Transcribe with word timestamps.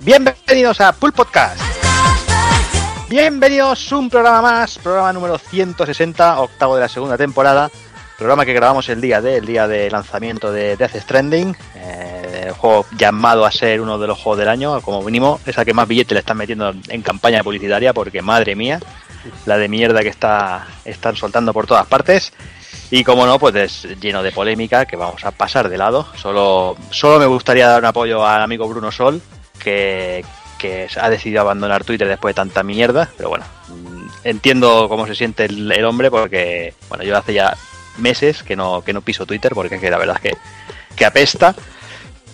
Bienvenidos 0.00 0.78
a 0.82 0.92
Pool 0.92 1.14
Podcast. 1.14 1.58
Bienvenidos 3.08 3.90
a 3.90 3.96
un 3.96 4.10
programa 4.10 4.42
más, 4.42 4.78
programa 4.78 5.10
número 5.10 5.38
160, 5.38 6.38
octavo 6.40 6.74
de 6.74 6.82
la 6.82 6.88
segunda 6.90 7.16
temporada. 7.16 7.70
Programa 8.18 8.44
que 8.44 8.52
grabamos 8.52 8.90
el 8.90 9.00
día 9.00 9.22
de, 9.22 9.38
el 9.38 9.46
día 9.46 9.66
de 9.66 9.90
lanzamiento 9.90 10.52
de 10.52 10.76
Death 10.76 10.96
Stranding, 10.96 11.56
eh, 11.76 12.52
juego 12.58 12.84
llamado 12.98 13.46
a 13.46 13.50
ser 13.50 13.80
uno 13.80 13.98
de 13.98 14.06
los 14.06 14.18
juegos 14.18 14.40
del 14.40 14.50
año, 14.50 14.82
como 14.82 15.00
mínimo, 15.00 15.40
esa 15.46 15.64
que 15.64 15.72
más 15.72 15.88
billetes 15.88 16.12
le 16.12 16.20
están 16.20 16.36
metiendo 16.36 16.74
en 16.88 17.00
campaña 17.00 17.42
publicitaria, 17.42 17.94
porque 17.94 18.20
madre 18.20 18.54
mía, 18.54 18.80
la 19.46 19.56
de 19.56 19.68
mierda 19.70 20.02
que 20.02 20.10
está 20.10 20.66
están 20.84 21.16
soltando 21.16 21.54
por 21.54 21.66
todas 21.66 21.86
partes. 21.86 22.34
Y 22.90 23.02
como 23.02 23.24
no, 23.24 23.38
pues 23.38 23.54
es 23.54 23.98
lleno 23.98 24.22
de 24.22 24.30
polémica 24.30 24.84
que 24.84 24.96
vamos 24.96 25.24
a 25.24 25.30
pasar 25.30 25.70
de 25.70 25.78
lado. 25.78 26.06
Solo, 26.16 26.76
solo 26.90 27.18
me 27.18 27.24
gustaría 27.24 27.66
dar 27.66 27.78
un 27.78 27.86
apoyo 27.86 28.26
al 28.26 28.42
amigo 28.42 28.68
Bruno 28.68 28.92
Sol, 28.92 29.22
que, 29.64 30.24
que 30.58 30.86
ha 31.00 31.10
decidido 31.10 31.40
abandonar 31.40 31.82
Twitter 31.84 32.06
después 32.06 32.34
de 32.34 32.36
tanta 32.36 32.62
mierda. 32.62 33.10
Pero 33.16 33.30
bueno, 33.30 33.44
mm, 33.68 34.06
entiendo 34.24 34.86
cómo 34.88 35.06
se 35.06 35.14
siente 35.16 35.46
el, 35.46 35.72
el 35.72 35.84
hombre, 35.84 36.10
porque 36.10 36.74
bueno, 36.88 37.02
yo 37.02 37.16
hace 37.16 37.34
ya 37.34 37.56
meses 37.98 38.42
que 38.44 38.54
no, 38.56 38.82
que 38.84 38.92
no 38.92 39.00
piso 39.00 39.26
Twitter, 39.26 39.52
porque 39.54 39.76
es 39.76 39.80
que 39.80 39.90
la 39.90 39.98
verdad 39.98 40.20
es 40.22 40.30
que, 40.32 40.36
que 40.94 41.04
apesta. 41.04 41.54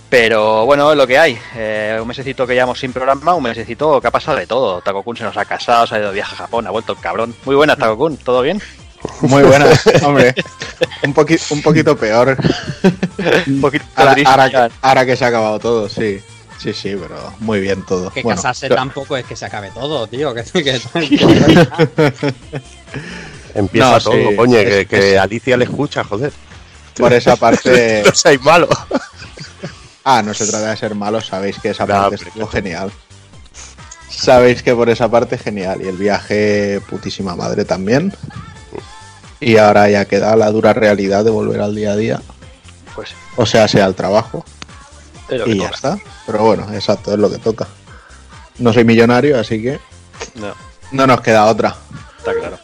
Pero 0.08 0.66
bueno, 0.66 0.90
es 0.90 0.96
lo 0.98 1.06
que 1.06 1.18
hay. 1.18 1.38
Eh, 1.55 1.96
un 2.02 2.08
mesecito 2.08 2.44
que 2.44 2.55
llevamos 2.55 2.80
sin 2.80 2.92
programa, 2.92 3.33
un 3.34 3.44
mesecito 3.44 4.00
que 4.00 4.08
ha 4.08 4.10
pasado 4.10 4.36
de 4.38 4.46
todo. 4.46 4.80
Takokun 4.80 5.16
se 5.16 5.22
nos 5.22 5.36
ha 5.36 5.44
casado, 5.44 5.86
se 5.86 5.94
ha 5.94 5.98
ido 5.98 6.08
de 6.08 6.14
viaje 6.14 6.34
a 6.34 6.38
Japón, 6.38 6.66
ha 6.66 6.70
vuelto 6.70 6.94
el 6.94 6.98
cabrón. 6.98 7.33
Muy 7.44 7.55
buenas, 7.55 7.78
Takokun, 7.78 8.16
¿todo 8.16 8.42
bien? 8.42 8.60
Muy 9.20 9.44
buenas, 9.44 9.86
hombre. 10.02 10.34
Un, 11.05 11.14
poqui- 11.14 11.40
un 11.52 11.62
poquito 11.62 11.96
peor. 11.96 12.36
Un 13.46 13.60
poquito 13.60 13.84
Ahora, 13.94 14.12
triste. 14.14 14.30
ahora 14.30 14.50
que, 14.50 14.74
ahora 14.83 15.06
que 15.06 15.16
se 15.16 15.24
ha 15.24 15.28
acabado 15.28 15.58
todo, 15.60 15.88
sí. 15.88 16.20
Sí, 16.61 16.72
sí, 16.75 16.94
pero 17.00 17.33
muy 17.41 17.61
bien 17.61 17.84
todo. 17.86 18.11
Que 18.11 18.22
Bueno, 18.22 18.36
casarse 18.36 18.69
tampoco 18.69 19.16
es 19.16 19.25
que 19.25 19.34
se 19.34 19.47
acabe 19.47 19.70
todo, 19.70 20.06
tío. 20.06 20.34
Que, 20.34 20.42
que- 20.53 20.62
que- 20.64 20.80
Empieza 23.55 23.91
No, 23.92 24.00
todo, 24.00 24.12
sí, 24.30 24.36
coño, 24.36 24.58
es- 24.58 24.69
que, 24.69 24.86
que 24.86 25.14
es- 25.14 25.19
Alicia 25.19 25.56
le 25.56 25.64
escucha, 25.64 26.05
joder. 26.05 26.33
Por 26.97 27.12
esa 27.12 27.36
parte. 27.36 28.02
No 28.06 28.14
seáis 28.14 28.41
malo. 28.42 28.69
Ah, 30.05 30.22
no 30.22 30.34
se 30.34 30.47
trata 30.47 30.70
de 30.70 30.77
ser 30.77 30.94
malos, 30.94 31.27
sabéis 31.27 31.58
que 31.58 31.70
esa 31.70 31.86
No, 31.86 31.94
parte 31.94 32.17
estuvo 32.17 32.47
genial. 32.47 32.91
Sabéis 34.11 34.62
que 34.62 34.74
por 34.74 34.91
esa 34.91 35.08
parte 35.11 35.39
genial. 35.39 35.80
Y 35.83 35.89
el 35.89 35.97
viaje, 35.97 36.80
putísima 36.89 37.34
madre 37.36 37.64
también. 37.64 38.12
Y 39.41 39.56
ahora 39.56 39.89
ya 39.89 40.05
queda 40.05 40.36
la 40.36 40.50
dura 40.50 40.74
realidad 40.74 41.24
de 41.24 41.30
volver 41.30 41.61
al 41.62 41.74
día 41.74 41.92
a 41.92 41.97
día. 41.97 42.20
Pues 42.95 43.11
O 43.36 43.47
sea, 43.47 43.67
sea 43.69 43.86
al 43.86 43.95
trabajo. 43.95 44.45
Es 45.34 45.41
lo 45.41 45.45
que 45.47 45.50
Y 45.53 45.59
ya 45.59 45.69
está. 45.69 45.98
Pero 46.27 46.39
bueno, 46.45 46.67
exacto, 46.73 47.12
es 47.12 47.19
lo 47.19 47.31
que 47.31 47.39
toca. 47.39 47.67
No 48.59 48.73
soy 48.73 48.84
millonario, 48.84 49.39
así 49.39 49.62
que 49.62 49.81
No, 50.34 50.55
no 50.92 51.06
nos 51.06 51.20
queda 51.20 51.47
otra. 51.47 51.75
está 52.19 52.34
claro. 52.34 52.58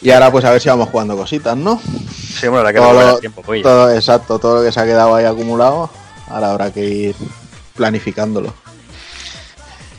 Y 0.00 0.10
ahora 0.10 0.30
pues 0.30 0.44
a 0.44 0.50
ver 0.52 0.60
si 0.60 0.68
vamos 0.68 0.88
jugando 0.90 1.16
cositas, 1.16 1.56
¿no? 1.56 1.80
Sí, 2.38 2.46
bueno, 2.46 2.62
la 2.64 2.72
que 2.72 2.78
Todo 2.78 2.92
no 2.92 3.00
lo- 3.00 3.14
el 3.14 3.20
tiempo, 3.20 3.42
pues. 3.42 3.62
Todo, 3.62 3.90
exacto, 3.92 4.38
todo 4.38 4.58
lo 4.58 4.62
que 4.64 4.70
se 4.72 4.78
ha 4.80 4.84
quedado 4.84 5.14
ahí 5.14 5.24
acumulado, 5.24 5.90
ahora 6.28 6.50
habrá 6.52 6.72
que 6.72 6.84
ir 6.84 7.16
planificándolo. 7.74 8.54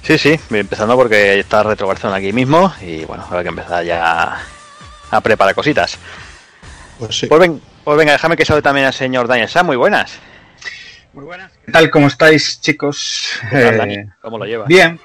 Sí, 0.04 0.18
sí, 0.18 0.40
empezando 0.52 0.96
porque 0.96 1.40
está 1.40 1.62
Retro 1.64 1.86
Barcelona 1.88 2.18
aquí 2.18 2.32
mismo 2.34 2.74
y 2.82 3.04
bueno, 3.06 3.24
habrá 3.28 3.44
que 3.44 3.50
empezar 3.50 3.84
ya 3.84 4.40
a 5.12 5.22
preparar 5.22 5.54
cositas. 5.54 5.98
Pues 6.98 7.18
sí. 7.20 7.28
Pues, 7.28 7.40
ven- 7.42 7.62
pues 7.84 7.98
venga, 7.98 8.14
déjame 8.14 8.36
que 8.38 8.46
salude 8.46 8.62
también 8.62 8.88
al 8.88 8.94
señor 8.94 9.28
Daniel 9.28 9.50
Sam, 9.50 9.66
muy 9.68 9.76
buenas. 9.76 10.12
Muy 11.14 11.26
buenas. 11.26 11.52
¿Qué 11.66 11.72
tal? 11.72 11.90
¿Cómo 11.90 12.08
estáis, 12.08 12.62
chicos? 12.62 13.40
¿Qué 13.50 13.62
tal, 13.62 13.74
Eh, 13.74 13.78
Dani? 13.78 13.98
¿Cómo 14.22 14.38
lo 14.38 14.46
llevas? 14.46 14.68
bien, 14.68 15.00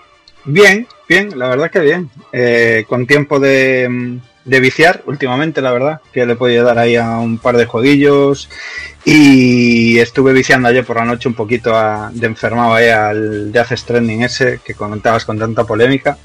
bien, 0.44 0.86
bien, 1.08 1.38
la 1.38 1.48
verdad 1.48 1.70
que 1.70 1.80
bien. 1.80 2.10
Eh, 2.32 2.84
con 2.88 3.06
tiempo 3.06 3.40
de, 3.40 3.88
mm, 3.88 4.18
de 4.44 4.60
viciar 4.60 5.02
últimamente, 5.06 5.60
la 5.62 5.72
verdad, 5.72 6.00
que 6.12 6.26
le 6.26 6.34
he 6.34 6.36
podido 6.36 6.64
dar 6.64 6.78
ahí 6.78 6.96
a 6.96 7.18
un 7.18 7.38
par 7.38 7.56
de 7.56 7.64
jueguillos 7.66 8.48
y 9.06 9.98
estuve 9.98 10.32
viciando 10.32 10.68
ayer 10.68 10.84
por 10.84 10.96
la 10.96 11.04
noche 11.04 11.28
un 11.28 11.34
poquito 11.34 11.76
a- 11.76 12.10
de 12.12 12.26
enfermado 12.26 12.74
ahí 12.74 12.88
al 12.88 13.52
Death 13.52 13.72
Stranding 13.76 14.22
ese 14.22 14.60
que 14.64 14.74
comentabas 14.74 15.24
con 15.26 15.38
tanta 15.38 15.64
polémica 15.64 16.16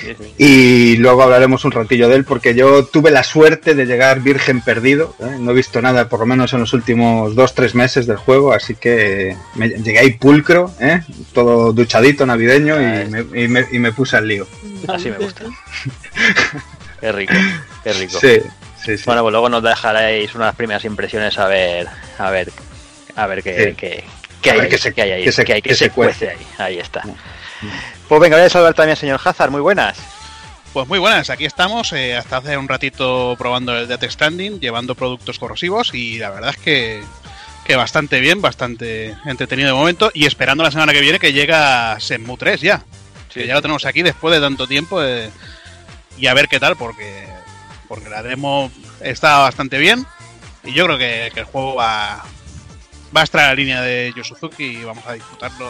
Sí, 0.00 0.14
sí. 0.18 0.34
y 0.38 0.96
luego 0.96 1.22
hablaremos 1.24 1.64
un 1.64 1.72
ratillo 1.72 2.08
de 2.08 2.16
él 2.16 2.24
porque 2.24 2.54
yo 2.54 2.84
tuve 2.86 3.10
la 3.10 3.22
suerte 3.24 3.74
de 3.74 3.84
llegar 3.84 4.20
virgen 4.20 4.60
perdido, 4.62 5.14
¿eh? 5.18 5.36
no 5.40 5.50
he 5.50 5.54
visto 5.54 5.82
nada 5.82 6.08
por 6.08 6.20
lo 6.20 6.26
menos 6.26 6.52
en 6.52 6.60
los 6.60 6.72
últimos 6.72 7.34
dos 7.34 7.54
tres 7.54 7.74
meses 7.74 8.06
del 8.06 8.16
juego, 8.16 8.52
así 8.52 8.74
que 8.76 9.36
me, 9.56 9.68
llegué 9.68 9.98
ahí 9.98 10.12
pulcro, 10.14 10.72
¿eh? 10.80 11.00
todo 11.32 11.72
duchadito 11.72 12.24
navideño 12.26 12.76
y 12.80 13.08
me, 13.10 13.42
y 13.42 13.48
me- 13.48 13.66
y 13.72 13.78
me 13.78 13.92
puse 13.92 14.16
al 14.16 14.26
lío. 14.28 14.46
Así 14.88 15.10
me 15.10 15.18
gusta. 15.18 15.44
Qué 17.00 17.12
rico, 17.12 17.34
qué 17.82 17.92
rico. 17.94 18.18
Sí, 18.20 18.40
sí, 18.84 18.98
sí. 18.98 19.04
Bueno, 19.06 19.22
pues 19.22 19.32
luego 19.32 19.48
nos 19.48 19.62
dejaréis 19.62 20.34
unas 20.34 20.54
primeras 20.54 20.84
impresiones 20.84 21.38
a 21.38 21.46
ver, 21.46 21.86
a 22.18 22.30
ver, 22.30 22.52
a 23.16 23.26
ver 23.26 23.42
qué, 23.42 23.68
Sí. 23.70 23.74
qué, 23.76 24.04
qué 24.42 24.50
A 24.50 24.52
hay, 24.54 24.60
ver 24.60 24.68
qué 24.68 24.78
se- 24.78 24.92
qué 24.94 25.02
hay 25.02 25.10
ahí, 25.12 25.24
qué 25.24 25.32
se- 25.32 25.44
qué 25.44 25.52
hay, 25.54 25.62
qué 25.62 25.70
se 25.70 25.84
se 25.86 25.90
cuece 25.90 26.26
cuece. 26.26 26.30
ahí. 26.38 26.46
Ahí 26.58 26.78
está. 26.78 27.02
Pues 28.08 28.20
venga, 28.20 28.36
voy 28.36 28.46
a 28.46 28.50
saludar 28.50 28.74
también 28.74 28.92
al 28.92 28.96
señor 28.98 29.20
Hazard, 29.24 29.50
muy 29.50 29.60
buenas. 29.60 29.98
Pues 30.72 30.86
muy 30.86 30.98
buenas, 31.00 31.30
aquí 31.30 31.44
estamos, 31.46 31.92
eh, 31.92 32.16
hasta 32.16 32.36
hace 32.36 32.56
un 32.56 32.68
ratito 32.68 33.34
probando 33.36 33.76
el 33.76 33.88
Death 33.88 34.04
Stranding, 34.08 34.60
llevando 34.60 34.94
productos 34.94 35.38
corrosivos 35.38 35.92
y 35.94 36.18
la 36.18 36.30
verdad 36.30 36.50
es 36.50 36.58
que, 36.62 37.02
que 37.64 37.74
bastante 37.76 38.20
bien, 38.20 38.40
bastante 38.40 39.16
entretenido 39.24 39.68
de 39.68 39.74
momento 39.74 40.12
y 40.14 40.26
esperando 40.26 40.62
la 40.62 40.70
semana 40.70 40.92
que 40.92 41.00
viene 41.00 41.18
que 41.18 41.32
llega 41.32 41.96
Shenmue 41.98 42.36
3 42.38 42.60
ya, 42.60 42.84
que 43.34 43.48
ya 43.48 43.54
lo 43.54 43.62
tenemos 43.62 43.84
aquí 43.84 44.02
después 44.02 44.32
de 44.32 44.40
tanto 44.40 44.68
tiempo 44.68 45.02
eh, 45.02 45.30
y 46.20 46.26
a 46.26 46.34
ver 46.34 46.48
qué 46.48 46.60
tal 46.60 46.76
porque, 46.76 47.26
porque 47.88 48.08
la 48.10 48.22
demo 48.22 48.70
está 49.00 49.38
bastante 49.38 49.78
bien 49.78 50.06
y 50.64 50.72
yo 50.72 50.84
creo 50.86 50.98
que, 50.98 51.30
que 51.32 51.40
el 51.40 51.46
juego 51.46 51.74
va, 51.76 52.22
va 53.16 53.20
a 53.20 53.24
estar 53.24 53.40
a 53.42 53.48
la 53.48 53.54
línea 53.54 53.80
de 53.80 54.12
Yu 54.16 54.22
Suzuki 54.24 54.64
y 54.64 54.84
vamos 54.84 55.04
a 55.06 55.14
disfrutarlo 55.14 55.66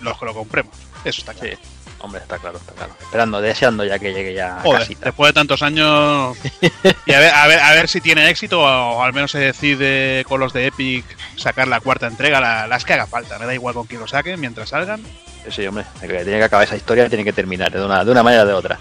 los 0.00 0.18
que 0.18 0.24
lo 0.26 0.34
compremos, 0.34 0.74
eso 1.04 1.20
está 1.20 1.32
claro. 1.32 1.56
Sí, 1.56 1.62
hombre, 2.00 2.20
está 2.20 2.38
claro, 2.38 2.58
está 2.58 2.72
claro. 2.72 2.94
Esperando, 3.00 3.40
deseando 3.40 3.84
ya 3.84 3.98
que 3.98 4.12
llegue 4.12 4.34
ya 4.34 4.58
a 4.58 4.60
Joder, 4.60 4.80
casita. 4.80 5.04
después 5.06 5.28
de 5.30 5.32
tantos 5.32 5.62
años 5.62 6.36
y 7.06 7.12
a 7.14 7.18
ver, 7.20 7.32
a 7.32 7.46
ver, 7.46 7.58
a 7.60 7.72
ver 7.72 7.88
si 7.88 8.00
tiene 8.00 8.28
éxito 8.28 8.60
o, 8.60 9.02
al 9.02 9.12
menos 9.14 9.30
se 9.30 9.38
decide 9.38 10.24
con 10.28 10.40
los 10.40 10.52
de 10.52 10.66
Epic 10.66 11.04
sacar 11.36 11.68
la 11.68 11.80
cuarta 11.80 12.06
entrega, 12.06 12.40
la- 12.40 12.66
las 12.66 12.84
que 12.84 12.92
haga 12.92 13.06
falta, 13.06 13.38
me 13.38 13.46
da 13.46 13.54
igual 13.54 13.74
con 13.74 13.86
quién 13.86 14.00
lo 14.00 14.06
saquen 14.08 14.38
mientras 14.40 14.68
salgan, 14.70 15.02
Sí, 15.48 15.64
hombre, 15.64 15.84
tiene 16.00 16.24
que 16.24 16.42
acabar 16.44 16.66
esa 16.66 16.74
historia, 16.76 17.08
tiene 17.08 17.22
que 17.22 17.32
terminar 17.32 17.70
de 17.70 17.80
una, 17.84 18.04
de 18.04 18.10
una 18.10 18.24
manera 18.24 18.42
o 18.42 18.46
de 18.46 18.52
otra. 18.52 18.80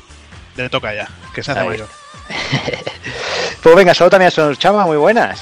Le 0.55 0.69
toca 0.69 0.93
ya, 0.93 1.07
que 1.33 1.43
se 1.43 1.51
hace 1.51 1.59
Ahí. 1.61 1.67
mayor. 1.67 1.88
Pues 3.61 3.75
venga, 3.75 3.95
saludo 3.95 4.11
también 4.11 4.27
al 4.27 4.31
señor 4.31 4.57
Chama, 4.59 4.85
muy 4.85 4.97
buenas. 4.97 5.41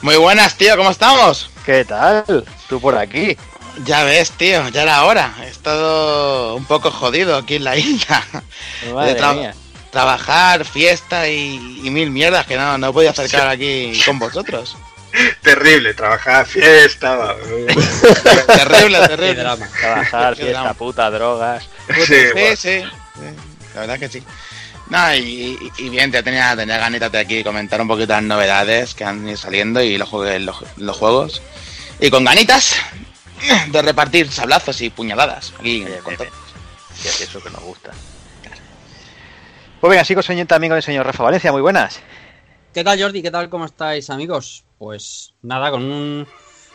Muy 0.00 0.16
buenas, 0.16 0.56
tío, 0.56 0.76
¿cómo 0.76 0.90
estamos? 0.90 1.48
¿Qué 1.64 1.84
tal? 1.84 2.44
Tú 2.68 2.80
por 2.80 2.98
aquí. 2.98 3.36
Ya 3.84 4.02
ves, 4.02 4.32
tío, 4.32 4.68
ya 4.70 4.82
era 4.82 5.04
hora. 5.04 5.32
He 5.44 5.48
estado 5.48 6.56
un 6.56 6.64
poco 6.64 6.90
jodido 6.90 7.36
aquí 7.36 7.54
en 7.56 7.64
la 7.64 7.76
isla. 7.76 8.24
Madre 8.92 9.16
tra- 9.16 9.34
mía. 9.36 9.54
Trabajar, 9.92 10.64
fiesta 10.64 11.28
y, 11.28 11.80
y 11.84 11.90
mil 11.90 12.10
mierdas 12.10 12.46
que 12.46 12.56
no, 12.56 12.78
no 12.78 12.92
podía 12.92 13.10
acercar 13.10 13.46
aquí 13.46 14.00
con 14.04 14.18
vosotros. 14.18 14.76
Terrible, 15.42 15.94
trabajar, 15.94 16.44
fiesta. 16.46 17.36
Terrible, 18.46 18.98
Qué 19.02 19.08
terrible. 19.08 19.34
drama. 19.36 19.68
Trabajar, 19.80 20.34
Qué 20.34 20.42
fiesta, 20.42 20.60
drama. 20.60 20.74
puta, 20.74 21.10
drogas. 21.10 21.62
Sí, 21.94 22.04
Sí, 22.06 22.14
bueno. 22.32 22.56
sí, 22.56 22.82
sí, 22.82 22.84
La 23.74 23.80
verdad 23.80 23.98
que 23.98 24.08
sí. 24.08 24.22
No, 24.90 25.14
y, 25.14 25.58
y- 25.78 25.84
y 25.84 25.88
bien, 25.88 26.10
te 26.10 26.22
tenía, 26.22 26.54
tenía 26.56 26.78
ganitas 26.78 27.10
de 27.10 27.18
aquí 27.18 27.42
comentar 27.42 27.80
un 27.80 27.88
poquito 27.88 28.12
las 28.12 28.22
novedades 28.22 28.94
que 28.94 29.04
han 29.04 29.26
ido 29.26 29.36
saliendo 29.36 29.82
y 29.82 29.96
los, 29.96 30.12
los, 30.12 30.56
los 30.76 30.96
juegos. 30.96 31.40
Y 32.00 32.10
con 32.10 32.24
ganitas 32.24 32.74
de 33.68 33.82
repartir 33.82 34.30
sablazos 34.30 34.80
y 34.82 34.90
puñaladas. 34.90 35.52
Aquí 35.58 35.84
con 36.02 36.16
todo. 36.16 36.26
Es 37.04 37.20
eso 37.20 37.42
que 37.42 37.50
nos 37.50 37.62
gusta. 37.62 37.92
Pues 39.80 39.90
venga, 39.90 40.04
sigo 40.04 40.22
señor, 40.22 40.46
también 40.46 40.70
con 40.70 40.76
el 40.76 40.82
señor 40.82 41.06
Rafa 41.06 41.24
Valencia, 41.24 41.50
muy 41.52 41.60
buenas. 41.62 42.00
¿Qué 42.72 42.84
tal, 42.84 43.00
Jordi? 43.00 43.22
¿Qué 43.22 43.30
tal? 43.30 43.48
¿Cómo 43.50 43.64
estáis, 43.64 44.10
amigos? 44.10 44.64
Pues 44.78 45.34
nada, 45.42 45.70
con 45.70 45.82
un 45.84 46.26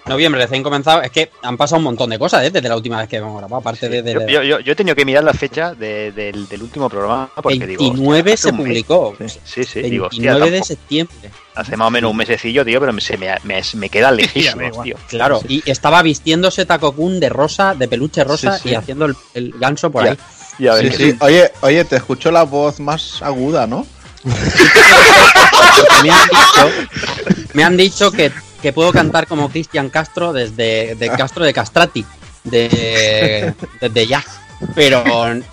noviembre 0.08 0.42
recién 0.42 0.64
comenzado. 0.64 1.02
Es 1.02 1.12
que 1.12 1.32
han 1.42 1.58
pasado 1.58 1.78
un 1.80 1.84
montón 1.86 2.10
de 2.10 2.18
cosas 2.20 2.44
¿eh? 2.44 2.52
desde 2.52 2.68
la 2.70 2.76
última 2.76 3.00
vez 3.00 3.08
que 3.10 3.18
hemos 3.18 3.38
grabado. 3.38 3.58
Aparte 3.58 3.90
de, 3.90 4.02
de- 4.02 4.14
Yo, 4.14 4.20
yo- 4.28 4.44
yo- 4.44 4.60
yo 4.60 4.72
he 4.74 4.76
tenido 4.76 4.96
que 4.96 5.06
mirar 5.06 5.24
la 5.24 5.34
fecha 5.34 5.74
de- 5.74 6.12
del, 6.12 6.48
del 6.48 6.62
último 6.64 6.90
programa 6.90 7.30
porque 7.42 7.66
digo. 7.66 7.84
29 7.84 8.34
hostia, 8.34 8.38
se 8.38 8.52
mes. 8.58 8.62
publicó. 8.66 9.16
Sí, 9.44 9.64
sí, 9.64 9.82
digo, 9.82 10.08
hostia, 10.08 10.32
29 10.34 10.52
de 10.52 10.58
tampoco- 10.58 10.68
septiembre. 10.68 11.32
hace 11.56 11.78
más 11.78 11.88
o 11.88 11.92
menos 11.92 12.12
un 12.12 12.18
mesecillo, 12.18 12.64
tío, 12.66 12.80
pero 12.80 12.94
me, 12.94 13.02
se 13.02 13.18
me, 13.18 13.28
me, 13.44 13.62
me 13.76 13.90
queda 13.90 14.12
lejísimo, 14.58 14.84
tío. 14.84 14.96
Claro, 15.10 15.42
y 15.48 15.64
estaba 15.70 16.02
vistiéndose 16.04 16.66
Takokun 16.66 17.20
de 17.20 17.30
rosa, 17.30 17.74
de 17.76 17.88
peluche 17.88 18.24
rosa 18.24 18.58
Sí, 18.58 18.64
sí. 18.64 18.70
y 18.70 18.76
haciendo 18.76 19.06
el, 19.06 19.16
el 19.34 19.54
ganso 19.60 19.90
por 19.92 20.04
Ya. 20.06 20.12
ahí. 20.12 20.18
Ya 20.60 20.74
ves 20.74 20.96
Sí, 20.96 21.12
sí. 21.12 21.18
Oye, 21.20 21.52
oye, 21.62 21.86
te 21.86 21.98
escucho 21.98 22.32
la 22.32 22.44
voz 22.44 22.80
más 22.80 23.22
aguda, 23.22 23.68
¿no? 23.68 23.86
Me 26.04 26.10
han 26.12 26.28
dicho, 26.28 26.72
me 27.54 27.64
han 27.64 27.78
dicho 27.78 28.12
que, 28.12 28.32
que 28.62 28.74
puedo 28.74 28.92
cantar 28.92 29.28
como 29.28 29.50
Cristian 29.50 29.90
Castro 29.90 30.34
desde 30.34 30.96
de 30.96 31.10
Castro 31.10 31.46
de 31.46 31.54
Castrati. 31.54 32.06
de, 32.50 33.54
desde 33.82 34.08
ya. 34.08 34.24
Pero, 34.74 35.04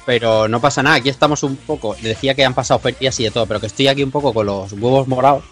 pero 0.07 0.49
no 0.49 0.61
pasa 0.61 0.83
nada, 0.83 0.97
aquí 0.97 1.11
estamos 1.11 1.43
un 1.43 1.57
poco. 1.57 1.95
Decía 2.01 2.35
que 2.35 2.45
han 2.45 2.55
pasado 2.55 2.81
ferias 2.81 3.19
y 3.21 3.25
de 3.25 3.31
todo, 3.31 3.47
pero 3.47 3.61
que 3.61 3.67
estoy 3.67 3.89
aquí 3.89 4.03
un 4.03 4.11
poco 4.11 4.33
con 4.33 4.47
los 4.47 4.73
huevos 4.73 5.07
morados. 5.09 5.45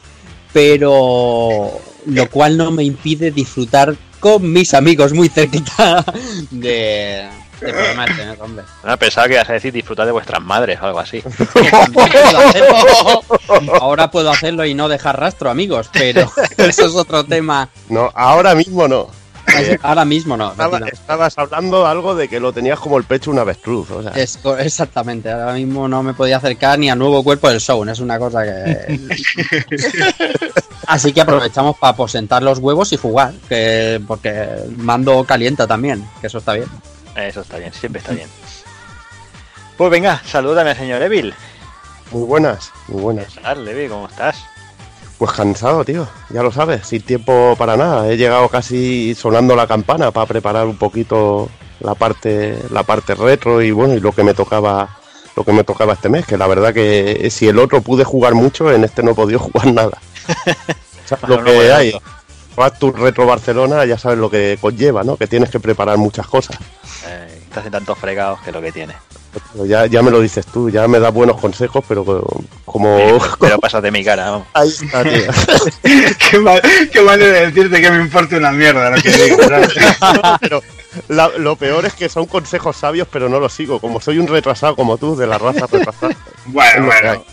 Pero 0.52 1.70
lo 2.06 2.30
cual 2.30 2.56
no 2.56 2.70
me 2.70 2.84
impide 2.84 3.30
disfrutar 3.30 3.94
con 4.20 4.52
mis 4.52 4.72
amigos 4.74 5.12
muy 5.12 5.28
cerquita 5.28 6.04
de, 6.50 7.26
de 7.62 8.14
tener, 8.16 8.40
hombre. 8.40 8.64
No, 8.84 8.96
pensaba 8.98 9.26
que 9.28 9.34
ibas 9.34 9.48
a 9.50 9.52
decir 9.54 9.72
disfrutar 9.72 10.06
de 10.06 10.12
vuestras 10.12 10.42
madres 10.42 10.78
o 10.80 10.86
algo 10.86 10.98
así. 11.00 11.22
Puedo. 11.92 13.74
Ahora 13.80 14.10
puedo 14.10 14.30
hacerlo 14.30 14.64
y 14.64 14.74
no 14.74 14.88
dejar 14.88 15.18
rastro, 15.18 15.50
amigos, 15.50 15.88
pero 15.92 16.30
eso 16.56 16.86
es 16.86 16.94
otro 16.94 17.24
tema. 17.24 17.68
No, 17.88 18.10
ahora 18.14 18.54
mismo 18.54 18.88
no. 18.88 19.08
Ahora 19.82 20.04
mismo 20.04 20.36
no. 20.36 20.52
Estaba- 20.52 20.78
estabas 20.88 21.36
hablando 21.36 21.86
algo 21.86 22.14
de 22.14 22.28
que 22.28 22.38
lo 22.40 22.52
tenías 22.52 22.78
como 22.78 22.96
el 22.96 23.04
pecho 23.04 23.30
un 23.30 23.38
avestruz. 23.40 23.90
O 23.90 24.02
sea, 24.02 24.12
Es 24.12 24.38
exactamente, 24.60 25.30
ahora 25.30 25.52
mismo 25.54 25.88
no 25.88 26.02
me 26.02 26.14
podía 26.14 26.36
acercar 26.36 26.78
ni 26.78 26.88
a 26.88 26.94
nuevo 26.94 27.22
cuerpo 27.24 27.48
del 27.48 27.60
show, 27.60 27.84
es 27.84 27.98
una 27.98 28.18
cosa 28.18 28.44
que... 28.44 28.98
Así 30.86 31.12
que 31.12 31.20
aprovechamos 31.20 31.76
para 31.78 31.92
aposentar 31.92 32.42
los 32.42 32.58
huevos 32.58 32.92
y 32.92 32.96
jugar, 32.96 33.32
que 33.48 34.00
porque 34.06 34.46
mando 34.76 35.24
calienta 35.24 35.66
también, 35.66 36.08
que 36.20 36.28
eso 36.28 36.38
está 36.38 36.54
bien. 36.54 36.68
Eso 37.16 37.40
está 37.42 37.58
bien, 37.58 37.72
siempre 37.72 38.00
está 38.00 38.12
bien. 38.12 38.28
Pues 39.76 39.90
venga, 39.90 40.20
salúdame, 40.24 40.74
señor 40.74 41.02
Evil. 41.02 41.34
muy 42.10 42.22
buenas, 42.24 42.70
muy 42.88 43.02
buenas. 43.02 43.34
¿Qué 43.34 43.40
tal, 43.40 43.64
Levi? 43.64 43.88
¿Cómo 43.88 44.06
estás? 44.06 44.44
Pues 45.18 45.32
cansado, 45.32 45.84
tío, 45.84 46.08
ya 46.30 46.42
lo 46.42 46.50
sabes, 46.50 46.86
sin 46.86 47.02
tiempo 47.02 47.54
para 47.56 47.76
nada. 47.76 48.08
He 48.10 48.16
llegado 48.16 48.48
casi 48.48 49.14
sonando 49.14 49.54
la 49.54 49.66
campana 49.66 50.10
para 50.10 50.26
preparar 50.26 50.66
un 50.66 50.76
poquito 50.76 51.48
la 51.80 51.94
parte, 51.94 52.58
la 52.70 52.82
parte 52.82 53.14
retro 53.14 53.62
y 53.62 53.70
bueno, 53.70 53.94
y 53.94 54.00
lo 54.00 54.12
que 54.12 54.24
me 54.24 54.34
tocaba, 54.34 54.98
lo 55.36 55.44
que 55.44 55.52
me 55.52 55.64
tocaba 55.64 55.92
este 55.92 56.08
mes, 56.08 56.26
que 56.26 56.36
la 56.36 56.46
verdad 56.46 56.74
que 56.74 57.28
si 57.30 57.46
el 57.46 57.58
otro 57.58 57.82
pude 57.82 58.04
jugar 58.04 58.34
mucho, 58.34 58.72
en 58.72 58.84
este 58.84 59.02
no 59.02 59.12
he 59.12 59.14
podido 59.14 59.38
jugar 59.40 59.66
nada. 59.72 59.98
O 61.04 61.08
sea, 61.08 61.18
lo 61.26 61.42
que 61.42 61.72
hay. 61.72 61.92
Tu 62.78 62.92
retro 62.92 63.26
Barcelona, 63.26 63.84
ya 63.84 63.98
sabes 63.98 64.18
lo 64.18 64.30
que 64.30 64.58
conlleva, 64.60 65.02
¿no? 65.04 65.16
Que 65.16 65.26
tienes 65.26 65.50
que 65.50 65.58
preparar 65.60 65.96
muchas 65.98 66.26
cosas. 66.26 66.56
Eh, 67.06 67.40
estás 67.44 67.64
en 67.66 67.72
tantos 67.72 67.98
fregados 67.98 68.40
que 68.42 68.52
lo 68.52 68.60
que 68.60 68.72
tiene. 68.72 68.94
Pero 69.52 69.64
Ya, 69.64 69.86
ya 69.86 70.02
me 70.02 70.10
lo 70.10 70.20
dices 70.20 70.44
tú, 70.46 70.68
ya 70.68 70.86
me 70.86 71.00
das 71.00 71.12
buenos 71.12 71.40
consejos, 71.40 71.82
pero 71.88 72.04
como... 72.66 73.18
Pero 73.40 73.58
pasas 73.60 73.82
de 73.82 73.90
mi 73.90 74.04
cara, 74.04 74.30
vamos. 74.30 74.46
Ahí 74.52 74.68
está, 74.68 75.02
tío. 75.02 75.32
qué, 76.30 76.38
mal, 76.38 76.60
qué 76.92 77.00
manera 77.00 77.32
de 77.32 77.46
decirte 77.46 77.80
que 77.80 77.90
me 77.90 77.98
importa 78.02 78.36
una 78.36 78.52
mierda 78.52 78.90
lo 78.90 79.00
que 79.02 79.10
digo. 79.10 79.42
¿sabes? 79.48 79.72
pero 80.40 80.62
la- 81.08 81.30
lo 81.38 81.56
peor 81.56 81.86
es 81.86 81.94
que 81.94 82.10
son 82.10 82.26
consejos 82.26 82.76
sabios, 82.76 83.08
pero 83.10 83.30
no 83.30 83.40
los 83.40 83.52
sigo. 83.54 83.80
Como 83.80 84.00
soy 84.00 84.18
un 84.18 84.26
retrasado 84.28 84.76
como 84.76 84.98
tú, 84.98 85.16
de 85.16 85.26
la 85.26 85.38
raza 85.38 85.66
retrasada. 85.66 86.14
Bueno, 86.46 86.86
bueno. 86.86 87.24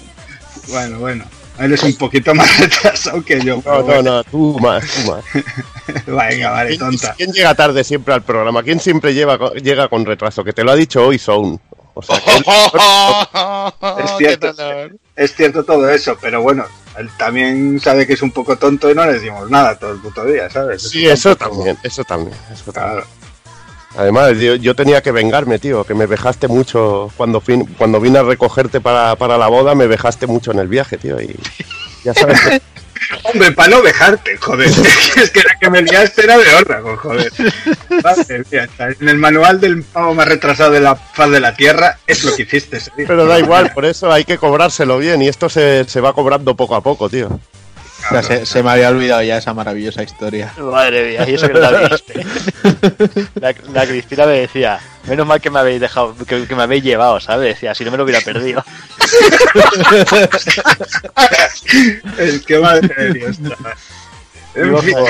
Bueno, 0.70 1.00
bueno. 1.00 1.26
Eres 1.60 1.84
un 1.84 1.96
poquito 1.96 2.34
más 2.34 2.58
retrasado 2.60 3.24
que 3.24 3.40
yo. 3.42 3.62
No, 3.66 3.74
no, 3.80 3.84
bueno. 3.84 4.02
no, 4.02 4.24
tú 4.24 4.58
más, 4.60 4.84
tú 4.88 5.12
más. 5.12 5.24
Venga, 6.06 6.52
vale, 6.52 6.70
¿Quién, 6.70 6.80
tonta. 6.80 7.14
quién 7.18 7.32
llega 7.32 7.54
tarde 7.56 7.84
siempre 7.84 8.14
al 8.14 8.24
programa? 8.24 8.64
¿Quién 8.64 8.80
siempre 8.80 9.14
lleva, 9.14 9.38
llega 9.54 9.88
con 9.90 10.06
retraso? 10.06 10.44
Que 10.44 10.54
te 10.54 10.64
lo 10.64 10.72
ha 10.72 10.76
dicho 10.76 11.06
hoy 11.06 11.18
Sound. 11.20 11.60
O 11.96 12.02
sea, 12.02 12.20
que 12.22 12.32
él- 12.38 12.44
Es 14.06 14.18
cierto, 14.18 14.54
es 15.16 15.36
cierto 15.36 15.64
todo 15.64 15.90
eso, 15.90 16.18
pero 16.22 16.42
bueno, 16.42 16.66
él 16.98 17.10
también 17.18 17.80
sabe 17.80 18.08
que 18.08 18.14
es 18.14 18.22
un 18.22 18.32
poco 18.32 18.58
tonto 18.58 18.90
y 18.90 18.96
no 18.96 19.06
le 19.06 19.14
decimos 19.14 19.50
nada 19.50 19.78
todo 19.78 19.92
el 19.92 20.00
puto 20.00 20.24
día, 20.26 20.50
¿sabes? 20.50 20.84
sí, 20.84 21.06
eso 21.08 21.36
también, 21.36 21.78
eso 21.84 22.04
también, 22.04 22.38
eso 22.54 22.72
también. 22.72 22.96
Claro. 23.04 23.08
Además, 23.98 24.38
yo, 24.38 24.56
yo 24.56 24.76
tenía 24.76 25.02
que 25.02 25.12
vengarme, 25.12 25.58
tío, 25.60 25.84
que 25.84 25.94
me 25.96 26.06
vejaste 26.06 26.48
mucho 26.48 27.12
cuando, 27.18 27.42
fin- 27.42 27.68
cuando 27.78 28.00
vine 28.00 28.20
a 28.20 28.24
recogerte 28.24 28.80
para, 28.80 29.16
para 29.16 29.38
la 29.38 29.48
boda, 29.48 29.74
me 29.76 29.88
vejaste 29.88 30.28
mucho 30.28 30.52
en 30.52 30.60
el 30.60 30.68
viaje, 30.68 30.98
tío, 30.98 31.20
y 31.22 31.36
ya 32.04 32.14
sabes 32.14 32.40
que 32.42 32.62
Hombre, 33.24 33.52
para 33.54 33.70
no 33.70 33.82
dejarte, 33.82 34.38
joder. 34.38 34.68
es 35.16 35.30
que 35.32 35.42
la 35.42 35.56
que 35.60 35.70
me 35.70 35.82
liaste 35.82 36.24
era 36.24 36.38
de 36.38 36.54
órdago, 36.54 36.98
joder. 36.98 37.32
Está 38.52 38.90
en 39.00 39.10
el 39.10 39.18
manual 39.18 39.60
del 39.60 39.84
pavo 39.84 40.14
más 40.14 40.28
retrasado 40.28 40.72
de 40.72 40.82
la 40.82 40.96
faz 40.96 41.32
de 41.32 41.40
la 41.40 41.56
tierra 41.56 41.98
es 42.06 42.24
lo 42.24 42.36
que 42.36 42.44
hiciste. 42.44 42.80
Pero 43.08 43.26
da 43.26 43.40
igual, 43.40 43.72
por 43.74 43.86
eso 43.86 44.12
hay 44.12 44.26
que 44.26 44.38
cobrárselo 44.38 44.98
bien 44.98 45.22
y 45.22 45.28
esto 45.28 45.50
se, 45.50 45.86
se 45.86 46.02
va 46.02 46.14
cobrando 46.14 46.56
poco 46.56 46.76
a 46.76 46.82
poco, 46.82 47.10
tío. 47.10 47.40
O 48.10 48.12
sea, 48.12 48.24
se, 48.24 48.46
se 48.46 48.64
me 48.64 48.72
había 48.72 48.90
olvidado 48.90 49.22
ya 49.22 49.38
esa 49.38 49.54
maravillosa 49.54 50.02
historia. 50.04 50.52
Madre 50.58 51.12
mía, 51.12 51.30
y 51.30 51.34
eso 51.36 51.48
que 51.48 51.54
no 51.54 51.60
la 51.60 51.88
viste. 51.90 52.26
La, 53.42 53.54
la 53.74 53.86
Cristina 53.88 54.26
me 54.26 54.40
decía, 54.40 54.80
menos 55.08 55.26
mal 55.28 55.40
que 55.42 55.50
me 55.50 55.60
habéis 55.60 55.80
dejado, 55.82 56.16
que, 56.28 56.46
que 56.48 56.56
me 56.56 56.64
habéis 56.64 56.84
llevado, 56.84 57.20
¿sabes? 57.20 57.62
Y 57.64 57.68
así 57.68 57.84
no 57.86 57.92
me 57.92 57.98
lo 57.98 58.04
hubiera 58.04 58.22
perdido. 58.22 58.64
Es 62.18 62.46
que 62.46 62.60
madre 62.60 62.88
de 62.98 63.14
Dios. 63.14 63.38
Dimos 64.56 64.84
como, 64.86 65.08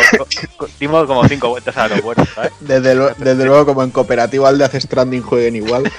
dimos 0.79 1.07
como 1.07 1.27
cinco 1.27 1.49
vueltas 1.49 1.75
al 1.77 1.91
aeropuerto, 1.91 2.25
¿sabes? 2.35 2.51
Desde, 2.59 2.93
lo- 2.95 3.13
desde 3.15 3.45
luego, 3.45 3.65
como 3.65 3.83
en 3.83 3.91
cooperativa 3.91 4.49
al 4.49 4.57
de 4.57 4.65
Hace 4.65 4.81
Stranding 4.81 5.21
jueguen 5.21 5.55
igual. 5.55 5.91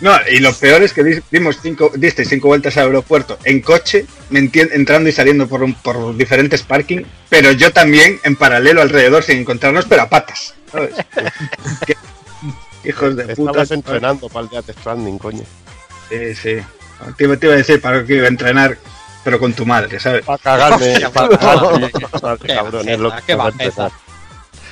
No, 0.00 0.12
y 0.30 0.38
lo 0.38 0.54
peor 0.54 0.82
es 0.82 0.92
que 0.94 1.22
dimos 1.30 1.58
cinco, 1.62 1.92
diste 1.94 2.24
cinco 2.24 2.48
vueltas 2.48 2.76
al 2.78 2.86
aeropuerto 2.86 3.38
en 3.44 3.60
coche, 3.60 4.06
me 4.30 4.38
entrando 4.52 5.08
y 5.08 5.12
saliendo 5.12 5.46
por, 5.46 5.62
un- 5.62 5.74
por 5.74 6.16
diferentes 6.16 6.62
parking, 6.62 7.02
pero 7.28 7.52
yo 7.52 7.70
también 7.72 8.18
en 8.24 8.34
paralelo 8.36 8.80
alrededor 8.80 9.22
sin 9.22 9.38
encontrarnos, 9.38 9.84
pero 9.86 10.02
a 10.02 10.08
patas. 10.08 10.54
¿sabes? 10.72 10.94
Qué- 11.86 11.96
hijos 12.88 13.14
de 13.14 13.34
puta. 13.36 13.50
Estabas 13.50 13.70
entrenando 13.72 14.28
para 14.30 14.44
el 14.44 14.50
Death 14.50 14.78
Stranding, 14.78 15.18
coño. 15.18 15.42
Sí, 16.08 16.34
sí. 16.34 16.56
Te, 17.18 17.24
iba- 17.24 17.36
te 17.36 17.46
iba 17.46 17.54
a 17.54 17.58
decir 17.58 17.80
para 17.80 18.04
que 18.04 18.14
iba 18.14 18.24
a 18.24 18.28
entrenar, 18.28 18.78
pero 19.22 19.38
con 19.38 19.52
tu 19.52 19.66
madre, 19.66 20.00
¿sabes? 20.00 20.24
Para 20.24 20.38
cagarme. 20.38 20.98
Para 21.12 21.36
cagarme, 21.36 21.90
cabrón, 22.46 22.88
es 22.88 22.98
lo 22.98 23.12
que 23.26 23.34
va 23.34 23.44
a 23.46 23.48
empezar. 23.50 23.90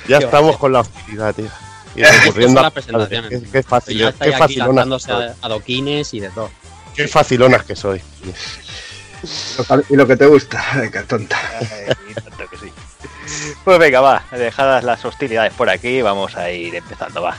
Ya 0.07 0.17
estamos 0.17 0.57
con 0.57 0.73
la 0.73 0.79
hostilidad, 0.79 1.35
tío. 1.35 1.49
Y 1.95 2.03
son 2.43 2.57
a 2.57 2.69
presentaciones. 2.69 3.29
Qué, 3.29 3.49
qué 3.51 3.63
fácil, 3.63 3.97
Ya 3.97 4.11
qué 4.11 4.31
facilonas, 4.33 4.87
lanzándose 4.87 5.07
que 5.07 5.13
soy. 5.13 5.23
a 5.41 5.45
adoquines 5.45 6.13
y 6.13 6.19
de 6.19 6.29
todo. 6.29 6.51
qué 6.95 7.07
facilonas 7.07 7.63
que 7.63 7.75
soy. 7.75 8.01
Y 9.89 9.95
lo 9.95 10.07
que 10.07 10.15
te 10.15 10.25
gusta, 10.25 10.63
venga, 10.75 11.03
tonta. 11.03 11.37
Ay, 11.59 12.13
tanto 12.13 12.47
que 12.49 12.57
sí. 12.57 12.71
Pues 13.63 13.77
venga, 13.77 14.01
va, 14.01 14.23
dejadas 14.31 14.83
las 14.83 15.03
hostilidades 15.05 15.53
por 15.53 15.69
aquí, 15.69 16.01
vamos 16.01 16.35
a 16.35 16.49
ir 16.51 16.75
empezando, 16.75 17.21
va. 17.21 17.37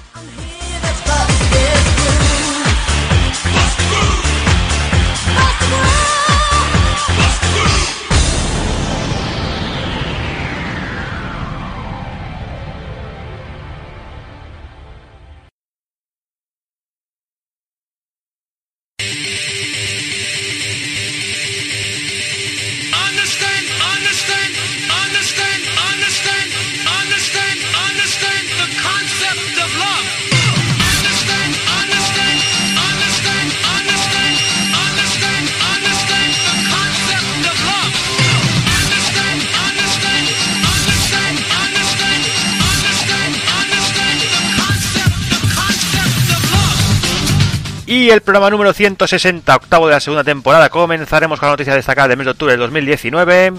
El 48.12 48.22
programa 48.22 48.50
número 48.50 48.72
160, 48.72 49.54
octavo 49.54 49.86
de 49.86 49.94
la 49.94 50.00
segunda 50.00 50.24
temporada, 50.24 50.68
comenzaremos 50.68 51.38
con 51.38 51.48
la 51.48 51.52
noticia 51.52 51.74
destacada 51.74 52.08
del 52.08 52.16
mes 52.16 52.24
de 52.24 52.30
octubre 52.32 52.52
del 52.52 52.60
2019. 52.60 53.52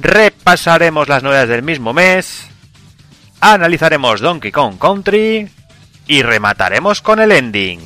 Repasaremos 0.00 1.08
las 1.08 1.22
novedades 1.22 1.48
del 1.48 1.62
mismo 1.62 1.92
mes. 1.92 2.46
Analizaremos 3.40 4.20
Donkey 4.20 4.52
Kong 4.52 4.78
Country. 4.78 5.48
Y 6.06 6.22
remataremos 6.22 7.02
con 7.02 7.20
el 7.20 7.32
ending. 7.32 7.80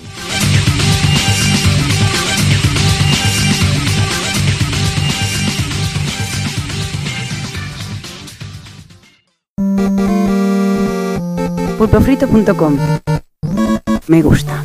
pulpofrito.com. 11.78 12.76
Me 14.08 14.22
gusta. 14.22 14.62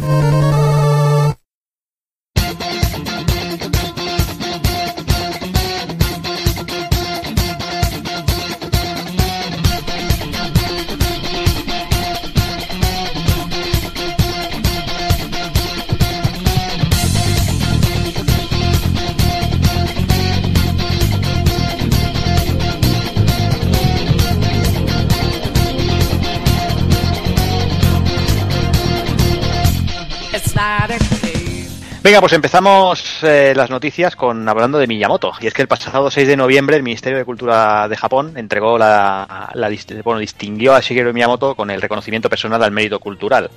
Venga, 32.06 32.20
pues 32.20 32.34
empezamos 32.34 33.24
eh, 33.24 33.54
las 33.56 33.72
noticias 33.72 34.16
con 34.16 34.48
hablando 34.48 34.78
de 34.78 34.86
Miyamoto. 34.86 35.32
Y 35.42 35.48
es 35.48 35.56
que 35.56 35.64
el 35.64 35.68
pasado 35.68 36.12
6 36.12 36.28
de 36.28 36.38
noviembre 36.38 36.76
el 36.76 36.84
Ministerio 36.84 37.18
de 37.18 37.26
Cultura 37.26 37.88
de 37.88 37.98
Japón 37.98 38.34
entregó 38.36 38.78
la, 38.78 39.50
la 39.56 39.72
bueno, 40.04 40.20
distinguió 40.20 40.76
a 40.76 40.82
Shigeru 40.82 41.14
Miyamoto 41.14 41.56
con 41.56 41.72
el 41.72 41.82
reconocimiento 41.82 42.30
personal 42.30 42.62
al 42.62 42.70
mérito 42.70 43.00
cultural. 43.00 43.50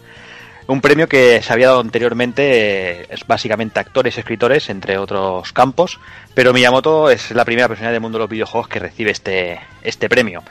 Un 0.66 0.80
premio 0.80 1.06
que 1.06 1.42
se 1.42 1.52
había 1.52 1.66
dado 1.66 1.80
anteriormente, 1.80 3.00
eh, 3.02 3.06
es 3.10 3.26
básicamente 3.26 3.80
actores 3.80 4.16
escritores, 4.16 4.70
entre 4.70 4.96
otros 4.96 5.52
campos, 5.52 6.00
pero 6.32 6.54
Miyamoto 6.54 7.10
es 7.10 7.30
la 7.32 7.44
primera 7.44 7.68
persona 7.68 7.90
del 7.90 8.00
mundo 8.00 8.16
de 8.16 8.22
los 8.22 8.30
videojuegos 8.30 8.68
que 8.68 8.78
recibe 8.78 9.10
este, 9.10 9.60
este 9.82 10.08
premio. 10.08 10.42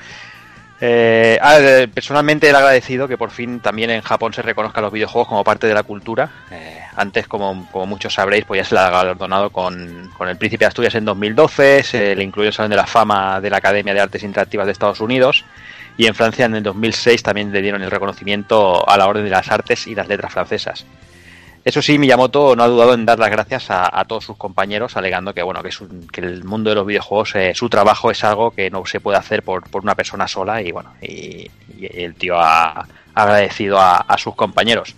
Eh, 0.80 1.40
eh, 1.42 1.88
personalmente 1.92 2.48
he 2.48 2.52
agradecido 2.52 3.08
que 3.08 3.18
por 3.18 3.32
fin 3.32 3.60
también 3.60 3.90
en 3.90 4.02
Japón 4.02 4.34
se 4.34 4.44
reconozcan 4.44 4.84
los 4.84 4.94
videojuegos 4.94 5.28
como 5.28 5.44
parte 5.44 5.68
de 5.68 5.74
la 5.74 5.84
cultura. 5.84 6.30
Eh, 6.52 6.80
antes, 6.96 7.28
como, 7.28 7.68
como 7.72 7.88
muchos 7.88 8.14
sabréis, 8.14 8.46
pues 8.46 8.62
ya 8.62 8.66
se 8.66 8.76
la 8.76 8.88
ha 8.88 8.92
galardonado 8.92 9.50
con, 9.50 10.12
con 10.18 10.30
el 10.30 10.38
Príncipe 10.38 10.66
de 10.66 10.68
Asturias 10.68 10.96
en 10.96 11.06
2012, 11.06 11.84
se 11.84 12.16
le 12.16 12.24
incluyó 12.24 12.50
el 12.50 12.54
Salón 12.54 12.72
de 12.72 12.78
la 12.78 12.88
Fama 12.88 13.42
de 13.42 13.50
la 13.50 13.58
Academia 13.58 13.94
de 13.94 14.02
Artes 14.02 14.24
Interactivas 14.24 14.66
de 14.66 14.72
Estados 14.72 15.02
Unidos 15.02 15.46
y 15.98 16.06
en 16.06 16.14
Francia 16.14 16.46
en 16.46 16.56
el 16.56 16.64
2006 16.64 17.24
también 17.24 17.52
le 17.52 17.62
dieron 17.62 17.82
el 17.82 17.90
reconocimiento 17.90 18.88
a 18.88 18.98
la 18.98 19.08
Orden 19.08 19.24
de 19.24 19.32
las 19.32 19.50
Artes 19.50 19.88
y 19.88 19.96
las 19.96 20.08
Letras 20.08 20.32
Francesas. 20.32 20.86
Eso 21.66 21.82
sí, 21.82 21.98
Miyamoto 21.98 22.56
no 22.56 22.64
ha 22.64 22.68
dudado 22.68 22.94
en 22.94 23.06
dar 23.06 23.20
las 23.20 23.30
gracias 23.30 23.70
a, 23.72 24.00
a 24.00 24.06
todos 24.06 24.24
sus 24.24 24.38
compañeros, 24.38 24.96
alegando 24.96 25.34
que 25.34 25.44
bueno 25.44 25.62
que, 25.62 25.70
es 25.70 25.82
un- 25.82 26.08
que 26.08 26.22
el 26.22 26.44
mundo 26.46 26.70
de 26.70 26.76
los 26.78 26.86
videojuegos, 26.88 27.36
eh, 27.36 27.52
su 27.54 27.68
trabajo 27.70 28.10
es 28.10 28.24
algo 28.24 28.52
que 28.52 28.70
no 28.70 28.86
se 28.86 29.02
puede 29.02 29.18
hacer 29.18 29.44
por, 29.44 29.70
por 29.70 29.82
una 29.84 29.94
persona 29.96 30.28
sola 30.30 30.62
y 30.62 30.72
bueno, 30.72 30.94
y, 31.02 31.50
y 31.78 31.90
el 31.94 32.16
tío 32.16 32.40
ha 32.40 32.88
agradecido 33.14 33.80
a, 33.80 33.98
a 33.98 34.18
sus 34.18 34.34
compañeros. 34.36 34.96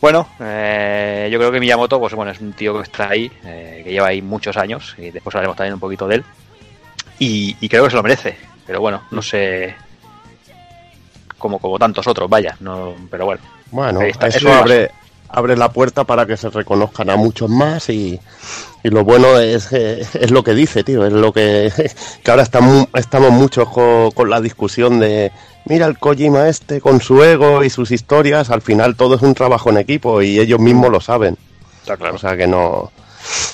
Bueno, 0.00 0.28
eh, 0.40 1.28
yo 1.32 1.38
creo 1.38 1.50
que 1.50 1.58
Miyamoto, 1.60 1.98
pues 1.98 2.14
bueno, 2.14 2.30
es 2.30 2.40
un 2.40 2.52
tío 2.52 2.74
que 2.76 2.82
está 2.84 3.08
ahí, 3.10 3.30
eh, 3.44 3.82
que 3.84 3.90
lleva 3.90 4.06
ahí 4.08 4.22
muchos 4.22 4.56
años 4.56 4.94
y 4.96 5.10
después 5.10 5.34
hablaremos 5.34 5.56
también 5.56 5.74
un 5.74 5.80
poquito 5.80 6.06
de 6.06 6.16
él 6.16 6.24
y, 7.18 7.56
y 7.60 7.68
creo 7.68 7.84
que 7.84 7.90
se 7.90 7.96
lo 7.96 8.02
merece. 8.04 8.36
Pero 8.64 8.80
bueno, 8.80 9.02
no 9.10 9.20
sé 9.22 9.74
como 11.36 11.58
como 11.58 11.78
tantos 11.78 12.06
otros, 12.06 12.30
vaya, 12.30 12.54
no, 12.60 12.94
pero 13.10 13.24
bueno. 13.24 13.42
Bueno, 13.72 14.00
eso 14.02 14.26
eso 14.26 14.48
es 14.48 14.54
abre, 14.56 14.90
abre 15.32 15.56
la 15.56 15.70
puerta 15.72 16.04
para 16.04 16.26
que 16.26 16.36
se 16.36 16.50
reconozcan 16.50 17.08
a 17.10 17.16
muchos 17.16 17.48
más 17.50 17.88
y, 17.88 18.18
y 18.82 18.88
lo 18.90 19.04
bueno 19.04 19.38
es, 19.38 19.68
que- 19.68 20.00
es 20.20 20.30
lo 20.30 20.42
que 20.42 20.54
dice, 20.54 20.82
tío, 20.84 21.06
es 21.06 21.12
lo 21.12 21.32
que, 21.32 21.72
que 22.24 22.30
ahora 22.30 22.42
estamos, 22.42 22.86
estamos 22.94 23.30
muchos 23.30 23.68
co- 23.68 24.10
con, 24.14 24.28
la 24.30 24.40
discusión 24.40 24.98
de, 25.00 25.30
mira 25.66 25.86
el 25.86 25.98
Kojima 25.98 26.48
este 26.48 26.80
con 26.80 27.00
su 27.00 27.22
ego 27.22 27.62
y 27.64 27.70
sus 27.70 27.90
historias, 27.90 28.50
al 28.50 28.62
final 28.62 28.96
todo 28.96 29.14
es 29.16 29.22
un 29.22 29.34
trabajo 29.34 29.70
en 29.70 29.78
equipo 29.78 30.20
y 30.22 30.38
ellos 30.40 30.58
mismos 30.60 30.90
lo 30.90 31.00
saben. 31.00 31.36
Está 31.80 31.96
claro. 31.96 32.16
O 32.16 32.18
sea 32.18 32.36
que 32.36 32.46
no... 32.46 32.90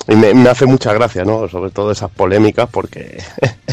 Y 0.09 0.15
me, 0.15 0.33
me 0.33 0.49
hace 0.49 0.65
mucha 0.67 0.93
gracia, 0.93 1.25
¿no? 1.25 1.49
Sobre 1.49 1.71
todo 1.73 1.91
esas 1.91 2.11
polémicas 2.11 2.69
porque 2.71 3.21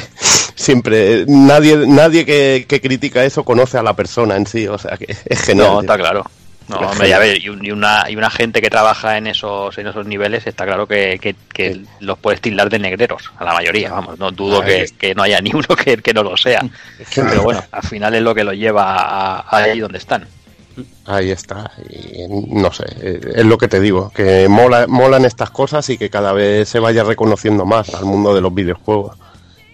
siempre 0.55 1.25
nadie 1.27 1.77
nadie 1.87 2.25
que, 2.25 2.65
que 2.67 2.81
critica 2.81 3.23
eso 3.23 3.43
conoce 3.43 3.77
a 3.77 3.83
la 3.83 3.95
persona 3.95 4.35
en 4.35 4.47
sí, 4.47 4.67
o 4.67 4.77
sea 4.77 4.97
que 4.97 5.15
es 5.25 5.41
genial. 5.41 5.67
No, 5.67 5.71
tío. 5.73 5.81
está 5.81 5.97
claro. 5.97 6.23
No, 6.67 6.77
hombre, 6.77 7.09
ya 7.09 7.19
ver, 7.19 7.41
y, 7.43 7.49
un- 7.49 7.63
y 7.65 7.71
una, 7.71 8.05
y 8.09 8.15
una 8.15 8.29
gente 8.29 8.61
que 8.61 8.69
trabaja 8.69 9.17
en 9.17 9.27
esos, 9.27 9.77
en 9.77 9.87
esos 9.87 10.05
niveles 10.05 10.47
está 10.47 10.65
claro 10.65 10.87
que, 10.87 11.19
que- 11.21 11.35
que 11.53 11.81
los 11.99 12.17
puedes 12.19 12.39
tildar 12.39 12.69
de 12.69 12.79
negreros, 12.79 13.31
a 13.37 13.43
la 13.43 13.53
mayoría, 13.53 13.91
vamos, 13.91 14.17
no 14.17 14.31
dudo 14.31 14.61
Ahí 14.61 14.67
que, 14.67 14.85
que 14.97 15.15
no 15.15 15.23
haya 15.23 15.41
ni 15.41 15.51
uno 15.53 15.67
que, 15.75 15.97
que 15.97 16.13
no 16.13 16.23
lo 16.23 16.37
sea. 16.37 16.61
Pero 17.13 17.43
bueno, 17.43 17.61
al 17.71 17.83
final 17.83 18.13
es 18.15 18.21
lo 18.21 18.33
que 18.33 18.43
lo 18.45 18.53
lleva 18.53 18.95
a, 18.95 19.39
a 19.41 19.57
ahí 19.57 19.79
donde 19.79 19.97
están. 19.97 20.25
Ahí 21.05 21.29
está, 21.29 21.69
y 21.87 22.25
no 22.29 22.71
sé, 22.73 22.85
eh, 23.01 23.19
es 23.35 23.45
lo 23.45 23.57
que 23.59 23.67
te 23.67 23.79
digo, 23.79 24.09
que 24.15 24.47
mola, 24.49 24.87
molan 24.87 25.23
estas 25.25 25.51
cosas 25.51 25.87
y 25.89 25.97
que 25.99 26.09
cada 26.09 26.33
vez 26.33 26.67
se 26.69 26.79
vaya 26.79 27.03
reconociendo 27.03 27.63
más 27.65 27.93
al 27.93 28.05
mundo 28.05 28.33
de 28.33 28.41
los 28.41 28.51
videojuegos 28.55 29.15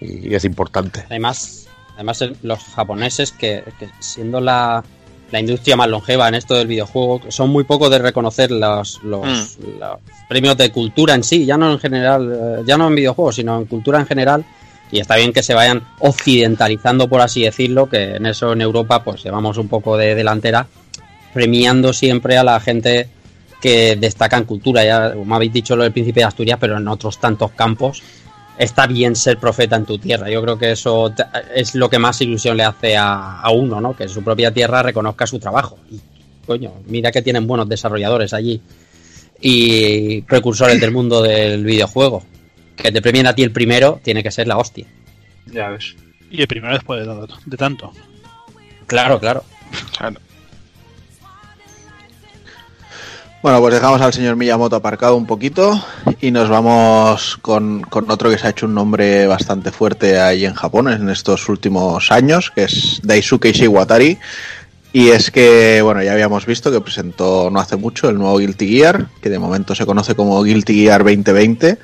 y 0.00 0.34
es 0.34 0.44
importante. 0.44 1.04
Además, 1.06 1.66
además 1.94 2.20
el- 2.20 2.36
los 2.42 2.58
japoneses, 2.64 3.32
que, 3.32 3.64
que 3.78 3.88
siendo 4.00 4.40
la, 4.42 4.84
la 5.30 5.40
industria 5.40 5.76
más 5.76 5.88
longeva 5.88 6.28
en 6.28 6.34
esto 6.34 6.54
del 6.54 6.66
videojuego, 6.66 7.20
son 7.28 7.50
muy 7.50 7.64
pocos 7.64 7.90
de 7.90 7.98
reconocer 7.98 8.50
los, 8.50 9.02
los, 9.02 9.58
los 9.58 9.98
premios 10.28 10.56
de 10.56 10.70
cultura 10.70 11.14
en 11.14 11.22
sí, 11.22 11.44
ya 11.44 11.56
no 11.56 11.72
en 11.72 11.78
general, 11.78 12.32
eh, 12.32 12.62
ya 12.66 12.76
no 12.76 12.88
en 12.88 12.94
videojuegos, 12.94 13.36
sino 13.36 13.58
en 13.58 13.66
cultura 13.66 14.00
en 14.00 14.06
general. 14.06 14.44
Y 14.92 14.98
está 14.98 15.16
bien 15.16 15.32
que 15.32 15.42
se 15.42 15.54
vayan 15.54 15.82
occidentalizando, 16.00 17.08
por 17.08 17.20
así 17.20 17.42
decirlo, 17.42 17.88
que 17.88 18.16
en 18.16 18.26
eso 18.26 18.52
en 18.52 18.60
Europa 18.60 19.04
pues 19.04 19.22
llevamos 19.22 19.56
un 19.56 19.68
poco 19.68 19.96
de 19.96 20.16
delantera, 20.16 20.66
premiando 21.32 21.92
siempre 21.92 22.36
a 22.36 22.42
la 22.42 22.58
gente 22.58 23.08
que 23.60 23.94
destaca 23.94 24.36
en 24.36 24.44
cultura. 24.44 24.84
Ya, 24.84 25.14
como 25.14 25.34
habéis 25.36 25.52
dicho, 25.52 25.76
lo 25.76 25.84
del 25.84 25.92
Príncipe 25.92 26.20
de 26.20 26.24
Asturias, 26.24 26.58
pero 26.60 26.76
en 26.76 26.88
otros 26.88 27.20
tantos 27.20 27.52
campos 27.52 28.02
está 28.60 28.86
bien 28.86 29.16
ser 29.16 29.38
profeta 29.38 29.74
en 29.76 29.86
tu 29.86 29.98
tierra. 29.98 30.30
Yo 30.30 30.40
creo 30.42 30.58
que 30.58 30.70
eso 30.72 31.10
te- 31.16 31.24
es 31.54 31.74
lo 31.74 31.88
que 31.90 31.98
más 31.98 32.20
ilusión 32.20 32.56
le 32.56 32.64
hace 32.64 32.96
a, 32.96 33.40
a 33.40 33.50
uno, 33.50 33.80
¿no? 33.80 33.96
Que 33.96 34.04
en 34.04 34.08
su 34.08 34.22
propia 34.22 34.52
tierra 34.52 34.82
reconozca 34.82 35.26
su 35.26 35.38
trabajo. 35.38 35.78
Y, 35.90 35.98
coño, 36.46 36.72
mira 36.86 37.10
que 37.10 37.22
tienen 37.22 37.46
buenos 37.46 37.68
desarrolladores 37.68 38.32
allí 38.34 38.60
y 39.40 40.22
precursores 40.22 40.80
del 40.80 40.90
mundo 40.92 41.22
del 41.22 41.64
videojuego. 41.64 42.22
Que 42.76 42.92
te 42.92 43.02
premien 43.02 43.26
a 43.26 43.34
ti 43.34 43.42
el 43.42 43.52
primero 43.52 44.00
tiene 44.02 44.22
que 44.22 44.30
ser 44.30 44.46
la 44.46 44.58
hostia. 44.58 44.86
Ya 45.46 45.68
ves. 45.70 45.96
Y 46.30 46.40
el 46.40 46.46
primero 46.48 46.74
después 46.74 47.06
de, 47.06 47.26
de 47.46 47.56
tanto. 47.56 47.92
Claro, 48.86 49.18
claro. 49.18 49.44
Claro. 49.96 50.16
Bueno, 53.42 53.58
pues 53.60 53.72
dejamos 53.72 54.02
al 54.02 54.12
señor 54.12 54.36
Miyamoto 54.36 54.76
aparcado 54.76 55.16
un 55.16 55.24
poquito 55.24 55.82
y 56.20 56.30
nos 56.30 56.50
vamos 56.50 57.38
con, 57.40 57.80
con 57.80 58.10
otro 58.10 58.28
que 58.28 58.36
se 58.36 58.46
ha 58.46 58.50
hecho 58.50 58.66
un 58.66 58.74
nombre 58.74 59.26
bastante 59.26 59.72
fuerte 59.72 60.20
ahí 60.20 60.44
en 60.44 60.52
Japón 60.52 60.92
en 60.92 61.08
estos 61.08 61.48
últimos 61.48 62.12
años, 62.12 62.50
que 62.50 62.64
es 62.64 63.00
Daisuke 63.02 63.46
Ishiwatari. 63.46 64.18
Y 64.92 65.08
es 65.08 65.30
que, 65.30 65.80
bueno, 65.82 66.02
ya 66.02 66.12
habíamos 66.12 66.44
visto 66.44 66.70
que 66.70 66.82
presentó 66.82 67.48
no 67.50 67.60
hace 67.60 67.76
mucho 67.76 68.10
el 68.10 68.18
nuevo 68.18 68.36
Guilty 68.36 68.68
Gear, 68.68 69.06
que 69.22 69.30
de 69.30 69.38
momento 69.38 69.74
se 69.74 69.86
conoce 69.86 70.14
como 70.14 70.42
Guilty 70.42 70.74
Gear 70.74 71.02
2020. 71.02 71.78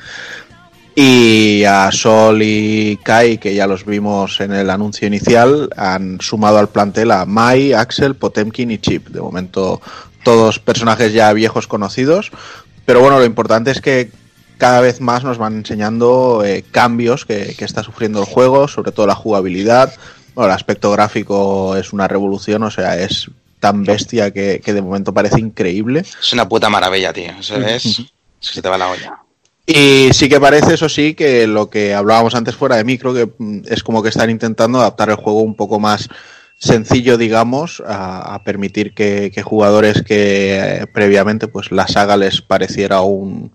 Y 0.94 1.64
a 1.64 1.90
Sol 1.90 2.42
y 2.42 2.98
Kai, 3.02 3.38
que 3.38 3.54
ya 3.54 3.66
los 3.66 3.86
vimos 3.86 4.40
en 4.40 4.52
el 4.52 4.68
anuncio 4.68 5.06
inicial, 5.06 5.70
han 5.76 6.20
sumado 6.20 6.58
al 6.58 6.68
plantel 6.68 7.12
a 7.12 7.24
Mai, 7.24 7.72
Axel, 7.72 8.14
Potemkin 8.14 8.70
y 8.70 8.78
Chip. 8.78 9.08
De 9.08 9.20
momento 9.20 9.80
todos 10.26 10.58
personajes 10.58 11.12
ya 11.12 11.32
viejos 11.32 11.68
conocidos. 11.68 12.32
Pero 12.84 13.00
bueno, 13.00 13.20
lo 13.20 13.24
importante 13.24 13.70
es 13.70 13.80
que 13.80 14.10
cada 14.58 14.80
vez 14.80 15.00
más 15.00 15.22
nos 15.22 15.38
van 15.38 15.54
enseñando 15.54 16.42
eh, 16.44 16.64
cambios 16.68 17.24
que, 17.24 17.54
que 17.56 17.64
está 17.64 17.84
sufriendo 17.84 18.18
el 18.18 18.26
juego, 18.26 18.66
sobre 18.66 18.90
todo 18.90 19.06
la 19.06 19.14
jugabilidad. 19.14 19.94
Bueno, 20.34 20.48
el 20.48 20.56
aspecto 20.56 20.90
gráfico 20.90 21.76
es 21.76 21.92
una 21.92 22.08
revolución, 22.08 22.64
o 22.64 22.72
sea, 22.72 22.98
es 22.98 23.30
tan 23.60 23.84
bestia 23.84 24.32
que, 24.32 24.60
que 24.64 24.74
de 24.74 24.82
momento 24.82 25.14
parece 25.14 25.38
increíble. 25.38 26.00
Es 26.00 26.32
una 26.32 26.48
puta 26.48 26.68
maravilla, 26.68 27.12
tío. 27.12 27.30
Es. 27.38 28.02
Se 28.40 28.60
te 28.60 28.68
va 28.68 28.76
la 28.76 28.88
olla. 28.88 29.20
Y 29.64 30.08
sí 30.12 30.28
que 30.28 30.40
parece, 30.40 30.74
eso 30.74 30.88
sí, 30.88 31.14
que 31.14 31.46
lo 31.46 31.70
que 31.70 31.94
hablábamos 31.94 32.34
antes 32.34 32.56
fuera 32.56 32.74
de 32.74 32.84
micro, 32.84 33.14
que 33.14 33.30
mm, 33.38 33.60
es 33.68 33.84
como 33.84 34.02
que 34.02 34.08
están 34.08 34.30
intentando 34.30 34.80
adaptar 34.80 35.08
el 35.10 35.16
juego 35.16 35.42
un 35.42 35.54
poco 35.54 35.78
más 35.78 36.08
sencillo, 36.58 37.18
digamos, 37.18 37.82
a, 37.86 38.40
permitir 38.44 38.94
que, 38.94 39.30
que 39.34 39.42
jugadores 39.42 40.02
que 40.02 40.58
eh, 40.58 40.86
previamente 40.86 41.48
pues 41.48 41.70
la 41.72 41.86
saga 41.88 42.16
les 42.16 42.40
pareciera 42.42 43.00
un, 43.02 43.52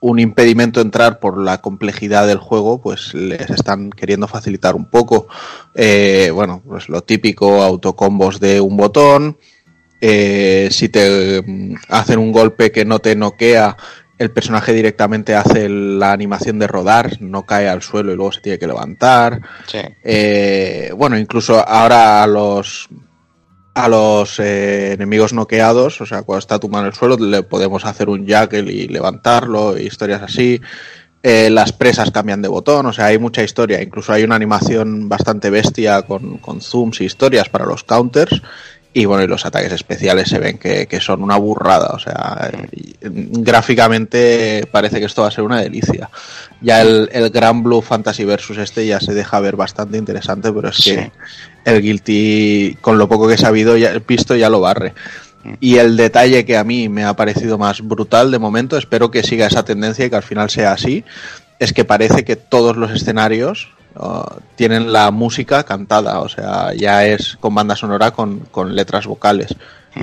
un 0.00 0.18
impedimento 0.18 0.80
entrar 0.80 1.20
por 1.20 1.38
la 1.38 1.60
complejidad 1.60 2.26
del 2.26 2.38
juego, 2.38 2.80
pues 2.80 3.14
les 3.14 3.50
están 3.50 3.90
queriendo 3.90 4.26
facilitar 4.26 4.74
un 4.74 4.86
poco. 4.86 5.28
Eh, 5.74 6.30
bueno, 6.34 6.62
pues 6.66 6.88
lo 6.88 7.02
típico, 7.02 7.62
autocombos 7.62 8.40
de 8.40 8.60
un 8.60 8.76
botón. 8.76 9.36
Eh, 10.00 10.68
si 10.70 10.88
te 10.88 11.42
mm, 11.42 11.74
hacen 11.88 12.18
un 12.18 12.32
golpe 12.32 12.72
que 12.72 12.86
no 12.86 13.00
te 13.00 13.14
noquea, 13.14 13.76
el 14.20 14.30
personaje 14.32 14.74
directamente 14.74 15.34
hace 15.34 15.66
la 15.70 16.12
animación 16.12 16.58
de 16.58 16.66
rodar, 16.66 17.22
no 17.22 17.46
cae 17.46 17.70
al 17.70 17.80
suelo 17.80 18.12
y 18.12 18.16
luego 18.16 18.32
se 18.32 18.42
tiene 18.42 18.58
que 18.58 18.66
levantar. 18.66 19.40
Sí. 19.66 19.78
Eh, 20.04 20.92
bueno, 20.94 21.18
incluso 21.18 21.66
ahora 21.66 22.22
a 22.22 22.26
los 22.26 22.86
a 23.72 23.88
los 23.88 24.38
eh, 24.38 24.92
enemigos 24.92 25.32
noqueados, 25.32 26.02
o 26.02 26.06
sea, 26.06 26.20
cuando 26.20 26.40
está 26.40 26.58
tumbado 26.58 26.84
en 26.84 26.88
el 26.88 26.94
suelo, 26.94 27.16
le 27.16 27.42
podemos 27.44 27.86
hacer 27.86 28.10
un 28.10 28.26
jackal 28.26 28.70
y 28.70 28.88
levantarlo, 28.88 29.78
y 29.78 29.86
historias 29.86 30.20
así. 30.20 30.60
Eh, 31.22 31.48
las 31.48 31.72
presas 31.72 32.10
cambian 32.10 32.42
de 32.42 32.48
botón, 32.48 32.84
o 32.84 32.92
sea, 32.92 33.06
hay 33.06 33.18
mucha 33.18 33.42
historia. 33.42 33.82
Incluso 33.82 34.12
hay 34.12 34.22
una 34.22 34.36
animación 34.36 35.08
bastante 35.08 35.48
bestia 35.48 36.02
con, 36.02 36.36
con 36.36 36.60
zooms 36.60 37.00
y 37.00 37.04
historias 37.04 37.48
para 37.48 37.64
los 37.64 37.84
counters. 37.84 38.42
Y 38.92 39.04
bueno, 39.04 39.22
y 39.22 39.28
los 39.28 39.46
ataques 39.46 39.72
especiales 39.72 40.28
se 40.28 40.40
ven 40.40 40.58
que, 40.58 40.86
que 40.88 41.00
son 41.00 41.22
una 41.22 41.36
burrada. 41.36 41.90
O 41.94 41.98
sea, 42.00 42.50
y, 42.72 42.94
mm, 43.08 43.42
gráficamente 43.42 44.66
parece 44.70 44.98
que 44.98 45.06
esto 45.06 45.22
va 45.22 45.28
a 45.28 45.30
ser 45.30 45.44
una 45.44 45.60
delicia. 45.60 46.10
Ya 46.60 46.82
el, 46.82 47.08
el 47.12 47.30
Gran 47.30 47.62
Blue 47.62 47.82
Fantasy 47.82 48.24
Versus 48.24 48.58
este 48.58 48.84
ya 48.86 48.98
se 49.00 49.14
deja 49.14 49.38
ver 49.38 49.54
bastante 49.56 49.96
interesante, 49.96 50.52
pero 50.52 50.70
es 50.70 50.78
que 50.78 50.94
Sí. 51.04 51.10
el 51.64 51.80
Guilty, 51.82 52.78
con 52.80 52.98
lo 52.98 53.08
poco 53.08 53.28
que 53.28 53.34
he 53.34 53.38
sabido, 53.38 53.76
ya, 53.76 53.92
visto, 54.06 54.34
ya 54.34 54.50
lo 54.50 54.60
barre. 54.60 54.92
Y 55.60 55.76
el 55.78 55.96
detalle 55.96 56.44
que 56.44 56.58
a 56.58 56.64
mí 56.64 56.88
me 56.90 57.04
ha 57.04 57.14
parecido 57.14 57.56
más 57.58 57.80
brutal 57.80 58.30
de 58.30 58.38
momento, 58.38 58.76
espero 58.76 59.10
que 59.10 59.22
siga 59.22 59.46
esa 59.46 59.64
tendencia 59.64 60.04
y 60.04 60.10
que 60.10 60.16
al 60.16 60.22
final 60.22 60.50
sea 60.50 60.72
así, 60.72 61.02
es 61.58 61.72
que 61.72 61.84
parece 61.86 62.24
que 62.24 62.36
todos 62.36 62.76
los 62.76 62.90
escenarios 62.90 63.68
uh, 63.96 64.40
tienen 64.56 64.92
la 64.92 65.10
música 65.10 65.64
cantada, 65.64 66.20
o 66.20 66.28
sea, 66.28 66.72
ya 66.74 67.06
es 67.06 67.36
con 67.40 67.54
banda 67.54 67.76
sonora 67.76 68.10
con, 68.10 68.40
con 68.50 68.74
letras 68.74 69.06
vocales. 69.06 69.54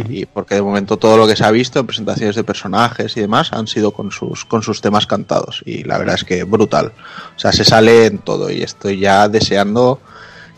Y 0.10 0.26
porque 0.26 0.56
de 0.56 0.62
momento 0.62 0.98
todo 0.98 1.18
lo 1.18 1.28
que 1.28 1.38
se 1.38 1.46
ha 1.46 1.52
visto 1.52 1.80
en 1.80 1.88
presentaciones 1.88 2.36
de 2.36 2.44
personajes 2.44 3.16
y 3.16 3.22
demás 3.22 3.54
han 3.54 3.68
sido 3.68 3.92
con 3.92 4.12
sus, 4.12 4.44
con 4.44 4.62
sus 4.62 4.82
temas 4.82 5.08
cantados. 5.08 5.64
Y 5.66 5.86
la 5.86 5.98
verdad 5.98 6.16
es 6.16 6.26
que 6.26 6.44
brutal. 6.44 6.92
O 7.36 7.40
sea, 7.40 7.54
se 7.54 7.64
sale 7.64 8.06
en 8.06 8.18
todo 8.18 8.52
y 8.52 8.64
estoy 8.64 9.00
ya 9.00 9.30
deseando 9.30 10.02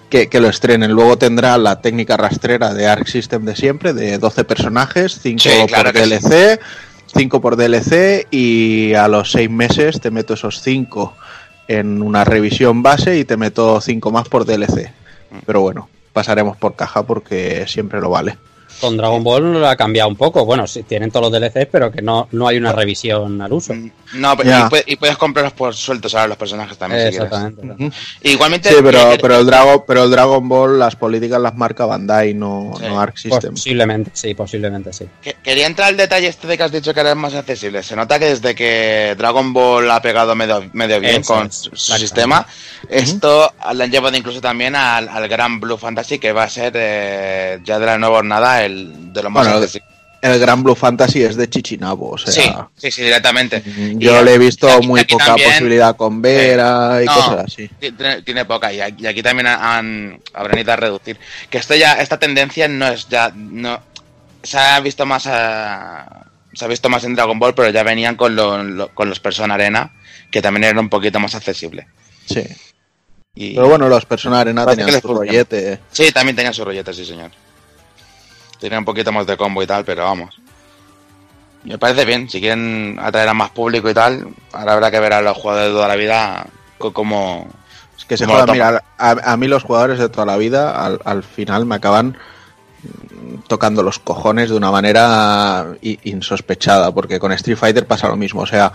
que, 0.10 0.30
que 0.30 0.40
lo 0.40 0.50
estrenen. 0.50 0.92
Luego 0.92 1.18
tendrá 1.18 1.58
la 1.60 1.80
técnica 1.80 2.18
rastrera 2.18 2.74
de 2.74 2.88
Arc 2.88 3.06
System 3.06 3.46
de 3.46 3.56
siempre, 3.56 3.94
de 3.94 4.18
12 4.18 4.44
personajes, 4.46 5.20
5 5.22 5.40
Sí, 5.40 5.50
claro 5.68 5.94
por. 5.94 6.02
DLC, 6.02 6.60
5 7.16 7.42
por 7.42 7.56
DLC 7.56 8.28
y 8.32 8.96
a 8.96 9.08
los 9.08 9.32
6 9.32 9.50
meses 9.50 10.02
te 10.02 10.10
meto 10.10 10.34
esos 10.34 10.62
5 10.62 11.16
en 11.70 12.02
una 12.02 12.26
revisión 12.26 12.82
base 12.82 13.20
y 13.20 13.26
te 13.26 13.38
meto 13.38 13.80
5 13.80 14.12
más 14.12 14.28
por 14.28 14.44
DLC. 14.44 14.92
Pero 15.46 15.62
bueno, 15.62 15.88
pasaremos 16.12 16.58
por 16.58 16.76
caja 16.76 17.04
porque 17.04 17.66
siempre 17.68 18.02
lo 18.02 18.10
vale. 18.10 18.38
Con 18.82 18.98
Dragon 18.98 19.24
Ball 19.24 19.54
lo 19.54 19.68
ha 19.68 19.76
cambiado 19.76 20.10
un 20.10 20.16
poco. 20.16 20.46
Bueno, 20.46 20.66
sí, 20.66 20.82
tienen 20.82 21.12
todos 21.12 21.32
los 21.32 21.40
DLCs, 21.40 21.68
pero 21.72 21.92
que 21.92 22.02
no, 22.02 22.28
no 22.32 22.48
hay 22.48 22.58
una 22.58 22.72
revisión 22.72 23.40
al 23.42 23.54
uso. 23.54 23.74
No, 24.14 24.36
pero 24.36 24.50
Ya. 24.50 24.66
y, 24.66 24.70
puedes, 24.70 24.86
y 24.88 24.96
puedes 24.96 25.18
comprarlos 25.18 25.54
por 25.54 25.76
sueltos 25.76 26.16
ahora 26.16 26.30
los 26.30 26.38
personajes 26.38 26.78
también, 26.78 27.04
si 27.12 27.18
quieres. 27.18 27.32
Exactamente. 27.32 27.92
Igualmente, 28.24 28.70
Sí, 28.70 28.76
pero, 28.84 29.12
pero, 29.22 29.40
el 29.40 29.46
Dragon, 29.46 29.84
pero 29.88 30.04
el 30.04 30.12
Dragon 30.12 30.50
Ball, 30.50 30.80
las 30.80 30.96
políticas 30.96 31.40
las 31.40 31.56
marca 31.56 31.86
Bandai, 31.86 32.34
no, 32.34 32.74
Sí. 32.80 32.86
no 32.88 33.00
Arc 33.00 33.18
System. 33.18 33.52
Posiblemente, 33.54 34.12
sí, 34.14 34.34
posiblemente 34.34 34.94
sí. 34.94 35.06
que- 35.22 35.36
quería 35.44 35.68
entrar 35.68 35.90
al 35.90 35.98
detalle 35.98 36.28
este 36.28 36.48
de 36.48 36.58
que 36.58 36.64
has 36.64 36.72
dicho 36.72 36.94
que 36.94 37.00
era 37.00 37.14
más 37.16 37.34
accesible. 37.36 37.84
Se 37.84 37.96
nota 37.96 38.18
que 38.18 38.26
desde 38.26 38.56
que 38.56 39.16
Dragon 39.18 39.54
Ball 39.54 39.90
ha 39.92 40.02
pegado 40.02 40.36
medio, 40.36 40.70
medio 40.74 41.00
bien 41.00 41.22
con 41.24 41.48
es, 41.48 41.70
su 41.74 41.94
sistema, 41.98 42.46
esto 42.90 43.54
le 43.74 43.84
han 43.84 43.92
llevado 43.92 44.18
incluso 44.18 44.42
también 44.42 44.76
al, 44.76 45.08
al 45.08 45.28
Gran 45.28 45.60
Blue 45.60 45.78
Fantasy, 45.78 46.18
que 46.20 46.32
va 46.32 46.44
a 46.44 46.50
ser 46.50 46.74
eh, 46.76 47.60
ya 47.64 47.78
de 47.80 47.86
la 47.86 47.98
nueva 47.98 48.18
hornada 48.20 48.64
el 48.66 49.14
de 49.14 49.24
lo 49.24 49.30
más 49.30 49.46
Bueno, 49.46 49.60
accesible. 49.60 49.88
El 50.22 50.38
Gran 50.40 50.64
Blue 50.64 50.76
Fantasy 50.76 51.24
es 51.24 51.36
de 51.38 51.50
Chichinabo, 51.50 52.10
o 52.12 52.18
sea, 52.18 52.34
Sí, 52.34 52.42
sí, 52.76 52.92
sí, 52.92 53.02
directamente. 53.04 53.64
yo 53.96 54.22
Y- 54.22 54.26
le 54.26 54.34
he 54.34 54.38
visto 54.38 54.70
aquí- 54.70 54.86
muy 54.88 55.00
aquí 55.00 55.14
poca 55.14 55.26
también- 55.28 55.50
posibilidad 55.52 55.96
con 55.96 56.22
Vera 56.22 57.00
y 57.02 57.06
No, 57.06 57.14
cosas 57.16 57.46
así. 57.46 57.70
Tiene, 57.80 58.22
tiene 58.24 58.44
poca 58.46 58.74
y 58.74 58.82
aquí, 58.82 59.04
y 59.04 59.08
aquí 59.08 59.24
también 59.24 59.48
han 59.48 60.20
habrán 60.34 60.60
ido 60.60 60.74
a 60.74 60.76
reducir. 60.76 61.18
Que 61.50 61.58
esto 61.60 61.74
ya, 61.76 61.94
esta 61.94 62.20
tendencia 62.20 62.68
no 62.68 62.88
es 62.90 63.08
ya, 63.08 63.32
no, 63.34 63.80
se 64.44 64.58
ha 64.58 64.80
visto 64.82 65.06
más 65.06 65.26
a- 65.28 66.26
se 66.54 66.66
ha 66.66 66.68
visto 66.68 66.90
más 66.90 67.04
en 67.06 67.16
Dragon 67.16 67.40
Ball, 67.40 67.54
pero 67.56 67.70
ya 67.70 67.84
venían 67.84 68.16
con, 68.16 68.36
lo- 68.36 68.62
lo- 68.64 68.90
con 68.94 69.08
los 69.08 69.20
Persona 69.22 69.54
Arena, 69.54 69.94
que 70.32 70.42
también 70.42 70.66
era 70.66 70.80
un 70.82 70.90
poquito 70.90 71.20
más 71.20 71.34
accesible. 71.36 71.88
Sí. 72.26 72.44
Y, 73.36 73.56
Pero 73.56 73.70
bueno, 73.70 73.88
los 73.88 74.06
Persona 74.06 74.42
Arena 74.42 74.66
tenían 74.66 75.00
su 75.00 75.14
rollete. 75.14 75.80
Sí, 75.92 76.12
también 76.12 76.36
tenía 76.36 76.52
su 76.52 76.66
rollete, 76.66 76.94
sí 76.94 77.06
señor. 77.06 77.32
Tenía 78.60 78.80
un 78.80 78.86
poquito 78.86 79.12
más 79.12 79.26
de 79.26 79.38
combo 79.38 79.64
y 79.64 79.68
tal, 79.68 79.86
pero 79.86 80.04
vamos. 80.04 80.40
Me 81.64 81.78
parece 81.78 82.06
bien, 82.06 82.30
si 82.30 82.40
quieren 82.40 82.98
atraer 83.02 83.30
a 83.30 83.34
más 83.34 83.52
público 83.52 83.90
y 83.90 83.94
tal, 83.94 84.28
ahora 84.54 84.74
habrá 84.74 84.92
que 84.92 85.00
ver 85.00 85.14
a 85.14 85.22
los 85.22 85.38
jugadores 85.38 85.70
de 85.70 85.74
toda 85.74 85.88
la 85.88 85.96
vida 85.96 86.48
cómo... 86.78 87.48
Es 87.98 88.06
que 88.06 88.18
se 88.18 88.26
¿Cómo 88.26 88.40
jodan, 88.40 88.54
mira, 88.54 88.84
a, 88.98 89.34
a 89.34 89.38
mí 89.38 89.48
los 89.48 89.64
jugadores 89.64 90.00
de 90.00 90.08
toda 90.08 90.26
la 90.26 90.38
vida 90.38 90.86
al, 90.86 91.02
al 91.04 91.24
final 91.24 91.66
me 91.66 91.76
acaban 91.76 92.18
tocando 93.48 93.84
los 93.84 94.00
cojones 94.00 94.50
de 94.50 94.56
una 94.56 94.72
manera 94.72 95.76
insospechada, 95.82 96.94
porque 96.94 97.20
con 97.20 97.32
Street 97.34 97.58
Fighter 97.58 97.86
pasa 97.86 98.08
lo 98.08 98.16
mismo, 98.16 98.42
o 98.42 98.46
sea, 98.46 98.72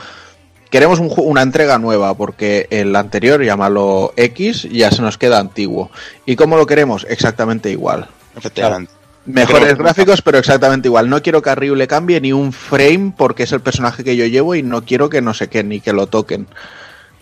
queremos 0.70 0.98
un 0.98 1.12
una 1.16 1.42
entrega 1.42 1.78
nueva, 1.78 2.14
porque 2.14 2.66
el 2.70 2.94
anterior, 2.96 3.42
llámalo 3.42 4.12
X, 4.16 4.64
ya 4.70 4.90
se 4.90 5.02
nos 5.02 5.16
queda 5.16 5.38
antiguo. 5.38 5.90
¿Y 6.26 6.36
cómo 6.36 6.56
lo 6.56 6.66
queremos? 6.66 7.06
Exactamente 7.08 7.70
igual. 7.70 8.08
Efectivamente. 8.36 8.92
Mejores 9.26 9.78
gráficos, 9.78 10.20
pero 10.22 10.38
exactamente 10.38 10.88
igual. 10.88 11.08
No 11.08 11.22
quiero 11.22 11.40
que 11.40 11.50
a 11.50 11.54
Ryu 11.54 11.74
le 11.74 11.86
cambie 11.86 12.20
ni 12.20 12.32
un 12.32 12.52
frame 12.52 13.12
porque 13.16 13.44
es 13.44 13.52
el 13.52 13.60
personaje 13.60 14.04
que 14.04 14.16
yo 14.16 14.26
llevo 14.26 14.54
y 14.54 14.62
no 14.62 14.84
quiero 14.84 15.08
que 15.08 15.22
no 15.22 15.32
sé 15.32 15.48
qué, 15.48 15.64
ni 15.64 15.80
que 15.80 15.92
lo 15.92 16.06
toquen. 16.06 16.46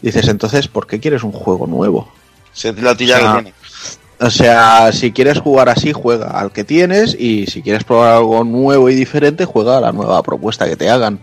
Dices, 0.01 0.27
entonces, 0.29 0.67
¿por 0.67 0.87
qué 0.87 0.99
quieres 0.99 1.23
un 1.23 1.33
juego 1.33 1.67
nuevo? 1.67 2.13
Lo 2.81 2.97
tuyo 2.97 3.17
ya 3.17 3.19
O 3.19 3.21
sea, 3.21 3.35
tiene. 3.35 3.55
O 4.23 4.31
sea, 4.31 4.93
si 4.93 5.11
quieres 5.11 5.39
jugar 5.39 5.69
así, 5.69 5.93
juega 5.93 6.39
al 6.39 6.53
que 6.53 6.63
tienes 6.63 7.17
y 7.19 7.47
si 7.47 7.61
quieres 7.61 7.83
probar 7.83 8.15
algo 8.15 8.45
nuevo 8.45 8.89
y 8.89 8.95
diferente, 8.95 9.45
juega 9.45 9.79
a 9.79 9.81
la 9.81 9.93
nueva 9.93 10.23
propuesta 10.23 10.69
que 10.69 10.77
te 10.77 10.89
hagan. 10.89 11.21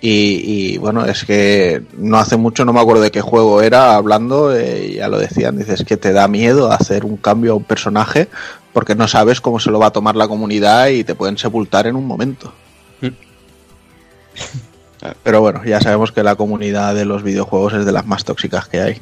Y, 0.00 0.74
y, 0.74 0.78
bueno, 0.78 1.04
es 1.04 1.24
que 1.24 1.82
no 1.96 2.18
hace 2.18 2.36
mucho, 2.36 2.64
no 2.64 2.72
me 2.72 2.80
acuerdo 2.80 3.02
de 3.02 3.10
qué 3.10 3.20
juego 3.20 3.62
era, 3.62 3.96
hablando, 3.96 4.56
eh, 4.56 4.92
ya 4.94 5.08
lo 5.08 5.18
decían, 5.18 5.58
dices 5.58 5.84
que 5.84 5.96
te 5.96 6.12
da 6.12 6.28
miedo 6.28 6.70
hacer 6.70 7.04
un 7.04 7.16
cambio 7.16 7.52
a 7.52 7.56
un 7.56 7.64
personaje 7.64 8.28
porque 8.72 8.94
no 8.94 9.08
sabes 9.08 9.40
cómo 9.40 9.58
se 9.58 9.72
lo 9.72 9.80
va 9.80 9.86
a 9.86 9.92
tomar 9.92 10.14
la 10.14 10.28
comunidad 10.28 10.86
y 10.88 11.02
te 11.02 11.16
pueden 11.16 11.36
sepultar 11.36 11.88
en 11.88 11.96
un 11.96 12.06
momento. 12.06 12.52
Pero 15.24 15.40
bueno, 15.40 15.64
ya 15.64 15.80
sabemos 15.80 16.12
que 16.12 16.22
la 16.22 16.36
comunidad 16.36 16.94
de 16.94 17.04
los 17.04 17.24
videojuegos 17.24 17.74
es 17.74 17.84
de 17.84 17.92
las 17.92 18.06
más 18.06 18.24
tóxicas 18.24 18.68
que 18.68 18.80
hay. 18.80 19.00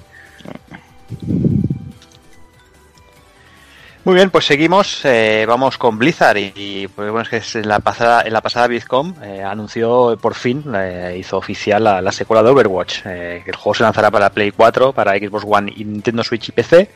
Muy 4.07 4.15
bien, 4.15 4.31
pues 4.31 4.45
seguimos, 4.45 5.05
eh, 5.05 5.45
vamos 5.49 5.79
con 5.79 5.99
Blizzard 5.99 6.37
y, 6.37 6.87
pues 6.87 7.11
bueno, 7.11 7.29
es 7.29 7.51
que 7.51 7.59
en 7.59 7.67
la 7.67 7.81
pasada, 7.81 8.23
en 8.25 8.33
la 8.33 8.41
pasada 8.41 8.69
BlizzCon 8.69 9.17
eh, 9.21 9.43
anunció 9.43 10.17
por 10.21 10.37
fin, 10.37 10.63
eh, 10.77 11.17
hizo 11.19 11.37
oficial 11.37 11.83
la, 11.83 12.01
la 12.01 12.13
secuela 12.13 12.45
de 12.45 12.51
Overwatch, 12.51 13.01
eh, 13.05 13.43
que 13.45 13.51
el 13.51 13.57
juego 13.57 13.75
se 13.75 13.83
lanzará 13.83 14.13
para 14.13 14.31
Play 14.31 14.53
4, 14.53 14.93
para 14.93 15.19
Xbox 15.19 15.45
One 15.45 15.73
y 15.75 15.85
Nintendo 15.85 16.23
Switch 16.23 16.51
y 16.51 16.53
PC. 16.53 16.89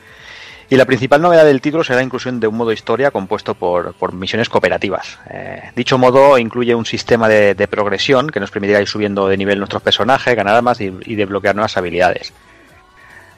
Y 0.69 0.77
la 0.77 0.85
principal 0.85 1.21
novedad 1.21 1.43
del 1.43 1.59
título 1.59 1.83
será 1.83 1.97
la 1.97 2.05
inclusión 2.05 2.39
de 2.39 2.47
un 2.47 2.55
modo 2.55 2.71
historia 2.71 3.11
compuesto 3.11 3.55
por, 3.55 3.93
por 3.95 4.13
misiones 4.13 4.47
cooperativas. 4.47 5.19
Dicho 5.75 5.97
modo 5.97 6.37
incluye 6.37 6.73
un 6.73 6.85
sistema 6.85 7.27
de, 7.27 7.55
de 7.55 7.67
progresión 7.67 8.29
que 8.29 8.39
nos 8.39 8.51
permitirá 8.51 8.79
ir 8.79 8.87
subiendo 8.87 9.27
de 9.27 9.35
nivel 9.35 9.57
nuestros 9.57 9.81
personajes, 9.81 10.33
ganar 10.33 10.55
armas 10.55 10.79
y 10.79 11.15
desbloquear 11.15 11.55
nuevas 11.55 11.75
habilidades. 11.75 12.31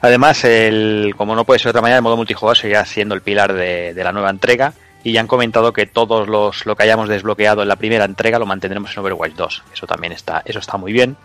Además, 0.04 0.44
el, 0.44 1.14
como 1.16 1.34
no 1.34 1.46
puede 1.46 1.58
ser 1.58 1.68
de 1.68 1.70
otra 1.70 1.80
manera, 1.80 1.96
el 1.96 2.02
modo 2.02 2.18
multijugador 2.18 2.58
seguirá 2.58 2.84
siendo 2.84 3.14
el 3.14 3.22
pilar 3.22 3.54
de, 3.54 3.94
la 3.96 4.12
nueva 4.12 4.28
entrega 4.28 4.74
y 5.02 5.12
ya 5.12 5.20
han 5.20 5.26
comentado 5.26 5.72
que 5.72 5.86
todos 5.86 6.28
los 6.28 6.66
lo 6.66 6.76
que 6.76 6.82
hayamos 6.82 7.08
desbloqueado 7.08 7.62
en 7.62 7.68
la 7.68 7.76
primera 7.76 8.04
entrega 8.04 8.38
lo 8.38 8.44
mantendremos 8.44 8.92
en 8.92 8.98
Overwatch 8.98 9.32
2. 9.32 9.62
Eso 9.72 9.86
también 9.86 10.12
está, 10.12 10.42
eso 10.44 10.58
está 10.58 10.76
muy 10.76 10.92
bien. 10.92 11.16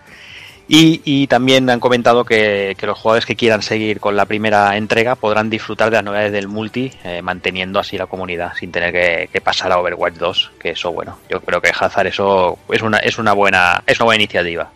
Y, 0.70 1.28
también 1.28 1.70
han 1.70 1.82
comentado 1.82 2.24
que, 2.24 2.78
los 2.82 2.98
jugadores 2.98 3.26
que 3.26 3.36
quieran 3.36 3.64
seguir 3.64 4.00
con 4.00 4.16
la 4.16 4.24
primera 4.24 4.78
entrega 4.78 5.16
podrán 5.16 5.50
disfrutar 5.50 5.90
de 5.90 5.98
las 5.98 6.06
novedades 6.06 6.32
del 6.32 6.48
multi, 6.48 6.90
eh, 7.04 7.22
manteniendo 7.22 7.80
así 7.80 7.98
la 7.98 8.06
comunidad 8.06 8.54
sin 8.54 8.72
tener 8.72 8.94
que, 8.94 9.30
que 9.34 9.42
pasar 9.42 9.74
a 9.74 9.80
Overwatch 9.80 10.14
2. 10.14 10.52
Que 10.58 10.70
eso, 10.70 10.94
bueno, 10.94 11.18
yo 11.30 11.42
creo 11.42 11.60
que 11.60 11.74
Hazard 11.78 12.08
eso 12.08 12.58
es 12.70 12.82
una, 12.82 13.00
es 13.00 13.18
una 13.18 13.34
buena, 13.34 13.84
es 13.86 14.00
una 14.00 14.06
buena 14.06 14.24
iniciativa. 14.24 14.72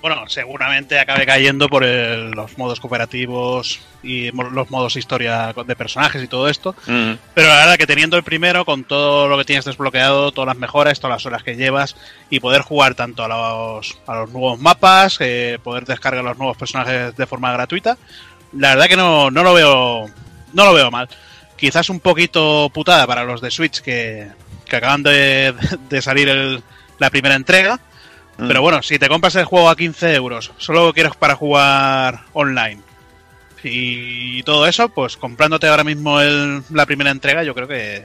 Bueno, 0.00 0.24
seguramente 0.28 0.98
acabe 0.98 1.26
cayendo 1.26 1.68
por 1.68 1.84
el- 1.84 2.30
los 2.30 2.56
modos 2.56 2.80
cooperativos 2.80 3.80
y 4.02 4.30
los 4.32 4.70
modos 4.70 4.96
historia 4.96 5.52
de 5.66 5.76
personajes 5.76 6.22
y 6.22 6.26
todo 6.28 6.48
esto. 6.48 6.74
Mm. 6.86 7.12
Pero 7.34 7.48
la 7.48 7.56
verdad 7.56 7.76
que 7.76 7.86
teniendo 7.86 8.16
el 8.16 8.22
primero, 8.22 8.64
con 8.64 8.84
todo 8.84 9.28
lo 9.28 9.36
que 9.36 9.44
tienes 9.44 9.66
desbloqueado, 9.66 10.32
todas 10.32 10.46
las 10.48 10.56
mejoras, 10.56 11.00
todas 11.00 11.16
las 11.16 11.26
horas 11.26 11.42
que 11.42 11.54
llevas, 11.56 11.96
y 12.30 12.40
poder 12.40 12.62
jugar 12.62 12.94
tanto 12.94 13.24
a 13.24 13.28
los, 13.28 13.98
a 14.06 14.14
los 14.14 14.30
nuevos 14.30 14.58
mapas, 14.58 15.18
eh, 15.20 15.58
poder 15.62 15.84
descargar 15.84 16.24
los 16.24 16.38
nuevos 16.38 16.56
personajes 16.56 17.14
de 17.14 17.26
forma 17.26 17.52
gratuita, 17.52 17.98
la 18.56 18.70
verdad 18.70 18.86
que 18.88 18.96
no, 18.96 19.30
no 19.30 19.42
lo 19.42 19.52
veo 19.54 20.06
no 20.54 20.64
lo 20.64 20.72
veo 20.74 20.90
mal. 20.90 21.08
Quizás 21.56 21.90
un 21.90 22.00
poquito 22.00 22.70
putada 22.72 23.06
para 23.06 23.22
los 23.24 23.40
de 23.42 23.50
Switch 23.50 23.80
que, 23.82 24.28
que 24.64 24.76
acaban 24.76 25.02
de, 25.02 25.54
de 25.90 26.00
salir 26.02 26.28
el- 26.30 26.62
la 26.98 27.10
primera 27.10 27.34
entrega. 27.34 27.78
Mm. 28.40 28.48
Pero 28.48 28.62
bueno, 28.62 28.82
si 28.82 28.98
te 28.98 29.08
compras 29.08 29.34
el 29.36 29.44
juego 29.44 29.68
a 29.70 29.76
15 29.76 30.14
euros, 30.14 30.50
solo 30.58 30.92
quieres 30.92 31.12
para 31.16 31.34
jugar 31.36 32.20
online 32.32 32.80
y 33.62 34.42
todo 34.44 34.66
eso, 34.66 34.88
pues 34.88 35.16
comprándote 35.18 35.68
ahora 35.68 35.84
mismo 35.84 36.20
el- 36.20 36.62
la 36.70 36.86
primera 36.86 37.10
entrega, 37.10 37.42
yo 37.42 37.54
creo 37.54 37.68
que, 37.68 38.04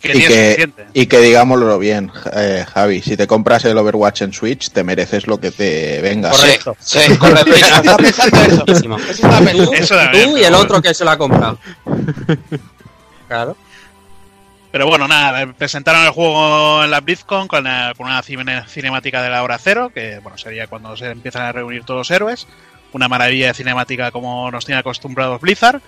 que 0.00 0.08
y, 0.08 0.12
tienes 0.12 0.28
que, 0.28 0.44
suficiente. 0.44 0.86
y 0.94 1.06
que 1.06 1.18
digámoslo 1.20 1.78
bien, 1.78 2.10
eh, 2.34 2.64
Javi, 2.72 3.02
si 3.02 3.16
te 3.16 3.26
compras 3.26 3.64
el 3.66 3.76
Overwatch 3.76 4.22
en 4.22 4.32
Switch, 4.32 4.70
te 4.70 4.82
mereces 4.84 5.26
lo 5.26 5.38
que 5.38 5.50
te 5.50 6.00
venga. 6.00 6.30
Correcto. 6.30 6.74
Sí, 6.80 7.00
sí, 7.00 7.16
correcto. 7.18 7.52
Eso. 7.54 8.64
Eso. 8.64 8.64
Tú, 8.64 9.72
Eso 9.74 9.96
tú 10.12 10.38
y 10.38 10.44
el 10.44 10.54
otro 10.54 10.80
que 10.80 10.94
se 10.94 11.04
lo 11.04 11.10
ha 11.10 11.18
comprado. 11.18 11.58
Claro. 13.28 13.58
Pero 14.78 14.90
bueno, 14.90 15.08
nada, 15.08 15.42
eh, 15.42 15.48
presentaron 15.58 16.04
el 16.04 16.10
juego 16.12 16.84
en 16.84 16.90
la 16.92 17.00
BlizzCon 17.00 17.48
con, 17.48 17.64
la- 17.64 17.92
con 17.96 18.06
una 18.06 18.22
cine- 18.22 18.64
cinemática 18.68 19.20
de 19.20 19.28
la 19.28 19.42
hora 19.42 19.58
cero, 19.58 19.90
que 19.92 20.20
bueno, 20.20 20.38
sería 20.38 20.68
cuando 20.68 20.96
se 20.96 21.10
empiezan 21.10 21.42
a 21.42 21.50
reunir 21.50 21.82
todos 21.84 21.98
los 21.98 22.10
héroes. 22.12 22.46
Una 22.92 23.08
maravilla 23.08 23.48
de 23.48 23.54
cinemática 23.54 24.12
como 24.12 24.48
nos 24.52 24.64
tiene 24.64 24.78
acostumbrados 24.78 25.40
Blizzard. 25.40 25.80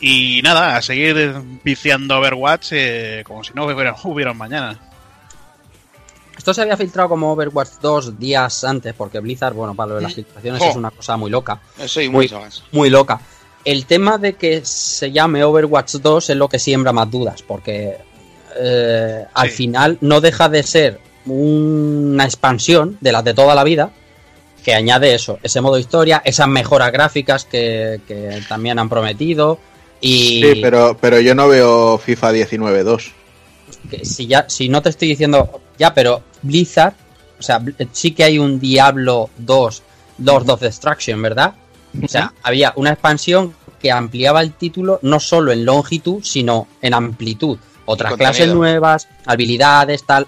Y 0.00 0.40
nada, 0.42 0.76
a 0.76 0.80
seguir 0.80 1.34
viciando 1.62 2.16
Overwatch 2.18 2.68
eh, 2.72 3.24
como 3.26 3.44
si 3.44 3.52
no 3.52 3.66
hubiera, 3.66 3.94
hubiera 4.04 4.30
un 4.32 4.38
mañana. 4.38 4.78
esto 6.34 6.54
se 6.54 6.62
había 6.62 6.78
filtrado 6.78 7.10
como 7.10 7.30
Overwatch 7.32 7.72
2 7.82 8.18
días 8.18 8.64
antes, 8.64 8.94
porque 8.94 9.20
Blizzard, 9.20 9.52
bueno, 9.52 9.74
para 9.74 9.88
lo 9.90 9.94
de 9.96 10.00
las 10.04 10.14
filtraciones 10.14 10.62
Jo. 10.62 10.70
es 10.70 10.76
una 10.76 10.90
cosa 10.92 11.18
muy 11.18 11.30
loca. 11.30 11.60
Eso 11.78 12.00
y 12.00 12.08
Muy- 12.08 12.30
muy 12.72 12.88
loca. 12.88 13.20
El 13.70 13.84
tema 13.84 14.16
de 14.16 14.32
que 14.34 14.62
se 14.64 15.12
llame 15.12 15.44
Overwatch 15.44 15.96
2 15.96 16.30
es 16.30 16.36
lo 16.36 16.48
que 16.48 16.58
siembra 16.58 16.92
más 16.92 17.10
dudas, 17.10 17.42
porque 17.42 17.98
eh, 18.58 19.24
al 19.34 19.50
Sí. 19.50 19.56
final 19.56 19.98
no 20.00 20.20
deja 20.22 20.48
de 20.48 20.62
ser 20.62 21.00
una 21.26 22.24
expansión 22.24 22.96
de 23.02 23.12
las 23.12 23.22
de 23.24 23.34
toda 23.34 23.54
la 23.54 23.64
vida 23.64 23.90
que 24.64 24.74
añade 24.74 25.14
eso, 25.14 25.38
ese 25.42 25.60
modo 25.60 25.78
historia, 25.78 26.22
esas 26.24 26.48
mejoras 26.48 26.90
gráficas 26.92 27.44
que, 27.44 28.00
que 28.08 28.40
también 28.48 28.78
han 28.78 28.88
prometido 28.88 29.58
y 30.00 30.40
Sí, 30.42 30.58
pero, 30.62 30.96
pero 31.00 31.20
yo 31.20 31.34
no 31.34 31.46
veo 31.48 31.98
FIFA 31.98 32.32
19-2. 32.32 33.12
que 33.90 34.04
si 34.04 34.26
ya 34.26 34.46
si 34.48 34.68
no 34.70 34.80
te 34.80 34.88
estoy 34.90 35.08
diciendo 35.08 35.60
ya, 35.78 35.92
pero 35.92 36.22
Blizzard, 36.42 36.94
o 37.38 37.42
sea, 37.42 37.60
sí 37.92 38.12
que 38.12 38.24
hay 38.24 38.38
un 38.38 38.58
Diablo 38.58 39.28
2 39.38 39.82
Lord 40.24 40.48
of 40.50 40.60
Destruction, 40.60 41.20
¿verdad? 41.22 41.52
O 42.02 42.08
sea, 42.08 42.32
había 42.42 42.72
una 42.76 42.90
expansión 42.90 43.54
que 43.80 43.90
ampliaba 43.90 44.40
el 44.40 44.52
título 44.54 44.98
no 45.02 45.20
solo 45.20 45.52
en 45.52 45.64
longitud, 45.64 46.22
sino 46.22 46.66
en 46.82 46.94
amplitud. 46.94 47.58
Otras 47.86 48.14
clases 48.14 48.52
nuevas, 48.52 49.08
habilidades, 49.24 50.04
tal. 50.04 50.26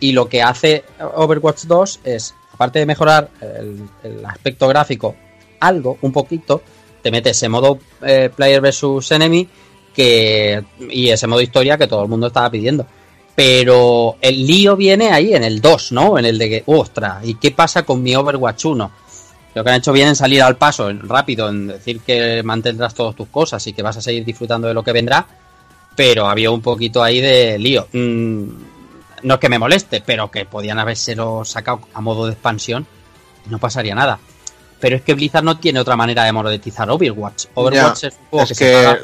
Y 0.00 0.12
lo 0.12 0.28
que 0.28 0.42
hace 0.42 0.84
Overwatch 1.14 1.64
2 1.64 2.00
es, 2.04 2.34
aparte 2.52 2.78
de 2.78 2.86
mejorar 2.86 3.30
el, 3.40 3.88
el 4.02 4.24
aspecto 4.26 4.68
gráfico 4.68 5.16
algo, 5.60 5.98
un 6.02 6.12
poquito, 6.12 6.62
te 7.02 7.10
mete 7.10 7.30
ese 7.30 7.48
modo 7.48 7.78
eh, 8.02 8.30
player 8.34 8.60
versus 8.60 9.10
enemy 9.12 9.48
que 9.94 10.62
y 10.90 11.08
ese 11.08 11.26
modo 11.26 11.40
historia 11.40 11.78
que 11.78 11.86
todo 11.86 12.02
el 12.02 12.08
mundo 12.08 12.28
estaba 12.28 12.50
pidiendo. 12.50 12.86
Pero 13.34 14.16
el 14.20 14.46
lío 14.46 14.76
viene 14.76 15.10
ahí 15.10 15.32
en 15.32 15.44
el 15.44 15.60
2, 15.60 15.92
¿no? 15.92 16.18
En 16.18 16.24
el 16.24 16.38
de 16.38 16.48
que, 16.48 16.62
ostras, 16.66 17.24
¿y 17.24 17.34
qué 17.34 17.52
pasa 17.52 17.84
con 17.84 18.02
mi 18.02 18.14
Overwatch 18.16 18.64
1? 18.64 18.90
Lo 19.58 19.64
que 19.64 19.70
han 19.70 19.76
hecho 19.78 19.92
bien 19.92 20.06
en 20.06 20.14
salir 20.14 20.40
al 20.40 20.56
paso, 20.56 20.88
rápido, 21.02 21.48
en 21.48 21.66
decir 21.66 21.98
que 21.98 22.44
mantendrás 22.44 22.94
todas 22.94 23.16
tus 23.16 23.26
cosas 23.26 23.66
y 23.66 23.72
que 23.72 23.82
vas 23.82 23.96
a 23.96 24.00
seguir 24.00 24.24
disfrutando 24.24 24.68
de 24.68 24.74
lo 24.74 24.84
que 24.84 24.92
vendrá, 24.92 25.26
pero 25.96 26.28
había 26.28 26.52
un 26.52 26.62
poquito 26.62 27.02
ahí 27.02 27.20
de 27.20 27.58
lío. 27.58 27.88
Mm, 27.92 28.42
no 29.24 29.34
es 29.34 29.40
que 29.40 29.48
me 29.48 29.58
moleste, 29.58 30.00
pero 30.06 30.30
que 30.30 30.44
podían 30.44 30.78
habérselo 30.78 31.44
sacado 31.44 31.80
a 31.92 32.00
modo 32.00 32.26
de 32.26 32.34
expansión, 32.34 32.86
no 33.46 33.58
pasaría 33.58 33.96
nada. 33.96 34.20
Pero 34.78 34.94
es 34.94 35.02
que 35.02 35.14
Blizzard 35.14 35.42
no 35.42 35.58
tiene 35.58 35.80
otra 35.80 35.96
manera 35.96 36.22
de 36.22 36.30
monetizar 36.30 36.88
Overwatch. 36.88 37.46
Overwatch 37.54 38.02
Ya, 38.02 38.08
es 38.10 38.14
un 38.14 38.26
juego 38.30 38.44
es 38.44 38.48
que, 38.50 38.64
que, 38.64 38.70
se 38.70 38.84
paga. 38.84 38.98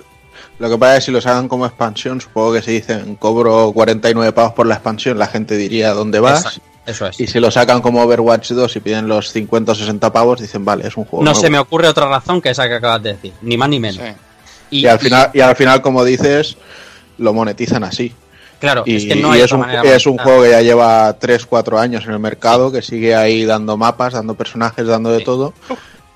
lo 0.61 0.71
que 0.71 0.79
pasa 0.79 0.93
es 0.93 0.99
que 1.01 1.07
si 1.07 1.11
los 1.11 1.27
hagan 1.27 1.49
como 1.49 1.67
expansión, 1.67 2.21
supongo 2.21 2.53
que 2.53 2.63
si 2.63 2.71
dicen 2.71 3.17
cobro 3.17 3.73
49 3.73 4.33
pavos 4.33 4.53
por 4.53 4.69
la 4.69 4.75
expansión, 4.75 5.19
la 5.19 5.27
gente 5.27 5.57
diría 5.57 5.95
dónde 5.95 6.21
vas. 6.21 6.45
Exacto, 6.45 6.74
Eso 6.87 7.07
es. 7.07 7.19
Y 7.21 7.27
si 7.27 7.41
lo 7.41 7.51
sacan 7.51 7.81
como 7.81 8.03
Overwatch 8.03 8.53
2 8.53 8.77
y 8.77 8.81
piden 8.81 9.09
los 9.09 9.31
50 9.31 9.73
o 9.73 9.75
60 9.75 10.13
pavos, 10.13 10.41
dicen, 10.41 10.65
vale, 10.65 10.87
es 10.87 10.97
un 10.97 11.05
juego. 11.05 11.25
No 11.25 11.31
nuevo. 11.31 11.41
se 11.41 11.51
me 11.51 11.59
ocurre 11.59 11.89
otra 11.89 12.07
razón 12.09 12.41
que 12.43 12.51
esa 12.51 12.69
que 12.69 12.75
acabas 12.75 13.03
de 13.03 13.13
decir, 13.15 13.33
ni 13.43 13.57
más 13.57 13.69
ni 13.69 13.81
menos. 13.81 14.03
Sí. 14.05 14.13
y, 14.81 14.87
al 14.87 14.99
final, 14.99 15.31
y 15.33 15.41
al 15.41 15.57
final, 15.57 15.81
como 15.81 16.05
dices, 16.05 16.57
lo 17.19 17.33
monetizan 17.33 17.85
así. 17.85 18.13
claro, 18.61 18.83
Y, 18.87 18.97
es 18.97 19.05
que 19.07 19.17
no 19.17 19.29
y 19.35 19.39
hay 19.39 19.45
es, 19.45 19.53
un, 19.53 19.65
es 19.71 20.07
un 20.07 20.19
juego 20.19 20.43
que 20.43 20.51
ya 20.51 20.61
lleva 20.63 21.19
3-4 21.19 21.79
años 21.79 22.05
en 22.07 22.13
el 22.13 22.19
mercado, 22.19 22.71
que 22.73 22.83
sigue 22.83 23.15
ahí 23.15 23.45
dando 23.45 23.77
mapas, 23.77 24.13
dando 24.15 24.35
personajes, 24.35 24.87
dando 24.87 25.11
de 25.11 25.19
Sí. 25.21 25.25
todo. 25.25 25.55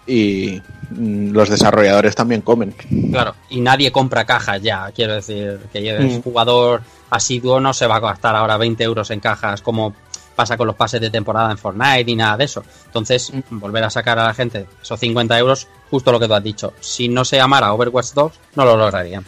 Y 0.07 0.63
mm, 0.91 1.31
los 1.33 1.49
desarrolladores 1.51 2.15
también 2.15 2.41
comen. 2.41 2.75
Claro, 3.11 3.35
y 3.51 3.61
nadie 3.61 3.93
compra 3.93 4.25
cajas 4.25 4.63
ya. 4.63 4.91
Quiero 4.95 5.15
decir 5.15 5.59
que 5.73 5.89
el 5.91 6.05
Mm. 6.19 6.23
jugador 6.23 6.83
asiduo 7.11 7.61
no 7.61 7.73
se 7.75 7.87
va 7.87 7.97
a 7.97 8.01
gastar 8.01 8.35
ahora 8.37 8.57
20 8.57 8.83
euros 8.85 9.11
en 9.11 9.21
cajas 9.21 9.61
como 9.63 9.95
pasa 10.39 10.57
con 10.57 10.69
los 10.69 10.77
pases 10.77 11.01
de 11.01 11.11
temporada 11.11 11.51
en 11.51 11.59
Fortnite 11.59 12.05
ni 12.05 12.15
nada 12.15 12.37
de 12.37 12.45
eso. 12.45 12.63
Entonces, 12.87 13.33
Mm. 13.33 13.59
volver 13.59 13.83
a 13.83 13.91
sacar 13.91 14.17
a 14.21 14.25
la 14.25 14.35
gente 14.35 14.67
esos 14.81 15.01
50 15.01 15.37
euros, 15.37 15.67
justo 15.91 16.13
lo 16.13 16.21
que 16.21 16.29
tú 16.29 16.35
has 16.35 16.45
dicho. 16.45 16.75
Si 16.79 17.09
no 17.09 17.25
se 17.25 17.37
llamara 17.37 17.73
Overwatch 17.73 18.13
2, 18.15 18.33
no 18.55 18.65
lo 18.65 18.77
lograrían. 18.77 19.25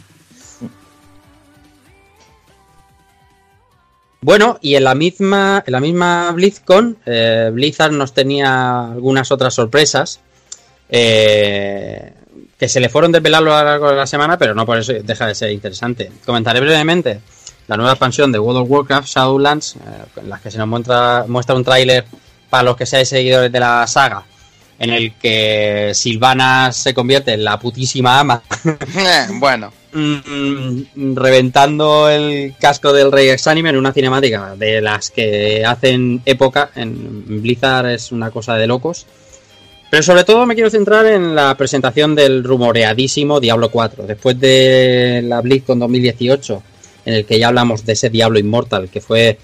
Bueno, 4.21 4.57
y 4.61 4.75
en 4.75 4.83
la 4.83 4.95
misma, 4.95 5.63
en 5.65 5.71
la 5.71 5.79
misma 5.79 6.31
BlizzCon, 6.31 6.97
eh, 7.05 7.49
Blizzard 7.51 7.91
nos 7.91 8.13
tenía 8.13 8.85
algunas 8.91 9.31
otras 9.31 9.53
sorpresas 9.53 10.19
eh, 10.89 12.13
que 12.57 12.69
se 12.69 12.79
le 12.79 12.87
fueron 12.89 13.11
desvelando 13.11 13.53
a 13.53 13.63
lo 13.63 13.69
largo 13.69 13.89
de 13.89 13.95
la 13.95 14.05
semana, 14.07 14.37
pero 14.37 14.53
no 14.53 14.65
por 14.65 14.77
eso 14.77 14.93
deja 14.93 15.25
de 15.25 15.33
ser 15.35 15.51
interesante. 15.51 16.11
Comentaré 16.25 16.59
brevemente 16.61 17.19
la 17.71 17.77
nueva 17.77 17.93
expansión 17.93 18.33
de 18.33 18.39
World 18.39 18.63
of 18.63 18.69
Warcraft, 18.69 19.07
Shadowlands, 19.07 19.77
eh, 19.77 19.79
en 20.17 20.29
la 20.29 20.39
que 20.39 20.51
se 20.51 20.57
nos 20.57 20.67
muestra, 20.67 21.23
muestra 21.25 21.55
un 21.55 21.63
tráiler 21.63 22.03
para 22.49 22.63
los 22.63 22.75
que 22.75 22.85
seáis 22.85 23.07
seguidores 23.07 23.49
de 23.49 23.61
la 23.61 23.87
saga, 23.87 24.25
en 24.77 24.89
el 24.89 25.13
que 25.13 25.91
Silvana 25.93 26.73
se 26.73 26.93
convierte 26.93 27.31
en 27.31 27.45
la 27.45 27.57
putísima 27.57 28.19
ama 28.19 28.43
Eh, 28.65 29.27
bueno, 29.35 29.71
mm, 29.93 31.15
reventando 31.15 32.09
el 32.09 32.55
casco 32.59 32.91
del 32.91 33.09
Rey 33.09 33.29
Exánime 33.29 33.69
en 33.69 33.77
una 33.77 33.93
cinemática 33.93 34.53
de 34.57 34.81
las 34.81 35.09
que 35.09 35.63
hacen 35.65 36.21
época 36.25 36.71
en 36.75 37.41
Blizzard 37.41 37.89
es 37.91 38.11
una 38.11 38.31
cosa 38.31 38.55
de 38.55 38.67
locos. 38.67 39.05
Pero 39.89 40.03
sobre 40.03 40.25
todo 40.25 40.45
me 40.45 40.55
quiero 40.55 40.69
centrar 40.69 41.05
en 41.05 41.35
la 41.35 41.55
presentación 41.55 42.15
del 42.15 42.43
rumoreadísimo 42.43 43.39
Diablo 43.39 43.71
4. 43.71 44.05
Después 44.07 44.37
de 44.41 45.21
la 45.23 45.39
BlizzCon 45.39 45.79
2018, 45.79 46.63
en 47.05 47.13
el 47.13 47.25
que 47.25 47.39
ya 47.39 47.47
hablamos 47.47 47.85
de 47.85 47.93
ese 47.93 48.09
Diablo 48.09 48.39
Immortal, 48.39 48.89
que 48.89 49.01
fue 49.01 49.37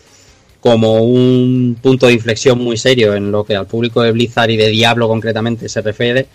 como 0.60 1.04
un 1.04 1.78
punto 1.82 2.08
de 2.08 2.14
inflexión 2.14 2.60
muy 2.60 2.78
serio 2.78 3.14
en 3.16 3.32
lo 3.32 3.44
que 3.44 3.56
al 3.56 3.68
público 3.68 4.02
de 4.02 4.12
Blizzard 4.12 4.50
y 4.50 4.58
de 4.58 4.70
Diablo 4.70 5.08
concretamente 5.08 5.70
se 5.70 5.82
refiere, 5.82 6.28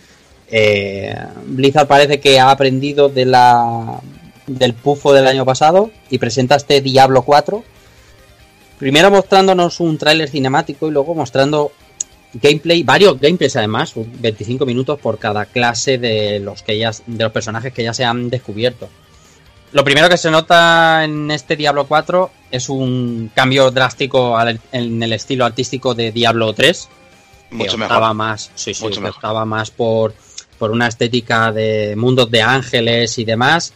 eh, 0.51 1.17
Blizzard 1.47 1.87
parece 1.87 2.21
que 2.21 2.39
ha 2.39 2.51
aprendido 2.51 3.09
de 3.09 3.25
la 3.25 4.01
del 4.47 4.75
pufo 4.75 5.13
del 5.13 5.27
año 5.27 5.45
pasado 5.45 5.91
y 6.11 6.19
presenta 6.19 6.57
este 6.57 6.81
Diablo 6.81 7.23
4. 7.23 7.65
Primero 8.79 9.11
mostrándonos 9.11 9.81
un 9.81 9.97
tráiler 9.97 10.29
cinemático 10.29 10.89
y 10.89 10.91
luego 10.91 11.15
mostrando 11.15 11.73
gameplay, 12.35 12.83
varios 12.83 13.21
gameplays 13.21 13.57
además, 13.57 13.93
25 13.95 14.67
minutos 14.67 14.99
por 14.99 15.19
cada 15.19 15.47
clase 15.47 15.99
de 15.99 16.41
los 16.41 16.63
que 16.63 16.79
ya 16.79 16.91
de 17.07 17.25
los 17.25 17.33
personajes 17.33 17.73
que 17.73 17.85
ya 17.85 17.95
se 17.95 18.05
han 18.05 18.29
descubierto. 18.31 18.89
Lo 19.73 19.85
primero 19.85 20.09
que 20.09 20.19
se 20.19 20.31
nota 20.31 21.03
en 21.05 21.31
este 21.31 21.57
Diablo 21.57 21.87
4 21.87 22.31
es 22.51 22.69
un 22.69 23.31
cambio 23.35 23.71
drástico 23.71 24.37
al- 24.37 24.61
en 24.71 25.03
el 25.03 25.13
estilo 25.15 25.45
artístico 25.47 25.95
de 25.95 26.13
Diablo 26.13 26.53
3, 26.53 26.89
que 27.49 27.55
mucho 27.57 27.77
optaba 27.77 28.09
mejor. 28.09 28.17
más, 28.17 28.51
sí, 28.55 28.75
sí, 28.75 28.85
Mucho 28.85 29.01
que 29.01 29.09
optaba 29.09 29.45
más 29.47 29.71
por, 29.71 30.13
por 30.59 30.71
una 30.71 30.89
estética 30.89 31.51
de 31.53 31.95
mundos 31.97 32.31
de 32.31 32.43
ángeles 32.43 33.19
y 33.19 33.25
demás. 33.25 33.73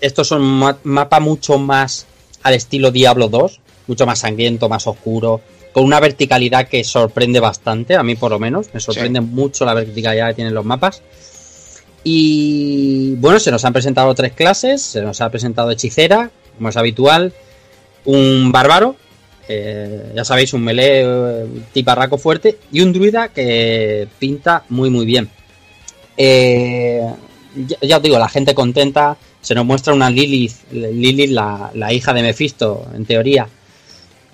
Estos 0.00 0.26
son 0.26 0.42
ma- 0.42 0.76
mapa 0.82 1.20
mucho 1.20 1.56
más 1.58 2.06
al 2.42 2.54
estilo 2.54 2.90
Diablo 2.90 3.28
2, 3.28 3.60
mucho 3.86 4.06
más 4.06 4.18
sangriento, 4.18 4.68
más 4.68 4.88
oscuro, 4.88 5.40
con 5.72 5.84
una 5.84 6.00
verticalidad 6.00 6.66
que 6.68 6.82
sorprende 6.82 7.38
bastante, 7.38 7.94
a 7.94 8.02
mí 8.02 8.16
por 8.16 8.32
lo 8.32 8.40
menos, 8.40 8.66
me 8.74 8.80
sorprende 8.80 9.20
mucho 9.20 9.64
la 9.64 9.72
verticalidad 9.74 10.28
que 10.30 10.34
tienen 10.34 10.52
los 10.54 10.64
mapas. 10.64 11.00
Y 12.04 13.14
bueno, 13.16 13.38
se 13.38 13.50
nos 13.50 13.64
han 13.64 13.72
presentado 13.72 14.14
tres 14.14 14.32
clases, 14.32 14.82
se 14.82 15.02
nos 15.02 15.20
ha 15.20 15.30
presentado 15.30 15.70
hechicera, 15.70 16.30
como 16.56 16.68
es 16.68 16.76
habitual, 16.76 17.32
un 18.04 18.50
bárbaro, 18.50 18.96
eh, 19.48 20.12
ya 20.14 20.24
sabéis, 20.24 20.52
un 20.52 20.64
melee 20.64 21.02
eh, 21.04 21.46
tiparraco 21.72 22.18
fuerte, 22.18 22.58
y 22.72 22.80
un 22.80 22.92
druida 22.92 23.28
que 23.28 24.08
pinta 24.18 24.64
muy 24.68 24.90
muy 24.90 25.06
bien. 25.06 25.28
Eh, 26.16 27.06
ya, 27.82 27.96
os 27.98 28.02
digo, 28.02 28.18
la 28.18 28.28
gente 28.28 28.54
contenta, 28.54 29.16
se 29.40 29.54
nos 29.54 29.64
muestra 29.64 29.94
una 29.94 30.10
Lilith, 30.10 30.72
Lilith 30.72 31.30
la, 31.30 31.70
la 31.74 31.92
hija 31.92 32.12
de 32.12 32.22
Mephisto, 32.22 32.86
en 32.94 33.04
teoría, 33.04 33.46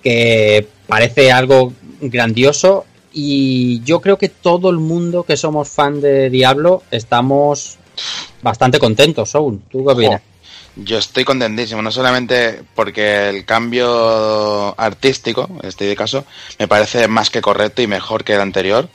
que 0.01 0.67
parece 0.87 1.31
algo 1.31 1.73
grandioso 2.01 2.85
y 3.13 3.81
yo 3.83 4.01
creo 4.01 4.17
que 4.17 4.29
todo 4.29 4.69
el 4.69 4.77
mundo 4.77 5.23
que 5.23 5.37
somos 5.37 5.69
fan 5.69 6.01
de 6.01 6.29
Diablo 6.29 6.83
estamos 6.91 7.77
bastante 8.41 8.79
contentos, 8.79 9.29
Soul. 9.29 9.61
¿Tú 9.71 9.85
qué 9.85 9.91
opinas? 9.91 10.21
Yo 10.75 10.97
estoy 10.97 11.25
contentísimo, 11.25 11.81
no 11.81 11.91
solamente 11.91 12.61
porque 12.75 13.29
el 13.29 13.43
cambio 13.43 14.79
artístico, 14.79 15.49
en 15.61 15.67
este 15.67 15.93
caso, 15.95 16.25
me 16.57 16.67
parece 16.67 17.07
más 17.07 17.29
que 17.29 17.41
correcto 17.41 17.81
y 17.81 17.87
mejor 17.87 18.23
que 18.23 18.35
el 18.35 18.41
anterior, 18.41 18.87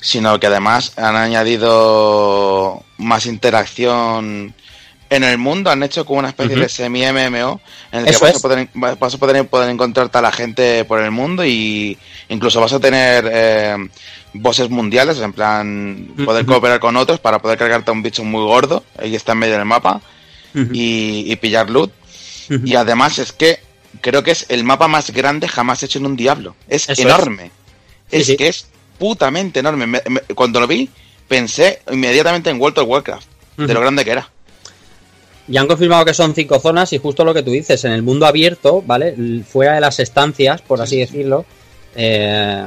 sino 0.00 0.38
que 0.38 0.48
además 0.48 0.92
han 0.98 1.16
añadido 1.16 2.82
más 2.98 3.26
interacción 3.26 4.54
en 5.16 5.24
el 5.24 5.38
mundo, 5.38 5.70
han 5.70 5.82
hecho 5.82 6.04
como 6.04 6.18
una 6.20 6.28
especie 6.28 6.56
de 6.56 6.68
semi-MMO 6.68 7.60
en 7.92 8.00
el 8.00 8.06
que 8.06 8.12
vas, 8.18 8.30
es. 8.30 8.36
a 8.36 8.40
poder, 8.40 8.68
vas 8.74 9.14
a 9.14 9.18
poder, 9.18 9.46
poder 9.48 9.70
encontrarte 9.70 10.18
a 10.18 10.22
la 10.22 10.32
gente 10.32 10.84
por 10.84 11.00
el 11.00 11.10
mundo 11.10 11.44
y 11.44 11.96
incluso 12.28 12.60
vas 12.60 12.72
a 12.72 12.80
tener 12.80 13.28
eh, 13.32 13.76
bosses 14.32 14.70
mundiales, 14.70 15.18
en 15.20 15.32
plan 15.32 16.08
poder 16.24 16.44
cooperar 16.46 16.80
con 16.80 16.96
otros 16.96 17.20
para 17.20 17.38
poder 17.40 17.58
cargarte 17.58 17.90
a 17.90 17.94
un 17.94 18.02
bicho 18.02 18.24
muy 18.24 18.42
gordo, 18.44 18.84
ahí 18.98 19.14
está 19.14 19.32
en 19.32 19.38
medio 19.38 19.54
del 19.56 19.64
mapa 19.64 20.00
y, 20.54 21.24
y 21.30 21.36
pillar 21.36 21.70
loot. 21.70 21.90
Y 22.64 22.74
además 22.74 23.18
es 23.18 23.32
que 23.32 23.58
creo 24.00 24.22
que 24.22 24.32
es 24.32 24.46
el 24.48 24.64
mapa 24.64 24.86
más 24.88 25.10
grande 25.12 25.48
jamás 25.48 25.82
hecho 25.82 25.98
en 25.98 26.06
un 26.06 26.16
Diablo. 26.16 26.54
Es 26.68 26.88
Eso 26.88 27.02
enorme. 27.02 27.50
Es 28.10 28.26
sí. 28.26 28.36
que 28.36 28.48
es 28.48 28.66
putamente 28.98 29.60
enorme. 29.60 29.86
Me- 29.86 30.02
me- 30.08 30.20
cuando 30.34 30.60
lo 30.60 30.66
vi, 30.66 30.90
pensé 31.26 31.80
inmediatamente 31.90 32.50
en 32.50 32.60
World 32.60 32.78
of 32.80 32.88
Warcraft, 32.88 33.26
de 33.56 33.72
lo 33.72 33.80
grande 33.80 34.04
que 34.04 34.10
era. 34.10 34.28
Ya 35.46 35.60
han 35.60 35.66
confirmado 35.66 36.04
que 36.04 36.14
son 36.14 36.34
cinco 36.34 36.58
zonas 36.58 36.92
y 36.92 36.98
justo 36.98 37.24
lo 37.24 37.34
que 37.34 37.42
tú 37.42 37.50
dices, 37.50 37.84
en 37.84 37.92
el 37.92 38.02
mundo 38.02 38.24
abierto, 38.26 38.82
¿vale? 38.86 39.14
Fuera 39.46 39.74
de 39.74 39.80
las 39.80 40.00
estancias, 40.00 40.62
por 40.62 40.80
así 40.80 40.98
decirlo, 40.98 41.44
eh, 41.94 42.62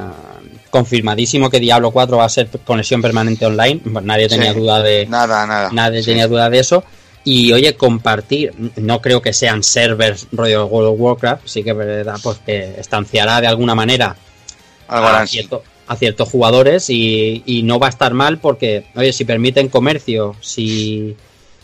confirmadísimo 0.70 1.50
que 1.50 1.60
Diablo 1.60 1.90
4 1.90 2.16
va 2.18 2.24
a 2.24 2.28
ser 2.28 2.48
conexión 2.64 3.02
permanente 3.02 3.46
online. 3.46 3.80
Pues 3.92 4.04
nadie 4.04 4.28
tenía 4.28 4.52
Sí. 4.52 4.58
duda 4.60 4.82
de 4.82 5.06
Nada, 5.06 5.46
nada. 5.46 5.70
nadie 5.72 6.02
Sí. 6.02 6.10
tenía 6.10 6.28
duda 6.28 6.48
de 6.50 6.58
eso. 6.60 6.84
Y 7.24 7.52
oye, 7.52 7.74
compartir, 7.74 8.52
no 8.76 9.00
creo 9.02 9.20
que 9.20 9.32
sean 9.32 9.62
servers 9.62 10.28
rollo 10.32 10.66
World 10.66 10.90
of 10.94 11.00
Warcraft, 11.00 11.42
sí 11.46 11.62
que 11.62 11.70
es 11.70 11.76
verdad, 11.76 12.16
pues 12.22 12.38
que 12.44 12.74
estanciará 12.78 13.40
de 13.40 13.46
alguna 13.48 13.74
manera 13.74 14.16
a, 14.86 15.26
cierto- 15.26 15.62
a 15.88 15.96
ciertos 15.96 16.28
jugadores 16.28 16.88
y, 16.90 17.42
y 17.44 17.62
no 17.64 17.78
va 17.78 17.88
a 17.88 17.90
estar 17.90 18.14
mal 18.14 18.38
porque, 18.38 18.84
oye, 18.94 19.12
si 19.12 19.24
permiten 19.24 19.68
comercio, 19.68 20.36
si 20.40 21.16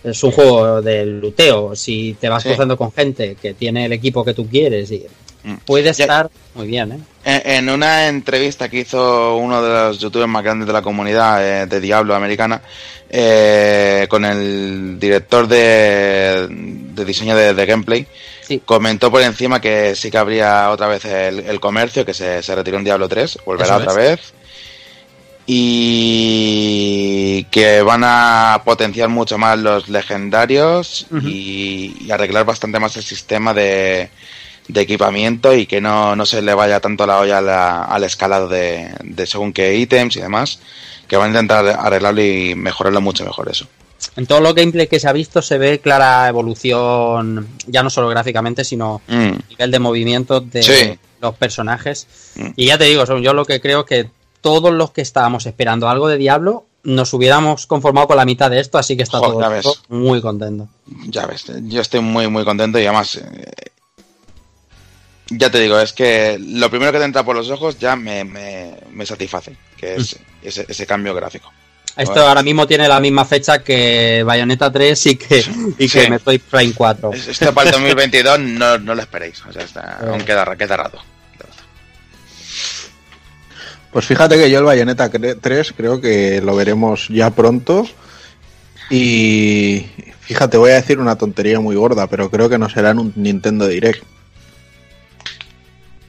es 0.04 0.22
un 0.22 0.30
juego 0.30 0.80
de 0.82 1.04
luteo, 1.06 1.74
si 1.74 2.16
te 2.20 2.28
vas 2.28 2.42
Sí. 2.42 2.50
cruzando 2.50 2.76
con 2.76 2.92
gente 2.92 3.36
que 3.40 3.54
tiene 3.54 3.86
el 3.86 3.92
equipo 3.92 4.24
que 4.24 4.34
tú 4.34 4.46
quieres, 4.48 4.90
y 4.92 5.04
Mm. 5.42 5.56
puede 5.66 5.84
Ya- 5.84 5.90
estar 6.04 6.30
muy 6.54 6.66
bien, 6.66 6.92
¿eh? 6.92 6.98
En, 7.26 7.68
en 7.68 7.74
una 7.74 8.08
entrevista 8.08 8.68
que 8.70 8.78
hizo 8.80 9.36
uno 9.36 9.62
de 9.62 9.68
los 9.68 9.98
youtubers 9.98 10.28
más 10.28 10.42
grandes 10.42 10.66
de 10.66 10.72
la 10.72 10.80
comunidad 10.80 11.62
eh, 11.62 11.66
de 11.66 11.80
Diablo 11.80 12.14
americana, 12.14 12.62
eh, 13.10 14.06
con 14.08 14.24
el 14.24 14.98
director 14.98 15.46
de, 15.46 16.46
de 16.48 17.04
diseño 17.04 17.36
de, 17.36 17.52
de 17.54 17.66
gameplay, 17.66 18.06
Sí. 18.42 18.60
comentó 18.64 19.10
por 19.10 19.22
encima 19.22 19.60
que 19.60 19.94
sí 19.94 20.10
que 20.10 20.18
habría 20.18 20.70
otra 20.70 20.86
vez 20.88 21.04
el, 21.04 21.40
el 21.40 21.60
comercio, 21.60 22.04
que 22.04 22.12
se, 22.14 22.42
se 22.42 22.54
retiró 22.54 22.78
en 22.78 22.84
Diablo 22.84 23.08
3, 23.08 23.38
volverá 23.46 23.76
Eso 23.76 23.84
otra 23.88 23.90
es. 23.92 23.96
vez. 24.10 24.34
Y 25.46 27.44
que 27.50 27.82
van 27.82 28.02
a 28.04 28.62
potenciar 28.64 29.08
mucho 29.08 29.38
más 29.38 29.58
los 29.58 29.88
legendarios 29.88 31.06
y, 31.24 31.96
y 32.00 32.10
arreglar 32.10 32.44
bastante 32.44 32.78
más 32.80 32.96
el 32.96 33.02
sistema 33.02 33.52
de, 33.54 34.10
de 34.68 34.80
equipamiento 34.80 35.54
y 35.54 35.66
que 35.66 35.80
no, 35.80 36.14
no 36.16 36.26
se 36.26 36.42
le 36.42 36.54
vaya 36.54 36.80
tanto 36.80 37.06
la 37.06 37.18
olla 37.18 37.40
la- 37.40 37.84
al 37.84 38.04
escalado 38.04 38.48
de, 38.48 38.90
de 39.02 39.26
según 39.26 39.52
qué 39.52 39.76
ítems 39.76 40.16
y 40.16 40.20
demás, 40.20 40.58
que 41.08 41.16
van 41.16 41.26
a 41.26 41.40
intentar 41.40 41.66
arreglarlo 41.66 42.22
y 42.22 42.54
mejorarlo 42.54 43.00
mucho 43.00 43.24
mejor 43.24 43.48
eso. 43.50 43.66
En 44.16 44.26
todos 44.26 44.42
los 44.42 44.54
gameplays 44.54 44.88
que 44.88 45.00
se 45.00 45.08
ha 45.08 45.12
visto 45.12 45.40
se 45.40 45.56
ve 45.58 45.78
clara 45.80 46.28
evolución, 46.28 47.48
ya 47.66 47.82
no 47.82 47.90
solo 47.90 48.08
gráficamente, 48.08 48.62
sino 48.64 49.00
Mm, 49.08 49.32
nivel 49.50 49.70
de 49.70 49.78
movimiento 49.78 50.40
de 50.40 50.62
Sí. 50.62 50.98
los 51.20 51.34
personajes. 51.36 52.06
Mm. 52.34 52.48
Y 52.56 52.66
ya 52.66 52.76
te 52.78 52.84
digo, 52.84 53.04
yo 53.18 53.32
lo 53.32 53.44
que 53.46 53.60
creo 53.60 53.84
que 53.86 54.10
todos 54.44 54.70
los 54.72 54.90
que 54.90 55.00
estábamos 55.00 55.46
esperando 55.46 55.88
algo 55.88 56.06
de 56.06 56.18
Diablo 56.18 56.66
nos 56.82 57.14
hubiéramos 57.14 57.66
conformado 57.66 58.06
con 58.08 58.18
la 58.18 58.26
mitad 58.26 58.50
de 58.50 58.60
esto, 58.60 58.76
así 58.76 58.94
que 58.94 59.02
está 59.04 59.18
todo 59.18 59.40
muy 59.88 60.20
contento. 60.20 60.68
ya 61.08 61.24
ves, 61.24 61.46
yo 61.62 61.80
estoy 61.80 62.00
muy 62.00 62.28
muy 62.28 62.44
contento 62.44 62.78
y 62.78 62.82
además... 62.84 63.16
eh, 63.16 63.52
ya 65.30 65.50
te 65.50 65.58
digo, 65.60 65.80
es 65.80 65.94
que 65.94 66.36
lo 66.38 66.68
primero 66.68 66.92
que 66.92 66.98
te 66.98 67.04
entra 67.04 67.24
por 67.24 67.34
los 67.34 67.48
ojos 67.50 67.78
ya 67.78 67.96
me, 67.96 68.22
me, 68.24 68.74
me 68.92 69.06
satisface, 69.06 69.56
que 69.78 69.94
es 69.96 70.16
ese, 70.42 70.66
ese 70.68 70.86
cambio 70.86 71.14
gráfico. 71.14 71.50
Esto 71.96 72.26
ahora 72.26 72.42
mismo 72.42 72.66
tiene 72.66 72.86
la 72.88 73.00
misma 73.00 73.24
fecha 73.24 73.62
que 73.62 74.22
Bayonetta 74.26 74.70
3 74.70 75.06
y 75.06 75.16
que, 75.16 75.38
y 75.78 75.88
que 75.88 76.04
Sí. 76.04 76.10
Metroid 76.10 76.40
Prime 76.50 76.74
4. 76.74 77.12
Es- 77.14 77.28
Esto 77.28 77.54
para 77.54 77.70
el 77.70 77.72
2022 77.76 78.40
no, 78.40 78.78
no 78.78 78.94
lo 78.94 79.00
esperéis, 79.00 79.40
o 79.48 79.52
sea, 79.52 79.62
está, 79.62 79.98
Eh. 80.02 80.06
aún 80.10 80.20
queda, 80.22 80.54
queda 80.56 80.76
rato. 80.76 80.98
Pues 83.94 84.06
fíjate 84.06 84.36
que 84.36 84.50
yo 84.50 84.58
el 84.58 84.64
Bayonetta 84.64 85.08
3 85.08 85.72
creo 85.76 86.00
que 86.00 86.40
lo 86.40 86.56
veremos 86.56 87.06
ya 87.10 87.30
pronto. 87.30 87.86
Y 88.90 89.86
fíjate, 90.18 90.56
voy 90.56 90.72
a 90.72 90.74
decir 90.74 90.98
una 90.98 91.16
tontería 91.16 91.60
muy 91.60 91.76
gorda, 91.76 92.08
pero 92.08 92.28
creo 92.28 92.48
que 92.48 92.58
no 92.58 92.68
será 92.68 92.90
en 92.90 92.98
un 92.98 93.12
Nintendo 93.14 93.68
Direct. 93.68 94.02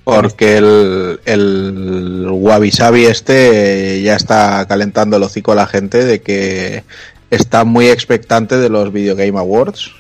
Porque 0.04 0.58
el, 0.58 1.19
el 1.26 2.28
Wabi 2.32 2.71
Sabi 2.71 3.06
este 3.06 4.02
ya 4.02 4.15
está 4.15 4.65
calentando 4.67 5.17
el 5.17 5.24
hocico 5.24 5.52
a 5.52 5.56
la 5.56 5.67
gente 5.67 6.04
de 6.04 6.21
que 6.21 6.84
está 7.30 7.65
muy 7.65 7.89
expectante 7.89 8.58
de 8.58 8.69
los 8.69 8.91
Video 8.91 9.15
Game 9.15 9.38
Awards. 9.38 9.91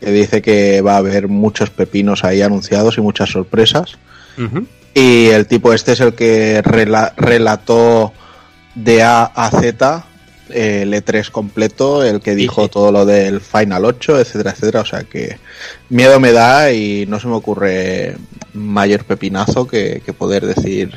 Que 0.00 0.10
dice 0.12 0.42
que 0.42 0.82
va 0.82 0.96
a 0.96 0.98
haber 0.98 1.28
muchos 1.28 1.70
pepinos 1.70 2.24
ahí 2.24 2.42
anunciados 2.42 2.98
y 2.98 3.00
muchas 3.00 3.30
sorpresas. 3.30 3.96
Ujú. 4.36 4.66
Y 4.94 5.26
el 5.28 5.46
tipo 5.46 5.72
este 5.72 5.92
es 5.92 6.00
el 6.00 6.14
que 6.14 6.62
rela- 6.62 7.12
relató 7.16 8.12
de 8.74 9.02
A 9.02 9.24
a 9.24 9.50
Z 9.50 10.04
el 10.50 10.92
E3 10.92 11.30
completo, 11.30 12.02
el 12.04 12.20
que 12.20 12.34
dijo 12.34 12.64
sí. 12.64 12.70
todo 12.72 12.90
lo 12.90 13.06
del 13.06 13.40
Final 13.40 13.84
8, 13.84 14.18
etcétera, 14.18 14.50
etcétera. 14.50 14.80
O 14.80 14.84
sea 14.84 15.04
que 15.04 15.38
miedo 15.90 16.18
me 16.18 16.32
da 16.32 16.72
y 16.72 17.06
no 17.06 17.20
se 17.20 17.28
me 17.28 17.34
ocurre 17.34 18.16
mayor 18.52 19.04
pepinazo 19.04 19.66
que, 19.68 20.02
que 20.04 20.12
poder 20.12 20.44
decir 20.46 20.90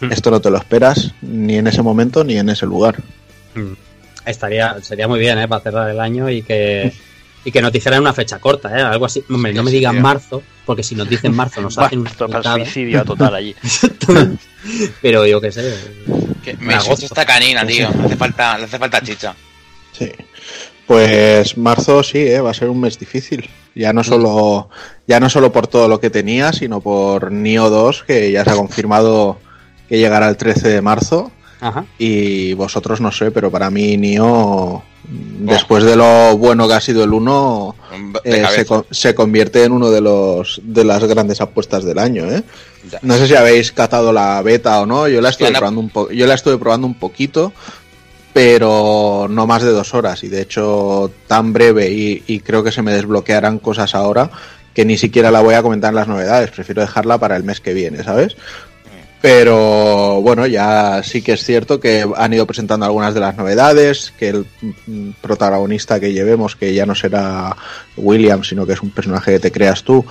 Hmm. 0.00 0.12
esto 0.12 0.30
no 0.30 0.40
te 0.40 0.48
lo 0.48 0.58
esperas 0.58 1.12
ni 1.22 1.56
en 1.56 1.66
ese 1.66 1.82
momento 1.82 2.22
ni 2.22 2.36
en 2.38 2.48
ese 2.50 2.66
lugar. 2.66 3.02
Mm. 3.56 3.72
Estaría, 4.26 4.76
sería 4.80 5.08
muy 5.08 5.18
bien, 5.18 5.38
¿eh? 5.40 5.48
Para 5.48 5.60
cerrar 5.60 5.90
el 5.90 5.98
año 5.98 6.30
y 6.30 6.42
que, 6.42 6.92
y 7.44 7.52
que 7.52 7.62
nos 7.62 7.72
dijeran 7.72 8.00
una 8.00 8.12
fecha 8.12 8.38
corta, 8.38 8.76
¿eh? 8.78 8.82
Algo 8.82 9.06
así. 9.06 9.24
Hombre, 9.30 9.52
no 9.54 9.62
me 9.62 9.70
Sí, 9.70 9.76
digan 9.78 9.94
tío. 9.94 10.02
marzo, 10.02 10.42
porque 10.66 10.82
si 10.82 10.94
nos 10.94 11.08
dicen 11.08 11.34
marzo 11.34 11.60
nos 11.60 11.78
hacen 11.78 12.04
Toca 12.04 12.36
putada. 12.38 12.56
suicidio 12.56 13.04
total 13.04 13.34
allí. 13.34 13.54
Pero 15.02 15.26
yo 15.26 15.40
qué 15.40 15.52
sé. 15.52 15.74
Que 16.44 16.56
me 16.58 16.74
agosto. 16.74 17.06
esta 17.06 17.24
canina, 17.24 17.66
tío. 17.66 17.88
Le 17.90 18.04
hace 18.06 18.16
falta, 18.16 18.58
le 18.58 18.64
hace 18.64 18.78
falta 18.78 19.00
chicha. 19.00 19.34
Sí. 19.92 20.10
Pues 20.86 21.56
marzo 21.58 22.02
sí, 22.02 22.18
¿eh? 22.18 22.40
va 22.40 22.50
a 22.50 22.54
ser 22.54 22.68
un 22.70 22.80
mes 22.80 22.98
difícil. 22.98 23.48
Ya 23.74 23.92
Mm. 23.92 23.96
no 23.96 24.04
solo 24.04 24.70
ya 25.06 25.20
no 25.20 25.28
solo 25.30 25.52
por 25.52 25.66
todo 25.66 25.86
lo 25.88 26.00
que 26.00 26.10
tenía, 26.10 26.52
sino 26.52 26.80
por 26.80 27.30
Nio 27.30 27.70
2, 27.70 28.04
que 28.04 28.32
ya 28.32 28.44
se 28.44 28.50
ha 28.50 28.56
confirmado 28.56 29.38
que 29.88 29.98
llegará 29.98 30.28
el 30.28 30.36
13 30.36 30.68
de 30.68 30.82
marzo. 30.82 31.30
Ajá. 31.60 31.84
Y 31.98 32.52
vosotros 32.54 33.00
no 33.00 33.10
sé, 33.12 33.30
pero 33.30 33.50
para 33.50 33.70
mí 33.70 33.96
Nio, 33.96 34.82
después 35.40 35.82
de 35.84 35.96
lo 35.96 36.36
bueno 36.38 36.68
que 36.68 36.74
ha 36.74 36.80
sido 36.80 37.02
el 37.04 37.12
1, 37.12 37.74
De 38.24 38.40
eh, 38.42 38.46
se, 38.54 38.66
se 38.90 39.14
convierte 39.14 39.64
en 39.64 39.72
uno 39.72 39.90
de 39.90 40.00
los 40.00 40.60
de 40.62 40.84
las 40.84 41.02
grandes 41.04 41.40
apuestas 41.40 41.84
del 41.84 41.98
año, 41.98 42.30
¿eh? 42.30 42.42
Ya. 42.90 42.98
No 43.02 43.14
sé 43.16 43.26
si 43.26 43.34
habéis 43.34 43.72
catado 43.72 44.12
la 44.12 44.40
beta 44.42 44.80
o 44.80 44.86
no. 44.86 45.08
Yo 45.08 45.20
la 45.20 45.30
estuve 45.30 45.50
no- 45.50 45.58
probando 45.58 45.80
un 45.80 45.90
po- 45.90 46.10
yo 46.10 46.26
la 46.26 46.34
estuve 46.34 46.58
probando 46.58 46.86
un 46.86 46.94
poquito, 46.94 47.52
pero 48.32 49.26
no 49.28 49.46
más 49.46 49.62
de 49.62 49.70
dos 49.72 49.94
horas. 49.94 50.22
Y 50.24 50.28
de 50.28 50.42
hecho 50.42 51.10
tan 51.26 51.52
breve 51.52 51.90
y, 51.90 52.22
y 52.26 52.40
creo 52.40 52.62
que 52.62 52.72
se 52.72 52.82
me 52.82 52.92
desbloquearán 52.92 53.58
cosas 53.58 53.94
ahora 53.94 54.30
que 54.74 54.84
ni 54.84 54.96
siquiera 54.96 55.32
la 55.32 55.40
voy 55.40 55.54
a 55.54 55.62
comentar 55.62 55.90
en 55.90 55.96
las 55.96 56.06
novedades. 56.08 56.50
Prefiero 56.50 56.82
dejarla 56.82 57.18
para 57.18 57.36
el 57.36 57.42
mes 57.42 57.60
que 57.60 57.74
viene, 57.74 58.04
¿sabes? 58.04 58.36
Pero 59.20 60.20
bueno, 60.22 60.46
ya 60.46 61.02
sí 61.02 61.22
que 61.22 61.32
es 61.32 61.44
cierto 61.44 61.80
que 61.80 62.06
han 62.16 62.32
ido 62.32 62.46
presentando 62.46 62.86
algunas 62.86 63.14
de 63.14 63.20
las 63.20 63.36
novedades, 63.36 64.12
que 64.16 64.28
el 64.28 64.46
mm, 64.86 65.10
protagonista 65.20 65.98
que 65.98 66.12
llevemos, 66.12 66.54
que 66.54 66.72
ya 66.72 66.86
no 66.86 66.94
será 66.94 67.56
William, 67.96 68.44
sino 68.44 68.64
que 68.64 68.74
es 68.74 68.82
un 68.82 68.90
personaje 68.90 69.32
que 69.32 69.40
te 69.40 69.52
creas 69.52 69.82
tú, 69.82 70.04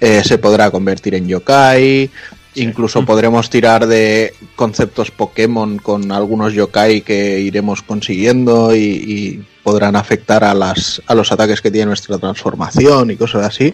eh, 0.00 0.22
se 0.24 0.38
podrá 0.38 0.70
convertir 0.70 1.14
en 1.14 1.26
yokai. 1.26 2.08
Incluso 2.54 3.04
podremos 3.04 3.48
tirar 3.48 3.86
de 3.86 4.34
conceptos 4.54 5.10
Pokémon 5.10 5.78
con 5.78 6.12
algunos 6.12 6.52
yokai 6.52 7.00
que 7.00 7.40
iremos 7.40 7.82
consiguiendo 7.82 8.76
y, 8.76 8.80
y 8.80 9.44
podrán 9.62 9.96
afectar 9.96 10.44
a, 10.44 10.54
las, 10.54 11.02
a 11.06 11.14
los 11.14 11.32
ataques 11.32 11.62
que 11.62 11.70
tiene 11.70 11.86
nuestra 11.86 12.18
transformación 12.18 13.10
y 13.10 13.16
cosas 13.16 13.46
así. 13.46 13.72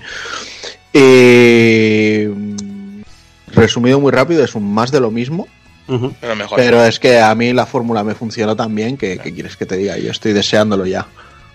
Y 0.93 2.27
mm, 2.29 2.68
resumido 3.59 4.01
muy 4.01 4.13
rápido, 4.13 4.45
es 4.45 4.55
un 4.55 4.73
más 4.73 4.91
de 4.91 5.01
lo 5.01 5.11
mismo. 5.11 5.47
Pero 6.21 6.37
mejor. 6.37 6.57
Pero 6.57 6.85
es 6.85 6.99
que 6.99 7.19
a 7.19 7.35
mí 7.35 7.53
la 7.55 7.65
fórmula 7.65 8.05
me 8.05 8.15
funcionó 8.15 8.55
tan 8.55 8.75
bien 8.75 8.97
que, 8.99 9.19
que 9.19 9.33
quieres 9.33 9.57
que 9.57 9.65
te 9.67 9.77
diga, 9.77 9.97
yo 9.97 10.11
estoy 10.11 10.33
deseándolo 10.35 10.85
ya. 10.87 11.07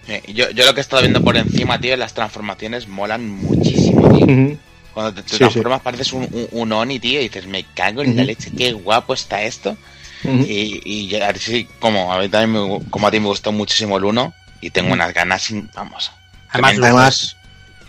Eh, 0.07 0.21
Yo, 0.33 0.49
yo 0.51 0.65
lo 0.65 0.73
que 0.73 0.79
he 0.79 0.81
estado 0.81 1.01
viendo 1.03 1.23
por 1.23 1.37
encima, 1.37 1.79
tío, 1.79 1.95
las 1.95 2.13
transformaciones 2.13 2.87
molan 2.87 3.29
muchísimo, 3.29 4.09
tío. 4.09 4.57
Cuando 4.93 5.13
te, 5.13 5.21
te 5.23 5.29
Sí, 5.29 5.37
transformas 5.37 5.81
pareces 5.81 6.13
un, 6.13 6.23
un, 6.31 6.47
un 6.51 6.71
Oni, 6.71 6.99
tío, 6.99 7.19
y 7.19 7.23
dices, 7.23 7.47
me 7.47 7.63
cago 7.73 8.01
en 8.01 8.15
la 8.15 8.23
leche, 8.23 8.51
qué 8.55 8.73
guapo 8.73 9.13
está 9.13 9.43
esto. 9.43 9.77
Y, 10.23 10.81
y 10.85 11.15
así 11.15 11.67
como 11.79 12.11
a, 12.13 12.19
mí 12.19 12.29
también 12.29 12.51
me, 12.51 12.79
como 12.89 13.07
a 13.07 13.11
ti 13.11 13.19
me 13.19 13.27
gustó 13.27 13.51
muchísimo 13.51 13.97
el 13.97 14.05
1, 14.05 14.33
y 14.61 14.69
tengo 14.71 14.93
unas 14.93 15.13
ganas, 15.13 15.41
sin, 15.43 15.69
vamos. 15.75 16.11
Además, 16.49 17.35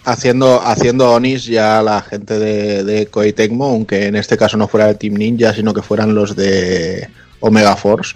haciendo, 0.04 0.60
haciendo 0.62 1.10
Onis 1.12 1.44
ya 1.46 1.82
la 1.82 2.02
gente 2.02 2.38
de, 2.38 2.84
de 2.84 3.06
Koei 3.06 3.32
Tecmo, 3.32 3.66
aunque 3.66 4.06
en 4.06 4.16
este 4.16 4.36
caso 4.36 4.56
no 4.56 4.68
fuera 4.68 4.88
el 4.90 4.98
Team 4.98 5.14
Ninja, 5.14 5.54
sino 5.54 5.72
que 5.74 5.82
fueran 5.82 6.14
los 6.14 6.36
de 6.36 7.08
Omega 7.40 7.76
Force, 7.76 8.14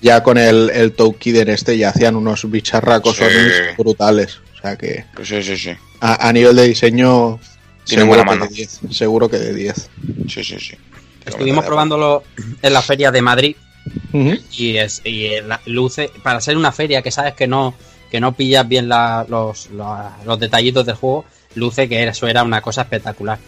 ya 0.00 0.22
con 0.22 0.38
el, 0.38 0.70
el 0.70 0.92
Toukiden 0.92 1.48
este 1.50 1.76
ya 1.78 1.90
hacían 1.90 2.16
unos 2.16 2.50
bicharracos 2.50 3.16
Sí. 3.16 3.24
Onis 3.24 3.76
brutales. 3.78 4.38
O 4.56 4.60
sea 4.60 4.76
que 4.76 5.04
Pues 5.14 5.28
sí, 5.28 5.42
sí, 5.42 5.56
sí. 5.56 5.70
a, 6.00 6.28
a 6.28 6.32
nivel 6.32 6.56
de 6.56 6.64
diseño 6.66 7.38
Tiene 7.84 8.02
Seguro 8.02 8.24
buena 8.24 8.24
que, 8.24 8.38
mano. 8.38 8.50
de 8.50 8.56
10, 8.56 8.80
seguro 8.90 9.28
que 9.28 9.38
de 9.38 9.54
10. 9.54 9.90
Sí, 10.28 10.42
sí, 10.44 10.56
sí. 10.58 10.74
Estuvimos 11.24 11.64
probándolo 11.64 12.22
en 12.62 12.72
la 12.72 12.82
feria 12.82 13.10
de 13.10 13.22
Madrid 13.22 13.56
y 14.52 14.76
es 14.78 15.02
y 15.04 15.40
la- 15.46 15.60
luce 15.66 16.10
para 16.22 16.40
ser 16.40 16.56
una 16.56 16.72
feria 16.72 17.02
que 17.02 17.10
sabes 17.12 17.34
que 17.34 17.46
no 17.46 17.74
que 18.16 18.20
no 18.20 18.32
pillas 18.32 18.66
bien 18.66 18.88
la- 18.88 19.26
los, 19.28 19.68
los, 19.70 19.88
los 20.24 20.38
detallitos 20.40 20.86
del 20.86 20.94
juego 20.94 21.26
luce 21.54 21.86
que 21.86 22.02
eso 22.08 22.26
era 22.26 22.42
una 22.42 22.62
cosa 22.62 22.80
espectacular 22.82 23.38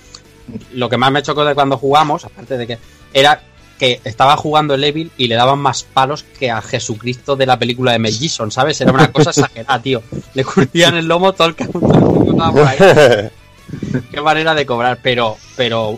lo 0.75 0.91
que 0.91 0.99
más 0.99 1.11
me 1.11 1.23
chocó 1.23 1.43
de 1.45 1.55
cuando 1.55 1.79
jugamos 1.79 2.27
aparte 2.27 2.59
de 2.59 2.67
que 2.67 2.79
era 3.15 3.41
que 3.79 4.01
estaba 4.05 4.37
jugando 4.37 4.75
el 4.75 4.85
Evil 4.85 5.11
y 5.17 5.29
le 5.29 5.37
daban 5.37 5.59
más 5.61 5.85
palos 5.85 6.25
que 6.39 6.51
a 6.51 6.61
Jesucristo 6.61 7.35
de 7.37 7.47
la 7.47 7.59
película 7.59 7.93
de 7.93 8.01
Mel 8.01 8.13
Gibson, 8.13 8.51
¿sabes? 8.51 8.79
Era 8.81 8.93
una 8.93 9.13
cosa 9.13 9.31
exagerada, 9.31 9.81
tío. 9.83 10.03
Le 10.35 10.45
curtían 10.45 10.97
el 10.97 11.07
lomo 11.07 11.33
todo 11.33 11.47
el 11.49 11.55
que. 11.55 11.67
Qué 14.11 14.21
manera 14.21 14.53
de 14.55 14.67
cobrar, 14.67 14.99
pero, 15.01 15.37
pero 15.57 15.97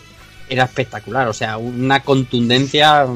era 0.51 0.65
espectacular, 0.65 1.27
o 1.29 1.33
sea, 1.33 1.57
una 1.57 2.03
contundencia. 2.03 3.07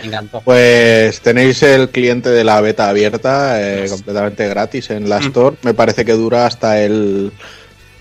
Me 0.00 0.06
encantó. 0.06 0.40
Pues 0.42 1.20
tenéis 1.20 1.62
el 1.62 1.90
cliente 1.90 2.30
de 2.30 2.44
la 2.44 2.60
beta 2.60 2.88
abierta 2.88 3.60
eh, 3.60 3.88
completamente 3.88 4.46
gratis 4.48 4.90
en 4.90 5.08
la 5.08 5.18
Mm. 5.20 5.26
Store. 5.26 5.56
Me 5.62 5.74
parece 5.74 6.04
que 6.04 6.12
dura 6.12 6.46
hasta 6.46 6.80
el 6.80 7.32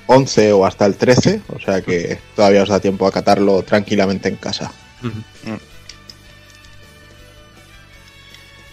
11 0.07 0.53
o 0.53 0.65
hasta 0.65 0.85
el 0.85 0.95
13, 0.95 1.41
o 1.47 1.59
sea 1.59 1.81
que 1.81 2.19
todavía 2.35 2.63
os 2.63 2.69
da 2.69 2.79
tiempo 2.79 3.07
a 3.07 3.11
catarlo 3.11 3.63
tranquilamente 3.63 4.29
en 4.29 4.35
casa. 4.35 4.71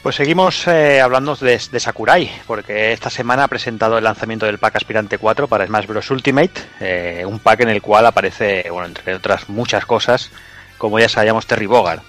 Pues 0.02 0.16
seguimos 0.16 0.66
eh, 0.66 1.00
hablando 1.00 1.36
de, 1.36 1.60
de 1.70 1.80
Sakurai, 1.80 2.28
porque 2.48 2.92
esta 2.92 3.08
semana 3.08 3.44
ha 3.44 3.48
presentado 3.48 3.98
el 3.98 4.04
lanzamiento 4.04 4.46
del 4.46 4.58
pack 4.58 4.74
Aspirante 4.76 5.16
4 5.16 5.46
para 5.46 5.64
Smash 5.64 5.86
Bros. 5.86 6.10
Ultimate, 6.10 6.60
eh, 6.80 7.24
un 7.24 7.38
pack 7.38 7.60
en 7.60 7.68
el 7.68 7.80
cual 7.80 8.06
aparece, 8.06 8.66
bueno, 8.68 8.88
entre 8.88 9.14
otras 9.14 9.48
muchas 9.48 9.86
cosas, 9.86 10.30
como 10.76 10.98
ya 10.98 11.08
sabíamos, 11.08 11.46
Terry 11.46 11.66
Bogard, 11.66 12.00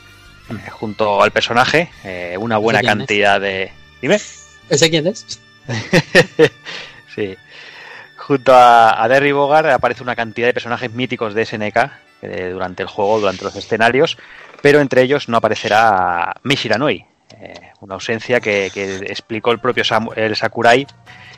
eh, 0.50 0.70
junto 0.72 1.22
al 1.24 1.32
personaje, 1.32 1.90
eh, 2.04 2.36
una 2.40 2.58
buena 2.58 2.80
es? 2.80 2.86
cantidad 2.86 3.40
de... 3.42 3.72
Dime. 4.02 4.20
¿Ese 4.70 4.90
quién 4.90 5.08
es? 5.08 5.40
Sí. 7.16 7.36
Junto 8.18 8.54
a, 8.54 9.04
a 9.04 9.08
Derry 9.08 9.32
Bogard 9.34 9.68
aparece 9.70 10.02
una 10.02 10.16
cantidad 10.16 10.48
de 10.48 10.54
personajes 10.54 10.92
míticos 10.94 11.34
de 11.34 11.46
SNK 11.46 11.78
eh, 12.22 12.50
durante 12.52 12.82
el 12.84 12.90
juego, 12.90 13.20
durante 13.20 13.44
los 13.44 13.56
escenarios, 13.56 14.18
pero 14.62 14.80
entre 14.80 15.02
ellos 15.04 15.28
no 15.30 15.38
aparecerá 15.38 16.34
Mishiranoi, 16.44 17.06
eh, 17.40 17.54
una 17.82 17.96
ausencia 17.96 18.40
que, 18.40 18.72
que 18.74 18.96
explicó 19.08 19.52
el 19.52 19.60
propio 19.60 19.84
Samu- 19.84 20.14
el 20.18 20.36
Sakurai 20.36 20.88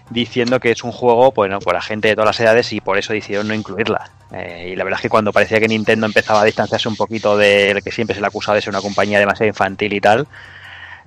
diciendo 0.09 0.59
que 0.59 0.71
es 0.71 0.83
un 0.83 0.91
juego 0.91 1.31
bueno, 1.31 1.59
para 1.59 1.81
gente 1.81 2.09
de 2.09 2.15
todas 2.15 2.27
las 2.27 2.39
edades 2.39 2.71
y 2.73 2.81
por 2.81 2.97
eso 2.97 3.13
decidieron 3.13 3.47
no 3.47 3.53
incluirla. 3.53 4.11
Eh, 4.31 4.69
y 4.71 4.75
la 4.75 4.83
verdad 4.83 4.99
es 4.99 5.03
que 5.03 5.09
cuando 5.09 5.31
parecía 5.31 5.59
que 5.59 5.67
Nintendo 5.67 6.05
empezaba 6.05 6.41
a 6.41 6.45
distanciarse 6.45 6.87
un 6.87 6.95
poquito 6.95 7.37
de 7.37 7.81
que 7.83 7.91
siempre 7.91 8.15
se 8.15 8.21
le 8.21 8.27
acusaba 8.27 8.55
de 8.55 8.61
ser 8.61 8.69
una 8.69 8.81
compañía 8.81 9.19
demasiado 9.19 9.47
infantil 9.47 9.93
y 9.93 10.01
tal, 10.01 10.27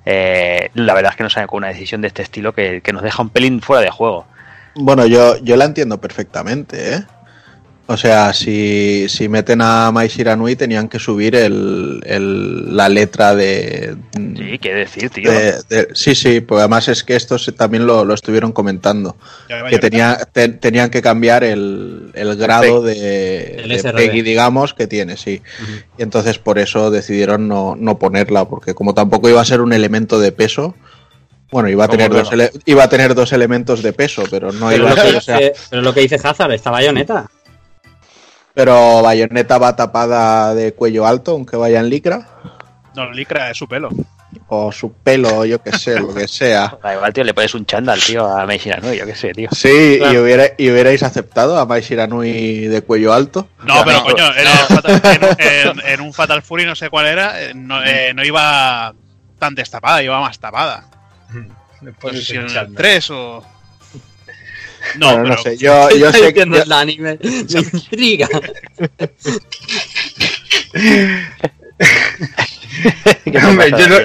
eh, 0.04 0.70
la 0.74 0.94
verdad 0.94 1.12
es 1.12 1.16
que 1.16 1.22
nos 1.22 1.32
sale 1.32 1.46
con 1.46 1.58
una 1.58 1.68
decisión 1.68 2.00
de 2.00 2.08
este 2.08 2.22
estilo 2.22 2.52
que, 2.52 2.80
que 2.80 2.92
nos 2.92 3.02
deja 3.02 3.22
un 3.22 3.30
pelín 3.30 3.60
fuera 3.60 3.82
de 3.82 3.90
juego. 3.90 4.26
Bueno, 4.74 5.06
yo, 5.06 5.36
yo 5.38 5.56
la 5.56 5.64
entiendo 5.64 6.00
perfectamente, 6.00 6.94
¿eh? 6.94 7.04
O 7.90 7.96
sea, 7.96 8.34
si, 8.34 9.06
si 9.08 9.30
meten 9.30 9.62
a 9.62 9.90
Mai 9.90 10.08
Shiranui 10.08 10.56
tenían 10.56 10.90
que 10.90 10.98
subir 10.98 11.34
el, 11.34 12.00
el- 12.04 12.76
la 12.76 12.86
letra 12.90 13.34
de... 13.34 13.96
Sí, 14.36 14.58
qué 14.58 14.74
decir, 14.74 15.08
tío. 15.08 15.32
de- 15.32 15.54
de- 15.70 15.88
sí, 15.94 16.14
sí, 16.14 16.42
pues 16.42 16.58
además 16.58 16.86
es 16.88 17.02
que 17.02 17.16
estos 17.16 17.50
también 17.56 17.86
lo, 17.86 18.04
lo 18.04 18.12
estuvieron 18.12 18.52
comentando. 18.52 19.16
Ya 19.48 19.64
Que 19.70 19.78
tenía, 19.78 20.18
te- 20.30 20.50
tenían 20.50 20.90
que 20.90 21.00
cambiar 21.00 21.44
el, 21.44 22.10
el 22.12 22.36
grado 22.36 22.82
de, 22.82 23.54
El 23.62 23.70
de. 23.82 23.92
Peggy, 23.94 24.20
digamos, 24.20 24.74
que 24.74 24.86
tiene, 24.86 25.16
sí. 25.16 25.40
Y 25.96 26.02
entonces 26.02 26.38
por 26.38 26.58
eso 26.58 26.90
decidieron 26.90 27.48
no, 27.48 27.74
no 27.74 27.98
ponerla, 27.98 28.44
porque 28.44 28.74
como 28.74 28.92
tampoco 28.92 29.30
iba 29.30 29.40
a 29.40 29.46
ser 29.46 29.62
un 29.62 29.72
elemento 29.72 30.20
de 30.20 30.30
peso, 30.30 30.74
bueno, 31.50 31.70
iba 31.70 31.84
a, 31.84 31.88
¿Cómo 31.88 31.96
tener 31.96 32.12
dos, 32.12 32.30
iba 32.66 32.84
a 32.84 32.88
tener 32.90 33.14
dos 33.14 33.32
elementos 33.32 33.82
de 33.82 33.94
peso, 33.94 34.24
pero 34.30 34.52
no 34.52 34.68
Pero 34.68 34.82
iba 34.84 34.94
lo, 34.94 35.00
a 35.00 35.02
que 35.04 35.08
ser, 35.08 35.16
o 35.16 35.20
sea, 35.22 35.38
dice, 35.38 35.52
pero 35.70 35.80
lo 35.80 35.94
que 35.94 36.00
dice 36.00 36.18
Hazard, 36.22 36.52
esta 36.52 36.70
bayoneta. 36.70 37.30
Pero 38.58 39.02
Bayonetta 39.02 39.56
va 39.56 39.76
tapada 39.76 40.52
de 40.52 40.74
cuello 40.74 41.06
alto, 41.06 41.30
aunque 41.30 41.56
vaya 41.56 41.78
en 41.78 41.88
licra, 41.88 42.26
No, 42.96 43.08
Licra 43.12 43.50
es 43.52 43.56
su 43.56 43.68
pelo. 43.68 43.88
o 44.48 44.72
su 44.72 44.92
pelo, 44.94 45.44
yo 45.44 45.62
que 45.62 45.70
sé, 45.78 46.00
lo 46.00 46.12
que 46.12 46.26
sea. 46.26 46.76
Da 46.82 46.94
igual, 46.94 47.12
tío, 47.12 47.22
le 47.22 47.34
pones 47.34 47.54
un 47.54 47.64
chándal, 47.64 48.00
tío, 48.00 48.26
a 48.26 48.44
¿no? 48.44 48.92
Yo 48.92 49.06
qué 49.06 49.14
sé, 49.14 49.30
tío. 49.32 49.48
Sí, 49.52 49.98
Claro. 49.98 50.12
y, 50.12 50.18
hubiera- 50.18 50.50
y 50.58 50.70
hubierais 50.70 51.04
aceptado 51.04 51.56
a 51.56 51.66
Mai 51.66 51.82
Shiranui 51.82 52.66
de 52.66 52.82
cuello 52.82 53.12
alto. 53.12 53.46
No, 53.62 53.84
pero 53.84 53.98
no. 53.98 54.04
coño, 54.04 54.24
en, 54.34 54.38
el 54.40 54.48
Fatal, 54.48 55.02
en- 55.04 55.78
en- 55.80 55.86
en 55.92 56.00
un 56.00 56.12
Fatal 56.12 56.42
Fury 56.42 56.64
no 56.66 56.74
sé 56.74 56.90
cuál 56.90 57.06
era, 57.06 57.40
eh, 57.40 57.52
no, 57.54 57.80
eh, 57.84 58.12
no 58.12 58.24
iba 58.24 58.92
tan 59.38 59.54
destapada, 59.54 60.02
iba 60.02 60.20
más 60.20 60.40
tapada. 60.40 60.84
No 61.80 61.92
sé 61.92 61.96
pones 62.00 62.26
si 62.26 62.34
en 62.34 62.42
el 62.42 62.48
chándal. 62.48 62.74
3 62.74 63.10
o... 63.12 63.44
No, 64.96 65.06
Bueno, 65.06 65.22
pero 65.24 65.36
no 65.36 65.42
sé, 65.42 65.56
yo, 65.56 65.90
yo 65.96 66.12
sé 66.12 66.20
que... 66.20 66.26
Entiendo 66.42 66.56
yo- 66.58 66.62
el 66.64 66.72
anime. 66.72 67.18
Me 67.22 67.60
intriga. 67.60 68.28
Hombre, 73.46 73.70
yo 73.70 73.88
no- 73.88 73.98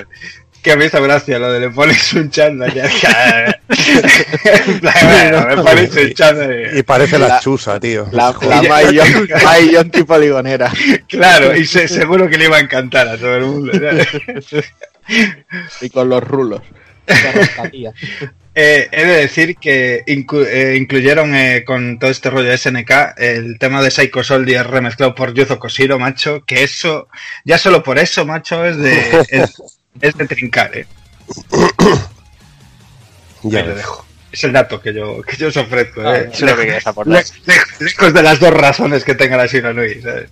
que 0.61 0.71
a 0.71 0.77
mí 0.77 0.85
hizo 0.85 1.01
gracia 1.03 1.39
lo 1.39 1.51
de 1.51 1.59
le 1.59 1.69
pones 1.71 2.13
un 2.13 2.29
chándal 2.31 2.71
bueno, 4.71 5.45
me 5.47 5.57
pones 5.57 5.93
un 5.93 6.13
chándal. 6.13 6.77
Y 6.77 6.83
parece 6.83 7.19
la, 7.19 7.27
La- 7.27 7.39
chusa, 7.41 7.77
tío. 7.81 8.07
La, 8.13 8.33
la 8.47 8.61
Mai 8.63 8.93
Yon- 8.95 9.27
Mai 9.43 9.71
Yonti 9.73 10.03
poligonera. 10.03 10.71
Claro, 11.09 11.53
y 11.53 11.65
se- 11.65 11.89
seguro 11.89 12.29
que 12.29 12.37
le 12.37 12.45
iba 12.45 12.55
a 12.57 12.61
encantar 12.61 13.09
a 13.09 13.17
todo 13.17 13.35
el 13.35 13.43
mundo. 13.43 13.73
¿sabes? 13.73 14.07
Y 15.81 15.89
con 15.89 16.07
los 16.07 16.23
rulos. 16.23 16.61
Eh, 18.55 18.87
he 18.91 19.05
de 19.05 19.15
decir 19.17 19.57
que 19.57 20.03
inclu- 20.05 20.45
eh, 20.47 20.75
incluyeron 20.77 21.35
eh, 21.35 21.63
con 21.65 21.97
todo 21.97 22.11
este 22.11 22.29
rollo 22.29 22.49
de 22.49 22.57
SNK 22.57 22.91
el 23.17 23.57
tema 23.57 23.81
de 23.81 23.89
Psycho 23.89 24.23
Soldier 24.23 24.67
remezclado 24.67 25.15
por 25.15 25.33
Yuzo 25.33 25.57
Koshiro, 25.57 25.97
macho, 25.97 26.43
que 26.45 26.63
eso, 26.63 27.07
ya 27.45 27.57
solo 27.57 27.81
por 27.81 27.97
eso, 27.97 28.25
macho, 28.27 28.63
es 28.63 28.77
de, 28.77 29.25
es, 29.29 29.61
es 30.01 30.15
de 30.17 30.27
trincar, 30.27 30.77
eh. 30.77 30.85
Ya 33.41 33.59
Ahí 33.61 33.67
lo 33.67 33.75
dejo. 33.75 34.05
Es 34.31 34.43
el 34.43 34.51
dato 34.53 34.79
que 34.81 34.93
yo, 34.93 35.21
que 35.23 35.35
yo 35.37 35.47
os 35.47 35.57
ofrezco, 35.57 36.01
Ah, 36.01 36.17
eh. 36.19 36.29
eso 36.31 36.45
es 36.45 36.51
lo 36.51 36.57
que 36.57 36.65
querías 36.65 36.87
aportar. 36.87 37.23
Le- 37.45 37.53
le- 37.55 37.85
Lejos 37.85 38.13
de 38.13 38.21
las 38.23 38.39
dos 38.39 38.53
razones 38.53 39.03
que 39.03 39.15
tenga 39.15 39.37
la 39.37 39.47
Shiranui, 39.47 40.01
¿sabes? 40.01 40.29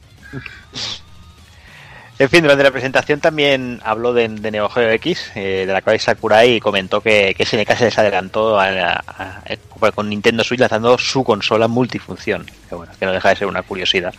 En 2.22 2.30
fin, 2.30 2.44
durante 2.44 2.64
la 2.64 2.70
presentación 2.70 3.20
también 3.20 3.80
habló 3.84 4.14
de, 4.14 4.28
de 4.28 4.52
Neo 4.52 4.70
Geo 4.70 4.92
X, 4.92 5.32
eh, 5.34 5.64
de 5.66 5.74
la 5.74 5.82
cual 5.82 6.00
Sakurai 6.00 6.60
comentó 6.60 7.02
que, 7.02 7.34
que 7.36 7.44
SNK 7.48 7.76
se 7.76 7.86
les 7.86 7.98
adelantó 7.98 8.60
a- 8.60 8.68
a- 8.68 9.42
a- 9.82 9.92
con 9.92 10.08
Nintendo 10.08 10.44
Switch 10.44 10.60
lanzando 10.60 11.00
su 11.00 11.24
consola 11.24 11.68
multifunción. 11.68 12.46
Que 12.70 12.76
bueno, 12.76 12.94
que 13.00 13.08
no 13.08 13.12
deja 13.12 13.30
de 13.30 13.38
ser 13.38 13.48
una 13.48 13.64
curiosidad 13.64 14.14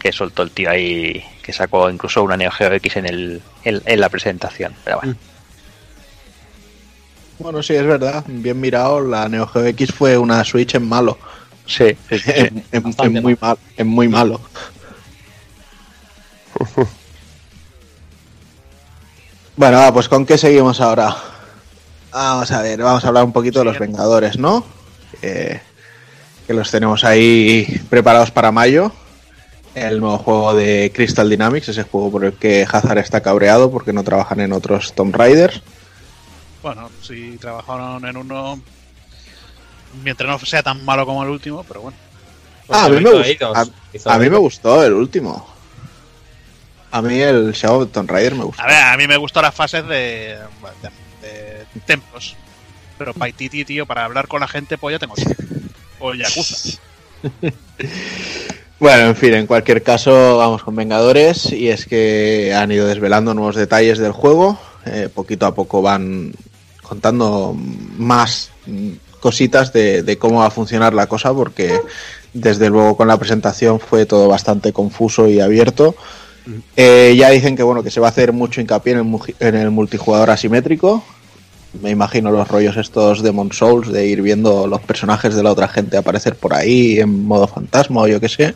que 0.00 0.10
soltó 0.10 0.42
el 0.42 0.50
tío 0.50 0.70
ahí, 0.70 1.24
que 1.40 1.52
sacó 1.52 1.88
incluso 1.88 2.20
una 2.24 2.36
Neo 2.36 2.50
Geo 2.50 2.72
X 2.72 2.96
en, 2.96 3.06
el, 3.06 3.40
en, 3.62 3.80
en 3.84 4.00
la 4.00 4.08
presentación. 4.08 4.74
Pero 4.82 4.96
bueno, 4.98 5.14
Bueno, 7.38 7.62
sí, 7.62 7.74
es 7.76 7.86
verdad. 7.86 8.24
Bien 8.26 8.58
mirado, 8.60 9.00
la 9.02 9.28
Neo 9.28 9.46
Geo 9.46 9.66
X 9.66 9.92
fue 9.92 10.18
una 10.18 10.42
Switch 10.42 10.74
en 10.74 10.88
malo. 10.88 11.16
sí, 11.64 11.96
en 12.72 13.22
muy 13.22 13.36
mal, 13.40 13.56
en 13.76 13.86
muy 13.86 14.08
malo. 14.08 14.40
Bueno, 19.60 19.76
va, 19.76 19.92
pues 19.92 20.08
¿con 20.08 20.24
qué 20.24 20.38
seguimos 20.38 20.80
ahora? 20.80 21.14
Vamos 22.14 22.50
a 22.50 22.62
ver, 22.62 22.80
vamos 22.82 23.04
a 23.04 23.08
hablar 23.08 23.24
un 23.24 23.32
poquito 23.34 23.58
de 23.58 23.66
los 23.66 23.78
Vengadores, 23.78 24.38
¿no? 24.38 24.64
Que, 25.20 25.60
que 26.46 26.54
los 26.54 26.70
tenemos 26.70 27.04
ahí 27.04 27.66
preparados 27.90 28.30
para 28.30 28.52
mayo. 28.52 28.90
El 29.74 30.00
nuevo 30.00 30.16
juego 30.16 30.54
de 30.54 30.90
Crystal 30.94 31.28
Dynamics, 31.28 31.68
ese 31.68 31.82
juego 31.82 32.10
por 32.10 32.24
el 32.24 32.32
que 32.32 32.66
Hazard 32.66 32.96
está 33.00 33.20
cabreado 33.20 33.70
porque 33.70 33.92
no 33.92 34.02
trabajan 34.02 34.40
en 34.40 34.54
otros 34.54 34.94
Tomb 34.94 35.14
Raiders. 35.14 35.60
bueno, 36.62 36.88
si 37.02 37.36
trabajaron 37.36 38.06
en 38.06 38.16
uno... 38.16 38.62
Mientras 40.02 40.26
no 40.26 40.38
sea 40.46 40.62
tan 40.62 40.82
malo 40.86 41.04
como 41.04 41.22
el 41.22 41.28
último, 41.28 41.64
pero 41.64 41.82
bueno. 41.82 41.98
Ah, 42.70 42.86
a 42.86 42.88
mí 42.88 42.98
me 43.02 43.10
gustó. 43.10 43.52
A, 44.06 44.18
mí 44.18 44.30
me 44.30 44.38
gustó 44.38 44.82
el 44.82 44.94
último. 44.94 45.49
A 46.90 47.02
mí 47.02 47.20
el 47.20 47.52
Shadow 47.52 47.82
of 47.82 47.92
Tomb 47.92 48.10
Raider 48.10 48.34
me 48.34 48.44
gustó. 48.44 48.62
A 48.62 48.66
ver, 48.66 48.82
a 48.82 48.96
mí 48.96 49.06
me 49.06 49.16
gustan 49.16 49.42
las 49.42 49.54
fases 49.54 49.86
de, 49.86 50.38
de, 51.22 51.28
de 51.28 51.80
templos. 51.86 52.36
Pero 52.98 53.14
Paititi, 53.14 53.64
tío, 53.64 53.86
para 53.86 54.04
hablar 54.04 54.28
con 54.28 54.40
la 54.40 54.48
gente, 54.48 54.76
pues 54.76 54.94
ya 54.94 54.98
tengo 54.98 55.14
tiempo. 55.14 55.34
O 56.00 56.14
Yakuza. 56.14 56.78
Bueno, 58.80 59.08
en 59.08 59.16
fin, 59.16 59.34
en 59.34 59.46
cualquier 59.46 59.82
caso, 59.82 60.38
vamos 60.38 60.62
con 60.62 60.74
Vengadores. 60.74 61.52
Y 61.52 61.68
es 61.68 61.84
que 61.84 62.54
han 62.54 62.72
ido 62.72 62.86
desvelando 62.86 63.34
nuevos 63.34 63.54
detalles 63.54 63.98
del 63.98 64.12
juego. 64.12 64.58
Eh, 64.86 65.10
poquito 65.14 65.44
a 65.44 65.54
poco 65.54 65.82
van 65.82 66.32
contando 66.82 67.54
más 67.98 68.50
cositas 69.20 69.74
de, 69.74 70.02
de 70.02 70.16
cómo 70.16 70.38
va 70.38 70.46
a 70.46 70.50
funcionar 70.50 70.94
la 70.94 71.08
cosa, 71.08 71.34
porque 71.34 71.78
desde 72.32 72.70
luego 72.70 72.96
con 72.96 73.06
la 73.06 73.18
presentación 73.18 73.80
fue 73.80 74.06
todo 74.06 74.28
bastante 74.28 74.72
confuso 74.72 75.28
y 75.28 75.40
abierto. 75.40 75.94
Eh, 76.76 77.14
ya 77.16 77.30
dicen 77.30 77.56
que 77.56 77.62
bueno 77.62 77.82
que 77.82 77.90
se 77.90 78.00
va 78.00 78.08
a 78.08 78.10
hacer 78.10 78.32
mucho 78.32 78.60
hincapié 78.60 78.94
en 78.94 78.98
el, 78.98 79.34
en 79.40 79.54
el 79.54 79.70
multijugador 79.70 80.30
asimétrico. 80.30 81.04
Me 81.82 81.90
imagino 81.90 82.30
los 82.32 82.48
rollos 82.48 82.76
estos 82.76 83.22
Demon 83.22 83.52
Souls 83.52 83.92
de 83.92 84.06
ir 84.06 84.22
viendo 84.22 84.66
los 84.66 84.80
personajes 84.80 85.34
de 85.34 85.42
la 85.42 85.52
otra 85.52 85.68
gente 85.68 85.96
aparecer 85.96 86.34
por 86.34 86.54
ahí 86.54 86.98
en 86.98 87.24
modo 87.26 87.46
fantasma 87.46 88.00
o 88.00 88.08
yo 88.08 88.20
qué 88.20 88.28
sé. 88.28 88.54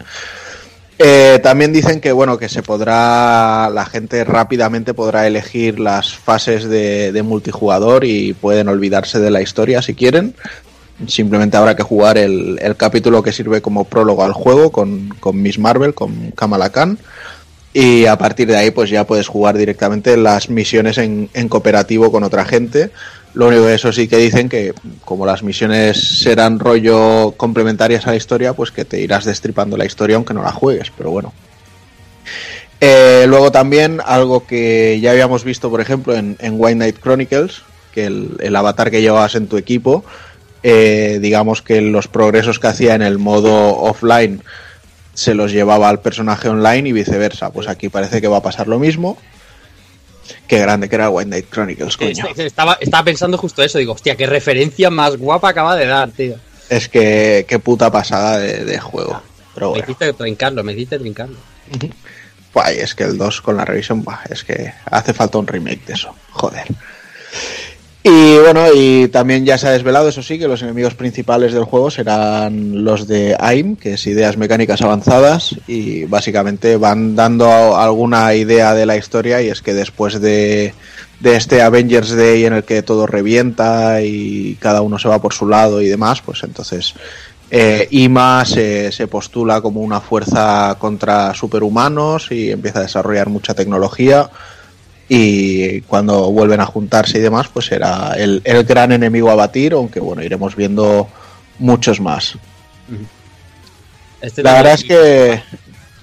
Eh, 0.99 1.41
también 1.43 1.73
dicen 1.73 2.01
que 2.01 2.13
bueno 2.13 2.39
que 2.39 2.49
se 2.49 2.63
podrá 2.63 3.69
la 3.69 3.85
gente 3.85 4.23
rápidamente 4.23 4.95
podrá 4.95 5.27
elegir 5.27 5.81
las 5.81 6.15
fases 6.15 6.65
de, 6.65 7.11
de 7.11 7.23
multijugador 7.25 8.05
y 8.05 8.33
pueden 8.33 8.69
olvidarse 8.69 9.19
de 9.19 9.31
la 9.31 9.43
historia 9.43 9.83
si 9.83 9.95
quieren 9.95 10.37
simplemente 11.09 11.57
habrá 11.57 11.75
que 11.75 11.83
jugar 11.83 12.17
el, 12.17 12.59
el 12.63 12.77
capítulo 12.77 13.25
que 13.25 13.33
sirve 13.33 13.61
como 13.61 13.85
prólogo 13.85 14.23
al 14.23 14.33
juego 14.33 14.71
con, 14.71 15.09
con 15.21 15.43
Miss 15.43 15.59
Marvel 15.59 15.95
con 15.95 16.31
Kamala 16.31 16.71
Khan 16.71 16.99
y 17.77 18.07
a 18.07 18.17
partir 18.17 18.47
de 18.47 18.57
ahí 18.57 18.71
pues 18.71 18.89
ya 18.89 19.05
puedes 19.05 19.27
jugar 19.27 19.59
directamente 19.59 20.17
las 20.17 20.49
misiones 20.49 20.97
en, 20.97 21.29
cooperativo 21.49 22.11
con 22.13 22.23
otra 22.23 22.45
gente 22.45 22.91
lo 23.35 23.49
único 23.49 23.67
que 23.67 23.75
eso 23.75 23.93
sí 23.93 24.07
que 24.07 24.17
dicen 24.17 24.49
que 24.49 24.73
como 25.05 25.27
las 25.27 25.43
misiones 25.43 26.21
serán 26.21 26.61
rollo 26.61 27.33
complementarias 27.37 28.07
a 28.07 28.11
la 28.11 28.17
historia, 28.17 28.53
pues 28.53 28.71
que 28.71 28.85
te 28.85 29.01
irás 29.01 29.25
destripando 29.25 29.77
la 29.77 29.85
historia 29.85 30.15
aunque 30.15 30.35
no 30.35 30.43
la 30.45 30.53
juegues, 30.53 30.93
pero 30.97 31.11
bueno. 31.11 31.33
Eh, 32.81 33.25
luego 33.27 33.51
también 33.51 34.01
algo 34.07 34.47
que 34.47 35.01
ya 35.01 35.11
habíamos 35.11 35.43
visto, 35.43 35.69
por 35.69 35.81
ejemplo, 35.81 36.15
en, 36.15 36.37
White 36.41 36.77
Knight 36.77 37.01
Chronicles, 37.01 37.63
que 37.91 38.07
el, 38.07 38.37
el 38.39 38.55
avatar 38.55 38.93
que 38.93 39.03
llevabas 39.03 39.35
en 39.35 39.49
tu 39.49 39.57
equipo, 39.57 40.05
eh, 40.63 41.19
digamos 41.21 41.61
que 41.61 41.81
los 41.81 42.07
progresos 42.07 42.61
que 42.61 42.69
hacía 42.69 42.95
en 42.95 43.03
el 43.03 43.19
modo 43.19 43.77
offline 43.83 44.43
se 45.15 45.35
los 45.35 45.53
llevaba 45.53 45.89
al 45.89 46.01
personaje 46.01 46.49
online 46.49 46.89
y 46.89 46.93
viceversa. 46.93 47.51
Pues 47.51 47.69
aquí 47.69 47.89
parece 47.89 48.21
que 48.21 48.29
va 48.29 48.39
a 48.39 48.43
pasar 48.43 48.69
lo 48.69 48.79
mismo. 48.79 49.17
Qué 50.49 50.59
grande 50.59 50.89
que 50.89 50.95
era 50.97 51.11
White 51.11 51.29
Knight 51.29 51.51
Chronicles, 51.51 51.97
coño. 51.97 52.25
Estaba, 52.37 52.77
estaba 52.81 53.05
pensando 53.05 53.37
justo 53.39 53.63
eso, 53.63 53.79
digo, 53.79 53.93
hostia, 53.93 54.17
qué 54.17 54.27
referencia 54.27 54.91
más 54.91 55.17
guapa 55.17 55.51
acaba 55.51 55.77
de 55.77 55.87
dar, 55.87 56.11
tío. 56.11 56.37
Es 56.69 56.89
que 56.89 57.45
qué 57.49 57.59
puta 57.59 57.91
pasada 57.91 58.39
de, 58.39 58.65
de 58.65 58.79
juego. 58.79 59.21
Pero 59.55 59.67
Me 59.67 59.71
bueno, 59.71 59.85
hiciste 59.85 60.13
trincarlo, 60.15 60.65
me 60.65 60.73
hiciste 60.73 60.99
trincarlo. 60.99 61.37
guay, 62.53 62.79
es 62.79 62.95
que 62.95 63.05
el 63.05 63.19
2 63.19 63.41
con 63.43 63.57
la 63.57 63.65
revisión, 63.65 64.03
buah, 64.03 64.21
es 64.31 64.45
que 64.45 64.73
hace 64.91 65.13
falta 65.13 65.39
un 65.39 65.47
remake 65.47 65.85
de 65.87 65.93
eso. 65.93 66.15
Joder. 66.31 66.65
Y 68.07 68.37
bueno, 68.37 68.67
y 68.75 69.09
también 69.09 69.47
ya 69.47 69.57
se 69.57 69.67
ha 69.67 69.71
desvelado, 69.71 70.11
eso 70.11 70.23
sí, 70.23 70.39
que 70.39 70.47
los 70.47 70.61
enemigos 70.61 70.95
principales 70.95 71.55
del 71.55 71.65
juego 71.65 71.91
serán 71.91 72.85
los 72.85 73.09
de 73.09 73.35
AIM, 73.41 73.77
que 73.77 73.95
es 73.95 74.07
ideas 74.07 74.37
mecánicas 74.37 74.83
avanzadas, 74.83 75.57
y 75.67 76.05
básicamente 76.05 76.77
van 76.77 77.17
dando 77.17 77.79
alguna 77.79 78.35
idea 78.35 78.75
de 78.75 78.85
la 78.85 78.99
historia, 78.99 79.41
y 79.41 79.49
es 79.49 79.63
que 79.63 79.73
después 79.73 80.21
de, 80.21 80.75
de 81.21 81.37
este 81.37 81.63
Avengers 81.63 82.15
Day 82.15 82.45
en 82.45 82.53
el 82.53 82.65
que 82.65 82.83
todo 82.83 83.07
revienta 83.07 84.03
y 84.03 84.59
cada 84.61 84.83
uno 84.83 84.99
se 84.99 85.09
va 85.09 85.23
por 85.23 85.33
su 85.33 85.49
lado 85.49 85.81
y 85.81 85.89
demás, 85.89 86.21
pues 86.21 86.43
entonces 86.43 86.93
eh, 87.51 87.89
IMA 87.91 88.45
se, 88.45 88.93
se 88.93 89.07
postula 89.07 89.63
como 89.63 89.81
una 89.81 90.03
fuerza 90.03 90.77
contra 90.79 91.33
superhumanos 91.33 92.31
y 92.31 92.51
empieza 92.51 92.81
a 92.81 92.83
desarrollar 92.83 93.31
mucha 93.31 93.55
tecnología 93.55 94.29
y 95.09 95.81
cuando 95.83 96.31
vuelven 96.31 96.61
a 96.61 96.67
juntarse 96.67 97.19
y 97.19 97.21
demás, 97.21 97.49
pues 97.53 97.67
será 97.67 98.15
el, 98.17 98.41
el 98.45 98.65
gran 98.65 98.93
enemigo 98.93 99.31
a 99.31 99.35
batir, 99.35 99.75
aunque 99.75 100.01
bueno, 100.01 100.23
iremos 100.23 100.57
viendo 100.57 101.09
muchos 101.59 102.01
más. 102.01 102.37
Este 104.21 104.43
La 104.43 104.55
verdad 104.55 104.75
es 104.75 104.85
que 104.85 105.43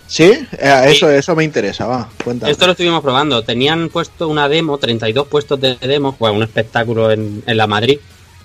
sí, 0.07 0.31
Eh, 0.59 0.83
eso, 0.87 1.09
eso 1.09 1.35
me 1.35 1.43
interesa, 1.43 1.87
va, 1.87 2.09
cuéntame. 2.23 2.51
Esto 2.51 2.65
lo 2.65 2.73
estuvimos 2.73 3.01
probando. 3.01 3.43
Tenían 3.43 3.89
puesto 3.89 4.27
una 4.27 4.47
demo, 4.47 4.77
32 4.77 5.27
puestos 5.27 5.59
de 5.59 5.75
demo, 5.75 6.15
bueno, 6.19 6.35
un 6.37 6.43
espectáculo 6.43 7.11
en, 7.11 7.43
en 7.45 7.57
la 7.57 7.65
Madrid, 7.65 7.97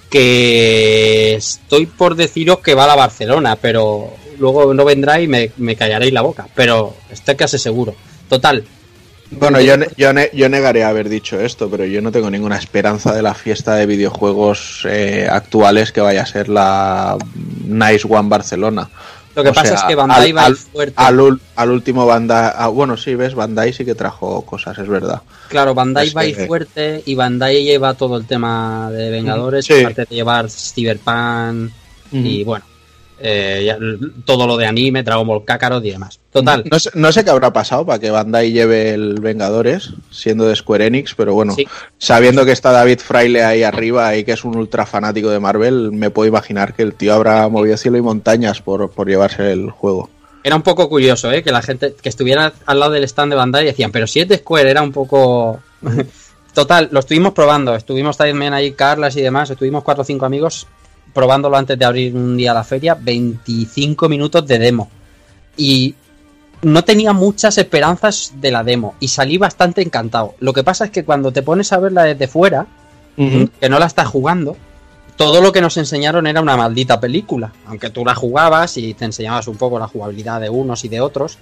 que 0.08 1.34
estoy 1.34 1.86
por 1.86 2.14
deciros 2.14 2.60
que 2.60 2.74
va 2.74 2.84
a 2.84 2.88
la 2.88 2.96
Barcelona, 2.96 3.56
pero 3.56 4.14
luego 4.38 4.72
no 4.72 4.84
vendrá 4.84 5.20
y 5.20 5.28
me, 5.28 5.50
me 5.58 5.76
callaréis 5.76 6.12
la 6.12 6.22
boca. 6.22 6.48
Pero 6.54 6.96
estoy 7.10 7.36
casi 7.36 7.58
seguro. 7.58 7.94
Total. 8.28 8.64
Bueno, 9.30 9.60
yo, 9.60 9.76
ne- 9.76 9.88
yo, 9.96 10.12
ne- 10.12 10.30
yo 10.32 10.48
negaré 10.48 10.84
haber 10.84 11.08
dicho 11.08 11.40
esto, 11.40 11.68
pero 11.68 11.84
yo 11.84 12.00
no 12.00 12.12
tengo 12.12 12.30
ninguna 12.30 12.56
esperanza 12.58 13.12
de 13.14 13.22
la 13.22 13.34
fiesta 13.34 13.74
de 13.74 13.86
videojuegos 13.86 14.86
eh, 14.88 15.26
actuales 15.30 15.90
que 15.92 16.00
vaya 16.00 16.22
a 16.22 16.26
ser 16.26 16.48
la 16.48 17.16
Nice 17.64 18.06
One 18.08 18.28
Barcelona. 18.28 18.88
Lo 19.34 19.42
que 19.42 19.50
O 19.50 19.52
pasa 19.52 19.66
sea, 19.68 19.76
es 19.76 19.82
que 19.84 19.94
Bandai 19.94 20.30
al- 20.30 20.36
va 20.36 20.44
al- 20.46 20.56
fuerte. 20.56 20.94
Al, 21.56 21.70
último 21.70 22.06
Bandai. 22.06 22.52
ah, 22.56 22.68
bueno, 22.68 22.96
sí, 22.96 23.14
ves, 23.16 23.34
Bandai 23.34 23.72
sí 23.72 23.84
que 23.84 23.94
trajo 23.94 24.40
cosas, 24.46 24.78
es 24.78 24.88
verdad. 24.88 25.20
Claro, 25.48 25.74
Bandai 25.74 26.06
Es 26.08 26.16
va 26.16 26.22
que- 26.22 26.46
fuerte 26.46 27.02
y 27.04 27.14
Bandai 27.16 27.62
lleva 27.64 27.92
todo 27.94 28.16
el 28.16 28.26
tema 28.26 28.90
de 28.90 29.10
Vengadores, 29.10 29.66
Sí. 29.66 29.80
aparte 29.80 30.06
de 30.08 30.14
llevar 30.14 30.48
Cyberpunk 30.48 31.70
y 32.12 32.44
bueno, 32.44 32.64
eh, 33.18 33.76
todo 34.24 34.46
lo 34.46 34.56
de 34.56 34.66
anime, 34.66 35.02
Dragon 35.02 35.26
Ball 35.26 35.44
Kakarot 35.44 35.84
y 35.84 35.90
demás. 35.90 36.20
Total, 36.30 36.64
No 36.70 36.78
sé, 36.78 36.90
no 36.94 37.10
sé 37.12 37.24
qué 37.24 37.30
habrá 37.30 37.52
pasado 37.52 37.86
para 37.86 37.98
que 37.98 38.10
Bandai 38.10 38.52
lleve 38.52 38.90
el 38.90 39.20
Vengadores, 39.20 39.90
siendo 40.10 40.46
de 40.46 40.54
Square 40.56 40.86
Enix, 40.86 41.14
pero 41.14 41.32
bueno, 41.34 41.54
Sí. 41.54 41.66
sabiendo 41.98 42.44
que 42.44 42.52
está 42.52 42.72
David 42.72 42.98
Fraile 43.00 43.42
ahí 43.44 43.62
arriba 43.62 44.14
y 44.16 44.24
que 44.24 44.32
es 44.32 44.44
un 44.44 44.56
ultra 44.56 44.84
fanático 44.86 45.30
de 45.30 45.40
Marvel, 45.40 45.92
me 45.92 46.10
puedo 46.10 46.28
imaginar 46.28 46.74
que 46.74 46.82
el 46.82 46.94
tío 46.94 47.14
habrá 47.14 47.48
movido 47.48 47.76
cielo 47.76 47.96
y 47.98 48.02
montañas 48.02 48.60
por, 48.60 48.90
por 48.90 49.08
llevarse 49.08 49.50
el 49.52 49.70
juego. 49.70 50.10
era 50.44 50.54
un 50.54 50.62
poco 50.62 50.88
curioso, 50.88 51.32
¿eh? 51.32 51.42
Que 51.42 51.50
la 51.52 51.62
gente 51.62 51.94
que 52.00 52.08
estuviera 52.08 52.52
al 52.66 52.78
lado 52.80 52.92
del 52.92 53.04
stand 53.04 53.32
de 53.32 53.36
Bandai 53.36 53.64
decían, 53.64 53.90
pero 53.90 54.06
si 54.06 54.20
es 54.20 54.28
de 54.28 54.36
Square, 54.38 54.70
era 54.70 54.82
un 54.82 54.92
poco... 54.92 55.60
Total, 56.54 56.88
lo 56.90 57.00
estuvimos 57.00 57.34
probando, 57.34 57.74
estuvimos 57.74 58.16
también 58.16 58.54
ahí, 58.54 58.72
Carlas 58.72 59.14
y 59.16 59.20
demás, 59.20 59.50
estuvimos 59.50 59.84
cuatro 59.84 60.00
o 60.02 60.04
cinco 60.06 60.24
amigos 60.24 60.66
probándolo 61.16 61.56
antes 61.56 61.78
de 61.78 61.84
abrir 61.86 62.14
un 62.14 62.36
día 62.36 62.52
la 62.52 62.62
feria, 62.62 62.94
25 62.94 64.06
minutos 64.06 64.46
de 64.46 64.58
demo. 64.58 64.90
Y 65.56 65.94
no 66.60 66.84
tenía 66.84 67.14
muchas 67.14 67.56
esperanzas 67.56 68.34
de 68.36 68.50
la 68.50 68.62
demo 68.62 68.96
y 69.00 69.08
salí 69.08 69.38
bastante 69.38 69.80
encantado. 69.80 70.34
Lo 70.40 70.52
que 70.52 70.62
pasa 70.62 70.84
es 70.84 70.90
que 70.90 71.06
cuando 71.06 71.32
te 71.32 71.42
pones 71.42 71.72
a 71.72 71.78
verla 71.78 72.04
desde 72.04 72.28
fuera, 72.28 72.66
que 73.16 73.68
no 73.70 73.78
la 73.78 73.86
estás 73.86 74.08
jugando, 74.08 74.58
todo 75.16 75.40
lo 75.40 75.52
que 75.52 75.62
nos 75.62 75.78
enseñaron 75.78 76.26
era 76.26 76.42
una 76.42 76.58
maldita 76.58 77.00
película. 77.00 77.50
Aunque 77.64 77.88
tú 77.88 78.04
la 78.04 78.14
jugabas 78.14 78.76
y 78.76 78.92
te 78.92 79.06
enseñabas 79.06 79.48
un 79.48 79.56
poco 79.56 79.78
la 79.78 79.88
jugabilidad 79.88 80.42
de 80.42 80.50
unos 80.50 80.84
y 80.84 80.90
de 80.90 81.00
otros. 81.00 81.38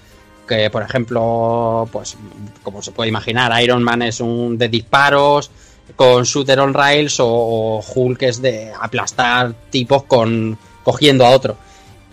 Que 0.47 0.70
por 0.70 0.85
ejemplo, 0.85 1.89
pues 1.91 2.16
como 2.62 2.81
se 2.81 2.93
puede 2.93 3.09
imaginar, 3.09 3.61
Iron 3.61 3.83
Man 3.83 4.03
es 4.03 4.20
un 4.20 4.57
de 4.57 4.68
disparos 4.68 5.51
con 5.97 6.24
shooter 6.24 6.59
on 6.61 6.74
rails 6.74 7.20
o, 7.20 7.26
o 7.28 7.85
Hulk 7.95 8.22
es 8.22 8.43
de 8.43 8.72
aplastar 8.80 9.55
tipos 9.70 10.05
con 10.05 10.59
cogiendo 10.82 11.24
a 11.26 11.30
otro. 11.30 11.57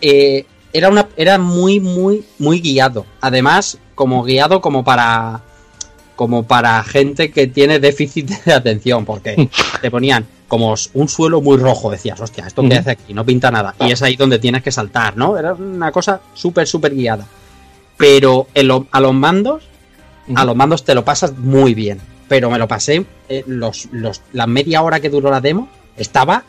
Eh, 0.02 0.46
era 0.74 0.90
una 0.90 1.08
era 1.18 1.38
muy 1.38 1.80
muy 1.80 2.24
muy 2.40 2.60
guiado. 2.62 3.06
Además, 3.22 3.78
como 3.96 4.24
guiado 4.24 4.62
como 4.62 4.84
para 4.84 5.42
como 6.16 6.44
para 6.44 6.84
gente 6.84 7.32
que 7.32 7.48
tiene 7.48 7.80
déficit 7.80 8.30
de 8.30 8.54
atención, 8.54 9.06
porque 9.06 9.50
te 9.82 9.90
ponían 9.90 10.26
como 10.48 10.76
un 10.94 11.08
suelo 11.08 11.42
muy 11.42 11.58
rojo, 11.58 11.90
decías, 11.90 12.20
hostia, 12.20 12.46
¿esto 12.46 12.62
qué 12.62 12.76
hace 12.80 12.92
aquí? 12.92 13.14
No 13.14 13.26
pinta 13.26 13.50
nada. 13.50 13.74
Y 13.80 13.92
es 13.92 14.02
ahí 14.02 14.18
donde 14.18 14.38
tienes 14.38 14.62
que 14.62 14.72
saltar, 14.72 15.16
¿no? 15.18 15.38
Era 15.38 15.54
una 15.54 15.92
cosa 15.94 16.20
súper, 16.34 16.68
súper 16.68 16.94
guiada. 16.94 17.26
Pero 17.98 18.48
en 18.54 18.68
lo- 18.68 18.88
a 18.92 19.00
los 19.00 19.14
mandos, 19.14 19.64
a 20.36 20.46
los 20.46 20.56
mandos 20.56 20.84
te 20.84 20.94
lo 20.94 21.06
pasas 21.06 21.36
muy 21.38 21.74
bien. 21.74 22.00
Pero 22.32 22.50
me 22.50 22.58
lo 22.58 22.66
pasé, 22.66 23.06
eh, 23.28 23.44
los, 23.46 23.90
los, 23.92 24.22
la 24.32 24.48
media 24.48 24.82
hora 24.84 25.02
que 25.02 25.10
duró 25.10 25.30
la 25.30 25.42
demo, 25.42 25.68
estaba, 25.98 26.44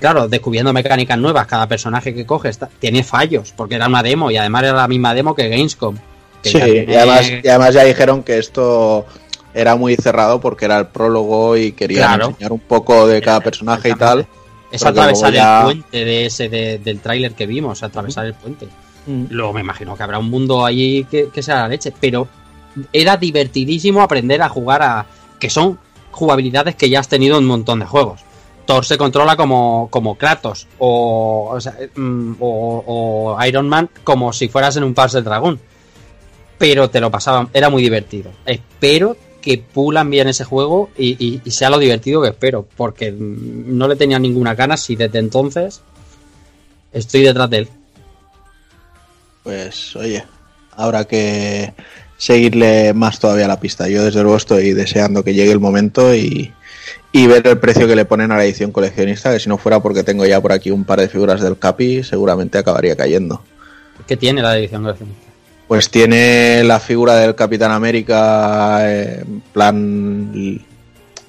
claro, 0.00 0.26
descubriendo 0.26 0.72
mecánicas 0.72 1.18
nuevas. 1.18 1.46
Cada 1.46 1.68
personaje 1.68 2.14
que 2.14 2.24
coges 2.24 2.52
está- 2.52 2.70
tiene 2.78 3.04
fallos, 3.04 3.52
porque 3.54 3.74
era 3.74 3.88
una 3.88 4.02
demo 4.02 4.30
y 4.30 4.38
además 4.38 4.62
era 4.62 4.72
la 4.72 4.88
misma 4.88 5.12
demo 5.12 5.34
que 5.34 5.50
Gamescom. 5.50 5.96
que 6.42 6.48
Sí, 6.48 6.56
ya 6.58 6.66
y 6.66 6.94
además, 6.96 7.30
y 7.44 7.46
además 7.48 7.74
ya 7.74 7.84
dijeron 7.84 8.22
que 8.22 8.38
esto 8.38 9.04
era 9.52 9.76
muy 9.76 9.96
cerrado 9.96 10.40
porque 10.40 10.64
era 10.64 10.78
el 10.78 10.86
prólogo 10.86 11.58
y 11.58 11.72
querían 11.72 12.06
Claro. 12.16 12.28
enseñar 12.30 12.52
un 12.52 12.60
poco 12.60 13.06
de 13.06 13.20
cada 13.20 13.40
personaje 13.40 13.90
y 13.90 13.94
tal. 13.96 14.26
Es 14.72 14.82
atravesar 14.86 15.30
ya- 15.34 15.58
el 15.58 15.64
puente 15.64 16.04
de 16.06 16.24
ese 16.24 16.48
de- 16.48 16.78
del 16.78 17.00
tráiler 17.00 17.32
que 17.34 17.44
vimos, 17.46 17.82
atravesar 17.82 18.24
el 18.24 18.32
puente. 18.32 18.66
Luego 19.28 19.52
me 19.52 19.60
imagino 19.60 19.94
que 19.94 20.02
habrá 20.02 20.18
un 20.18 20.30
mundo 20.30 20.64
allí 20.64 21.04
que, 21.10 21.28
que 21.28 21.42
sea 21.42 21.56
la 21.56 21.68
leche, 21.68 21.92
pero 22.00 22.28
era 22.94 23.16
divertidísimo 23.18 24.00
aprender 24.00 24.40
a 24.40 24.48
jugar 24.48 24.80
a. 24.82 25.04
que 25.38 25.50
son 25.50 25.78
jugabilidades 26.10 26.74
que 26.74 26.90
ya 26.90 27.00
has 27.00 27.08
tenido 27.08 27.36
en 27.38 27.44
un 27.44 27.48
montón 27.48 27.78
de 27.80 27.86
juegos. 27.86 28.20
Thor 28.66 28.84
se 28.84 28.98
controla 28.98 29.36
como, 29.36 29.88
como 29.90 30.16
Kratos, 30.16 30.66
o, 30.78 31.56
o, 31.56 33.36
mm, 33.36 33.42
Iron 33.46 33.68
Man 33.68 33.88
como 34.04 34.32
si 34.32 34.48
fueras 34.48 34.76
en 34.76 34.84
un 34.84 34.94
Parse 34.94 35.22
dragón. 35.22 35.58
Pero 36.58 36.90
te 36.90 37.00
lo 37.00 37.10
pasaban, 37.10 37.48
era 37.54 37.70
muy 37.70 37.82
divertido. 37.82 38.30
Espero 38.44 39.16
que 39.40 39.58
pulan 39.58 40.10
bien 40.10 40.28
ese 40.28 40.44
juego 40.44 40.90
y, 40.98 41.40
y- 41.44 41.50
sea 41.50 41.70
lo 41.70 41.78
divertido 41.78 42.20
que 42.20 42.28
espero, 42.28 42.66
porque 42.76 43.12
no 43.12 43.86
le 43.88 43.96
tenía 43.96 44.18
ninguna 44.18 44.54
ganas 44.54 44.90
y 44.90 44.96
desde 44.96 45.20
entonces 45.20 45.80
estoy 46.92 47.22
detrás 47.22 47.48
de 47.48 47.58
él. 47.58 47.68
pues 49.44 49.94
oye, 49.96 50.24
habrá 50.72 51.04
que 51.04 51.72
seguirle 52.18 52.92
más 52.92 53.18
todavía 53.18 53.48
la 53.48 53.60
pista. 53.60 53.88
Yo 53.88 54.04
desde 54.04 54.20
luego 54.20 54.36
estoy 54.36 54.74
deseando 54.74 55.24
que 55.24 55.32
llegue 55.32 55.52
el 55.52 55.60
momento 55.60 56.14
y, 56.14 56.52
y 57.12 57.26
ver 57.26 57.46
el 57.46 57.58
precio 57.58 57.86
que 57.86 57.96
le 57.96 58.04
ponen 58.04 58.30
a 58.32 58.36
la 58.36 58.44
edición 58.44 58.72
coleccionista, 58.72 59.32
que 59.32 59.40
si 59.40 59.48
no 59.48 59.56
fuera 59.56 59.80
porque 59.80 60.04
tengo 60.04 60.26
ya 60.26 60.40
por 60.42 60.52
aquí 60.52 60.70
un 60.70 60.84
par 60.84 61.00
de 61.00 61.08
figuras 61.08 61.40
del 61.40 61.58
Capi, 61.58 62.02
seguramente 62.02 62.58
acabaría 62.58 62.94
cayendo. 62.96 63.42
¿Qué 64.06 64.16
tiene 64.16 64.42
la 64.42 64.58
edición 64.58 64.82
coleccionista? 64.82 65.22
Pues 65.66 65.90
tiene 65.90 66.64
la 66.64 66.80
figura 66.80 67.16
del 67.16 67.34
Capitán 67.34 67.72
América 67.72 68.78
eh, 68.82 69.22
en 69.26 69.40
plan 69.52 70.60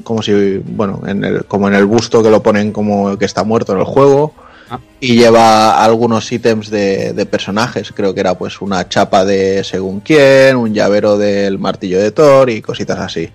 como 0.04 0.22
si, 0.22 0.58
bueno, 0.58 1.02
en 1.06 1.24
el, 1.24 1.46
como 1.46 1.68
en 1.68 1.74
el 1.74 1.86
busto 1.86 2.24
que 2.24 2.30
lo 2.30 2.42
ponen 2.42 2.72
como 2.72 3.18
que 3.18 3.26
está 3.26 3.44
muerto 3.44 3.74
en 3.74 3.80
el 3.80 3.86
juego. 3.86 4.34
Ah. 4.70 4.80
Y 5.00 5.16
lleva 5.16 5.84
algunos 5.84 6.32
ítems 6.32 6.70
de, 6.70 7.14
de 7.14 7.26
personajes, 7.26 7.92
creo 7.92 8.14
que 8.14 8.20
era 8.20 8.38
pues 8.38 8.62
una 8.62 8.88
chapa 8.88 9.26
de 9.26 9.64
según 9.64 10.00
quién, 10.02 10.56
un 10.58 10.74
llavero 10.74 11.18
del 11.18 11.58
martillo 11.58 12.00
de 12.00 12.12
Thor 12.12 12.50
y 12.50 12.62
cositas 12.62 13.00
así. 13.00 13.30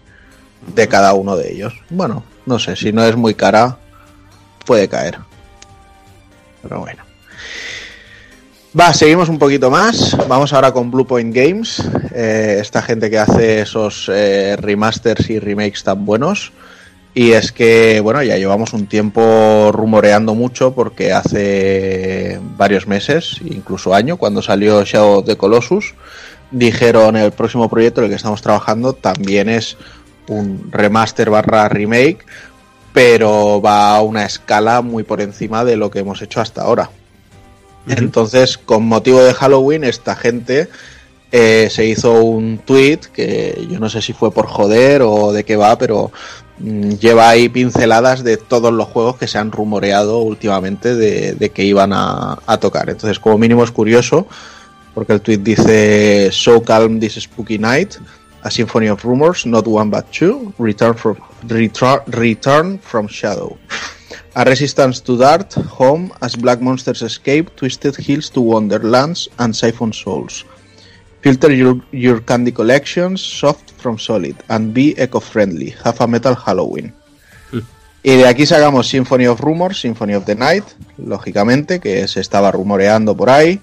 De 0.74 0.88
cada 0.88 1.12
uno 1.14 1.36
de 1.36 1.52
ellos. 1.52 1.74
Bueno, 1.90 2.24
no 2.46 2.58
sé, 2.58 2.76
si 2.76 2.92
no 2.92 3.04
es 3.04 3.16
muy 3.16 3.34
cara, 3.34 3.76
puede 4.64 4.88
caer. 4.88 5.18
Pero 6.62 6.80
bueno. 6.80 7.02
Va, 8.78 8.92
seguimos 8.92 9.28
un 9.28 9.38
poquito 9.38 9.70
más. 9.70 10.16
Vamos 10.26 10.52
ahora 10.52 10.72
con 10.72 10.90
Bluepoint 10.90 11.34
Games. 11.34 11.82
eh, 12.12 12.58
esta 12.60 12.82
gente 12.82 13.08
que 13.08 13.18
hace 13.18 13.60
esos 13.60 14.10
eh, 14.12 14.56
remasters 14.58 15.30
y 15.30 15.38
remakes 15.38 15.84
tan 15.84 16.04
buenos. 16.04 16.52
Y 17.14 17.32
es 17.32 17.52
que, 17.52 18.00
bueno, 18.00 18.22
ya 18.24 18.36
llevamos 18.36 18.72
un 18.72 18.86
tiempo 18.86 19.70
rumoreando 19.72 20.34
mucho 20.34 20.74
porque 20.74 21.12
hace 21.12 22.40
varios 22.56 22.88
meses, 22.88 23.40
incluso 23.44 23.94
año, 23.94 24.16
cuando 24.16 24.42
salió 24.42 24.84
Shadow 24.84 25.20
of 25.20 25.26
the 25.26 25.36
Colossus, 25.36 25.94
dijeron 26.50 27.16
el 27.16 27.30
próximo 27.30 27.68
proyecto 27.68 28.00
en 28.00 28.06
el 28.06 28.10
que 28.10 28.16
estamos 28.16 28.42
trabajando 28.42 28.94
también 28.94 29.48
es 29.48 29.76
un 30.28 30.70
remaster 30.72 31.30
barra 31.30 31.68
remake, 31.68 32.26
pero 32.92 33.60
va 33.60 33.96
a 33.96 34.02
una 34.02 34.24
escala 34.24 34.82
muy 34.82 35.04
por 35.04 35.20
encima 35.20 35.64
de 35.64 35.76
lo 35.76 35.90
que 35.90 36.00
hemos 36.00 36.20
hecho 36.20 36.40
hasta 36.40 36.62
ahora. 36.62 36.90
Entonces, 37.86 38.58
con 38.58 38.86
motivo 38.86 39.22
de 39.22 39.34
Halloween, 39.34 39.84
esta 39.84 40.16
gente 40.16 40.68
eh, 41.32 41.68
se 41.70 41.84
hizo 41.84 42.22
un 42.22 42.58
tweet 42.58 43.00
que 43.12 43.66
yo 43.68 43.78
no 43.78 43.88
sé 43.88 44.00
si 44.00 44.12
fue 44.12 44.32
por 44.32 44.46
joder 44.46 45.02
o 45.02 45.32
de 45.32 45.44
qué 45.44 45.56
va, 45.56 45.76
pero 45.76 46.12
lleva 46.60 47.28
ahí 47.28 47.48
pinceladas 47.48 48.22
de 48.22 48.36
todos 48.36 48.72
los 48.72 48.88
juegos 48.88 49.16
que 49.16 49.26
se 49.26 49.38
han 49.38 49.50
rumoreado 49.50 50.18
últimamente 50.18 50.94
de, 50.94 51.50
que 51.50 51.64
iban 51.64 51.92
a, 51.92 52.38
tocar. 52.60 52.90
Entonces, 52.90 53.18
como 53.18 53.38
mínimo 53.38 53.64
es 53.64 53.70
curioso, 53.70 54.26
porque 54.94 55.12
el 55.14 55.20
tweet 55.20 55.38
dice 55.38 56.30
So 56.32 56.62
calm 56.62 57.00
this 57.00 57.14
spooky 57.14 57.58
night, 57.58 57.96
a 58.42 58.50
symphony 58.50 58.88
of 58.88 59.04
rumors, 59.04 59.46
not 59.46 59.66
one 59.66 59.90
but 59.90 60.04
two, 60.12 60.52
return 60.58 60.94
from, 60.94 61.16
return 61.48 62.78
from 62.78 63.08
shadow. 63.08 63.56
A 64.36 64.44
resistance 64.44 65.00
to 65.00 65.16
dart, 65.16 65.54
home 65.54 66.12
as 66.20 66.36
black 66.36 66.60
monsters 66.60 67.02
escape 67.02 67.54
twisted 67.56 67.96
hills 67.96 68.30
to 68.30 68.40
wonderlands 68.40 69.28
and 69.38 69.54
siphon 69.54 69.92
souls. 69.92 70.44
Filter 71.24 71.52
your, 71.52 71.80
your 71.90 72.22
candy 72.22 72.52
collections 72.52 73.22
soft 73.22 73.70
from 73.78 73.98
solid 73.98 74.36
and 74.50 74.74
be 74.74 74.94
eco-friendly. 74.98 75.74
Have 75.82 75.96
a 76.00 76.06
metal 76.06 76.36
Halloween. 76.36 76.92
Y 78.02 78.16
de 78.16 78.28
aquí 78.28 78.44
sacamos 78.44 78.88
Symphony 78.88 79.26
of 79.26 79.40
Rumors, 79.40 79.80
Symphony 79.80 80.12
of 80.12 80.26
the 80.26 80.34
Night, 80.34 80.64
lógicamente, 80.98 81.80
que 81.80 82.06
se 82.08 82.20
estaba 82.20 82.52
rumoreando 82.52 83.16
por 83.16 83.30
ahí. 83.30 83.58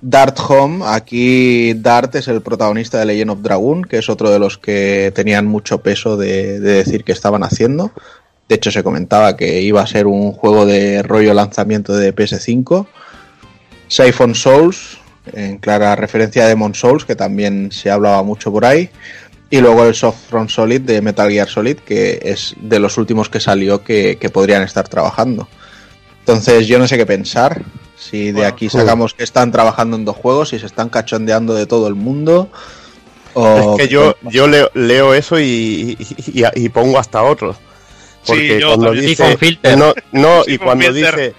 Dart 0.00 0.38
Home, 0.48 0.82
aquí 0.86 1.74
Dart 1.74 2.14
es 2.14 2.26
el 2.28 2.40
protagonista 2.40 3.00
de 3.00 3.04
Legend 3.04 3.32
of 3.32 3.42
Dragoon, 3.42 3.84
que 3.84 3.98
es 3.98 4.08
otro 4.08 4.30
de 4.30 4.38
los 4.38 4.56
que 4.56 5.12
tenían 5.14 5.44
mucho 5.44 5.82
peso 5.82 6.16
de, 6.16 6.58
de 6.58 6.72
decir 6.72 7.04
que 7.04 7.12
estaban 7.12 7.44
haciendo. 7.44 7.92
De 8.48 8.54
hecho, 8.54 8.70
se 8.70 8.82
comentaba 8.82 9.36
que 9.36 9.60
iba 9.60 9.82
a 9.82 9.86
ser 9.86 10.06
un 10.06 10.32
juego 10.32 10.64
de 10.64 11.02
rollo 11.02 11.34
lanzamiento 11.34 11.94
de 11.94 12.16
PS5. 12.16 12.86
Siphon 13.88 14.34
Souls, 14.34 15.03
en 15.32 15.58
clara 15.58 15.96
referencia 15.96 16.44
a 16.44 16.48
Demon 16.48 16.74
Souls, 16.74 17.04
que 17.04 17.16
también 17.16 17.70
se 17.72 17.90
hablaba 17.90 18.22
mucho 18.22 18.52
por 18.52 18.64
ahí. 18.64 18.90
Y 19.50 19.60
luego 19.60 19.84
el 19.84 19.94
Soft 19.94 20.28
Front 20.30 20.50
Solid 20.50 20.80
de 20.80 21.00
Metal 21.00 21.30
Gear 21.30 21.48
Solid, 21.48 21.76
que 21.78 22.18
es 22.22 22.54
de 22.60 22.78
los 22.80 22.98
últimos 22.98 23.28
que 23.28 23.40
salió 23.40 23.82
que, 23.84 24.16
que 24.20 24.28
podrían 24.30 24.62
estar 24.62 24.88
trabajando. 24.88 25.48
Entonces, 26.20 26.66
yo 26.66 26.78
no 26.78 26.88
sé 26.88 26.96
qué 26.96 27.06
pensar. 27.06 27.62
Si 27.96 28.26
de 28.26 28.32
Bueno, 28.32 28.48
aquí 28.48 28.68
sacamos 28.68 29.14
que 29.14 29.22
están 29.24 29.52
trabajando 29.52 29.96
en 29.96 30.04
dos 30.04 30.16
juegos 30.16 30.52
y 30.52 30.58
se 30.58 30.66
están 30.66 30.88
cachondeando 30.88 31.54
de 31.54 31.66
todo 31.66 31.86
el 31.86 31.94
mundo. 31.94 32.50
O 33.34 33.76
Es 33.78 33.82
que 33.86 33.88
yo, 33.92 34.16
yo 34.22 34.46
leo, 34.48 34.70
leo 34.74 35.14
eso 35.14 35.38
y, 35.38 35.96
y- 35.98 36.40
y- 36.40 36.64
y 36.64 36.68
pongo 36.70 36.98
hasta 36.98 37.22
otros. 37.22 37.56
Porque 38.26 38.54
Sí, 38.54 38.60
yo 38.60 38.68
cuando 38.68 38.92
dice. 38.92 39.36
Filter. 39.36 39.78
No, 39.78 39.94
no 40.12 40.42
y 40.46 40.56
cuando 40.58 40.86
filter. 40.86 41.16
dice. 41.16 41.34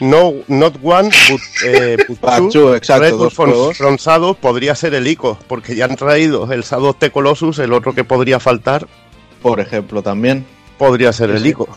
No, 0.00 0.34
not 0.48 0.76
one, 0.82 1.10
but, 1.28 1.40
eh, 1.66 1.96
but 2.08 2.20
But 2.20 2.36
two, 2.36 2.50
two, 2.50 2.74
exacto, 2.74 3.02
Red 3.02 3.12
dos 3.12 3.34
from, 3.34 3.74
from 3.74 3.96
Shadow 3.96 4.34
podría 4.34 4.74
ser 4.74 4.94
el 4.94 5.06
ICO, 5.06 5.38
porque 5.46 5.74
ya 5.76 5.84
han 5.84 5.96
traído 5.96 6.50
el 6.52 6.62
Shadow 6.62 6.96
Colossus, 7.12 7.58
el 7.58 7.72
otro 7.72 7.94
que 7.94 8.04
podría 8.04 8.40
faltar 8.40 8.86
por 9.42 9.60
ejemplo, 9.60 10.02
también. 10.02 10.44
podría 10.78 11.12
ser 11.12 11.30
el. 11.30 11.44
ICO. 11.44 11.68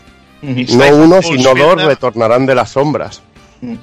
No 0.42 0.96
uno, 0.96 1.22
sino 1.22 1.54
dos 1.54 1.82
retornarán 1.82 2.46
de 2.46 2.54
las 2.54 2.70
sombras. 2.70 3.22
Mm. 3.60 3.74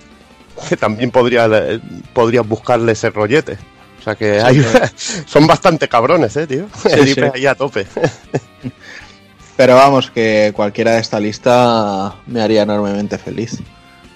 Que 0.70 0.78
también 0.78 1.10
podría, 1.10 1.48
eh, 1.52 1.80
podrías 2.14 2.48
buscarle 2.48 2.92
ese 2.92 3.10
rollete. 3.10 3.58
O 4.00 4.04
sea 4.04 4.16
que 4.16 4.40
hay, 4.40 4.64
son 5.26 5.48
bastante 5.48 5.88
cabrones, 5.88 6.36
eh, 6.38 6.46
tío. 6.46 6.68
el 6.90 7.32
ahí 7.34 7.46
a 7.48 7.56
tope. 7.56 7.88
Pero 9.58 9.76
vamos, 9.76 10.12
que 10.12 10.54
cualquiera 10.56 10.92
de 10.94 11.02
esta 11.02 11.20
lista 11.20 12.16
me 12.28 12.42
haría 12.42 12.64
enormemente 12.64 13.18
feliz. 13.18 13.60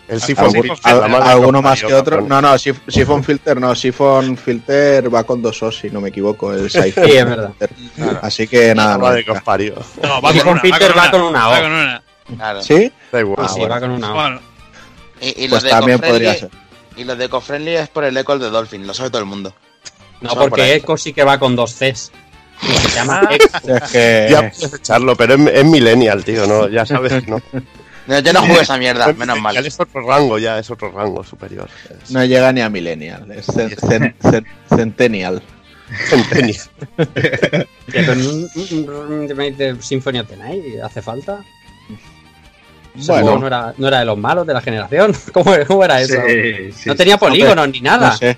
El 0.08 0.22
Siphon 0.22 0.51
Filter, 0.51 0.93
alguno 0.93 1.62
más 1.62 1.82
que 1.82 1.93
otro. 1.93 2.22
No, 2.22 2.41
no, 2.41 2.58
Siphon 2.58 3.24
Filter 3.24 3.60
no. 3.60 3.74
Siphon 3.74 4.38
Filter 4.38 5.14
va 5.14 5.24
con 5.24 5.41
dos 5.41 5.62
Os, 5.64 5.80
si 5.80 5.89
no 5.89 5.99
me 5.99 6.10
equivoco. 6.10 6.53
El 6.53 6.70
Siphon 6.70 7.06
Sí, 7.06 7.12
es 7.12 7.26
verdad. 7.26 7.53
Así 8.22 8.47
que 8.47 8.76
nada, 8.76 8.97
no 8.97 9.06
va 9.06 10.34
con 10.34 10.47
una. 10.47 10.62
Filter 10.62 10.97
va 10.97 11.12
con 11.12 11.22
una 11.22 11.47
O. 11.47 11.51
Va 11.51 11.62
con 11.62 11.72
una. 11.72 12.03
Claro. 12.38 12.62
¿Sí? 12.62 12.91
Da 13.12 13.20
igual. 13.20 13.38
Ah, 13.39 13.49
sí, 13.49 13.62
va 13.62 13.80
con 13.80 13.91
una 13.91 14.14
O. 14.14 14.39
Y, 15.22 15.47
los 15.47 15.62
Pues 15.62 15.64
de 15.64 15.70
también 15.70 15.99
podría 15.99 16.36
ser. 16.36 16.49
Y 16.97 17.03
los 17.03 17.18
de 17.18 17.26
Eco-Friendly 17.26 17.76
es 17.76 17.89
por 17.89 18.06
el 18.06 18.16
eco 18.16 18.38
de 18.38 18.49
Dolphin, 18.49 18.86
lo 18.86 18.93
sabe 18.93 19.10
todo 19.10 19.22
el 19.22 19.28
mundo. 19.28 19.53
No, 20.22 20.36
porque. 20.36 20.76
Eco 20.76 20.97
sí 20.97 21.14
que 21.14 21.24
va 21.24 21.39
con 21.39 21.56
dos 21.56 21.74
Cs. 21.74 22.12
Se 22.62 22.95
llama 22.95 23.28
Eco. 23.32 23.45
Es 23.68 23.91
que. 23.91 24.28
Ya 24.30 24.51
puedes 24.51 24.74
echarlo, 24.74 25.16
pero 25.16 25.34
es, 25.34 25.47
es 25.53 25.66
millennial, 25.66 26.24
tío, 26.24 26.45
¿no? 26.45 26.70
Ya 26.70 26.86
sabes 26.86 27.28
no. 27.28 27.41
No, 28.08 28.20
yo 28.20 28.34
no 28.34 28.41
jugué 28.41 28.62
esa 28.62 28.78
mierda, 28.78 29.12
menos 29.14 29.39
mal. 29.41 29.58
Es 29.58 29.80
otro 29.80 30.08
rango, 30.08 30.38
ya 30.38 30.60
es 30.60 30.70
otro 30.70 30.91
rango 30.91 31.24
superior. 31.24 31.68
Es 32.03 32.12
No 32.12 32.24
llega 32.24 32.51
ni 32.51 32.62
a 32.62 32.70
Millennial, 32.70 33.30
es 33.32 33.47
cen- 33.49 33.76
cen- 33.78 34.16
cen- 34.20 34.45
Centennial. 34.70 35.41
centennial. 36.10 36.58
De 39.58 39.76
Symphony 39.82 40.20
of 40.20 40.28
the 40.28 40.38
Night 40.38 40.64
hace 40.84 41.01
falta. 41.01 41.43
Bueno. 43.08 43.39
no 43.39 43.47
era, 43.47 43.74
no 43.78 43.88
era 43.89 43.99
de 43.99 44.06
los 44.06 44.18
malos 44.18 44.47
de 44.47 44.53
la 44.53 44.62
generación. 44.62 45.14
¿Cómo, 45.34 45.51
cómo 45.68 45.84
era 45.84 46.01
eso? 46.01 46.16
Sí, 46.28 46.72
sí, 46.72 46.89
no 46.89 46.95
tenía 46.95 47.18
polígonos 47.18 47.68
ni 47.70 47.82
nada. 47.82 48.12
No 48.12 48.18
sé. 48.18 48.38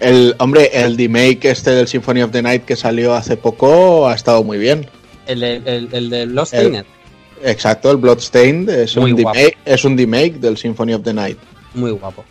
El, 0.00 0.34
hombre, 0.38 0.70
el 0.72 0.96
remake 0.96 1.44
este 1.50 1.70
del 1.70 1.86
Symphony 1.86 2.22
of 2.22 2.32
the 2.32 2.42
Night 2.42 2.64
que 2.64 2.74
salió 2.74 3.14
hace 3.14 3.36
poco 3.36 4.08
ha 4.08 4.14
estado 4.14 4.42
muy 4.42 4.58
bien. 4.58 4.88
El, 5.26 5.40
de- 5.40 5.56
el, 5.64 5.88
el 5.92 6.10
de 6.10 6.26
Lost 6.26 6.52
El- 6.54 6.72
Tainted. 6.72 6.86
Exacto, 7.44 7.90
el 7.90 7.96
Bloodstained 7.96 8.68
es 8.70 8.96
Muy 8.96 9.12
un, 9.12 9.22
guapo. 9.22 9.36
remake, 9.38 9.58
es 9.64 9.84
un 9.84 9.96
remake 9.98 10.34
del 10.34 10.56
Symphony 10.56 10.94
of 10.94 11.02
the 11.02 11.12
Night. 11.14 11.38
Muy 11.74 11.90
guapo. 11.90 12.24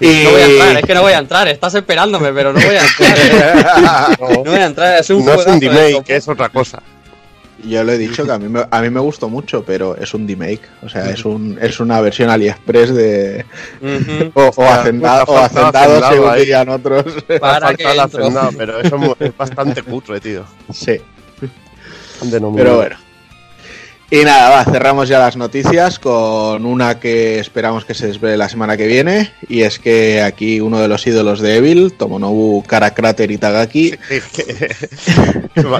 Y- 0.00 0.24
No 0.24 0.30
voy 0.30 0.40
a 0.40 0.46
entrar, 0.46 0.76
es 0.78 0.82
que 0.84 0.94
no 0.94 1.02
voy 1.02 1.12
a 1.12 1.18
entrar. 1.24 1.48
Estás 1.48 1.74
esperándome, 1.74 2.32
pero 2.32 2.52
no 2.52 2.60
voy 2.60 2.76
a 2.76 2.82
entrar. 2.86 4.16
no 4.20 4.44
voy 4.44 4.54
a 4.58 4.66
entrar, 4.66 5.00
es 5.00 5.10
un 5.10 5.24
No 5.24 5.34
es 5.34 5.46
un 5.46 5.58
de 5.60 5.68
remake, 5.68 6.04
eso. 6.10 6.14
es 6.16 6.28
otra 6.28 6.48
cosa. 6.48 6.82
Yo 7.62 7.84
le 7.84 7.94
he 7.96 7.98
dicho 7.98 8.24
que 8.24 8.32
a 8.32 8.38
mí, 8.38 8.48
me, 8.48 8.64
a 8.70 8.80
mí 8.80 8.88
me 8.88 9.00
gustó 9.00 9.28
mucho, 9.28 9.62
pero 9.62 9.94
es 9.94 10.14
un 10.14 10.26
remake. 10.26 10.62
O 10.82 10.88
sea, 10.88 11.10
es, 11.10 11.22
un, 11.26 11.58
es 11.60 11.78
una 11.78 12.00
versión 12.00 12.30
AliExpress 12.30 12.94
de. 12.94 13.44
O, 14.32 14.44
o, 14.44 14.50
o 14.56 14.64
hacendado, 14.66 15.36
hacendado 15.36 16.08
según 16.10 16.30
ahí. 16.30 16.40
dirían 16.40 16.70
otros. 16.70 17.04
Para 17.38 17.74
que 17.74 17.84
hacendado, 17.86 18.50
pero 18.56 18.80
eso 18.80 19.16
es 19.20 19.36
bastante 19.36 19.82
cutre, 19.82 20.20
tío. 20.20 20.44
Sí. 20.72 20.98
Pero 22.56 22.76
bueno. 22.76 22.96
Y 24.12 24.24
nada, 24.24 24.50
va, 24.50 24.64
cerramos 24.64 25.08
ya 25.08 25.20
las 25.20 25.36
noticias 25.36 26.00
con 26.00 26.66
una 26.66 26.98
que 26.98 27.38
esperamos 27.38 27.84
que 27.84 27.94
se 27.94 28.08
desvele 28.08 28.36
la 28.36 28.48
semana 28.48 28.76
que 28.76 28.88
viene. 28.88 29.32
Y 29.48 29.62
es 29.62 29.78
que 29.78 30.20
aquí 30.20 30.60
uno 30.60 30.80
de 30.80 30.88
los 30.88 31.06
ídolos 31.06 31.38
de 31.40 31.56
Evil, 31.58 31.92
Tomonobu 31.92 32.64
Karakráter 32.64 33.30
Itagaki, 33.30 33.92
Qué, 34.08 34.20
qué- 34.34 34.74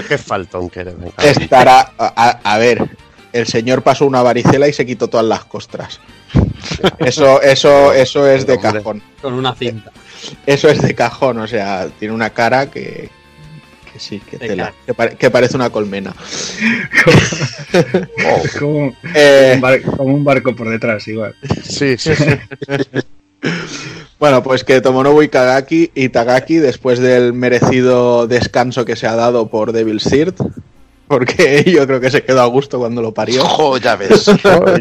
qué 0.08 0.18
faltón 0.18 0.70
que 0.70 0.80
eres, 0.80 0.94
venga. 0.96 1.12
estará. 1.18 1.92
A, 1.98 2.38
a 2.44 2.58
ver, 2.58 2.88
el 3.32 3.46
señor 3.48 3.82
pasó 3.82 4.06
una 4.06 4.22
varicela 4.22 4.68
y 4.68 4.72
se 4.72 4.86
quitó 4.86 5.08
todas 5.08 5.26
las 5.26 5.44
costras. 5.46 5.98
Eso, 7.00 7.42
eso, 7.42 7.92
eso 7.92 8.28
es 8.28 8.46
de 8.46 8.60
cajón. 8.60 9.02
Con 9.20 9.34
una 9.34 9.56
cinta. 9.56 9.90
Eso 10.46 10.68
es 10.68 10.80
de 10.82 10.94
cajón, 10.94 11.38
o 11.38 11.48
sea, 11.48 11.88
tiene 11.98 12.14
una 12.14 12.30
cara 12.30 12.70
que, 12.70 13.10
que 13.92 13.98
sí, 13.98 14.20
que, 14.20 14.38
tela, 14.38 14.72
que, 14.86 14.94
pare- 14.94 15.16
que 15.16 15.30
parece 15.30 15.56
una 15.56 15.70
colmena. 15.70 16.14
Oh, 17.72 18.42
Como, 18.58 18.92
Eh, 19.14 19.52
un 19.54 19.60
bar- 19.60 19.82
como 19.82 20.14
un 20.14 20.24
barco 20.24 20.54
por 20.56 20.68
detrás, 20.68 21.06
igual. 21.08 21.34
sí, 21.62 21.96
sí. 21.98 22.10
Bueno, 24.18 24.42
pues 24.42 24.64
que 24.64 24.82
Tomonobu 24.82 25.22
Itagaki, 25.22 25.92
Itagaki, 25.94 26.56
después 26.56 26.98
del 26.98 27.32
merecido 27.32 28.26
descanso 28.26 28.84
que 28.84 28.96
se 28.96 29.06
ha 29.06 29.14
dado 29.16 29.48
por 29.48 29.72
Devil's 29.72 30.04
Third, 30.04 30.34
porque 31.08 31.64
yo 31.74 31.86
creo 31.86 32.00
que 32.02 32.10
se 32.10 32.22
quedó 32.22 32.42
a 32.42 32.46
gusto 32.46 32.78
cuando 32.78 33.00
lo 33.00 33.14
parió. 33.14 33.42
Ojo, 33.44 33.78
ya 33.78 33.96
ves. 33.96 34.26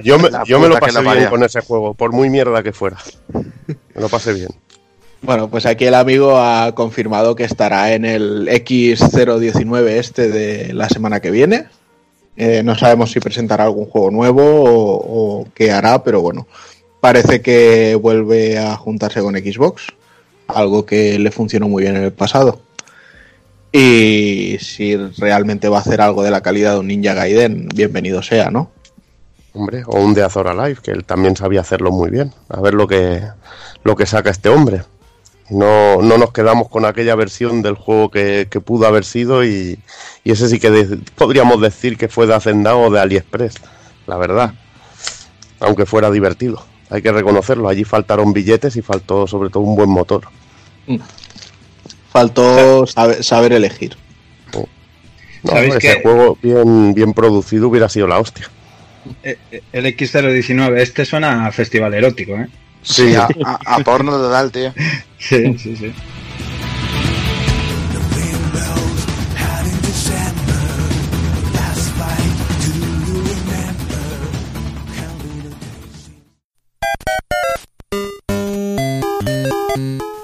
Yo 0.04 0.20
me, 0.20 0.30
yo 0.46 0.60
me 0.60 0.68
lo 0.68 0.78
pasé 0.78 1.02
bien 1.02 1.28
con 1.30 1.42
ese 1.44 1.62
juego, 1.62 1.94
por 1.94 2.12
muy 2.12 2.30
mierda 2.30 2.62
que 2.62 2.74
fuera. 2.74 2.98
Me 3.34 4.02
lo 4.02 4.10
pasé 4.10 4.34
bien. 4.34 4.50
Bueno, 5.22 5.50
pues 5.50 5.66
aquí 5.66 5.86
el 5.86 5.96
amigo 5.96 6.38
ha 6.38 6.74
confirmado 6.74 7.36
que 7.36 7.44
estará 7.44 7.94
en 7.94 8.06
el 8.06 8.48
X019 8.48 9.88
este 9.88 10.30
de 10.30 10.74
la 10.74 10.88
semana 10.90 11.20
que 11.20 11.32
viene. 11.32 11.66
Eh, 12.38 12.64
no 12.64 12.76
sabemos 12.76 13.12
si 13.12 13.20
presentará 13.20 13.66
algún 13.66 13.86
juego 13.86 14.12
nuevo 14.12 14.42
o, 14.42 15.42
o 15.42 15.48
qué 15.54 15.72
hará, 15.72 16.04
pero 16.04 16.22
bueno, 16.22 16.48
parece 17.02 17.42
que 17.42 17.96
vuelve 17.96 18.58
a 18.58 18.76
juntarse 18.78 19.22
con 19.22 19.36
Xbox, 19.36 19.88
algo 20.48 20.86
que 20.86 21.20
le 21.20 21.32
funcionó 21.32 21.68
muy 21.68 21.84
bien 21.84 21.98
en 21.98 22.04
el 22.04 22.14
pasado. 22.14 22.62
Y 23.72 24.58
si 24.60 24.96
realmente 24.96 25.70
va 25.70 25.78
a 25.78 25.82
hacer 25.82 26.02
algo 26.02 26.24
de 26.24 26.32
la 26.32 26.42
calidad 26.42 26.74
de 26.74 26.80
un 26.80 26.88
Ninja 26.88 27.14
Gaiden, 27.14 27.68
bienvenido 27.76 28.24
sea, 28.24 28.50
¿no? 28.50 28.72
Hombre, 29.54 29.84
o 29.86 30.00
un 30.00 30.14
de 30.14 30.24
Azor 30.24 30.48
Alive, 30.48 30.80
que 30.82 30.92
él 30.92 31.06
también 31.06 31.36
sabía 31.36 31.62
hacerlo 31.62 31.92
muy 31.92 32.10
bien. 32.10 32.34
A 32.50 32.62
ver 32.62 32.74
lo 32.74 32.88
que, 32.88 33.22
lo 33.84 33.96
que 33.96 34.06
saca 34.06 34.30
este 34.30 34.50
hombre. 34.50 34.82
No, 35.50 36.02
no 36.02 36.18
nos 36.18 36.32
quedamos 36.32 36.70
con 36.70 36.86
aquella 36.86 37.16
versión 37.16 37.62
del 37.62 37.76
juego 37.76 38.12
que, 38.12 38.48
que 38.50 38.62
pudo 38.62 38.86
haber 38.88 39.04
sido 39.04 39.44
y, 39.44 39.80
y 40.24 40.32
ese 40.32 40.48
sí 40.48 40.60
que 40.60 40.70
de- 40.70 40.98
podríamos 41.16 41.60
decir 41.62 41.98
que 41.98 42.08
fue 42.08 42.28
de 42.28 42.36
Hacendado 42.36 42.80
o 42.82 42.90
de 42.92 43.00
AliExpress, 43.00 43.56
la 44.06 44.18
verdad. 44.18 44.54
Aunque 45.60 45.86
fuera 45.86 46.12
divertido. 46.12 46.64
Hay 46.92 47.02
que 47.02 47.12
reconocerlo. 47.12 47.68
Allí 47.68 47.84
faltaron 47.84 48.32
billetes 48.34 48.76
y 48.76 48.82
faltó 48.82 49.28
sobre 49.28 49.50
todo 49.50 49.64
un 49.64 49.76
buen 49.76 49.90
motor. 49.90 50.28
Faltó 52.12 52.88
saber, 52.88 53.24
saber 53.24 53.54
elegir. 53.54 53.96
No, 55.44 55.52
¿Sabéis 55.52 55.76
ese 55.76 55.80
qué? 55.96 56.02
juego 56.02 56.38
bien, 56.42 56.94
bien 56.94 57.14
producido 57.14 57.70
hubiera 57.70 57.88
sido 57.88 58.08
la 58.08 58.20
hostia. 58.20 58.50
Eh, 59.24 59.38
eh, 59.52 59.62
El 59.72 59.86
X019, 59.86 60.78
este 60.80 61.06
suena 61.06 61.46
a 61.48 61.52
festival 61.52 61.94
erótico, 61.94 62.34
¿eh? 62.36 62.48
Sí, 62.82 63.16
a, 63.16 63.28
a- 63.46 63.76
a 63.76 63.80
porno 63.80 64.12
total, 64.12 64.52
tío. 64.52 64.74
Sí, 65.18 65.58
sí, 65.58 65.76
sí. 65.76 65.94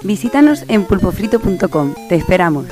Visítanos 0.02 0.64
en 0.68 0.84
pulpofrito.com. 0.84 1.94
Te 2.08 2.14
esperamos. 2.16 2.66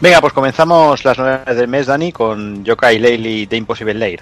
Venga, 0.00 0.20
pues 0.22 0.32
comenzamos 0.32 1.04
las 1.04 1.18
novedades 1.18 1.56
del 1.56 1.68
mes, 1.68 1.86
Dani, 1.86 2.10
con 2.10 2.64
Yokai 2.64 2.98
Laylee 2.98 3.44
de 3.44 3.56
Impossible 3.58 3.92
Lair. 3.92 4.20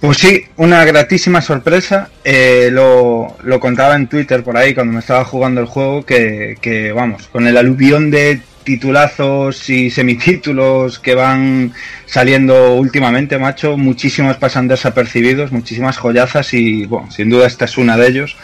Pues 0.00 0.18
sí, 0.18 0.44
una 0.58 0.84
gratísima 0.84 1.40
sorpresa. 1.40 2.10
Eh, 2.24 2.68
lo, 2.70 3.36
lo 3.42 3.58
contaba 3.58 3.96
en 3.96 4.06
Twitter 4.06 4.44
por 4.44 4.58
ahí 4.58 4.74
cuando 4.74 4.92
me 4.92 5.00
estaba 5.00 5.24
jugando 5.24 5.62
el 5.62 5.66
juego 5.66 6.04
que, 6.04 6.58
que, 6.60 6.92
vamos, 6.92 7.28
con 7.28 7.46
el 7.46 7.56
aluvión 7.56 8.10
de 8.10 8.42
titulazos 8.62 9.70
y 9.70 9.90
semitítulos 9.90 10.98
que 10.98 11.14
van 11.14 11.72
saliendo 12.04 12.74
últimamente, 12.74 13.38
macho, 13.38 13.78
muchísimos 13.78 14.36
pasan 14.36 14.68
desapercibidos, 14.68 15.52
muchísimas 15.52 15.96
joyazas 15.96 16.52
y, 16.52 16.84
bueno, 16.84 17.10
sin 17.10 17.30
duda 17.30 17.46
esta 17.46 17.64
es 17.64 17.78
una 17.78 17.96
de 17.96 18.08
ellos 18.08 18.36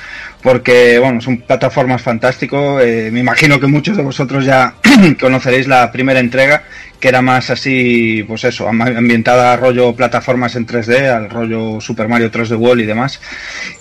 porque, 0.47 1.01
bueno, 1.01 1.21
son 1.21 1.39
plataformas 1.39 2.01
fantásticos. 2.03 2.81
eh, 2.81 3.11
me 3.13 3.19
imagino 3.19 3.59
que 3.59 3.67
muchos 3.67 3.97
de 3.97 4.05
vosotros 4.05 4.45
ya 4.45 4.75
conoceréis 5.21 5.67
la 5.67 5.91
primera 5.91 6.21
entrega, 6.21 6.63
que 7.01 7.09
era 7.09 7.21
más 7.21 7.51
así, 7.51 8.25
pues 8.29 8.45
eso, 8.45 8.69
am- 8.69 8.81
ambientada 8.81 9.53
a 9.53 9.57
rollo 9.57 9.93
plataformas 9.97 10.55
en 10.55 10.65
3D, 10.65 11.09
al 11.11 11.31
rollo 11.31 11.81
Super 11.81 12.07
Mario 12.07 12.31
3D 12.31 12.57
World 12.57 12.83
y 12.83 12.87
demás. 12.87 13.21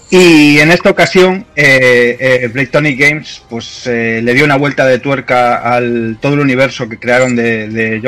Y 0.10 0.58
en 0.58 0.72
esta 0.72 0.90
ocasión, 0.90 1.46
eh, 1.56 2.18
eh, 2.20 2.50
Playtonic 2.52 3.00
Games 3.00 3.44
pues 3.48 3.86
eh, 3.86 4.22
le 4.24 4.34
dio 4.34 4.44
una 4.44 4.56
vuelta 4.58 4.88
de 4.88 4.98
tuerca 4.98 5.58
al 5.58 6.18
todo 6.20 6.34
el 6.34 6.40
universo 6.40 6.90
que 6.90 6.98
crearon 6.98 7.36
de, 7.36 7.70
de 7.70 8.02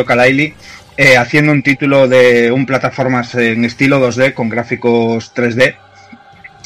eh, 0.98 1.16
haciendo 1.16 1.52
un 1.52 1.62
título 1.62 2.08
de 2.08 2.52
un 2.52 2.66
plataformas 2.66 3.36
en 3.36 3.66
estilo 3.66 4.00
2D 4.00 4.34
con 4.34 4.50
gráficos 4.50 5.32
3D. 5.36 5.76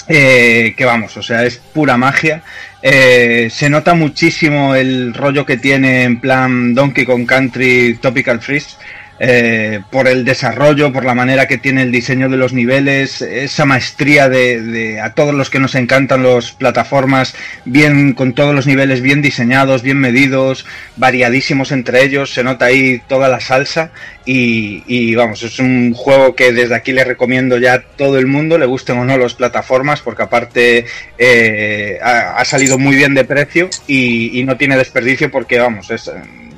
Eh, 0.07 0.73
que 0.75 0.85
vamos, 0.85 1.15
o 1.17 1.23
sea, 1.23 1.45
es 1.45 1.57
pura 1.57 1.97
magia. 1.97 2.43
Eh, 2.81 3.49
se 3.51 3.69
nota 3.69 3.93
muchísimo 3.93 4.75
el 4.75 5.13
rollo 5.13 5.45
que 5.45 5.57
tiene 5.57 6.03
en 6.03 6.19
plan 6.19 6.73
Donkey 6.73 7.05
Kong 7.05 7.25
Country 7.25 7.97
Topical 8.01 8.41
Freeze. 8.41 8.77
Eh, 9.23 9.81
por 9.91 10.07
el 10.07 10.25
desarrollo, 10.25 10.91
por 10.91 11.05
la 11.05 11.13
manera 11.13 11.47
que 11.47 11.59
tiene 11.59 11.83
el 11.83 11.91
diseño 11.91 12.27
de 12.27 12.37
los 12.37 12.53
niveles, 12.53 13.21
esa 13.21 13.65
maestría 13.65 14.29
de, 14.29 14.59
de 14.59 14.99
a 14.99 15.13
todos 15.13 15.35
los 15.35 15.51
que 15.51 15.59
nos 15.59 15.75
encantan 15.75 16.23
las 16.23 16.53
plataformas, 16.53 17.35
bien 17.63 18.13
con 18.13 18.33
todos 18.33 18.55
los 18.55 18.65
niveles 18.65 19.01
bien 19.01 19.21
diseñados, 19.21 19.83
bien 19.83 19.99
medidos, 19.99 20.65
variadísimos 20.97 21.71
entre 21.71 22.03
ellos, 22.03 22.33
se 22.33 22.43
nota 22.43 22.65
ahí 22.65 22.99
toda 23.07 23.29
la 23.29 23.39
salsa 23.39 23.91
y, 24.25 24.81
y, 24.87 25.13
vamos, 25.13 25.43
es 25.43 25.59
un 25.59 25.93
juego 25.93 26.35
que 26.35 26.51
desde 26.51 26.73
aquí 26.73 26.91
le 26.91 27.03
recomiendo 27.03 27.59
ya 27.59 27.73
a 27.75 27.81
todo 27.83 28.17
el 28.17 28.25
mundo, 28.25 28.57
le 28.57 28.65
gusten 28.65 28.97
o 28.97 29.05
no 29.05 29.19
las 29.19 29.35
plataformas, 29.35 30.01
porque 30.01 30.23
aparte 30.23 30.85
eh, 31.19 31.99
ha, 32.01 32.37
ha 32.37 32.45
salido 32.45 32.79
muy 32.79 32.95
bien 32.95 33.13
de 33.13 33.23
precio 33.23 33.69
y, 33.85 34.39
y 34.39 34.43
no 34.45 34.57
tiene 34.57 34.77
desperdicio 34.77 35.29
porque 35.29 35.59
vamos, 35.59 35.91
es 35.91 36.09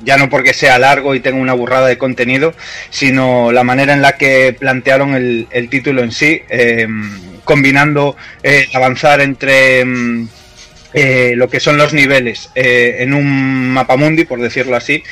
ya 0.04 0.16
no 0.16 0.28
porque 0.28 0.54
sea 0.54 0.78
largo 0.78 1.14
y 1.14 1.20
tenga 1.20 1.38
una 1.38 1.54
burrada 1.54 1.88
de 1.88 1.98
contenido, 1.98 2.54
sino 2.90 3.52
la 3.52 3.64
manera 3.64 3.92
en 3.92 4.02
la 4.02 4.16
que 4.16 4.54
plantearon 4.58 5.14
el, 5.14 5.68
título 5.68 6.02
en 6.02 6.12
sí, 6.12 6.42
eh, 6.48 6.86
combinando 7.44 8.16
eh, 8.42 8.68
avanzar 8.74 9.20
entre 9.20 9.84
mm, 9.84 10.28
eh, 10.94 11.32
lo 11.36 11.48
que 11.48 11.58
son 11.58 11.76
los 11.76 11.92
niveles 11.92 12.50
en 12.54 13.14
un 13.14 13.70
mapamundi, 13.70 14.24
por 14.24 14.40
decirlo 14.40 14.76
así, 14.76 15.02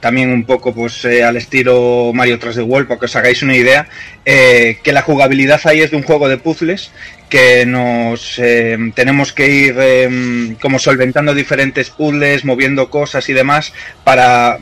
también 0.00 0.30
un 0.30 0.44
poco 0.44 0.74
pues 0.74 1.06
al 1.06 1.36
estilo 1.38 2.12
Mario 2.12 2.38
3D 2.38 2.62
World, 2.66 2.86
para 2.86 3.00
que 3.00 3.06
os 3.06 3.16
hagáis 3.16 3.42
una 3.42 3.56
idea, 3.56 3.88
que 4.24 4.92
la 4.92 5.00
jugabilidad 5.00 5.58
ahí 5.64 5.80
es 5.80 5.90
de 5.90 5.96
un 5.96 6.02
juego 6.02 6.28
de 6.28 6.36
puzzles 6.36 6.90
que 7.28 7.66
nos 7.66 8.38
eh, 8.38 8.78
tenemos 8.94 9.32
que 9.32 9.48
ir 9.48 9.74
eh, 9.78 10.56
como 10.60 10.78
solventando 10.78 11.34
diferentes 11.34 11.90
puzzles, 11.90 12.44
moviendo 12.44 12.90
cosas 12.90 13.28
y 13.28 13.32
demás 13.32 13.72
para 14.04 14.58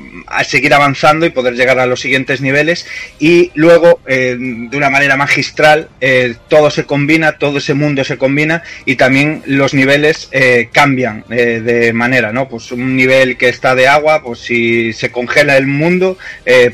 seguir 0.47 0.73
avanzando 0.75 1.27
y 1.27 1.31
poder 1.31 1.55
llegar 1.55 1.79
a 1.79 1.87
los 1.87 2.01
siguientes 2.01 2.41
niveles 2.41 2.87
y 3.19 3.51
luego 3.55 4.01
eh, 4.07 4.37
de 4.39 4.77
una 4.77 4.91
manera 4.91 5.17
magistral 5.17 5.89
eh, 6.01 6.35
todo 6.49 6.71
se 6.71 6.85
combina, 6.85 7.39
todo 7.39 7.59
ese 7.59 7.75
mundo 7.75 8.05
se 8.05 8.19
combina 8.19 8.63
y 8.85 8.97
también 8.97 9.43
los 9.47 9.75
niveles 9.75 10.29
eh, 10.33 10.69
cambian 10.73 11.25
eh, 11.31 11.61
de 11.61 11.93
manera, 11.93 12.33
¿no? 12.33 12.49
Pues 12.49 12.73
un 12.73 12.97
nivel 12.97 13.37
que 13.37 13.49
está 13.49 13.75
de 13.75 13.89
agua, 13.89 14.23
pues 14.23 14.41
si 14.41 14.93
se 14.93 15.11
congela 15.11 15.57
el 15.57 15.67
mundo 15.67 16.17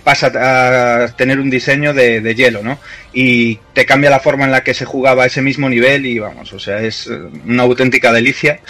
pasa 0.04 0.32
a 0.34 1.08
tener 1.16 1.38
un 1.38 1.50
diseño 1.50 1.92
de, 1.94 2.20
de 2.20 2.34
hielo, 2.34 2.62
¿no? 2.62 2.78
Y 3.12 3.56
te 3.72 3.86
cambia 3.86 4.10
la 4.10 4.20
forma 4.20 4.44
en 4.44 4.52
la 4.52 4.62
que 4.62 4.74
se 4.74 4.84
jugaba 4.84 5.26
ese 5.26 5.42
mismo 5.42 5.68
nivel 5.68 6.06
y 6.06 6.18
vamos, 6.18 6.52
o 6.52 6.58
sea, 6.58 6.80
es 6.80 7.10
una 7.46 7.64
auténtica 7.64 8.12
delicia. 8.12 8.60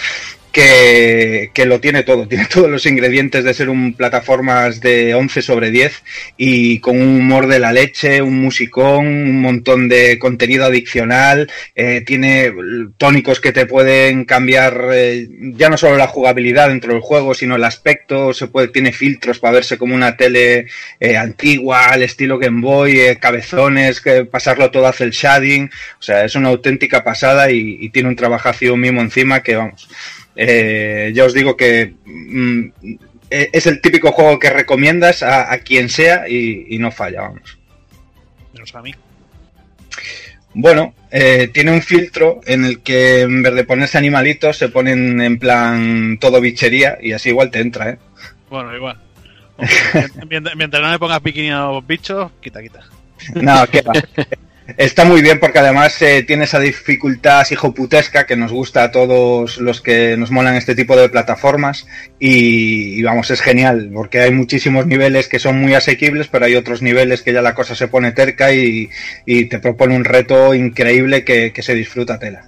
Que, 0.53 1.51
que 1.55 1.67
lo 1.67 1.81
tiene 1.81 2.03
todo, 2.03 2.29
tiene 2.29 2.47
todos 2.47 2.71
los 2.71 2.87
ingredientes 2.87 3.45
de 3.45 3.55
ser 3.55 3.69
un 3.69 3.95
plataformas 3.95 4.81
de 4.81 5.15
11 5.15 5.43
sobre 5.43 5.71
10 5.71 6.03
y 6.37 6.79
con 6.81 7.01
un 7.01 7.21
humor 7.21 7.47
de 7.47 7.59
la 7.59 7.73
leche, 7.73 8.23
un 8.23 8.41
musicón, 8.41 9.07
un 9.07 9.41
montón 9.41 9.89
de 9.89 10.19
contenido 10.19 10.67
adicional, 10.67 11.51
eh, 11.75 12.03
tiene 12.07 12.53
tónicos 12.99 13.41
que 13.41 13.53
te 13.53 13.67
pueden 13.67 14.25
cambiar 14.25 14.89
eh, 14.93 15.29
ya 15.55 15.69
no 15.69 15.77
solo 15.77 15.97
la 15.97 16.07
jugabilidad 16.07 16.69
dentro 16.69 16.93
del 16.93 17.03
juego, 17.03 17.35
sino 17.35 17.57
el 17.57 17.65
aspecto, 17.65 18.33
se 18.35 18.47
puede, 18.49 18.69
tiene 18.69 18.93
filtros 18.93 19.39
para 19.39 19.55
verse 19.55 19.79
como 19.79 19.95
una 19.95 20.17
tele 20.17 20.67
eh, 20.99 21.17
antigua, 21.17 21.87
al 21.87 22.03
estilo 22.03 22.39
Game 22.39 22.61
Boy, 22.61 23.01
eh, 23.01 23.19
cabezones, 23.19 24.01
que 24.01 24.25
pasarlo 24.25 24.71
todo 24.71 24.87
hace 24.87 25.05
el 25.05 25.11
shading, 25.11 25.71
o 25.99 26.03
sea, 26.03 26.25
es 26.25 26.35
una 26.35 26.49
auténtica 26.49 27.03
pasada 27.05 27.51
y, 27.51 27.79
y 27.81 27.91
tiene 27.91 28.09
un 28.09 28.17
trabajazo 28.17 28.77
mimo 28.77 29.01
encima 29.01 29.43
que 29.43 29.57
vamos. 29.57 29.89
Eh, 30.37 31.13
ya 31.15 31.25
os 31.25 31.35
digo 31.35 31.57
que 31.57 31.95
mm, 32.05 32.67
eh, 33.31 33.51
es 33.53 33.67
el 33.67 33.81
típico 33.81 34.13
juego 34.13 34.39
que 34.39 34.51
recomiendas 34.51 35.23
a, 35.23 35.53
a 35.53 35.59
quien 35.59 35.89
sea 35.89 36.29
y, 36.29 36.67
y 36.69 36.79
no 36.79 36.91
falla, 36.91 37.23
vamos. 37.23 37.59
Menos 38.55 38.75
a 38.75 38.83
mí. 38.83 38.95
Bueno, 40.53 40.95
eh, 41.11 41.49
tiene 41.53 41.71
un 41.71 41.83
filtro 41.83 42.41
en 42.45 42.65
el 42.65 42.81
que 42.81 43.21
en 43.21 43.43
vez 43.43 43.55
de 43.55 43.65
ponerse 43.65 43.99
animalitos 43.99 44.57
se 44.57 44.69
ponen 44.69 45.21
en 45.21 45.39
plan 45.39 46.19
todo 46.21 46.41
bichería 46.41 46.99
y 47.01 47.13
así 47.13 47.29
igual 47.29 47.51
te 47.51 47.61
entra, 47.61 47.91
¿eh? 47.91 47.99
Bueno, 48.49 48.75
igual. 48.75 48.99
Mientras 50.57 50.83
no 50.83 50.91
me 50.91 50.99
pongas 50.99 51.23
bikini 51.23 51.51
a 51.51 51.67
los 51.67 51.87
bichos, 51.87 52.33
quita, 52.41 52.61
quita. 52.63 52.81
No, 53.35 53.67
qué 53.67 53.83
va. 53.83 53.93
Está 54.77 55.05
muy 55.05 55.23
bien 55.23 55.41
porque 55.41 55.59
además 55.59 56.01
eh, 56.03 56.23
tiene 56.23 56.45
esa 56.45 56.61
dificultad 56.61 57.47
hijoputesca 57.51 58.27
que 58.27 58.37
nos 58.37 58.53
gusta 58.53 58.85
a 58.85 58.91
todos 58.91 59.59
los 59.59 59.81
que 59.81 60.17
nos 60.17 60.31
molan 60.31 60.57
este 60.57 60.75
tipo 60.75 60.97
de 60.97 61.09
plataformas 61.09 61.87
y, 62.19 63.03
vamos, 63.03 63.31
es 63.31 63.41
genial 63.41 63.91
porque 63.93 64.21
hay 64.21 64.33
muchísimos 64.33 64.87
niveles 64.87 65.29
que 65.29 65.39
son 65.39 65.61
muy 65.61 65.75
asequibles 65.75 66.29
pero 66.29 66.47
hay 66.47 66.57
otros 66.57 66.83
niveles 66.83 67.23
que 67.23 67.33
ya 67.33 67.43
la 67.43 67.55
cosa 67.55 67.75
se 67.75 67.89
pone 67.89 68.13
terca 68.13 68.53
y, 68.53 68.91
te 69.25 69.59
propone 69.59 69.97
un 69.97 70.05
reto 70.05 70.55
increíble 70.55 71.25
que, 71.25 71.53
que 71.53 71.63
se 71.63 71.75
disfruta 71.75 72.19
tela. 72.19 72.45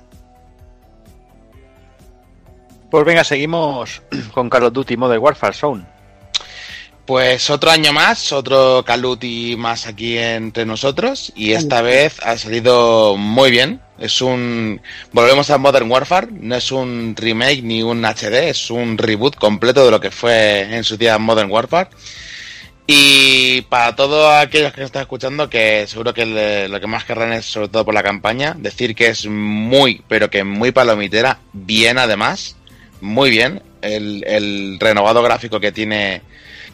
Pues 2.90 3.04
venga, 3.04 3.24
seguimos 3.24 4.02
con 4.32 4.50
Call 4.50 4.64
of 4.64 4.72
Duty 4.72 4.96
Modern 4.96 5.22
Warfare 5.22 5.54
Zone. 5.54 5.91
Pues 7.06 7.50
otro 7.50 7.70
año 7.70 7.92
más, 7.92 8.30
otro 8.32 8.82
Duty 8.82 9.56
más 9.56 9.86
aquí 9.86 10.16
entre 10.16 10.64
nosotros 10.64 11.32
y 11.34 11.52
esta 11.52 11.82
vez 11.82 12.20
ha 12.22 12.38
salido 12.38 13.16
muy 13.16 13.50
bien. 13.50 13.80
Es 13.98 14.20
un 14.22 14.80
volvemos 15.12 15.50
a 15.50 15.58
Modern 15.58 15.90
Warfare, 15.90 16.28
no 16.30 16.54
es 16.54 16.70
un 16.70 17.14
remake 17.16 17.62
ni 17.62 17.82
un 17.82 18.04
HD, 18.04 18.48
es 18.50 18.70
un 18.70 18.96
reboot 18.98 19.34
completo 19.36 19.84
de 19.84 19.90
lo 19.90 20.00
que 20.00 20.10
fue 20.12 20.60
en 20.76 20.84
su 20.84 20.96
día 20.96 21.18
Modern 21.18 21.50
Warfare. 21.50 21.90
Y 22.86 23.62
para 23.62 23.94
todos 23.96 24.32
aquellos 24.34 24.72
que 24.72 24.82
están 24.82 25.02
escuchando, 25.02 25.48
que 25.48 25.86
seguro 25.86 26.12
que 26.14 26.26
le- 26.26 26.68
lo 26.68 26.80
que 26.80 26.86
más 26.86 27.04
querrán 27.04 27.32
es, 27.32 27.46
sobre 27.46 27.68
todo 27.68 27.84
por 27.84 27.94
la 27.94 28.02
campaña, 28.02 28.54
decir 28.58 28.94
que 28.94 29.08
es 29.08 29.26
muy, 29.26 30.02
pero 30.08 30.30
que 30.30 30.44
muy 30.44 30.72
palomitera, 30.72 31.38
bien 31.52 31.98
además, 31.98 32.56
muy 33.00 33.30
bien. 33.30 33.62
El, 33.82 34.24
el 34.26 34.76
renovado 34.80 35.22
gráfico 35.22 35.58
que 35.60 35.72
tiene, 35.72 36.22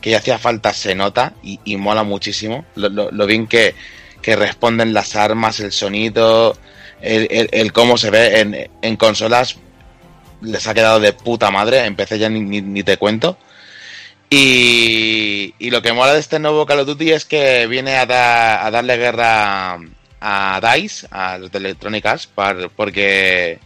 que 0.00 0.10
ya 0.10 0.18
hacía 0.18 0.38
falta, 0.38 0.72
se 0.72 0.94
nota 0.94 1.32
y, 1.42 1.60
y 1.64 1.76
mola 1.76 2.02
muchísimo. 2.02 2.64
Lo, 2.76 2.88
lo- 2.88 3.10
lo 3.10 3.26
bien 3.26 3.46
que, 3.46 3.74
que 4.22 4.36
responden 4.36 4.94
las 4.94 5.16
armas, 5.16 5.60
el 5.60 5.72
sonido, 5.72 6.56
el, 7.00 7.26
el- 7.30 7.48
cómo 7.72 7.96
se 7.98 8.10
ve 8.10 8.40
en, 8.40 8.70
en 8.82 8.96
consolas, 8.96 9.56
les 10.42 10.66
ha 10.66 10.74
quedado 10.74 11.00
de 11.00 11.12
puta 11.12 11.50
madre. 11.50 11.84
Empecé 11.84 12.18
ya 12.18 12.28
ni, 12.28 12.40
ni- 12.40 12.60
te 12.82 12.96
cuento. 12.96 13.38
Y, 14.30 15.54
y 15.58 15.70
lo 15.70 15.80
que 15.80 15.92
mola 15.92 16.12
de 16.12 16.20
este 16.20 16.38
nuevo 16.38 16.66
Call 16.66 16.80
of 16.80 16.86
Duty 16.86 17.12
es 17.12 17.24
que 17.24 17.66
viene 17.66 17.96
a, 17.96 18.04
da- 18.06 18.64
a 18.66 18.70
darle 18.70 18.96
guerra 18.98 19.78
a 20.20 20.60
DICE, 20.74 21.06
a 21.10 21.38
los 21.38 21.50
de 21.50 21.58
Electronic 21.58 22.04
porque 22.76 23.58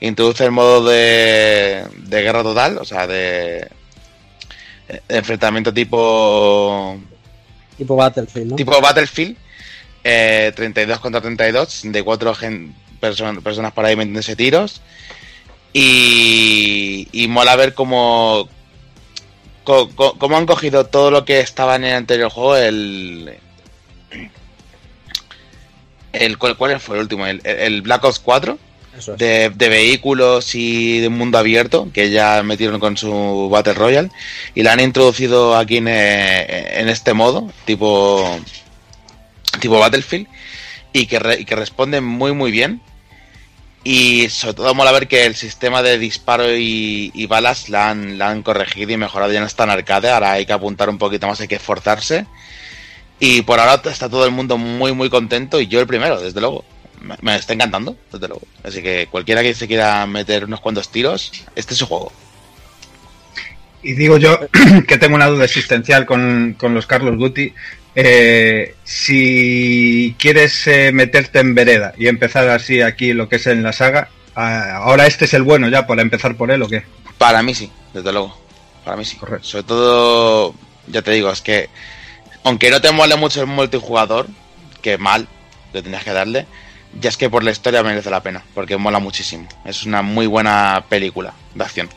introduce 0.00 0.44
el 0.44 0.50
modo 0.50 0.84
de, 0.84 1.84
de 1.96 2.22
guerra 2.22 2.42
total, 2.42 2.78
o 2.78 2.84
sea, 2.84 3.06
de 3.06 3.68
enfrentamiento 5.08 5.72
tipo 5.72 6.98
Tipo 7.76 7.96
Battlefield, 7.96 8.50
¿no? 8.50 8.56
tipo 8.56 8.80
Battlefield, 8.80 9.36
eh, 10.04 10.52
32 10.56 10.98
contra 11.00 11.20
32, 11.20 11.68
64 11.68 12.34
gen- 12.34 12.74
person- 13.00 13.42
personas 13.42 13.72
por 13.72 13.84
ahí 13.84 13.94
metiéndose 13.96 14.34
tiros. 14.36 14.80
Y, 15.72 17.06
y 17.12 17.28
mola 17.28 17.54
ver 17.54 17.74
cómo, 17.74 18.48
cómo 19.64 20.36
han 20.36 20.46
cogido 20.46 20.86
todo 20.86 21.10
lo 21.10 21.24
que 21.24 21.40
estaba 21.40 21.76
en 21.76 21.84
el 21.84 21.94
anterior 21.94 22.30
juego, 22.30 22.56
el... 22.56 23.36
el 26.12 26.38
¿cuál, 26.38 26.56
cuál 26.56 26.80
fue 26.80 26.96
el 26.96 27.02
último? 27.02 27.26
El, 27.26 27.40
el 27.44 27.82
Black 27.82 28.02
Ops 28.04 28.18
4 28.18 28.54
Eso 28.54 28.67
de, 29.16 29.48
vehículos 29.68 30.54
y 30.54 31.00
de 31.00 31.08
mundo 31.08 31.38
abierto 31.38 31.88
que 31.92 32.10
ya 32.10 32.42
metieron 32.42 32.80
con 32.80 32.96
su 32.96 33.48
Battle 33.50 33.74
Royale 33.74 34.10
y 34.54 34.62
la 34.62 34.72
han 34.72 34.80
introducido 34.80 35.56
aquí 35.56 35.78
en, 35.78 35.88
eh, 35.88 36.80
en 36.80 36.88
este 36.88 37.14
modo 37.14 37.50
tipo 37.64 38.38
tipo 39.60 39.78
Battlefield 39.78 40.26
y 40.92 41.06
que, 41.06 41.36
y 41.40 41.44
que 41.44 41.56
responden 41.56 42.04
muy 42.04 42.32
muy 42.32 42.50
bien. 42.50 42.80
Y 43.84 44.28
sobre 44.28 44.54
todo 44.54 44.74
mola 44.74 44.92
ver 44.92 45.08
que 45.08 45.24
el 45.24 45.34
sistema 45.34 45.82
de 45.82 45.98
disparo 45.98 46.54
y, 46.54 47.10
y 47.14 47.26
balas 47.26 47.68
la 47.68 47.90
han, 47.90 48.18
la 48.18 48.28
han 48.28 48.42
corregido 48.42 48.92
y 48.92 48.96
mejorado 48.96 49.32
ya 49.32 49.40
no 49.40 49.46
está 49.46 49.64
en 49.64 49.70
arcade 49.70 50.10
ahora 50.10 50.32
hay 50.32 50.44
que 50.46 50.52
apuntar 50.52 50.90
un 50.90 50.98
poquito 50.98 51.26
más 51.26 51.40
hay 51.40 51.48
que 51.48 51.56
esforzarse. 51.56 52.26
Y 53.20 53.42
por 53.42 53.58
ahora 53.60 53.80
está 53.90 54.08
todo 54.08 54.24
el 54.24 54.30
mundo 54.32 54.58
muy 54.58 54.92
muy 54.92 55.10
contento 55.10 55.60
y 55.60 55.68
yo 55.68 55.80
el 55.80 55.86
primero 55.86 56.20
desde 56.20 56.40
luego 56.40 56.64
me, 57.22 57.36
está 57.36 57.52
encantando, 57.52 57.96
desde 58.12 58.28
luego. 58.28 58.42
Así 58.62 58.82
que 58.82 59.08
cualquiera 59.10 59.42
que 59.42 59.54
se 59.54 59.66
quiera 59.66 60.06
meter 60.06 60.44
unos 60.44 60.60
cuantos 60.60 60.90
tiros, 60.90 61.32
este 61.54 61.74
es 61.74 61.78
su 61.78 61.86
juego. 61.86 62.12
Y 63.82 63.92
digo 63.92 64.16
yo 64.18 64.38
que 64.88 64.98
tengo 64.98 65.16
una 65.16 65.26
duda 65.26 65.44
existencial 65.44 66.06
con, 66.06 66.56
con 66.58 66.74
los 66.74 66.86
Carlos 66.86 67.16
Guti. 67.16 67.54
Eh, 67.94 68.74
si 68.84 70.14
quieres 70.18 70.66
eh, 70.66 70.92
meterte 70.92 71.40
en 71.40 71.54
vereda 71.54 71.94
y 71.98 72.06
empezar 72.06 72.48
así 72.48 72.80
aquí 72.80 73.12
lo 73.12 73.28
que 73.28 73.36
es 73.36 73.46
en 73.46 73.62
la 73.62 73.72
saga, 73.72 74.08
ah, 74.36 74.76
ahora 74.76 75.06
este 75.06 75.24
es 75.24 75.34
el 75.34 75.42
bueno 75.42 75.68
ya 75.68 75.86
para 75.86 76.02
empezar 76.02 76.36
por 76.36 76.50
él 76.50 76.62
o 76.62 76.68
qué? 76.68 76.84
Para 77.16 77.42
mí 77.42 77.54
sí, 77.54 77.72
desde 77.92 78.12
luego. 78.12 78.38
Para 78.84 78.96
mí 78.96 79.04
sí. 79.04 79.16
Correcto. 79.16 79.46
Sobre 79.46 79.64
todo, 79.64 80.54
ya 80.86 81.02
te 81.02 81.10
digo, 81.10 81.30
es 81.30 81.40
que 81.40 81.68
aunque 82.44 82.70
no 82.70 82.80
te 82.80 82.92
mole 82.92 83.16
mucho 83.16 83.40
el 83.40 83.46
multijugador, 83.46 84.26
que 84.80 84.96
mal, 84.96 85.28
le 85.72 85.82
tenías 85.82 86.04
que 86.04 86.12
darle, 86.12 86.46
ya 87.00 87.08
es 87.10 87.16
que 87.16 87.30
por 87.30 87.42
la 87.44 87.50
historia 87.50 87.82
merece 87.82 88.10
la 88.10 88.22
pena, 88.22 88.42
porque 88.54 88.76
mola 88.76 88.98
muchísimo. 88.98 89.46
Es 89.64 89.84
una 89.84 90.02
muy 90.02 90.26
buena 90.26 90.84
película 90.88 91.32
de 91.54 91.64
acción. 91.64 91.88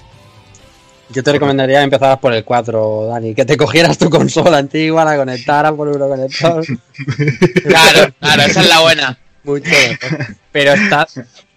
Yo 1.10 1.24
te 1.24 1.32
recomendaría 1.34 1.80
que 1.80 1.84
empezaras 1.84 2.20
por 2.20 2.32
el 2.34 2.46
4, 2.46 3.08
Dani, 3.08 3.36
que 3.36 3.44
te 3.44 3.58
cogieras 3.58 3.98
tu 3.98 4.10
consola 4.10 4.58
antigua, 4.60 5.04
la 5.04 5.18
conectaras 5.18 5.74
por 5.74 5.88
Euroconector. 5.90 6.64
Claro, 7.64 8.14
claro, 8.20 8.42
esa 8.44 8.62
es 8.62 8.70
la 8.70 8.80
buena. 8.82 9.18
Mucho 9.44 9.70
mejor. 9.70 10.36
Pero 10.52 10.72
está, 10.74 11.08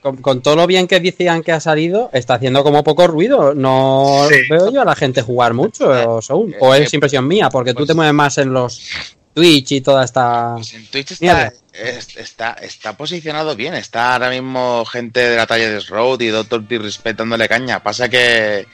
con, 0.00 0.16
con 0.16 0.42
todo 0.42 0.56
lo 0.56 0.66
bien 0.66 0.86
que 0.88 0.98
decían 1.00 1.42
que 1.42 1.52
ha 1.52 1.60
salido, 1.60 2.10
está 2.12 2.34
haciendo 2.34 2.64
como 2.64 2.82
poco 2.82 3.06
ruido. 3.06 3.54
No 3.54 4.26
Sí. 4.28 4.36
veo 4.50 4.72
yo 4.72 4.82
a 4.82 4.84
la 4.84 4.96
gente 4.96 5.22
jugar 5.22 5.54
mucho, 5.54 5.88
o, 5.88 6.22
según- 6.22 6.54
o 6.60 6.74
es 6.74 6.92
impresión 6.94 7.28
mía, 7.28 7.48
porque 7.50 7.72
tú 7.72 7.78
Pues- 7.78 7.88
te 7.88 7.94
mueves 7.94 8.14
más 8.14 8.38
en 8.38 8.52
los 8.52 8.90
Twitch 9.34 9.72
y 9.72 9.80
toda 9.80 10.04
esta. 10.04 10.52
Pues 10.56 10.74
en 10.74 10.86
Twitch 10.86 11.12
está, 11.12 11.52
es- 11.72 12.16
está, 12.16 12.52
está 12.54 12.96
posicionado 12.96 13.56
bien. 13.56 13.74
Está 13.74 14.12
ahora 14.14 14.30
mismo 14.30 14.84
gente 14.84 15.20
de 15.20 15.36
la 15.36 15.46
talla 15.46 15.68
de 15.70 15.80
Road 15.80 16.20
y 16.20 16.28
Doctor 16.28 16.66
T 16.66 16.78
respetándole 16.78 17.48
caña. 17.48 17.82
Pasa 17.82 18.08
que 18.08 18.66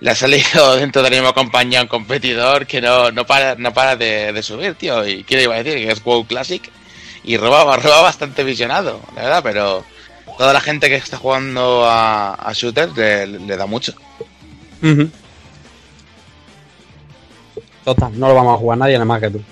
le 0.00 0.10
ha 0.10 0.14
salido 0.14 0.76
dentro 0.76 1.02
del 1.02 1.12
mismo 1.12 1.34
compañía 1.34 1.82
un 1.82 1.88
competidor 1.88 2.66
que 2.66 2.80
no, 2.80 3.10
no 3.10 3.26
para, 3.26 3.54
no 3.56 3.72
para 3.74 3.96
de, 3.96 4.32
de 4.32 4.42
subir, 4.42 4.74
tío. 4.76 5.06
Y 5.06 5.24
quiero 5.24 5.42
iba 5.42 5.54
a 5.56 5.62
decir 5.62 5.84
que 5.84 5.90
es 5.92 6.02
WoW 6.04 6.26
Classic 6.26 6.62
y 7.24 7.36
roba, 7.36 7.76
roba 7.82 8.02
bastante 8.02 8.44
visionado, 8.44 9.00
la 9.16 9.22
verdad, 9.22 9.42
pero 9.42 9.84
toda 10.38 10.52
la 10.52 10.60
gente 10.60 10.88
que 10.88 10.96
está 10.96 11.16
jugando 11.16 11.84
a, 11.84 12.34
a 12.34 12.52
shooters 12.52 12.96
le, 12.96 13.26
le 13.26 13.56
da 13.56 13.66
mucho. 13.66 13.94
Total, 17.84 18.18
no 18.18 18.28
lo 18.28 18.34
vamos 18.34 18.54
a 18.54 18.58
jugar 18.58 18.78
nadie 18.78 18.94
nada 18.94 19.04
más 19.04 19.20
que 19.20 19.30
tú. 19.30 19.42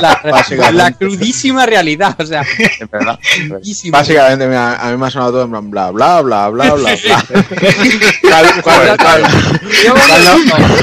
La, 0.00 0.20
Básicamente. 0.30 0.72
la 0.74 0.92
crudísima 0.92 1.66
realidad, 1.66 2.14
o 2.18 2.26
sea, 2.26 2.44
verdad. 2.90 3.18
Básicamente, 3.90 4.46
mira, 4.46 4.76
a 4.76 4.90
mí 4.90 4.96
me 4.96 5.06
ha 5.06 5.10
sonado 5.10 5.32
todo 5.32 5.44
en 5.44 5.50
plan 5.50 5.70
bla 5.70 5.90
bla 5.90 6.20
bla 6.22 6.48
bla 6.50 6.74
bla 6.74 6.94
bla. 6.94 7.24
Tal 8.30 8.62
cual, 8.62 8.96
tal. 8.96 9.22
Yo 9.84 9.94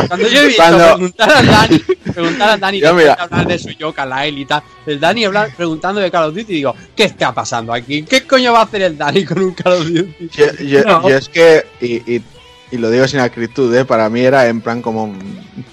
cuando, 0.09 0.27
yo 0.27 0.41
he 0.41 0.45
visto 0.47 0.61
cuando- 0.63 0.85
preguntar 0.95 1.31
a 1.31 1.41
Dani 1.43 1.79
Preguntar 2.11 2.49
a 2.49 2.57
Dani 2.57 2.81
mira. 2.93 3.13
hablar 3.13 3.47
de 3.47 3.59
su 3.59 3.69
Yoka 3.69 4.05
Lyle 4.05 4.41
y 4.41 4.45
tal. 4.45 4.61
El 4.85 4.99
Dani 4.99 5.25
hablar, 5.25 5.51
preguntando 5.55 6.01
de 6.01 6.11
Call 6.11 6.25
of 6.29 6.35
Duty 6.35 6.51
y 6.51 6.55
digo, 6.55 6.75
¿qué 6.95 7.05
está 7.05 7.33
pasando 7.33 7.71
aquí? 7.73 8.03
¿Qué 8.03 8.23
coño 8.27 8.51
va 8.53 8.59
a 8.61 8.63
hacer 8.63 8.81
el 8.81 8.97
Dani 8.97 9.23
con 9.25 9.41
un 9.41 9.53
Call 9.53 9.73
of 9.73 9.85
Duty? 9.87 10.29
Yo, 10.33 10.45
yo- 10.63 10.83
No. 10.83 11.07
yo 11.09 11.17
es 11.17 11.29
que, 11.29 11.65
y, 11.79 12.15
y- 12.15 12.23
y 12.71 12.77
lo 12.77 12.89
digo 12.89 13.07
sin 13.07 13.19
acritud, 13.19 13.73
¿eh? 13.75 13.85
para 13.85 14.09
mí 14.09 14.21
era 14.21 14.47
en 14.47 14.61
plan 14.61 14.81
como, 14.81 15.13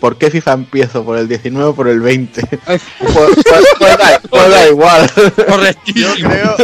¿por 0.00 0.16
qué 0.18 0.30
FIFA 0.30 0.52
empiezo? 0.52 1.04
¿Por 1.04 1.16
el 1.18 1.28
19 1.28 1.70
o 1.70 1.74
por 1.74 1.88
el 1.88 2.00
20? 2.00 2.42
pues, 2.66 2.82
pues- 2.98 3.66
pues 3.78 3.98
da, 3.98 4.20
pues 4.28 4.50
da 4.50 4.68
igual. 4.68 5.10
Yo 5.16 5.46
Correctísimo. 5.46 6.28
creo, 6.28 6.56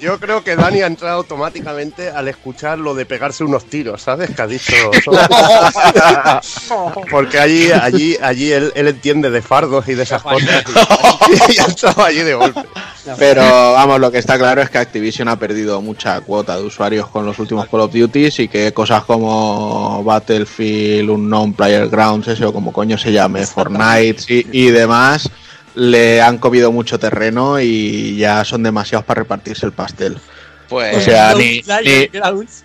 yo 0.00 0.18
creo 0.20 0.42
que 0.44 0.56
Dani 0.56 0.82
ha 0.82 0.86
entrado 0.86 1.16
automáticamente 1.18 2.10
al 2.10 2.28
escuchar 2.28 2.78
lo 2.78 2.94
de 2.94 3.06
pegarse 3.06 3.44
unos 3.44 3.64
tiros, 3.66 4.02
¿sabes? 4.02 4.30
Que 4.30 4.42
ha 4.42 4.46
dicho. 4.46 4.72
Porque 7.10 7.38
allí, 7.38 7.70
allí, 7.70 8.16
allí 8.20 8.52
él, 8.52 8.72
él 8.74 8.88
entiende 8.88 9.30
de 9.30 9.42
fardos 9.42 9.88
y 9.88 9.94
de 9.94 10.02
esas 10.02 10.22
cosas. 10.22 10.64
Y, 11.28 11.52
y 11.54 11.58
ha 11.58 11.64
entrado 11.64 12.04
allí 12.04 12.20
de 12.20 12.34
golpe. 12.34 12.60
Pero 13.18 13.42
vamos, 13.72 14.00
lo 14.00 14.10
que 14.10 14.18
está 14.18 14.38
claro 14.38 14.62
es 14.62 14.70
que 14.70 14.78
Activision 14.78 15.28
ha 15.28 15.38
perdido 15.38 15.80
mucha 15.82 16.20
cuota 16.22 16.56
de 16.56 16.62
usuarios 16.64 17.08
con 17.08 17.26
los 17.26 17.38
últimos 17.38 17.68
Call 17.68 17.80
of 17.80 17.92
Duty 17.92 18.28
y 18.38 18.48
que 18.48 18.72
cosas 18.72 19.04
como 19.04 19.73
Battlefield, 20.02 21.10
Unknown 21.10 21.52
Player 21.54 21.88
Grounds, 21.88 22.28
ese 22.28 22.44
o 22.44 22.52
como 22.52 22.72
coño 22.72 22.96
se 22.98 23.12
llame, 23.12 23.46
Fortnite 23.46 24.22
y, 24.28 24.46
y 24.52 24.70
demás, 24.70 25.28
le 25.74 26.20
han 26.22 26.38
comido 26.38 26.70
mucho 26.72 26.98
terreno 26.98 27.60
y 27.60 28.16
ya 28.16 28.44
son 28.44 28.62
demasiados 28.62 29.04
para 29.04 29.20
repartirse 29.22 29.66
el 29.66 29.72
pastel. 29.72 30.18
Pues 30.68 30.96
O 30.96 31.00
sea, 31.00 31.34
ni, 31.34 31.62
Player 31.62 32.10
ni- 32.12 32.18
Grounds. 32.18 32.64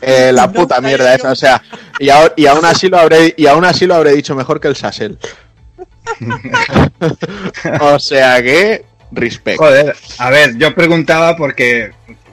eh, 0.00 0.30
la 0.32 0.46
No, 0.46 0.52
puta 0.52 0.80
mierda 0.80 1.14
esa, 1.14 1.32
o 1.32 1.36
sea, 1.36 1.62
y 1.98 2.08
aún 2.46 2.64
así 2.64 2.88
lo 2.88 2.98
habré 2.98 3.34
y 3.36 3.46
aún 3.46 3.64
así 3.64 3.86
lo 3.86 3.94
habré 3.94 4.12
dicho 4.14 4.34
mejor 4.34 4.60
que 4.60 4.68
el 4.68 4.76
Sassel. 4.76 5.18
o 7.80 7.98
sea 7.98 8.42
que 8.42 8.84
respect. 9.12 9.58
Joder, 9.58 9.96
a 10.18 10.30
ver, 10.30 10.56
yo 10.58 10.74
preguntaba 10.74 11.36
porque, 11.36 11.92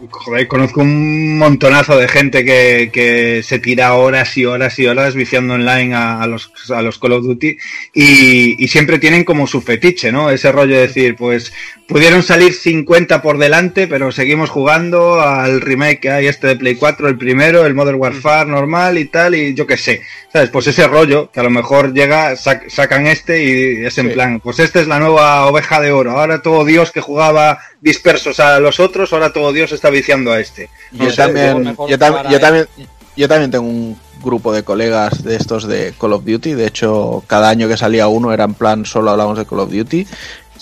joder, 0.09 0.47
conozco 0.47 0.81
un 0.81 1.37
montonazo 1.37 1.97
de 1.97 2.07
gente 2.07 2.45
que, 2.45 2.89
que 2.93 3.41
se 3.43 3.59
tira 3.59 3.93
horas 3.93 4.37
y 4.37 4.45
horas 4.45 4.77
y 4.79 4.85
horas 4.87 5.15
viciando 5.15 5.55
online 5.55 5.93
a, 5.95 6.21
a 6.21 6.27
los, 6.27 6.51
a 6.71 6.81
los 6.81 6.99
Call 6.99 7.13
of 7.13 7.23
Duty 7.25 7.57
y, 7.93 8.63
y 8.63 8.67
siempre 8.67 8.99
tienen 8.99 9.23
como 9.23 9.47
su 9.47 9.61
fetiche, 9.61 10.11
¿no? 10.11 10.29
Ese 10.29 10.51
rollo 10.51 10.75
de 10.75 10.81
decir, 10.87 11.15
pues 11.15 11.51
pudieron 11.87 12.21
salir 12.21 12.53
50 12.53 13.21
por 13.21 13.37
delante, 13.37 13.87
pero 13.87 14.11
seguimos 14.11 14.49
jugando 14.49 15.21
al 15.21 15.61
remake 15.61 15.99
que 16.01 16.09
hay 16.11 16.27
este 16.27 16.47
de 16.47 16.55
Play 16.57 16.75
4, 16.75 17.07
el 17.07 17.17
primero, 17.17 17.65
el 17.65 17.73
Modern 17.73 17.97
Warfare 17.99 18.49
normal 18.49 18.97
y 18.97 19.05
tal, 19.05 19.35
y 19.35 19.53
yo 19.53 19.65
qué 19.65 19.77
sé, 19.77 20.01
¿sabes? 20.31 20.49
Pues 20.49 20.67
ese 20.67 20.87
rollo 20.87 21.31
que 21.31 21.39
a 21.39 21.43
lo 21.43 21.49
mejor 21.49 21.93
llega, 21.93 22.33
sac- 22.33 22.69
sacan 22.69 23.07
este 23.07 23.43
y 23.43 23.85
es 23.85 23.97
en 23.97 24.07
Sí. 24.07 24.13
plan, 24.13 24.39
pues 24.41 24.59
esta 24.59 24.79
es 24.81 24.87
la 24.87 24.99
nueva 24.99 25.45
oveja 25.47 25.79
de 25.81 25.91
oro, 25.91 26.11
ahora 26.11 26.41
todo 26.41 26.65
Dios 26.65 26.91
que 26.91 27.01
jugaba 27.01 27.59
dispersos 27.81 28.39
a 28.39 28.59
los 28.59 28.79
otros, 28.79 29.13
ahora 29.13 29.31
todo 29.31 29.53
Dios 29.53 29.71
está 29.71 29.86
viciando 29.89 30.31
a 30.31 30.39
este. 30.39 30.69
Yo 30.91 31.09
sé, 31.09 31.15
también, 31.17 31.75
yo, 31.87 31.97
tam- 31.97 32.29
yo 32.29 32.39
también, 32.39 32.67
yo 33.15 33.27
también 33.27 33.51
tengo 33.51 33.65
un 33.67 33.97
grupo 34.23 34.51
de 34.53 34.63
colegas 34.63 35.23
de 35.23 35.35
estos 35.35 35.67
de 35.67 35.93
Call 35.99 36.13
of 36.13 36.23
Duty. 36.25 36.53
De 36.53 36.65
hecho, 36.67 37.23
cada 37.27 37.49
año 37.49 37.67
que 37.67 37.77
salía 37.77 38.07
uno 38.07 38.33
era 38.33 38.43
en 38.45 38.53
plan 38.53 38.85
solo 38.85 39.11
hablamos 39.11 39.37
de 39.37 39.45
Call 39.45 39.59
of 39.59 39.71
Duty. 39.71 40.07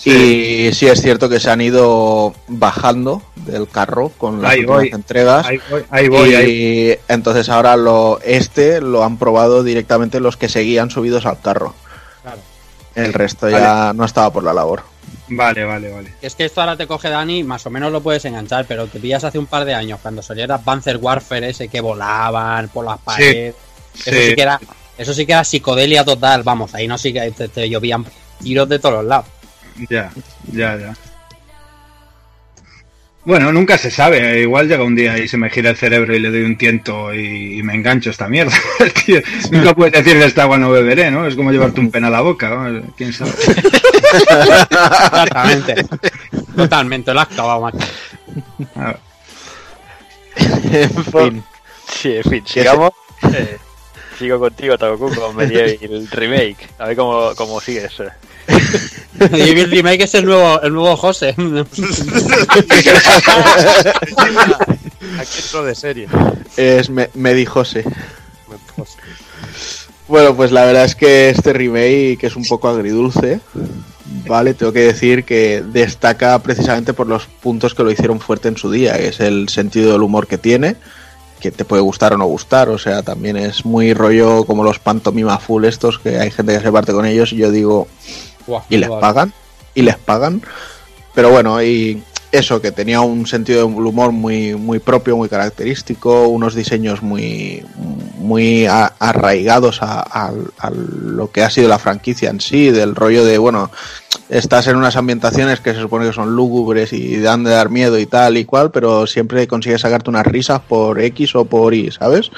Y 0.04 0.70
sí 0.74 0.86
es 0.86 1.00
cierto 1.00 1.28
que 1.30 1.40
se 1.40 1.50
han 1.50 1.62
ido 1.62 2.34
bajando 2.48 3.22
del 3.34 3.66
carro 3.66 4.10
con 4.18 4.42
las 4.42 4.52
Ahí 4.52 4.64
voy. 4.66 4.90
entregas. 4.92 5.46
Ahí 5.46 5.58
voy, 5.70 5.84
ahí 5.88 6.08
voy, 6.08 6.30
y 6.30 6.34
ahí 6.34 6.98
entonces 7.08 7.48
ahora 7.48 7.76
lo 7.78 8.20
este 8.22 8.82
lo 8.82 9.04
han 9.04 9.16
probado 9.16 9.64
directamente 9.64 10.20
los 10.20 10.36
que 10.36 10.50
seguían 10.50 10.90
subidos 10.90 11.24
al 11.24 11.40
carro. 11.40 11.74
El 12.96 13.12
resto 13.12 13.48
ya 13.48 13.92
no 13.94 14.04
estaba 14.04 14.32
por 14.32 14.42
la 14.42 14.52
labor. 14.52 14.82
Vale, 15.28 15.64
vale, 15.64 15.90
vale. 15.90 16.14
Es 16.22 16.34
que 16.34 16.46
esto 16.46 16.60
ahora 16.60 16.76
te 16.76 16.86
coge 16.86 17.10
Dani, 17.10 17.44
más 17.44 17.66
o 17.66 17.70
menos 17.70 17.92
lo 17.92 18.00
puedes 18.00 18.24
enganchar, 18.24 18.64
pero 18.66 18.86
te 18.86 18.98
pillas 18.98 19.22
hace 19.22 19.38
un 19.38 19.46
par 19.46 19.64
de 19.64 19.74
años 19.74 20.00
cuando 20.00 20.22
saliera 20.22 20.58
Panzer 20.58 20.96
Warfare 20.96 21.50
ese 21.50 21.68
que 21.68 21.80
volaban 21.80 22.68
por 22.68 22.84
las 22.84 22.98
paredes. 22.98 23.54
Eso 23.94 24.10
sí. 24.10 24.28
Sí. 24.28 24.34
que 24.34 24.42
era, 24.42 24.60
eso 24.96 25.14
sí 25.14 25.26
que 25.26 25.32
era 25.32 25.44
psicodelia 25.44 26.04
total, 26.04 26.42
vamos, 26.42 26.74
ahí 26.74 26.88
no 26.88 26.96
sí 26.96 27.12
que 27.12 27.30
te, 27.32 27.48
te 27.48 27.68
llovían 27.68 28.04
tiros 28.42 28.68
de 28.68 28.78
todos 28.78 28.96
los 28.96 29.04
lados. 29.04 29.26
Ya, 29.90 30.10
ya, 30.52 30.76
ya. 30.76 30.96
Bueno, 33.26 33.52
nunca 33.52 33.76
se 33.76 33.90
sabe. 33.90 34.40
Igual 34.40 34.68
llega 34.68 34.84
un 34.84 34.94
día 34.94 35.18
y 35.18 35.26
se 35.26 35.36
me 35.36 35.50
gira 35.50 35.70
el 35.70 35.76
cerebro 35.76 36.14
y 36.14 36.20
le 36.20 36.30
doy 36.30 36.42
un 36.42 36.56
tiento 36.56 37.12
y, 37.12 37.58
y 37.58 37.62
me 37.64 37.74
engancho 37.74 38.10
esta 38.10 38.28
mierda. 38.28 38.54
Tío, 39.04 39.20
nunca 39.50 39.74
puedes 39.74 39.92
decir 39.94 40.16
de 40.16 40.26
esta 40.26 40.44
agua 40.44 40.58
no 40.58 40.70
beberé, 40.70 41.10
¿no? 41.10 41.26
Es 41.26 41.34
como 41.34 41.50
llevarte 41.50 41.80
un 41.80 41.90
pen 41.90 42.04
a 42.04 42.10
la 42.10 42.20
boca. 42.20 42.48
¿no? 42.48 42.82
¿Quién 42.96 43.12
sabe? 43.12 43.32
Exactamente. 44.30 45.74
Totalmente, 46.54 47.12
lo 47.12 47.20
has 47.20 47.32
acabado, 47.32 47.62
macho. 47.62 47.78
A 48.76 48.86
ver. 48.86 48.98
en 50.72 51.04
fin. 51.04 51.44
Sí, 51.92 52.16
en 52.18 52.30
fin, 52.30 52.46
sigamos. 52.46 52.92
Eh, 53.24 53.58
sigo 54.16 54.38
contigo, 54.38 54.78
Tagoku, 54.78 55.12
con 55.12 55.34
Medieval 55.34 56.06
Remake. 56.12 56.68
A 56.78 56.86
ver 56.86 56.96
cómo, 56.96 57.34
cómo 57.34 57.60
sigues. 57.60 58.00
El 59.18 59.70
remake 59.70 60.02
es 60.02 60.14
el 60.14 60.24
nuevo, 60.24 60.60
el 60.62 60.72
nuevo 60.72 60.96
José. 60.96 61.34
Aquí 65.18 65.38
entro 65.42 65.64
de 65.64 65.74
serie. 65.74 66.08
Es 66.56 66.90
me, 66.90 67.10
me 67.14 67.34
dijose. 67.34 67.84
Bueno, 70.08 70.36
pues 70.36 70.52
la 70.52 70.64
verdad 70.64 70.84
es 70.84 70.94
que 70.94 71.30
este 71.30 71.52
remake 71.52 72.18
que 72.18 72.28
es 72.28 72.36
un 72.36 72.44
poco 72.44 72.68
agridulce, 72.68 73.40
vale, 74.26 74.54
tengo 74.54 74.72
que 74.72 74.86
decir 74.86 75.24
que 75.24 75.62
destaca 75.62 76.38
precisamente 76.38 76.92
por 76.92 77.08
los 77.08 77.26
puntos 77.26 77.74
que 77.74 77.82
lo 77.82 77.90
hicieron 77.90 78.20
fuerte 78.20 78.48
en 78.48 78.56
su 78.56 78.70
día, 78.70 78.96
que 78.96 79.08
es 79.08 79.20
el 79.20 79.48
sentido 79.48 79.92
del 79.92 80.02
humor 80.02 80.28
que 80.28 80.38
tiene, 80.38 80.76
que 81.40 81.50
te 81.50 81.64
puede 81.64 81.82
gustar 81.82 82.14
o 82.14 82.18
no 82.18 82.26
gustar, 82.26 82.68
o 82.68 82.78
sea, 82.78 83.02
también 83.02 83.36
es 83.36 83.64
muy 83.64 83.94
rollo 83.94 84.44
como 84.44 84.62
los 84.62 84.78
pantomima 84.78 85.38
full 85.38 85.64
estos, 85.64 85.98
que 85.98 86.18
hay 86.18 86.30
gente 86.30 86.56
que 86.56 86.62
se 86.62 86.72
parte 86.72 86.92
con 86.92 87.04
ellos 87.04 87.32
y 87.32 87.36
yo 87.36 87.50
digo, 87.50 87.88
Y 88.68 88.76
les 88.78 88.88
pagan, 89.00 89.32
y 89.74 89.82
les 89.82 89.96
pagan, 89.96 90.42
pero 91.14 91.30
bueno, 91.30 91.62
y 91.62 92.02
eso, 92.32 92.60
que 92.60 92.72
tenía 92.72 93.00
un 93.00 93.26
sentido 93.26 93.66
del 93.66 93.86
humor 93.86 94.12
muy, 94.12 94.54
muy 94.54 94.78
propio, 94.78 95.16
muy 95.16 95.28
característico, 95.28 96.28
unos 96.28 96.54
diseños 96.54 97.02
muy, 97.02 97.64
muy 98.18 98.66
a- 98.66 98.92
arraigados 98.98 99.80
a, 99.82 100.00
a- 100.00 100.32
a 100.58 100.70
lo 100.70 101.30
que 101.30 101.42
ha 101.42 101.50
sido 101.50 101.68
la 101.68 101.78
franquicia 101.78 102.28
en 102.30 102.40
sí, 102.40 102.70
del 102.70 102.94
rollo 102.94 103.24
de, 103.24 103.38
bueno, 103.38 103.70
estás 104.28 104.66
en 104.66 104.76
unas 104.76 104.96
ambientaciones 104.96 105.60
que 105.60 105.72
se 105.72 105.80
supone 105.80 106.06
que 106.06 106.12
son 106.12 106.34
lúgubres 106.34 106.92
y 106.92 107.16
dan 107.20 107.44
de 107.44 107.52
dar 107.52 107.70
miedo 107.70 107.98
y 107.98 108.06
tal 108.06 108.36
y 108.36 108.44
cual, 108.44 108.70
pero 108.70 109.06
siempre 109.06 109.46
consigues 109.46 109.80
sacarte 109.80 110.10
unas 110.10 110.26
risas 110.26 110.60
por 110.60 111.00
X 111.00 111.36
o 111.36 111.44
por 111.46 111.72
Y, 111.74 111.90
¿sabes? 111.92 112.30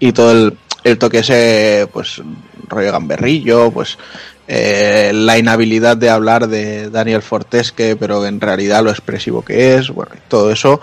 Y 0.00 0.12
todo 0.12 0.32
el, 0.32 0.58
el 0.82 0.98
toque 0.98 1.18
ese, 1.18 1.86
pues, 1.92 2.20
rollo 2.66 2.90
gamberrillo, 2.90 3.70
pues, 3.70 3.98
eh, 4.46 5.12
la 5.14 5.38
inhabilidad 5.38 5.96
de 5.96 6.10
hablar 6.10 6.48
de 6.48 6.90
Daniel 6.90 7.22
Fortesque, 7.22 7.96
pero 7.96 8.24
en 8.26 8.40
realidad 8.40 8.84
lo 8.84 8.90
expresivo 8.90 9.42
que 9.42 9.76
es, 9.76 9.90
bueno, 9.90 10.12
todo 10.28 10.50
eso, 10.50 10.80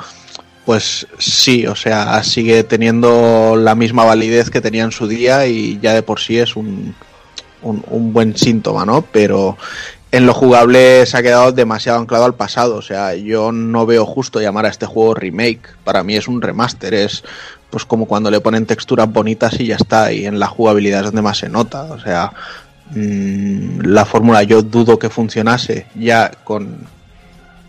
pues 0.65 1.07
sí, 1.19 1.67
o 1.67 1.75
sea, 1.75 2.23
sigue 2.23 2.63
teniendo 2.63 3.55
la 3.55 3.75
misma 3.75 4.03
validez 4.03 4.49
que 4.49 4.61
tenía 4.61 4.83
en 4.83 4.91
su 4.91 5.07
día 5.07 5.45
y 5.47 5.79
ya 5.79 5.93
de 5.93 6.03
por 6.03 6.19
sí 6.19 6.39
es 6.39 6.55
un, 6.55 6.95
un, 7.61 7.83
un 7.87 8.13
buen 8.13 8.35
síntoma, 8.35 8.85
¿no? 8.85 9.03
Pero 9.03 9.57
en 10.11 10.25
lo 10.25 10.33
jugable 10.33 11.05
se 11.05 11.17
ha 11.17 11.21
quedado 11.21 11.51
demasiado 11.51 11.99
anclado 11.99 12.25
al 12.25 12.35
pasado, 12.35 12.75
o 12.75 12.81
sea, 12.81 13.15
yo 13.15 13.51
no 13.51 13.85
veo 13.85 14.05
justo 14.05 14.41
llamar 14.41 14.65
a 14.65 14.69
este 14.69 14.85
juego 14.85 15.13
remake, 15.13 15.61
para 15.83 16.03
mí 16.03 16.15
es 16.15 16.27
un 16.27 16.41
remaster, 16.41 16.93
es 16.93 17.23
pues 17.69 17.85
como 17.85 18.05
cuando 18.05 18.29
le 18.29 18.41
ponen 18.41 18.65
texturas 18.65 19.11
bonitas 19.11 19.57
y 19.59 19.67
ya 19.67 19.77
está, 19.77 20.11
y 20.11 20.25
en 20.25 20.39
la 20.39 20.47
jugabilidad 20.47 20.99
es 20.99 21.05
donde 21.05 21.21
más 21.21 21.37
se 21.37 21.47
nota, 21.47 21.83
o 21.83 21.99
sea, 21.99 22.33
la 22.93 24.05
fórmula 24.05 24.43
yo 24.43 24.61
dudo 24.61 24.99
que 24.99 25.09
funcionase 25.09 25.85
ya 25.95 26.29
con 26.43 26.77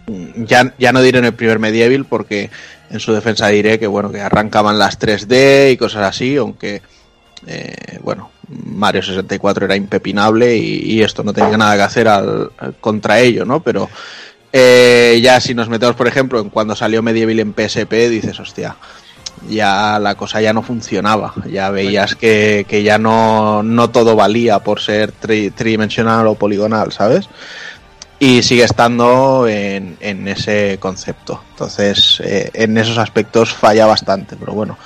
mm, 0.07 0.45
ya, 0.45 0.75
ya 0.79 0.93
no 0.93 1.01
diré 1.03 1.19
en 1.21 1.27
el 1.27 1.35
primer 1.35 1.59
medieval 1.59 2.05
porque 2.07 2.51
en 2.91 3.01
su 3.01 3.13
defensa 3.13 3.49
diré 3.49 3.79
que 3.79 3.87
bueno 3.87 4.11
que 4.11 4.21
arrancaban 4.21 4.79
las 4.79 4.99
3D 4.99 5.73
y 5.73 5.77
cosas 5.77 6.03
así 6.09 6.37
aunque 6.37 6.83
eh, 7.47 7.99
bueno 8.03 8.31
Mario 8.49 9.03
64 9.03 9.65
era 9.67 9.77
impepinable 9.77 10.57
y, 10.57 11.01
esto 11.03 11.23
no 11.23 11.33
tenía 11.33 11.57
nada 11.57 11.77
que 11.77 11.83
hacer 11.83 12.09
al, 12.09 12.51
al- 12.59 12.75
contra 12.81 13.21
ello 13.21 13.45
no 13.45 13.63
pero 13.63 13.89
eh, 14.53 15.19
ya 15.23 15.41
si 15.41 15.55
nos 15.55 15.69
metemos 15.69 15.95
por 15.97 16.07
ejemplo 16.09 16.41
en 16.41 16.51
cuando 16.51 16.75
salió 16.77 17.01
medieval 17.03 17.39
en 17.41 17.55
PSP 17.55 17.93
dices 18.11 18.39
hostia 18.41 18.77
ya 19.49 19.99
la 19.99 20.15
cosa 20.15 20.41
ya 20.41 20.53
no 20.53 20.63
funcionaba. 20.63 21.35
Ya 21.51 21.71
veías 21.71 22.15
que, 22.15 22.67
que 22.69 22.83
ya 22.83 22.99
no, 22.99 23.63
no 23.63 23.91
todo 23.91 24.17
valía 24.17 24.59
por 24.61 24.81
ser 24.81 25.13
tri- 25.21 25.53
tridimensional 25.53 26.27
o 26.27 26.35
poligonal, 26.35 26.93
¿sabes? 26.93 27.29
Y 28.19 28.43
sigue 28.43 28.65
estando 28.65 29.49
en, 29.49 29.97
en 30.01 30.29
ese 30.29 30.79
concepto. 30.81 31.43
Entonces, 31.51 32.21
eh, 32.25 32.51
en 32.55 32.79
esos 32.79 32.99
aspectos 32.99 33.53
falla 33.53 33.87
bastante, 33.87 34.37
pero 34.37 34.53
bueno. 34.53 34.79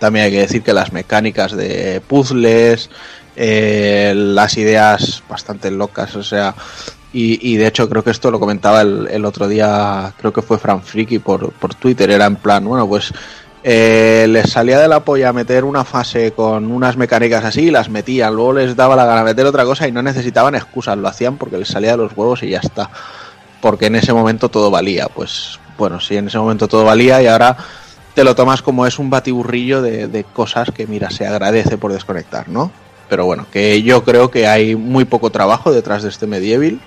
También 0.00 0.26
hay 0.26 0.32
que 0.32 0.40
decir 0.40 0.62
que 0.62 0.72
las 0.74 0.92
mecánicas 0.92 1.52
de 1.56 2.02
puzzles, 2.06 2.90
eh, 3.36 4.12
las 4.14 4.56
ideas 4.58 5.22
bastante 5.28 5.70
locas, 5.70 6.14
o 6.16 6.22
sea, 6.22 6.54
y, 7.12 7.52
y 7.52 7.56
de 7.56 7.68
hecho 7.68 7.88
creo 7.88 8.04
que 8.04 8.10
esto 8.10 8.30
lo 8.30 8.40
comentaba 8.40 8.82
el, 8.82 9.08
el 9.10 9.24
otro 9.24 9.48
día, 9.48 10.12
creo 10.18 10.32
que 10.32 10.42
fue 10.42 10.58
Fran 10.58 10.82
Friki 10.82 11.20
por, 11.20 11.52
por 11.52 11.74
Twitter, 11.76 12.10
era 12.10 12.26
en 12.26 12.36
plan, 12.36 12.64
bueno, 12.64 12.86
pues 12.86 13.12
eh, 13.66 14.26
les 14.28 14.50
salía 14.50 14.78
de 14.78 14.88
la 14.88 15.00
polla 15.00 15.32
meter 15.32 15.64
una 15.64 15.84
fase 15.84 16.32
con 16.32 16.70
unas 16.70 16.98
mecánicas 16.98 17.46
así, 17.46 17.70
las 17.70 17.88
metían, 17.88 18.34
luego 18.34 18.52
les 18.52 18.76
daba 18.76 18.94
la 18.94 19.06
gana 19.06 19.24
meter 19.24 19.46
otra 19.46 19.64
cosa 19.64 19.88
y 19.88 19.92
no 19.92 20.02
necesitaban 20.02 20.54
excusas, 20.54 20.98
lo 20.98 21.08
hacían 21.08 21.38
porque 21.38 21.56
les 21.56 21.68
salía 21.68 21.92
de 21.92 21.96
los 21.96 22.12
huevos 22.14 22.42
y 22.42 22.50
ya 22.50 22.58
está, 22.58 22.90
porque 23.62 23.86
en 23.86 23.96
ese 23.96 24.12
momento 24.12 24.50
todo 24.50 24.70
valía, 24.70 25.08
pues 25.08 25.58
bueno, 25.78 25.98
sí, 25.98 26.14
en 26.14 26.28
ese 26.28 26.36
momento 26.36 26.68
todo 26.68 26.84
valía 26.84 27.22
y 27.22 27.26
ahora 27.26 27.56
te 28.14 28.22
lo 28.22 28.34
tomas 28.34 28.60
como 28.60 28.86
es 28.86 28.98
un 28.98 29.08
batiburrillo 29.08 29.80
de, 29.80 30.08
de 30.08 30.24
cosas 30.24 30.70
que, 30.70 30.86
mira, 30.86 31.08
se 31.08 31.26
agradece 31.26 31.78
por 31.78 31.90
desconectar, 31.90 32.50
¿no? 32.50 32.70
Pero 33.08 33.24
bueno, 33.24 33.46
que 33.50 33.82
yo 33.82 34.04
creo 34.04 34.30
que 34.30 34.46
hay 34.46 34.76
muy 34.76 35.06
poco 35.06 35.30
trabajo 35.30 35.72
detrás 35.72 36.02
de 36.02 36.10
este 36.10 36.26
Medieval, 36.26 36.80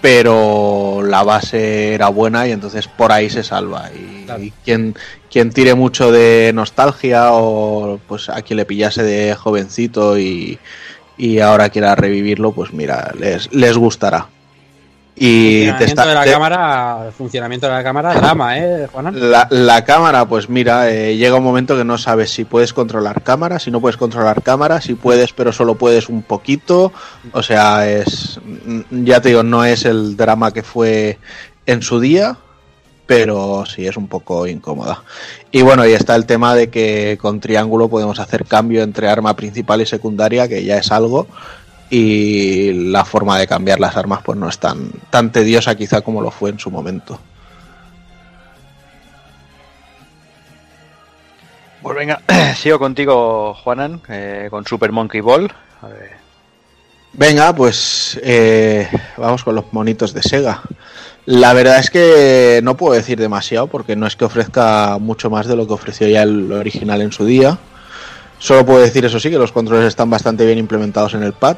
pero 0.00 1.02
la 1.02 1.24
base 1.24 1.92
era 1.94 2.08
buena 2.08 2.46
y 2.46 2.52
entonces 2.52 2.86
por 2.86 3.10
ahí 3.10 3.28
se 3.30 3.42
salva. 3.42 3.90
Y, 3.92 4.15
Claro. 4.26 4.42
y 4.42 4.52
quien, 4.64 4.94
quien 5.30 5.50
tire 5.50 5.74
mucho 5.74 6.12
de 6.12 6.50
nostalgia 6.54 7.32
o 7.32 7.98
pues 8.06 8.28
a 8.28 8.42
quien 8.42 8.58
le 8.58 8.64
pillase 8.66 9.02
de 9.02 9.34
jovencito 9.34 10.18
y, 10.18 10.58
y 11.16 11.38
ahora 11.40 11.70
quiera 11.70 11.94
revivirlo, 11.94 12.52
pues 12.52 12.72
mira, 12.72 13.12
les, 13.18 13.52
les 13.52 13.76
gustará. 13.78 14.26
Y 15.18 15.64
te 15.64 15.70
funcionamiento 15.70 15.84
está- 15.86 16.06
de 16.08 16.14
la 16.14 16.24
te- 16.24 16.30
cámara, 16.32 16.98
el 17.06 17.12
funcionamiento 17.12 17.66
de 17.66 17.72
la 17.72 17.82
cámara, 17.82 18.12
drama, 18.12 18.58
¿eh, 18.58 18.86
Juanan? 18.92 19.30
la, 19.30 19.46
la 19.50 19.82
cámara, 19.82 20.26
pues 20.28 20.50
mira, 20.50 20.90
eh, 20.90 21.16
llega 21.16 21.36
un 21.36 21.42
momento 21.42 21.74
que 21.74 21.84
no 21.84 21.96
sabes 21.96 22.28
si 22.30 22.44
puedes 22.44 22.74
controlar 22.74 23.22
cámara, 23.22 23.58
si 23.58 23.70
no 23.70 23.80
puedes 23.80 23.96
controlar 23.96 24.42
cámara, 24.42 24.82
si 24.82 24.92
puedes 24.94 25.32
pero 25.32 25.52
solo 25.52 25.76
puedes 25.76 26.10
un 26.10 26.20
poquito. 26.20 26.92
O 27.32 27.42
sea, 27.42 27.88
es, 27.90 28.38
ya 28.90 29.22
te 29.22 29.30
digo, 29.30 29.42
no 29.42 29.64
es 29.64 29.86
el 29.86 30.18
drama 30.18 30.52
que 30.52 30.62
fue 30.62 31.18
en 31.64 31.80
su 31.80 31.98
día, 31.98 32.36
pero 33.06 33.64
sí 33.66 33.86
es 33.86 33.96
un 33.96 34.08
poco 34.08 34.46
incómoda. 34.46 35.02
Y 35.50 35.62
bueno, 35.62 35.86
y 35.86 35.92
está 35.92 36.16
el 36.16 36.26
tema 36.26 36.54
de 36.54 36.68
que 36.68 37.18
con 37.20 37.40
triángulo 37.40 37.88
podemos 37.88 38.18
hacer 38.18 38.44
cambio 38.44 38.82
entre 38.82 39.08
arma 39.08 39.36
principal 39.36 39.80
y 39.80 39.86
secundaria, 39.86 40.48
que 40.48 40.64
ya 40.64 40.78
es 40.78 40.90
algo. 40.90 41.26
Y 41.88 42.72
la 42.90 43.04
forma 43.04 43.38
de 43.38 43.46
cambiar 43.46 43.78
las 43.78 43.96
armas 43.96 44.20
pues 44.24 44.36
no 44.36 44.48
es 44.48 44.58
tan, 44.58 44.90
tan 45.10 45.30
tediosa 45.30 45.76
quizá 45.76 46.00
como 46.00 46.20
lo 46.20 46.32
fue 46.32 46.50
en 46.50 46.58
su 46.58 46.70
momento. 46.70 47.20
Pues 51.80 51.96
venga, 51.96 52.20
sigo 52.56 52.80
contigo, 52.80 53.54
Juanan, 53.54 54.02
eh, 54.08 54.48
con 54.50 54.66
Super 54.66 54.90
Monkey 54.90 55.20
Ball. 55.20 55.52
A 55.80 55.86
ver. 55.86 56.16
Venga, 57.12 57.54
pues 57.54 58.18
eh, 58.22 58.88
vamos 59.16 59.44
con 59.44 59.54
los 59.54 59.72
monitos 59.72 60.12
de 60.12 60.22
Sega. 60.22 60.62
La 61.26 61.52
verdad 61.54 61.80
es 61.80 61.90
que 61.90 62.60
no 62.62 62.76
puedo 62.76 62.94
decir 62.94 63.18
demasiado 63.18 63.66
porque 63.66 63.96
no 63.96 64.06
es 64.06 64.14
que 64.14 64.24
ofrezca 64.24 64.96
mucho 64.98 65.28
más 65.28 65.48
de 65.48 65.56
lo 65.56 65.66
que 65.66 65.72
ofreció 65.72 66.08
ya 66.08 66.22
el 66.22 66.52
original 66.52 67.02
en 67.02 67.10
su 67.10 67.24
día. 67.24 67.58
Solo 68.38 68.64
puedo 68.64 68.80
decir 68.80 69.04
eso 69.04 69.18
sí, 69.18 69.28
que 69.28 69.38
los 69.38 69.50
controles 69.50 69.88
están 69.88 70.08
bastante 70.08 70.46
bien 70.46 70.58
implementados 70.58 71.14
en 71.14 71.24
el 71.24 71.32
pad, 71.32 71.56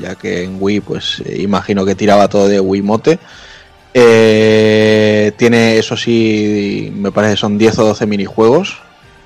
ya 0.00 0.14
que 0.14 0.44
en 0.44 0.58
Wii 0.60 0.80
pues 0.80 1.20
eh, 1.26 1.42
imagino 1.42 1.84
que 1.84 1.96
tiraba 1.96 2.28
todo 2.28 2.46
de 2.46 2.60
Wiimote. 2.60 3.18
Eh, 3.92 5.32
tiene 5.36 5.78
eso 5.78 5.96
sí, 5.96 6.92
me 6.94 7.10
parece 7.10 7.34
que 7.34 7.40
son 7.40 7.58
10 7.58 7.78
o 7.80 7.86
12 7.86 8.06
minijuegos 8.06 8.78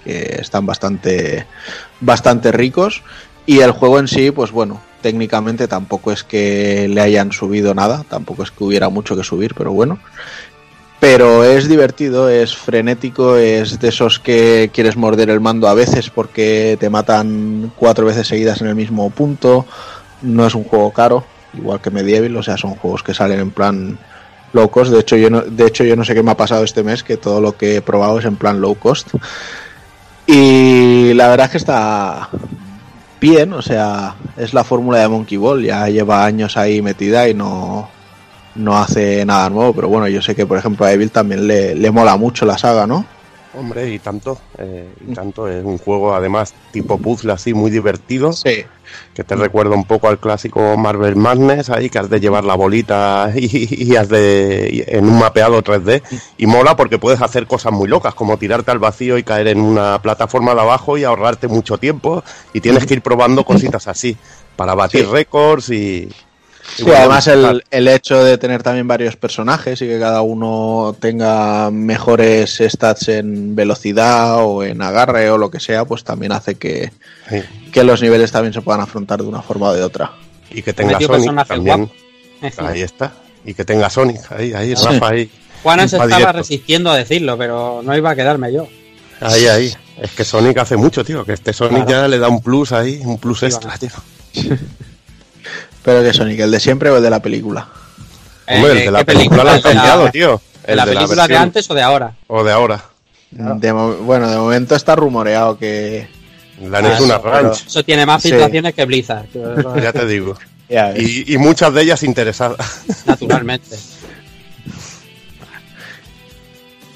que 0.04 0.38
están 0.40 0.64
bastante, 0.64 1.44
bastante 2.00 2.50
ricos. 2.50 3.02
Y 3.44 3.60
el 3.60 3.72
juego 3.72 3.98
en 3.98 4.08
sí, 4.08 4.30
pues 4.30 4.52
bueno, 4.52 4.80
técnicamente 5.00 5.68
tampoco 5.68 6.12
es 6.12 6.24
que 6.24 6.88
le 6.88 7.00
hayan 7.00 7.32
subido 7.32 7.74
nada, 7.74 8.04
tampoco 8.08 8.42
es 8.42 8.50
que 8.50 8.64
hubiera 8.64 8.88
mucho 8.88 9.16
que 9.16 9.24
subir, 9.24 9.54
pero 9.54 9.72
bueno. 9.72 9.98
Pero 11.00 11.44
es 11.44 11.66
divertido, 11.66 12.28
es 12.28 12.54
frenético, 12.54 13.36
es 13.36 13.80
de 13.80 13.88
esos 13.88 14.18
que 14.18 14.70
quieres 14.72 14.96
morder 14.96 15.30
el 15.30 15.40
mando 15.40 15.66
a 15.66 15.74
veces 15.74 16.10
porque 16.10 16.76
te 16.78 16.90
matan 16.90 17.72
cuatro 17.76 18.04
veces 18.04 18.28
seguidas 18.28 18.60
en 18.60 18.66
el 18.66 18.74
mismo 18.74 19.08
punto. 19.08 19.64
No 20.20 20.46
es 20.46 20.54
un 20.54 20.64
juego 20.64 20.92
caro, 20.92 21.24
igual 21.54 21.80
que 21.80 21.90
Medieval, 21.90 22.36
o 22.36 22.42
sea, 22.42 22.58
son 22.58 22.74
juegos 22.74 23.02
que 23.02 23.14
salen 23.14 23.40
en 23.40 23.50
plan 23.50 23.98
low 24.52 24.70
cost. 24.70 24.92
De 24.92 25.00
hecho, 25.00 25.16
yo 25.16 25.30
no, 25.30 25.40
de 25.40 25.66
hecho, 25.66 25.84
yo 25.84 25.96
no 25.96 26.04
sé 26.04 26.14
qué 26.14 26.22
me 26.22 26.32
ha 26.32 26.36
pasado 26.36 26.64
este 26.64 26.82
mes, 26.82 27.02
que 27.02 27.16
todo 27.16 27.40
lo 27.40 27.56
que 27.56 27.76
he 27.76 27.80
probado 27.80 28.18
es 28.18 28.26
en 28.26 28.36
plan 28.36 28.60
low 28.60 28.74
cost. 28.74 29.08
Y 30.26 31.14
la 31.14 31.28
verdad 31.28 31.46
es 31.46 31.52
que 31.52 31.58
está 31.58 32.28
bien, 33.20 33.52
o 33.52 33.62
sea, 33.62 34.14
es 34.36 34.54
la 34.54 34.64
fórmula 34.64 34.98
de 34.98 35.08
Monkey 35.08 35.38
Ball, 35.38 35.62
ya 35.62 35.88
lleva 35.88 36.24
años 36.24 36.56
ahí 36.56 36.82
metida 36.82 37.28
y 37.28 37.34
no, 37.34 37.88
no 38.54 38.78
hace 38.78 39.24
nada 39.24 39.50
nuevo, 39.50 39.72
pero 39.72 39.88
bueno, 39.88 40.08
yo 40.08 40.22
sé 40.22 40.34
que 40.34 40.46
por 40.46 40.58
ejemplo 40.58 40.86
a 40.86 40.92
Evil 40.92 41.10
también 41.10 41.46
le, 41.46 41.74
le 41.74 41.90
mola 41.90 42.16
mucho 42.16 42.46
la 42.46 42.58
saga, 42.58 42.86
¿no? 42.86 43.04
Hombre, 43.52 43.90
y 43.92 43.98
tanto, 43.98 44.38
eh, 44.58 44.88
y 45.08 45.12
tanto. 45.12 45.48
Es 45.48 45.64
un 45.64 45.78
juego 45.78 46.14
además 46.14 46.54
tipo 46.70 46.98
puzzle 46.98 47.32
así 47.32 47.52
muy 47.52 47.70
divertido. 47.70 48.32
Sí. 48.32 48.64
Que 49.12 49.24
te 49.24 49.34
recuerda 49.34 49.74
un 49.74 49.84
poco 49.84 50.08
al 50.08 50.18
clásico 50.18 50.76
Marvel 50.76 51.16
Madness, 51.16 51.68
ahí 51.70 51.90
que 51.90 51.98
has 51.98 52.08
de 52.10 52.20
llevar 52.20 52.44
la 52.44 52.54
bolita 52.54 53.32
y, 53.34 53.84
y 53.90 53.96
has 53.96 54.08
de 54.08 54.68
y 54.70 54.84
en 54.96 55.04
un 55.08 55.18
mapeado 55.18 55.62
3D. 55.64 56.02
Y 56.38 56.46
mola 56.46 56.76
porque 56.76 56.98
puedes 56.98 57.20
hacer 57.22 57.46
cosas 57.48 57.72
muy 57.72 57.88
locas, 57.88 58.14
como 58.14 58.36
tirarte 58.36 58.70
al 58.70 58.78
vacío 58.78 59.18
y 59.18 59.24
caer 59.24 59.48
en 59.48 59.60
una 59.60 60.00
plataforma 60.00 60.54
de 60.54 60.60
abajo 60.60 60.96
y 60.96 61.02
ahorrarte 61.04 61.48
mucho 61.48 61.76
tiempo. 61.78 62.22
Y 62.52 62.60
tienes 62.60 62.86
que 62.86 62.94
ir 62.94 63.02
probando 63.02 63.44
cositas 63.44 63.88
así, 63.88 64.16
para 64.54 64.74
batir 64.74 65.04
Sí. 65.06 65.10
récords 65.10 65.70
y. 65.70 66.08
y 66.74 66.76
Sí, 66.78 66.82
bueno, 66.84 66.98
además 67.00 67.26
el, 67.26 67.64
el 67.70 67.88
hecho 67.88 68.22
de 68.22 68.38
tener 68.38 68.62
también 68.62 68.86
varios 68.86 69.16
personajes 69.16 69.80
y 69.82 69.86
que 69.86 69.98
cada 69.98 70.22
uno 70.22 70.94
tenga 71.00 71.70
mejores 71.70 72.60
stats 72.68 73.08
en 73.08 73.54
velocidad 73.56 74.44
o 74.44 74.62
en 74.62 74.80
agarre 74.82 75.30
o 75.30 75.38
lo 75.38 75.50
que 75.50 75.58
sea, 75.60 75.84
pues 75.84 76.04
también 76.04 76.32
hace 76.32 76.54
que, 76.56 76.92
Sí. 77.28 77.42
que 77.72 77.84
los 77.84 78.02
niveles 78.02 78.30
también 78.32 78.52
se 78.52 78.60
puedan 78.62 78.80
afrontar 78.80 79.20
de 79.20 79.26
una 79.28 79.42
forma 79.42 79.68
o 79.68 79.72
de 79.74 79.82
otra. 79.82 80.12
Y 80.50 80.62
que 80.62 80.72
tenga 80.72 81.00
Sonic 81.00 81.46
también. 81.46 81.90
Ahí 82.58 82.82
está. 82.82 83.12
Y 83.44 83.54
que 83.54 83.64
tenga 83.64 83.88
Sonic, 83.90 84.20
ahí, 84.32 84.52
ahí, 84.52 84.74
Sí. 84.76 84.84
Rafa, 84.86 85.08
ahí. 85.08 85.30
Juanan 85.62 85.88
se 85.88 85.96
estaba 85.96 86.16
directo. 86.16 86.32
resistiendo 86.38 86.90
a 86.90 86.96
decirlo, 86.96 87.36
pero 87.36 87.80
no 87.84 87.96
iba 87.96 88.10
a 88.10 88.16
quedarme 88.16 88.52
yo. 88.52 88.66
Ahí, 89.20 89.46
ahí. 89.46 89.74
Es 90.00 90.10
que 90.12 90.24
Sonic 90.24 90.56
hace 90.58 90.76
mucho, 90.76 91.04
tío. 91.04 91.24
Que 91.24 91.34
este 91.34 91.52
Sonic 91.52 91.84
Claro. 91.84 91.90
ya 92.02 92.08
le 92.08 92.18
da 92.18 92.28
un 92.28 92.40
plus 92.40 92.72
ahí, 92.72 93.00
un 93.04 93.18
plus 93.18 93.40
Sí, 93.40 93.46
extra, 93.46 93.76
tío. 93.76 93.90
Pero 95.82 96.02
que 96.02 96.12
Sonic, 96.12 96.40
el 96.40 96.50
de 96.50 96.60
siempre 96.60 96.90
o 96.90 96.96
el 96.96 97.02
de 97.02 97.10
la 97.10 97.20
película. 97.22 97.68
Hombre, 98.48 98.72
el 98.72 98.78
Eh, 98.78 98.84
de 98.86 98.90
la 98.90 98.98
¿qué 99.00 99.04
película 99.06 99.44
lo 99.44 99.50
han 99.50 99.56
¿El 99.56 99.62
de 99.62 99.68
la- 99.68 99.74
cambiado, 99.74 100.10
tío. 100.10 100.40
¿De 100.66 100.74
la 100.76 100.82
El 100.82 100.88
de 100.88 100.94
la 100.94 101.00
película 101.00 101.28
de 101.28 101.36
antes 101.36 101.70
o 101.70 101.74
de 101.74 101.82
ahora? 101.82 102.14
O 102.26 102.44
de 102.44 102.52
ahora. 102.52 102.84
De 103.30 103.72
bueno, 103.72 104.28
de 104.28 104.36
momento 104.36 104.74
está 104.74 104.96
rumoreado 104.96 105.56
que. 105.58 106.08
Han 106.62 106.74
Ah, 106.74 106.92
hecho 106.94 107.04
una 107.04 107.16
eso, 107.16 107.22
ranch. 107.30 107.66
Eso 107.66 107.82
tiene 107.84 108.04
más 108.04 108.20
Sí. 108.22 108.28
filtraciones 108.30 108.74
que 108.74 108.84
Blizzard, 108.84 109.26
Ya 109.82 109.92
te 109.92 110.04
digo. 110.06 110.36
Ya. 110.68 110.92
Y, 110.96 111.24
y 111.32 111.38
muchas 111.38 111.72
de 111.72 111.82
ellas 111.82 112.02
interesadas. 112.02 112.82
naturalmente. 113.06 113.76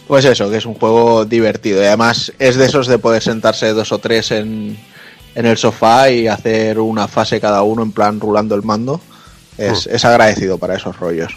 Pues 0.07 0.24
eso, 0.26 0.51
que 0.51 0.59
es 0.59 0.66
un 0.66 0.74
juego 0.74 1.24
divertido. 1.24 1.82
Y 1.82 1.87
además 1.87 2.32
es 2.39 2.57
de 2.57 2.66
esos 2.66 2.87
de 2.87 2.99
poder 2.99 3.22
sentarse 3.22 3.72
dos 3.72 3.91
o 3.93 3.99
tres 3.99 4.30
en, 4.32 4.76
en 5.35 5.47
el 5.47 5.57
sofá 5.57 6.11
y 6.11 6.26
hacer 6.28 6.78
una 6.78 7.09
fase 7.09 7.41
cada 7.41 7.62
uno 7.62 7.82
en 7.82 7.93
plan 7.93 8.20
rulando 8.20 8.55
el 8.55 8.62
mando. 8.62 9.01
Es, 9.57 9.87
es 9.87 10.05
agradecido 10.05 10.59
para 10.59 10.76
esos 10.76 10.99
rollos. 10.99 11.32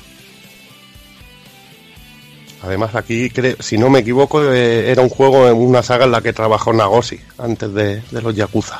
Además, 2.63 2.95
aquí, 2.95 3.31
si 3.59 3.77
no 3.77 3.89
me 3.89 3.99
equivoco, 3.99 4.43
eh, 4.51 4.91
era 4.91 5.01
un 5.01 5.09
juego 5.09 5.47
en 5.47 5.55
una 5.55 5.83
saga 5.83 6.05
en 6.05 6.11
la 6.11 6.21
que 6.21 6.33
trabajó 6.33 6.73
Nagosi 6.73 7.19
antes 7.37 7.73
de, 7.73 8.01
de 8.01 8.21
los 8.21 8.35
Yakuza. 8.35 8.79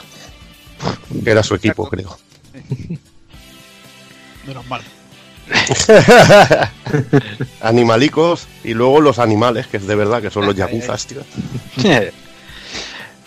Que 1.24 1.32
era 1.32 1.44
su 1.44 1.56
equipo, 1.56 1.88
creo. 1.88 2.18
Menos 4.48 4.66
mal. 4.68 4.82
Animalicos 7.62 8.48
y 8.64 8.74
luego 8.74 9.00
los 9.00 9.20
animales, 9.20 9.68
que 9.68 9.78
es 9.78 9.88
de 9.88 9.96
verdad 9.96 10.22
que 10.22 10.30
son 10.30 10.46
los 10.46 10.56
Yakuzas, 10.56 11.08
tío. 11.08 11.22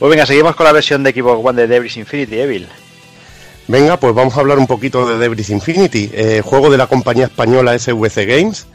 Pues 0.01 0.11
venga, 0.11 0.27
seguimos 0.27 0.57
con 0.57 0.65
la 0.67 0.73
versión 0.73 1.03
de 1.05 1.13
Xbox 1.13 1.47
One 1.47 1.61
de 1.63 1.69
Debris 1.69 1.97
Infinity 1.97 2.41
Evil. 2.41 2.67
Venga, 3.69 3.99
pues 3.99 4.15
vamos 4.15 4.37
a 4.37 4.41
hablar 4.41 4.59
un 4.59 4.67
poquito 4.67 5.07
de 5.09 5.17
Debris 5.19 5.51
Infinity, 5.51 6.11
eh, 6.13 6.43
juego 6.45 6.71
de 6.71 6.79
la 6.79 6.89
compañía 6.89 7.27
española 7.27 7.79
SVC 7.79 8.25
Games. 8.27 8.67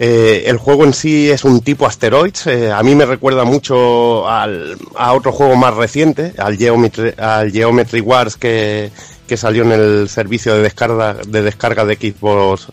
Eh, 0.00 0.44
el 0.46 0.58
juego 0.58 0.84
en 0.84 0.92
sí 0.92 1.30
es 1.30 1.44
un 1.44 1.60
tipo 1.60 1.86
Asteroids. 1.86 2.46
eh, 2.46 2.70
a 2.70 2.82
mí 2.82 2.94
me 2.94 3.06
recuerda 3.06 3.44
mucho 3.44 4.28
al- 4.28 4.76
a 4.96 5.12
otro 5.14 5.32
juego 5.32 5.56
más 5.56 5.74
reciente, 5.74 6.34
al 6.38 6.56
Geometry, 6.58 7.14
al 7.16 7.50
Geometry 7.50 8.00
Wars 8.00 8.36
que, 8.36 8.90
que 9.26 9.36
salió 9.36 9.62
en 9.64 9.72
el 9.72 10.08
servicio 10.08 10.54
de 10.54 10.62
descarga 10.62 11.14
de, 11.14 11.42
descarga 11.42 11.84
de 11.84 11.94
Xbox 11.96 12.66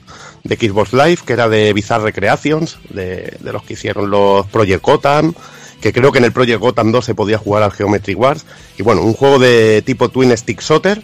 de 0.44 0.56
Xbox 0.56 0.94
Live, 0.94 1.20
que 1.26 1.34
era 1.34 1.50
de 1.50 1.74
Bizarre 1.74 2.14
Creations, 2.14 2.78
de, 2.90 3.38
los 3.42 3.64
que 3.64 3.74
hicieron 3.74 4.12
los 4.12 4.46
Project 4.48 4.84
Gotham, 4.84 5.34
que 5.86 5.94
creo 5.94 6.12
que 6.12 6.18
en 6.18 6.26
el 6.26 6.32
Project 6.32 6.60
Gotham 6.60 6.92
2 6.92 7.06
se 7.06 7.14
podía 7.14 7.38
jugar 7.38 7.62
al 7.62 7.72
Geometry 7.72 8.16
Wars. 8.16 8.44
Y 8.76 8.82
bueno, 8.82 9.04
un 9.04 9.14
juego 9.14 9.38
de 9.38 9.84
tipo 9.84 10.10
Twin 10.10 10.36
Stick 10.36 10.60
Shooter, 10.60 11.04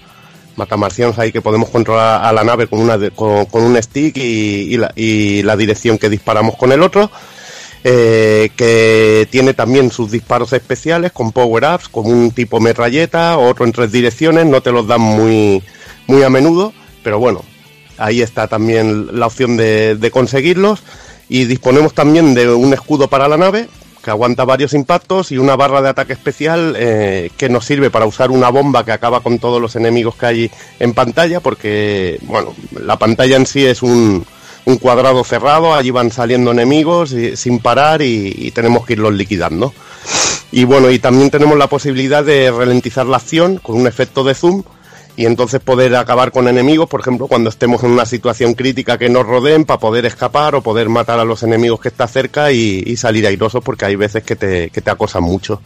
matamarcianos 0.56 1.20
ahí 1.20 1.32
que 1.32 1.40
podemos 1.40 1.70
controlar 1.70 2.26
a 2.26 2.34
la 2.34 2.44
nave 2.44 2.66
con, 2.66 2.80
una 2.80 2.98
con, 3.12 3.46
un 3.54 3.80
stick 3.80 4.18
y, 4.18 4.78
la, 4.78 5.56
dirección 5.56 6.00
que 6.00 6.10
disparamos 6.10 6.56
con 6.56 6.72
el 6.72 6.82
otro. 6.82 7.12
eh, 7.84 8.50
que 8.56 9.28
tiene 9.30 9.54
también 9.54 9.92
sus 9.92 10.10
disparos 10.10 10.52
especiales 10.52 11.12
con 11.12 11.32
power-ups, 11.32 11.88
como 11.88 12.10
un 12.10 12.32
tipo 12.32 12.60
metralleta, 12.60 13.38
otro 13.38 13.66
en 13.66 13.74
tres 13.74 13.92
direcciones, 13.92 14.48
no 14.48 14.64
te 14.64 14.72
los 14.72 14.88
dan 14.88 15.02
muy, 15.02 15.62
muy 16.08 16.24
a 16.24 16.32
menudo, 16.32 16.74
pero 17.04 17.20
bueno, 17.20 17.46
ahí 18.00 18.24
está 18.24 18.48
también 18.48 19.20
la 19.20 19.28
opción 19.28 19.58
de 19.58 20.10
conseguirlos. 20.12 20.82
Y 21.30 21.46
disponemos 21.46 21.94
también 21.94 22.34
de 22.34 22.52
un 22.52 22.74
escudo 22.74 23.08
para 23.08 23.28
la 23.30 23.38
nave, 23.38 23.70
que 24.04 24.10
aguanta 24.10 24.46
varios 24.46 24.74
impactos, 24.74 25.32
y 25.32 25.38
una 25.38 25.56
barra 25.56 25.82
de 25.82 25.90
ataque 25.90 26.14
especial 26.14 26.76
eh, 26.78 27.30
que 27.38 27.50
nos 27.50 27.66
sirve 27.66 27.90
para 27.90 28.06
usar 28.06 28.32
una 28.32 28.50
bomba 28.50 28.84
que 28.84 28.92
acaba 28.92 29.22
con 29.22 29.40
todos 29.40 29.62
los 29.62 29.76
enemigos 29.76 30.16
que 30.16 30.26
hay 30.26 30.52
en 30.80 30.94
pantalla, 30.94 31.40
porque, 31.40 32.20
bueno, 32.24 32.54
la 32.80 32.98
pantalla 32.98 33.38
en 33.38 33.46
sí 33.46 33.66
es 33.66 33.82
un, 33.84 34.26
un 34.66 34.78
cuadrado 34.78 35.24
cerrado, 35.24 35.74
allí 35.74 35.92
van 35.92 36.12
saliendo 36.12 36.52
enemigos 36.52 37.16
sin 37.36 37.60
parar 37.60 38.02
y, 38.02 38.34
y 38.36 38.52
tenemos 38.52 38.86
que 38.86 38.94
irlos 38.94 39.14
liquidando. 39.14 39.74
Y 40.52 40.66
bueno, 40.66 40.92
y 40.92 41.00
también 41.00 41.30
tenemos 41.30 41.58
la 41.58 41.68
posibilidad 41.68 42.26
de 42.26 42.52
ralentizar 42.52 43.06
la 43.06 43.18
acción 43.18 43.58
con 43.58 43.78
un 43.78 43.88
efecto 43.88 44.24
de 44.24 44.36
zoom 44.36 44.64
y 45.16 45.26
entonces 45.26 45.60
poder 45.60 45.96
acabar 45.96 46.32
con 46.32 46.48
enemigos, 46.48 46.88
por 46.90 47.02
ejemplo, 47.02 47.28
cuando 47.28 47.50
estemos 47.50 47.84
en 47.84 47.92
una 47.92 48.06
situación 48.06 48.54
crítica 48.54 48.98
que 48.98 49.10
nos 49.10 49.26
rodeen 49.26 49.66
para 49.66 49.80
poder 49.80 50.06
escapar 50.06 50.56
o 50.56 50.62
poder 50.62 50.90
matar 50.90 51.20
a 51.20 51.26
los 51.26 51.44
enemigos 51.44 51.80
que 51.82 51.90
está 51.90 52.08
cerca 52.08 52.52
y, 52.52 52.96
salir 52.96 53.26
airosos 53.26 53.64
porque 53.64 53.86
hay 53.86 53.96
veces 53.96 54.24
que 54.24 54.36
te, 54.36 54.70
que 54.70 54.82
te 54.82 54.92
acosan 54.92 55.24
mucho. 55.24 55.62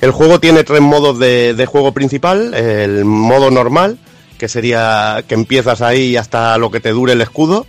El 0.00 0.10
juego 0.10 0.40
tiene 0.40 0.64
tres 0.64 0.80
modos 0.80 1.18
de, 1.18 1.54
de 1.54 1.66
juego 1.66 1.92
principal, 1.92 2.54
el 2.54 3.04
modo 3.04 3.50
normal, 3.50 3.98
que 4.38 4.48
sería 4.48 5.22
que 5.28 5.34
empiezas 5.34 5.82
ahí 5.82 6.16
hasta 6.16 6.58
lo 6.58 6.70
que 6.70 6.80
te 6.80 6.90
dure 6.90 7.12
el 7.12 7.20
escudo, 7.20 7.66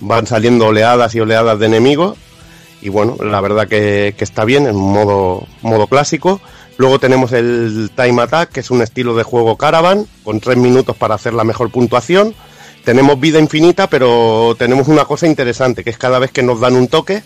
van 0.00 0.26
saliendo 0.26 0.68
oleadas 0.68 1.14
y 1.14 1.20
oleadas 1.20 1.58
de 1.58 1.66
enemigos 1.66 2.16
y 2.80 2.88
bueno, 2.88 3.16
la 3.20 3.40
verdad 3.40 3.68
que, 3.68 4.14
que 4.16 4.24
está 4.24 4.44
bien 4.44 4.66
en 4.66 4.76
modo, 4.76 5.46
modo 5.62 5.86
clásico. 5.86 6.40
Luego 6.78 6.98
tenemos 6.98 7.32
el 7.32 7.90
Time 7.96 8.22
Attack, 8.22 8.52
que 8.52 8.60
es 8.60 8.70
un 8.70 8.82
estilo 8.82 9.16
de 9.16 9.22
juego 9.22 9.56
caravan, 9.56 10.06
con 10.24 10.40
tres 10.40 10.58
minutos 10.58 10.96
para 10.96 11.14
hacer 11.14 11.32
la 11.32 11.44
mejor 11.44 11.70
puntuación. 11.70 12.34
Tenemos 12.84 13.18
vida 13.18 13.40
infinita, 13.40 13.88
pero 13.88 14.54
tenemos 14.58 14.86
una 14.88 15.04
cosa 15.06 15.26
interesante, 15.26 15.82
que 15.82 15.90
es 15.90 15.98
cada 15.98 16.18
vez 16.18 16.30
que 16.30 16.42
nos 16.42 16.60
dan 16.60 16.76
un 16.76 16.88
toque, 16.88 17.22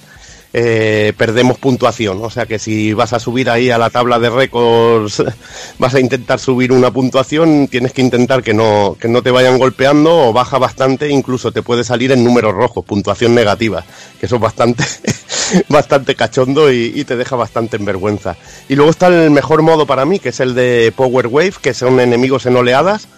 eh, 0.52 1.12
perdemos 1.16 1.58
puntuación. 1.58 2.22
O 2.22 2.30
sea 2.30 2.46
que 2.46 2.58
si 2.58 2.92
vas 2.92 3.12
a 3.12 3.20
subir 3.20 3.50
ahí 3.50 3.70
a 3.70 3.78
la 3.78 3.90
tabla 3.90 4.18
de 4.18 4.30
récords, 4.30 5.22
vas 5.78 5.94
a 5.94 6.00
intentar 6.00 6.38
subir 6.38 6.72
una 6.72 6.90
puntuación, 6.90 7.68
tienes 7.68 7.92
que 7.92 8.02
intentar 8.02 8.42
que 8.42 8.54
no, 8.54 8.96
que 9.00 9.08
no 9.08 9.22
te 9.22 9.30
vayan 9.30 9.58
golpeando 9.58 10.28
o 10.28 10.32
baja 10.32 10.58
bastante, 10.58 11.08
incluso 11.08 11.52
te 11.52 11.62
puede 11.62 11.84
salir 11.84 12.12
en 12.12 12.24
números 12.24 12.54
rojos, 12.54 12.84
puntuación 12.84 13.34
negativa, 13.34 13.84
que 14.18 14.26
eso 14.26 14.36
es 14.36 14.42
bastante, 14.42 14.84
bastante 15.68 16.14
cachondo 16.14 16.72
y, 16.72 16.92
y 16.94 17.04
te 17.04 17.16
deja 17.16 17.36
bastante 17.36 17.76
en 17.76 17.84
vergüenza. 17.84 18.36
Y 18.68 18.74
luego 18.74 18.90
está 18.90 19.06
el 19.08 19.30
mejor 19.30 19.62
modo 19.62 19.86
para 19.86 20.04
mí, 20.04 20.18
que 20.18 20.30
es 20.30 20.40
el 20.40 20.54
de 20.54 20.92
Power 20.96 21.28
Wave, 21.28 21.54
que 21.60 21.74
son 21.74 22.00
enemigos 22.00 22.46
en 22.46 22.56
oleadas, 22.56 23.08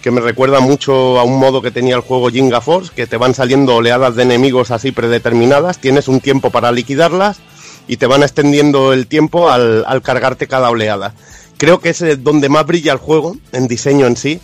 que 0.00 0.10
me 0.10 0.20
recuerda 0.20 0.60
mucho 0.60 1.18
a 1.18 1.24
un 1.24 1.38
modo 1.38 1.62
que 1.62 1.70
tenía 1.70 1.94
el 1.94 2.02
juego 2.02 2.30
Jinga 2.30 2.60
Force, 2.60 2.92
que 2.94 3.06
te 3.06 3.16
van 3.16 3.34
saliendo 3.34 3.76
oleadas 3.76 4.16
de 4.16 4.22
enemigos 4.22 4.70
así 4.70 4.92
predeterminadas, 4.92 5.78
tienes 5.78 6.08
un 6.08 6.20
tiempo 6.20 6.50
para 6.50 6.72
liquidarlas 6.72 7.38
y 7.88 7.96
te 7.96 8.06
van 8.06 8.22
extendiendo 8.22 8.92
el 8.92 9.06
tiempo 9.06 9.50
al, 9.50 9.84
al 9.86 10.02
cargarte 10.02 10.46
cada 10.46 10.70
oleada. 10.70 11.14
Creo 11.56 11.80
que 11.80 11.90
es 11.90 12.02
eh, 12.02 12.16
donde 12.16 12.48
más 12.48 12.66
brilla 12.66 12.92
el 12.92 12.98
juego, 12.98 13.36
en 13.52 13.68
diseño 13.68 14.06
en 14.06 14.16
sí, 14.16 14.40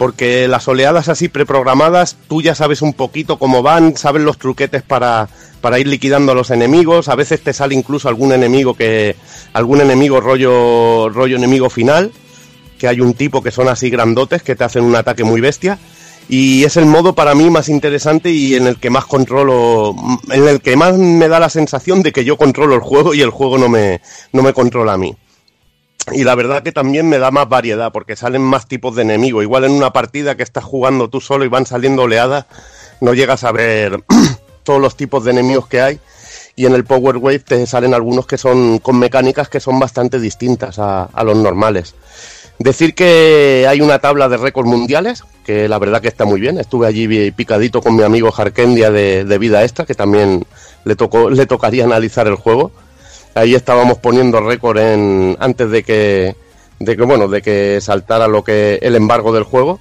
porque 0.00 0.48
las 0.48 0.66
oleadas 0.66 1.10
así 1.10 1.28
preprogramadas, 1.28 2.16
tú 2.26 2.40
ya 2.40 2.54
sabes 2.54 2.80
un 2.80 2.94
poquito 2.94 3.38
cómo 3.38 3.62
van, 3.62 3.98
sabes 3.98 4.22
los 4.22 4.38
truquetes 4.38 4.82
para, 4.82 5.28
para 5.60 5.78
ir 5.78 5.88
liquidando 5.88 6.32
a 6.32 6.34
los 6.34 6.50
enemigos, 6.50 7.08
a 7.08 7.16
veces 7.16 7.42
te 7.42 7.52
sale 7.52 7.74
incluso 7.74 8.08
algún 8.08 8.32
enemigo 8.32 8.72
que, 8.72 9.14
algún 9.52 9.82
enemigo 9.82 10.20
rollo, 10.20 11.10
rollo 11.10 11.36
enemigo 11.36 11.68
final, 11.68 12.12
que 12.80 12.88
hay 12.88 13.02
un 13.02 13.12
tipo 13.12 13.42
que 13.42 13.50
son 13.50 13.68
así 13.68 13.90
grandotes 13.90 14.42
que 14.42 14.56
te 14.56 14.64
hacen 14.64 14.84
un 14.84 14.96
ataque 14.96 15.22
muy 15.22 15.42
bestia. 15.42 15.78
Y 16.30 16.64
es 16.64 16.78
el 16.78 16.86
modo 16.86 17.14
para 17.14 17.34
mí 17.34 17.50
más 17.50 17.68
interesante 17.68 18.30
y 18.30 18.54
en 18.54 18.66
el 18.66 18.78
que 18.78 18.88
más 18.88 19.04
controlo, 19.04 19.94
en 20.30 20.48
el 20.48 20.62
que 20.62 20.76
más 20.76 20.96
me 20.96 21.28
da 21.28 21.38
la 21.38 21.50
sensación 21.50 22.02
de 22.02 22.12
que 22.12 22.24
yo 22.24 22.38
controlo 22.38 22.74
el 22.74 22.80
juego 22.80 23.12
y 23.12 23.20
el 23.20 23.30
juego 23.30 23.58
no 23.58 23.68
me, 23.68 24.00
no 24.32 24.42
me 24.42 24.54
controla 24.54 24.94
a 24.94 24.96
mí. 24.96 25.14
Y 26.12 26.24
la 26.24 26.34
verdad 26.34 26.62
que 26.62 26.72
también 26.72 27.06
me 27.06 27.18
da 27.18 27.30
más 27.30 27.48
variedad 27.48 27.92
porque 27.92 28.16
salen 28.16 28.42
más 28.42 28.66
tipos 28.66 28.96
de 28.96 29.02
enemigos. 29.02 29.42
Igual 29.42 29.64
en 29.64 29.72
una 29.72 29.92
partida 29.92 30.36
que 30.36 30.42
estás 30.42 30.64
jugando 30.64 31.10
tú 31.10 31.20
solo 31.20 31.44
y 31.44 31.48
van 31.48 31.66
saliendo 31.66 32.02
oleadas, 32.02 32.46
no 33.02 33.12
llegas 33.12 33.44
a 33.44 33.52
ver 33.52 34.02
todos 34.64 34.80
los 34.80 34.96
tipos 34.96 35.24
de 35.24 35.32
enemigos 35.32 35.66
que 35.66 35.82
hay. 35.82 36.00
Y 36.56 36.66
en 36.66 36.74
el 36.74 36.84
Power 36.84 37.18
Wave 37.18 37.40
te 37.40 37.66
salen 37.66 37.92
algunos 37.92 38.26
que 38.26 38.38
son 38.38 38.78
con 38.78 38.98
mecánicas 38.98 39.48
que 39.48 39.60
son 39.60 39.78
bastante 39.78 40.18
distintas 40.18 40.78
a, 40.78 41.04
a 41.04 41.24
los 41.24 41.36
normales. 41.36 41.94
Decir 42.60 42.94
que 42.94 43.64
hay 43.66 43.80
una 43.80 44.00
tabla 44.00 44.28
de 44.28 44.36
récords 44.36 44.68
mundiales, 44.68 45.24
que 45.46 45.66
la 45.66 45.78
verdad 45.78 46.02
que 46.02 46.08
está 46.08 46.26
muy 46.26 46.42
bien. 46.42 46.58
Estuve 46.58 46.86
allí 46.86 47.30
picadito 47.30 47.80
con 47.80 47.96
mi 47.96 48.02
amigo 48.02 48.30
Jarkendia 48.30 48.90
de, 48.90 49.38
Vida 49.38 49.62
Extra, 49.62 49.86
que 49.86 49.94
también 49.94 50.44
le, 50.84 50.94
tocó, 50.94 51.30
le 51.30 51.46
tocaría 51.46 51.84
analizar 51.84 52.26
el 52.26 52.34
juego. 52.34 52.70
Ahí 53.34 53.54
estábamos 53.54 53.96
poniendo 53.96 54.40
récord 54.40 54.76
en, 54.76 55.38
antes 55.40 55.70
de 55.70 55.82
que, 55.82 56.36
de 56.80 56.96
que, 56.98 57.02
bueno, 57.02 57.28
de 57.28 57.40
que 57.40 57.80
saltara 57.80 58.28
lo 58.28 58.44
que, 58.44 58.78
el 58.82 58.94
embargo 58.94 59.32
del 59.32 59.44
juego. 59.44 59.80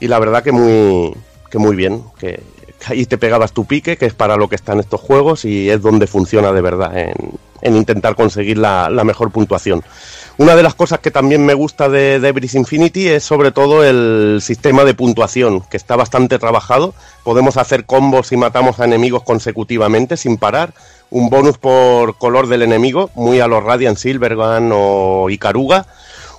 Y 0.00 0.08
la 0.08 0.18
verdad 0.18 0.42
que 0.42 0.50
muy, 0.50 1.14
que 1.48 1.58
muy 1.58 1.76
bien. 1.76 2.02
Que, 2.18 2.42
ahí 2.86 3.06
te 3.06 3.18
pegabas 3.18 3.52
tu 3.52 3.66
pique, 3.66 3.96
que 3.96 4.06
es 4.06 4.14
para 4.14 4.36
lo 4.36 4.48
que 4.48 4.56
están 4.56 4.80
estos 4.80 5.00
juegos 5.00 5.44
y 5.44 5.70
es 5.70 5.80
donde 5.80 6.08
funciona 6.08 6.50
de 6.50 6.60
verdad, 6.60 6.98
en, 6.98 7.14
en 7.62 7.76
intentar 7.76 8.16
conseguir 8.16 8.58
la 8.58 9.04
mejor 9.04 9.30
puntuación. 9.30 9.84
Una 10.38 10.54
de 10.54 10.62
las 10.62 10.74
cosas 10.74 10.98
que 10.98 11.10
también 11.10 11.46
me 11.46 11.54
gusta 11.54 11.88
de 11.88 12.20
Debris 12.20 12.54
Infinity 12.54 13.08
es 13.08 13.24
sobre 13.24 13.52
todo 13.52 13.82
el 13.82 14.40
sistema 14.42 14.84
de 14.84 14.92
puntuación, 14.92 15.62
que 15.62 15.78
está 15.78 15.96
bastante 15.96 16.38
trabajado. 16.38 16.92
Podemos 17.24 17.56
hacer 17.56 17.86
combos 17.86 18.26
si 18.26 18.36
matamos 18.36 18.78
a 18.78 18.84
enemigos 18.84 19.22
consecutivamente 19.22 20.18
sin 20.18 20.36
parar. 20.36 20.74
Un 21.08 21.30
bonus 21.30 21.56
por 21.56 22.18
color 22.18 22.48
del 22.48 22.60
enemigo, 22.60 23.08
muy 23.14 23.40
a 23.40 23.46
los 23.46 23.64
Radiant 23.64 23.96
Silvergun 23.96 24.72
o 24.74 25.30
Icaruga. 25.30 25.86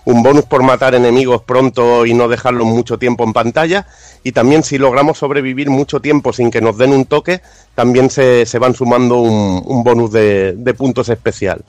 Un 0.05 0.21
bonus 0.21 0.45
por 0.45 0.61
matar 0.61 0.93
enemigos 0.93 1.41
pronto 1.41 2.05
y 2.05 2.13
no 2.13 2.27
dejarlos 2.27 2.67
mucho 2.67 2.99
tiempo 2.99 3.23
en 3.23 3.33
pantalla. 3.33 3.87
Y 4.23 4.31
también 4.31 4.61
si 4.61 4.77
logramos 4.77 5.17
sobrevivir 5.17 5.71
mucho 5.71 6.01
tiempo 6.01 6.33
sin 6.33 6.51
que 6.51 6.61
nos 6.61 6.77
den 6.77 6.93
un 6.93 7.05
toque, 7.05 7.41
también 7.73 8.11
se, 8.11 8.45
se 8.45 8.59
van 8.59 8.75
sumando 8.75 9.15
un, 9.15 9.63
un 9.65 9.83
bonus 9.83 10.11
de, 10.11 10.53
de 10.53 10.73
puntos 10.75 11.09
especial 11.09 11.65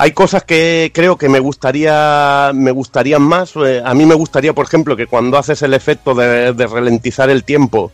hay 0.00 0.12
cosas 0.12 0.44
que 0.44 0.92
creo 0.94 1.18
que 1.18 1.28
me 1.28 1.40
gustaría 1.40 2.52
me 2.54 2.70
gustarían 2.70 3.20
más. 3.20 3.52
Eh, 3.56 3.82
a 3.84 3.92
mí 3.92 4.06
me 4.06 4.14
gustaría 4.14 4.54
por 4.54 4.64
ejemplo 4.64 4.96
que 4.96 5.06
cuando 5.06 5.36
haces 5.36 5.60
el 5.60 5.74
efecto 5.74 6.14
de, 6.14 6.52
ralentizar 6.66 7.28
el 7.28 7.44
tiempo 7.44 7.92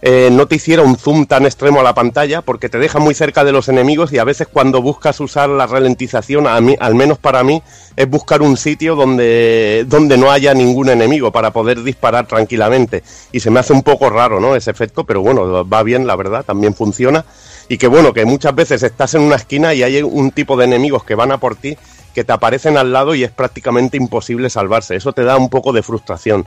eh, 0.00 0.30
no 0.32 0.46
te 0.46 0.54
hiciera 0.54 0.82
un 0.82 0.96
zoom 0.96 1.26
tan 1.26 1.44
extremo 1.44 1.80
a 1.80 1.82
la 1.82 1.92
pantalla 1.92 2.40
porque 2.40 2.70
te 2.70 2.78
deja 2.78 2.98
muy 2.98 3.14
cerca 3.14 3.44
de 3.44 3.52
los 3.52 3.68
enemigos 3.68 4.10
y 4.14 4.18
a 4.18 4.24
veces 4.24 4.48
cuando 4.50 4.80
buscas 4.80 5.20
usar 5.20 5.50
la 5.50 5.66
ralentización 5.66 6.46
a 6.46 6.56
al 6.56 6.94
menos 6.94 7.18
para 7.18 7.44
mí 7.44 7.62
es 7.94 8.08
buscar 8.08 8.40
un 8.40 8.56
sitio 8.56 8.96
donde 8.96 9.84
donde 9.86 10.16
no 10.16 10.30
haya 10.30 10.54
ningún 10.54 10.88
enemigo 10.88 11.30
para 11.30 11.50
poder 11.50 11.82
disparar 11.82 12.26
tranquilamente. 12.26 13.02
Y 13.32 13.40
se 13.40 13.50
me 13.50 13.60
hace 13.60 13.74
un 13.74 13.82
poco 13.82 14.08
raro 14.08 14.40
no 14.40 14.56
ese 14.56 14.70
efecto 14.70 15.04
pero 15.04 15.20
bueno 15.20 15.68
va 15.68 15.82
bien 15.82 16.06
la 16.06 16.16
verdad 16.16 16.42
también 16.42 16.74
funciona 16.74 17.26
y 17.68 17.78
que 17.78 17.86
bueno, 17.86 18.12
que 18.12 18.24
muchas 18.24 18.54
veces 18.54 18.82
estás 18.82 19.14
en 19.14 19.22
una 19.22 19.36
esquina 19.36 19.74
y 19.74 19.82
hay 19.82 20.02
un 20.02 20.30
tipo 20.30 20.56
de 20.56 20.64
enemigos 20.64 21.04
que 21.04 21.14
van 21.14 21.32
a 21.32 21.38
por 21.38 21.56
ti 21.56 21.76
que 22.14 22.24
te 22.24 22.32
aparecen 22.32 22.78
al 22.78 22.92
lado 22.92 23.14
y 23.14 23.24
es 23.24 23.30
prácticamente 23.30 23.96
imposible 23.96 24.48
salvarse. 24.48 24.94
Eso 24.94 25.12
te 25.12 25.24
da 25.24 25.36
un 25.36 25.50
poco 25.50 25.72
de 25.72 25.82
frustración. 25.82 26.46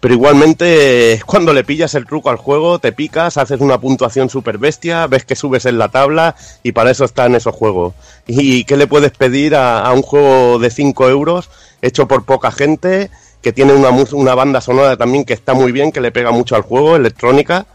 Pero 0.00 0.14
igualmente, 0.14 1.20
cuando 1.26 1.52
le 1.52 1.64
pillas 1.64 1.94
el 1.94 2.06
truco 2.06 2.30
al 2.30 2.36
juego, 2.36 2.78
te 2.78 2.92
picas, 2.92 3.36
haces 3.36 3.60
una 3.60 3.80
puntuación 3.80 4.30
super 4.30 4.56
bestia, 4.56 5.08
ves 5.08 5.24
que 5.24 5.34
subes 5.34 5.66
en 5.66 5.76
la 5.76 5.88
tabla 5.88 6.36
y 6.62 6.72
para 6.72 6.92
eso 6.92 7.04
están 7.04 7.34
esos 7.34 7.54
juegos. 7.54 7.94
¿Y 8.26 8.64
qué 8.64 8.76
le 8.76 8.86
puedes 8.86 9.10
pedir 9.10 9.56
a, 9.56 9.92
un 9.92 10.02
juego 10.02 10.60
de 10.60 10.70
5 10.70 11.08
euros 11.08 11.50
hecho 11.82 12.06
por 12.06 12.24
poca 12.24 12.52
gente, 12.52 13.10
que 13.42 13.52
tiene 13.52 13.72
una, 13.72 13.90
una 13.90 14.34
banda 14.34 14.60
sonora 14.60 14.96
también 14.96 15.24
que 15.24 15.32
está 15.32 15.52
muy 15.52 15.72
bien, 15.72 15.90
que 15.90 16.00
le 16.00 16.12
pega 16.12 16.30
mucho 16.30 16.54
al 16.54 16.62
juego, 16.62 16.94
electrónica, 16.94 17.66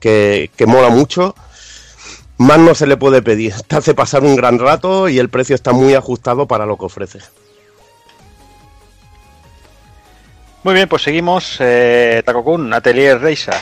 que, 0.00 0.50
que 0.56 0.66
mola 0.66 0.88
mucho? 0.88 1.36
Más 2.40 2.58
no 2.58 2.74
se 2.74 2.86
le 2.86 2.96
puede 2.96 3.20
pedir. 3.20 3.52
Te 3.66 3.76
hace 3.76 3.92
pasar 3.92 4.22
un 4.22 4.34
gran 4.34 4.58
rato 4.58 5.10
y 5.10 5.18
el 5.18 5.28
precio 5.28 5.54
está 5.54 5.72
muy 5.72 5.92
ajustado 5.92 6.46
para 6.48 6.64
lo 6.64 6.78
que 6.78 6.86
ofrece. 6.86 7.18
Muy 10.62 10.72
bien, 10.72 10.88
pues 10.88 11.02
seguimos. 11.02 11.58
Eh, 11.60 12.22
Takokun, 12.24 12.72
Atelier 12.72 13.20
Reisa. 13.20 13.52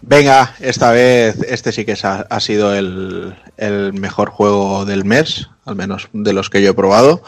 Venga, 0.00 0.54
esta 0.60 0.92
vez 0.92 1.42
este 1.46 1.72
sí 1.72 1.84
que 1.84 1.94
ha, 2.02 2.26
ha 2.30 2.40
sido 2.40 2.74
el, 2.74 3.36
el 3.58 3.92
mejor 3.92 4.30
juego 4.30 4.86
del 4.86 5.04
mes, 5.04 5.50
al 5.66 5.76
menos 5.76 6.08
de 6.14 6.32
los 6.32 6.48
que 6.48 6.62
yo 6.62 6.70
he 6.70 6.74
probado. 6.74 7.22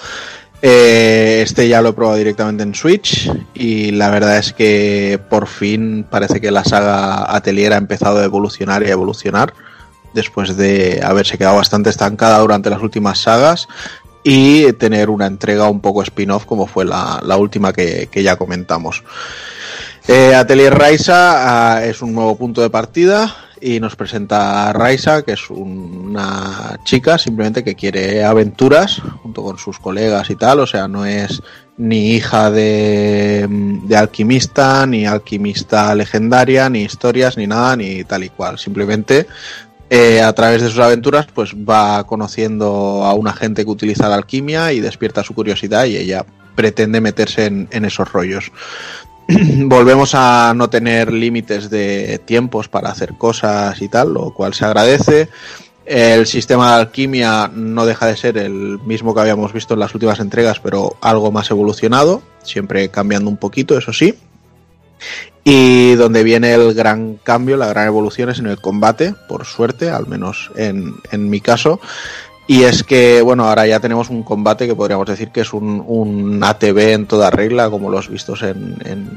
Eh, 0.63 1.41
este 1.43 1.69
ya 1.69 1.83
lo 1.83 1.91
he 1.91 1.93
probado 1.93 2.17
directamente 2.17 2.63
en 2.63 2.75
Switch 2.75 3.31
y 3.53 3.91
la 3.91 4.09
verdad 4.09 4.39
es 4.39 4.55
que 4.55 5.21
por 5.29 5.49
fin 5.49 6.07
parece 6.09 6.41
que 6.41 6.51
la 6.51 6.65
saga 6.65 7.37
Atelier 7.37 7.75
ha 7.75 7.77
empezado 7.77 8.21
a 8.21 8.25
evolucionar 8.25 8.83
y 8.83 8.87
a 8.87 8.93
evolucionar 8.93 9.53
después 10.15 10.57
de 10.57 11.01
haberse 11.03 11.39
quedado 11.39 11.57
bastante 11.57 11.91
estancada 11.91 12.39
durante 12.39 12.71
las 12.71 12.83
últimas 12.83 13.19
sagas 13.19 13.69
y 14.25 14.73
tener 14.75 15.11
una 15.11 15.27
entrega 15.27 15.69
un 15.69 15.81
poco 15.81 16.03
spin-off 16.03 16.47
como 16.47 16.67
fue 16.67 16.85
la, 16.85 17.37
última 17.37 17.73
que, 17.73 18.09
ya 18.15 18.37
comentamos. 18.37 19.03
Eh, 20.09 20.35
Atelier 20.35 20.77
Raisa 20.77 21.75
ah, 21.77 21.85
es 21.85 22.03
un 22.03 22.13
nuevo 22.13 22.37
punto 22.37 22.61
de 22.61 22.71
partida 22.71 23.35
y 23.61 23.79
nos 23.79 23.95
presenta 23.95 24.71
a 24.71 25.23
que 25.23 25.33
es 25.33 25.49
un- 25.49 26.09
una 26.11 26.79
chica 26.85 27.17
simplemente 27.17 27.63
que 27.63 27.77
quiere 27.77 28.25
aventuras 28.25 29.01
junto 29.23 29.43
con 29.43 29.59
sus 29.59 29.79
colegas 29.79 30.29
y 30.31 30.35
tal, 30.35 30.61
o 30.61 30.67
sea, 30.67 30.89
no 30.89 31.07
es 31.07 31.41
ni 31.77 32.11
hija 32.11 32.51
de, 32.51 33.47
de 33.49 33.97
alquimista, 33.97 34.85
ni 34.87 35.07
alquimista 35.07 35.95
legendaria, 35.95 36.69
ni 36.69 36.83
historias, 36.83 37.37
ni 37.37 37.47
nada, 37.47 37.77
ni 37.77 38.05
tal 38.05 38.25
y 38.25 38.29
cual. 38.29 38.59
Simplemente 38.59 39.27
eh, 39.95 40.23
a 40.23 40.33
través 40.33 40.63
de 40.63 40.71
sus 40.71 40.79
aventuras, 40.79 41.27
pues 41.35 41.53
va 41.55 42.07
conociendo 42.07 43.05
a 43.05 43.13
una 43.13 43.35
gente 43.35 43.63
que 43.63 43.71
utiliza 43.71 44.09
la 44.09 44.15
alquimia 44.15 44.73
y 44.73 44.81
despierta 44.81 45.23
su 45.23 45.35
curiosidad 45.35 45.85
y 45.85 45.99
ella 45.99 46.25
pretende 46.55 47.03
meterse 47.03 47.45
en, 47.45 47.69
en 47.71 47.85
esos 47.85 48.11
rollos. 48.11 48.51
Volvemos 49.29 50.15
a 50.15 50.55
no 50.57 50.71
tener 50.71 51.13
límites 51.13 51.69
de 51.69 52.19
tiempos 52.25 52.69
para 52.69 52.89
hacer 52.89 53.19
cosas 53.19 53.83
y 53.83 53.89
tal, 53.89 54.15
lo 54.15 54.33
cual 54.33 54.55
se 54.55 54.65
agradece. 54.65 55.29
El 55.85 56.27
sistema 56.27 56.71
de 56.75 56.81
alquimia 56.81 57.51
no 57.53 57.85
deja 57.85 58.07
de 58.07 58.17
ser 58.17 58.39
el 58.39 58.79
mismo 58.87 59.15
que 59.15 59.21
habíamos 59.21 59.53
visto 59.53 59.75
en 59.75 59.81
las 59.81 59.95
últimas 59.95 60.21
entregas, 60.21 60.59
pero 60.59 60.97
algo 61.03 61.31
más 61.31 61.51
evolucionado, 61.51 62.23
siempre 62.43 62.89
cambiando 62.89 63.29
un 63.29 63.37
poquito, 63.37 63.77
eso 63.77 63.93
sí. 63.93 64.15
Y 65.45 65.95
donde 65.95 66.23
viene 66.23 66.55
el 66.55 66.73
gran 66.75 67.17
cambio, 67.17 67.57
la 67.57 67.67
gran 67.67 67.87
evolución 67.87 68.31
es 68.31 68.39
en 68.39 68.47
el 68.47 68.61
combate, 68.61 69.15
por 69.29 69.45
suerte, 69.45 69.91
al 69.91 70.07
menos 70.07 70.51
en, 70.55 70.95
en 71.11 71.29
mi 71.29 71.41
caso. 71.41 71.81
Y 72.47 72.63
es 72.63 72.83
que, 72.83 73.23
bueno, 73.23 73.49
ahora 73.49 73.67
ya 73.67 73.81
tenemos 73.81 74.11
un 74.11 74.23
combate 74.23 74.67
que 74.67 74.75
podríamos 74.75 75.07
decir 75.07 75.31
que 75.31 75.41
es 75.41 75.53
un, 75.53 75.83
un 75.87 76.43
ATV 76.43 76.79
en 76.93 77.07
toda 77.07 77.31
regla, 77.31 77.71
como 77.71 77.91
los 77.91 78.09
vistos 78.09 78.43
en, 78.43 78.77
en 78.85 79.11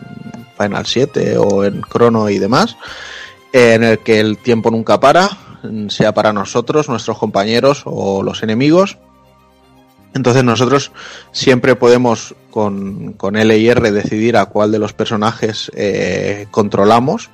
Final 0.58 0.86
7 0.86 1.38
o 1.38 1.64
en 1.64 1.82
Chrono 1.82 2.30
y 2.30 2.40
demás, 2.40 2.78
en 3.52 3.84
el 3.84 4.00
que 4.00 4.20
el 4.20 4.38
tiempo 4.38 4.72
nunca 4.72 5.00
para, 5.00 5.30
sea 5.90 6.14
para 6.14 6.34
nosotros, 6.34 6.88
nuestros 6.88 7.18
compañeros 7.18 7.82
o 7.86 8.24
los 8.24 8.44
enemigos. 8.44 8.98
Entonces 10.16 10.46
nosotros 10.46 10.92
siempre 11.34 11.76
podemos 11.76 12.36
con, 12.50 13.14
con 13.14 13.36
L 13.36 13.56
y 13.56 13.68
R 13.68 13.92
decidir 13.92 14.38
a 14.38 14.46
cuál 14.46 14.72
de 14.72 14.80
los 14.80 14.94
personajes 14.94 15.70
eh, 15.76 16.48
controlamos 16.52 17.30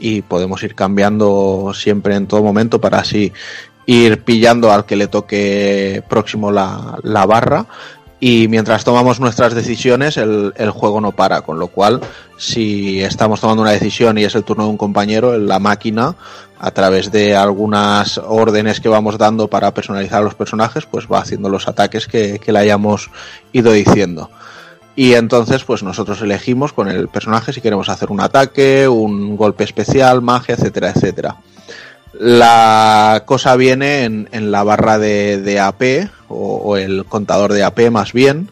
y 0.00 0.22
podemos 0.22 0.62
ir 0.64 0.74
cambiando 0.74 1.70
siempre 1.74 2.16
en 2.16 2.26
todo 2.26 2.42
momento 2.42 2.80
para 2.80 2.98
así 2.98 3.32
ir 3.86 4.24
pillando 4.24 4.72
al 4.72 4.84
que 4.84 4.96
le 4.96 5.06
toque 5.06 6.02
próximo 6.08 6.50
la, 6.50 6.98
la 7.04 7.24
barra 7.24 7.66
y 8.20 8.48
mientras 8.48 8.84
tomamos 8.84 9.20
nuestras 9.20 9.54
decisiones 9.54 10.16
el, 10.16 10.70
juego 10.70 11.00
no 11.00 11.12
para, 11.12 11.42
con 11.42 11.58
lo 11.58 11.68
cual 11.68 12.00
si 12.36 13.02
estamos 13.02 13.40
tomando 13.40 13.62
una 13.62 13.72
decisión 13.72 14.16
y 14.18 14.24
es 14.24 14.34
el 14.34 14.44
turno 14.44 14.64
de 14.64 14.70
un 14.70 14.76
compañero, 14.76 15.36
la 15.38 15.58
máquina 15.58 16.14
a 16.58 16.70
través 16.70 17.10
de 17.10 17.36
algunas 17.36 18.18
órdenes 18.18 18.80
que 18.80 18.88
vamos 18.88 19.18
dando 19.18 19.48
para 19.48 19.74
personalizar 19.74 20.20
a 20.20 20.24
los 20.24 20.34
personajes, 20.34 20.86
pues 20.86 21.06
va 21.12 21.18
haciendo 21.18 21.48
los 21.48 21.68
ataques 21.68 22.06
que, 22.06 22.38
que 22.38 22.52
le 22.52 22.60
hayamos 22.60 23.10
ido 23.52 23.72
diciendo. 23.72 24.30
Y 24.96 25.14
entonces, 25.14 25.64
pues 25.64 25.82
nosotros 25.82 26.22
elegimos 26.22 26.72
con 26.72 26.88
el 26.88 27.08
personaje 27.08 27.52
si 27.52 27.60
queremos 27.60 27.88
hacer 27.88 28.10
un 28.10 28.20
ataque, 28.20 28.86
un 28.86 29.36
golpe 29.36 29.64
especial, 29.64 30.22
magia, 30.22 30.54
etcétera, 30.54 30.90
etcétera. 30.90 31.36
La 32.18 33.24
cosa 33.26 33.56
viene 33.56 34.04
en, 34.04 34.50
la 34.52 34.62
barra 34.62 34.98
de, 34.98 35.60
AP 35.60 36.10
o, 36.28 36.76
el 36.76 37.04
contador 37.06 37.52
de 37.52 37.64
AP 37.64 37.90
más 37.90 38.12
bien, 38.12 38.50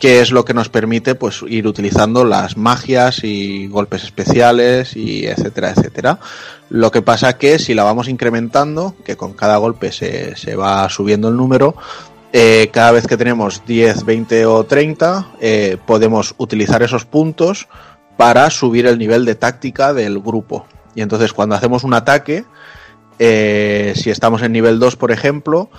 que 0.00 0.20
es 0.20 0.32
lo 0.32 0.44
que 0.44 0.54
nos 0.54 0.68
permite 0.68 1.14
pues 1.14 1.44
ir 1.46 1.68
utilizando 1.68 2.24
las 2.24 2.56
magias 2.56 3.22
y 3.22 3.68
golpes 3.68 4.02
especiales 4.02 4.96
y 4.96 5.26
etcétera, 5.26 5.70
etcétera. 5.70 6.18
Lo 6.70 6.90
que 6.90 7.02
pasa 7.02 7.38
que 7.38 7.58
si 7.58 7.74
la 7.74 7.84
vamos 7.84 8.08
incrementando, 8.08 8.96
que 9.04 9.16
con 9.16 9.34
cada 9.34 9.58
golpe 9.58 9.92
se, 9.92 10.34
se 10.36 10.56
va 10.56 10.88
subiendo 10.88 11.28
el 11.28 11.36
número, 11.36 11.76
eh, 12.32 12.70
cada 12.72 12.92
vez 12.92 13.06
que 13.06 13.18
tenemos 13.18 13.62
10, 13.66 14.06
20 14.06 14.46
o 14.46 14.64
30, 14.64 15.28
eh, 15.40 15.76
podemos 15.86 16.34
utilizar 16.38 16.82
esos 16.82 17.04
puntos 17.04 17.68
para 18.16 18.48
subir 18.48 18.86
el 18.86 18.98
nivel 18.98 19.26
de 19.26 19.34
táctica 19.34 19.92
del 19.92 20.18
grupo. 20.18 20.66
Y 20.94 21.02
entonces 21.02 21.32
cuando 21.32 21.54
hacemos 21.54 21.84
un 21.84 21.94
ataque, 21.94 22.44
eh, 23.18 23.92
si 23.96 24.10
estamos 24.10 24.42
en 24.42 24.52
nivel 24.52 24.78
2, 24.78 24.96
por 24.96 25.12
ejemplo, 25.12 25.70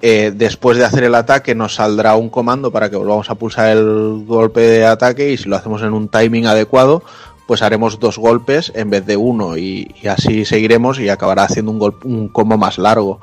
eh, 0.00 0.32
después 0.34 0.78
de 0.78 0.84
hacer 0.84 1.02
el 1.04 1.14
ataque 1.14 1.54
nos 1.54 1.74
saldrá 1.74 2.14
un 2.14 2.30
comando 2.30 2.70
para 2.70 2.88
que 2.88 2.96
volvamos 2.96 3.30
a 3.30 3.34
pulsar 3.34 3.76
el 3.76 4.24
golpe 4.26 4.60
de 4.60 4.86
ataque 4.86 5.32
y 5.32 5.36
si 5.36 5.48
lo 5.48 5.56
hacemos 5.56 5.82
en 5.82 5.92
un 5.92 6.08
timing 6.08 6.46
adecuado, 6.46 7.02
pues 7.48 7.62
haremos 7.62 7.98
dos 7.98 8.18
golpes 8.18 8.70
en 8.74 8.90
vez 8.90 9.06
de 9.06 9.16
uno 9.16 9.56
y, 9.56 9.94
así 10.08 10.44
seguiremos 10.44 11.00
y 11.00 11.08
acabará 11.08 11.44
haciendo 11.44 11.72
un, 11.72 11.78
golpe, 11.78 12.06
un 12.06 12.28
combo 12.28 12.56
más 12.56 12.78
largo. 12.78 13.20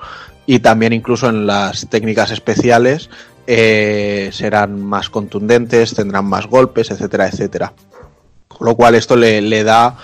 Y 0.47 0.59
también 0.59 0.93
incluso 0.93 1.29
en 1.29 1.47
las 1.47 1.87
técnicas 1.89 2.31
especiales 2.31 3.09
eh, 3.47 4.29
serán 4.33 4.81
más 4.81 5.09
contundentes, 5.09 5.93
tendrán 5.93 6.25
más 6.25 6.47
golpes, 6.47 6.91
etcétera, 6.91 7.27
etcétera. 7.27 7.73
Con 8.47 8.67
lo 8.67 8.75
cual 8.75 8.95
esto 8.95 9.15
le, 9.15 9.41
le 9.41 9.63
da 9.63 9.95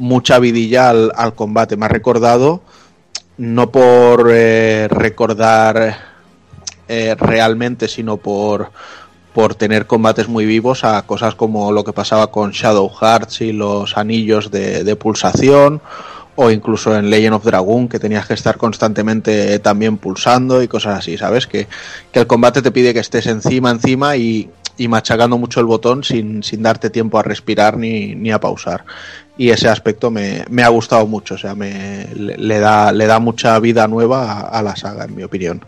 mucha 0.00 0.38
vidilla 0.38 0.90
al, 0.90 1.12
al, 1.14 1.34
combate. 1.34 1.76
Me 1.76 1.84
ha 1.84 1.88
recordado, 1.88 2.62
no 3.36 3.70
por 3.70 4.30
eh, 4.32 4.88
recordar 4.90 5.98
eh, 6.88 7.14
realmente, 7.18 7.86
sino 7.86 8.16
por, 8.16 8.70
por 9.34 9.54
tener 9.54 9.86
combates 9.86 10.26
muy 10.26 10.46
vivos 10.46 10.84
a 10.84 11.02
cosas 11.02 11.34
como 11.34 11.70
lo 11.70 11.84
que 11.84 11.92
pasaba 11.92 12.30
con 12.30 12.50
Shadow 12.50 12.88
Hearts 12.88 13.42
y 13.42 13.52
los 13.52 13.96
anillos 13.96 14.50
de, 14.50 14.84
de 14.84 14.96
pulsación 14.96 15.82
o 16.36 16.50
incluso 16.50 16.96
en 16.96 17.10
Legend 17.10 17.34
of 17.34 17.44
Dragon 17.44 17.86
que 17.86 17.98
tenías 17.98 18.26
que 18.26 18.32
estar 18.34 18.56
constantemente 18.56 19.58
también 19.58 19.98
pulsando 19.98 20.62
y 20.62 20.68
cosas 20.68 20.98
así, 20.98 21.18
¿sabes? 21.18 21.46
Que, 21.46 21.68
que 22.10 22.20
el 22.20 22.26
combate 22.26 22.62
te 22.62 22.70
pide 22.70 22.94
que 22.94 23.00
estés 23.00 23.26
encima, 23.26 23.70
encima 23.70 24.16
y, 24.16 24.48
y 24.80 24.88
machacando 24.88 25.36
mucho 25.36 25.60
el 25.60 25.66
botón 25.66 26.02
sin, 26.02 26.42
sin 26.42 26.62
darte 26.62 26.88
tiempo 26.88 27.18
a 27.18 27.22
respirar 27.22 27.76
ni, 27.76 28.14
ni 28.14 28.30
a 28.32 28.40
pausar. 28.40 28.86
Y 29.40 29.48
ese 29.48 29.70
aspecto 29.70 30.10
me, 30.10 30.44
me 30.50 30.62
ha 30.62 30.68
gustado 30.68 31.06
mucho, 31.06 31.36
o 31.36 31.38
sea, 31.38 31.54
me, 31.54 32.06
le, 32.14 32.58
da, 32.58 32.92
le 32.92 33.06
da 33.06 33.18
mucha 33.20 33.58
vida 33.58 33.88
nueva 33.88 34.30
a, 34.30 34.40
a 34.40 34.62
la 34.62 34.76
saga, 34.76 35.06
en 35.06 35.16
mi 35.16 35.22
opinión. 35.22 35.64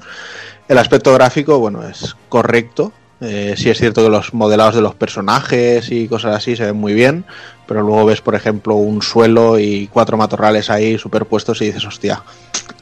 El 0.69 0.77
aspecto 0.77 1.11
gráfico, 1.15 1.59
bueno, 1.59 1.83
es 1.89 2.15
correcto, 2.29 2.93
eh, 3.23 3.55
sí 3.57 3.71
es 3.71 3.79
cierto 3.79 4.03
que 4.03 4.11
los 4.11 4.35
modelados 4.35 4.75
de 4.75 4.83
los 4.83 4.95
personajes 4.95 5.91
y 5.91 6.07
cosas 6.07 6.37
así 6.37 6.55
se 6.55 6.67
ven 6.67 6.77
muy 6.77 6.93
bien, 6.93 7.25
pero 7.67 7.81
luego 7.81 8.05
ves, 8.05 8.21
por 8.21 8.35
ejemplo, 8.35 8.75
un 8.75 9.01
suelo 9.01 9.59
y 9.59 9.89
cuatro 9.91 10.19
matorrales 10.19 10.69
ahí 10.69 10.99
superpuestos 10.99 11.63
y 11.63 11.67
dices, 11.67 11.87
hostia, 11.87 12.23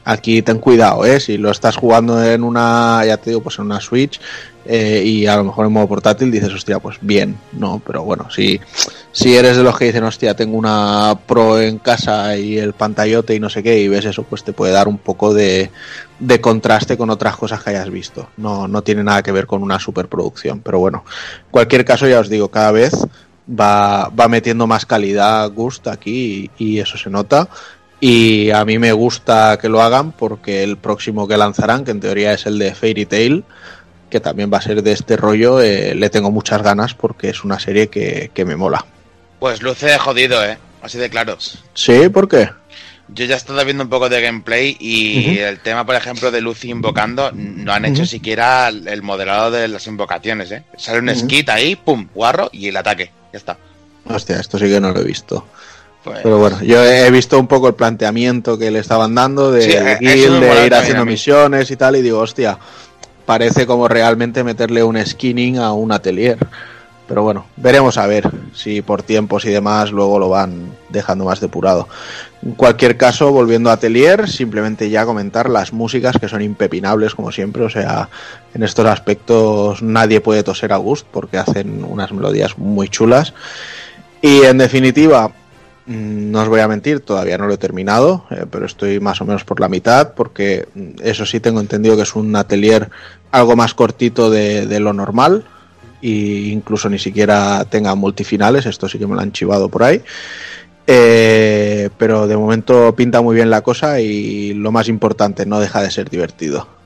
aquí 0.03 0.41
ten 0.41 0.57
cuidado, 0.59 1.05
¿eh? 1.05 1.21
Si 1.21 1.37
lo 1.37 1.51
estás 1.51 1.77
jugando 1.77 2.21
en 2.21 2.43
una, 2.43 3.01
ya 3.05 3.15
te 3.15 3.29
digo, 3.29 3.41
pues 3.43 3.59
en 3.59 3.65
una 3.65 3.79
Switch 3.79 4.19
eh, 4.65 5.01
y 5.03 5.25
a 5.25 5.35
lo 5.37 5.45
mejor 5.45 5.65
en 5.65 5.71
modo 5.71 5.87
portátil 5.87 6.31
dices, 6.31 6.53
hostia, 6.53 6.79
pues 6.79 6.97
bien, 7.01 7.37
¿no? 7.53 7.81
Pero 7.85 8.03
bueno, 8.03 8.29
si, 8.29 8.59
si 9.11 9.35
eres 9.35 9.57
de 9.57 9.63
los 9.63 9.77
que 9.77 9.85
dicen, 9.85 10.03
hostia, 10.03 10.35
tengo 10.35 10.57
una 10.57 11.17
Pro 11.25 11.59
en 11.59 11.79
casa 11.79 12.37
y 12.37 12.57
el 12.57 12.73
pantallote 12.73 13.33
y 13.33 13.39
no 13.39 13.49
sé 13.49 13.63
qué, 13.63 13.79
y 13.79 13.87
ves 13.87 14.05
eso, 14.05 14.23
pues 14.23 14.43
te 14.43 14.53
puede 14.53 14.73
dar 14.73 14.87
un 14.87 14.99
poco 14.99 15.33
de, 15.33 15.71
de 16.19 16.41
contraste 16.41 16.97
con 16.97 17.09
otras 17.09 17.35
cosas 17.37 17.63
que 17.63 17.71
hayas 17.71 17.89
visto. 17.89 18.29
No, 18.37 18.67
no 18.67 18.83
tiene 18.83 19.03
nada 19.03 19.23
que 19.23 19.31
ver 19.31 19.47
con 19.47 19.63
una 19.63 19.79
superproducción, 19.79 20.61
pero 20.61 20.79
bueno, 20.79 21.03
en 21.45 21.51
cualquier 21.51 21.83
caso, 21.83 22.07
ya 22.07 22.19
os 22.19 22.29
digo, 22.29 22.49
cada 22.49 22.71
vez 22.71 22.93
va, 23.49 24.09
va 24.09 24.27
metiendo 24.27 24.67
más 24.67 24.85
calidad 24.85 25.49
Gust 25.51 25.87
aquí 25.87 26.51
y, 26.57 26.65
y, 26.65 26.79
eso 26.79 26.97
se 26.97 27.09
nota. 27.09 27.49
Y 27.99 28.49
a 28.49 28.65
mí 28.65 28.79
me 28.79 28.93
gusta 28.93 29.59
que 29.61 29.69
lo 29.69 29.81
hagan 29.81 30.11
porque 30.11 30.63
el 30.63 30.77
próximo 30.77 31.27
que 31.27 31.37
lanzarán, 31.37 31.83
que 31.83 31.91
en 31.91 31.99
teoría 31.99 32.33
es 32.33 32.47
el 32.47 32.57
de 32.57 32.73
Fairy 32.73 33.05
Tail, 33.05 33.43
que 34.11 34.19
también 34.19 34.51
va 34.53 34.59
a 34.59 34.61
ser 34.61 34.83
de 34.83 34.91
este 34.91 35.17
rollo, 35.17 35.59
eh, 35.59 35.95
le 35.95 36.11
tengo 36.11 36.29
muchas 36.29 36.61
ganas 36.61 36.93
porque 36.93 37.29
es 37.29 37.43
una 37.43 37.59
serie 37.59 37.87
que, 37.87 38.29
que 38.31 38.45
me 38.45 38.55
mola. 38.55 38.85
Pues 39.39 39.63
luce 39.63 39.97
jodido, 39.97 40.45
¿eh? 40.45 40.59
Así 40.83 40.99
de 40.99 41.09
claros. 41.09 41.63
Sí, 41.73 42.09
¿por 42.09 42.27
qué? 42.27 42.49
Yo 43.07 43.25
ya 43.25 43.33
he 43.33 43.37
estado 43.37 43.65
viendo 43.65 43.83
un 43.83 43.89
poco 43.89 44.07
de 44.07 44.21
gameplay 44.21 44.77
y 44.79 45.17
uh 45.17 45.21
-huh. 45.21 45.47
el 45.49 45.59
tema, 45.59 45.85
por 45.85 45.95
ejemplo, 45.95 46.31
de 46.31 46.41
Lucy 46.41 46.69
invocando, 46.69 47.31
no 47.33 47.73
han 47.73 47.85
hecho 47.85 48.03
uh 48.03 48.05
-huh. 48.05 48.09
siquiera 48.09 48.69
el 48.69 49.01
modelado 49.01 49.51
de 49.51 49.67
las 49.67 49.85
invocaciones, 49.87 50.51
¿eh? 50.51 50.63
Sale 50.77 50.99
un 50.99 51.09
uh 51.09 51.11
-huh. 51.11 51.23
skit 51.23 51.49
ahí, 51.49 51.75
pum, 51.75 52.07
guarro 52.13 52.49
y 52.53 52.67
el 52.67 52.77
ataque. 52.77 53.11
Ya 53.33 53.37
está. 53.37 53.57
Hostia, 54.05 54.39
esto 54.39 54.57
sí 54.57 54.65
que 54.65 54.79
no 54.79 54.91
lo 54.91 55.01
he 55.01 55.03
visto. 55.03 55.45
Pues... 56.03 56.21
Pero 56.23 56.37
bueno, 56.39 56.61
yo 56.63 56.83
he 56.83 57.11
visto 57.11 57.37
un 57.37 57.47
poco 57.47 57.67
el 57.67 57.75
planteamiento 57.75 58.57
que 58.57 58.71
le 58.71 58.79
estaban 58.79 59.13
dando 59.13 59.51
de, 59.51 59.61
sí, 59.61 59.77
guild, 59.99 60.39
de 60.39 60.65
ir 60.65 60.73
haciendo 60.73 61.05
misiones 61.05 61.69
y 61.69 61.75
tal, 61.75 61.95
y 61.97 62.01
digo, 62.01 62.19
hostia, 62.19 62.57
parece 63.25 63.65
como 63.65 63.87
realmente 63.87 64.43
meterle 64.43 64.83
un 64.83 65.03
skinning 65.03 65.57
a 65.57 65.73
un 65.73 65.91
atelier. 65.91 66.37
Pero 67.11 67.23
bueno, 67.23 67.45
veremos 67.57 67.97
a 67.97 68.07
ver 68.07 68.31
si 68.53 68.81
por 68.81 69.03
tiempos 69.03 69.43
y 69.43 69.49
demás 69.49 69.91
luego 69.91 70.17
lo 70.17 70.29
van 70.29 70.71
dejando 70.87 71.25
más 71.25 71.41
depurado. 71.41 71.89
En 72.41 72.53
cualquier 72.53 72.95
caso, 72.95 73.33
volviendo 73.33 73.69
a 73.69 73.73
Atelier, 73.73 74.29
simplemente 74.29 74.89
ya 74.89 75.05
comentar 75.05 75.49
las 75.49 75.73
músicas 75.73 76.17
que 76.17 76.29
son 76.29 76.41
impepinables 76.41 77.13
como 77.13 77.33
siempre. 77.33 77.63
O 77.63 77.69
sea, 77.69 78.07
en 78.53 78.63
estos 78.63 78.85
aspectos 78.85 79.81
nadie 79.81 80.21
puede 80.21 80.43
toser 80.43 80.71
a 80.71 80.77
Gust 80.77 81.05
porque 81.11 81.37
hacen 81.37 81.83
unas 81.83 82.13
melodías 82.13 82.57
muy 82.57 82.87
chulas. 82.87 83.33
Y 84.21 84.43
en 84.43 84.57
definitiva, 84.57 85.31
no 85.85 86.41
os 86.41 86.47
voy 86.47 86.59
a 86.59 86.67
mentir, 86.67 86.99
todavía 86.99 87.37
no 87.37 87.47
lo 87.47 87.53
he 87.53 87.57
terminado, 87.57 88.25
eh, 88.29 88.45
pero 88.49 88.65
estoy 88.65 88.99
más 88.99 89.19
o 89.21 89.25
menos 89.25 89.43
por 89.43 89.59
la 89.59 89.67
mitad 89.67 90.13
porque 90.13 90.67
mm, 90.73 90.89
eso 91.01 91.25
sí 91.25 91.39
tengo 91.39 91.59
entendido 91.59 91.95
que 91.95 92.03
es 92.03 92.15
un 92.15 92.35
atelier 92.35 92.89
algo 93.31 93.55
más 93.55 93.73
cortito 93.73 94.29
de, 94.29 94.79
lo 94.79 94.93
normal 94.93 95.45
e 96.01 96.49
incluso 96.51 96.89
ni 96.89 96.99
siquiera 96.99 97.65
tenga 97.65 97.95
multifinales, 97.95 98.65
esto 98.65 98.87
sí 98.87 98.99
que 98.99 99.07
me 99.07 99.15
lo 99.15 99.21
han 99.21 99.31
chivado 99.31 99.69
por 99.69 99.83
ahí. 99.83 100.01
Eh, 100.87 101.89
pero 101.97 102.27
de 102.27 102.35
momento 102.35 102.93
pinta 102.95 103.21
muy 103.21 103.35
bien 103.35 103.49
la 103.49 103.61
cosa 103.61 103.99
y 103.99 104.53
lo 104.53 104.71
más 104.71 104.89
importante, 104.89 105.45
no 105.45 105.59
deja 105.59 105.81
de 105.81 105.91
ser 105.91 106.09
divertido. 106.09 106.80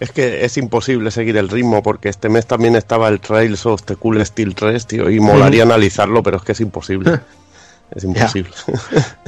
Es 0.00 0.12
que 0.12 0.44
es 0.44 0.56
imposible 0.56 1.10
seguir 1.10 1.36
el 1.36 1.48
ritmo 1.50 1.82
porque 1.82 2.08
este 2.08 2.28
mes 2.30 2.46
también 2.46 2.74
estaba 2.74 3.08
el 3.08 3.20
Trails 3.20 3.66
of 3.66 3.82
the 3.82 3.96
Cool 3.96 4.24
Steel 4.24 4.54
3, 4.54 4.86
tío, 4.86 5.10
y 5.10 5.20
molaría 5.20 5.62
analizarlo, 5.62 6.22
pero 6.22 6.38
es 6.38 6.42
que 6.42 6.52
es 6.52 6.60
imposible. 6.60 7.20
Es 7.92 8.04
imposible. 8.04 8.52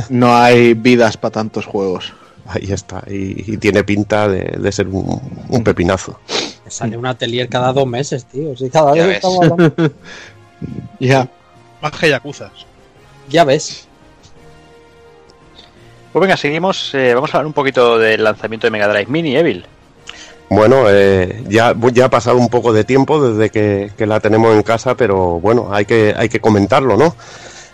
No 0.09 0.37
hay 0.37 0.75
vidas 0.75 1.17
para 1.17 1.33
tantos 1.33 1.67
juegos. 1.67 2.13
Ahí 2.47 2.71
está, 2.71 3.03
y, 3.09 3.55
y 3.55 3.57
tiene 3.57 3.83
pinta 3.83 4.29
de, 4.29 4.57
de 4.57 4.71
ser 4.71 4.87
un, 4.87 5.21
un 5.49 5.65
pepinazo. 5.65 6.21
Me 6.65 6.71
Sale 6.71 6.97
un 6.97 7.05
atelier 7.07 7.49
cada 7.49 7.73
dos 7.73 7.89
meses, 7.89 8.25
tío. 8.25 8.57
Si 8.57 8.71
cada 8.71 8.95
Ya 8.95 9.03
vez 9.05 9.07
ves. 9.09 9.17
estamos 9.17 9.51
hablando- 9.51 9.75
Ya. 11.01 11.29
Más 11.81 11.91
que. 11.91 12.17
Ya 13.29 13.43
ves. 13.43 13.89
Pues 16.13 16.21
venga, 16.21 16.37
seguimos. 16.37 16.95
eh, 16.95 17.15
vamos 17.15 17.35
a 17.35 17.39
hablar 17.39 17.47
un 17.49 17.53
poquito 17.55 17.99
del 17.99 18.23
lanzamiento 18.23 18.69
de 18.69 18.71
Mega 18.71 18.87
Drive 18.87 19.07
Mini, 19.11 19.35
Evil. 19.37 19.67
Bueno, 20.51 20.85
eh, 20.89 21.43
ya, 21.49 21.75
ya 21.93 22.07
ha 22.07 22.11
pasado 22.11 22.37
un 22.37 22.49
poco 22.49 22.73
de 22.73 22.85
tiempo 22.85 23.27
desde 23.27 23.51
que, 23.51 24.07
la 24.07 24.21
tenemos 24.21 24.55
en 24.55 24.63
casa, 24.63 24.97
pero 24.97 25.41
bueno, 25.41 25.69
hay 25.73 25.87
que, 25.87 26.15
hay 26.17 26.29
que 26.29 26.41
comentarlo, 26.41 26.97
¿no? 26.97 27.15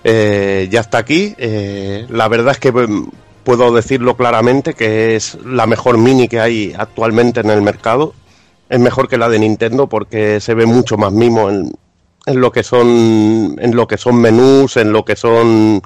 Eh, 0.04 0.68
ya 0.70 0.80
está 0.80 0.98
aquí. 0.98 1.34
eh, 1.38 2.06
la 2.08 2.28
verdad 2.28 2.52
es 2.52 2.58
que 2.58 2.70
mm, 2.70 3.10
puedo 3.42 3.72
decirlo 3.72 4.16
claramente 4.16 4.74
que 4.74 5.16
es 5.16 5.38
la 5.44 5.66
mejor 5.66 5.98
mini 5.98 6.28
que 6.28 6.40
hay 6.40 6.74
actualmente 6.76 7.40
en 7.40 7.50
el 7.50 7.62
mercado. 7.62 8.14
Es 8.68 8.78
mejor 8.78 9.08
que 9.08 9.18
la 9.18 9.28
de 9.28 9.38
Nintendo 9.38 9.88
porque 9.88 10.40
se 10.40 10.54
ve 10.54 10.66
mucho 10.66 10.96
más 10.98 11.12
mimo 11.12 11.50
en, 11.50 11.72
en 12.28 12.40
lo 12.40 12.52
que 12.52 12.62
son 12.62 13.56
en 13.58 13.74
lo 13.74 13.86
que 13.86 13.96
son 13.96 14.20
menús, 14.20 14.76
en 14.76 14.92
lo 14.92 15.04
que 15.04 15.16
son 15.16 15.82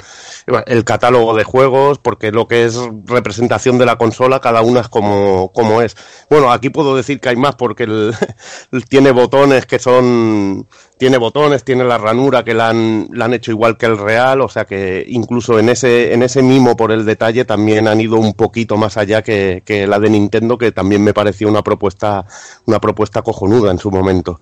el 0.66 0.84
catálogo 0.84 1.34
de 1.34 1.44
juegos, 1.44 1.98
porque 1.98 2.32
lo 2.32 2.48
que 2.48 2.64
es 2.64 2.78
representación 3.06 3.78
de 3.78 3.86
la 3.86 3.96
consola, 3.96 4.40
cada 4.40 4.62
una 4.62 4.80
es 4.80 4.88
como, 4.88 5.52
como 5.52 5.82
es. 5.82 5.96
Bueno, 6.28 6.52
aquí 6.52 6.70
puedo 6.70 6.96
decir 6.96 7.20
que 7.20 7.28
hay 7.28 7.36
más 7.36 7.54
porque 7.54 7.84
el, 7.84 8.14
tiene 8.88 9.12
botones 9.12 9.66
que 9.66 9.78
son, 9.78 10.66
tiene 11.02 11.16
botones, 11.16 11.64
tiene 11.64 11.82
la 11.82 11.98
ranura 11.98 12.44
que 12.44 12.54
la 12.54 12.68
han, 12.68 13.08
la 13.10 13.24
han 13.24 13.34
hecho 13.34 13.50
igual 13.50 13.76
que 13.76 13.86
el 13.86 13.98
real, 13.98 14.40
o 14.40 14.48
sea 14.48 14.66
que 14.66 15.04
incluso 15.08 15.58
en 15.58 15.68
ese, 15.68 16.14
en 16.14 16.22
ese 16.22 16.44
mimo 16.44 16.76
por 16.76 16.92
el 16.92 17.04
detalle 17.04 17.44
también 17.44 17.88
han 17.88 18.00
ido 18.00 18.18
un 18.18 18.34
poquito 18.34 18.76
más 18.76 18.96
allá 18.96 19.20
que, 19.20 19.64
que 19.66 19.88
la 19.88 19.98
de 19.98 20.10
Nintendo, 20.10 20.56
que 20.56 20.70
también 20.70 21.02
me 21.02 21.12
pareció 21.12 21.48
una 21.48 21.62
propuesta, 21.62 22.24
una 22.66 22.78
propuesta 22.78 23.22
cojonuda 23.22 23.72
en 23.72 23.80
su 23.80 23.90
momento. 23.90 24.40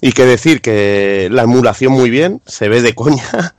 Y 0.00 0.10
que 0.10 0.26
decir 0.26 0.60
que 0.60 1.28
la 1.30 1.44
emulación 1.44 1.92
muy 1.92 2.10
bien, 2.10 2.42
se 2.44 2.68
ve 2.68 2.82
de 2.82 2.96
coña. 2.96 3.54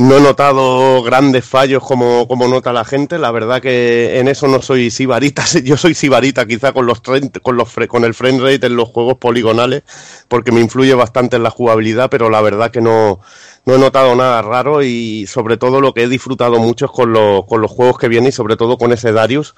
No 0.00 0.16
he 0.16 0.20
notado 0.22 1.02
grandes 1.02 1.44
fallos 1.44 1.82
como, 1.84 2.26
como 2.26 2.48
nota 2.48 2.72
la 2.72 2.86
gente. 2.86 3.18
La 3.18 3.30
verdad 3.32 3.60
que 3.60 4.18
en 4.18 4.28
eso 4.28 4.48
no 4.48 4.62
soy 4.62 4.90
sibarita. 4.90 5.44
Yo 5.64 5.76
soy 5.76 5.94
sibarita 5.94 6.46
quizá 6.46 6.72
con 6.72 6.86
los 6.86 7.02
con 7.42 7.56
los 7.56 7.68
con 7.86 8.04
el 8.04 8.14
frame 8.14 8.38
rate 8.38 8.66
en 8.66 8.76
los 8.76 8.88
juegos 8.88 9.18
poligonales 9.18 9.82
porque 10.28 10.52
me 10.52 10.60
influye 10.60 10.94
bastante 10.94 11.36
en 11.36 11.42
la 11.42 11.50
jugabilidad, 11.50 12.08
pero 12.08 12.30
la 12.30 12.40
verdad 12.40 12.70
que 12.70 12.80
no, 12.80 13.20
no 13.66 13.74
he 13.74 13.78
notado 13.78 14.14
nada 14.16 14.40
raro 14.40 14.82
y 14.82 15.26
sobre 15.26 15.58
todo 15.58 15.82
lo 15.82 15.92
que 15.92 16.04
he 16.04 16.08
disfrutado 16.08 16.58
mucho 16.60 16.86
es 16.86 16.90
con, 16.92 17.12
lo- 17.12 17.44
con 17.46 17.60
los 17.60 17.70
juegos 17.70 17.98
que 17.98 18.08
vienen 18.08 18.30
y 18.30 18.32
sobre 18.32 18.56
todo 18.56 18.78
con 18.78 18.92
ese 18.92 19.12
Darius 19.12 19.54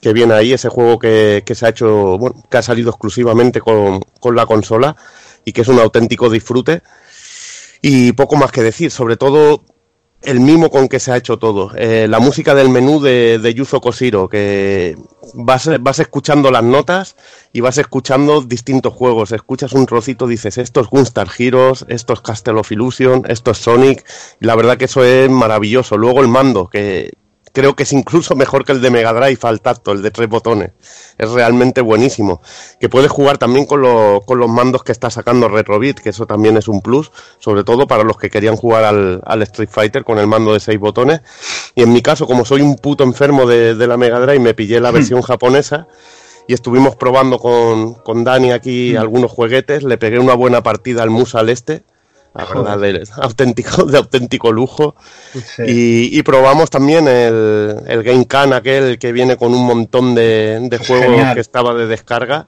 que 0.00 0.12
viene 0.14 0.34
ahí, 0.34 0.52
ese 0.52 0.68
juego 0.70 0.98
que, 0.98 1.42
que 1.44 1.54
se 1.54 1.66
ha 1.66 1.70
hecho, 1.70 2.16
bueno, 2.18 2.42
que 2.50 2.56
ha 2.56 2.62
salido 2.62 2.90
exclusivamente 2.90 3.60
con, 3.60 4.00
con 4.20 4.34
la 4.36 4.46
consola 4.46 4.96
y 5.44 5.52
que 5.52 5.60
es 5.62 5.68
un 5.68 5.78
auténtico 5.78 6.30
disfrute. 6.30 6.82
Y 7.88 8.10
poco 8.14 8.34
más 8.34 8.50
que 8.50 8.64
decir, 8.64 8.90
sobre 8.90 9.16
todo 9.16 9.62
el 10.22 10.40
mimo 10.40 10.70
con 10.70 10.88
que 10.88 10.98
se 10.98 11.12
ha 11.12 11.16
hecho 11.16 11.38
todo. 11.38 11.70
Eh, 11.76 12.08
la 12.08 12.18
música 12.18 12.52
del 12.52 12.68
menú 12.68 13.00
de, 13.00 13.54
Yuzo 13.54 13.80
Koshiro, 13.80 14.28
que 14.28 14.96
vas, 15.34 15.70
vas 15.80 16.00
escuchando 16.00 16.50
las 16.50 16.64
notas 16.64 17.14
y 17.52 17.60
vas 17.60 17.78
escuchando 17.78 18.40
distintos 18.40 18.92
juegos. 18.92 19.30
Escuchas 19.30 19.72
un 19.72 19.86
trocito, 19.86 20.26
dices, 20.26 20.58
esto 20.58 20.80
es 20.80 20.88
Gunstar 20.88 21.28
Heroes, 21.38 21.86
esto 21.86 22.12
es 22.12 22.20
Castle 22.22 22.58
of 22.58 22.72
Illusion, 22.72 23.22
esto 23.28 23.52
es 23.52 23.58
Sonic. 23.58 24.04
Y 24.40 24.46
la 24.46 24.56
verdad 24.56 24.78
que 24.78 24.86
eso 24.86 25.04
es 25.04 25.30
maravilloso. 25.30 25.96
Luego 25.96 26.22
el 26.22 26.28
mando, 26.28 26.66
que 26.66 27.12
creo 27.56 27.74
que 27.74 27.84
es 27.84 27.92
incluso 27.94 28.34
mejor 28.36 28.66
que 28.66 28.72
el 28.72 28.82
de 28.82 28.90
Mega 28.90 29.14
Drive 29.14 29.38
al 29.44 29.62
tacto, 29.62 29.92
el 29.92 30.02
de 30.02 30.10
tres 30.10 30.28
botones. 30.28 30.72
Es 31.16 31.30
realmente 31.30 31.80
buenísimo. 31.80 32.42
Que 32.78 32.90
puedes 32.90 33.10
jugar 33.10 33.38
también 33.38 33.64
con, 33.64 33.80
lo- 33.80 34.20
con 34.26 34.38
los 34.38 34.50
mandos 34.50 34.84
que 34.84 34.92
está 34.92 35.08
sacando 35.08 35.48
Retrobit, 35.48 35.98
que 36.00 36.10
eso 36.10 36.26
también 36.26 36.58
es 36.58 36.68
un 36.68 36.82
plus, 36.82 37.10
sobre 37.38 37.64
todo 37.64 37.86
para 37.86 38.04
los 38.04 38.18
que 38.18 38.28
querían 38.28 38.56
jugar 38.56 38.84
al, 38.84 39.22
al 39.24 39.40
Street 39.40 39.70
Fighter 39.72 40.04
con 40.04 40.18
el 40.18 40.26
mando 40.26 40.52
de 40.52 40.60
seis 40.60 40.78
botones. 40.78 41.22
Y 41.74 41.82
en 41.82 41.94
mi 41.94 42.02
caso, 42.02 42.26
como 42.26 42.44
soy 42.44 42.60
un 42.60 42.76
puto 42.76 43.04
enfermo 43.04 43.46
de, 43.46 43.74
de 43.74 43.86
la 43.86 43.96
Mega 43.96 44.20
Drive, 44.20 44.38
me 44.40 44.52
pillé 44.52 44.78
la 44.78 44.90
versión 44.92 45.22
japonesa 45.22 45.88
y 46.46 46.52
estuvimos 46.52 46.94
probando 46.96 47.38
con, 47.38 47.94
con 47.94 48.22
Dani 48.22 48.52
aquí 48.52 48.96
algunos 48.96 49.30
juguetes. 49.30 49.82
Le 49.82 49.96
pegué 49.96 50.18
una 50.18 50.34
buena 50.34 50.62
partida 50.62 51.02
al 51.02 51.08
Musa 51.10 51.40
al 51.40 51.48
este. 51.48 51.84
La 52.36 52.44
verdad, 52.44 52.78
de 52.78 53.08
auténtico, 53.16 53.84
de 53.84 53.98
auténtico 53.98 54.52
lujo. 54.52 54.94
Sí. 55.32 55.62
Y, 55.66 56.18
y 56.18 56.22
probamos 56.22 56.70
también 56.70 57.08
el, 57.08 57.76
el 57.86 58.02
Game 58.02 58.26
Can, 58.26 58.52
aquel 58.52 58.98
que 58.98 59.12
viene 59.12 59.36
con 59.36 59.54
un 59.54 59.64
montón 59.66 60.14
de, 60.14 60.58
de 60.62 60.78
juegos 60.78 61.06
Genial. 61.06 61.34
que 61.34 61.40
estaba 61.40 61.74
de 61.74 61.86
descarga, 61.86 62.46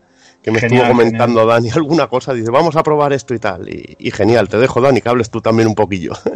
que 0.48 0.52
me 0.52 0.60
Genial, 0.60 0.82
estuvo 0.84 0.96
comentando 0.98 1.46
Dani 1.46 1.70
alguna 1.74 2.06
cosa, 2.06 2.32
dice, 2.32 2.50
vamos 2.50 2.76
a 2.76 2.82
probar 2.82 3.12
esto 3.12 3.34
y 3.34 3.38
tal. 3.38 3.68
Y, 3.68 3.96
y 3.98 4.10
genial, 4.10 4.48
te 4.48 4.56
dejo 4.58 4.80
Dani, 4.80 5.00
que 5.00 5.08
hables 5.08 5.30
tú 5.30 5.40
también 5.40 5.68
un 5.68 5.74
poquillo. 5.74 6.12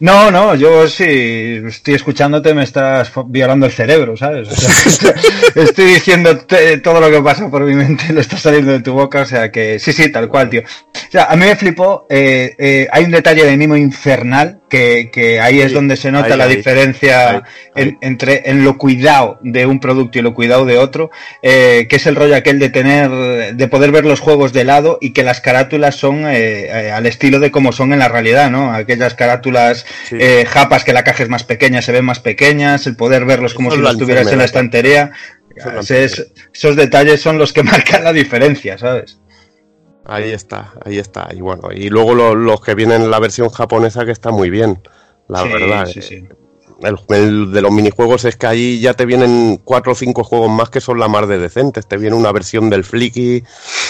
No, 0.00 0.30
no, 0.30 0.54
yo 0.54 0.88
sí 0.88 1.60
estoy 1.66 1.94
escuchándote, 1.94 2.54
me 2.54 2.62
estás 2.64 3.12
violando 3.26 3.66
el 3.66 3.72
cerebro, 3.72 4.16
¿sabes? 4.16 4.48
O 4.48 4.54
sea, 4.56 5.14
estoy 5.54 5.84
diciendo 5.86 6.38
todo 6.82 7.00
lo 7.00 7.10
que 7.10 7.20
pasa 7.20 7.50
por 7.50 7.62
mi 7.64 7.74
mente, 7.74 8.10
lo 8.12 8.20
está 8.20 8.38
saliendo 8.38 8.72
de 8.72 8.80
tu 8.80 8.94
boca, 8.94 9.20
o 9.22 9.26
sea 9.26 9.52
que 9.52 9.78
sí, 9.78 9.92
sí, 9.92 10.10
tal 10.10 10.28
cual, 10.28 10.48
tío. 10.48 10.62
O 10.62 11.10
sea, 11.10 11.24
a 11.24 11.36
mí 11.36 11.44
me 11.44 11.54
flipó, 11.54 12.06
eh, 12.08 12.54
eh, 12.58 12.88
hay 12.90 13.04
un 13.04 13.10
detalle 13.10 13.44
de 13.44 13.56
mimo 13.58 13.76
infernal 13.76 14.60
que, 14.70 15.10
que 15.12 15.38
ahí 15.40 15.60
es 15.60 15.72
donde 15.72 15.96
se 15.96 16.10
nota 16.10 16.32
ahí, 16.32 16.38
la 16.38 16.44
ahí, 16.44 16.56
diferencia 16.56 17.30
ahí, 17.30 17.40
ahí. 17.74 17.82
en- 17.82 17.98
entre 18.00 18.48
en 18.50 18.64
lo 18.64 18.78
cuidado 18.78 19.38
de 19.42 19.66
un 19.66 19.80
producto 19.80 20.18
y 20.18 20.22
lo 20.22 20.32
cuidado 20.32 20.64
de 20.64 20.78
otro, 20.78 21.10
eh, 21.42 21.86
que 21.90 21.96
es 21.96 22.06
el 22.06 22.16
rollo 22.16 22.36
aquel 22.36 22.58
de 22.58 22.70
tener, 22.70 23.54
de 23.60 23.68
poder 23.68 23.92
ver 23.92 24.06
los 24.06 24.20
juegos 24.20 24.52
de 24.54 24.64
lado 24.64 24.96
y 25.02 25.12
que 25.12 25.22
las 25.22 25.40
carátulas 25.42 25.94
son 25.94 26.26
eh, 26.26 26.64
eh, 26.86 26.90
al 26.90 27.04
estilo 27.04 27.38
de 27.40 27.50
como 27.50 27.72
son 27.72 27.92
en 27.92 27.98
la 27.98 28.08
realidad, 28.08 28.50
¿no? 28.50 28.72
Aquellas 28.72 29.12
carátulas 29.14 29.84
Sí. 30.08 30.16
eh, 30.18 30.46
japas 30.48 30.82
que 30.82 30.94
la 30.94 31.04
caja 31.04 31.22
es 31.22 31.28
más 31.28 31.44
pequeña, 31.44 31.82
se 31.82 31.92
ven 31.92 32.04
más 32.06 32.20
pequeñas, 32.20 32.86
el 32.86 32.96
poder 32.96 33.26
verlos 33.26 33.52
como 33.52 33.68
Eso 33.68 33.76
si 33.76 33.82
los 33.82 33.98
tuvieras 33.98 34.32
en 34.32 34.38
la 34.38 34.44
estantería. 34.46 35.12
Es 35.54 35.90
Es- 35.90 36.32
esos 36.54 36.74
detalles 36.74 37.20
son 37.20 37.36
los 37.36 37.52
que 37.52 37.62
marcan 37.92 38.02
la 38.02 38.12
diferencia, 38.14 38.78
¿sabes? 38.78 39.18
Ahí 40.06 40.30
está, 40.32 40.72
ahí 40.84 40.98
está. 40.98 41.28
Y 41.32 41.40
bueno, 41.42 41.68
y 41.72 41.90
luego 41.90 42.14
lo- 42.14 42.34
los 42.34 42.62
que 42.62 42.74
vienen 42.74 43.02
en 43.02 43.10
la 43.10 43.20
versión 43.20 43.50
japonesa 43.50 44.06
que 44.06 44.12
está 44.12 44.30
muy 44.30 44.48
bien, 44.48 44.80
la 45.28 45.42
Sí, 45.42 45.48
verdad. 45.52 45.86
sí, 45.86 45.98
eh, 45.98 46.02
sí. 46.02 46.24
El, 46.82 46.96
el 47.16 47.52
de 47.52 47.62
los 47.62 47.72
minijuegos 47.72 48.24
es 48.24 48.36
que 48.36 48.46
ahí 48.46 48.80
ya 48.80 48.94
te 48.94 49.06
vienen 49.06 49.60
cuatro 49.64 49.92
o 49.92 49.94
cinco 49.94 50.24
juegos 50.24 50.50
más 50.50 50.70
que 50.70 50.80
son 50.80 50.98
la 50.98 51.08
mar 51.08 51.26
de 51.26 51.38
decentes. 51.38 51.86
Te 51.86 51.96
viene 51.96 52.16
una 52.16 52.32
versión 52.32 52.70
del 52.70 52.84
Flicky, 52.84 53.42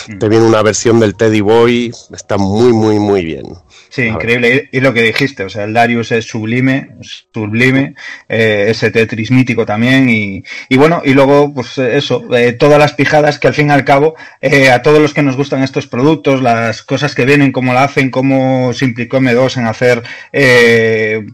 Mm. 0.09 0.19
te 0.19 0.29
viene 0.29 0.47
una 0.47 0.62
versión 0.62 0.99
del 1.01 1.15
Teddy 1.15 1.41
Boy. 1.41 1.93
Está 2.15 2.39
muy, 2.39 2.73
muy, 2.73 2.99
muy 2.99 3.25
bien. 3.25 3.45
Sí, 3.91 4.03
A 4.03 4.07
increíble. 4.07 4.69
Y, 4.73 4.79
y 4.79 4.81
lo 4.81 4.95
que 4.95 5.03
dijiste, 5.03 5.43
o 5.45 5.49
sea, 5.51 5.65
el 5.65 5.75
Darius 5.75 6.12
es 6.12 6.25
sublime, 6.25 6.91
sublime, 7.33 7.95
eh, 8.29 8.67
ese 8.69 8.91
Tetris 8.91 9.31
mítico 9.31 9.67
también, 9.67 10.09
y, 10.09 10.45
y 10.69 10.77
bueno, 10.77 11.03
y 11.05 11.12
luego, 11.12 11.53
pues 11.53 11.77
eh, 11.79 11.97
eso, 11.97 12.25
eh, 12.37 12.53
todas 12.53 12.79
las 12.79 12.93
pijadas 12.95 13.39
que 13.39 13.49
al 13.49 13.55
fin 13.55 13.69
y 13.69 13.73
al 13.73 13.85
cabo, 13.85 14.15
eh, 14.41 14.71
a 14.71 14.83
todos 14.83 15.01
los 15.01 15.12
que 15.12 15.23
nos 15.23 15.37
gustan 15.37 15.62
estos 15.62 15.87
productos, 15.87 16.41
las 16.41 16.83
cosas 16.83 17.15
que 17.15 17.25
vienen, 17.25 17.53
cómo 17.53 17.75
la 17.75 17.85
hacen, 17.85 18.11
cómo 18.11 18.73
se 18.73 18.85
implicó 18.85 19.19
M2 19.19 19.57
en 19.59 19.67
hacer, 19.67 20.03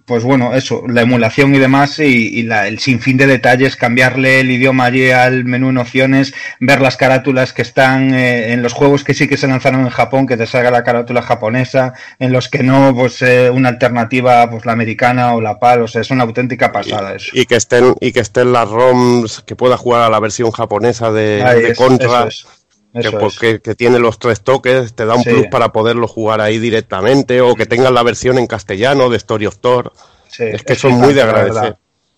pues 0.06 0.24
bueno, 0.24 0.54
eso, 0.54 0.82
la 0.88 1.02
emulación 1.02 1.45
y 1.54 1.58
demás, 1.58 1.98
y, 1.98 2.04
y 2.38 2.42
la- 2.42 2.66
el 2.68 2.78
sinfín 2.78 3.16
de 3.16 3.26
detalles, 3.26 3.76
cambiarle 3.76 4.40
el 4.40 4.50
idioma 4.50 4.84
allí 4.86 5.10
al 5.10 5.44
menú 5.44 5.70
en 5.70 5.78
opciones, 5.78 6.34
ver 6.60 6.80
las 6.80 6.96
carátulas 6.96 7.52
que 7.52 7.62
están 7.62 8.14
eh, 8.14 8.52
en 8.52 8.62
los 8.62 8.72
juegos 8.72 9.04
que 9.04 9.14
sí 9.14 9.28
que 9.28 9.36
se 9.36 9.46
lanzaron 9.46 9.80
en 9.82 9.90
Japón, 9.90 10.26
que 10.26 10.36
te 10.36 10.46
salga 10.46 10.70
la 10.70 10.84
carátula 10.84 11.22
japonesa, 11.22 11.94
en 12.18 12.32
los 12.32 12.48
que 12.48 12.62
no, 12.62 12.94
pues 12.94 13.20
eh, 13.22 13.50
una 13.50 13.68
alternativa, 13.70 14.48
pues 14.50 14.66
la 14.66 14.72
americana 14.72 15.34
o 15.34 15.40
la 15.40 15.58
PAL, 15.58 15.82
o 15.82 15.88
sea, 15.88 16.00
es 16.00 16.10
una 16.10 16.24
auténtica 16.24 16.72
pasada 16.72 17.14
eso. 17.14 17.30
Y 17.32 17.46
que 17.46 17.56
estén, 17.56 17.94
y 18.00 18.12
que 18.12 18.20
estén 18.20 18.52
las 18.52 18.68
ROMs, 18.68 19.42
que 19.46 19.56
pueda 19.56 19.76
jugar 19.76 20.02
a 20.02 20.10
la 20.10 20.20
versión 20.20 20.50
japonesa 20.50 21.12
de, 21.12 21.42
Ahí 21.44 21.62
de 21.62 21.70
es, 21.70 21.78
Contra. 21.78 22.26
eso 22.26 22.28
es, 22.28 22.46
que, 22.92 23.00
eso 23.08 23.18
pues, 23.18 23.34
es. 23.34 23.38
que- 23.38 23.60
que 23.60 23.74
tiene 23.74 23.98
los 23.98 24.18
tres 24.18 24.40
toques, 24.40 24.94
te 24.94 25.04
da 25.04 25.14
un 25.14 25.22
Sí. 25.22 25.30
plus 25.30 25.46
para 25.48 25.70
poderlo 25.70 26.08
jugar 26.08 26.40
ahí 26.40 26.58
directamente, 26.58 27.40
o 27.42 27.54
que 27.54 27.66
tengan 27.66 27.92
la 27.94 28.02
versión 28.02 28.38
en 28.38 28.46
castellano 28.46 29.10
de 29.10 29.16
Story 29.18 29.46
of 29.46 29.58
Thor. 29.58 29.92
Sí, 30.36 30.44
es 30.44 30.62
que 30.64 30.74
es 30.74 30.78
son 30.78 30.92
muy 30.92 31.14
de 31.14 31.22
agradecer. 31.22 31.76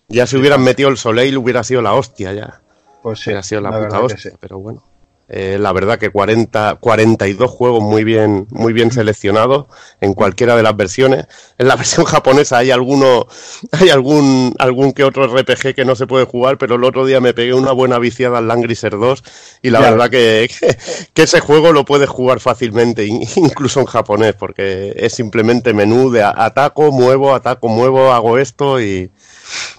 Ya 0.09 0.27
si 0.27 0.35
hubieran 0.35 0.61
metido 0.61 0.89
el 0.89 0.97
Soleil 0.97 1.37
hubiera 1.37 1.63
sido 1.63 1.81
la 1.81 1.93
hostia 1.93 2.33
ya. 2.33 2.59
Pues 3.01 3.19
sí, 3.19 3.29
hubiera 3.29 3.43
sido 3.43 3.61
la, 3.61 3.69
la 3.69 3.79
puta 3.79 4.01
hostia, 4.01 4.33
pero 4.39 4.59
bueno. 4.59 4.83
Eh, 5.31 5.57
la 5.59 5.71
verdad 5.73 5.99
que 5.99 6.09
40, 6.09 6.77
42 6.79 7.51
juegos 7.51 7.83
muy 7.83 8.03
bien, 8.03 8.47
muy 8.49 8.73
bien 8.73 8.91
seleccionados 8.91 9.67
en 10.01 10.15
cualquiera 10.15 10.55
de 10.55 10.63
las 10.63 10.75
versiones. 10.75 11.27
En 11.59 11.67
la 11.67 11.75
versión 11.77 12.05
japonesa 12.05 12.57
hay 12.57 12.71
alguno, 12.71 13.27
hay 13.71 13.89
algún, 13.89 14.55
algún 14.57 14.91
que 14.91 15.03
otro 15.03 15.27
RPG 15.27 15.75
que 15.75 15.85
no 15.85 15.95
se 15.95 16.07
puede 16.07 16.25
jugar, 16.25 16.57
pero 16.57 16.75
el 16.75 16.83
otro 16.83 17.05
día 17.05 17.21
me 17.21 17.33
pegué 17.35 17.53
una 17.53 17.71
buena 17.73 17.99
viciada 17.99 18.39
al 18.39 18.47
Langrisser 18.47 18.97
2 18.97 19.23
y 19.61 19.69
la 19.69 19.79
verdad 19.81 20.09
que, 20.09 20.49
que, 20.59 20.77
que 21.13 21.21
ese 21.23 21.39
juego 21.41 21.71
lo 21.73 21.85
puedes 21.85 22.09
jugar 22.09 22.39
fácilmente, 22.39 23.05
in- 23.05 23.21
incluso 23.35 23.79
en 23.81 23.85
japonés, 23.85 24.33
porque 24.33 24.93
es 24.97 25.13
simplemente 25.13 25.73
menú 25.73 26.09
de 26.09 26.23
ataco, 26.23 26.91
muevo, 26.91 27.35
ataco, 27.35 27.67
muevo, 27.67 28.11
hago 28.13 28.39
esto 28.39 28.81
y, 28.81 29.11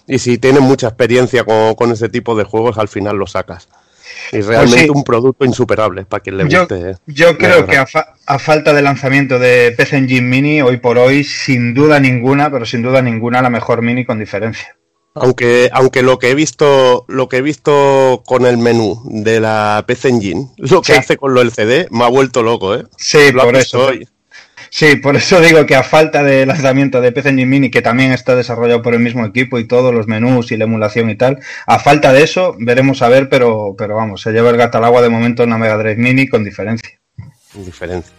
y 0.07 0.19
si 0.21 0.39
tienes 0.39 0.63
mucha 0.63 0.89
experiencia 0.89 1.45
con, 1.45 1.75
con 1.75 1.93
ese 1.93 2.09
tipo 2.09 2.37
de 2.37 2.45
juegos, 2.45 2.79
al 2.79 2.89
final 2.89 3.17
lo 3.17 3.27
sacas. 3.27 3.69
Y 4.33 4.41
realmente 4.41 4.75
Pues 4.77 4.83
sí. 4.83 4.91
un 4.91 5.05
producto 5.05 5.45
insuperable 5.45 6.05
para 6.05 6.23
quien 6.23 6.37
le 6.37 6.45
guste. 6.45 6.91
¿eh? 6.91 6.95
yo 7.07 7.37
creo 7.39 7.67
que 7.67 7.77
a, 7.77 7.87
fa- 7.87 8.15
a 8.27 8.39
falta 8.39 8.73
de 8.73 8.83
lanzamiento 8.83 9.39
de 9.39 9.73
PC 9.77 9.97
Engine 9.99 10.23
Mini, 10.27 10.63
hoy 10.63 10.77
por 10.79 10.99
hoy, 10.99 11.25
sin 11.25 11.75
duda 11.75 11.99
ninguna, 12.01 12.51
pero 12.51 12.65
sin 12.67 12.83
duda 12.83 13.03
ninguna, 13.03 13.43
la 13.43 13.51
mejor 13.51 13.83
Mini 13.83 14.05
con 14.05 14.19
diferencia. 14.19 14.77
Aunque, 15.15 15.69
aunque 15.73 16.03
lo 16.03 16.21
que 16.21 16.31
he 16.31 16.35
visto, 16.37 17.05
lo 17.09 17.29
que 17.29 17.39
he 17.39 17.43
visto 17.43 18.23
con 18.25 18.47
el 18.47 18.59
menú 18.59 19.03
de 19.07 19.41
la 19.41 19.83
PC 19.87 20.09
Engine, 20.09 20.47
lo 20.59 20.83
que 20.83 20.93
Sí. 20.93 20.99
hace 20.99 21.17
con 21.17 21.35
lo 21.35 21.41
del 21.41 21.51
CD, 21.51 21.89
me 21.91 22.05
ha 22.05 22.09
vuelto 22.09 22.45
loco, 22.45 22.77
¿eh? 22.77 22.85
Sí, 22.97 23.33
Lo 23.33 23.43
por 23.43 23.57
eso. 23.57 23.87
hoy. 23.87 24.07
Sí, 24.71 24.97
por 24.97 25.17
eso 25.17 25.41
digo 25.41 25.67
que 25.67 25.75
a 25.75 25.83
falta 25.83 26.23
de 26.23 26.47
lanzamiento 26.47 27.01
de 27.01 27.11
PC 27.11 27.31
Engine 27.31 27.47
Mini, 27.47 27.71
que 27.71 27.83
también 27.83 28.13
está 28.13 28.37
desarrollado 28.37 28.83
por 28.83 28.95
el 28.95 29.01
mismo 29.01 29.27
equipo 29.27 29.59
y 29.59 29.67
todos 29.67 29.93
los 29.93 30.07
menús 30.07 30.53
y 30.53 30.57
la 30.57 30.65
emulación 30.65 31.11
y 31.11 31.17
tal, 31.17 31.41
a 31.67 31.79
falta 31.81 32.13
de 32.13 32.23
eso, 32.23 32.55
veremos 32.59 33.03
a 33.03 33.09
ver, 33.09 33.29
pero, 33.29 33.75
pero 33.77 33.97
vamos, 33.97 34.23
se 34.23 34.33
lleva 34.33 34.51
el 34.51 34.57
gato 34.57 34.79
al 34.79 34.85
agua 34.85 35.03
de 35.03 35.09
momento 35.09 35.43
en 35.43 35.49
una 35.49 35.59
Mega 35.59 35.77
Drive 35.77 35.97
Mini 35.97 36.29
con 36.29 36.45
diferencia. 36.45 36.99
Indiferencia. 37.55 38.15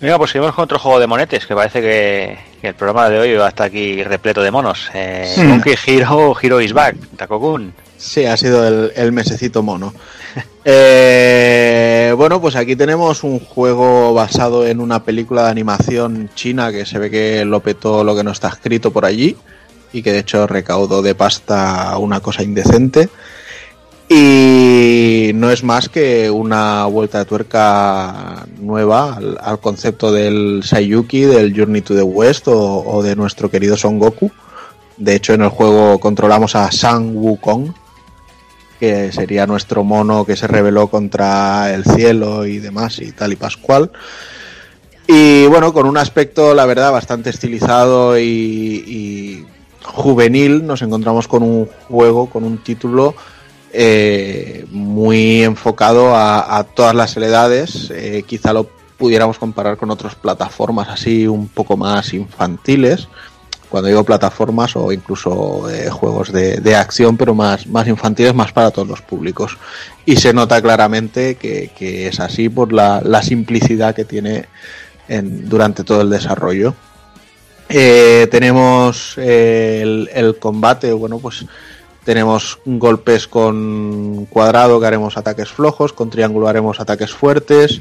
Venga, 0.00 0.18
pues 0.18 0.32
seguimos 0.32 0.54
con 0.54 0.64
otro 0.64 0.78
juego 0.78 0.98
de 0.98 1.06
monetes, 1.06 1.46
que 1.46 1.54
parece 1.54 1.80
que, 1.80 2.36
que 2.60 2.68
el 2.68 2.74
programa 2.74 3.08
de 3.08 3.20
hoy 3.20 3.34
va 3.36 3.46
a 3.46 3.48
estar 3.50 3.68
aquí 3.68 4.02
repleto 4.02 4.42
de 4.42 4.50
monos. 4.50 4.90
Eh. 4.92 5.32
Monkey 5.38 5.76
Hero, 5.86 6.36
Hero 6.42 6.60
is 6.60 6.72
Back, 6.72 6.96
Takokun. 7.16 7.72
Sí, 8.04 8.26
ha 8.26 8.36
sido 8.36 8.90
el, 8.90 9.12
mesecito 9.12 9.62
mono. 9.62 9.92
Eh, 10.66 12.14
bueno, 12.16 12.40
pues 12.40 12.56
aquí 12.56 12.74
tenemos 12.74 13.22
un 13.22 13.38
juego 13.38 14.14
basado 14.14 14.66
en 14.66 14.80
una 14.80 15.04
película 15.04 15.44
de 15.44 15.50
animación 15.50 16.30
china 16.34 16.72
que 16.72 16.86
se 16.86 16.98
ve 16.98 17.10
que 17.10 17.44
lo 17.44 17.60
petó 17.60 18.02
lo 18.02 18.16
que 18.16 18.24
no 18.24 18.30
está 18.30 18.48
escrito 18.48 18.90
por 18.90 19.04
allí 19.04 19.36
y 19.92 20.02
que 20.02 20.10
de 20.10 20.20
hecho 20.20 20.46
recaudó 20.46 21.02
de 21.02 21.14
pasta 21.14 21.98
una 21.98 22.20
cosa 22.20 22.42
indecente. 22.42 23.10
Y 24.08 25.32
no 25.34 25.50
es 25.50 25.62
más 25.62 25.90
que 25.90 26.30
una 26.30 26.86
vuelta 26.86 27.18
de 27.18 27.24
tuerca 27.26 28.46
nueva 28.58 29.16
al, 29.16 29.38
al 29.42 29.60
concepto 29.60 30.12
del 30.12 30.62
Sayuki, 30.64 31.20
del 31.20 31.54
Journey 31.54 31.82
to 31.82 31.94
the 31.94 32.02
West 32.02 32.48
o, 32.48 32.84
o 32.86 33.02
de 33.02 33.16
nuestro 33.16 33.50
querido 33.50 33.76
Son 33.76 33.98
Goku. 33.98 34.30
De 34.96 35.14
hecho, 35.14 35.34
en 35.34 35.42
el 35.42 35.50
juego 35.50 35.98
controlamos 36.00 36.56
a 36.56 36.72
Sang 36.72 37.14
Wukong, 37.14 37.83
que 38.78 39.12
sería 39.12 39.46
nuestro 39.46 39.84
mono 39.84 40.24
que 40.24 40.36
se 40.36 40.46
rebeló 40.46 40.88
contra 40.88 41.72
el 41.72 41.84
cielo 41.84 42.46
y 42.46 42.58
demás 42.58 42.98
y 43.00 43.12
tal 43.12 43.32
y 43.32 43.36
pascual. 43.36 43.90
Y 45.06 45.46
bueno, 45.46 45.72
con 45.72 45.86
un 45.86 45.98
aspecto, 45.98 46.54
la 46.54 46.66
verdad, 46.66 46.92
bastante 46.92 47.30
estilizado 47.30 48.18
y, 48.18 49.44
juvenil, 49.82 50.66
nos 50.66 50.82
encontramos 50.82 51.28
con 51.28 51.42
un 51.42 51.68
juego, 51.88 52.30
con 52.30 52.44
un 52.44 52.58
título 52.58 53.14
eh, 53.72 54.64
muy 54.70 55.42
enfocado 55.42 56.14
a, 56.14 56.56
a 56.56 56.64
todas 56.64 56.94
las 56.94 57.16
edades. 57.16 57.90
Eh, 57.94 58.24
quizá 58.26 58.52
lo 58.52 58.68
pudiéramos 58.96 59.38
comparar 59.38 59.76
con 59.76 59.90
otras 59.90 60.14
plataformas 60.14 60.88
así 60.88 61.26
un 61.26 61.48
poco 61.48 61.76
más 61.76 62.14
infantiles. 62.14 63.08
Cuando 63.68 63.88
digo 63.88 64.04
plataformas 64.04 64.76
o 64.76 64.92
incluso 64.92 65.68
eh, 65.68 65.90
juegos 65.90 66.30
de, 66.32 66.58
de 66.58 66.76
acción, 66.76 67.16
pero 67.16 67.34
más, 67.34 67.66
más 67.66 67.88
infantiles, 67.88 68.34
más 68.34 68.52
para 68.52 68.70
todos 68.70 68.86
los 68.86 69.02
públicos. 69.02 69.58
Y 70.06 70.16
se 70.16 70.32
nota 70.32 70.62
claramente 70.62 71.34
que, 71.36 71.70
que 71.76 72.06
es 72.06 72.20
así 72.20 72.48
por 72.48 72.72
la, 72.72 73.00
la 73.04 73.22
simplicidad 73.22 73.94
que 73.94 74.04
tiene 74.04 74.46
en- 75.08 75.48
durante 75.48 75.82
todo 75.82 76.02
el 76.02 76.10
desarrollo. 76.10 76.74
Eh, 77.68 78.28
tenemos 78.30 79.14
eh, 79.16 80.06
el 80.12 80.36
combate, 80.38 80.92
bueno, 80.92 81.18
pues 81.18 81.44
tenemos 82.04 82.58
golpes 82.66 83.26
con 83.26 84.26
cuadrado 84.26 84.78
que 84.78 84.86
haremos 84.86 85.16
ataques 85.16 85.48
flojos, 85.48 85.92
con 85.94 86.10
triángulo 86.10 86.46
haremos 86.46 86.78
ataques 86.78 87.12
fuertes, 87.12 87.80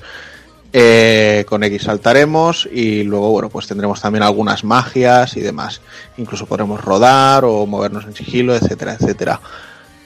eh, 0.75 1.45
con 1.47 1.63
X 1.63 1.83
saltaremos 1.83 2.67
y 2.71 3.03
luego, 3.03 3.29
bueno, 3.29 3.49
pues 3.49 3.67
tendremos 3.67 4.01
también 4.01 4.23
algunas 4.23 4.63
magias 4.63 5.37
y 5.37 5.41
demás. 5.41 5.81
Incluso 6.17 6.47
podremos 6.47 6.81
rodar 6.81 7.45
o 7.45 7.67
movernos 7.67 8.05
en 8.05 8.15
sigilo, 8.15 8.55
etcétera, 8.55 8.97
etcétera. 8.99 9.39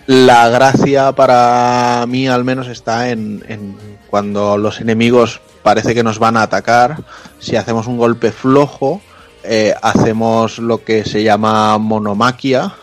La 0.07 0.49
gracia 0.49 1.13
para 1.13 2.05
mí 2.07 2.27
al 2.27 2.43
menos 2.43 2.67
está 2.67 3.09
en, 3.09 3.77
cuando 4.09 4.57
los 4.57 4.81
enemigos 4.81 5.39
parece 5.63 5.95
que 5.95 6.03
nos 6.03 6.19
van 6.19 6.35
a 6.35 6.43
atacar. 6.43 6.97
Si 7.39 7.55
hacemos 7.55 7.87
un 7.87 7.97
golpe 7.97 8.33
flojo, 8.33 9.01
eh, 9.43 9.73
hacemos 9.81 10.59
lo 10.59 10.83
que 10.83 11.05
se 11.05 11.23
llama 11.23 11.77
monomaquia, 11.77 12.73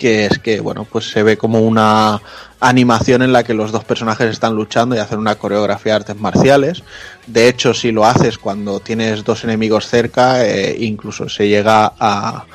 que 0.00 0.24
es 0.24 0.38
que 0.38 0.60
bueno 0.60 0.86
pues 0.90 1.10
se 1.10 1.22
ve 1.22 1.36
como 1.36 1.60
una 1.60 2.22
animación 2.58 3.20
en 3.20 3.34
la 3.34 3.44
que 3.44 3.52
los 3.52 3.70
dos 3.70 3.84
personajes 3.84 4.30
están 4.30 4.54
luchando 4.54 4.96
y 4.96 4.98
hacen 4.98 5.18
una 5.18 5.34
coreografía 5.34 5.92
de 5.92 5.96
artes 5.96 6.16
marciales. 6.16 6.82
De 7.26 7.48
hecho, 7.48 7.74
si 7.74 7.92
lo 7.92 8.06
haces 8.06 8.38
cuando 8.38 8.80
tienes 8.80 9.24
dos 9.24 9.44
enemigos 9.44 9.86
cerca, 9.86 10.46
eh, 10.46 10.74
incluso 10.80 11.28
se 11.28 11.48
llega 11.48 11.92
a, 11.98 12.46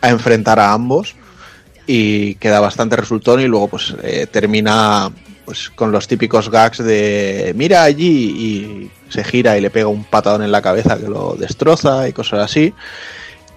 a 0.00 0.08
enfrentar 0.08 0.58
a 0.58 0.72
ambos 0.72 1.14
y 1.86 2.36
queda 2.36 2.58
bastante 2.60 2.96
resultón 2.96 3.40
y 3.40 3.46
luego 3.46 3.68
pues 3.68 3.94
eh, 4.02 4.26
termina 4.30 5.10
pues 5.44 5.68
con 5.68 5.92
los 5.92 6.08
típicos 6.08 6.48
gags 6.48 6.78
de 6.78 7.52
mira 7.54 7.82
allí 7.82 8.06
y 8.06 8.90
se 9.10 9.22
gira 9.24 9.58
y 9.58 9.60
le 9.60 9.68
pega 9.68 9.88
un 9.88 10.04
patadón 10.04 10.42
en 10.42 10.52
la 10.52 10.62
cabeza 10.62 10.98
que 10.98 11.08
lo 11.08 11.36
destroza 11.38 12.08
y 12.08 12.14
cosas 12.14 12.40
así. 12.40 12.72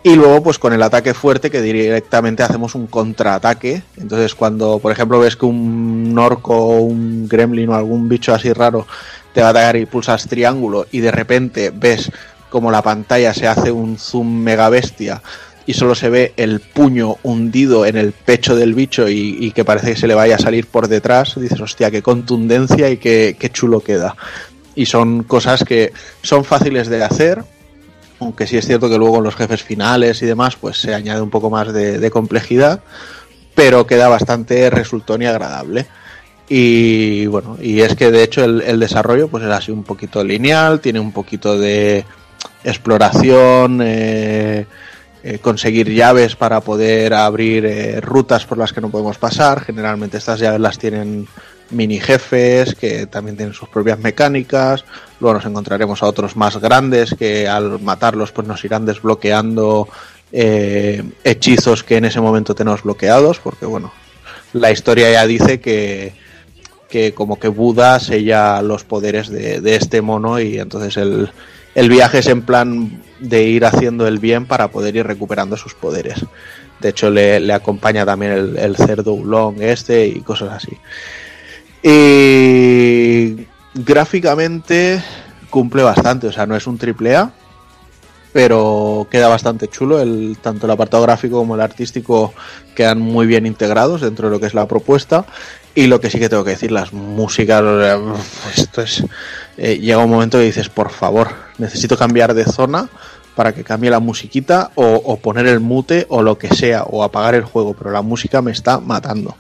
Y 0.08 0.16
luego, 0.16 0.42
pues 0.42 0.58
con 0.58 0.72
el 0.72 0.82
ataque 0.82 1.14
fuerte, 1.14 1.52
que 1.52 1.62
directamente 1.62 2.42
hacemos 2.42 2.76
un 2.76 2.88
contraataque. 2.88 3.82
Entonces, 3.98 4.36
cuando, 4.36 4.80
por 4.80 4.94
ejemplo, 4.94 5.20
ves 5.20 5.36
que 5.36 5.46
un 5.46 6.16
orco 6.18 6.78
un 6.78 7.28
gremlin 7.28 7.68
o 7.68 7.76
algún 7.76 8.08
bicho 8.08 8.34
así 8.34 8.54
raro 8.54 8.88
te 9.34 9.42
va 9.42 9.48
a 9.48 9.50
atacar 9.50 9.76
y 9.76 9.86
pulsas 9.86 10.26
triángulo 10.30 10.88
y 10.94 11.02
de 11.02 11.12
repente 11.12 11.74
ves 11.76 12.10
como 12.50 12.72
la 12.72 12.82
pantalla 12.82 13.34
se 13.34 13.48
hace 13.48 13.70
un 13.70 13.98
zoom 13.98 14.44
mega 14.44 14.70
bestia 14.70 15.22
y 15.66 15.74
solo 15.74 15.94
se 15.94 16.10
ve 16.10 16.34
el 16.38 16.62
puño 16.62 17.18
hundido 17.24 17.86
en 17.86 17.98
el 17.98 18.14
pecho 18.14 18.56
del 18.56 18.76
bicho 18.76 19.10
y, 19.10 19.36
y 19.42 19.52
que 19.52 19.66
parece 19.66 19.88
que 19.88 20.00
se 20.00 20.08
le 20.08 20.16
vaya 20.16 20.36
a 20.36 20.40
salir 20.40 20.68
por 20.68 20.88
detrás, 20.88 21.38
dices, 21.38 21.60
hostia, 21.60 21.92
qué 21.92 22.02
contundencia 22.02 22.90
y 22.90 22.96
qué, 22.96 23.36
qué 23.38 23.50
chulo 23.50 23.82
queda. 23.82 24.16
Y 24.74 24.86
son 24.86 25.24
cosas 25.24 25.66
que 25.66 25.92
son 26.22 26.46
fáciles 26.46 26.88
de 26.88 27.04
hacer, 27.04 27.44
aunque 28.20 28.48
sí 28.48 28.58
es 28.58 28.66
cierto 28.66 28.90
que 28.90 28.98
luego 28.98 29.18
en 29.18 29.24
los 29.24 29.36
jefes 29.36 29.64
finales 29.64 30.22
y 30.22 30.26
demás, 30.26 30.56
pues 30.56 30.78
se 30.78 30.94
añade 30.94 31.22
un 31.22 31.30
poco 31.30 31.50
más 31.50 31.72
de, 31.74 32.12
complejidad, 32.12 32.82
pero 33.56 33.88
queda 33.88 34.08
bastante 34.08 34.70
resultón 34.70 35.22
y 35.22 35.26
agradable. 35.26 35.86
Y 36.50 37.26
bueno, 37.26 37.58
y 37.62 37.82
es 37.82 37.96
que 37.96 38.10
de 38.10 38.24
hecho 38.24 38.44
el, 38.44 38.62
el 38.62 38.80
desarrollo 38.80 39.28
pues 39.28 39.44
es 39.44 39.52
así 39.52 39.72
un 39.72 39.84
poquito 39.84 40.24
lineal, 40.24 40.80
tiene 40.80 41.00
un 41.00 41.12
poquito 41.12 41.60
de 41.60 42.06
exploración, 42.64 43.82
eh, 43.82 44.66
eh, 45.24 45.40
conseguir 45.40 45.92
llaves 45.92 46.36
para 46.36 46.62
poder 46.62 47.14
abrir 47.14 47.66
eh, 47.66 48.02
rutas 48.02 48.46
por 48.46 48.58
las 48.58 48.74
que 48.74 48.82
no 48.82 48.90
podemos 48.90 49.18
pasar. 49.18 49.62
Generalmente 49.62 50.18
estas 50.18 50.40
llaves 50.40 50.62
las 50.62 50.78
tienen 50.78 51.28
mini 51.70 52.00
jefes 52.00 52.76
que 52.76 53.06
también 53.08 53.38
tienen 53.38 53.54
sus 53.54 53.70
propias 53.70 54.00
mecánicas. 54.00 54.86
Luego 55.20 55.36
nos 55.36 55.46
encontraremos 55.46 56.04
a 56.04 56.08
otros 56.08 56.36
más 56.36 56.58
grandes 56.58 57.16
que 57.18 57.48
al 57.48 57.80
matarlos 57.82 58.32
pues 58.32 58.48
nos 58.48 58.64
irán 58.64 58.86
desbloqueando 58.86 59.88
eh, 60.32 61.04
hechizos 61.24 61.84
que 61.84 61.98
en 61.98 62.06
ese 62.06 62.22
momento 62.22 62.56
tenemos 62.56 62.84
bloqueados, 62.84 63.40
porque 63.40 63.66
bueno, 63.66 63.92
la 64.54 64.72
historia 64.72 65.12
ya 65.12 65.26
dice 65.26 65.60
que, 65.60 66.14
que 66.90 67.14
como 67.14 67.40
que 67.40 67.48
Buda 67.48 68.00
sella 68.00 68.62
los 68.62 68.84
poderes 68.84 69.30
de, 69.30 69.62
de 69.62 69.76
este 69.76 70.02
mono 70.02 70.40
y 70.40 70.60
entonces 70.60 70.98
el, 70.98 71.30
el 71.76 71.90
viaje 71.90 72.20
es 72.20 72.28
en 72.28 72.42
plan 72.42 73.04
de 73.20 73.44
ir 73.44 73.64
haciendo 73.64 74.08
el 74.08 74.18
bien 74.18 74.48
para 74.48 74.70
poder 74.70 74.96
ir 74.96 75.06
recuperando 75.06 75.58
sus 75.58 75.76
poderes. 75.76 76.26
De 76.80 76.90
hecho, 76.90 77.10
le, 77.10 77.54
acompaña 77.54 78.04
también 78.04 78.56
el, 78.58 78.76
cerdo 78.76 79.14
Ulong 79.14 79.62
este 79.62 80.08
y 80.08 80.22
cosas 80.22 80.54
así. 80.54 80.78
Y 81.84 83.48
gráficamente 83.74 85.04
cumple 85.50 85.84
bastante, 85.84 86.28
o 86.28 86.32
sea, 86.32 86.46
no 86.46 86.56
es 86.56 86.68
un 86.68 86.78
triple 86.78 87.16
A, 87.16 87.32
pero 88.34 89.08
queda 89.10 89.28
bastante 89.28 89.68
chulo. 89.68 90.00
El, 90.00 90.38
tanto 90.42 90.66
el 90.66 90.72
apartado 90.72 91.04
gráfico 91.04 91.38
como 91.38 91.56
el 91.56 91.62
artístico 91.62 92.34
quedan 92.76 93.00
muy 93.00 93.26
bien 93.26 93.46
integrados 93.46 94.02
dentro 94.02 94.28
de 94.28 94.36
lo 94.36 94.40
que 94.40 94.48
es 94.48 94.54
la 94.54 94.68
propuesta. 94.68 95.26
Y 95.74 95.88
lo 95.88 96.00
que 96.00 96.10
sí 96.10 96.18
que 96.18 96.28
tengo 96.28 96.44
que 96.44 96.52
decir, 96.52 96.72
las 96.72 96.92
músicas, 96.92 97.64
esto 98.56 98.82
es. 98.82 99.04
eh, 99.58 99.78
llega 99.78 100.00
un 100.00 100.10
momento 100.10 100.40
que 100.40 100.46
dices, 100.46 100.70
por 100.70 100.90
favor, 100.90 101.30
necesito 101.60 101.96
cambiar 101.98 102.34
de 102.34 102.46
zona 102.46 102.90
para 103.36 103.54
que 103.54 103.64
cambie 103.64 103.92
la 103.92 104.00
musiquita 104.00 104.72
o, 104.74 104.86
o 104.86 105.18
poner 105.18 105.46
el 105.46 105.60
mute 105.60 106.08
o 106.10 106.24
lo 106.24 106.40
que 106.40 106.48
sea, 106.48 106.84
o 106.84 107.04
apagar 107.04 107.36
el 107.36 107.44
juego, 107.44 107.76
pero 107.76 107.92
la 107.92 108.02
música 108.02 108.42
me 108.42 108.52
está 108.52 108.80
matando. 108.80 109.36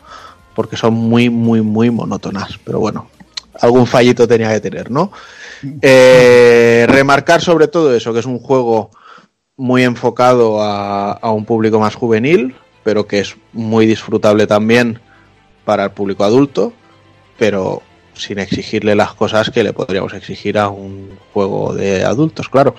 Porque 0.57 0.75
son 0.75 0.95
muy, 0.95 1.29
muy, 1.29 1.61
muy 1.61 1.91
monótonas. 1.91 2.57
Pero 2.63 2.79
bueno, 2.79 3.11
algún 3.61 3.85
fallito 3.85 4.27
tenía 4.27 4.51
que 4.51 4.59
tener, 4.59 4.89
¿no? 4.89 5.11
Eh, 5.83 6.87
remarcar 6.89 7.41
sobre 7.41 7.67
todo 7.67 7.93
eso, 7.95 8.11
que 8.11 8.21
es 8.21 8.25
un 8.25 8.39
juego 8.39 8.89
muy 9.55 9.83
enfocado 9.83 10.63
a, 10.63 11.11
a 11.11 11.31
un 11.31 11.45
público 11.45 11.79
más 11.79 11.93
juvenil, 11.93 12.55
pero 12.83 13.05
que 13.05 13.19
es 13.19 13.35
muy 13.53 13.85
disfrutable 13.85 14.47
también 14.47 14.99
para 15.63 15.83
el 15.83 15.91
público 15.91 16.23
adulto, 16.23 16.73
pero 17.37 17.83
sin 18.15 18.39
exigirle 18.39 18.95
las 18.95 19.13
cosas 19.13 19.51
que 19.51 19.63
le 19.63 19.73
podríamos 19.73 20.15
exigir 20.15 20.57
a 20.57 20.69
un 20.69 21.19
juego 21.33 21.75
de 21.75 22.03
adultos, 22.03 22.49
claro. 22.49 22.73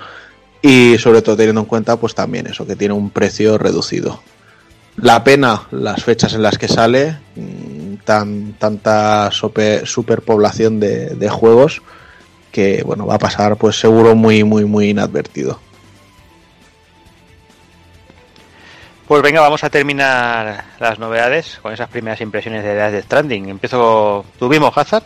Y 0.62 0.98
sobre 0.98 1.22
todo 1.22 1.36
teniendo 1.36 1.60
en 1.60 1.66
cuenta, 1.68 1.96
pues 1.96 2.16
también 2.16 2.48
eso, 2.48 2.66
que 2.66 2.74
tiene 2.74 2.94
un 2.94 3.10
precio 3.10 3.56
reducido. 3.56 4.20
La 5.00 5.22
pena, 5.22 5.62
las 5.70 6.02
fechas 6.02 6.34
en 6.34 6.42
las 6.42 6.58
que 6.58 6.66
sale, 6.68 7.16
mm, 7.36 7.94
tan, 8.04 8.54
tanta 8.54 9.30
sope- 9.30 9.86
superpoblación 9.86 10.80
de, 10.80 11.10
de 11.14 11.28
juegos, 11.28 11.82
que 12.50 12.82
bueno, 12.84 13.06
va 13.06 13.14
a 13.14 13.18
pasar 13.18 13.56
pues 13.56 13.78
seguro 13.78 14.14
muy, 14.14 14.42
muy, 14.44 14.64
muy 14.64 14.90
inadvertido. 14.90 15.60
Pues 19.06 19.22
venga, 19.22 19.40
vamos 19.40 19.64
a 19.64 19.70
terminar 19.70 20.64
las 20.80 20.98
novedades 20.98 21.58
con 21.62 21.72
esas 21.72 21.88
primeras 21.88 22.20
impresiones 22.20 22.62
de 22.62 22.74
Death 22.74 23.04
Stranding. 23.04 23.48
Empiezo, 23.48 24.26
¿tuvimos 24.38 24.76
Hazard? 24.76 25.04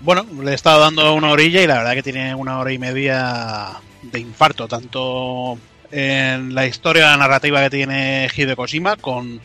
Bueno, 0.00 0.26
le 0.42 0.50
he 0.50 0.54
estado 0.54 0.80
dando 0.80 1.14
una 1.14 1.30
orilla 1.30 1.62
y 1.62 1.66
la 1.66 1.78
verdad 1.78 1.94
que 1.94 2.02
tiene 2.02 2.34
una 2.34 2.58
hora 2.58 2.72
y 2.72 2.78
media 2.78 3.70
de 4.02 4.18
infarto, 4.18 4.66
tanto 4.68 5.56
en 5.92 6.54
la 6.54 6.66
historia, 6.66 7.10
la 7.10 7.16
narrativa 7.18 7.62
que 7.62 7.70
tiene 7.70 8.28
Hideo 8.34 8.56
Kojima, 8.56 8.96
con, 8.96 9.40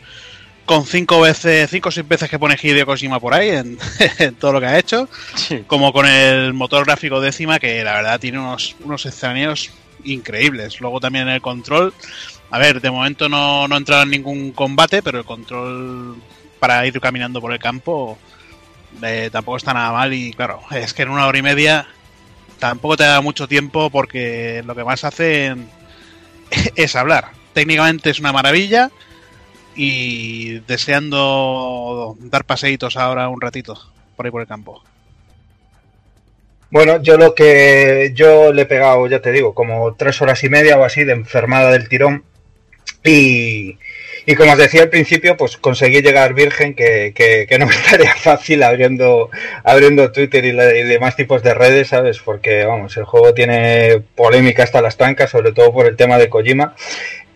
con 0.64 0.84
cinco 0.86 1.20
veces, 1.20 1.70
cinco 1.70 1.90
o 1.90 1.92
seis 1.92 2.08
veces 2.08 2.28
que 2.28 2.38
pone 2.38 2.58
Hideo 2.60 2.86
Kojima 2.86 3.20
por 3.20 3.34
ahí 3.34 3.50
en, 3.50 3.78
en 4.18 4.34
todo 4.34 4.52
lo 4.52 4.60
que 4.60 4.66
ha 4.66 4.78
hecho, 4.78 5.08
como 5.66 5.92
con 5.92 6.06
el 6.06 6.54
motor 6.54 6.86
gráfico 6.86 7.20
décima, 7.20 7.58
que 7.58 7.84
la 7.84 7.94
verdad 7.94 8.18
tiene 8.18 8.38
unos, 8.38 8.74
unos 8.82 9.04
escenarios 9.06 9.70
increíbles. 10.04 10.80
Luego 10.80 11.00
también 11.00 11.28
el 11.28 11.42
control, 11.42 11.92
a 12.50 12.58
ver, 12.58 12.80
de 12.80 12.90
momento 12.90 13.28
no, 13.28 13.68
no 13.68 13.74
ha 13.74 13.78
entrado 13.78 14.02
en 14.04 14.10
ningún 14.10 14.52
combate, 14.52 15.02
pero 15.02 15.18
el 15.18 15.24
control 15.24 16.16
para 16.58 16.84
ir 16.86 16.98
caminando 17.00 17.40
por 17.40 17.52
el 17.52 17.58
campo 17.58 18.18
eh, 19.02 19.28
tampoco 19.30 19.58
está 19.58 19.74
nada 19.74 19.92
mal. 19.92 20.12
Y 20.14 20.32
claro, 20.32 20.60
es 20.70 20.94
que 20.94 21.02
en 21.02 21.10
una 21.10 21.26
hora 21.26 21.38
y 21.38 21.42
media 21.42 21.86
tampoco 22.58 22.96
te 22.96 23.04
da 23.04 23.20
mucho 23.20 23.46
tiempo 23.46 23.90
porque 23.90 24.62
lo 24.66 24.74
que 24.74 24.84
más 24.84 25.04
hacen 25.04 25.68
es 26.76 26.96
hablar. 26.96 27.28
Técnicamente 27.52 28.10
es 28.10 28.20
una 28.20 28.32
maravilla 28.32 28.90
y 29.74 30.58
deseando 30.60 32.16
dar 32.20 32.44
paseitos 32.44 32.96
ahora 32.96 33.28
un 33.28 33.40
ratito 33.40 33.78
por 34.16 34.26
ahí 34.26 34.32
por 34.32 34.40
el 34.40 34.48
campo. 34.48 34.82
Bueno, 36.70 37.00
yo 37.02 37.16
lo 37.16 37.34
que 37.34 38.12
yo 38.14 38.52
le 38.52 38.62
he 38.62 38.66
pegado, 38.66 39.06
ya 39.06 39.22
te 39.22 39.32
digo, 39.32 39.54
como 39.54 39.94
tres 39.94 40.20
horas 40.20 40.44
y 40.44 40.50
media 40.50 40.76
o 40.76 40.84
así 40.84 41.04
de 41.04 41.12
enfermada 41.12 41.70
del 41.70 41.88
tirón. 41.88 42.24
Y, 43.04 43.78
y 44.30 44.34
como 44.36 44.52
os 44.52 44.58
decía 44.58 44.82
al 44.82 44.90
principio, 44.90 45.36
pues 45.38 45.56
conseguí 45.56 46.02
llegar 46.02 46.34
virgen, 46.34 46.74
que, 46.74 47.12
que, 47.14 47.46
que 47.48 47.58
no 47.58 47.66
me 47.66 47.74
estaría 47.82 48.14
fácil 48.14 48.62
abriendo, 48.62 49.30
abriendo 49.64 50.12
Twitter 50.12 50.44
y, 50.44 50.52
la- 50.52 50.76
y 50.76 50.82
demás 50.82 51.16
tipos 51.16 51.42
de 51.42 51.54
redes, 51.54 51.88
¿sabes? 51.88 52.18
Porque, 52.18 52.64
vamos, 52.64 52.96
el 52.98 53.04
juego 53.04 53.32
tiene 53.32 54.02
polémica 54.14 54.62
hasta 54.64 54.82
las 54.82 54.96
trancas, 54.98 55.30
sobre 55.30 55.52
todo 55.52 55.72
por 55.72 55.86
el 55.86 55.96
tema 55.96 56.18
de 56.18 56.28
Kojima. 56.28 56.74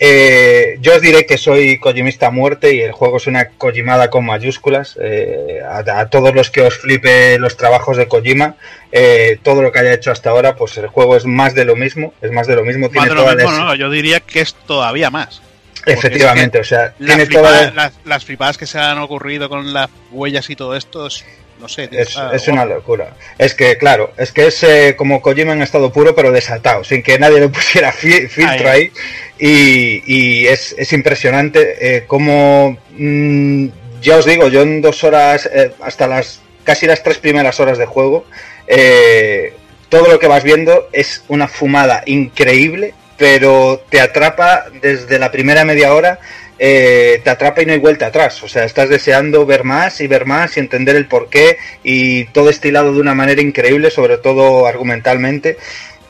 Eh, 0.05 0.79
yo 0.81 0.97
os 0.97 1.01
diré 1.01 1.27
que 1.27 1.39
soy 1.39 1.79
Kojimista 1.79 2.27
a 2.27 2.31
muerte 2.31 2.75
y 2.75 2.81
el 2.81 2.93
juego 2.93 3.19
es 3.19 3.27
una 3.29 3.51
Kojimada 3.51 4.11
con 4.11 4.27
mayúsculas. 4.27 4.99
Eh, 5.01 5.61
a, 5.65 5.79
a 6.01 6.11
todos 6.11 6.35
los 6.35 6.51
que 6.51 6.63
os 6.63 6.77
flipe 6.77 7.39
los 7.39 7.57
trabajos 7.57 7.97
de 7.97 8.09
Kojima, 8.09 8.57
eh, 8.91 9.39
todo 9.43 9.63
lo 9.63 9.71
que 9.71 9.79
haya 9.79 9.95
hecho 9.95 10.11
hasta 10.11 10.31
ahora, 10.31 10.57
pues 10.57 10.77
el 10.77 10.89
juego 10.89 11.17
es 11.17 11.25
más 11.25 11.55
de 11.55 11.65
lo 11.65 11.77
mismo, 11.77 12.13
es 12.21 12.33
más 12.33 12.47
de 12.49 12.57
lo 12.57 12.65
mismo, 12.65 12.87
Más 12.87 12.93
tiene 12.93 13.09
de 13.09 13.15
lo 13.15 13.23
mismo, 13.37 13.51
no, 13.65 13.75
yo 13.77 13.91
diría 13.91 14.21
que 14.21 14.41
es 14.41 14.55
todavía 14.67 15.09
más. 15.11 15.41
Efectivamente, 15.87 16.61
es 16.61 16.67
o 16.67 16.69
sea, 16.69 16.95
Las, 16.99 17.17
tiene 17.17 17.27
flipa- 17.27 17.41
toda 17.43 17.71
las, 17.73 17.93
las 18.05 18.25
flipadas 18.25 18.59
que 18.59 18.67
se 18.67 18.79
han 18.79 18.99
ocurrido 18.99 19.49
con 19.49 19.73
las 19.73 19.89
huellas 20.11 20.49
y 20.51 20.57
todo 20.57 20.77
esto, 20.77 21.07
es, 21.07 21.25
no 21.61 21.69
sé. 21.69 21.89
tío, 21.89 22.01
Es, 22.01 22.49
una 22.49 22.65
locura. 22.65 23.15
Es 23.39 23.55
que, 23.55 23.77
claro, 23.79 24.13
es 24.17 24.33
que 24.33 24.47
es 24.47 24.63
eh, 24.63 24.95
como 24.97 25.21
Kojima 25.23 25.53
en 25.53 25.63
estado 25.63 25.93
puro, 25.93 26.15
pero 26.15 26.31
desatado, 26.33 26.85
sin 26.85 27.03
que 27.03 27.19
nadie 27.19 27.41
le 27.41 27.49
pusiera 27.51 27.93
fi- 27.93 28.29
filtro 28.29 28.69
Ahí. 28.71 28.91
ahí. 28.91 28.93
Y, 29.39 30.03
y 30.07 30.47
es, 30.47 30.75
es 30.79 30.93
impresionante 30.93 31.97
eh, 31.97 32.05
cómo, 32.07 32.79
mm, 32.97 33.67
ya 34.03 34.17
os 34.19 34.25
digo, 34.25 34.49
yo 34.49 34.63
en 34.63 34.81
dos 34.83 35.03
horas, 35.05 35.49
eh, 35.53 35.73
hasta 35.81 36.07
las 36.07 36.41
casi 36.65 36.87
las 36.87 37.03
tres 37.03 37.19
primeras 37.19 37.59
horas 37.59 37.77
de 37.79 37.87
juego, 37.87 38.25
eh, 38.69 39.53
todo 39.89 40.09
lo 40.09 40.19
que 40.21 40.29
vas 40.29 40.45
viendo 40.45 40.89
es 40.93 41.25
una 41.29 41.49
fumada 41.49 42.03
increíble, 42.07 42.95
pero 43.23 43.85
te 43.89 44.01
atrapa 44.01 44.65
desde 44.81 45.17
la 45.17 45.31
primera 45.31 45.65
media 45.65 45.95
hora 45.95 46.19
eh, 46.59 47.21
te 47.23 47.31
atrapa 47.31 47.63
y 47.63 47.67
no 47.67 47.73
hay 47.73 47.79
vuelta 47.79 48.07
atrás. 48.07 48.43
O 48.43 48.49
sea, 48.49 48.65
estás 48.65 48.89
deseando 48.89 49.47
ver 49.47 49.63
más 49.63 50.01
y 50.01 50.09
ver 50.09 50.27
más 50.27 50.57
y 50.57 50.61
entender 50.61 50.97
el 50.97 51.07
porqué 51.07 51.57
y 51.85 52.25
todo 52.27 52.51
estilado 52.51 52.93
de 52.93 53.01
una 53.01 53.15
manera 53.15 53.41
increíble, 53.41 53.93
sobre 53.93 54.19
todo 54.19 54.67
argumentalmente. 54.67 55.57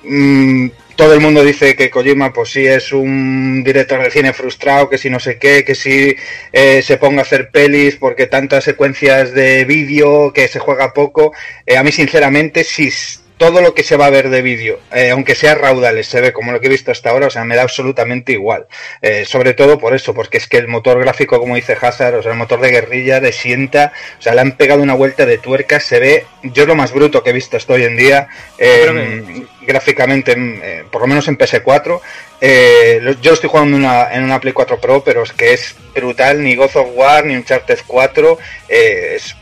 Mm, 0.04 0.68
todo 0.96 1.12
el 1.12 1.20
mundo 1.20 1.44
dice 1.44 1.76
que 1.76 1.90
Kojima, 1.90 2.32
pues 2.32 2.48
sí, 2.48 2.64
es 2.64 2.92
un 2.92 3.62
director 3.62 4.02
de 4.02 4.10
cine 4.10 4.32
frustrado, 4.32 4.88
que 4.88 4.96
si 4.96 5.10
no 5.10 5.20
sé 5.20 5.36
qué, 5.36 5.64
que 5.64 5.74
si 5.74 6.16
eh, 6.50 6.80
se 6.80 6.96
ponga 6.96 7.20
a 7.20 7.24
hacer 7.24 7.50
pelis 7.50 7.96
porque 7.96 8.26
tantas 8.26 8.64
secuencias 8.64 9.34
de 9.34 9.66
vídeo, 9.66 10.32
que 10.32 10.48
se 10.48 10.60
juega 10.60 10.94
poco. 10.94 11.34
Eh, 11.66 11.76
a 11.76 11.82
mí, 11.82 11.92
sinceramente, 11.92 12.64
sí, 12.64 12.90
todo 13.36 13.60
lo 13.60 13.74
que 13.74 13.82
se 13.82 13.96
va 13.96 14.06
a 14.06 14.10
ver 14.10 14.28
de 14.28 14.42
vídeo, 14.42 14.78
eh, 14.94 15.10
aunque 15.10 15.34
sea 15.34 15.54
raudales, 15.54 16.06
se 16.06 16.20
ve 16.20 16.32
como 16.32 16.52
lo 16.52 16.60
que 16.60 16.66
he 16.66 16.70
visto 16.70 16.92
hasta 16.92 17.10
ahora, 17.10 17.26
o 17.26 17.30
sea, 17.30 17.44
me 17.44 17.56
da 17.56 17.62
absolutamente 17.62 18.32
igual. 18.32 18.66
Eh, 19.00 19.24
sobre 19.24 19.54
todo 19.54 19.78
por 19.78 19.94
eso, 19.94 20.14
porque 20.14 20.38
es 20.38 20.46
que 20.46 20.58
el 20.58 20.68
motor 20.68 21.00
gráfico, 21.00 21.38
como 21.40 21.56
dice 21.56 21.76
Hazard, 21.80 22.14
o 22.16 22.22
sea, 22.22 22.32
el 22.32 22.38
motor 22.38 22.60
de 22.60 22.70
guerrilla 22.70 23.20
le 23.20 23.32
sienta, 23.32 23.92
o 24.18 24.22
sea, 24.22 24.34
le 24.34 24.40
han 24.42 24.52
pegado 24.52 24.82
una 24.82 24.94
vuelta 24.94 25.26
de 25.26 25.38
tuerca, 25.38 25.80
se 25.80 25.98
ve, 25.98 26.26
yo 26.42 26.62
es 26.62 26.68
lo 26.68 26.74
más 26.74 26.92
bruto 26.92 27.22
que 27.22 27.30
he 27.30 27.32
visto 27.32 27.56
hasta 27.56 27.72
hoy 27.72 27.84
en 27.84 27.96
día, 27.96 28.28
eh, 28.58 29.22
que- 29.26 29.66
gráficamente, 29.66 30.32
en, 30.32 30.60
eh, 30.62 30.84
por 30.90 31.00
lo 31.02 31.06
menos 31.06 31.26
en 31.28 31.36
PS4. 31.36 32.00
Eh, 32.40 33.00
yo 33.20 33.30
lo 33.30 33.34
estoy 33.34 33.48
jugando 33.48 33.76
en 33.76 33.84
una, 33.84 34.12
en 34.12 34.24
una 34.24 34.40
Play 34.40 34.52
4 34.52 34.80
Pro, 34.80 35.02
pero 35.04 35.22
es 35.22 35.32
que 35.32 35.52
es 35.52 35.76
brutal, 35.94 36.42
ni 36.42 36.56
God 36.56 36.74
of 36.74 36.88
War, 36.94 37.24
ni 37.24 37.36
Uncharted 37.36 37.78
4, 37.86 38.38
eh, 38.68 39.14
es 39.16 39.36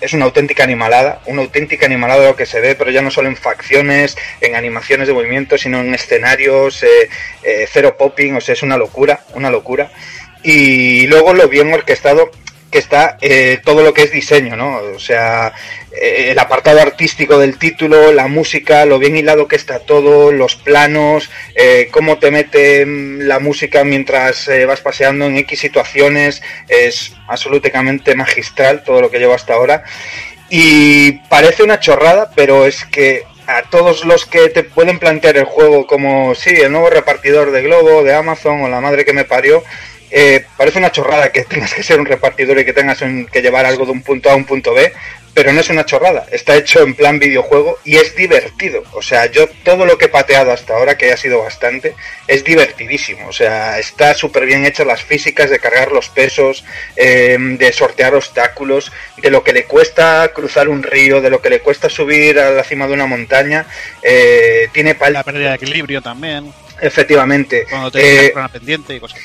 es 0.00 0.12
una 0.12 0.24
auténtica 0.24 0.64
animalada, 0.64 1.20
una 1.26 1.42
auténtica 1.42 1.86
animalada 1.86 2.26
lo 2.26 2.36
que 2.36 2.46
se 2.46 2.60
ve, 2.60 2.74
pero 2.74 2.90
ya 2.90 3.02
no 3.02 3.10
solo 3.10 3.28
en 3.28 3.36
facciones, 3.36 4.16
en 4.40 4.54
animaciones 4.54 5.06
de 5.06 5.14
movimiento, 5.14 5.58
sino 5.58 5.80
en 5.80 5.94
escenarios, 5.94 6.82
eh, 6.82 7.08
eh, 7.42 7.68
cero 7.70 7.96
popping, 7.96 8.34
o 8.34 8.40
sea, 8.40 8.54
es 8.54 8.62
una 8.62 8.76
locura, 8.76 9.20
una 9.34 9.50
locura. 9.50 9.90
Y 10.42 11.06
luego 11.06 11.32
lo 11.34 11.48
bien 11.48 11.72
orquestado 11.72 12.30
que 12.70 12.78
está 12.78 13.16
eh, 13.20 13.60
todo 13.64 13.82
lo 13.82 13.94
que 13.94 14.02
es 14.02 14.12
diseño, 14.12 14.56
¿no? 14.56 14.78
O 14.94 14.98
sea, 14.98 15.52
eh, 15.92 16.28
el 16.30 16.38
apartado 16.38 16.80
artístico 16.80 17.38
del 17.38 17.58
título, 17.58 18.12
la 18.12 18.26
música, 18.26 18.84
lo 18.84 18.98
bien 18.98 19.16
hilado 19.16 19.48
que 19.48 19.56
está 19.56 19.78
todo, 19.80 20.32
los 20.32 20.56
planos, 20.56 21.30
eh, 21.54 21.88
cómo 21.90 22.18
te 22.18 22.30
mete 22.30 22.84
la 22.86 23.38
música 23.38 23.84
mientras 23.84 24.50
vas 24.66 24.80
paseando 24.80 25.26
en 25.26 25.36
X 25.38 25.60
situaciones, 25.60 26.42
es 26.68 27.14
absolutamente 27.28 28.14
magistral 28.14 28.82
todo 28.84 29.00
lo 29.00 29.10
que 29.10 29.18
llevo 29.18 29.34
hasta 29.34 29.54
ahora. 29.54 29.84
Y 30.48 31.12
parece 31.28 31.62
una 31.62 31.80
chorrada, 31.80 32.30
pero 32.34 32.66
es 32.66 32.84
que 32.84 33.24
a 33.46 33.62
todos 33.62 34.04
los 34.04 34.26
que 34.26 34.48
te 34.48 34.64
pueden 34.64 34.98
plantear 34.98 35.36
el 35.36 35.44
juego 35.44 35.86
como, 35.86 36.34
sí, 36.34 36.50
el 36.50 36.72
nuevo 36.72 36.90
repartidor 36.90 37.52
de 37.52 37.62
Globo, 37.62 38.02
de 38.02 38.14
Amazon 38.14 38.62
o 38.62 38.68
la 38.68 38.80
madre 38.80 39.04
que 39.04 39.12
me 39.12 39.24
parió, 39.24 39.62
eh, 40.10 40.44
parece 40.56 40.78
una 40.78 40.92
chorrada 40.92 41.30
que 41.32 41.44
tengas 41.44 41.74
que 41.74 41.82
ser 41.82 41.98
un 42.00 42.06
repartidor 42.06 42.58
y 42.58 42.64
que 42.64 42.72
tengas 42.72 43.00
un- 43.02 43.26
que 43.26 43.42
llevar 43.42 43.66
algo 43.66 43.84
de 43.84 43.92
un 43.92 44.02
punto 44.02 44.30
A 44.30 44.32
a 44.32 44.36
un 44.36 44.44
punto 44.44 44.72
B, 44.74 44.92
pero 45.34 45.52
no 45.52 45.60
es 45.60 45.68
una 45.68 45.84
chorrada, 45.84 46.24
está 46.30 46.56
hecho 46.56 46.80
en 46.82 46.94
plan 46.94 47.18
videojuego 47.18 47.78
y 47.84 47.96
es 47.96 48.16
divertido. 48.16 48.82
O 48.92 49.02
sea, 49.02 49.26
yo 49.26 49.46
todo 49.64 49.84
lo 49.84 49.98
que 49.98 50.06
he 50.06 50.08
pateado 50.08 50.50
hasta 50.50 50.72
ahora, 50.74 50.96
que 50.96 51.12
ha 51.12 51.16
sido 51.18 51.40
bastante, 51.42 51.94
es 52.26 52.42
divertidísimo. 52.42 53.28
O 53.28 53.32
sea, 53.34 53.78
está 53.78 54.14
súper 54.14 54.46
bien 54.46 54.64
hecho 54.64 54.86
las 54.86 55.02
físicas 55.02 55.50
de 55.50 55.58
cargar 55.58 55.92
los 55.92 56.08
pesos, 56.08 56.64
eh, 56.96 57.36
de 57.38 57.72
sortear 57.74 58.14
obstáculos, 58.14 58.90
de 59.18 59.30
lo 59.30 59.44
que 59.44 59.52
le 59.52 59.64
cuesta 59.64 60.30
cruzar 60.34 60.70
un 60.70 60.82
río, 60.82 61.20
de 61.20 61.28
lo 61.28 61.42
que 61.42 61.50
le 61.50 61.60
cuesta 61.60 61.90
subir 61.90 62.38
a 62.40 62.50
la 62.52 62.64
cima 62.64 62.86
de 62.86 62.94
una 62.94 63.04
montaña. 63.06 63.66
Eh, 64.02 64.68
tiene 64.72 64.94
pal- 64.94 65.12
La 65.12 65.22
pérdida 65.22 65.50
de 65.50 65.56
equilibrio 65.56 66.00
también, 66.00 66.50
efectivamente. 66.80 67.66
cuando 67.68 67.90
te 67.90 68.26
Eh, 68.28 68.32
una 68.34 68.48
pendiente 68.48 68.94
y 68.94 69.00
cosas. 69.00 69.18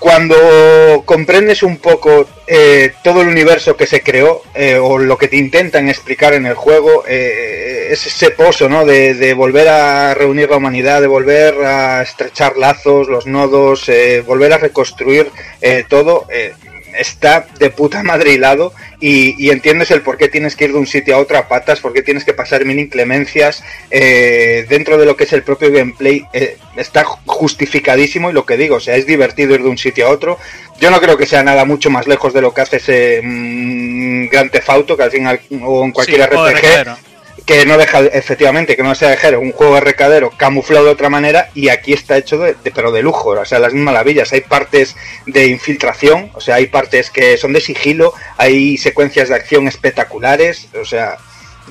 Cuando 0.00 1.02
comprendes 1.04 1.62
un 1.62 1.76
poco 1.76 2.26
eh, 2.46 2.94
todo 3.04 3.20
el 3.20 3.28
universo 3.28 3.76
que 3.76 3.86
se 3.86 4.02
creó 4.02 4.42
eh, 4.54 4.76
o 4.76 4.98
lo 4.98 5.18
que 5.18 5.28
te 5.28 5.36
intentan 5.36 5.90
explicar 5.90 6.32
en 6.32 6.46
el 6.46 6.54
juego, 6.54 7.04
eh, 7.06 7.88
es 7.90 8.06
ese 8.06 8.30
pozo 8.30 8.68
¿no? 8.68 8.86
de, 8.86 9.14
de 9.14 9.34
volver 9.34 9.68
a 9.68 10.14
reunir 10.14 10.48
la 10.48 10.56
humanidad, 10.56 11.02
de 11.02 11.06
volver 11.06 11.54
a 11.64 12.00
estrechar 12.00 12.56
lazos, 12.56 13.08
los 13.08 13.26
nodos, 13.26 13.88
eh, 13.90 14.24
volver 14.26 14.54
a 14.54 14.58
reconstruir 14.58 15.30
eh, 15.60 15.84
todo, 15.86 16.26
eh, 16.30 16.54
está 16.98 17.46
de 17.58 17.70
puta 17.70 18.02
madre 18.04 18.32
hilado 18.32 18.72
y, 19.00 19.34
y 19.42 19.50
entiendes 19.50 19.90
el 19.90 20.02
por 20.02 20.16
qué 20.18 20.28
tienes 20.28 20.56
que 20.56 20.64
ir 20.64 20.72
de 20.72 20.78
un 20.78 20.86
sitio 20.86 21.16
a 21.16 21.18
otro 21.18 21.38
a 21.38 21.48
patas, 21.48 21.80
por 21.80 21.92
qué 21.92 22.02
tienes 22.02 22.24
que 22.24 22.34
pasar 22.34 22.64
mil 22.64 22.78
inclemencias 22.78 23.62
eh, 23.90 24.66
dentro 24.68 24.98
de 24.98 25.06
lo 25.06 25.16
que 25.16 25.24
es 25.24 25.32
el 25.32 25.42
propio 25.42 25.72
gameplay. 25.72 26.24
eh, 26.32 26.56
está 26.76 27.04
justificadísimo 27.04 28.30
y 28.30 28.32
lo 28.32 28.46
que 28.46 28.56
digo, 28.56 28.76
o 28.76 28.80
sea, 28.80 28.96
es 28.96 29.06
divertido 29.06 29.54
ir 29.54 29.62
de 29.62 29.68
un 29.68 29.78
sitio 29.78 30.06
a 30.06 30.10
otro. 30.10 30.38
Yo 30.80 30.90
no 30.90 31.00
creo 31.00 31.16
que 31.16 31.26
sea 31.26 31.42
nada 31.42 31.64
mucho 31.64 31.90
más 31.90 32.06
lejos 32.06 32.32
de 32.32 32.40
lo 32.40 32.54
que 32.54 32.62
hace 32.62 32.76
ese 32.76 33.20
mm, 33.22 34.28
Gran 34.28 34.50
Theft 34.50 34.70
Auto, 34.70 34.96
que 34.96 35.02
al 35.02 35.10
final, 35.10 35.40
o 35.62 35.84
en 35.84 35.92
cualquier 35.92 36.22
Sí, 36.22 36.26
RPG. 36.26 37.09
Que 37.50 37.66
no 37.66 37.76
deja, 37.76 37.98
efectivamente, 38.00 38.76
que 38.76 38.84
no 38.84 38.94
sea 38.94 39.16
de 39.16 39.36
un 39.36 39.50
juego 39.50 39.74
de 39.74 39.80
recadero 39.80 40.30
camuflado 40.30 40.84
de 40.84 40.92
otra 40.92 41.10
manera 41.10 41.50
y 41.52 41.68
aquí 41.68 41.92
está 41.92 42.16
hecho 42.16 42.38
de, 42.38 42.54
pero 42.72 42.92
de 42.92 43.02
lujo, 43.02 43.30
o 43.30 43.44
sea, 43.44 43.58
las 43.58 43.72
mismas 43.72 43.94
maravillas. 43.94 44.32
Hay 44.32 44.42
partes 44.42 44.94
de 45.26 45.48
infiltración, 45.48 46.30
o 46.34 46.40
sea, 46.40 46.54
hay 46.54 46.68
partes 46.68 47.10
que 47.10 47.36
son 47.36 47.52
de 47.52 47.60
sigilo, 47.60 48.14
hay 48.36 48.78
secuencias 48.78 49.30
de 49.30 49.34
acción 49.34 49.66
espectaculares, 49.66 50.68
o 50.80 50.84
sea, 50.84 51.16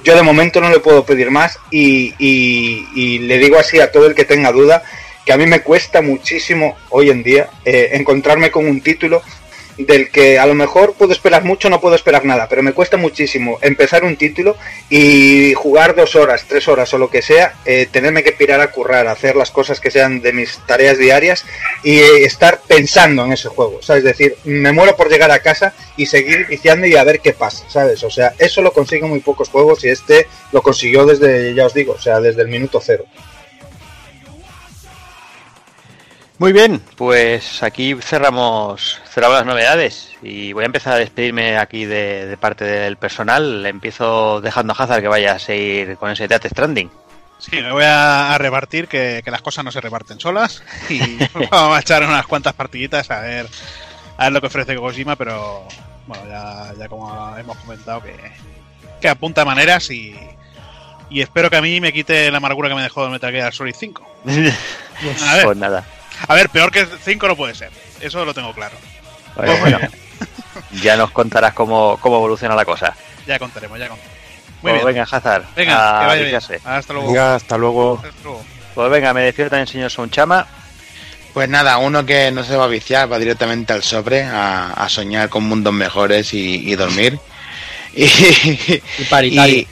yo 0.03 0.18
de 0.18 0.22
momento 0.22 0.60
no 0.60 0.69
le 0.69 0.80
puedo 0.80 1.06
pedir 1.06 1.31
más 1.31 1.57
y 1.72 3.19
le 3.19 3.38
digo 3.38 3.57
así 3.57 3.80
a 3.80 3.89
todo 3.89 4.07
el 4.07 4.15
que 4.15 4.26
tenga 4.26 4.51
duda 4.51 4.84
que 5.26 5.34
a 5.34 5.38
mí 5.38 5.45
me 5.45 5.61
cuesta 5.61 6.01
muchísimo 6.01 6.76
hoy 6.89 7.10
en 7.11 7.22
día 7.23 7.49
eh, 7.64 7.91
encontrarme 7.93 8.49
con 8.51 8.68
un 8.68 8.81
título 8.81 9.22
del 9.80 10.10
que 10.11 10.38
a 10.38 10.45
lo 10.45 10.56
mejor 10.56 10.93
puedo 10.93 11.14
esperar 11.14 11.43
mucho, 11.45 11.69
no 11.69 11.80
puedo 11.80 11.95
esperar 11.95 12.26
nada, 12.26 12.47
pero 12.49 12.61
me 12.61 12.73
cuesta 12.73 12.97
muchísimo 12.97 13.60
empezar 13.61 14.03
un 14.03 14.18
título 14.18 14.57
y 14.89 15.53
jugar 15.53 15.95
dos 15.95 16.15
horas, 16.15 16.45
tres 16.47 16.68
horas 16.68 16.93
o 16.93 16.97
lo 16.97 17.10
que 17.10 17.22
sea, 17.22 17.53
eh, 17.65 17.88
tenerme 17.89 18.23
que 18.23 18.34
pirar 18.34 18.60
a 18.60 18.72
currar, 18.72 19.07
a 19.07 19.14
hacer 19.14 19.35
las 19.35 19.51
cosas 19.51 19.80
que 19.80 19.89
sean 19.89 20.22
de 20.22 20.34
mis 20.34 20.57
tareas 20.68 20.97
diarias 20.97 21.45
y 21.84 21.99
eh, 21.99 22.26
estar 22.26 22.60
pensando 22.68 23.23
en 23.23 23.31
ese 23.31 23.47
juego, 23.47 23.81
¿sabes? 23.81 24.03
Es 24.03 24.18
decir, 24.18 24.35
me 24.43 24.73
muero 24.73 24.97
por 24.97 25.10
llegar 25.10 25.31
a 25.31 25.39
casa 25.39 25.73
y 25.95 26.06
seguir 26.06 26.47
viciando 26.47 26.85
y 26.85 26.95
a 26.95 27.03
ver 27.03 27.22
qué 27.22 27.34
pasa, 27.34 27.64
¿sabes? 27.69 28.03
O 28.03 28.10
sea, 28.10 28.34
eso 28.38 28.61
lo 28.61 28.73
consiguen 28.73 29.10
muy 29.10 29.22
pocos 29.22 29.49
juegos 29.49 29.84
y 29.85 29.89
este 29.89 30.27
lo 30.51 30.61
consiguió 30.61 31.06
desde, 31.06 31.53
ya 31.53 31.65
os 31.65 31.73
digo, 31.73 31.93
o 31.93 32.01
sea, 32.01 32.19
desde 32.19 32.41
el 32.41 32.49
minuto 32.49 32.81
cero. 32.84 33.06
Muy 36.39 36.53
bien, 36.53 36.81
pues 36.95 37.61
aquí 37.63 37.95
cerramos, 38.01 39.01
cerramos 39.09 39.39
las 39.39 39.45
novedades 39.45 40.11
y 40.21 40.53
voy 40.53 40.63
a 40.63 40.67
empezar 40.67 40.93
a 40.93 40.95
despedirme 40.95 41.57
aquí 41.57 41.83
de, 41.83 42.27
de 42.27 42.37
parte 42.37 42.63
del 42.63 42.95
personal. 42.95 43.65
Empiezo 43.65 44.39
dejando 44.39 44.71
a 44.71 44.81
Hazard 44.81 45.01
que 45.01 45.09
vaya 45.09 45.33
a 45.33 45.39
seguir 45.39 45.97
con 45.97 46.11
ese 46.11 46.29
Death 46.29 46.47
Stranding. 46.47 46.89
Sí, 47.39 47.61
me 47.61 47.73
voy 47.73 47.83
a, 47.83 48.33
a 48.33 48.37
repartir 48.37 48.87
que, 48.87 49.21
que 49.23 49.31
las 49.31 49.41
cosas 49.41 49.65
no 49.65 49.71
se 49.71 49.81
reparten 49.81 50.17
solas 50.21 50.63
y 50.89 51.17
vamos 51.51 51.77
a 51.77 51.81
echar 51.81 52.03
unas 52.03 52.25
cuantas 52.25 52.53
partiditas 52.53 53.11
a 53.11 53.19
ver 53.19 53.45
a 54.17 54.23
ver 54.23 54.31
lo 54.31 54.39
que 54.39 54.47
ofrece 54.47 54.75
Kojima, 54.77 55.17
pero 55.17 55.67
bueno, 56.07 56.23
ya, 56.25 56.73
ya 56.77 56.87
como 56.87 57.37
hemos 57.37 57.57
comentado 57.57 58.01
que, 58.01 58.15
que 59.01 59.09
apunta 59.09 59.43
maneras 59.43 59.91
y, 59.91 60.15
y 61.09 61.19
espero 61.19 61.49
que 61.49 61.57
a 61.57 61.61
mí 61.61 61.81
me 61.81 61.91
quite 61.91 62.31
la 62.31 62.37
amargura 62.37 62.69
que 62.69 62.75
me 62.75 62.81
dejó 62.83 63.03
el 63.03 63.11
Metal 63.11 63.31
Gear 63.31 63.53
Solid 63.53 63.75
5. 63.77 64.15
A 65.27 65.35
ver, 65.35 65.45
pues 65.45 65.57
nada. 65.57 65.85
A 66.27 66.33
ver, 66.35 66.49
peor 66.49 66.71
que 66.71 66.85
5 67.03 67.27
no 67.27 67.35
puede 67.35 67.55
ser, 67.55 67.71
eso 68.01 68.23
lo 68.25 68.33
tengo 68.33 68.53
claro. 68.53 68.75
Pues 69.35 69.59
bueno, 69.59 69.79
ya 70.81 70.95
nos 70.97 71.11
contarás 71.11 71.53
cómo, 71.53 71.97
cómo 72.01 72.17
evoluciona 72.17 72.55
la 72.55 72.65
cosa. 72.65 72.95
Ya 73.27 73.39
contaremos, 73.39 73.77
ya 73.79 73.87
contaremos. 73.87 74.19
Muy 74.61 74.71
Pues 74.71 74.83
bien. 74.83 74.85
venga, 74.87 75.03
Hazard, 75.09 75.43
Venga, 75.55 75.97
a 75.99 76.01
que 76.01 76.07
vaya 76.07 76.23
bien. 76.49 76.61
Hasta 76.65 76.93
luego. 76.93 77.07
Venga, 77.07 77.35
hasta 77.35 77.57
luego. 77.57 78.01
Hasta 78.03 78.23
luego. 78.23 78.43
Pues 78.75 78.91
venga, 78.91 79.13
me 79.13 79.21
despido 79.21 79.49
también, 79.49 79.67
señor 79.67 79.89
Sonchama. 79.91 80.45
Pues 81.33 81.47
nada, 81.47 81.77
uno 81.77 82.05
que 82.05 82.31
no 82.31 82.43
se 82.43 82.57
va 82.57 82.65
a 82.65 82.67
viciar, 82.67 83.09
va 83.11 83.19
directamente 83.19 83.71
al 83.71 83.83
sobre, 83.83 84.23
a, 84.23 84.71
a 84.73 84.89
soñar 84.89 85.29
con 85.29 85.43
mundos 85.43 85.71
mejores 85.73 86.33
y, 86.33 86.69
y 86.69 86.75
dormir. 86.75 87.19
Y, 87.95 88.03
Y 88.05 89.05
paritario. 89.09 89.55
y- 89.55 89.67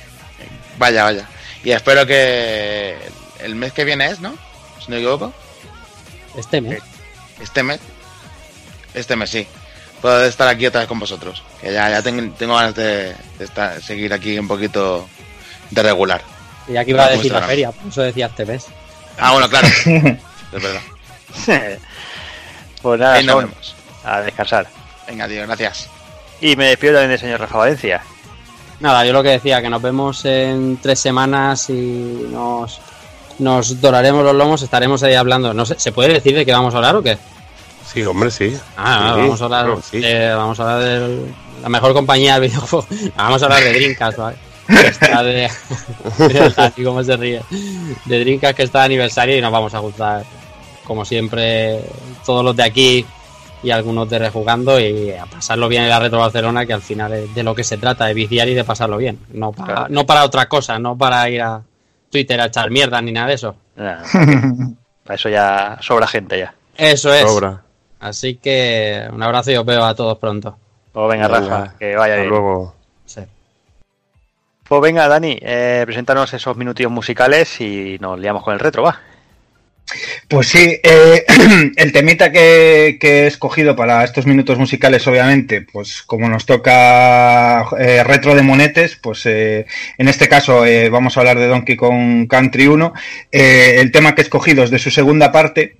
vaya, 0.80 1.04
vaya. 1.04 1.28
Y 1.64 1.72
espero 1.72 2.06
que 2.08 2.98
el 3.44 3.54
mes 3.56 3.74
que 3.74 3.84
viene 3.86 4.08
es, 4.08 4.20
¿no? 4.22 4.32
Si 4.80 4.86
no 4.90 4.96
me 4.96 4.98
equivoco. 4.98 5.34
Este 6.38 6.62
mes. 6.62 6.82
Este 7.42 7.64
mes. 7.64 7.80
Este 8.94 9.16
mes, 9.16 9.30
sí. 9.30 9.48
Puedo 10.02 10.24
estar 10.26 10.48
aquí 10.48 10.66
otra 10.66 10.82
vez 10.82 10.88
con 10.88 11.00
vosotros. 11.00 11.44
Que 11.60 11.74
ya, 11.74 11.90
ya 11.90 12.02
tengo, 12.02 12.34
tengo 12.38 12.56
ganas 12.56 12.76
de, 12.76 13.16
de 13.38 13.46
estar, 13.46 13.82
seguir 13.82 14.14
aquí 14.14 14.38
un 14.38 14.48
poquito 14.48 15.08
de 15.72 15.84
regular. 15.84 16.22
Y 16.68 16.78
aquí 16.78 16.92
iba 16.92 17.04
a 17.04 17.08
¿Cómo 17.10 17.18
decir 17.18 17.32
la 17.32 17.42
feria, 17.42 17.72
por 17.72 17.88
eso 17.90 18.02
decía 18.02 18.28
este 18.28 18.46
mes. 18.46 18.66
Ah, 19.18 19.32
bueno, 19.32 19.50
claro. 19.50 19.68
es 19.86 20.62
verdad. 20.62 20.82
pues 22.82 23.00
nada, 23.00 23.14
Ahí 23.16 23.26
nos 23.26 23.38
vemos. 23.38 23.76
a 24.04 24.22
descansar. 24.22 24.68
Venga, 25.08 25.28
tío, 25.28 25.42
gracias. 25.48 25.90
Y 26.42 26.56
me 26.56 26.66
despido 26.66 26.94
también 26.94 27.12
del 27.12 27.20
señor 27.20 27.40
Rafa 27.40 27.58
Valencia. 27.58 28.02
Nada, 28.80 29.04
yo 29.06 29.14
lo 29.14 29.24
que 29.24 29.30
decía, 29.30 29.62
que 29.62 29.70
nos 29.70 29.82
vemos 29.82 30.24
en 30.26 30.78
tres 30.78 31.00
semanas 31.00 31.70
y 31.72 32.28
nos, 32.30 32.80
nos 33.40 33.80
doraremos 33.82 34.24
los 34.24 34.36
lomos, 34.36 34.62
estaremos 34.62 35.04
ahí 35.04 35.14
hablando. 35.14 35.54
No 35.54 35.66
sé, 35.66 35.76
¿se 35.80 35.92
puede 35.92 36.14
decir 36.14 36.36
de 36.36 36.46
qué 36.46 36.52
vamos 36.54 36.74
a 36.74 36.78
hablar 36.78 36.96
o 36.96 37.04
qué? 37.04 37.18
Sí, 37.86 38.04
hombre, 38.04 38.30
sí. 38.32 38.56
Ah, 38.78 39.14
Sí, 39.16 39.22
vamos 39.22 39.42
a 39.42 39.46
hablar, 39.46 39.66
claro, 39.66 39.82
sí. 39.82 40.02
eh, 40.04 40.34
vamos 40.36 40.60
a 40.60 40.64
hablar 40.64 40.80
de 40.90 41.26
la 41.62 41.70
mejor 41.70 41.94
compañía 41.94 42.40
del 42.40 42.50
videojuego. 42.50 42.86
Vamos 43.16 43.42
a 43.42 43.46
hablar 43.46 43.64
de 43.64 43.74
Dreamcast, 43.74 44.18
¿vale? 44.20 44.38
Está 44.68 45.24
de, 45.24 45.50
Dani 46.56 46.84
cómo 46.84 47.04
se 47.04 47.18
ríe. 47.18 47.42
De 48.06 48.20
Dreamcast 48.20 48.56
que 48.58 48.64
está 48.64 48.80
de 48.80 48.86
aniversario 48.86 49.38
y 49.38 49.42
nos 49.42 49.52
vamos 49.52 49.74
a 49.74 49.80
juntar, 49.80 50.24
como 50.84 51.06
siempre, 51.06 51.82
todos 52.26 52.44
los 52.44 52.56
de 52.56 52.64
aquí 52.64 53.06
y 53.64 53.72
algunos 53.72 54.08
de 54.10 54.20
Rejugando 54.20 54.80
y 54.80 55.12
a 55.12 55.26
pasarlo 55.26 55.68
bien 55.68 55.84
en 55.84 55.90
la 55.90 56.00
Retro 56.00 56.20
Barcelona, 56.20 56.66
que 56.66 56.74
al 56.74 56.82
final 56.82 57.14
es 57.14 57.34
de 57.34 57.42
lo 57.44 57.56
que 57.56 57.64
se 57.64 57.78
trata, 57.78 58.06
de 58.06 58.14
viciar 58.14 58.48
y 58.50 58.54
de 58.54 58.64
pasarlo 58.64 58.98
bien. 58.98 59.18
No 59.34 59.52
para, 59.52 59.74
Claro. 59.74 59.88
no 59.90 60.06
para 60.06 60.26
otra 60.26 60.48
cosa, 60.48 60.78
no 60.78 60.96
para 60.98 61.28
ir 61.30 61.42
a 61.42 61.62
Twitter 62.12 62.40
a 62.42 62.46
echar 62.46 62.70
mierda 62.72 63.02
ni 63.02 63.12
nada 63.12 63.28
de 63.28 63.34
eso. 63.34 63.56
Para 63.76 65.16
eso 65.16 65.30
ya 65.30 65.78
sobra 65.82 66.08
gente 66.08 66.38
ya. 66.40 66.54
Eso 66.76 67.14
es. 67.14 67.24
Sobra. 67.24 67.62
Así 68.00 68.36
que 68.36 69.08
un 69.12 69.24
abrazo 69.24 69.52
y 69.52 69.56
os 69.56 69.66
veo 69.66 69.84
a 69.84 69.96
todos 69.96 70.18
pronto. 70.18 70.58
Pues 70.92 71.10
venga, 71.10 71.28
Venga, 71.28 71.40
Rafa, 71.58 71.78
que 71.78 71.96
vaya 71.96 72.14
Hasta 72.14 72.22
bien. 72.22 72.30
luego. 72.30 72.76
Sí. 73.06 73.22
Pues 74.68 74.82
venga, 74.82 75.08
Dani, 75.08 75.38
eh, 75.42 75.84
preséntanos 75.86 76.34
esos 76.34 76.58
minutillos 76.58 76.92
musicales 76.92 77.62
y 77.62 77.98
nos 78.00 78.20
liamos 78.20 78.44
con 78.44 78.54
el 78.54 78.60
retro, 78.60 78.84
va. 78.84 79.00
Pues 80.28 80.48
sí, 80.50 80.80
eh, 80.84 81.26
el 81.78 81.92
temita 81.92 82.32
que, 82.32 82.98
he 83.02 83.28
escogido 83.28 83.76
para 83.76 84.04
estos 84.04 84.26
minutos 84.26 84.58
musicales, 84.58 85.08
obviamente, 85.08 85.62
pues 85.62 86.02
como 86.02 86.28
nos 86.28 86.46
toca 86.46 87.66
eh, 87.80 88.04
retro 88.04 88.36
de 88.36 88.42
monetes, 88.42 88.98
pues 88.98 89.26
eh, 89.26 89.66
en 89.98 90.08
este 90.10 90.28
caso 90.28 90.64
vamos 90.92 91.16
a 91.16 91.22
hablar 91.22 91.40
de 91.40 91.48
Donkey 91.48 91.78
Kong 91.78 92.28
Country 92.28 92.68
1. 92.68 92.94
Eh, 93.32 93.76
el 93.80 93.92
tema 93.92 94.14
que 94.14 94.22
he 94.22 94.24
escogido 94.24 94.64
es 94.64 94.72
de 94.72 94.80
su 94.80 94.92
segunda 94.92 95.32
parte 95.32 95.78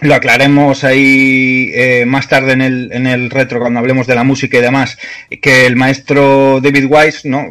lo 0.00 0.14
aclaremos 0.14 0.84
ahí 0.84 1.70
eh, 1.74 2.04
más 2.06 2.28
tarde 2.28 2.52
en 2.52 2.60
el, 2.60 2.90
en 2.92 3.06
el 3.06 3.30
retro 3.30 3.60
cuando 3.60 3.80
hablemos 3.80 4.06
de 4.06 4.14
la 4.14 4.24
música 4.24 4.58
y 4.58 4.60
demás, 4.60 4.98
que 5.40 5.64
el 5.66 5.76
maestro 5.76 6.60
David 6.60 6.86
Wise, 6.88 7.28
¿no? 7.28 7.46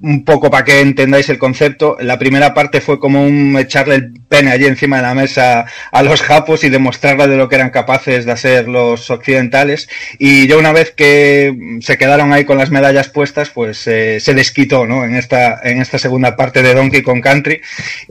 Un 0.00 0.24
poco 0.24 0.50
para 0.50 0.64
que 0.64 0.80
entendáis 0.80 1.28
el 1.28 1.38
concepto, 1.38 1.96
la 2.00 2.18
primera 2.18 2.54
parte 2.54 2.80
fue 2.80 2.98
como 2.98 3.22
un 3.22 3.56
echarle 3.58 3.96
el 3.96 4.12
pene 4.28 4.50
allí 4.50 4.64
encima 4.64 4.96
de 4.96 5.02
la 5.02 5.14
mesa 5.14 5.66
a 5.92 6.02
los 6.02 6.22
japos 6.22 6.64
y 6.64 6.70
demostrarle 6.70 7.28
de 7.28 7.36
lo 7.36 7.48
que 7.48 7.56
eran 7.56 7.70
capaces 7.70 8.24
de 8.24 8.32
hacer 8.32 8.68
los 8.68 9.10
occidentales 9.10 9.88
y 10.18 10.46
ya 10.46 10.56
una 10.56 10.72
vez 10.72 10.92
que 10.92 11.54
se 11.80 11.98
quedaron 11.98 12.32
ahí 12.32 12.44
con 12.44 12.56
las 12.56 12.70
medallas 12.70 13.08
puestas, 13.08 13.50
pues 13.50 13.86
eh, 13.86 14.20
se 14.20 14.34
desquitó, 14.34 14.86
¿no? 14.86 15.04
En 15.04 15.16
esta, 15.16 15.60
en 15.62 15.82
esta 15.82 15.98
segunda 15.98 16.34
parte 16.36 16.62
de 16.62 16.74
Donkey 16.74 17.02
Kong 17.02 17.22
Country 17.22 17.60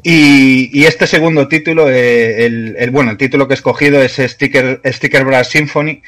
y, 0.03 0.69
y 0.77 0.85
este 0.85 1.07
segundo 1.07 1.47
título, 1.47 1.89
eh, 1.89 2.45
el, 2.45 2.75
el, 2.77 2.91
bueno, 2.91 3.11
el 3.11 3.17
título 3.17 3.47
que 3.47 3.55
escogí 3.55 3.78
es 3.81 4.31
Sticker, 4.31 4.81
Sticker 4.85 5.25
Brass 5.25 5.49
Symphony. 5.49 6.01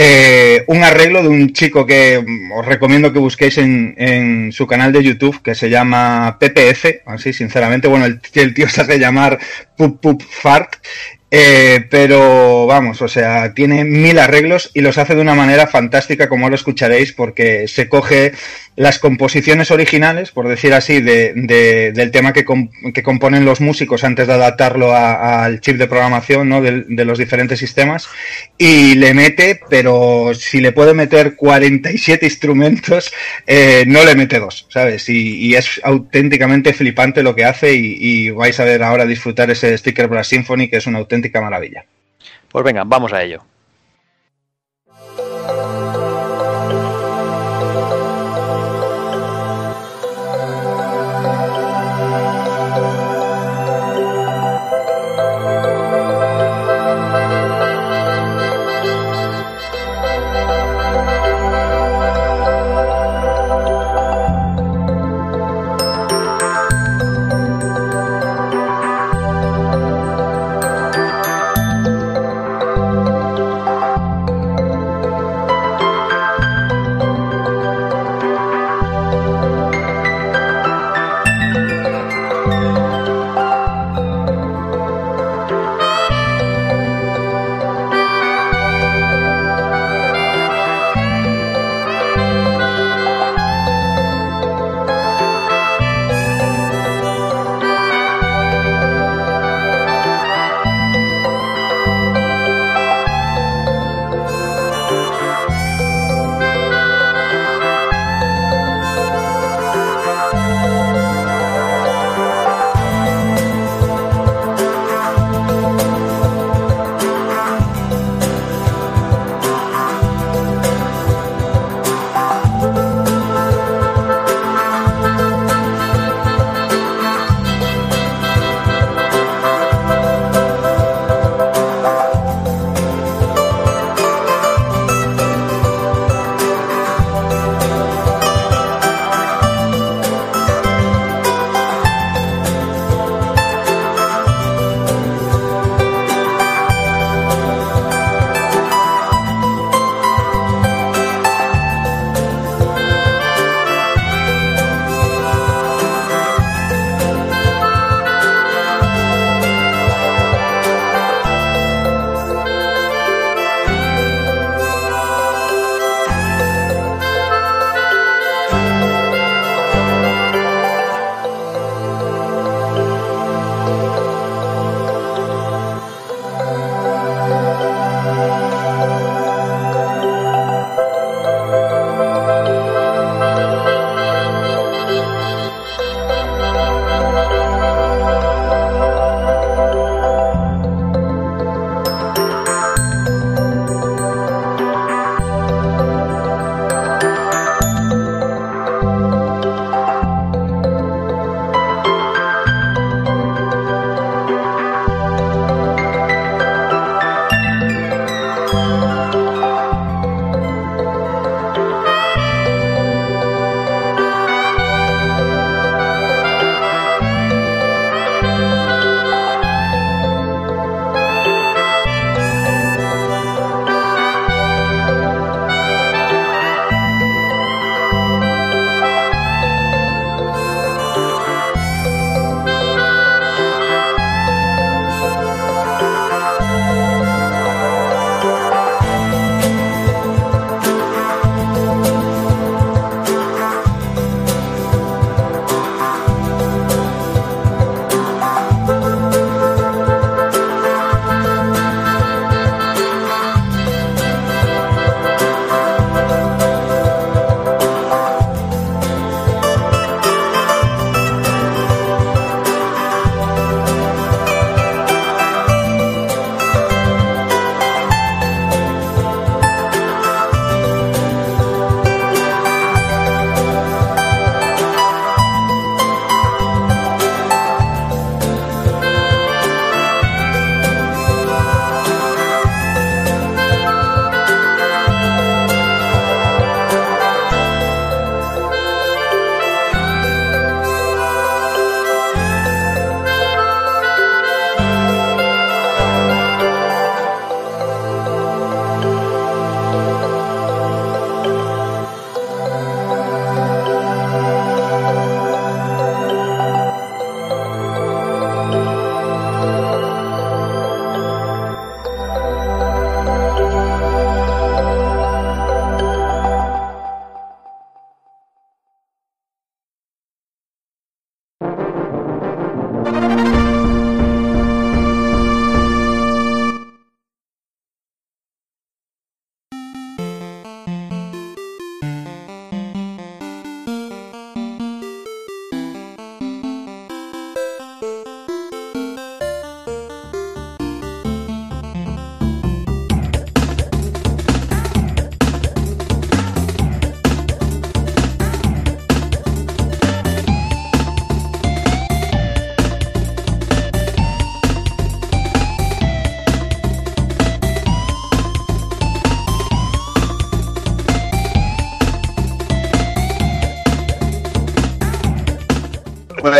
Eh, 0.00 0.62
un 0.68 0.84
arreglo 0.84 1.22
de 1.22 1.28
un 1.28 1.52
chico 1.52 1.84
que 1.84 2.22
mm, 2.24 2.52
os 2.52 2.64
recomiendo 2.64 3.12
que 3.12 3.18
busquéis 3.18 3.58
en, 3.58 3.96
en, 3.98 4.52
su 4.52 4.64
canal 4.66 4.92
de 4.92 5.02
YouTube 5.02 5.42
que 5.42 5.56
se 5.56 5.70
llama 5.70 6.38
PPF, 6.38 7.02
así 7.06 7.32
sinceramente, 7.32 7.88
bueno, 7.88 8.04
el, 8.04 8.20
el 8.34 8.54
tío 8.54 8.68
se 8.68 8.82
hace 8.82 9.00
llamar 9.00 9.40
Pup 9.76 10.00
Pup 10.00 10.22
Fart 10.22 10.76
eh, 11.30 11.86
pero 11.90 12.66
vamos, 12.66 13.02
o 13.02 13.08
sea, 13.08 13.52
tiene 13.52 13.84
mil 13.84 14.18
arreglos 14.18 14.70
y 14.72 14.80
los 14.80 14.96
hace 14.96 15.14
de 15.14 15.20
una 15.20 15.34
manera 15.34 15.66
fantástica, 15.66 16.28
como 16.28 16.48
lo 16.48 16.54
escucharéis, 16.54 17.12
porque 17.12 17.68
se 17.68 17.88
coge 17.88 18.32
las 18.76 19.00
composiciones 19.00 19.72
originales, 19.72 20.30
por 20.30 20.48
decir 20.48 20.72
así, 20.72 21.00
de, 21.00 21.32
de, 21.34 21.92
del 21.92 22.12
tema 22.12 22.32
que, 22.32 22.46
que, 22.94 23.02
componen 23.02 23.44
los 23.44 23.60
músicos 23.60 24.04
antes 24.04 24.28
de 24.28 24.34
adaptarlo 24.34 24.94
al 24.94 25.60
chip 25.60 25.76
de 25.78 25.88
programación 25.88 26.48
¿no? 26.48 26.62
de, 26.62 27.04
los 27.04 27.18
diferentes 27.18 27.58
sistemas, 27.58 28.08
y 28.56 28.94
le 28.94 29.14
mete, 29.14 29.60
pero 29.68 30.30
si 30.32 30.60
le 30.60 30.70
puede 30.70 30.94
meter 30.94 31.34
47 31.34 32.24
instrumentos, 32.24 33.12
eh, 33.48 33.84
no 33.88 34.04
le 34.04 34.14
mete 34.14 34.38
dos, 34.38 34.66
¿sabes? 34.70 35.08
Y, 35.08 35.56
es 35.58 35.80
auténticamente 35.82 36.72
flipante 36.72 37.24
lo 37.24 37.34
que 37.34 37.44
hace 37.44 37.74
y, 37.74 37.96
y 37.98 38.30
vais 38.30 38.60
a 38.60 38.64
ver 38.64 38.84
ahora 38.84 39.06
disfrutar 39.06 39.50
ese 39.50 39.76
Sticker 39.76 40.06
Brass 40.06 40.28
Symphony, 40.28 40.68
que 40.68 40.76
es 40.76 40.86
una 40.86 40.98
auténtica 41.18 41.40
maravilla. 41.40 41.84
Pues 42.50 42.64
venga, 42.64 42.84
vamos 42.84 43.12
a 43.12 43.22
ello. 43.22 43.42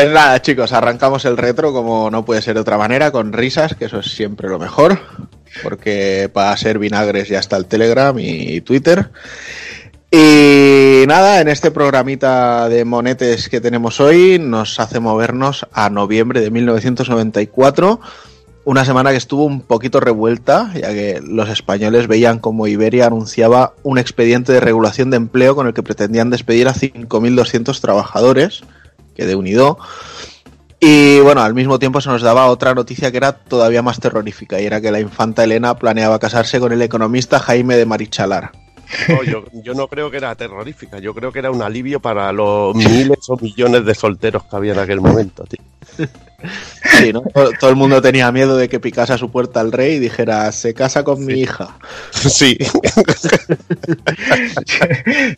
Pues 0.08 0.16
nada, 0.16 0.40
chicos, 0.40 0.72
arrancamos 0.72 1.26
el 1.26 1.36
retro 1.36 1.70
como 1.74 2.10
no 2.10 2.24
puede 2.24 2.40
ser 2.40 2.54
de 2.54 2.62
otra 2.62 2.78
manera, 2.78 3.10
con 3.10 3.34
risas, 3.34 3.74
que 3.74 3.84
eso 3.84 3.98
es 3.98 4.06
siempre 4.06 4.48
lo 4.48 4.58
mejor, 4.58 4.98
porque 5.62 6.30
para 6.32 6.56
ser 6.56 6.78
vinagres 6.78 7.28
ya 7.28 7.38
está 7.38 7.58
el 7.58 7.66
Telegram 7.66 8.18
y 8.18 8.62
Twitter. 8.62 9.10
Y 10.10 11.04
nada, 11.06 11.42
en 11.42 11.48
este 11.48 11.70
programita 11.70 12.70
de 12.70 12.86
monetes 12.86 13.50
que 13.50 13.60
tenemos 13.60 14.00
hoy 14.00 14.38
nos 14.38 14.80
hace 14.80 14.98
movernos 14.98 15.66
a 15.74 15.90
noviembre 15.90 16.40
de 16.40 16.50
1994, 16.52 18.00
una 18.64 18.86
semana 18.86 19.10
que 19.10 19.18
estuvo 19.18 19.44
un 19.44 19.60
poquito 19.60 20.00
revuelta, 20.00 20.72
ya 20.72 20.88
que 20.88 21.20
los 21.22 21.50
españoles 21.50 22.06
veían 22.06 22.38
como 22.38 22.66
Iberia 22.66 23.08
anunciaba 23.08 23.74
un 23.82 23.98
expediente 23.98 24.54
de 24.54 24.60
regulación 24.60 25.10
de 25.10 25.18
empleo 25.18 25.54
con 25.54 25.66
el 25.66 25.74
que 25.74 25.82
pretendían 25.82 26.30
despedir 26.30 26.66
a 26.66 26.72
5.200 26.72 27.78
trabajadores, 27.82 28.62
que 29.18 29.26
de 29.26 29.34
unido. 29.34 29.78
Y 30.80 31.18
bueno, 31.18 31.42
al 31.42 31.54
mismo 31.54 31.80
tiempo 31.80 32.00
se 32.00 32.08
nos 32.08 32.22
daba 32.22 32.46
otra 32.46 32.72
noticia 32.72 33.10
que 33.10 33.16
era 33.16 33.32
todavía 33.32 33.82
más 33.82 33.98
terrorífica, 33.98 34.60
y 34.60 34.66
era 34.66 34.80
que 34.80 34.92
la 34.92 35.00
infanta 35.00 35.42
Elena 35.42 35.76
planeaba 35.76 36.20
casarse 36.20 36.60
con 36.60 36.72
el 36.72 36.80
economista 36.80 37.40
Jaime 37.40 37.76
de 37.76 37.84
Marichalar. 37.84 38.52
No, 39.08 39.22
yo, 39.22 39.44
yo 39.52 39.74
no 39.74 39.88
creo 39.88 40.10
que 40.10 40.16
era 40.16 40.34
terrorífica, 40.34 40.98
yo 40.98 41.14
creo 41.14 41.32
que 41.32 41.40
era 41.40 41.50
un 41.50 41.62
alivio 41.62 42.00
para 42.00 42.32
los 42.32 42.74
miles 42.74 43.18
o 43.28 43.36
millones 43.36 43.84
de 43.84 43.94
solteros 43.94 44.44
que 44.44 44.56
había 44.56 44.72
en 44.72 44.78
aquel 44.78 45.00
momento, 45.00 45.44
tío. 45.44 45.60
Sí, 47.00 47.12
¿no? 47.12 47.22
todo, 47.22 47.50
todo 47.58 47.70
el 47.70 47.76
mundo 47.76 48.00
tenía 48.00 48.30
miedo 48.30 48.56
de 48.56 48.68
que 48.68 48.78
picase 48.78 49.12
a 49.12 49.18
su 49.18 49.30
puerta 49.30 49.60
el 49.60 49.72
rey 49.72 49.94
y 49.94 49.98
dijera, 49.98 50.50
se 50.52 50.72
casa 50.72 51.02
con 51.02 51.24
mi 51.24 51.34
hija. 51.34 51.76
Sí. 52.12 52.56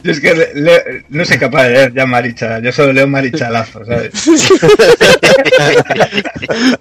Yo 0.02 0.12
es 0.12 0.20
que 0.20 0.34
le- 0.34 0.54
le- 0.54 1.04
no 1.08 1.24
soy 1.24 1.38
capaz 1.38 1.64
de 1.64 1.70
leer 1.70 1.94
ya 1.94 2.06
Maricha, 2.06 2.58
yo 2.60 2.70
solo 2.72 2.92
leo 2.92 3.06
Marichalazo, 3.08 3.84
¿sabes? 3.84 4.12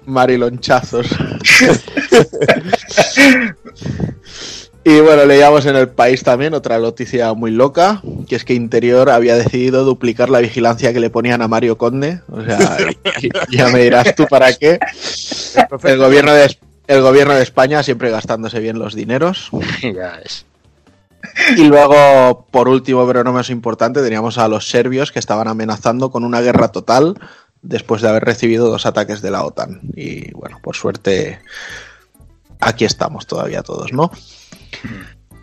Marilonchazos. 0.06 1.06
Y 4.82 5.00
bueno, 5.00 5.26
leíamos 5.26 5.66
en 5.66 5.76
el 5.76 5.88
país 5.90 6.22
también 6.22 6.54
otra 6.54 6.78
noticia 6.78 7.34
muy 7.34 7.50
loca, 7.50 8.02
que 8.26 8.36
es 8.36 8.44
que 8.44 8.54
Interior 8.54 9.10
había 9.10 9.36
decidido 9.36 9.84
duplicar 9.84 10.30
la 10.30 10.38
vigilancia 10.38 10.92
que 10.94 11.00
le 11.00 11.10
ponían 11.10 11.42
a 11.42 11.48
Mario 11.48 11.76
Conde. 11.76 12.20
O 12.30 12.42
sea, 12.42 12.78
ya 13.50 13.68
me 13.68 13.80
dirás 13.80 14.14
tú 14.14 14.26
para 14.26 14.52
qué. 14.54 14.78
El 15.84 15.98
gobierno 15.98 16.32
de, 16.32 16.56
el 16.86 17.02
gobierno 17.02 17.34
de 17.34 17.42
España 17.42 17.82
siempre 17.82 18.10
gastándose 18.10 18.58
bien 18.60 18.78
los 18.78 18.94
dineros. 18.94 19.50
ya 19.82 20.18
es. 20.24 20.46
Y 21.58 21.64
luego, 21.64 22.46
por 22.50 22.68
último, 22.68 23.06
pero 23.06 23.22
no 23.22 23.32
menos 23.32 23.50
importante, 23.50 24.02
teníamos 24.02 24.38
a 24.38 24.48
los 24.48 24.70
serbios 24.70 25.12
que 25.12 25.18
estaban 25.18 25.48
amenazando 25.48 26.10
con 26.10 26.24
una 26.24 26.40
guerra 26.40 26.68
total 26.68 27.20
después 27.60 28.00
de 28.00 28.08
haber 28.08 28.24
recibido 28.24 28.70
dos 28.70 28.86
ataques 28.86 29.20
de 29.20 29.30
la 29.30 29.44
OTAN. 29.44 29.80
Y 29.94 30.32
bueno, 30.32 30.58
por 30.62 30.74
suerte, 30.74 31.40
aquí 32.58 32.86
estamos 32.86 33.26
todavía 33.26 33.62
todos, 33.62 33.92
¿no? 33.92 34.10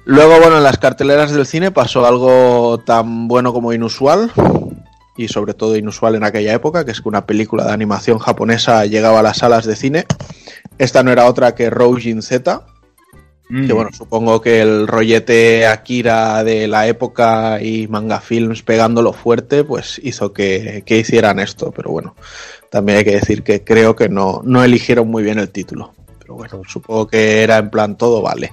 Luego, 0.06 0.40
bueno, 0.40 0.58
en 0.58 0.64
las 0.64 0.78
carteleras 0.78 1.32
del 1.32 1.45
cine 1.45 1.72
pasó 1.72 2.06
algo 2.06 2.80
tan 2.86 3.28
bueno 3.28 3.52
como 3.52 3.74
inusual, 3.74 4.32
y 5.18 5.28
sobre 5.28 5.54
todo 5.54 5.76
inusual 5.76 6.16
en 6.16 6.24
aquella 6.24 6.54
época, 6.54 6.86
que 6.86 6.91
es 6.91 7.02
que 7.02 7.10
una 7.10 7.26
película 7.26 7.66
de 7.66 7.74
animación 7.74 8.20
japonesa 8.20 8.86
llegaba 8.86 9.20
a 9.20 9.24
las 9.24 9.38
salas 9.38 9.66
de 9.66 9.76
cine. 9.76 10.06
Esta 10.78 11.04
no 11.04 11.12
era 11.12 11.26
otra 11.26 11.56
que 11.56 11.70
Roujin 11.70 12.22
Z, 12.22 12.66
que 13.49 13.72
bueno, 13.72 13.91
supongo 13.94 14.41
que 14.41 14.62
el 14.62 14.88
rollete 14.88 15.66
Akira 15.68 16.44
de 16.44 16.68
la 16.68 16.86
época 16.88 17.62
y 17.62 17.88
manga 17.88 18.20
films 18.20 18.62
pegándolo 18.62 19.14
fuerte, 19.14 19.64
pues 19.64 20.02
hizo 20.04 20.34
que, 20.34 20.84
que 20.86 20.98
hicieran 20.98 21.40
esto. 21.40 21.72
Pero 21.72 21.91
bueno, 21.91 22.16
también 22.70 22.99
hay 22.99 23.04
que 23.06 23.16
decir 23.16 23.44
que 23.44 23.64
creo 23.64 23.95
que 23.95 24.10
no, 24.10 24.41
no 24.44 24.66
eligieron 24.66 25.08
muy 25.08 25.24
bien 25.24 25.40
el 25.40 25.49
título. 25.49 25.94
Pero 26.20 26.36
bueno, 26.36 26.62
supongo 26.68 27.08
que 27.08 27.41
era 27.41 27.58
en 27.58 27.70
plan 27.70 27.98
todo 27.98 28.22
vale. 28.22 28.52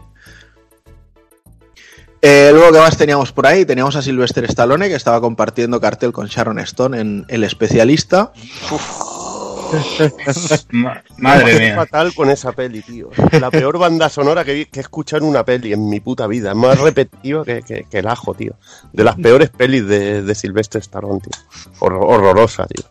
Eh, 2.27 2.51
luego, 2.55 2.73
¿qué 2.73 2.79
más 2.79 2.97
teníamos 2.97 3.33
por 3.33 3.47
ahí? 3.47 3.67
Teníamos 3.67 3.97
a 3.97 4.03
Sylvester 4.03 4.45
Stallone, 4.47 4.89
que 4.89 4.95
estaba 4.95 5.21
compartiendo 5.21 5.79
cartel 5.79 6.11
con 6.11 6.27
Sharon 6.27 6.59
Stone 6.61 6.99
en 6.99 7.27
El 7.29 7.45
Especialista. 7.45 8.33
Ma- 10.71 11.03
madre 11.19 11.59
mía. 11.59 11.75
fatal 11.77 12.15
con 12.15 12.31
esa 12.31 12.53
peli, 12.53 12.81
tío. 12.81 13.11
La 13.33 13.51
peor 13.51 13.77
banda 13.79 14.09
sonora 14.09 14.43
que, 14.45 14.69
he 14.73 14.81
escuchado 14.81 15.23
en 15.23 15.29
una 15.29 15.45
peli 15.45 15.73
en 15.75 15.89
mi 15.91 16.01
puta 16.01 16.27
vida. 16.27 16.51
Es 16.51 16.57
más 16.57 16.79
repetitiva 16.81 17.45
que, 17.45 17.61
que- 17.63 17.85
que 17.91 17.99
el 17.99 18.09
ajo, 18.09 18.33
tío. 18.35 18.55
De 18.93 19.05
las 19.05 19.17
peores 19.17 19.51
pelis 19.51 19.87
de, 19.87 20.23
de 20.23 20.35
Silvestre 20.35 20.81
Stallone, 20.81 21.21
tío. 21.21 21.33
Horror- 21.81 22.07
horrorosa, 22.09 22.67
tío. 22.67 22.87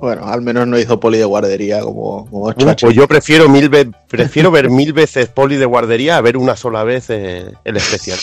Bueno, 0.00 0.26
al 0.26 0.42
menos 0.42 0.66
no 0.66 0.78
hizo 0.78 0.98
poli 1.00 1.18
de 1.18 1.24
guardería 1.24 1.80
como, 1.80 2.26
como 2.28 2.52
Pues 2.52 2.94
yo 2.94 3.06
prefiero 3.08 3.48
mil 3.48 3.68
ve- 3.68 3.90
prefiero 4.08 4.50
ver 4.50 4.68
mil 4.68 4.92
veces 4.92 5.28
poli 5.28 5.56
de 5.56 5.64
guardería 5.66 6.16
a 6.16 6.20
ver 6.20 6.36
una 6.36 6.56
sola 6.56 6.84
vez 6.84 7.06
eh, 7.10 7.52
el 7.64 7.76
especial. 7.76 8.18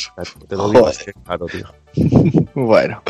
Te 0.47 0.55
lo 0.55 0.69
digo 0.69 0.89
claro, 1.25 1.45
tío. 1.47 1.65
Bueno, 2.53 3.01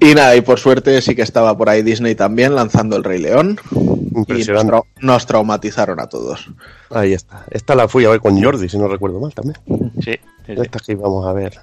y 0.00 0.14
nada, 0.14 0.36
y 0.36 0.40
por 0.42 0.58
suerte 0.58 1.00
sí 1.02 1.14
que 1.14 1.22
estaba 1.22 1.56
por 1.56 1.68
ahí 1.70 1.82
Disney 1.82 2.14
también 2.14 2.54
lanzando 2.54 2.96
El 2.96 3.04
Rey 3.04 3.18
León. 3.20 3.58
Y 3.72 3.74
nos, 3.78 4.18
Impresionante. 4.18 4.72
trau- 4.72 4.84
nos 5.00 5.26
traumatizaron 5.26 6.00
a 6.00 6.06
todos. 6.08 6.48
Ahí 6.90 7.12
está. 7.14 7.44
Esta 7.50 7.74
la 7.74 7.88
fui 7.88 8.04
a 8.04 8.10
ver 8.10 8.20
con 8.20 8.40
Jordi, 8.42 8.68
si 8.68 8.76
no 8.78 8.86
recuerdo 8.88 9.20
mal 9.20 9.32
también. 9.34 9.56
Sí, 10.02 10.12
sí, 10.12 10.18
sí. 10.46 10.52
Esta 10.56 10.78
que 10.80 10.92
íbamos 10.92 11.26
a 11.26 11.32
ver. 11.32 11.54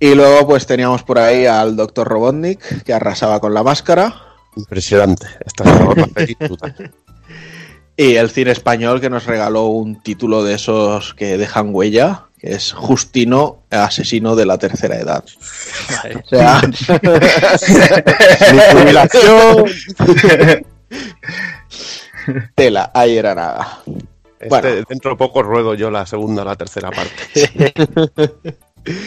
Y 0.00 0.14
luego 0.14 0.46
pues 0.46 0.66
teníamos 0.66 1.02
por 1.02 1.18
ahí 1.18 1.46
al 1.46 1.76
Dr. 1.76 2.06
Robotnik, 2.06 2.82
que 2.84 2.92
arrasaba 2.92 3.40
con 3.40 3.54
la 3.54 3.62
máscara. 3.62 4.14
Impresionante. 4.56 5.26
Esta 5.44 5.64
es. 6.16 6.36
Y 7.96 8.16
el 8.16 8.28
cine 8.30 8.50
español 8.50 9.00
que 9.00 9.08
nos 9.08 9.24
regaló 9.24 9.66
un 9.66 10.02
título 10.02 10.42
de 10.42 10.54
esos 10.54 11.14
que 11.14 11.38
dejan 11.38 11.72
huella, 11.72 12.24
que 12.40 12.54
es 12.54 12.72
Justino, 12.72 13.62
asesino 13.70 14.34
de 14.34 14.46
la 14.46 14.58
tercera 14.58 14.96
edad. 14.96 15.24
Vale. 16.02 16.16
O 16.16 16.26
sea, 16.28 16.60
tela, 22.56 22.90
ahí 22.94 23.16
era 23.16 23.36
nada. 23.36 23.78
Este, 24.40 24.48
Bueno. 24.48 24.68
Dentro 24.88 25.12
de 25.12 25.16
poco 25.16 25.44
ruedo 25.44 25.74
yo 25.74 25.88
la 25.92 26.04
segunda 26.04 26.42
o 26.42 26.44
la 26.44 26.56
tercera 26.56 26.90
parte. 26.90 27.62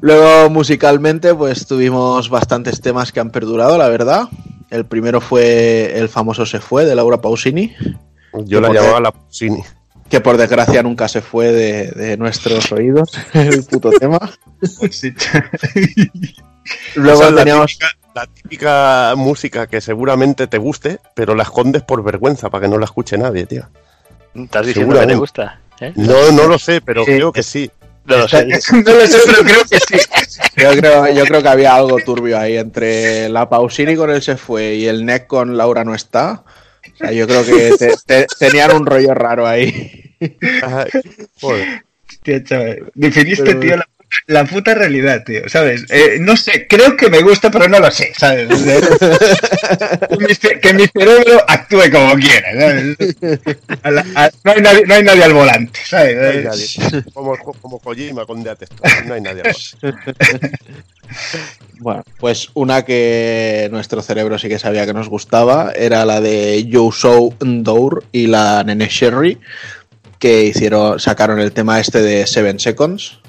Luego 0.00 0.48
musicalmente 0.48 1.34
pues 1.34 1.66
tuvimos 1.66 2.30
bastantes 2.30 2.80
temas 2.80 3.12
que 3.12 3.20
han 3.20 3.30
perdurado, 3.30 3.76
la 3.76 3.88
verdad. 3.88 4.28
El 4.70 4.84
primero 4.84 5.20
fue 5.20 5.98
el 5.98 6.08
famoso 6.08 6.44
Se 6.46 6.60
fue 6.60 6.84
de 6.84 6.94
Laura 6.94 7.20
Pausini, 7.20 7.74
Yo 8.44 8.60
la 8.60 8.72
llamaba 8.72 9.00
la 9.00 9.12
Pusini. 9.12 9.62
que 10.10 10.20
por 10.20 10.36
desgracia 10.36 10.82
nunca 10.82 11.08
se 11.08 11.20
fue 11.22 11.52
de, 11.52 11.90
de 11.92 12.16
nuestros 12.16 12.70
oídos, 12.72 13.12
el 13.32 13.64
puto 13.64 13.90
tema. 13.90 14.18
Sí. 14.90 15.14
Luego 16.96 17.30
la 17.30 17.34
teníamos... 17.36 17.72
típica, 17.78 17.88
la 18.14 18.26
típica 18.26 19.14
música 19.16 19.66
que 19.66 19.80
seguramente 19.80 20.46
te 20.46 20.58
guste, 20.58 20.98
pero 21.14 21.34
la 21.34 21.44
escondes 21.44 21.82
por 21.82 22.02
vergüenza 22.02 22.50
para 22.50 22.62
que 22.62 22.68
no 22.68 22.78
la 22.78 22.84
escuche 22.84 23.16
nadie, 23.16 23.46
tío. 23.46 23.68
¿Estás 24.34 24.66
diciendo 24.66 24.98
que 25.00 25.06
te 25.06 25.14
gusta? 25.14 25.60
¿eh? 25.80 25.92
No, 25.96 26.30
no 26.32 26.46
lo 26.46 26.58
sé, 26.58 26.80
pero 26.80 27.04
Sí. 27.04 27.12
creo 27.12 27.32
que 27.32 27.42
sí. 27.42 27.70
No 28.08 28.16
lo 28.18 28.28
sé. 28.28 28.46
No 28.72 28.92
lo 28.94 29.06
sé, 29.06 29.18
pero 29.26 29.42
creo 29.44 29.64
que 29.70 29.78
sí. 29.78 29.96
Yo 30.56 30.70
creo, 30.76 31.12
yo 31.12 31.24
creo 31.24 31.42
que 31.42 31.48
había 31.48 31.74
algo 31.74 31.98
turbio 32.04 32.38
ahí 32.38 32.56
entre 32.56 33.28
la 33.28 33.48
Pausini 33.48 33.96
con 33.96 34.10
el 34.10 34.22
Se 34.22 34.36
fue 34.36 34.74
y 34.74 34.86
el 34.86 35.04
Neck 35.04 35.26
con 35.26 35.56
Laura 35.56 35.84
no 35.84 35.94
está. 35.94 36.42
O 36.94 36.96
sea, 36.96 37.12
yo 37.12 37.26
creo 37.26 37.44
que 37.44 37.72
te- 37.78 37.94
te- 38.06 38.26
tenían 38.38 38.74
un 38.74 38.86
rollo 38.86 39.14
raro 39.14 39.46
ahí. 39.46 40.14
Ay, 40.20 40.90
joder. 41.40 41.84
Hostia, 42.08 42.42
chaval. 42.44 42.90
Definiste, 42.94 43.44
Pero- 43.44 43.60
tío, 43.60 43.76
la, 43.76 43.88
la 44.26 44.44
puta 44.44 44.74
realidad, 44.74 45.22
tío, 45.24 45.48
¿sabes? 45.48 45.84
Eh, 45.90 46.18
no 46.20 46.36
sé, 46.36 46.66
creo 46.68 46.96
que 46.96 47.10
me 47.10 47.20
gusta, 47.22 47.50
pero 47.50 47.68
no 47.68 47.78
lo 47.78 47.90
sé, 47.90 48.12
¿sabes? 48.16 48.48
que, 50.62 50.72
mi, 50.74 50.86
cerebro 50.86 51.44
actúe 51.46 51.90
como 51.92 52.14
quiera, 52.14 52.48
¿sabes? 52.58 52.96
A 53.82 53.90
la- 53.90 54.06
a- 54.14 54.30
no, 54.44 54.52
hay 54.52 54.60
nadie, 54.62 54.84
no 54.86 54.94
hay 54.94 55.02
nadie 55.02 55.24
al 55.24 55.32
volante, 55.34 55.80
¿sabes? 55.84 56.16
No 56.16 56.28
hay 56.28 56.44
nadie. 56.44 57.04
Como, 57.12 57.36
como 57.36 57.78
Kojima 57.78 58.24
con 58.26 58.42
Death 58.42 58.62
no 59.06 59.14
hay 59.14 59.20
nadie. 59.20 59.42
más. 59.44 59.76
Bueno, 61.80 62.02
pues 62.18 62.48
una 62.54 62.84
que 62.84 63.68
nuestro 63.70 64.02
cerebro 64.02 64.36
sí 64.38 64.48
que 64.48 64.58
sabía 64.58 64.84
que 64.84 64.92
nos 64.92 65.08
gustaba 65.08 65.72
era 65.76 66.04
la 66.04 66.20
de 66.20 66.68
Joe 66.70 66.90
Show 66.92 67.34
Dour 67.38 68.04
y 68.10 68.26
la 68.26 68.64
Nene 68.64 68.88
Sherry, 68.90 69.38
que 70.18 70.42
hicieron, 70.42 70.98
sacaron 70.98 71.38
el 71.38 71.52
tema 71.52 71.78
este 71.78 72.02
de 72.02 72.26
Seven 72.26 72.58
Seconds. 72.58 73.20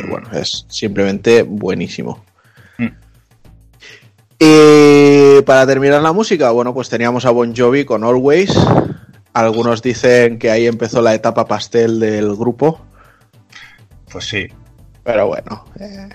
Que, 0.00 0.06
bueno, 0.08 0.28
es 0.32 0.64
simplemente 0.68 1.42
buenísimo. 1.42 2.24
Mm. 2.78 2.86
Y 4.38 5.42
para 5.42 5.66
terminar 5.66 6.02
la 6.02 6.12
música, 6.12 6.50
bueno, 6.50 6.74
pues 6.74 6.88
teníamos 6.88 7.24
a 7.26 7.30
Bon 7.30 7.54
Jovi 7.54 7.84
con 7.84 8.02
Always. 8.04 8.54
Algunos 9.34 9.82
dicen 9.82 10.38
que 10.38 10.50
ahí 10.50 10.66
empezó 10.66 11.00
la 11.00 11.14
etapa 11.14 11.46
pastel 11.46 12.00
del 12.00 12.34
grupo. 12.34 12.80
Pues 14.10 14.24
sí. 14.26 14.46
Pero 15.04 15.26
bueno, 15.28 15.64
eh, 15.80 16.08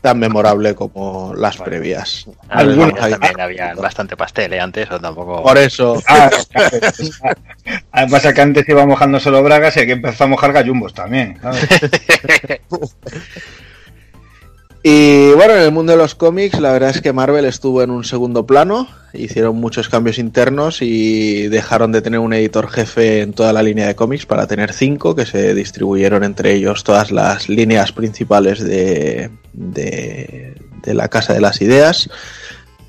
tan 0.00 0.18
memorable 0.18 0.74
como 0.74 1.32
las 1.36 1.56
previas. 1.56 2.26
Algunas 2.48 2.92
Vamos 2.92 3.02
a- 3.04 3.10
también 3.10 3.40
había 3.40 3.74
bastante 3.74 4.16
pastel 4.16 4.52
¿eh? 4.52 4.60
antes, 4.60 4.90
o 4.90 5.00
tampoco. 5.00 5.42
Por 5.42 5.58
eso, 5.58 6.00
Ah, 6.06 6.30
ah, 7.92 8.06
pasa 8.10 8.32
que 8.32 8.40
antes 8.40 8.68
iba 8.68 8.84
mojando 8.86 9.18
solo 9.20 9.42
bragas 9.42 9.76
y 9.76 9.80
aquí 9.80 9.92
empezó 9.92 10.24
a 10.24 10.26
mojar 10.28 10.52
gallumbos 10.52 10.92
también. 10.94 11.38
¿sabes? 11.40 11.66
Y 14.82 15.32
bueno, 15.32 15.54
en 15.56 15.62
el 15.62 15.72
mundo 15.72 15.92
de 15.92 15.98
los 15.98 16.14
cómics, 16.14 16.58
la 16.58 16.72
verdad 16.72 16.90
es 16.90 17.02
que 17.02 17.12
Marvel 17.12 17.44
estuvo 17.44 17.82
en 17.82 17.90
un 17.90 18.02
segundo 18.02 18.46
plano, 18.46 18.88
hicieron 19.12 19.56
muchos 19.56 19.90
cambios 19.90 20.18
internos 20.18 20.80
y 20.80 21.48
dejaron 21.48 21.92
de 21.92 22.00
tener 22.00 22.18
un 22.20 22.32
editor 22.32 22.70
jefe 22.70 23.20
en 23.20 23.34
toda 23.34 23.52
la 23.52 23.62
línea 23.62 23.86
de 23.86 23.94
cómics 23.94 24.24
para 24.24 24.46
tener 24.46 24.72
cinco, 24.72 25.14
que 25.14 25.26
se 25.26 25.54
distribuyeron 25.54 26.24
entre 26.24 26.54
ellos 26.54 26.82
todas 26.82 27.10
las 27.10 27.50
líneas 27.50 27.92
principales 27.92 28.64
de, 28.64 29.30
de, 29.52 30.54
de 30.82 30.94
la 30.94 31.08
Casa 31.08 31.34
de 31.34 31.42
las 31.42 31.60
Ideas. 31.60 32.08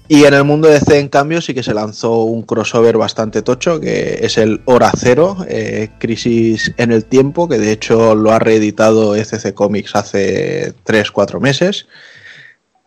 Y 0.08 0.26
en 0.26 0.34
el 0.34 0.44
mundo 0.44 0.68
de 0.68 0.74
DC, 0.76 1.00
en 1.00 1.08
cambio, 1.08 1.42
sí 1.42 1.54
que 1.54 1.64
se 1.64 1.74
lanzó 1.74 2.24
un 2.24 2.44
crossover 2.44 2.98
bastante 2.98 3.42
tocho, 3.42 3.80
que 3.80 4.20
es 4.22 4.38
el 4.38 4.62
Hora 4.66 4.92
Cero, 4.98 5.38
eh, 5.48 5.90
Crisis 6.00 6.74
en 6.78 6.92
el 6.92 7.06
Tiempo, 7.06 7.48
que 7.48 7.58
de 7.58 7.72
hecho 7.72 8.14
lo 8.14 8.32
ha 8.32 8.40
reeditado 8.40 9.16
ECC 9.16 9.54
Comics 9.54 9.96
hace 9.96 10.74
3-4 10.86 11.40
meses. 11.40 11.88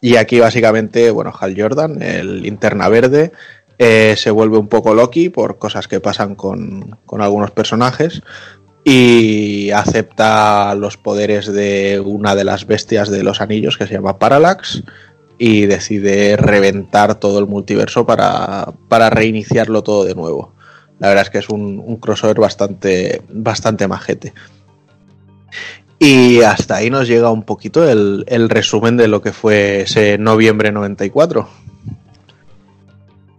Y 0.03 0.16
aquí 0.16 0.39
básicamente, 0.39 1.11
bueno, 1.11 1.32
Hal 1.39 1.55
Jordan, 1.59 2.03
el 2.03 2.43
linterna 2.43 2.91
verde, 2.91 3.32
eh, 3.78 4.15
se 4.19 4.31
vuelve 4.31 4.59
un 4.59 4.69
poco 4.69 4.93
Loki 4.93 5.31
por 5.31 5.59
cosas 5.59 5.89
que 5.89 6.01
pasan 6.01 6.35
con, 6.35 6.99
con 7.07 7.23
algunos 7.23 7.51
personajes 7.53 8.23
y 8.85 9.70
acepta 9.70 10.74
los 10.74 10.99
poderes 10.99 11.51
de 11.51 12.01
una 12.05 12.35
de 12.35 12.45
las 12.45 12.66
bestias 12.66 13.09
de 13.09 13.23
los 13.23 13.41
anillos 13.41 13.78
que 13.78 13.86
se 13.86 13.95
llama 13.95 14.19
Parallax 14.19 14.82
y 15.39 15.66
decide 15.66 16.36
reventar 16.36 17.16
todo 17.16 17.39
el 17.39 17.47
multiverso 17.47 18.06
para, 18.06 18.73
para 18.89 19.11
reiniciarlo 19.11 19.82
todo 19.82 20.05
de 20.05 20.15
nuevo. 20.15 20.52
La 20.98 21.09
verdad 21.09 21.24
es 21.24 21.31
que 21.31 21.39
es 21.39 21.48
un, 21.48 21.97
crossover 21.97 22.39
bastante, 22.39 23.23
bastante 23.28 23.89
majete. 23.89 24.32
Y 25.98 26.43
hasta 26.43 26.77
ahí 26.77 26.90
nos 26.90 27.09
llega 27.09 27.31
un 27.31 27.43
poquito 27.43 27.89
el, 27.89 28.24
el 28.28 28.48
resumen 28.48 28.97
de 28.97 29.09
lo 29.09 29.23
que 29.23 29.32
fue 29.32 29.82
ese 29.82 30.19
noviembre 30.19 30.70
94. 30.70 31.48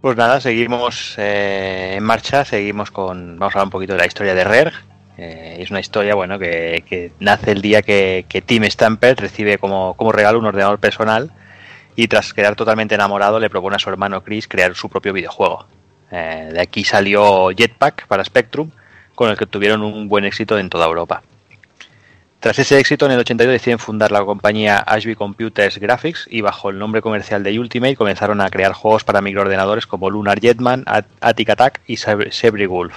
Pues 0.00 0.16
nada, 0.16 0.40
seguimos 0.40 1.14
eh, 1.16 1.94
en 1.96 2.04
marcha, 2.04 2.44
seguimos 2.44 2.90
con. 2.90 3.38
Vamos 3.38 3.54
a 3.54 3.58
hablar 3.58 3.66
un 3.66 3.70
poquito 3.70 3.94
de 3.94 3.98
la 3.98 4.06
historia 4.06 4.34
de 4.34 4.44
Rare. 4.44 4.72
Eh, 5.18 5.56
es 5.58 5.70
una 5.70 5.80
historia, 5.80 6.14
bueno, 6.14 6.38
que, 6.38 6.84
que 6.88 7.12
nace 7.18 7.52
el 7.52 7.62
día 7.62 7.82
que, 7.82 8.26
que 8.28 8.42
Tim 8.42 8.64
Stamper 8.64 9.16
recibe 9.16 9.58
como, 9.58 9.94
como 9.94 10.12
regalo 10.12 10.38
un 10.38 10.44
ordenador 10.44 10.78
personal 10.78 11.32
y 11.96 12.06
tras 12.08 12.32
quedar 12.32 12.54
totalmente 12.54 12.94
enamorado 12.94 13.40
le 13.40 13.50
propone 13.50 13.76
a 13.76 13.78
su 13.78 13.88
hermano 13.90 14.22
Chris 14.22 14.46
crear 14.46 14.74
su 14.74 14.88
propio 14.88 15.12
videojuego. 15.12 15.66
Eh, 16.12 16.50
de 16.52 16.60
aquí 16.60 16.84
salió 16.84 17.48
Jetpack 17.50 18.06
para 18.06 18.24
Spectrum, 18.24 18.70
con 19.14 19.30
el 19.30 19.36
que 19.36 19.46
tuvieron 19.46 19.82
un 19.82 20.08
buen 20.08 20.24
éxito 20.24 20.58
en 20.58 20.68
toda 20.70 20.86
Europa. 20.86 21.22
Tras 22.38 22.58
ese 22.58 22.78
éxito, 22.78 23.06
en 23.06 23.12
el 23.12 23.18
82 23.20 23.50
deciden 23.52 23.78
fundar 23.78 24.12
la 24.12 24.22
compañía 24.24 24.76
Ashby 24.78 25.16
Computers 25.16 25.78
Graphics 25.78 26.28
y 26.30 26.42
bajo 26.42 26.68
el 26.70 26.78
nombre 26.78 27.00
comercial 27.00 27.42
de 27.42 27.58
Ultimate 27.58 27.96
comenzaron 27.96 28.40
a 28.40 28.50
crear 28.50 28.72
juegos 28.72 29.04
para 29.04 29.22
microordenadores 29.22 29.86
como 29.86 30.10
Lunar 30.10 30.38
Jetman, 30.38 30.84
At- 30.86 31.06
Attic 31.20 31.48
Attack 31.50 31.80
y 31.86 31.96
Seb- 31.96 32.30
Sebri 32.30 32.66
Wolf. 32.66 32.94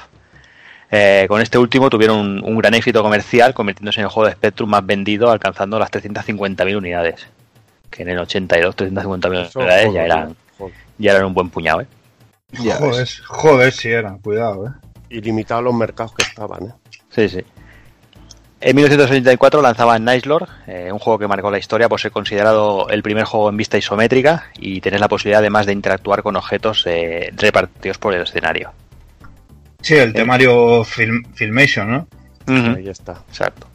Eh, 0.92 1.26
con 1.30 1.40
este 1.42 1.58
último 1.58 1.90
tuvieron 1.90 2.18
un, 2.18 2.44
un 2.44 2.58
gran 2.58 2.74
éxito 2.74 3.02
comercial, 3.02 3.54
convirtiéndose 3.54 4.02
en 4.02 4.06
el 4.06 4.10
juego 4.12 4.28
de 4.28 4.34
Spectrum 4.36 4.70
más 4.70 4.86
vendido, 4.86 5.32
alcanzando 5.32 5.80
las 5.80 5.90
350.000 5.92 6.76
unidades. 6.78 7.28
Que 7.90 8.04
en 8.04 8.10
el 8.10 8.20
82, 8.20 8.76
350.000 8.76 9.46
Eso, 9.48 9.60
unidades 9.60 9.94
ya 9.94 10.06
eran, 10.06 10.36
joder. 10.58 10.74
ya 10.98 11.12
eran 11.12 11.26
un 11.26 11.34
buen 11.34 11.50
puñado. 11.50 11.82
¿eh? 11.82 11.88
Ya 12.64 12.76
joder, 12.76 13.00
ves. 13.02 13.20
joder, 13.26 13.72
si 13.74 13.90
eran, 13.90 14.20
cuidado, 14.20 14.68
eh. 14.68 14.72
Ilimitado 15.12 15.62
los 15.64 15.74
mercados 15.74 16.14
que 16.14 16.24
estaban, 16.24 16.66
¿eh? 16.68 16.74
Sí, 17.10 17.28
sí. 17.30 17.44
En 18.62 18.76
1984 18.76 19.62
lanzaban 19.62 20.04
Nice 20.04 20.28
Lord, 20.28 20.48
eh, 20.68 20.92
un 20.92 21.00
juego 21.00 21.18
que 21.18 21.28
marcó 21.28 21.50
la 21.50 21.58
historia 21.60 21.88
por 21.88 22.00
ser 22.00 22.12
considerado 22.12 22.90
el 22.90 23.02
primer 23.02 23.24
juego 23.24 23.50
en 23.50 23.56
vista 23.56 23.78
isométrica 23.78 24.48
y 24.60 24.82
tener 24.82 25.00
la 25.00 25.08
posibilidad 25.08 25.40
además 25.40 25.66
de 25.66 25.72
interactuar 25.74 26.22
con 26.22 26.36
objetos 26.36 26.84
eh, 26.86 27.32
repartidos 27.38 27.98
por 27.98 28.14
el 28.14 28.24
escenario. 28.24 28.72
Sí, 29.82 29.96
el 29.96 30.12
temario 30.12 30.84
Film- 30.84 31.26
Filmation, 31.34 31.90
¿no? 31.90 32.08
Ahí 32.76 32.90
está. 32.90 33.22
Exacto. 33.30 33.68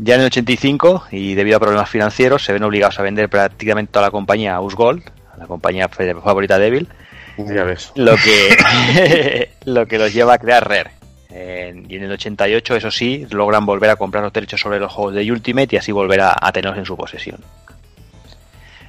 Ya 0.00 0.14
en 0.14 0.20
el 0.20 0.26
85, 0.26 1.08
y 1.10 1.34
debido 1.34 1.56
a 1.56 1.60
problemas 1.60 1.90
financieros, 1.90 2.44
se 2.44 2.52
ven 2.52 2.62
obligados 2.62 2.98
a 3.00 3.02
vender 3.02 3.28
prácticamente 3.28 3.90
toda 3.92 4.06
la 4.06 4.10
compañía 4.12 4.54
a 4.54 4.60
Usgold, 4.60 5.02
la 5.36 5.46
compañía 5.46 5.88
favorita 5.88 6.56
de 6.58 6.66
Evil, 6.68 6.88
Ya 7.36 7.64
ves. 7.64 7.90
lo 7.96 8.14
que, 8.16 9.50
lo 9.64 9.86
que 9.86 9.98
los 9.98 10.12
lleva 10.14 10.34
a 10.34 10.38
crear 10.38 10.68
Rare. 10.68 10.90
Eh, 11.30 11.82
y 11.88 11.96
en 11.96 12.04
el 12.04 12.12
88, 12.12 12.76
eso 12.76 12.90
sí, 12.92 13.26
logran 13.30 13.66
volver 13.66 13.90
a 13.90 13.96
comprar 13.96 14.22
los 14.22 14.32
derechos 14.32 14.60
sobre 14.60 14.78
los 14.78 14.92
juegos 14.92 15.14
de 15.14 15.30
Ultimate 15.30 15.74
y 15.74 15.78
así 15.78 15.90
volver 15.92 16.20
a, 16.20 16.36
a 16.40 16.52
tenerlos 16.52 16.78
en 16.78 16.86
su 16.86 16.96
posesión. 16.96 17.40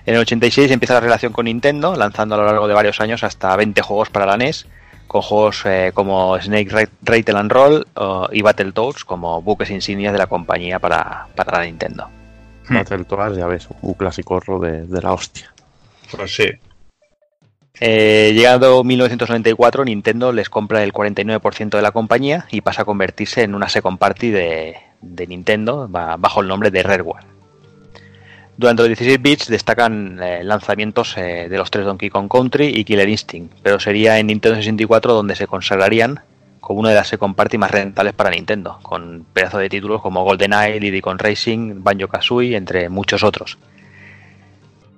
En 0.06 0.14
el 0.16 0.22
86 0.22 0.72
empieza 0.72 0.94
la 0.94 1.00
relación 1.02 1.34
con 1.34 1.46
Nintendo, 1.46 1.96
lanzando 1.96 2.36
a 2.36 2.38
lo 2.38 2.46
largo 2.46 2.68
de 2.68 2.74
varios 2.74 3.02
años 3.02 3.24
hasta 3.24 3.56
20 3.56 3.82
juegos 3.82 4.10
para 4.10 4.26
la 4.26 4.38
NES, 4.38 4.68
con 5.10 5.22
juegos 5.24 5.64
eh, 5.66 5.92
como 5.94 6.40
Snake 6.40 6.70
Ra- 6.70 6.90
Rattle 7.02 7.38
and 7.40 7.52
Roll 7.52 7.88
y 8.32 8.42
Battletoads 8.42 9.04
como 9.04 9.42
buques 9.42 9.70
insignias 9.72 10.14
de 10.14 10.20
la 10.20 10.28
compañía 10.28 10.80
para, 10.80 11.28
para 11.36 11.58
la 11.58 11.66
Nintendo. 11.66 12.08
Battletoads, 12.70 13.36
ya 13.36 13.48
ves, 13.48 13.68
un 13.82 13.96
clásico 13.96 14.36
horror 14.36 14.62
de, 14.62 14.86
de 14.86 15.02
la 15.02 15.12
hostia. 15.12 15.52
Pues 16.12 16.34
sí. 16.36 16.46
Eh, 17.82 18.32
llegado 18.36 18.84
1994, 18.84 19.86
Nintendo 19.86 20.32
les 20.32 20.50
compra 20.50 20.84
el 20.84 20.94
49% 20.94 21.70
de 21.70 21.82
la 21.82 21.92
compañía 21.92 22.46
y 22.52 22.62
pasa 22.62 22.82
a 22.82 22.86
convertirse 22.86 23.42
en 23.44 23.56
una 23.56 23.70
second 23.70 23.98
party 23.98 24.30
de, 24.32 24.76
de 25.02 25.28
Nintendo 25.28 25.88
ba- 25.88 26.18
bajo 26.18 26.42
el 26.42 26.48
nombre 26.48 26.72
de 26.72 26.84
Rareware. 26.84 27.26
Durante 28.60 28.82
los 28.82 28.90
16 28.90 29.22
bits 29.22 29.48
destacan 29.48 30.20
eh, 30.22 30.44
lanzamientos 30.44 31.16
eh, 31.16 31.48
de 31.50 31.58
los 31.58 31.72
tres 31.72 31.86
Donkey 31.86 32.10
Kong 32.10 32.30
Country 32.30 32.68
y 32.68 32.84
Killer 32.84 33.08
Instinct, 33.08 33.54
pero 33.64 33.80
sería 33.80 34.20
en 34.20 34.28
Nintendo 34.28 34.58
64 34.58 35.14
donde 35.14 35.38
se 35.38 35.48
consagrarían 35.48 36.20
como 36.60 36.82
una 36.82 36.90
de 36.90 36.96
las 36.96 37.08
second 37.08 37.36
party 37.36 37.58
más 37.58 37.72
rentables 37.72 38.14
para 38.14 38.32
Nintendo, 38.32 38.78
con 38.82 39.26
pedazos 39.32 39.62
de 39.62 39.70
títulos 39.70 40.02
como 40.02 40.26
GoldenEye, 40.26 40.82
Diddy 40.82 41.00
Kong 41.00 41.18
Racing, 41.22 41.82
Banjo 41.86 42.10
Kazooie, 42.10 42.58
entre 42.58 42.90
muchos 42.90 43.24
otros. 43.24 43.58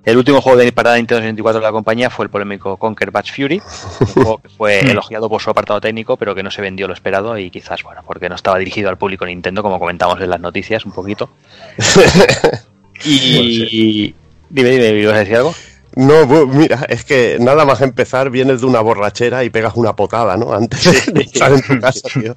El 0.06 0.18
último 0.18 0.42
juego 0.42 0.58
de 0.58 0.72
para 0.72 0.96
Nintendo 0.96 1.22
64 1.22 1.62
de 1.62 1.68
la 1.68 1.72
compañía 1.72 2.10
fue 2.10 2.26
el 2.26 2.32
polémico 2.32 2.78
Conquer 2.78 3.12
Batch 3.12 3.32
Fury, 3.36 3.62
un 4.00 4.08
juego 4.08 4.38
que 4.40 4.50
fue 4.50 4.80
elogiado 4.90 5.30
por 5.30 5.40
su 5.40 5.52
apartado 5.52 5.80
técnico, 5.80 6.18
pero 6.18 6.34
que 6.34 6.42
no 6.42 6.50
se 6.50 6.64
vendió 6.64 6.88
lo 6.88 6.96
esperado 6.96 7.38
y 7.38 7.52
quizás, 7.52 7.84
bueno, 7.84 8.02
porque 8.08 8.28
no 8.28 8.34
estaba 8.34 8.58
dirigido 8.58 8.90
al 8.90 8.98
público 8.98 9.24
Nintendo, 9.24 9.62
como 9.62 9.78
comentamos 9.78 10.20
en 10.20 10.32
las 10.32 10.40
noticias 10.40 10.84
un 10.84 10.94
poquito. 10.94 11.30
y... 13.04 14.16
Dime, 14.50 14.70
dime, 14.70 15.00
¿ibas 15.00 15.16
a 15.16 15.20
decir 15.20 15.38
algo? 15.38 15.54
No, 15.96 16.26
mira, 16.48 16.86
es 16.88 17.04
que 17.04 17.38
nada 17.40 17.66
más 17.66 17.82
empezar 17.82 18.30
vienes 18.30 18.62
de 18.62 18.68
una 18.68 18.80
borrachera 18.80 19.44
y 19.44 19.50
pegas 19.50 19.76
una 19.76 19.94
potada, 19.96 20.38
¿no? 20.38 20.54
Antes 20.54 21.14
de 21.14 21.22
estar 21.22 21.52
en 21.52 21.62
tu 21.62 21.80
casa, 21.82 22.08
tío. 22.14 22.36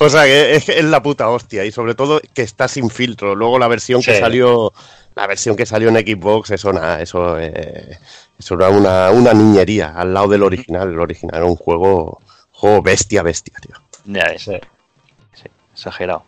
O 0.00 0.10
sea, 0.10 0.24
que 0.24 0.56
es, 0.56 0.68
es 0.68 0.84
la 0.84 1.02
puta 1.02 1.28
hostia 1.28 1.64
y 1.64 1.70
sobre 1.70 1.94
todo 1.94 2.20
que 2.34 2.42
está 2.42 2.66
sin 2.66 2.90
filtro. 2.90 3.36
Luego 3.36 3.60
la 3.60 3.68
versión 3.68 4.02
que 4.02 4.18
salió, 4.18 4.72
la 5.14 5.28
versión 5.28 5.54
que 5.54 5.66
salió 5.66 5.88
en 5.88 5.96
Xbox, 5.96 6.50
eso 6.50 6.72
nada, 6.72 7.00
eso, 7.00 7.38
eh, 7.38 7.96
eso 8.38 8.54
era 8.54 8.70
una, 8.70 9.10
una 9.12 9.32
niñería 9.32 9.92
al 9.94 10.12
lado 10.12 10.26
del 10.28 10.42
original. 10.42 10.88
El 10.88 10.98
original 10.98 11.36
era 11.36 11.46
un 11.46 11.56
juego, 11.56 12.20
juego 12.50 12.82
bestia, 12.82 13.22
bestia, 13.22 13.54
tío. 13.60 13.76
Ya 14.06 14.24
ves. 14.24 14.42
Sí, 14.42 15.48
exagerado. 15.72 16.24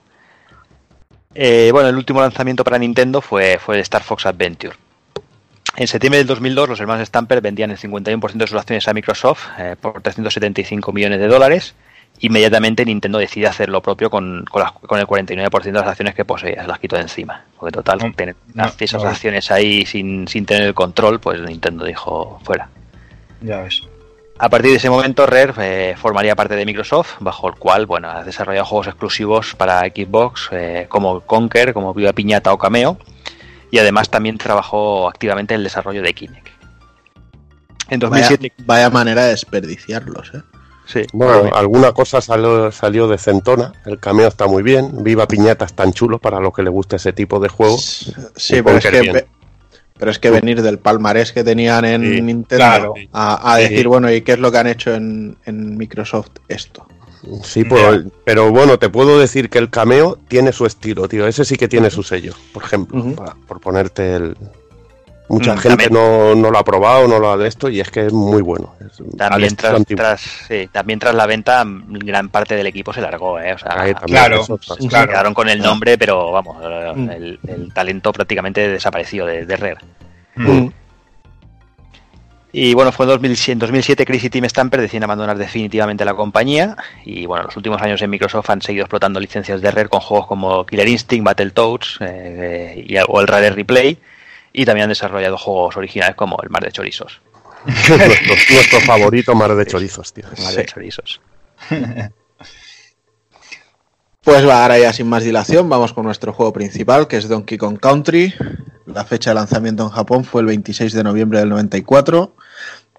Eh, 1.34 1.70
bueno, 1.72 1.88
el 1.88 1.96
último 1.96 2.20
lanzamiento 2.20 2.64
para 2.64 2.78
Nintendo 2.78 3.20
fue, 3.20 3.58
fue 3.58 3.76
el 3.76 3.80
Star 3.82 4.02
Fox 4.02 4.26
Adventure. 4.26 4.76
En 5.76 5.86
septiembre 5.86 6.18
del 6.18 6.26
2002, 6.26 6.68
los 6.70 6.80
hermanos 6.80 7.06
Stamper 7.06 7.40
vendían 7.40 7.70
el 7.70 7.78
51% 7.78 8.32
de 8.32 8.46
sus 8.46 8.58
acciones 8.58 8.88
a 8.88 8.94
Microsoft 8.94 9.46
eh, 9.58 9.76
por 9.80 10.00
375 10.00 10.92
millones 10.92 11.20
de 11.20 11.28
dólares. 11.28 11.74
Inmediatamente 12.20 12.84
Nintendo 12.84 13.18
decide 13.18 13.46
hacer 13.46 13.68
lo 13.68 13.80
propio 13.80 14.10
con, 14.10 14.44
con, 14.50 14.62
las- 14.62 14.72
con 14.72 14.98
el 14.98 15.06
49% 15.06 15.62
de 15.62 15.72
las 15.72 15.86
acciones 15.86 16.14
que 16.16 16.24
poseía, 16.24 16.62
se 16.62 16.66
las 16.68 16.80
quitó 16.80 16.96
de 16.96 17.02
encima. 17.02 17.44
Porque 17.60 17.70
total, 17.72 17.98
No, 17.98 18.12
tener 18.12 18.34
no, 18.54 18.64
esas 18.76 19.02
no. 19.04 19.08
acciones 19.08 19.50
ahí 19.52 19.86
sin, 19.86 20.26
sin 20.26 20.44
tener 20.44 20.64
el 20.64 20.74
control, 20.74 21.20
pues 21.20 21.40
Nintendo 21.42 21.84
dijo 21.84 22.40
fuera. 22.42 22.68
Ya 23.42 23.60
ves. 23.60 23.82
A 24.40 24.48
partir 24.48 24.70
de 24.70 24.76
ese 24.76 24.88
momento, 24.88 25.26
Rare 25.26 25.52
eh, 25.58 25.94
formaría 25.96 26.36
parte 26.36 26.54
de 26.54 26.64
Microsoft, 26.64 27.16
bajo 27.18 27.48
el 27.48 27.54
cual 27.54 27.86
bueno, 27.86 28.08
ha 28.08 28.22
desarrollado 28.22 28.66
juegos 28.66 28.86
exclusivos 28.86 29.56
para 29.56 29.80
Xbox 29.80 30.48
eh, 30.52 30.86
como 30.88 31.20
Conker, 31.22 31.74
como 31.74 31.92
Viva 31.92 32.12
Piñata 32.12 32.52
o 32.52 32.58
Cameo, 32.58 32.98
y 33.72 33.78
además 33.78 34.10
también 34.10 34.38
trabajó 34.38 35.08
activamente 35.08 35.54
en 35.54 35.58
el 35.58 35.64
desarrollo 35.64 36.02
de 36.02 36.14
Kinect. 36.14 36.46
En 37.88 37.98
Vaya, 37.98 38.28
2007, 38.28 38.52
vaya 38.64 38.90
manera 38.90 39.24
de 39.24 39.30
desperdiciarlos, 39.30 40.32
¿eh? 40.34 40.42
sí, 40.86 41.02
Bueno, 41.12 41.50
alguna 41.54 41.92
cosa 41.92 42.20
salió, 42.20 42.70
salió 42.70 43.08
de 43.08 43.18
Centona, 43.18 43.72
el 43.86 43.98
cameo 43.98 44.28
está 44.28 44.46
muy 44.46 44.62
bien, 44.62 45.02
Viva 45.02 45.26
Piñata 45.26 45.64
es 45.64 45.74
tan 45.74 45.92
chulo 45.92 46.20
para 46.20 46.38
los 46.38 46.54
que 46.54 46.62
les 46.62 46.72
guste 46.72 46.96
ese 46.96 47.12
tipo 47.12 47.40
de 47.40 47.48
juegos. 47.48 48.14
Sí, 48.36 48.62
pero 48.62 48.76
es 48.76 48.86
que 48.86 49.00
bien. 49.00 49.26
Pe- 49.98 50.00
Pero 50.00 50.10
es 50.10 50.18
que 50.18 50.30
venir 50.30 50.62
del 50.62 50.78
palmarés 50.78 51.32
que 51.32 51.44
tenían 51.44 51.84
en 51.84 52.02
Sí, 52.02 52.22
Nintendo 52.22 52.56
claro. 52.64 52.94
a, 53.12 53.52
a 53.52 53.56
Sí. 53.56 53.62
decir, 53.64 53.88
bueno, 53.88 54.10
¿y 54.12 54.22
qué 54.22 54.32
es 54.32 54.38
lo 54.38 54.50
que 54.52 54.58
han 54.58 54.66
hecho 54.68 54.94
en, 54.94 55.36
en 55.44 55.76
Microsoft 55.76 56.30
esto? 56.48 56.86
Sí, 57.42 57.64
pues, 57.64 58.04
pero 58.24 58.50
bueno, 58.52 58.78
te 58.78 58.88
puedo 58.88 59.18
decir 59.18 59.50
que 59.50 59.58
el 59.58 59.70
cameo 59.70 60.18
tiene 60.28 60.52
su 60.52 60.64
estilo, 60.66 61.08
tío. 61.08 61.26
Ese 61.26 61.44
sí 61.44 61.56
que 61.56 61.66
tiene 61.66 61.90
su 61.90 62.02
sello, 62.04 62.32
por 62.52 62.62
ejemplo, 62.62 62.98
Ujú. 63.00 63.14
pa- 63.16 63.36
por 63.46 63.60
ponerte 63.60 64.14
el... 64.14 64.36
Mucha 65.28 65.54
Mm, 65.54 65.58
gente 65.58 65.84
también. 65.88 65.92
no, 65.92 66.34
no 66.34 66.50
lo 66.50 66.58
ha 66.58 66.64
probado, 66.64 67.06
no 67.06 67.18
lo 67.18 67.30
ha 67.30 67.36
de 67.36 67.48
esto, 67.48 67.68
y 67.68 67.80
es 67.80 67.90
que 67.90 68.06
es 68.06 68.12
muy 68.12 68.40
bueno. 68.40 68.74
Es 68.80 69.02
También 69.16 69.54
tras, 69.56 69.74
antiguo. 69.74 70.02
tras, 70.02 70.20
sí, 70.48 70.68
también 70.72 70.98
tras 70.98 71.14
la 71.14 71.26
venta, 71.26 71.64
mm, 71.64 71.98
gran 71.98 72.28
parte 72.30 72.56
del 72.56 72.66
equipo 72.66 72.92
se 72.94 73.00
largó, 73.02 73.38
¿eh? 73.38 73.52
O 73.52 73.58
sea, 73.58 73.72
Ahí 73.80 73.92
también, 73.92 74.16
Claro, 74.18 74.40
eso, 74.42 74.58
se 74.62 74.88
claro. 74.88 75.08
quedaron 75.10 75.34
con 75.34 75.48
el 75.50 75.60
nombre, 75.60 75.98
pero 75.98 76.32
vamos, 76.32 76.56
eh, 76.62 76.92
Mm. 76.96 77.10
el, 77.10 77.38
el 77.46 77.72
talento 77.74 78.10
prácticamente 78.12 78.66
desapareció 78.68 79.26
de, 79.26 79.44
de 79.44 79.56
Rare. 79.56 79.76
Mm. 80.36 80.68
Y 82.50 82.72
bueno, 82.72 82.90
fue 82.92 83.04
en 83.04 83.10
2007, 83.10 83.52
en 83.52 83.58
2007 83.58 84.06
Chris 84.06 84.24
y 84.24 84.30
Tim 84.30 84.44
Stamper 84.46 84.80
deciden 84.80 85.04
abandonar 85.04 85.36
definitivamente 85.36 86.04
la 86.06 86.14
compañía. 86.14 86.76
Y 87.04 87.26
bueno, 87.26 87.44
los 87.44 87.56
últimos 87.56 87.80
años 87.82 88.00
en 88.00 88.08
Microsoft 88.08 88.48
han 88.48 88.62
seguido 88.62 88.84
explotando 88.84 89.20
licencias 89.20 89.60
de 89.60 89.70
Rare 89.70 89.90
con 89.90 90.00
juegos 90.00 90.26
como 90.26 90.64
Killer 90.64 90.88
Instinct, 90.88 91.26
Battletoads 91.26 91.98
eh, 92.00 92.84
y, 92.88 92.96
o 93.06 93.20
el 93.20 93.26
Rare 93.26 93.50
Replay. 93.50 93.98
Y 94.52 94.64
también 94.64 94.84
han 94.84 94.88
desarrollado 94.90 95.36
juegos 95.36 95.76
originales 95.76 96.16
como 96.16 96.38
el 96.42 96.50
Mar 96.50 96.64
de 96.64 96.72
Chorizos. 96.72 97.20
nuestro, 97.64 98.34
nuestro 98.54 98.80
favorito 98.80 99.34
mar 99.34 99.54
de 99.54 99.66
chorizos, 99.66 100.12
tío. 100.12 100.24
Mar 100.42 100.54
de 100.54 100.64
Chorizos. 100.64 101.20
Pues 104.28 104.46
va, 104.46 104.62
ahora 104.62 104.78
ya 104.78 104.92
sin 104.92 105.06
más 105.08 105.24
dilación, 105.24 105.70
vamos 105.70 105.94
con 105.94 106.04
nuestro 106.04 106.34
juego 106.34 106.52
principal, 106.52 107.08
que 107.08 107.16
es 107.16 107.28
Donkey 107.30 107.56
Kong 107.56 107.78
Country. 107.78 108.34
La 108.84 109.06
fecha 109.06 109.30
de 109.30 109.36
lanzamiento 109.36 109.84
en 109.84 109.88
Japón 109.88 110.22
fue 110.22 110.42
el 110.42 110.48
26 110.48 110.92
de 110.92 111.02
noviembre 111.02 111.38
del 111.38 111.48
94. 111.48 112.34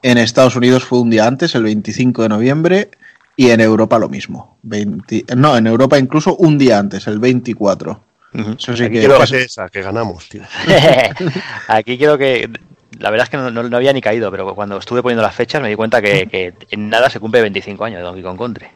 En 0.01 0.17
Estados 0.17 0.55
Unidos 0.55 0.85
fue 0.85 0.99
un 1.01 1.11
día 1.11 1.27
antes, 1.27 1.53
el 1.53 1.61
25 1.61 2.23
de 2.23 2.29
noviembre. 2.29 2.89
Y 3.35 3.51
en 3.51 3.61
Europa 3.61 3.99
lo 3.99 4.09
mismo. 4.09 4.57
20 4.63 5.25
no, 5.35 5.55
en 5.55 5.67
Europa 5.67 5.99
incluso 5.99 6.35
un 6.35 6.57
día 6.57 6.79
antes, 6.79 7.05
el 7.05 7.19
24. 7.19 8.01
Eso 8.33 8.75
sí 8.75 8.83
que 8.83 8.89
Quiero 8.99 9.17
pues, 9.17 9.31
esa, 9.31 9.69
que 9.69 9.81
ganamos, 9.81 10.27
tío. 10.29 10.41
Aquí 11.67 11.97
quiero 11.97 12.17
que. 12.17 12.49
La 12.99 13.11
verdad 13.11 13.25
es 13.25 13.29
que 13.29 13.37
no, 13.37 13.49
no- 13.51 13.63
no 13.63 13.77
había 13.77 13.93
ni 13.93 14.01
caído, 14.01 14.29
pero 14.31 14.53
cuando 14.55 14.77
estuve 14.77 15.01
poniendo 15.01 15.21
las 15.23 15.35
fechas 15.35 15.61
me 15.61 15.69
di 15.69 15.75
cuenta 15.75 16.01
que, 16.01 16.27
que 16.27 16.53
en 16.71 16.89
nada 16.89 17.09
se 17.09 17.19
cumple 17.19 17.41
25 17.41 17.85
años 17.85 17.97
de 17.99 18.03
Donkey 18.03 18.23
Kong 18.23 18.37
Country. 18.37 18.67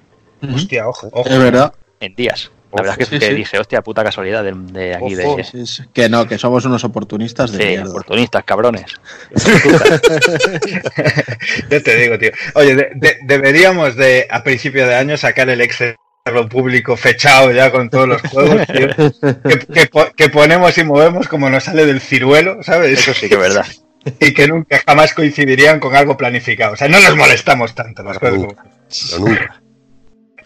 Hostia, 0.54 0.88
ojo, 0.88 1.10
ojo. 1.12 1.28
es 1.30 1.38
verdad. 1.40 1.74
En 2.00 2.16
días. 2.16 2.52
La 2.74 2.82
verdad 2.82 2.96
es 3.00 3.08
que, 3.08 3.16
Sí, 3.16 3.20
que 3.20 3.28
sí. 3.30 3.36
dije, 3.36 3.60
hostia, 3.60 3.82
puta 3.84 4.04
casualidad 4.04 4.44
de, 4.44 4.52
de 4.56 4.96
aquí, 4.96 5.16
Ojo, 5.16 5.38
de. 5.38 5.44
sí, 5.44 5.66
sí. 5.68 5.84
Que 5.94 6.10
no, 6.10 6.28
que 6.28 6.40
somos 6.40 6.66
unos 6.66 6.84
oportunistas 6.84 7.52
de 7.52 7.58
Sí, 7.60 7.66
mierda. 7.70 7.90
oportunistas, 7.92 8.44
cabrones. 8.44 8.86
Yo 11.70 11.84
te 11.84 11.96
digo, 11.98 12.18
tío. 12.18 12.32
Oye, 12.56 12.76
de- 12.76 12.92
de- 12.96 13.18
deberíamos 13.24 13.96
de, 13.96 14.28
a 14.30 14.44
principio 14.44 14.88
de 14.88 14.96
año, 14.96 15.18
sacar 15.18 15.50
el 15.50 15.62
Excel 15.62 15.96
público 16.50 16.96
fechado 16.96 17.52
ya 17.52 17.70
con 17.72 17.90
todos 17.90 18.08
los 18.08 18.22
juegos, 18.22 18.66
tío. 18.74 18.88
Que, 19.44 19.60
que 19.60 19.88
po- 19.88 20.12
que 20.16 20.30
ponemos 20.30 20.78
y 20.78 20.84
movemos 20.84 21.28
como 21.28 21.50
nos 21.50 21.66
sale 21.66 21.86
del 21.86 22.00
ciruelo, 22.00 22.64
¿sabes? 22.64 23.00
Eso 23.00 23.14
sí 23.14 23.28
que 23.28 23.36
es 23.36 23.42
verdad. 23.42 23.66
Y 24.20 24.34
que 24.34 24.50
nunca 24.50 24.82
jamás 24.86 25.14
coincidirían 25.14 25.80
con 25.80 25.96
algo 25.96 26.18
planificado. 26.18 26.74
O 26.74 26.76
sea, 26.76 26.90
no 26.90 27.00
nos 27.00 27.16
molestamos 27.16 27.74
tanto 27.74 28.04
Pero 28.20 28.36
nunca. 28.36 28.66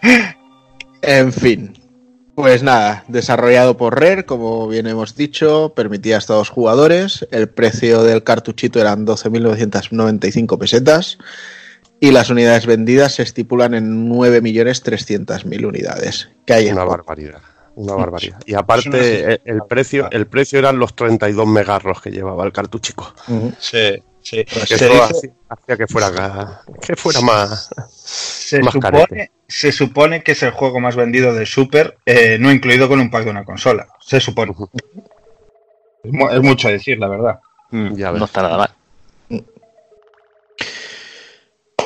En 1.01 1.33
fin. 1.33 1.73
Pues 2.35 2.61
nada, 2.61 3.03
desarrollado 3.07 3.75
por 3.77 3.99
Rare, 3.99 4.25
como 4.25 4.67
bien 4.67 4.85
hemos 4.85 5.15
dicho, 5.15 5.73
permitía 5.75 6.17
hasta 6.17 6.35
dos 6.35 6.49
jugadores. 6.49 7.27
El 7.31 7.49
precio 7.49 8.03
del 8.03 8.23
cartuchito 8.23 8.79
eran 8.79 9.07
12.995 9.07 10.59
pesetas. 10.59 11.17
Y 11.99 12.11
las 12.11 12.29
unidades 12.29 12.65
vendidas 12.67 13.15
se 13.15 13.23
estipulan 13.23 13.73
en 13.73 14.07
9.300.000 14.09 15.65
unidades. 15.65 16.29
Que 16.45 16.53
hay 16.53 16.69
Una 16.69 16.83
barbaridad. 16.83 17.41
Una 17.75 17.93
barbaridad. 17.95 18.39
Y 18.45 18.53
aparte, 18.53 19.33
es- 19.33 19.39
el, 19.45 19.55
el 19.55 19.61
precio, 19.67 20.07
el 20.11 20.27
precio 20.27 20.59
eran 20.59 20.77
los 20.79 20.95
32 20.95 21.47
megarros 21.47 22.01
que 22.01 22.11
llevaba 22.11 22.45
el 22.45 22.51
cartuchico. 22.51 23.13
Ujú. 23.27 23.51
Sí, 23.59 23.95
sí. 24.21 24.43
Que 24.45 24.77
Se 24.77 24.89
dice- 24.89 25.33
hacía, 25.49 25.77
que 25.77 25.87
fuera 25.87 26.61
que 26.81 26.95
fuera 26.95 27.21
más. 27.21 27.69
Se 27.89 28.59
Más 28.61 28.73
supone, 28.73 29.31
se 29.47 29.71
supone 29.71 30.23
que 30.23 30.31
es 30.33 30.43
el 30.43 30.51
juego 30.51 30.79
más 30.79 30.95
vendido 30.95 31.33
de 31.33 31.45
Super, 31.45 31.97
eh, 32.05 32.37
no 32.39 32.51
incluido 32.51 32.87
con 32.87 32.99
un 32.99 33.09
pack 33.09 33.25
de 33.25 33.31
una 33.31 33.43
consola. 33.43 33.87
Se 33.99 34.19
supone. 34.19 34.53
Es, 36.03 36.11
es 36.31 36.41
mucho 36.41 36.67
decir, 36.69 36.99
la 36.99 37.07
verdad. 37.07 37.39
Mm, 37.71 37.95
Ya 37.95 38.11
no 38.11 38.25
está 38.25 38.43
nada 38.43 38.57
mal. 38.57 38.69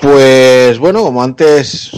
Pues 0.01 0.79
bueno, 0.79 1.03
como 1.03 1.21
antes, 1.21 1.91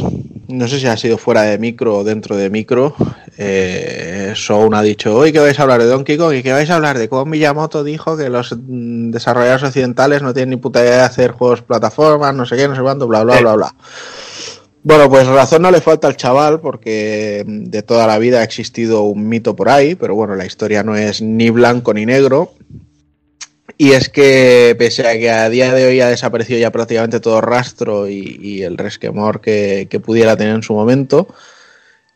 no 0.50 0.68
sé 0.68 0.80
si 0.80 0.88
ha 0.88 0.98
sido 0.98 1.18
fuera 1.18 1.44
de 1.44 1.58
micro 1.58 2.00
o 2.00 2.04
dentro 2.04 2.36
de 2.36 2.50
micro, 2.50 2.94
eh, 3.38 4.34
Soun 4.36 4.76
ha 4.76 4.82
dicho, 4.82 5.16
hoy 5.16 5.32
que 5.32 5.40
vais 5.40 5.58
a 5.58 5.64
hablar 5.64 5.82
de 5.82 5.88
Donkey 5.88 6.18
Kong 6.18 6.34
y 6.36 6.44
que 6.44 6.52
vais 6.52 6.70
a 6.70 6.76
hablar 6.76 6.98
de 6.98 7.08
cómo 7.08 7.26
Miyamoto 7.26 7.82
dijo 7.84 8.18
que 8.18 8.30
los 8.30 8.58
mm, 8.58 9.12
desarrolladores 9.12 9.64
occidentales 9.64 10.22
no 10.22 10.34
tienen 10.34 10.50
ni 10.50 10.56
puta 10.58 10.82
idea 10.82 10.98
de 10.98 11.02
hacer 11.04 11.32
juegos 11.32 11.62
plataformas, 11.62 12.36
no 12.36 12.46
sé 12.46 12.58
qué, 12.58 12.68
no 12.68 12.76
sé 12.76 12.82
cuánto, 12.82 13.08
bla, 13.08 13.24
bla, 13.24 13.38
Sí. 13.38 13.44
bla, 13.44 13.54
bla. 13.56 13.76
Bueno, 14.86 15.10
pues 15.10 15.26
razón 15.26 15.62
no 15.62 15.72
le 15.72 15.80
falta 15.80 16.10
al 16.10 16.18
chaval 16.18 16.60
porque 16.60 17.46
mm, 17.48 17.64
de 17.70 17.84
toda 17.84 18.06
la 18.06 18.20
vida 18.20 18.40
ha 18.40 18.44
existido 18.44 19.04
un 19.04 19.30
mito 19.30 19.56
por 19.56 19.70
ahí, 19.70 19.96
pero 19.96 20.14
bueno, 20.14 20.36
la 20.36 20.46
historia 20.46 20.84
no 20.84 20.98
es 20.98 21.22
ni 21.22 21.50
blanco 21.52 21.94
ni 21.94 22.06
negro. 22.06 22.52
Y 23.78 23.92
es 23.92 24.10
que, 24.10 24.76
pese 24.78 25.08
a 25.08 25.14
que 25.14 25.32
a 25.32 25.50
día 25.50 25.74
de 25.74 25.86
hoy 25.86 26.00
ha 26.00 26.08
desaparecido 26.08 26.60
ya 26.60 26.72
prácticamente 26.72 27.20
todo 27.20 27.42
rastro 27.42 28.08
y, 28.08 28.62
el 28.64 28.78
resquemor 28.78 29.42
que, 29.42 29.88
que 29.90 30.00
pudiera 30.00 30.38
tener 30.38 30.56
en 30.56 30.64
su 30.64 30.74
momento, 30.74 31.28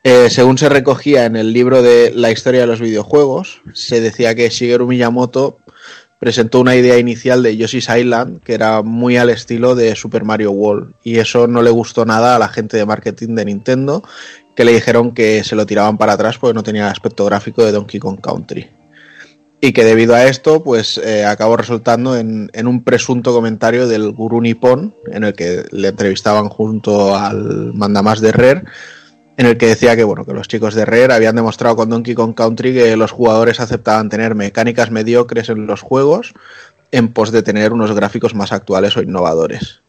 eh, 0.04 0.30
según 0.30 0.58
se 0.58 0.70
recogía 0.70 1.26
en 1.26 1.36
el 1.36 1.52
libro 1.52 1.82
de 1.82 2.14
La 2.16 2.32
historia 2.32 2.62
de 2.62 2.68
los 2.68 2.80
videojuegos, 2.80 3.62
se 3.74 4.00
decía 4.00 4.36
que 4.36 4.50
Shigeru 4.50 4.88
Miyamoto 4.88 5.58
presentó 6.20 6.62
una 6.62 6.76
idea 6.76 6.98
inicial 6.98 7.44
de 7.44 7.58
Yoshi's 7.58 7.90
Island 7.90 8.42
que 8.42 8.54
era 8.54 8.82
muy 8.84 9.18
al 9.18 9.30
estilo 9.30 9.76
de 9.76 9.96
Super 9.96 10.24
Mario 10.24 10.52
World. 10.52 10.94
Y 11.04 11.18
eso 11.18 11.48
no 11.48 11.62
le 11.62 11.72
gustó 11.72 12.06
nada 12.06 12.36
a 12.36 12.40
la 12.40 12.48
gente 12.48 12.78
de 12.78 12.86
marketing 12.86 13.36
de 13.36 13.46
Nintendo 13.46 14.04
que 14.56 14.64
le 14.64 14.74
dijeron 14.74 15.14
que 15.14 15.44
se 15.44 15.56
lo 15.56 15.66
tiraban 15.66 15.98
para 15.98 16.14
atrás 16.14 16.38
porque 16.38 16.54
no 16.54 16.64
tenía 16.64 16.86
el 16.86 16.92
aspecto 16.92 17.26
gráfico 17.26 17.66
de 17.66 17.74
Donkey 17.74 18.00
Kong 18.00 18.22
Country 18.22 18.77
y 19.60 19.74
que 19.74 19.84
debido 19.84 20.14
a 20.16 20.26
esto 20.26 20.64
pues 20.64 20.98
eh, 20.98 21.26
acabó 21.26 21.58
resultando 21.58 22.16
en, 22.16 22.50
en 22.54 22.68
un 22.68 22.84
presunto 22.84 23.34
comentario 23.34 23.88
del 23.88 24.12
gurú 24.12 24.42
nipón 24.42 24.96
en 25.12 25.24
el 25.24 25.34
que 25.34 25.66
le 25.72 25.90
entrevistaban 25.90 26.50
junto 26.50 27.16
al 27.16 27.74
mandamás 27.74 28.22
de 28.22 28.32
Rare 28.32 28.64
en 29.38 29.46
el 29.46 29.58
que 29.58 29.68
decía 29.68 29.96
que 29.96 30.04
bueno 30.04 30.26
que 30.26 30.34
los 30.34 30.48
chicos 30.48 30.76
de 30.76 30.86
Rare 30.86 31.14
habían 31.14 31.36
demostrado 31.36 31.76
con 31.76 31.90
Donkey 31.90 32.14
Kong 32.14 32.36
Country 32.36 32.74
que 32.74 32.96
los 32.98 33.12
jugadores 33.12 33.60
aceptaban 33.60 34.10
tener 34.10 34.36
mecánicas 34.36 34.92
mediocres 34.92 35.50
en 35.50 35.66
los 35.66 35.82
juegos 35.82 36.34
en 36.92 37.12
pos 37.12 37.32
de 37.32 37.44
tener 37.44 37.74
unos 37.74 37.94
gráficos 37.94 38.36
más 38.36 38.52
actuales 38.52 38.96
o 38.96 39.02
innovadores 39.02 39.82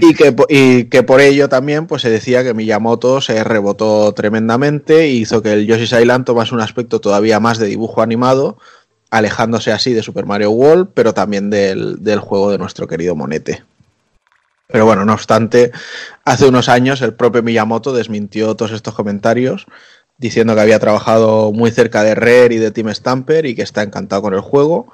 y 0.00 0.14
que, 0.14 0.34
y 0.48 0.84
que 0.84 1.02
por 1.02 1.20
ello 1.20 1.48
también 1.48 1.86
pues 1.86 2.02
se 2.02 2.10
decía 2.10 2.42
que 2.42 2.54
Miyamoto 2.54 3.20
se 3.20 3.42
rebotó 3.44 4.12
tremendamente 4.12 5.00
e 5.00 5.10
hizo 5.10 5.42
que 5.42 5.52
el 5.52 5.66
Yoshi's 5.66 5.92
Island 5.92 6.24
tomase 6.24 6.54
un 6.54 6.60
aspecto 6.60 7.00
todavía 7.00 7.40
más 7.40 7.58
de 7.58 7.66
dibujo 7.66 8.02
animado, 8.02 8.58
alejándose 9.10 9.72
así 9.72 9.92
de 9.92 10.02
Super 10.02 10.26
Mario 10.26 10.50
World, 10.50 10.88
pero 10.94 11.14
también 11.14 11.50
del, 11.50 12.02
del 12.02 12.20
juego 12.20 12.50
de 12.50 12.58
nuestro 12.58 12.86
querido 12.86 13.14
Monete. 13.14 13.62
Pero 14.68 14.86
bueno, 14.86 15.04
no 15.04 15.12
obstante, 15.12 15.72
hace 16.24 16.46
unos 16.46 16.68
años 16.68 17.02
el 17.02 17.14
propio 17.14 17.42
Miyamoto 17.42 17.92
desmintió 17.92 18.56
todos 18.56 18.72
estos 18.72 18.94
comentarios, 18.94 19.66
diciendo 20.18 20.54
que 20.54 20.60
había 20.60 20.78
trabajado 20.78 21.52
muy 21.52 21.70
cerca 21.70 22.02
de 22.02 22.14
Rare 22.14 22.54
y 22.54 22.58
de 22.58 22.70
Team 22.70 22.92
Stamper 22.94 23.46
y 23.46 23.54
que 23.54 23.62
está 23.62 23.82
encantado 23.82 24.22
con 24.22 24.34
el 24.34 24.40
juego. 24.40 24.92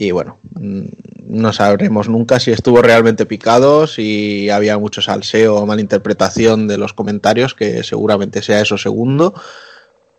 Y 0.00 0.12
bueno, 0.12 0.38
mm, 0.54 0.86
no 1.26 1.52
sabremos 1.52 2.08
nunca 2.08 2.38
si 2.38 2.52
estuvo 2.52 2.80
realmente 2.80 3.26
picado, 3.26 3.88
si 3.88 4.48
había 4.48 4.78
mucho 4.78 5.02
salseo 5.02 5.56
o 5.56 5.66
malinterpretación 5.66 6.68
de 6.68 6.78
los 6.78 6.94
comentarios, 6.94 7.52
que 7.52 7.82
seguramente 7.82 8.40
sea 8.40 8.60
eso 8.60 8.78
segundo. 8.78 9.34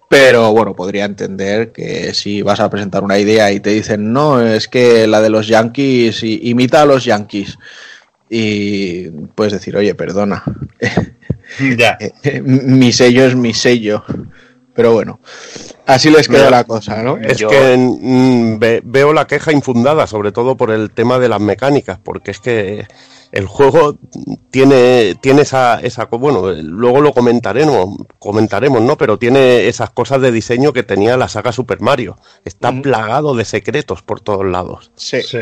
Pero 0.09 0.51
bueno, 0.51 0.75
podría 0.75 1.05
entender 1.05 1.71
que 1.71 2.13
si 2.13 2.41
vas 2.41 2.59
a 2.59 2.69
presentar 2.69 3.03
una 3.03 3.19
idea 3.19 3.51
y 3.53 3.61
te 3.61 3.69
dicen, 3.69 4.11
no, 4.11 4.41
es 4.41 4.67
que 4.67 5.07
la 5.07 5.21
de 5.21 5.29
los 5.29 5.47
Yankees 5.47 6.23
imita 6.23 6.81
a 6.81 6.85
los 6.85 7.05
Yankees. 7.05 7.57
Y 8.29 9.09
puedes 9.33 9.53
decir, 9.53 9.77
oye, 9.77 9.95
perdona, 9.95 10.43
Ya. 11.77 11.97
eh, 12.23 12.41
mi 12.41 12.91
sello 12.91 13.25
es 13.25 13.35
mi 13.35 13.53
sello. 13.53 14.03
Pero 14.75 14.93
bueno, 14.93 15.19
así 15.85 16.09
les 16.09 16.27
queda 16.27 16.45
Mira, 16.45 16.49
la 16.51 16.63
cosa, 16.63 17.01
¿no? 17.03 17.17
Es 17.17 17.37
Yo- 17.37 17.49
que 17.49 17.75
mm, 17.77 18.59
ve- 18.59 18.81
veo 18.83 19.13
la 19.13 19.25
queja 19.27 19.51
infundada, 19.51 20.07
sobre 20.07 20.31
todo 20.31 20.55
por 20.55 20.71
el 20.71 20.91
tema 20.91 21.19
de 21.19 21.27
las 21.29 21.41
mecánicas, 21.41 21.99
porque 22.01 22.31
es 22.31 22.39
que 22.39 22.87
el 23.31 23.45
juego 23.45 23.97
tiene, 24.51 25.15
tiene 25.21 25.41
esa, 25.43 25.79
esa, 25.81 26.05
bueno, 26.05 26.51
luego 26.51 27.01
lo 27.01 27.13
comentaremos, 27.13 27.97
comentaremos, 28.17 28.81
¿no? 28.81 28.97
Pero 28.97 29.19
tiene 29.19 29.67
esas 29.67 29.89
cosas 29.91 30.21
de 30.21 30.31
diseño 30.31 30.73
que 30.73 30.83
tenía 30.83 31.17
la 31.17 31.27
saga 31.27 31.51
Super 31.51 31.79
Mario. 31.81 32.17
Está 32.45 32.71
plagado 32.81 33.35
de 33.35 33.45
secretos 33.45 34.01
por 34.01 34.21
todos 34.21 34.45
lados. 34.45 34.91
Sí. 34.95 35.21
Sí. 35.21 35.39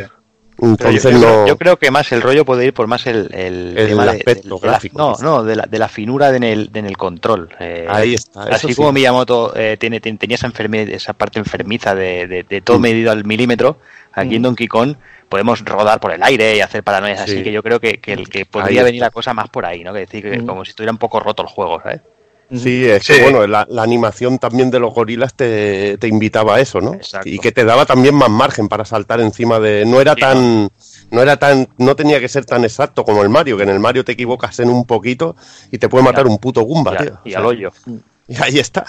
Pero 0.60 0.70
yo, 0.76 0.88
Entonces 0.90 1.04
yo 1.04 1.12
no. 1.12 1.20
creo, 1.20 1.48
yo 1.48 1.58
creo 1.58 1.78
que 1.78 1.92
más 1.92 2.12
el 2.12 2.22
rollo 2.22 2.44
puede 2.44 2.66
ir 2.66 2.74
por 2.74 2.88
más 2.88 3.06
el, 3.06 3.30
el, 3.34 3.78
El 3.78 3.88
tema 3.90 4.06
de- 4.06 4.12
aspecto 4.12 4.58
de 4.58 4.66
la- 4.66 4.72
gráfico, 4.74 4.98
no, 4.98 5.16
no, 5.22 5.44
de 5.44 5.56
la, 5.56 5.66
de 5.68 5.78
la 5.80 5.88
finura 5.88 6.32
de 6.32 6.38
en 6.38 6.44
el, 6.44 6.72
de 6.72 6.80
en 6.80 6.86
el 6.88 6.98
control. 6.98 7.50
Eh, 7.60 7.86
Ahí 7.90 8.16
está, 8.16 8.42
Así 8.44 8.70
sí. 8.70 8.76
como 8.76 8.92
Miyamoto 8.92 9.54
eh, 9.56 9.78
tiene, 9.80 10.00
tiene- 10.00 10.18
tenía 10.18 10.36
esa, 10.36 10.48
enferme- 10.48 10.90
esa 10.92 11.14
parte 11.14 11.38
enfermiza 11.40 11.94
de, 11.94 12.26
de- 12.28 12.44
de 12.44 12.62
todo 12.62 12.80
Mm. 12.80 12.82
medido 12.82 13.12
al 13.12 13.24
milímetro, 13.24 13.78
aquí 14.14 14.36
en 14.36 14.42
Donkey 14.42 14.68
Kong 14.68 14.96
podemos 15.30 15.64
rodar 15.64 16.00
por 16.00 16.12
el 16.12 16.24
aire 16.24 16.56
y 16.58 16.62
hacer 16.62 16.84
paranoias 16.84 17.20
Sí. 17.26 17.34
así 17.34 17.44
que 17.44 17.52
yo 17.52 17.62
creo 17.62 17.80
que, 17.80 18.00
que, 18.00 18.14
el 18.14 18.28
que 18.30 18.46
podría 18.46 18.82
venir 18.82 19.02
la 19.02 19.12
cosa 19.12 19.34
más 19.34 19.50
por 19.50 19.66
ahí, 19.66 19.84
¿no? 19.84 19.94
Que 19.94 20.00
decir 20.00 20.24
que 20.24 20.40
Mm. 20.40 20.46
como 20.48 20.66
si 20.66 20.70
estuviera 20.72 20.92
un 20.92 20.98
poco 20.98 21.20
roto 21.20 21.44
el 21.44 21.50
juego, 21.50 21.80
¿sabes? 21.84 22.02
Sí, 22.50 22.86
es 22.86 23.04
Sí. 23.04 23.14
que 23.14 23.24
bueno, 23.24 23.46
la, 23.48 23.66
la 23.70 23.84
animación 23.84 24.40
también 24.40 24.72
de 24.72 24.80
los 24.80 24.94
gorilas 24.94 25.34
te, 25.36 25.98
te 25.98 26.08
invitaba 26.08 26.56
a 26.56 26.60
eso, 26.62 26.80
¿no? 26.80 26.94
Exacto. 26.94 27.28
Y 27.28 27.40
que 27.40 27.52
te 27.52 27.66
daba 27.66 27.86
también 27.86 28.16
más 28.16 28.30
margen 28.30 28.70
para 28.70 28.86
saltar 28.86 29.20
encima 29.20 29.60
de. 29.60 29.86
No 29.86 30.00
era 30.00 30.14
Sí, 30.14 30.22
tan. 30.22 30.70
No 31.12 31.22
era 31.22 31.38
tan. 31.38 31.68
No 31.78 31.96
tenía 31.96 32.20
que 32.20 32.28
ser 32.30 32.46
tan 32.46 32.64
exacto 32.64 33.04
como 33.04 33.22
el 33.22 33.30
Mario, 33.30 33.58
que 33.58 33.64
en 33.64 33.70
el 33.70 33.80
Mario 33.80 34.06
te 34.06 34.14
equivocas 34.14 34.60
en 34.60 34.70
un 34.70 34.86
poquito 34.86 35.36
y 35.72 35.78
te 35.78 35.90
puede 35.90 36.04
matar 36.06 36.26
un 36.28 36.38
puto 36.38 36.62
Goomba, 36.62 36.96
tío. 36.98 37.20
y 37.26 37.30
O 37.30 37.32
sea, 37.32 37.40
al 37.40 37.46
hoyo. 37.48 37.72
Y 38.28 38.42
ahí 38.42 38.60
está. 38.60 38.86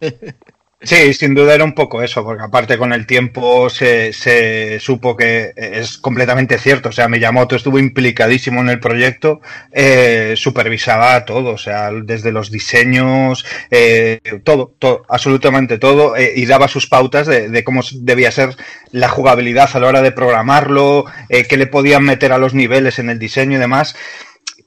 Sí, 0.82 1.12
sin 1.12 1.34
duda 1.34 1.54
era 1.54 1.64
un 1.64 1.74
poco 1.74 2.02
eso, 2.02 2.24
porque 2.24 2.42
aparte 2.42 2.78
con 2.78 2.94
el 2.94 3.06
tiempo 3.06 3.68
se, 3.68 4.14
se 4.14 4.80
supo 4.80 5.14
que 5.14 5.52
es 5.54 5.98
completamente 5.98 6.56
cierto. 6.58 6.88
O 6.88 6.92
sea, 6.92 7.06
Miyamoto 7.06 7.54
estuvo 7.54 7.78
implicadísimo 7.78 8.62
en 8.62 8.70
el 8.70 8.80
proyecto, 8.80 9.42
eh, 9.72 10.32
supervisaba 10.38 11.26
todo, 11.26 11.50
o 11.50 11.58
sea, 11.58 11.90
desde 11.92 12.32
los 12.32 12.50
diseños, 12.50 13.44
eh, 13.70 14.20
todo, 14.42 14.72
todo, 14.78 15.02
absolutamente 15.10 15.76
todo, 15.76 16.16
eh, 16.16 16.32
y 16.34 16.46
daba 16.46 16.66
sus 16.66 16.86
pautas 16.86 17.26
de, 17.26 17.50
de 17.50 17.62
cómo 17.62 17.82
debía 17.92 18.30
ser 18.30 18.56
la 18.90 19.10
jugabilidad 19.10 19.68
a 19.74 19.80
la 19.80 19.88
hora 19.88 20.00
de 20.00 20.12
programarlo, 20.12 21.04
eh, 21.28 21.44
qué 21.46 21.58
le 21.58 21.66
podían 21.66 22.04
meter 22.04 22.32
a 22.32 22.38
los 22.38 22.54
niveles 22.54 22.98
en 22.98 23.10
el 23.10 23.18
diseño 23.18 23.58
y 23.58 23.60
demás 23.60 23.96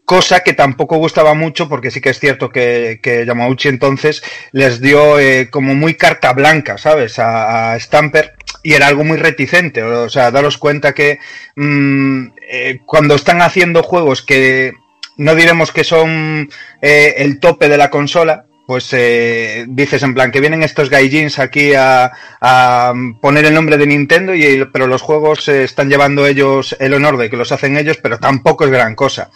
cosa 0.06 0.42
que 0.42 0.54
tampoco 0.54 0.98
gustaba 0.98 1.34
mucho 1.34 1.70
porque 1.70 1.92
sí 1.92 2.02
que 2.02 2.10
es 2.10 2.20
cierto 2.20 2.50
que, 2.50 3.00
que 3.02 3.26
Yamauchi 3.26 3.70
entonces 3.70 4.24
les 4.52 4.82
dio 4.82 5.20
eh, 5.20 5.50
como 5.50 5.76
muy 5.76 5.96
carta 5.96 6.34
blanca, 6.34 6.78
¿sabes? 6.78 7.20
A, 7.20 7.74
a 7.74 7.80
Stamper 7.80 8.34
y 8.64 8.74
era 8.74 8.88
algo 8.88 9.04
muy 9.04 9.18
reticente, 9.18 9.84
o 9.84 10.10
sea, 10.10 10.32
daros 10.32 10.58
cuenta 10.58 10.94
que 10.94 11.20
mm, 11.56 12.28
eh, 12.50 12.80
cuando 12.86 13.16
están 13.16 13.42
haciendo 13.42 13.84
juegos 13.84 14.22
que 14.22 14.74
no 15.18 15.36
diremos 15.36 15.72
que 15.72 15.84
son 15.84 16.50
eh, 16.82 17.16
el 17.18 17.40
tope 17.40 17.70
de 17.70 17.78
la 17.78 17.90
consola, 17.90 18.46
pues 18.66 18.90
eh, 18.94 19.66
dices 19.68 20.04
en 20.04 20.14
plan 20.14 20.32
que 20.32 20.40
vienen 20.40 20.64
estos 20.64 20.90
gaijins 20.90 21.38
aquí 21.38 21.74
a, 21.74 22.12
a 22.40 22.94
poner 23.22 23.46
el 23.46 23.54
nombre 23.54 23.78
de 23.78 23.88
Nintendo, 23.88 24.34
y, 24.34 24.66
pero 24.72 24.88
los 24.88 25.02
juegos 25.02 25.48
eh, 25.50 25.64
están 25.64 25.90
llevando 25.90 26.26
ellos 26.26 26.76
el 26.80 26.94
honor 26.94 27.18
de 27.18 27.30
que 27.30 27.38
los 27.38 27.52
hacen 27.52 27.78
ellos, 27.78 27.98
pero 28.02 28.20
tampoco 28.20 28.66
es 28.66 28.72
gran 28.72 28.96
cosa. 28.96 29.30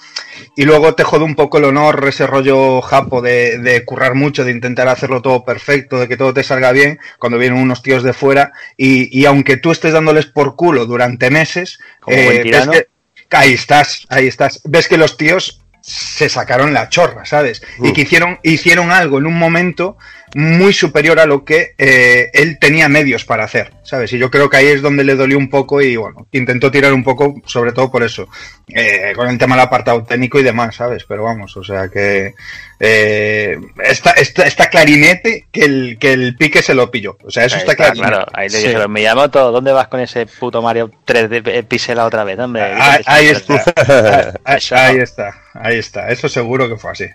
Y 0.57 0.65
luego 0.65 0.95
te 0.95 1.03
jode 1.03 1.23
un 1.23 1.35
poco 1.35 1.59
el 1.59 1.65
honor, 1.65 2.03
ese 2.09 2.25
rollo 2.25 2.81
japo 2.81 3.21
de, 3.21 3.59
de 3.59 3.85
currar 3.85 4.15
mucho, 4.15 4.43
de 4.43 4.51
intentar 4.51 4.88
hacerlo 4.88 5.21
todo 5.21 5.45
perfecto, 5.45 5.99
de 5.99 6.07
que 6.07 6.17
todo 6.17 6.34
te 6.34 6.43
salga 6.43 6.71
bien, 6.71 6.99
cuando 7.19 7.38
vienen 7.38 7.59
unos 7.61 7.84
tíos 7.84 8.01
de 8.01 8.11
fuera, 8.11 8.51
y, 8.75 9.07
y 9.17 9.25
aunque 9.25 9.57
tú 9.57 9.69
estés 9.69 9.93
dándoles 9.93 10.25
por 10.25 10.55
culo 10.55 10.88
durante 10.88 11.29
meses, 11.29 11.77
Como 11.99 12.23
buen 12.23 12.41
ves 12.41 12.41
tirano. 12.41 12.71
que, 12.71 12.88
ahí 13.29 13.53
estás, 13.53 14.07
ahí 14.09 14.25
estás, 14.25 14.61
ves 14.65 14.88
que 14.88 14.97
los 14.97 15.15
tíos 15.15 15.61
se 15.81 16.27
sacaron 16.27 16.73
la 16.73 16.89
chorra, 16.89 17.23
¿sabes? 17.23 17.61
Y 17.84 17.93
que 17.93 18.01
hicieron, 18.01 18.39
hicieron 18.41 18.91
algo 18.91 19.19
en 19.19 19.27
un 19.27 19.38
momento 19.38 19.97
muy 20.35 20.73
superior 20.73 21.19
a 21.19 21.25
lo 21.25 21.45
que 21.45 21.73
eh, 21.77 22.29
él 22.33 22.57
tenía 22.59 22.89
medios 22.89 23.23
para 23.25 23.45
hacer, 23.45 23.71
¿sabes? 23.83 24.11
Y 24.13 24.17
yo 24.17 24.29
creo 24.29 24.49
que 24.49 24.57
ahí 24.57 24.67
es 24.67 24.81
donde 24.81 25.03
le 25.03 25.15
dolió 25.15 25.37
un 25.37 25.49
poco 25.49 25.81
y 25.81 25.95
bueno, 25.95 26.27
intentó 26.31 26.69
tirar 26.69 26.93
un 26.93 27.03
poco, 27.03 27.35
sobre 27.45 27.71
todo 27.71 27.89
por 27.91 28.03
eso, 28.03 28.27
eh, 28.67 29.13
con 29.15 29.29
el 29.29 29.37
tema 29.37 29.55
del 29.55 29.63
apartado 29.65 30.03
técnico 30.03 30.37
y 30.39 30.43
demás, 30.43 30.75
¿sabes? 30.75 31.05
Pero 31.07 31.23
vamos, 31.23 31.55
o 31.55 31.63
sea 31.63 31.87
que 31.87 32.33
eh, 32.79 33.57
está, 33.83 34.11
está, 34.11 34.43
está 34.45 34.69
clarinete 34.69 35.47
que 35.51 35.61
el, 35.65 35.97
que 35.99 36.13
el 36.13 36.35
pique 36.35 36.61
se 36.61 36.75
lo 36.75 36.91
pilló, 36.91 37.17
o 37.23 37.31
sea, 37.31 37.45
eso 37.45 37.55
Ahí 37.55 37.61
está, 37.61 37.75
clarinete. 37.75 38.07
claro. 38.07 38.25
Ahí 38.33 38.49
le 38.49 38.57
Sí. 38.57 38.67
dijeron, 38.67 38.91
Miyamoto, 38.91 39.51
¿dónde 39.51 39.71
vas 39.71 39.87
con 39.87 39.99
ese 40.01 40.25
puto 40.25 40.61
Mario 40.61 40.91
3D 41.05 41.63
pixela 41.67 42.05
otra 42.05 42.23
vez? 42.25 42.37
Hombre, 42.37 42.63
Ahí, 42.63 43.01
ahí 43.05 43.27
está, 43.29 43.63
ahí, 44.43 44.57
Eso. 44.57 44.75
ahí 44.75 44.97
está, 44.97 45.41
ahí 45.53 45.77
está, 45.79 46.09
eso 46.09 46.27
seguro 46.29 46.67
que 46.69 46.77
fue 46.77 46.91
así. 46.91 47.05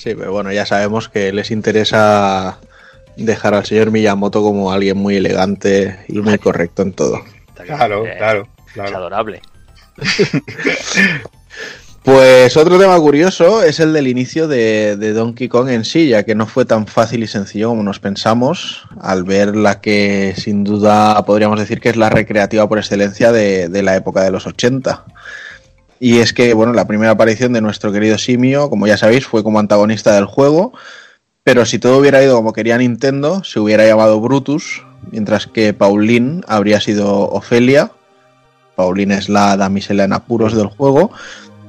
Sí, 0.00 0.14
pero 0.14 0.32
bueno, 0.32 0.50
ya 0.50 0.64
sabemos 0.64 1.10
que 1.10 1.30
les 1.30 1.50
interesa 1.50 2.58
dejar 3.16 3.52
al 3.52 3.66
señor 3.66 3.90
Miyamoto 3.90 4.42
como 4.42 4.72
alguien 4.72 4.96
muy 4.96 5.16
elegante 5.16 5.98
y 6.08 6.20
muy 6.20 6.38
correcto 6.38 6.80
en 6.80 6.94
todo. 6.94 7.20
Claro, 7.66 8.06
Eh, 8.06 8.14
claro, 8.16 8.48
Es 8.66 8.72
claro. 8.72 8.96
adorable. 8.96 9.42
Pues 12.02 12.56
otro 12.56 12.78
tema 12.78 12.98
curioso 12.98 13.62
es 13.62 13.78
el 13.78 13.92
del 13.92 14.08
inicio 14.08 14.48
de, 14.48 14.96
de 14.96 15.12
Donkey 15.12 15.48
Kong 15.48 15.68
en 15.68 15.84
sí, 15.84 16.08
ya 16.08 16.22
que 16.22 16.34
no 16.34 16.46
fue 16.46 16.64
tan 16.64 16.86
fácil 16.86 17.22
y 17.22 17.26
sencillo 17.26 17.68
como 17.68 17.82
nos 17.82 18.00
pensamos, 18.00 18.84
al 19.02 19.22
ver 19.22 19.54
la 19.54 19.82
que 19.82 20.32
sin 20.34 20.64
duda 20.64 21.22
podríamos 21.26 21.60
decir 21.60 21.78
que 21.78 21.90
es 21.90 21.96
la 21.96 22.08
recreativa 22.08 22.66
por 22.66 22.78
excelencia 22.78 23.32
de, 23.32 23.68
de 23.68 23.82
la 23.82 23.96
época 23.96 24.22
de 24.22 24.30
los 24.30 24.46
80. 24.46 25.04
Y 26.00 26.18
es 26.18 26.32
que, 26.32 26.54
bueno, 26.54 26.72
la 26.72 26.86
primera 26.88 27.12
aparición 27.12 27.52
de 27.52 27.60
nuestro 27.60 27.92
querido 27.92 28.18
simio, 28.18 28.70
como 28.70 28.86
ya 28.86 28.96
sabéis, 28.96 29.26
fue 29.26 29.44
como 29.44 29.60
antagonista 29.60 30.14
del 30.14 30.24
juego, 30.24 30.72
pero 31.44 31.64
si 31.66 31.78
todo 31.78 31.98
hubiera 31.98 32.22
ido 32.22 32.36
como 32.36 32.52
quería 32.52 32.78
Nintendo, 32.78 33.44
se 33.44 33.60
hubiera 33.60 33.86
llamado 33.86 34.20
Brutus, 34.20 34.82
mientras 35.10 35.46
que 35.46 35.74
Pauline 35.74 36.42
habría 36.48 36.80
sido 36.80 37.28
Ofelia. 37.30 37.92
Pauline 38.76 39.14
es 39.14 39.28
la 39.28 39.56
damisela 39.56 40.04
en 40.04 40.14
apuros 40.14 40.56
del 40.56 40.68
juego. 40.68 41.12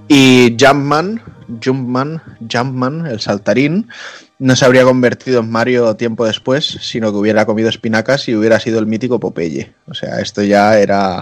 Y 0.07 0.57
Jumpman, 0.59 1.21
Jumpman, 1.63 2.21
Jumpman, 2.51 3.05
el 3.05 3.19
saltarín, 3.19 3.87
no 4.39 4.55
se 4.55 4.65
habría 4.65 4.83
convertido 4.83 5.39
en 5.41 5.51
Mario 5.51 5.95
tiempo 5.95 6.25
después, 6.25 6.65
sino 6.81 7.11
que 7.11 7.17
hubiera 7.17 7.45
comido 7.45 7.69
espinacas 7.69 8.27
y 8.27 8.35
hubiera 8.35 8.59
sido 8.59 8.79
el 8.79 8.87
mítico 8.87 9.19
Popeye. 9.19 9.71
O 9.87 9.93
sea, 9.93 10.19
esto 10.19 10.41
ya 10.41 10.79
era. 10.79 11.21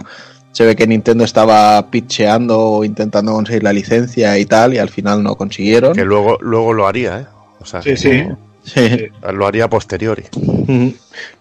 Se 0.51 0.65
ve 0.65 0.75
que 0.75 0.87
Nintendo 0.87 1.23
estaba 1.23 1.89
pitcheando 1.89 2.59
o 2.59 2.83
intentando 2.83 3.33
conseguir 3.33 3.63
la 3.63 3.73
licencia 3.73 4.37
y 4.37 4.45
tal, 4.45 4.73
y 4.73 4.77
al 4.77 4.89
final 4.89 5.23
no 5.23 5.35
consiguieron. 5.35 5.93
Que 5.93 6.05
luego, 6.05 6.37
luego 6.41 6.73
lo 6.73 6.87
haría, 6.87 7.19
¿eh? 7.19 7.25
O 7.59 7.65
sea, 7.65 7.81
Sí, 7.81 7.95
sí. 7.95 8.23
Sí. 8.63 9.07
lo 9.33 9.47
haría 9.47 9.65
a 9.65 9.69
posteriori. 9.69 10.23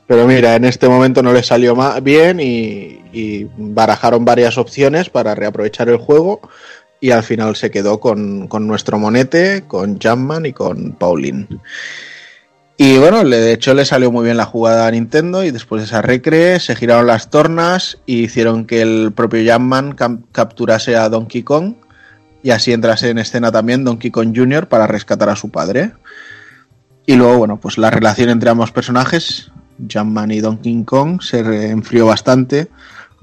Pero 0.07 0.27
mira, 0.27 0.55
en 0.57 0.65
este 0.65 0.89
momento 0.89 1.23
no 1.23 1.33
le 1.33 1.43
salió 1.43 1.77
bien 2.01 2.41
y, 2.41 3.03
y 3.13 3.47
barajaron 3.57 4.25
varias 4.25 4.57
opciones 4.57 5.11
para 5.11 5.35
reaprovechar 5.35 5.89
el 5.89 5.99
juego 5.99 6.41
y 7.01 7.11
al 7.11 7.23
final 7.23 7.57
se 7.57 7.71
quedó 7.71 8.01
con, 8.01 8.49
con 8.49 8.67
nuestro 8.67 8.99
monete, 8.99 9.65
con 9.67 10.01
Jumpman 10.01 10.47
y 10.47 10.53
con 10.53 10.93
Pauline. 10.93 11.47
Y 12.81 12.97
bueno, 12.97 13.25
de 13.25 13.53
hecho 13.53 13.75
le 13.75 13.85
salió 13.85 14.13
muy 14.13 14.25
bien 14.25 14.37
la 14.37 14.45
jugada 14.45 14.87
a 14.87 14.91
Nintendo 14.93 15.43
y 15.43 15.51
después 15.51 15.83
de 15.83 15.87
esa 15.87 16.01
recre 16.01 16.61
se 16.61 16.77
giraron 16.77 17.09
las 17.09 17.29
tornas 17.29 17.99
y 18.07 18.23
hicieron 18.23 18.67
que 18.67 18.81
el 18.81 19.11
propio 19.13 19.53
Jumpman 19.53 19.97
capturase 20.31 20.95
a 20.95 21.09
Donkey 21.09 21.43
Kong 21.43 21.75
y 22.41 22.51
así 22.51 22.73
entrase 22.73 23.11
en 23.11 23.19
escena 23.19 23.51
también 23.51 23.83
Donkey 23.83 24.13
Kong 24.13 24.33
Jr. 24.33 24.69
para 24.69 24.87
rescatar 24.87 25.29
a 25.29 25.35
su 25.35 25.51
padre. 25.51 25.91
Y 27.05 27.17
luego, 27.17 27.39
bueno, 27.39 27.59
pues 27.59 27.79
la 27.79 27.91
relación 27.91 28.29
entre 28.29 28.51
ambos 28.51 28.71
personajes, 28.71 29.51
Jumpman 29.93 30.31
y 30.31 30.39
Donkey 30.39 30.85
Kong, 30.85 31.21
se 31.21 31.71
enfrió 31.71 32.07
bastante. 32.07 32.69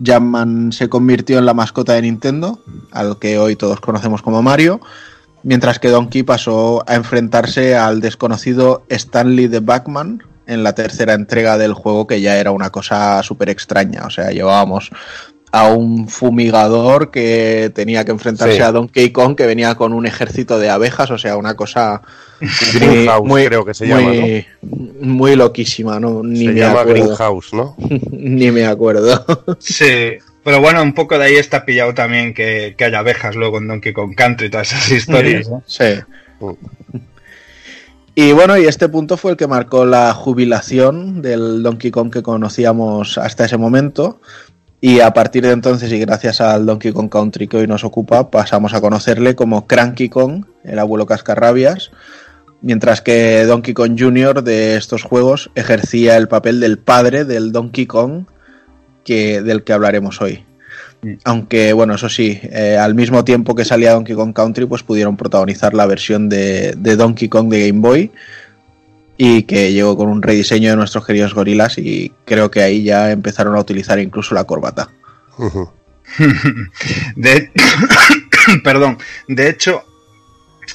Jumpman 0.06 0.73
se 0.73 0.90
convirtió 0.90 1.40
en 1.40 1.45
la 1.45 1.53
mascota 1.53 1.94
de 1.94 2.02
Nintendo, 2.02 2.60
al 2.91 3.19
que 3.19 3.40
hoy 3.40 3.56
todos 3.56 3.80
conocemos 3.80 4.22
como 4.22 4.41
Mario, 4.41 4.82
mientras 5.46 5.80
que 5.80 5.88
Donkey 5.90 6.24
pasó 6.24 6.84
a 6.88 6.96
enfrentarse 6.96 7.76
al 7.78 8.02
desconocido 8.02 8.84
Stanley 8.90 9.48
the 9.48 9.62
Backman 9.62 10.22
en 10.48 10.64
la 10.64 10.76
tercera 10.76 11.14
entrega 11.14 11.58
del 11.58 11.74
juego, 11.74 12.06
que 12.06 12.20
ya 12.20 12.38
era 12.38 12.52
una 12.52 12.70
cosa 12.72 13.24
súper 13.24 13.50
extraña. 13.50 14.04
O 14.06 14.10
sea, 14.10 14.32
llevábamos 14.32 14.92
a 15.52 15.70
un 15.70 16.10
fumigador 16.10 17.12
que 17.12 17.72
tenía 17.74 18.04
que 18.04 18.12
enfrentarse 18.12 18.58
Sí. 18.58 18.62
a 18.62 18.72
Donkey 18.74 19.12
Kong, 19.12 19.36
que 19.38 19.46
venía 19.46 19.76
con 19.76 19.94
un 19.94 20.06
ejército 20.06 20.60
de 20.60 20.70
abejas, 20.70 21.10
o 21.12 21.18
sea, 21.18 21.38
una 21.38 21.56
cosa 21.56 22.02
Greenhouse, 22.74 23.46
creo 23.48 23.64
que 23.64 23.74
se 23.74 23.88
llama, 23.88 24.10
muy, 24.12 24.46
muy 25.00 25.36
loquísima, 25.38 26.00
¿no? 26.00 26.22
Ni 26.24 26.46
Se 26.46 26.52
me 26.52 26.60
llama 26.60 26.82
acuerdo. 26.82 27.04
Greenhouse, 27.06 27.54
¿no? 27.54 27.76
Ni 28.12 28.52
me 28.52 28.66
acuerdo. 28.66 29.26
Sí, 29.60 30.18
pero 30.46 30.62
bueno, 30.62 30.84
un 30.84 30.94
poco 30.94 31.18
de 31.18 31.26
ahí 31.26 31.36
está 31.38 31.66
pillado 31.66 31.96
también 31.96 32.36
que, 32.36 32.76
que 32.78 32.86
haya 32.86 33.00
abejas 33.00 33.36
luego 33.36 33.58
en 33.58 33.68
Donkey 33.68 33.94
Kong 33.94 34.14
Country 34.16 34.46
y 34.46 34.50
todas 34.52 34.72
esas 34.72 34.92
historias. 34.92 35.50
¿no? 35.50 35.64
Sí. 35.66 35.86
Y 38.14 38.32
bueno, 38.32 38.56
y 38.56 38.66
este 38.66 38.88
punto 38.88 39.18
fue 39.18 39.32
el 39.32 39.38
que 39.38 39.48
marcó 39.48 39.88
la 39.88 40.14
jubilación 40.14 41.24
del 41.24 41.64
Donkey 41.64 41.90
Kong 41.90 42.14
que 42.14 42.22
conocíamos 42.22 43.18
hasta 43.18 43.46
ese 43.46 43.58
momento. 43.58 44.22
Y 44.80 45.00
a 45.00 45.12
partir 45.14 45.42
de 45.42 45.52
entonces, 45.52 45.92
y 45.92 45.98
gracias 45.98 46.40
al 46.42 46.68
Donkey 46.68 46.94
Kong 46.94 47.10
Country 47.10 47.48
que 47.48 47.58
hoy 47.58 47.68
nos 47.68 47.84
ocupa, 47.84 48.30
pasamos 48.30 48.76
a 48.76 48.82
conocerle 48.82 49.36
como 49.36 49.66
Cranky 49.66 50.10
Kong, 50.10 50.46
el 50.64 50.78
abuelo 50.78 51.08
cascarrabias, 51.08 51.90
mientras 52.62 53.02
que 53.02 53.46
Donkey 53.46 53.74
Kong 53.74 53.96
Jr. 53.98 54.44
de 54.44 54.78
estos 54.78 55.02
juegos 55.02 55.50
ejercía 55.56 56.18
el 56.18 56.28
papel 56.28 56.60
del 56.60 56.78
padre 56.78 57.26
del 57.26 57.52
Donkey 57.52 57.88
Kong 57.88 58.26
que, 59.06 59.41
del 59.41 59.64
que 59.64 59.72
hablaremos 59.72 60.22
hoy. 60.22 60.44
Aunque, 61.23 61.72
bueno, 61.73 61.95
eso 61.95 62.10
sí, 62.10 62.40
eh, 62.44 62.77
al 62.77 62.95
mismo 62.95 63.23
tiempo 63.23 63.56
que 63.56 63.64
salía 63.64 63.94
Donkey 63.94 64.15
Kong 64.15 64.34
Country, 64.34 64.65
pues 64.65 64.84
pudieron 64.84 65.15
protagonizar 65.15 65.73
la 65.73 65.86
versión 65.86 66.27
de, 66.27 66.73
de 66.76 66.95
Donkey 66.95 67.30
Kong 67.30 67.48
de 67.48 67.68
Game 67.68 67.80
Boy 67.80 68.11
y 69.18 69.44
que 69.44 69.72
llegó 69.72 69.95
con 69.95 70.10
un 70.10 70.22
rediseño 70.22 70.72
de 70.72 70.76
nuestros 70.76 71.06
queridos 71.06 71.34
gorilas 71.34 71.77
y 71.77 72.11
creo 72.26 72.52
que 72.52 72.61
ahí 72.61 72.84
ya 72.84 73.11
empezaron 73.11 73.56
a 73.56 73.60
utilizar 73.60 73.99
incluso 73.99 74.36
la 74.36 74.44
corbata. 74.44 74.90
De, 77.15 77.52
perdón, 78.64 78.99
de 79.27 79.49
hecho, 79.49 79.84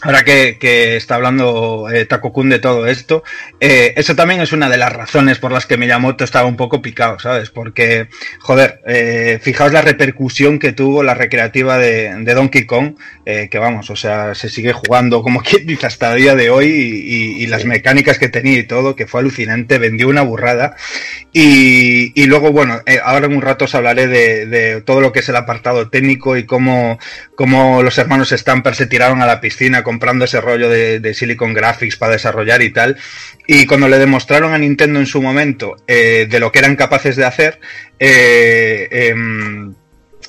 ahora 0.02 0.24
que, 0.24 0.58
que 0.58 0.96
está 0.96 1.16
hablando 1.16 1.88
eh, 1.90 2.06
de 2.06 2.58
todo 2.58 2.86
esto, 2.86 3.22
eh, 3.60 3.94
eso 3.96 4.14
también 4.14 4.40
es 4.40 4.52
una 4.52 4.68
de 4.68 4.76
las 4.76 4.92
razones 4.92 5.38
por 5.38 5.52
las 5.52 5.66
que 5.66 5.76
Miyamoto 5.76 6.24
estaba 6.24 6.48
un 6.48 6.56
poco 6.56 6.82
picado, 6.82 7.18
¿sabes? 7.18 7.50
Porque, 7.50 8.08
joder, 8.40 8.80
eh, 8.86 9.38
fijaos 9.42 9.72
la 9.72 9.82
repercusión 9.82 10.58
que 10.58 10.72
tuvo 10.72 11.02
la 11.02 11.14
recreativa 11.14 11.78
de, 11.78 12.14
de 12.24 12.34
Donkey 12.34 12.66
Kong, 12.66 12.96
eh, 13.30 13.48
que 13.48 13.58
vamos, 13.58 13.90
o 13.90 13.96
sea, 13.96 14.34
se 14.34 14.48
sigue 14.48 14.72
jugando 14.72 15.22
como 15.22 15.40
quien 15.44 15.66
dice 15.66 15.86
hasta 15.86 16.12
el 16.14 16.22
día 16.22 16.34
de 16.34 16.50
hoy 16.50 16.66
y, 16.66 17.40
y- 17.40 17.42
y 17.42 17.46
las 17.46 17.64
mecánicas 17.64 18.18
que 18.18 18.28
tenía 18.28 18.58
y 18.58 18.64
todo, 18.64 18.96
que 18.96 19.06
fue 19.06 19.20
alucinante, 19.20 19.78
vendió 19.78 20.08
una 20.08 20.22
burrada. 20.22 20.76
Y, 21.32 22.12
y 22.20 22.26
luego, 22.26 22.52
bueno, 22.52 22.80
eh, 22.86 22.98
ahora 23.02 23.26
en 23.26 23.34
un 23.36 23.42
rato 23.42 23.64
os 23.66 23.74
hablaré 23.74 24.06
de, 24.08 24.46
de 24.46 24.80
todo 24.82 25.00
lo 25.00 25.12
que 25.12 25.20
es 25.20 25.28
el 25.28 25.36
apartado 25.36 25.88
técnico 25.88 26.36
y 26.36 26.44
cómo, 26.44 26.98
cómo 27.36 27.82
los 27.82 27.98
hermanos 27.98 28.30
Stamper 28.30 28.74
se 28.74 28.86
tiraron 28.86 29.22
a 29.22 29.26
la 29.26 29.40
piscina 29.40 29.82
comprando 29.82 30.24
ese 30.24 30.40
rollo 30.40 30.68
de, 30.68 30.98
de 31.00 31.14
Silicon 31.14 31.54
Graphics 31.54 31.96
para 31.96 32.12
desarrollar 32.12 32.62
y 32.62 32.72
tal. 32.72 32.96
Y 33.46 33.66
cuando 33.66 33.88
le 33.88 33.98
demostraron 33.98 34.52
a 34.54 34.58
Nintendo 34.58 34.98
en 35.00 35.06
su 35.06 35.22
momento 35.22 35.76
eh, 35.86 36.26
de 36.28 36.40
lo 36.40 36.50
que 36.52 36.58
eran 36.60 36.76
capaces 36.76 37.16
de 37.16 37.24
hacer, 37.24 37.60
eh, 37.98 38.88
em, 38.90 39.74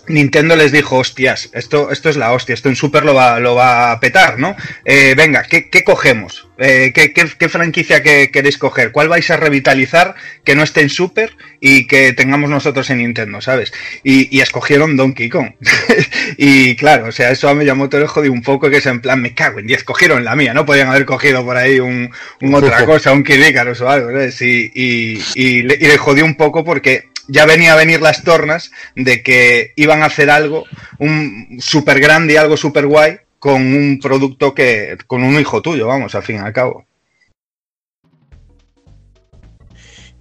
Nintendo 0.08 0.56
les 0.56 0.72
dijo, 0.72 0.98
hostias, 0.98 1.50
esto, 1.54 1.92
esto 1.92 2.10
es 2.10 2.18
la 2.18 2.34
hostia, 2.34 2.54
esto 2.54 2.70
en 2.70 2.76
Super 2.76 3.06
lo 3.06 3.14
va, 3.14 3.40
lo 3.40 3.56
va 3.56 3.92
a 3.92 4.00
petar, 4.00 4.40
¿no? 4.40 4.56
Eh, 4.86 5.14
venga, 5.16 5.44
¿qué, 5.44 5.70
qué 5.70 5.84
cogemos? 5.84 6.48
Eh, 6.58 6.92
¿qué, 6.94 7.14
qué, 7.14 7.26
qué 7.38 7.50
franquicia 7.50 8.04
que, 8.04 8.30
queréis 8.32 8.58
coger? 8.58 8.92
¿Cuál 8.92 9.10
vais 9.10 9.30
a 9.32 9.38
revitalizar 9.38 10.16
que 10.44 10.56
no 10.56 10.64
esté 10.64 10.82
en 10.82 10.90
Super 10.90 11.36
y 11.60 11.88
que 11.88 12.14
tengamos 12.14 12.50
nosotros 12.50 12.90
en 12.90 13.00
Nintendo, 13.00 13.42
¿sabes? 13.42 13.74
Y, 14.04 14.36
y 14.36 14.42
escogieron 14.42 14.98
Donkey 14.98 15.30
Kong. 15.30 15.54
y 16.38 16.76
claro, 16.76 17.08
o 17.08 17.12
sea, 17.12 17.32
eso 17.32 17.50
a 17.50 17.56
Miyamoto 17.56 18.00
le 18.00 18.08
jodió 18.08 18.32
un 18.32 18.42
poco, 18.42 18.70
que 18.70 18.78
es 18.78 18.86
en 18.86 19.02
plan, 19.02 19.22
me 19.22 19.34
cago 19.34 19.60
en 19.60 19.68
10, 19.68 19.84
cogieron 19.84 20.24
la 20.24 20.36
mía, 20.36 20.54
no 20.54 20.66
podían 20.66 20.90
haber 20.90 21.06
cogido 21.06 21.44
por 21.46 21.58
ahí 21.58 21.80
un, 21.80 22.12
un 22.42 22.56
otra 22.56 22.86
cosa, 22.86 23.12
un 23.12 23.24
Kid 23.24 23.42
o 23.82 23.90
algo, 23.90 24.10
¿sabes? 24.10 24.42
Y, 24.42 24.72
y, 24.74 25.22
y 25.36 25.64
le, 25.64 25.76
y 25.76 25.86
le 25.86 25.98
jodió 25.98 26.26
un 26.26 26.36
poco 26.36 26.64
porque 26.64 27.12
ya 27.28 27.46
venía 27.46 27.74
a 27.74 27.78
venir 27.78 28.02
las 28.02 28.24
tornas 28.24 28.72
de 28.96 29.24
que 29.24 29.74
iban 29.92 30.04
a 30.04 30.06
hacer 30.06 30.30
algo, 30.30 30.64
un 31.00 31.58
súper 31.60 32.00
grande 32.00 32.34
y 32.34 32.38
algo 32.38 32.56
súper 32.56 32.88
guay, 32.88 33.18
con 33.40 33.62
un 33.62 34.00
producto 34.02 34.54
que, 34.54 34.98
con 35.06 35.22
un 35.24 35.38
hijo 35.40 35.62
tuyo, 35.62 35.86
vamos, 35.88 36.16
al 36.16 36.24
fin 36.24 36.38
y 36.38 36.40
al 36.40 36.54
cabo. 36.54 36.86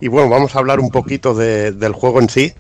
Y 0.01 0.09
bueno, 0.09 0.29
vamos 0.29 0.57
a 0.57 0.59
hablar 0.59 0.81
un 0.81 0.91
poquito 0.91 1.35
de- 1.35 1.71
del 1.73 1.93
juego 1.93 2.21
en 2.21 2.29
sí. 2.29 2.53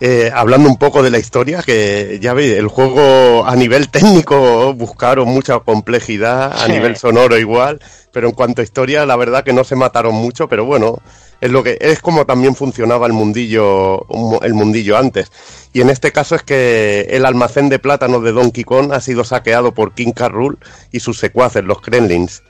Eh, 0.00 0.30
hablando 0.34 0.66
un 0.68 0.78
poco 0.78 1.02
de 1.02 1.10
la 1.10 1.18
historia, 1.18 1.62
que 1.62 2.18
ya 2.22 2.32
veis, 2.32 2.52
el 2.56 2.68
juego 2.68 3.46
a 3.46 3.54
nivel 3.54 3.90
técnico 3.90 4.72
buscaron 4.72 5.28
mucha 5.28 5.60
complejidad, 5.60 6.52
a 6.54 6.64
Sí. 6.66 6.72
nivel 6.72 6.96
sonoro 6.96 7.38
igual, 7.38 7.80
pero 8.10 8.26
en 8.28 8.32
cuanto 8.34 8.62
a 8.62 8.64
historia, 8.64 9.04
la 9.04 9.16
verdad 9.16 9.44
que 9.44 9.52
no 9.52 9.62
se 9.62 9.76
mataron 9.76 10.14
mucho, 10.14 10.48
pero 10.48 10.64
bueno, 10.64 11.00
es 11.40 11.50
lo 11.50 11.62
que 11.62 11.78
es 11.80 12.00
como 12.00 12.26
también 12.26 12.54
funcionaba 12.54 13.06
el 13.06 13.12
mundillo, 13.12 14.06
el 14.42 14.54
mundillo 14.54 14.96
antes. 14.96 15.30
Y 15.72 15.80
en 15.80 15.90
este 15.90 16.12
caso 16.12 16.34
es 16.34 16.42
que 16.42 17.06
el 17.10 17.24
almacén 17.24 17.68
de 17.68 17.78
plátanos 17.78 18.22
de 18.22 18.32
Donkey 18.32 18.64
Kong 18.64 18.92
ha 18.92 19.00
sido 19.00 19.24
saqueado 19.24 19.72
por 19.72 19.94
King 19.94 20.12
K. 20.12 20.28
Rool 20.28 20.58
y 20.92 21.00
sus 21.00 21.18
secuaces, 21.18 21.64
los 21.64 21.80
Kremlins. 21.80 22.42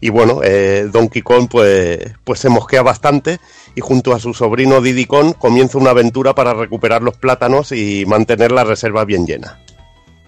Y 0.00 0.10
bueno, 0.10 0.40
eh, 0.42 0.88
Donkey 0.92 1.22
Kong 1.22 1.48
pues, 1.50 1.98
pues 2.24 2.40
se 2.40 2.48
mosquea 2.48 2.82
bastante 2.82 3.38
y 3.74 3.80
junto 3.80 4.12
a 4.12 4.20
su 4.20 4.34
sobrino 4.34 4.80
Diddy 4.80 5.06
Kong 5.06 5.34
comienza 5.38 5.78
una 5.78 5.90
aventura 5.90 6.34
para 6.34 6.54
recuperar 6.54 7.02
los 7.02 7.16
plátanos 7.16 7.72
y 7.72 8.04
mantener 8.06 8.52
la 8.52 8.64
reserva 8.64 9.04
bien 9.04 9.26
llena. 9.26 9.60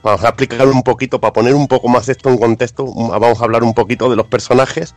Vamos 0.02 0.24
a 0.24 0.28
explicar 0.28 0.68
un 0.68 0.82
poquito, 0.82 1.20
para 1.20 1.32
poner 1.32 1.54
un 1.54 1.66
poco 1.66 1.88
más 1.88 2.08
esto 2.08 2.30
en 2.30 2.38
contexto, 2.38 2.86
vamos 2.86 3.40
a 3.40 3.44
hablar 3.44 3.64
un 3.64 3.74
poquito 3.74 4.08
de 4.08 4.14
los 4.14 4.28
personajes. 4.28 4.94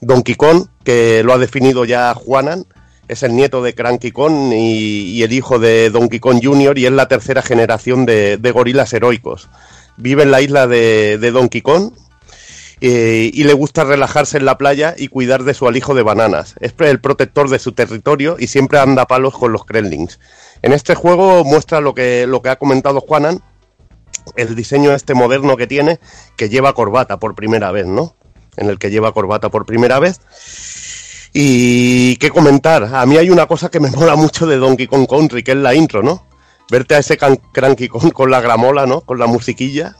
Donkey 0.00 0.34
Kong, 0.34 0.66
que 0.84 1.22
lo 1.24 1.32
ha 1.32 1.38
definido 1.38 1.84
ya 1.84 2.14
Juanan, 2.14 2.64
es 3.08 3.22
el 3.22 3.34
nieto 3.34 3.62
de 3.62 3.74
Cranky 3.74 4.12
Kong 4.12 4.52
y, 4.52 5.22
el 5.22 5.32
hijo 5.32 5.58
de 5.58 5.90
Donkey 5.90 6.20
Kong 6.20 6.40
Jr. 6.42 6.78
y 6.78 6.86
es 6.86 6.92
la 6.92 7.08
tercera 7.08 7.42
generación 7.42 8.06
de, 8.06 8.38
gorilas 8.54 8.92
heroicos. 8.92 9.48
Vive 9.96 10.22
en 10.22 10.30
la 10.30 10.40
isla 10.40 10.66
de, 10.66 11.18
de 11.18 11.30
Donkey 11.30 11.60
Kong 11.60 11.92
eh, 12.80 13.30
y 13.34 13.44
le 13.44 13.52
gusta 13.52 13.84
relajarse 13.84 14.38
en 14.38 14.46
la 14.46 14.56
playa 14.56 14.94
y 14.96 15.08
cuidar 15.08 15.44
de 15.44 15.52
su 15.52 15.68
alijo 15.68 15.94
de 15.94 16.02
bananas. 16.02 16.54
Es 16.60 16.72
el 16.78 17.00
protector 17.00 17.50
de 17.50 17.58
su 17.58 17.72
territorio 17.72 18.36
y 18.38 18.46
siempre 18.46 18.78
anda 18.78 19.02
a 19.02 19.06
palos 19.06 19.36
con 19.36 19.52
los 19.52 19.64
Kremlins. 19.66 20.18
En 20.62 20.72
este 20.72 20.94
juego 20.94 21.44
muestra 21.44 21.80
lo 21.80 21.94
que, 21.94 22.26
lo 22.26 22.40
que 22.40 22.48
ha 22.48 22.56
comentado 22.56 23.00
Juanan, 23.00 23.42
el 24.36 24.54
diseño 24.54 24.92
este 24.92 25.14
moderno 25.14 25.56
que 25.56 25.66
tiene, 25.66 26.00
que 26.36 26.48
lleva 26.48 26.72
corbata 26.72 27.18
por 27.18 27.34
primera 27.34 27.70
vez, 27.70 27.86
¿no? 27.86 28.14
En 28.56 28.68
el 28.68 28.78
que 28.78 28.90
lleva 28.90 29.12
corbata 29.12 29.48
por 29.48 29.66
primera 29.66 29.98
vez. 29.98 30.20
Y 31.32 32.16
qué 32.16 32.30
comentar, 32.30 32.90
a 32.94 33.06
mí 33.06 33.16
hay 33.16 33.30
una 33.30 33.46
cosa 33.46 33.70
que 33.70 33.80
me 33.80 33.90
mola 33.96 34.16
mucho 34.16 34.46
de 34.46 34.56
Donkey 34.56 34.86
Kong 34.86 35.06
Country, 35.08 35.42
que 35.42 35.52
es 35.52 35.56
la 35.58 35.74
intro, 35.74 36.02
¿no? 36.02 36.26
Verte 36.70 36.94
a 36.94 36.98
ese 36.98 37.16
Cranky 37.16 37.88
Kong 37.88 38.12
con 38.12 38.30
la 38.30 38.40
gramola, 38.40 38.86
¿no? 38.86 39.00
Con 39.00 39.18
la 39.18 39.26
musiquilla. 39.26 39.96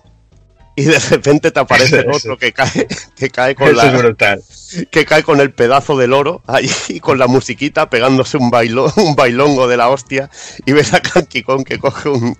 Y 0.77 0.85
de 0.85 0.99
repente 0.99 1.51
te 1.51 1.61
aparece 1.61 1.99
el 1.99 2.11
otro 2.13 2.39
que 2.39 2.53
cae, 2.53 2.87
que 3.17 3.29
cae 3.29 3.55
con 3.55 3.69
Eso 3.69 3.77
la, 3.77 3.87
es 3.87 3.99
brutal. 3.99 4.43
que 4.91 5.05
cae 5.05 5.23
con 5.25 5.41
el 5.41 5.53
pedazo 5.53 5.97
del 5.97 6.13
oro 6.13 6.43
ahí 6.47 6.71
con 7.01 7.19
la 7.19 7.27
musiquita 7.27 7.91
pegándose 7.91 8.37
un 8.37 8.51
bailo, 8.51 8.91
un 8.97 9.15
bailongo 9.17 9.67
de 9.67 9.77
la 9.77 9.89
hostia 9.91 10.31
y 10.65 10.73
ves 10.73 10.95
a 10.95 11.01
Cranky 11.01 11.43
Kong 11.43 11.65
que 11.65 11.79
coge 11.79 12.09
un, 12.09 12.37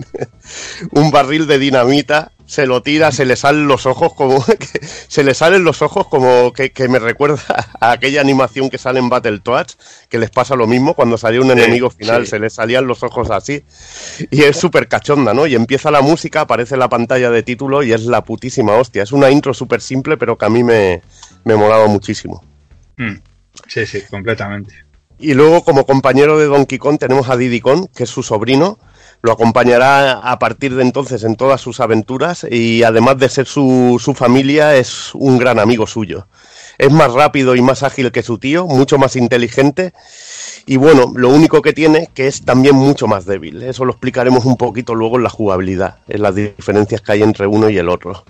un 0.93 1.11
barril 1.11 1.47
de 1.49 1.59
dinamita, 1.59 2.31
se 2.51 2.67
lo 2.67 2.83
tira, 2.83 3.13
se 3.13 3.25
le 3.27 3.37
salen 3.37 3.69
los 3.69 3.87
ojos 3.87 4.13
como 4.13 4.45
que, 4.59 4.81
se 4.83 5.23
le 5.23 5.35
salen 5.35 5.63
los 5.63 5.83
ojos 5.83 6.09
como 6.09 6.53
que, 6.53 6.73
que 6.73 6.89
me 6.89 6.99
recuerda 6.99 7.41
a 7.81 7.93
aquella 7.93 8.21
animación 8.21 8.71
que 8.71 8.77
sale 8.77 8.99
en 8.99 9.09
Battletoads, 9.09 9.79
que 10.09 10.19
les 10.19 10.31
pasa 10.31 10.57
lo 10.57 10.67
mismo 10.67 10.95
cuando 10.95 11.17
salía 11.17 11.41
un 11.41 11.53
enemigo 11.53 11.91
final, 11.91 12.25
sí. 12.25 12.31
se 12.31 12.41
les 12.41 12.55
salían 12.55 12.89
los 12.89 13.05
ojos 13.05 13.31
así 13.31 13.63
y 14.33 14.43
es 14.43 14.57
súper 14.57 14.89
cachonda, 14.89 15.33
¿no? 15.33 15.47
Y 15.47 15.55
empieza 15.55 15.93
la 15.93 16.01
música, 16.01 16.41
aparece 16.41 16.77
la 16.77 16.89
pantalla 16.89 17.31
de 17.31 17.45
título 17.45 17.85
y 17.85 17.93
es 17.93 18.03
la 18.03 18.25
putísima 18.25 18.73
hostia. 18.75 19.05
Es 19.05 19.13
una 19.13 19.31
intro 19.31 19.55
súper 19.55 19.81
simple, 19.81 20.17
pero 20.17 20.37
que 20.37 20.45
a 20.45 20.51
mí 20.51 20.65
me, 20.65 21.03
me 21.45 21.55
molaba 21.55 21.87
muchísimo. 21.87 22.43
Mm. 22.97 23.19
Sí, 23.69 23.87
sí, 23.87 24.03
completamente. 24.11 24.75
Y 25.21 25.35
luego, 25.35 25.63
como 25.63 25.87
compañero 25.87 26.37
de 26.37 26.47
Donkey 26.47 26.79
Kong, 26.79 26.99
tenemos 26.99 27.29
a 27.29 27.37
Diddy 27.37 27.61
Kong, 27.61 27.87
que 27.95 28.03
es 28.03 28.11
su 28.11 28.25
sobrino. 28.25 28.81
Lo 29.23 29.33
acompañará 29.33 30.13
a 30.19 30.39
partir 30.39 30.75
de 30.75 30.83
entonces 30.83 31.25
en 31.25 31.37
todas 31.37 31.61
sus 31.61 31.81
aventuras 31.81 32.47
y 32.51 32.83
además 32.83 33.19
de 33.19 33.29
ser 33.29 33.47
su, 33.47 34.01
su 34.03 34.15
familia, 34.15 34.77
es 34.77 35.11
un 35.15 35.39
gran 35.39 35.59
amigo 35.59 35.87
suyo. 35.87 36.27
Es 36.79 36.91
más 36.91 37.13
rápido 37.13 37.55
y 37.55 37.61
más 37.61 37.83
ágil 37.83 38.11
que 38.13 38.23
su 38.23 38.39
tío, 38.39 38.67
mucho 38.67 38.97
más 38.97 39.17
inteligente 39.17 39.93
y 40.67 40.77
bueno, 40.77 41.13
lo 41.15 41.31
único 41.31 41.63
que 41.63 41.73
tiene 41.73 42.09
que 42.15 42.27
es 42.27 42.45
también 42.45 42.77
mucho 42.77 43.07
más 43.07 43.27
débil. 43.27 43.63
Eso 43.63 43.85
lo 43.85 43.93
explicaremos 43.93 44.45
un 44.45 44.57
poquito 44.57 44.95
luego 44.95 45.17
en 45.17 45.25
la 45.25 45.31
jugabilidad, 45.31 45.99
en 46.09 46.23
las 46.23 46.35
diferencias 46.35 47.01
que 47.01 47.13
hay 47.13 47.23
entre 47.23 47.47
uno 47.47 47.71
y 47.71 47.79
el 47.79 47.89
otro. 47.89 48.25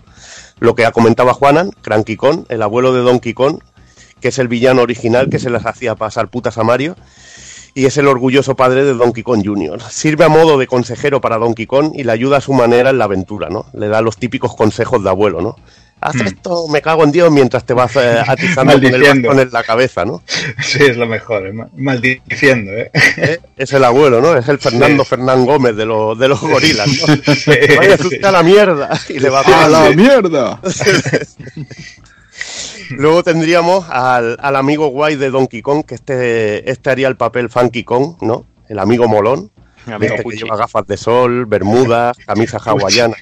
Lo 0.58 0.74
que 0.74 0.86
ha 0.86 0.92
comentado 0.92 1.32
Juanan, 1.34 1.70
Cranky 1.82 2.16
Kong, 2.16 2.44
el 2.48 2.62
abuelo 2.62 2.92
de 2.92 3.00
Donkey 3.00 3.34
Kong, 3.34 3.60
que 4.20 4.28
es 4.28 4.38
el 4.38 4.48
villano 4.48 4.82
original 4.82 5.30
que 5.30 5.38
se 5.38 5.50
las 5.50 5.66
hacía 5.66 5.94
pasar 5.94 6.28
putas 6.28 6.58
a 6.58 6.64
Mario, 6.64 6.96
y 7.74 7.86
es 7.86 7.96
el 7.98 8.06
orgulloso 8.08 8.56
padre 8.56 8.84
de 8.84 8.94
Donkey 8.94 9.22
Kong 9.22 9.42
Jr. 9.44 9.80
Sirve 9.90 10.24
a 10.24 10.28
modo 10.28 10.58
de 10.58 10.66
consejero 10.66 11.20
para 11.20 11.38
Donkey 11.38 11.66
Kong 11.66 11.92
y 11.94 12.04
le 12.04 12.12
ayuda 12.12 12.38
a 12.38 12.40
su 12.40 12.52
manera 12.52 12.90
en 12.90 12.98
la 12.98 13.04
aventura, 13.04 13.48
¿no? 13.48 13.66
Le 13.72 13.88
da 13.88 14.00
los 14.00 14.16
típicos 14.16 14.54
consejos 14.56 15.02
de 15.04 15.10
abuelo, 15.10 15.40
¿no? 15.40 15.56
Haz 16.02 16.14
Hmm. 16.16 16.26
esto, 16.28 16.66
me 16.68 16.80
cago 16.80 17.04
en 17.04 17.12
Dios, 17.12 17.30
mientras 17.30 17.64
te 17.64 17.74
vas 17.74 17.94
eh, 17.96 18.22
atizando 18.26 18.72
con 18.72 18.84
el 18.84 18.90
Maldiciendo. 18.90 19.28
bastón 19.28 19.46
en 19.46 19.52
la 19.52 19.62
cabeza, 19.62 20.04
¿no? 20.06 20.22
Sí, 20.64 20.78
es 20.82 20.96
lo 20.96 21.06
mejor, 21.06 21.46
eh, 21.46 21.52
ma- 21.52 21.68
maldiciendo, 21.76 22.72
¿eh? 22.72 22.90
¿Eh? 23.18 23.38
Es 23.58 23.70
el 23.74 23.84
abuelo, 23.84 24.18
¿no? 24.22 24.34
Es 24.34 24.48
el 24.48 24.58
Fernando 24.58 25.04
Sí. 25.04 25.10
Fernán 25.10 25.44
Gómez 25.44 25.76
de, 25.76 25.84
los 25.84 26.18
de 26.18 26.28
los 26.28 26.40
gorilas, 26.40 26.88
¿no? 26.88 27.34
Sí, 27.34 27.50
Vaya 27.76 27.98
sí. 27.98 28.18
a 28.22 28.30
la 28.32 28.42
mierda. 28.42 28.98
Y 29.10 29.18
le 29.18 29.28
va 29.28 29.40
a 29.42 29.64
¡A 29.66 29.68
la 29.68 29.90
mierda! 29.90 30.58
Luego 32.90 33.22
tendríamos 33.22 33.88
al, 33.88 34.36
al 34.40 34.56
amigo 34.56 34.88
guay 34.88 35.16
de 35.16 35.30
Donkey 35.30 35.62
Kong, 35.62 35.84
que 35.84 35.94
este, 35.94 36.70
este 36.70 36.90
haría 36.90 37.08
el 37.08 37.16
papel 37.16 37.48
Funky 37.50 37.84
Kong, 37.84 38.16
¿no? 38.20 38.46
El 38.68 38.78
amigo 38.78 39.08
molón. 39.08 39.50
Amigo 39.86 40.14
Este 40.14 40.28
que 40.28 40.36
lleva 40.36 40.56
gafas 40.56 40.86
de 40.86 40.96
sol, 40.96 41.46
bermudas, 41.46 42.16
camisa 42.26 42.58
hawaiana. 42.64 43.16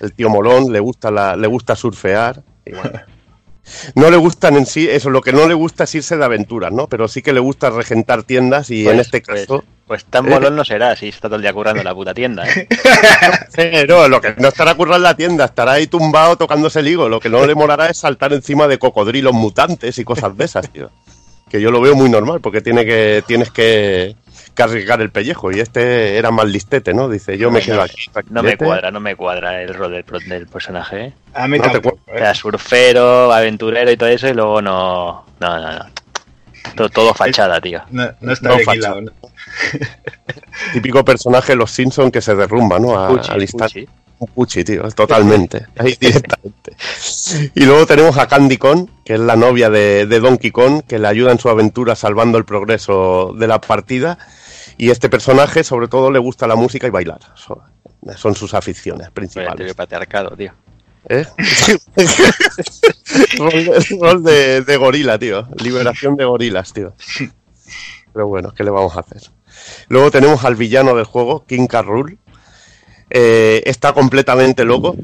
El 0.00 0.12
tío 0.12 0.28
molón, 0.28 0.72
le 0.72 0.80
gusta, 0.80 1.10
la, 1.10 1.36
le 1.36 1.46
gusta 1.46 1.76
surfear. 1.76 2.42
y 2.66 2.72
bueno. 2.72 3.00
No 3.94 4.10
le 4.10 4.16
gustan 4.16 4.56
en 4.56 4.66
sí, 4.66 4.88
eso, 4.90 5.10
lo 5.10 5.20
que 5.20 5.32
no 5.32 5.46
le 5.46 5.54
gusta 5.54 5.84
es 5.84 5.94
irse 5.94 6.16
de 6.16 6.24
aventuras, 6.24 6.72
¿no? 6.72 6.88
Pero 6.88 7.06
sí 7.06 7.22
que 7.22 7.32
le 7.32 7.38
gusta 7.40 7.70
regentar 7.70 8.24
tiendas 8.24 8.70
y 8.70 8.82
Pues- 8.84 8.94
en 8.94 9.00
este 9.00 9.20
pues- 9.20 9.40
caso... 9.46 9.58
Pues 9.58 9.68
tan 10.08 10.28
molón 10.28 10.56
no 10.56 10.64
será 10.64 10.94
si 10.94 11.08
está 11.08 11.28
todo 11.28 11.36
el 11.36 11.42
día 11.42 11.52
currando 11.52 11.80
en 11.80 11.84
la 11.84 11.94
puta 11.94 12.14
tienda, 12.14 12.48
¿eh? 12.48 12.68
Pero 13.54 14.08
lo 14.08 14.20
que 14.20 14.34
no 14.38 14.48
estará 14.48 14.74
currando 14.74 14.98
en 14.98 15.02
la 15.02 15.16
tienda, 15.16 15.44
estará 15.46 15.72
ahí 15.72 15.86
tumbado 15.86 16.36
tocándose 16.36 16.80
el 16.80 16.88
higo. 16.88 17.08
Lo 17.08 17.20
que 17.20 17.28
no 17.28 17.44
le 17.46 17.54
molará 17.54 17.88
es 17.88 17.98
saltar 17.98 18.32
encima 18.32 18.68
de 18.68 18.78
cocodrilos 18.78 19.32
mutantes 19.32 19.98
y 19.98 20.04
cosas 20.04 20.36
de 20.36 20.44
esas, 20.44 20.70
tío. 20.70 20.90
Que 21.48 21.60
yo 21.60 21.72
lo 21.72 21.80
veo 21.80 21.96
muy 21.96 22.08
normal, 22.08 22.40
porque 22.40 22.60
tiene 22.60 22.84
que, 22.84 23.24
tienes 23.26 23.50
que, 23.50 24.14
que 24.54 24.62
arriesgar 24.62 25.00
el 25.00 25.10
pellejo. 25.10 25.50
Y 25.50 25.58
este 25.58 26.16
era 26.16 26.30
más 26.30 26.46
listete, 26.46 26.94
¿no? 26.94 27.08
Dice, 27.08 27.36
yo 27.36 27.50
me 27.50 27.60
quedo 27.60 27.82
aquí. 27.82 28.06
No 28.30 28.44
me 28.44 28.56
cuadra, 28.56 28.92
no 28.92 29.00
me 29.00 29.16
cuadra 29.16 29.60
el 29.60 29.74
rol 29.74 29.90
del, 29.90 30.46
personaje, 30.46 31.06
¿eh? 31.06 31.12
A 31.34 31.48
mí 31.48 31.58
No 31.58 31.64
te 31.64 31.70
tampoco. 31.70 31.98
O 32.06 32.16
sea, 32.16 32.34
surfero, 32.34 33.32
aventurero 33.32 33.90
y 33.90 33.96
todo 33.96 34.08
eso, 34.08 34.28
y 34.28 34.34
luego 34.34 34.62
no. 34.62 35.24
No, 35.40 35.58
no, 35.58 35.72
no. 35.72 35.86
Todo, 36.76 36.88
todo 36.88 37.14
fachada, 37.14 37.60
tío. 37.60 37.82
No, 37.90 38.08
no 38.20 38.32
está 38.32 38.50
No, 38.50 39.10
Típico 40.72 41.04
personaje 41.04 41.52
de 41.52 41.56
los 41.56 41.70
Simpsons 41.70 42.12
que 42.12 42.20
se 42.20 42.34
derrumba, 42.34 42.78
¿no? 42.78 42.98
A- 42.98 43.08
Puchi, 43.08 43.30
al 43.30 43.42
instante. 43.42 43.88
Un 44.18 44.28
Puchi, 44.28 44.64
tío, 44.64 44.82
totalmente. 44.90 45.66
Ahí 45.78 45.96
directamente. 45.98 46.76
Y 47.54 47.64
luego 47.64 47.86
tenemos 47.86 48.18
a 48.18 48.28
Candy 48.28 48.58
Kong, 48.58 48.86
que 49.04 49.14
es 49.14 49.20
la 49.20 49.34
novia 49.36 49.70
de, 49.70 50.06
de 50.06 50.20
Donkey 50.20 50.50
Kong, 50.50 50.82
que 50.86 50.98
le 50.98 51.08
ayuda 51.08 51.32
en 51.32 51.38
su 51.38 51.48
aventura 51.48 51.96
salvando 51.96 52.36
el 52.36 52.44
progreso 52.44 53.32
de 53.38 53.46
la 53.46 53.60
partida. 53.60 54.18
Y 54.76 54.90
este 54.90 55.08
personaje, 55.08 55.64
sobre 55.64 55.88
todo, 55.88 56.10
le 56.10 56.18
gusta 56.18 56.46
la 56.46 56.54
música 56.56 56.86
y 56.86 56.90
bailar. 56.90 57.20
Son, 57.34 57.58
son 58.16 58.34
sus 58.34 58.52
aficiones 58.54 59.10
principales. 59.10 59.74
patriarcado, 59.74 60.36
tío. 60.36 60.52
¿Eh? 61.08 61.24
rol 63.38 63.64
de, 63.64 63.86
rol 64.00 64.22
de- 64.22 64.60
de 64.62 64.76
gorila, 64.76 65.18
tío. 65.18 65.48
Liberación 65.62 66.16
de 66.16 66.24
gorilas, 66.24 66.72
tío. 66.72 66.94
Pero 68.12 68.26
bueno, 68.28 68.52
¿qué 68.52 68.64
le 68.64 68.70
vamos 68.70 68.96
a 68.96 69.00
hacer? 69.00 69.22
Luego 69.88 70.10
tenemos 70.10 70.44
al 70.44 70.56
villano 70.56 70.94
del 70.94 71.04
juego, 71.04 71.44
King. 71.46 71.66
Rool. 71.70 72.18
Eh, 73.10 73.62
está 73.66 73.92
completamente 73.92 74.64
loco. 74.64 74.96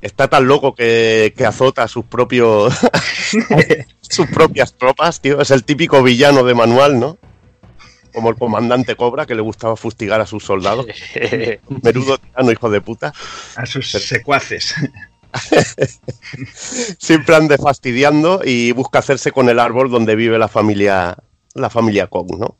Está 0.00 0.28
tan 0.28 0.46
loco 0.46 0.74
que, 0.74 1.34
que 1.36 1.46
azota 1.46 1.82
a 1.82 1.88
sus 1.88 2.04
propios 2.04 2.74
sus 4.00 4.26
propias 4.28 4.74
tropas, 4.74 5.20
tío. 5.20 5.40
Es 5.40 5.50
el 5.50 5.64
típico 5.64 6.02
villano 6.02 6.44
de 6.44 6.54
manual, 6.54 6.98
¿no? 6.98 7.18
Como 8.12 8.30
el 8.30 8.36
comandante 8.36 8.96
Cobra, 8.96 9.26
que 9.26 9.34
le 9.34 9.42
gustaba 9.42 9.76
fustigar 9.76 10.20
a 10.20 10.26
sus 10.26 10.44
soldados. 10.44 10.86
Menudo 11.82 12.18
tirano, 12.18 12.52
hijo 12.52 12.70
de 12.70 12.80
puta. 12.80 13.12
A 13.56 13.66
sus 13.66 13.90
secuaces. 13.90 14.74
siempre 16.98 17.36
ande 17.36 17.58
fastidiando 17.58 18.40
y 18.44 18.72
busca 18.72 19.00
hacerse 19.00 19.32
con 19.32 19.48
el 19.50 19.58
árbol 19.58 19.90
donde 19.90 20.14
vive 20.14 20.38
la 20.38 20.48
familia 20.48 21.18
la 21.54 21.70
familia 21.70 22.06
Kong, 22.06 22.38
¿no? 22.38 22.56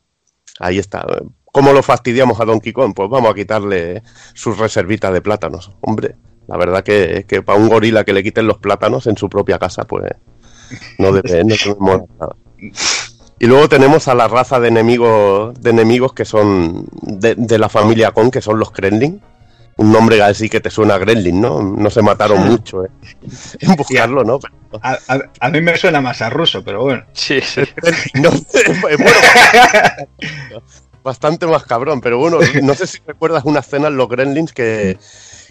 Ahí 0.59 0.79
está. 0.79 1.05
¿Cómo 1.51 1.73
lo 1.73 1.81
fastidiamos 1.81 2.39
a 2.39 2.45
Donkey 2.45 2.73
Kong? 2.73 2.93
Pues 2.95 3.09
vamos 3.09 3.31
a 3.31 3.33
quitarle 3.33 4.03
sus 4.33 4.57
reservitas 4.57 5.13
de 5.13 5.21
plátanos. 5.21 5.71
Hombre, 5.81 6.15
la 6.47 6.57
verdad 6.57 6.83
que, 6.83 7.25
que 7.27 7.41
para 7.41 7.59
un 7.59 7.69
gorila 7.69 8.03
que 8.03 8.13
le 8.13 8.23
quiten 8.23 8.47
los 8.47 8.57
plátanos 8.57 9.07
en 9.07 9.17
su 9.17 9.29
propia 9.29 9.59
casa, 9.59 9.85
pues 9.85 10.11
no 10.97 11.11
debe, 11.11 11.43
no 11.43 11.55
molar 11.79 12.05
nada. 12.19 12.35
Y 13.39 13.45
luego 13.45 13.69
tenemos 13.69 14.07
a 14.07 14.15
la 14.15 14.27
raza 14.27 14.59
de 14.59 14.69
enemigos, 14.69 15.59
de 15.61 15.69
enemigos 15.69 16.13
que 16.13 16.25
son 16.25 16.87
de, 17.01 17.35
de 17.35 17.57
la 17.59 17.69
familia 17.69 18.11
Kong, 18.11 18.31
que 18.31 18.41
son 18.41 18.59
los 18.59 18.71
Kremlin. 18.71 19.21
Un 19.77 19.91
nombre 19.91 20.21
así 20.23 20.49
que 20.49 20.59
te 20.59 20.69
suena 20.71 20.95
a 20.95 20.97
Gremlin, 20.97 21.39
¿no? 21.39 21.61
No 21.61 21.89
se 21.91 22.01
mataron 22.01 22.47
mucho 22.47 22.83
eh, 22.85 22.89
en 23.59 23.75
buscarlo, 23.75 24.23
¿no? 24.23 24.39
A, 24.81 24.97
a- 25.07 25.19
a 25.39 25.49
mí 25.49 25.61
me 25.61 25.77
suena 25.77 26.01
más 26.01 26.21
a 26.21 26.29
ruso, 26.31 26.63
pero 26.63 26.81
bueno. 26.81 27.03
Sí, 27.13 27.39
sí. 27.41 27.61
no, 28.15 28.31
bueno, 28.81 29.05
bastante 31.03 31.45
más 31.47 31.63
cabrón, 31.65 32.01
pero 32.01 32.17
bueno, 32.17 32.39
no 32.63 32.73
sé 32.73 32.87
si 32.87 32.99
recuerdas 33.05 33.43
una 33.45 33.59
escena 33.61 33.87
en 33.87 33.97
los 33.97 34.09
Gremlins 34.09 34.51
que, 34.51 34.97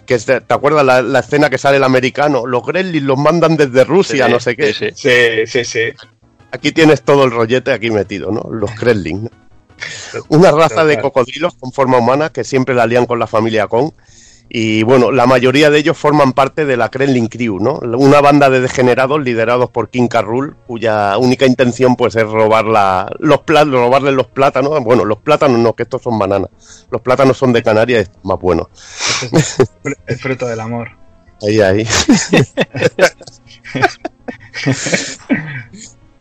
que 0.05 0.15
es 0.15 0.25
de- 0.25 0.41
¿te 0.41 0.53
acuerdas 0.53 0.85
la, 0.85 1.01
la 1.01 1.19
escena 1.19 1.49
que 1.49 1.57
sale 1.57 1.77
el 1.77 1.83
americano? 1.83 2.45
Los 2.45 2.63
Gremlins 2.65 3.05
los 3.05 3.17
mandan 3.17 3.57
desde 3.57 3.83
Rusia, 3.83 4.25
Sí, 4.27 4.31
no 4.31 4.39
sé 4.39 4.55
qué. 4.55 4.73
sí, 4.73 4.89
sí. 5.47 5.63
Sí. 5.65 5.79
Aquí 6.51 6.71
tienes 6.71 7.01
todo 7.01 7.23
el 7.25 7.31
rollete 7.31 7.71
aquí 7.71 7.91
metido, 7.91 8.31
¿no? 8.31 8.41
Los 8.51 8.71
Kremlin. 8.71 9.23
¿no? 9.23 9.29
Una 10.29 10.51
raza 10.51 10.85
de 10.85 10.99
cocodrilos 10.99 11.55
con 11.55 11.71
forma 11.71 11.97
humana 11.97 12.29
que 12.29 12.43
siempre 12.43 12.73
la 12.73 12.85
lían 12.87 13.05
con 13.05 13.19
la 13.19 13.27
familia 13.27 13.67
Kong. 13.67 13.91
Y 14.49 14.83
bueno, 14.83 15.11
la 15.11 15.25
mayoría 15.25 15.69
de 15.69 15.79
ellos 15.79 15.97
forman 15.97 16.31
parte 16.31 16.65
de 16.65 16.77
la 16.77 16.87
Kremlin 16.89 17.27
Crew, 17.27 17.59
¿no? 17.59 17.79
Una 17.97 18.21
banda 18.21 18.49
de 18.49 18.61
degenerados 18.61 19.21
liderados 19.21 19.69
por 19.69 19.89
King 19.89 20.07
K. 20.07 20.21
Rool, 20.21 20.55
cuya 20.67 21.17
única 21.17 21.45
intención 21.45 21.97
pues 21.97 22.15
es 22.15 22.23
robar 22.23 22.63
la, 22.65 23.11
los 23.19 23.39
plá- 23.39 23.69
robarle 23.69 24.13
los 24.13 24.27
plátanos. 24.27 24.81
Bueno, 24.83 25.03
los 25.03 25.17
plátanos 25.17 25.59
no, 25.59 25.73
que 25.73 25.83
estos 25.83 26.01
son 26.01 26.17
bananas. 26.17 26.49
Los 26.89 27.01
plátanos 27.01 27.37
son 27.37 27.51
de 27.51 27.61
Canarias, 27.61 28.03
es 28.03 28.11
más 28.23 28.39
bueno. 28.39 28.69
El 30.05 30.17
fruto 30.17 30.47
del 30.47 30.61
amor. 30.61 30.91
Ahí, 31.45 31.59
ahí. 31.59 31.85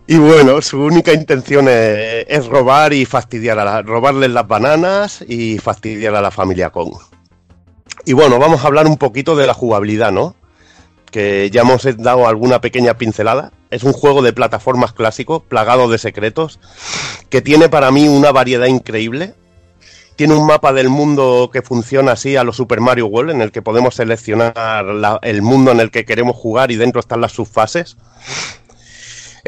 y 0.07 0.17
bueno, 0.19 0.63
su 0.63 0.81
única 0.83 1.13
intención 1.13 1.67
es, 1.69 2.27
es 2.29 2.47
robar 2.47 2.93
y 2.93 3.05
fastidiar 3.07 3.59
a 3.59 3.65
la, 3.65 3.83
robarles 3.83 4.31
las 4.31 4.47
bananas 4.47 5.25
y 5.27 5.59
fastidiar 5.59 6.15
a 6.15 6.21
la 6.21 6.31
familia 6.31 6.71
Kong. 6.71 6.93
Y 8.07 8.15
bueno, 8.15 8.39
vamos 8.39 8.65
a 8.65 8.69
hablar 8.69 8.87
un 8.87 8.97
poquito 8.97 9.37
de 9.37 9.47
la 9.47 9.53
jugabilidad, 9.53 10.13
¿no? 10.13 10.35
Que 11.11 11.51
ya 11.51 11.61
hemos 11.61 11.85
dado 11.99 12.27
alguna 12.27 12.63
pequeña 12.63 12.97
pincelada. 12.97 13.53
Es 13.71 13.83
un 13.83 13.93
juego 13.93 14.23
de 14.23 14.33
plataformas 14.33 14.93
clásico, 14.95 15.41
plagado 15.41 15.91
de 15.91 15.99
secretos, 15.99 16.59
que 17.29 17.43
tiene 17.43 17.69
para 17.69 17.91
mí 17.91 18.09
una 18.09 18.33
variedad 18.33 18.67
increíble 18.67 19.35
tiene 20.17 20.35
un 20.35 20.47
mapa 20.47 20.73
del 20.73 20.89
mundo 20.89 21.51
que 21.53 21.61
funciona 21.61 22.13
así 22.13 22.37
a 22.37 22.45
los 22.45 22.57
Super 22.57 22.81
Mario 22.81 23.07
World, 23.07 23.33
en 23.33 23.43
el 23.43 23.53
que 23.53 23.61
podemos 23.61 23.95
seleccionar 23.95 24.87
el 25.23 25.43
mundo 25.43 25.73
en 25.73 25.81
el 25.81 25.91
que 25.91 26.07
queremos 26.07 26.37
jugar 26.37 26.71
y 26.71 26.77
dentro 26.77 27.01
están 27.01 27.21
las 27.21 27.33
subfases. 27.33 27.99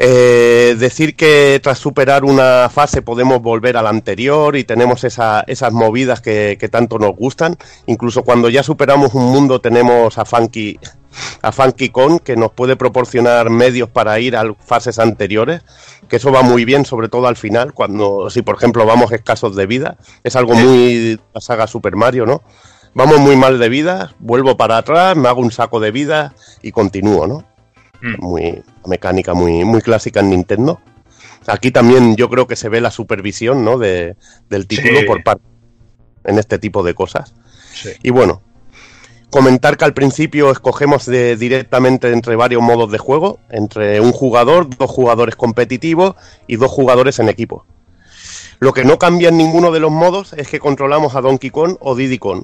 Eh, 0.01 0.77
decir 0.79 1.13
que 1.17 1.59
tras 1.61 1.77
superar 1.77 2.23
una 2.23 2.69
fase 2.69 3.01
podemos 3.01 3.41
volver 3.41 3.75
a 3.75 3.81
la 3.81 3.89
anterior 3.89 4.55
y 4.55 4.63
tenemos 4.63 5.03
esa- 5.03 5.43
esas 5.45 5.73
movidas 5.73 6.21
que, 6.21 6.55
que 6.57 6.69
tanto 6.69 6.99
nos 6.99 7.17
gustan. 7.17 7.57
Incluso 7.85 8.23
cuando 8.23 8.47
ya 8.47 8.63
superamos 8.63 9.13
un 9.13 9.25
mundo 9.29 9.59
tenemos 9.59 10.17
a 10.17 10.23
Funky, 10.23 10.79
a 11.41 11.51
Funky 11.51 11.89
Kong 11.89 12.21
que 12.23 12.37
nos 12.37 12.51
puede 12.51 12.77
proporcionar 12.77 13.49
medios 13.49 13.89
para 13.89 14.17
ir 14.21 14.37
a 14.37 14.53
fases 14.65 14.99
anteriores, 14.99 15.63
que 16.07 16.15
eso 16.15 16.31
va 16.31 16.43
muy 16.43 16.63
bien, 16.63 16.85
sobre 16.85 17.09
todo 17.09 17.27
al 17.27 17.35
final, 17.35 17.73
cuando 17.73 18.29
si 18.29 18.41
por 18.41 18.55
ejemplo 18.55 18.85
vamos 18.85 19.11
escasos 19.11 19.53
de 19.57 19.65
vida, 19.65 19.97
es 20.23 20.37
algo 20.37 20.53
muy 20.53 21.19
la 21.33 21.41
saga 21.41 21.67
Super 21.67 21.97
Mario, 21.97 22.25
¿no? 22.25 22.41
Vamos 22.93 23.19
muy 23.19 23.35
mal 23.35 23.59
de 23.59 23.67
vida, 23.67 24.15
vuelvo 24.19 24.55
para 24.55 24.77
atrás, 24.77 25.17
me 25.17 25.27
hago 25.27 25.41
un 25.41 25.51
saco 25.51 25.81
de 25.81 25.91
vida 25.91 26.33
y 26.61 26.71
continúo, 26.71 27.27
¿no? 27.27 27.43
Muy 28.19 28.63
mecánica 28.85 29.33
muy 29.33 29.65
muy 29.65 29.81
clásica 29.81 30.19
en 30.21 30.29
Nintendo. 30.29 30.79
Aquí 31.47 31.71
también 31.71 32.15
yo 32.15 32.29
creo 32.29 32.47
que 32.47 32.55
se 32.55 32.69
ve 32.69 32.79
la 32.81 32.91
supervisión, 32.91 33.63
¿no? 33.65 33.77
De, 33.77 34.15
del 34.49 34.67
título 34.67 34.99
Sí. 34.99 35.05
por 35.05 35.23
parte 35.23 35.43
en 36.25 36.37
este 36.39 36.59
tipo 36.59 36.83
de 36.83 36.93
cosas. 36.93 37.33
Sí. 37.73 37.89
Y 38.03 38.09
bueno, 38.11 38.41
comentar 39.29 39.77
que 39.77 39.85
al 39.85 39.93
principio 39.93 40.51
escogemos 40.51 41.05
de- 41.05 41.35
directamente 41.37 42.11
entre 42.11 42.35
varios 42.35 42.61
modos 42.61 42.91
de 42.91 42.97
juego, 42.97 43.39
entre 43.49 43.99
un 44.01 44.11
jugador, 44.11 44.69
dos 44.77 44.89
jugadores 44.91 45.35
competitivos 45.35 46.15
y 46.47 46.55
dos 46.57 46.71
jugadores 46.71 47.19
en 47.19 47.29
equipo. 47.29 47.65
Lo 48.59 48.73
que 48.73 48.83
no 48.83 48.99
cambia 48.99 49.29
en 49.29 49.37
ninguno 49.37 49.71
de 49.71 49.79
los 49.79 49.91
modos 49.91 50.33
es 50.33 50.47
que 50.49 50.59
controlamos 50.59 51.15
a 51.15 51.21
Donkey 51.21 51.49
Kong 51.49 51.77
o 51.79 51.95
Diddy 51.95 52.17
Kong. 52.17 52.43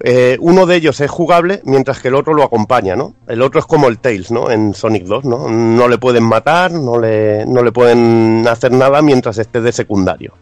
Eh, 0.00 0.36
uno 0.40 0.66
de 0.66 0.76
ellos 0.76 1.00
es 1.00 1.10
jugable 1.10 1.62
mientras 1.64 2.00
que 2.00 2.08
el 2.08 2.14
otro 2.14 2.34
lo 2.34 2.42
acompaña, 2.42 2.96
¿no? 2.96 3.14
El 3.26 3.42
otro 3.42 3.60
es 3.60 3.66
como 3.66 3.88
el 3.88 3.98
Tails, 3.98 4.30
¿no? 4.30 4.50
En 4.50 4.74
Sonic 4.74 5.04
2, 5.04 5.24
¿no? 5.24 5.48
No 5.48 5.88
le 5.88 5.98
pueden 5.98 6.24
matar, 6.24 6.70
no 6.72 6.98
le, 6.98 7.46
no 7.46 7.62
le 7.62 7.72
pueden 7.72 8.46
hacer 8.48 8.72
nada 8.72 9.00
mientras 9.00 9.38
esté 9.38 9.60
de 9.60 9.72
secundario. 9.72 10.34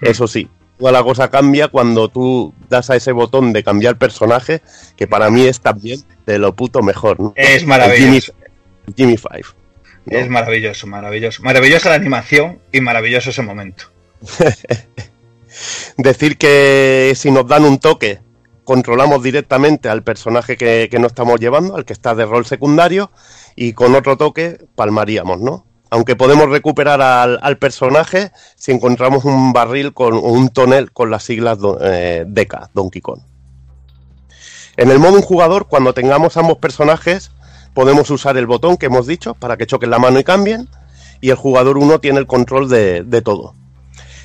Eso 0.00 0.26
sí, 0.26 0.48
toda 0.78 0.92
la 0.92 1.02
cosa 1.02 1.28
cambia 1.28 1.68
cuando 1.68 2.08
tú 2.08 2.54
das 2.68 2.90
a 2.90 2.96
ese 2.96 3.12
botón 3.12 3.52
de 3.52 3.62
cambiar 3.62 3.96
personaje, 3.96 4.62
que 4.96 5.06
para 5.06 5.30
mí 5.30 5.46
es 5.46 5.60
también 5.60 6.00
de 6.26 6.38
lo 6.38 6.54
puto 6.54 6.82
mejor, 6.82 7.20
¿no? 7.20 7.32
Es 7.36 7.66
maravilloso. 7.66 8.32
Jimmy, 8.32 8.94
Jimmy 8.96 9.16
Five. 9.16 9.44
¿no? 10.06 10.18
Es 10.18 10.28
maravilloso, 10.28 10.86
maravilloso. 10.86 11.42
Maravillosa 11.42 11.90
la 11.90 11.96
animación 11.96 12.58
y 12.72 12.80
maravilloso 12.80 13.30
ese 13.30 13.42
momento. 13.42 13.84
Decir 15.96 16.38
que 16.38 17.12
si 17.14 17.30
nos 17.30 17.46
dan 17.46 17.64
un 17.64 17.78
toque, 17.78 18.20
controlamos 18.72 19.22
directamente 19.22 19.90
al 19.90 20.02
personaje 20.02 20.56
que, 20.56 20.88
que 20.90 20.98
no 20.98 21.06
estamos 21.06 21.38
llevando, 21.38 21.76
al 21.76 21.84
que 21.84 21.92
está 21.92 22.14
de 22.14 22.24
rol 22.24 22.46
secundario, 22.46 23.10
y 23.54 23.74
con 23.74 23.94
otro 23.94 24.16
toque 24.16 24.64
palmaríamos, 24.74 25.42
¿no? 25.42 25.66
Aunque 25.90 26.16
podemos 26.16 26.48
recuperar 26.48 27.02
al, 27.02 27.58
personaje 27.58 28.32
si 28.56 28.72
encontramos 28.72 29.26
un 29.26 29.52
barril 29.52 29.92
con 29.92 30.14
un 30.14 30.48
tonel 30.48 30.90
con 30.90 31.10
las 31.10 31.22
siglas 31.22 31.58
eh, 31.82 32.24
DECA, 32.26 32.70
Donkey 32.72 33.02
Kong. 33.02 33.20
En 34.78 34.90
el 34.90 34.98
modo 34.98 35.16
un 35.16 35.22
jugador, 35.22 35.68
cuando 35.68 35.92
tengamos 35.92 36.38
ambos 36.38 36.56
personajes, 36.56 37.30
podemos 37.74 38.08
usar 38.08 38.38
el 38.38 38.46
botón 38.46 38.78
que 38.78 38.86
hemos 38.86 39.06
dicho 39.06 39.34
para 39.34 39.58
que 39.58 39.66
choquen 39.66 39.90
la 39.90 39.98
mano 39.98 40.18
y 40.18 40.24
cambien, 40.24 40.66
y 41.20 41.28
el 41.28 41.36
jugador 41.36 41.76
1 41.76 42.00
tiene 42.00 42.20
el 42.20 42.26
control 42.26 42.70
de, 42.70 43.22
todo. 43.22 43.54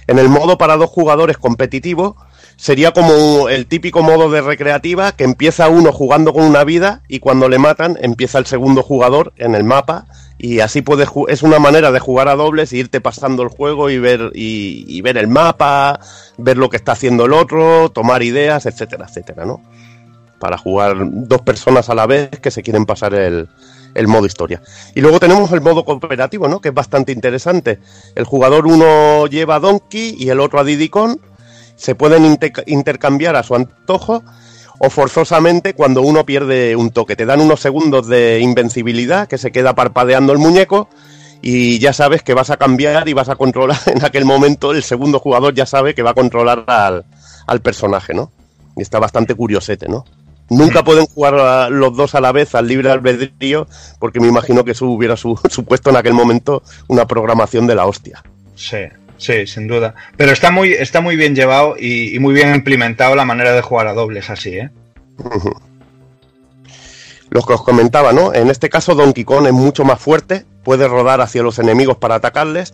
En 0.07 0.19
el 0.19 0.29
modo 0.29 0.57
para 0.57 0.77
dos 0.77 0.89
jugadores 0.89 1.37
competitivo, 1.37 2.15
sería 2.57 2.91
como 2.91 3.49
el 3.49 3.67
típico 3.67 4.01
modo 4.01 4.29
de 4.29 4.41
recreativa 4.41 5.11
que 5.11 5.23
empieza 5.23 5.69
uno 5.69 5.93
jugando 5.93 6.33
con 6.33 6.43
una 6.43 6.63
vida 6.63 7.03
y 7.07 7.19
cuando 7.19 7.47
le 7.47 7.59
matan 7.59 7.97
empieza 8.01 8.39
el 8.39 8.47
segundo 8.47 8.81
jugador 8.83 9.31
en 9.37 9.55
el 9.55 9.63
mapa 9.63 10.07
y 10.39 10.59
así 10.59 10.81
puedes 10.81 11.09
es 11.29 11.43
una 11.43 11.59
manera 11.59 11.91
de 11.91 11.99
jugar 11.99 12.27
a 12.27 12.35
dobles 12.35 12.73
e 12.73 12.77
irte 12.77 12.99
pasando 12.99 13.43
el 13.43 13.49
juego 13.49 13.89
y 13.89 13.99
ver 13.99 14.31
y, 14.33 14.85
y 14.87 15.01
ver 15.01 15.17
el 15.17 15.27
mapa, 15.27 15.99
ver 16.37 16.57
lo 16.57 16.69
que 16.69 16.77
está 16.77 16.91
haciendo 16.93 17.25
el 17.25 17.33
otro, 17.33 17.89
tomar 17.89 18.23
ideas, 18.23 18.65
etcétera, 18.65 19.05
etcétera, 19.07 19.45
¿no? 19.45 19.61
Para 20.39 20.57
jugar 20.57 20.97
dos 20.99 21.41
personas 21.41 21.89
a 21.89 21.95
la 21.95 22.05
vez 22.05 22.29
que 22.39 22.51
se 22.51 22.61
quieren 22.61 22.85
pasar 22.85 23.15
el, 23.15 23.49
el 23.95 24.07
modo 24.07 24.27
historia. 24.27 24.61
Y 24.93 25.01
luego 25.01 25.19
tenemos 25.19 25.51
el 25.51 25.61
modo 25.61 25.83
cooperativo, 25.83 26.47
¿no? 26.47 26.61
Que 26.61 26.69
es 26.69 26.73
bastante 26.73 27.11
interesante. 27.11 27.79
El 28.15 28.25
jugador 28.25 28.67
uno 28.67 29.25
lleva 29.25 29.55
a 29.55 29.59
Donkey 29.59 30.15
y 30.17 30.29
el 30.29 30.39
otro 30.39 30.59
a 30.59 30.63
Diddy. 30.63 30.89
Se 31.77 31.95
pueden 31.95 32.25
inter- 32.25 32.63
intercambiar 32.67 33.37
a 33.37 33.43
su 33.43 33.55
antojo 33.55 34.23
o 34.79 34.89
forzosamente 34.89 35.73
cuando 35.73 36.01
uno 36.01 36.25
pierde 36.25 36.75
un 36.75 36.89
toque. 36.91 37.15
Te 37.15 37.25
dan 37.25 37.39
unos 37.39 37.61
segundos 37.61 38.07
de 38.07 38.39
invencibilidad 38.41 39.27
que 39.29 39.37
se 39.37 39.51
queda 39.53 39.73
parpadeando 39.75 40.33
el 40.33 40.39
muñeco 40.39 40.89
y 41.41 41.79
ya 41.79 41.93
sabes 41.93 42.21
que 42.23 42.33
vas 42.33 42.49
a 42.49 42.57
cambiar 42.57 43.07
y 43.07 43.13
vas 43.13 43.29
a 43.29 43.35
controlar 43.35 43.77
en 43.85 44.03
aquel 44.03 44.25
momento. 44.25 44.71
El 44.73 44.83
segundo 44.83 45.19
jugador 45.19 45.53
ya 45.53 45.65
sabe 45.65 45.95
que 45.95 46.03
va 46.03 46.11
a 46.11 46.15
controlar 46.15 46.63
al, 46.67 47.05
al 47.45 47.61
personaje, 47.61 48.13
¿no? 48.13 48.31
Y 48.75 48.81
está 48.81 48.99
bastante 48.99 49.33
curiosete, 49.35 49.87
¿no? 49.87 50.03
Nunca 50.49 50.83
pueden 50.83 51.05
jugar 51.07 51.69
los 51.71 51.95
dos 51.97 52.15
a 52.15 52.21
la 52.21 52.31
vez 52.31 52.55
al 52.55 52.67
libre 52.67 52.89
albedrío, 52.89 53.67
porque 53.99 54.19
me 54.21 54.27
imagino 54.27 54.63
que 54.63 54.71
eso 54.71 54.85
hubiera 54.87 55.17
su- 55.17 55.37
supuesto 55.49 55.89
en 55.89 55.97
aquel 55.97 56.13
momento 56.13 56.63
una 56.87 57.05
programación 57.05 57.67
de 57.67 57.75
la 57.75 57.85
hostia. 57.85 58.23
Sí, 58.55 58.77
sí, 59.17 59.45
sin 59.47 59.67
duda. 59.67 59.95
Pero 60.15 60.31
está 60.31 60.51
muy, 60.51 60.73
está 60.73 61.01
muy 61.01 61.15
bien 61.15 61.35
llevado 61.35 61.75
y, 61.77 62.17
muy 62.19 62.33
bien 62.33 62.53
implementado 62.55 63.15
la 63.15 63.25
manera 63.25 63.53
de 63.53 63.61
jugar 63.61 63.87
a 63.87 63.93
dobles 63.93 64.29
así, 64.29 64.57
¿eh? 64.57 64.69
Ujú. 65.17 65.53
Los 67.29 67.45
que 67.45 67.53
os 67.53 67.63
comentaba, 67.63 68.13
¿no? 68.13 68.33
En 68.33 68.49
este 68.49 68.69
caso 68.69 68.95
Donkey 68.95 69.25
Kong 69.25 69.47
es 69.47 69.53
mucho 69.53 69.83
más 69.83 69.99
fuerte, 69.99 70.45
puede 70.63 70.87
rodar 70.87 71.19
hacia 71.21 71.43
los 71.43 71.59
enemigos 71.59 71.97
para 71.97 72.15
atacarles 72.15 72.73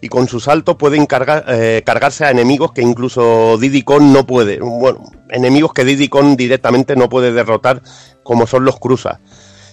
y 0.00 0.08
con 0.08 0.26
su 0.26 0.40
salto 0.40 0.78
puede 0.78 0.96
encargar- 0.96 1.44
eh, 1.48 1.82
cargarse 1.84 2.24
a 2.24 2.30
enemigos 2.30 2.72
que 2.72 2.80
incluso 2.80 3.58
Diddy 3.58 3.82
Kong 3.82 4.04
no 4.04 4.26
puede. 4.26 4.58
Bueno, 4.58 5.04
enemigos 5.28 5.74
que 5.74 5.84
Diddy 5.84 6.08
Kong 6.08 6.36
directamente 6.36 6.96
no 6.96 7.10
puede 7.10 7.32
derrotar, 7.32 7.82
como 8.22 8.46
son 8.46 8.64
los 8.64 8.78
Cruzas, 8.80 9.18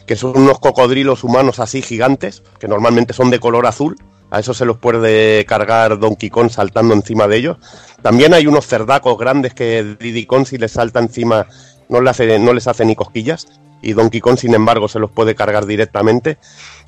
que 0.06 0.18
son 0.18 0.38
unos 0.38 0.60
cocodrilos 0.60 1.24
humanos 1.24 1.60
así 1.60 1.82
gigantes, 1.82 2.44
que 2.60 2.68
normalmente 2.68 3.14
son 3.14 3.30
de 3.30 3.40
color 3.40 3.66
azul. 3.66 3.96
A 4.30 4.40
eso 4.40 4.54
se 4.54 4.66
los 4.66 4.78
puede 4.78 5.46
cargar 5.46 6.00
Donkey 6.00 6.30
Kong 6.30 6.50
saltando 6.50 6.94
encima 6.94 7.28
de 7.28 7.38
ellos. 7.38 7.58
También 8.02 8.34
hay 8.34 8.48
unos 8.48 8.68
cerdacos 8.68 9.18
grandes 9.18 9.54
que 9.54 9.96
Diddy 10.00 10.26
Kong 10.26 10.46
si 10.46 10.58
les 10.58 10.72
salta 10.74 11.00
encima 11.00 11.48
no, 11.90 12.02
les 12.02 12.68
hace 12.68 12.86
ni 12.86 12.96
cosquillas. 12.96 13.48
Y 13.82 13.94
Donkey 13.94 14.22
Kong, 14.22 14.38
sin 14.38 14.56
embargo, 14.56 14.88
se 14.88 15.00
los 15.00 15.12
puede 15.12 15.36
cargar 15.36 15.66
directamente. 15.66 16.38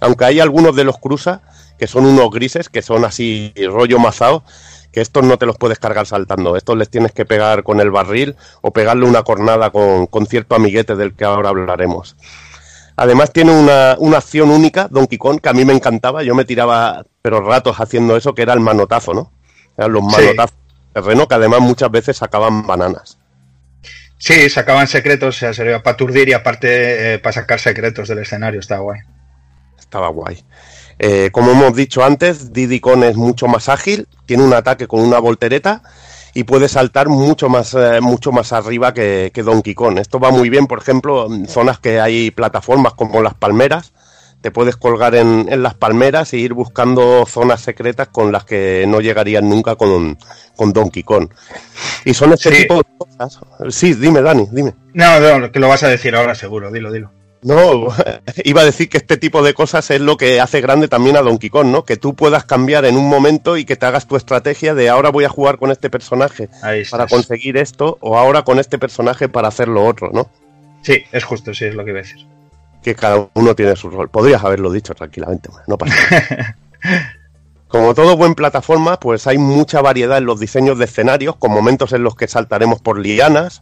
Aunque 0.01 0.25
hay 0.25 0.39
algunos 0.39 0.75
de 0.75 0.83
los 0.83 0.97
Cruza 0.97 1.41
que 1.77 1.87
son 1.87 2.05
unos 2.05 2.29
grises, 2.29 2.67
que 2.67 2.81
son 2.81 3.05
así 3.05 3.53
rollo 3.55 3.99
mazao, 3.99 4.43
que 4.91 4.99
estos 4.99 5.23
no 5.23 5.37
te 5.37 5.45
los 5.45 5.57
puedes 5.57 5.79
cargar 5.79 6.07
saltando. 6.07 6.57
Estos 6.57 6.75
les 6.77 6.89
tienes 6.89 7.13
que 7.13 7.25
pegar 7.25 7.63
con 7.63 7.79
el 7.79 7.89
barril 7.89 8.35
o 8.61 8.71
pegarle 8.71 9.05
una 9.05 9.23
cornada 9.23 9.69
con 9.69 10.25
cierto 10.27 10.55
amiguete 10.55 10.95
del 10.95 11.13
que 11.13 11.23
ahora 11.23 11.49
hablaremos. 11.49 12.17
Además 13.01 13.31
tiene 13.31 13.51
una, 13.57 13.95
una 13.99 14.17
acción 14.17 14.49
única, 14.49 14.89
Donkey 14.89 15.17
Kong, 15.17 15.39
que 15.39 15.47
a 15.47 15.53
mí 15.53 15.63
me 15.63 15.71
encantaba. 15.71 16.21
Yo 16.21 16.35
me 16.35 16.43
tiraba, 16.43 17.05
pero 17.21 17.39
ratos 17.39 17.77
haciendo 17.79 18.17
eso, 18.17 18.35
que 18.35 18.41
era 18.41 18.51
el 18.53 18.59
manotazo, 18.59 19.13
¿no? 19.13 19.31
Eran 19.77 19.93
los 19.93 20.03
Sí. 20.03 20.21
manotazos 20.21 20.57
de 20.57 21.01
terreno 21.01 21.25
que 21.25 21.35
además 21.35 21.61
muchas 21.61 21.89
veces 21.91 22.17
sacaban 22.17 22.67
bananas. 22.67 23.17
Sí, 24.17 24.49
sacaban 24.49 24.87
secretos, 24.87 25.37
o 25.37 25.39
sea, 25.39 25.53
servía 25.53 25.81
para 25.81 25.93
aturdir 25.93 26.27
y 26.27 26.33
aparte 26.33 27.13
eh, 27.13 27.19
para 27.19 27.31
sacar 27.31 27.57
secretos 27.61 28.09
del 28.09 28.19
escenario, 28.19 28.59
está 28.59 28.79
guay. 28.79 28.99
Estaba 29.79 30.09
guay. 30.09 30.43
Eh, 30.99 31.29
como 31.31 31.51
hemos 31.51 31.73
dicho 31.73 32.03
antes, 32.03 32.51
Diddy 32.51 32.81
Kong 32.81 33.05
es 33.05 33.15
mucho 33.15 33.47
más 33.47 33.69
ágil, 33.69 34.09
tiene 34.25 34.43
un 34.43 34.53
ataque 34.53 34.87
con 34.87 34.99
una 34.99 35.19
voltereta 35.19 35.83
y 36.33 36.43
puede 36.43 36.67
saltar 36.69 37.09
mucho 37.09 37.49
más, 37.49 37.73
eh, 37.73 37.99
mucho 38.01 38.31
más 38.31 38.53
arriba 38.53 38.93
que, 38.93 39.31
que 39.33 39.43
Donkey 39.43 39.73
Kong. 39.73 39.97
Esto 39.99 40.19
va 40.19 40.31
muy 40.31 40.49
bien, 40.49 40.67
por 40.67 40.79
ejemplo, 40.79 41.25
en 41.27 41.47
zonas 41.47 41.79
que 41.79 41.99
hay 41.99 42.31
plataformas 42.31 42.93
como 42.93 43.21
las 43.21 43.33
palmeras. 43.33 43.93
Te 44.41 44.51
puedes 44.51 44.77
colgar 44.77 45.15
en, 45.15 45.47
en 45.51 45.63
las 45.63 45.73
palmeras 45.73 46.31
e 46.33 46.37
ir 46.37 46.53
buscando 46.53 47.25
zonas 47.25 47.59
secretas 47.59 48.07
con 48.07 48.31
las 48.31 48.45
que 48.45 48.85
no 48.87 49.01
llegarían 49.01 49.49
nunca 49.49 49.75
con, 49.75 50.17
con 50.55 50.71
Donkey 50.71 51.03
Kong. 51.03 51.27
Y 52.05 52.13
son 52.13 52.31
este 52.31 52.49
Sí. 52.55 52.61
tipo 52.61 52.75
de 52.77 52.85
cosas. 52.97 53.39
Sí, 53.69 53.95
dime, 53.95 54.21
Dani, 54.21 54.47
dime. 54.51 54.73
No, 54.93 55.39
no, 55.39 55.51
que 55.51 55.59
lo 55.59 55.67
vas 55.67 55.83
a 55.83 55.89
decir 55.89 56.15
ahora 56.15 56.35
seguro, 56.35 56.71
dilo, 56.71 56.89
dilo. 56.89 57.11
No, 57.41 57.87
iba 58.43 58.61
a 58.61 58.65
decir 58.65 58.89
que 58.89 58.97
este 58.97 59.17
tipo 59.17 59.41
de 59.41 59.53
cosas 59.53 59.89
es 59.91 60.01
lo 60.01 60.17
que 60.17 60.41
hace 60.41 60.61
grande 60.61 60.87
también 60.87 61.15
a 61.15 61.21
Donkey 61.21 61.49
Kong, 61.49 61.67
¿no? 61.67 61.85
Que 61.85 61.95
tú 61.95 62.13
puedas 62.13 62.43
cambiar 62.43 62.85
en 62.85 62.97
un 62.97 63.07
momento 63.07 63.57
y 63.57 63.65
que 63.65 63.75
te 63.75 63.85
hagas 63.85 64.07
tu 64.07 64.15
estrategia 64.15 64.75
de 64.75 64.89
ahora 64.89 65.09
voy 65.09 65.23
a 65.23 65.29
jugar 65.29 65.57
con 65.57 65.71
este 65.71 65.89
personaje 65.89 66.49
para 66.91 67.07
conseguir 67.07 67.57
esto 67.57 67.97
o 68.01 68.17
ahora 68.17 68.43
con 68.43 68.59
este 68.59 68.77
personaje 68.77 69.29
para 69.29 69.47
hacer 69.47 69.67
lo 69.69 69.85
otro, 69.85 70.09
¿no? 70.13 70.29
Sí, 70.81 71.03
es 71.11 71.23
justo, 71.23 71.53
sí, 71.53 71.65
es 71.65 71.75
lo 71.75 71.83
que 71.85 71.91
iba 71.91 71.99
a 71.99 72.03
decir. 72.03 72.25
Que 72.83 72.95
cada 72.95 73.29
uno 73.33 73.55
tiene 73.55 73.75
su 73.75 73.89
rol. 73.89 74.09
Podrías 74.09 74.43
haberlo 74.43 74.71
dicho 74.71 74.93
tranquilamente, 74.93 75.49
no 75.67 75.77
pasa 75.77 75.95
nada. 76.11 76.57
Como 77.69 77.93
todo 77.93 78.17
buen 78.17 78.33
plataforma, 78.33 78.99
pues 78.99 79.27
hay 79.27 79.37
mucha 79.37 79.79
variedad 79.81 80.17
en 80.17 80.25
los 80.25 80.39
diseños 80.39 80.79
de 80.79 80.85
escenarios, 80.85 81.35
con 81.35 81.51
momentos 81.51 81.93
en 81.93 82.01
los 82.01 82.15
que 82.15 82.27
saltaremos 82.27 82.81
por 82.81 82.97
lianas, 82.97 83.61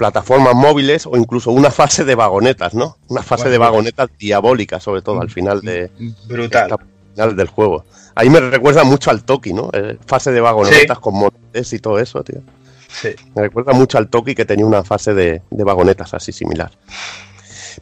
plataformas 0.00 0.54
móviles 0.54 1.06
o 1.06 1.14
incluso 1.18 1.50
una 1.50 1.70
fase 1.80 2.04
de 2.06 2.14
vagonetas, 2.14 2.72
¿no? 2.72 2.96
Una 3.08 3.22
fase 3.22 3.42
Bueno, 3.44 3.52
de 3.52 3.58
pues. 3.58 3.70
vagonetas 3.70 4.08
diabólica, 4.18 4.80
sobre 4.80 5.02
todo 5.02 5.20
al 5.20 5.28
final 5.30 5.60
de, 5.60 5.90
Brutal. 6.26 6.70
esta 6.70 6.78
final 7.12 7.36
del 7.36 7.48
juego. 7.48 7.84
Ahí 8.14 8.30
me 8.30 8.40
recuerda 8.40 8.82
mucho 8.82 9.10
al 9.10 9.22
Toki, 9.24 9.52
¿no? 9.52 9.68
Eh, 9.74 9.98
fase 10.06 10.32
de 10.32 10.40
vagonetas 10.40 10.98
con 10.98 11.14
monedas 11.14 11.70
y 11.74 11.78
todo 11.78 11.98
eso, 11.98 12.24
tío. 12.24 12.40
Sí. 12.88 13.10
Me 13.34 13.42
recuerda 13.42 13.74
mucho 13.74 13.98
al 13.98 14.08
Toki 14.08 14.34
que 14.34 14.46
tenía 14.46 14.64
una 14.64 14.82
fase 14.82 15.12
de, 15.12 15.42
de 15.50 15.64
vagonetas 15.64 16.14
así 16.14 16.32
similar. 16.32 16.70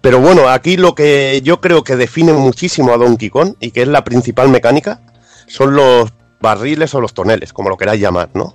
Pero 0.01 0.19
bueno, 0.20 0.49
aquí 0.49 0.77
lo 0.77 0.95
que 0.97 1.40
yo 1.45 1.61
creo 1.61 1.85
que 1.85 1.95
define 1.97 2.32
muchísimo 2.32 2.93
a 2.93 2.99
Donkey 2.99 3.31
Kong 3.31 3.55
y 3.61 3.70
que 3.70 3.82
es 3.82 3.89
la 3.89 4.03
principal 4.03 4.49
mecánica 4.49 5.01
son 5.47 5.74
los 5.77 6.11
barriles 6.40 6.95
o 6.95 7.01
los 7.01 7.15
toneles, 7.15 7.53
como 7.53 7.69
lo 7.69 7.77
queráis 7.77 8.01
llamar, 8.01 8.28
¿no? 8.35 8.55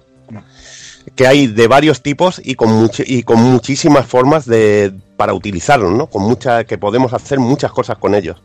Que 1.15 1.27
hay 1.27 1.47
de 1.47 1.67
varios 1.67 2.01
tipos 2.01 2.41
y 2.43 2.55
con, 2.55 2.69
muchi- 2.69 3.03
y 3.05 3.23
con 3.23 3.39
muchísimas 3.41 4.05
formas 4.07 4.45
de, 4.45 4.93
para 5.17 5.34
utilizarlos, 5.34 5.91
¿no? 5.91 6.07
Con 6.07 6.23
mucha, 6.23 6.63
que 6.63 6.77
podemos 6.77 7.13
hacer 7.13 7.39
muchas 7.39 7.71
cosas 7.71 7.97
con 7.97 8.15
ellos. 8.15 8.41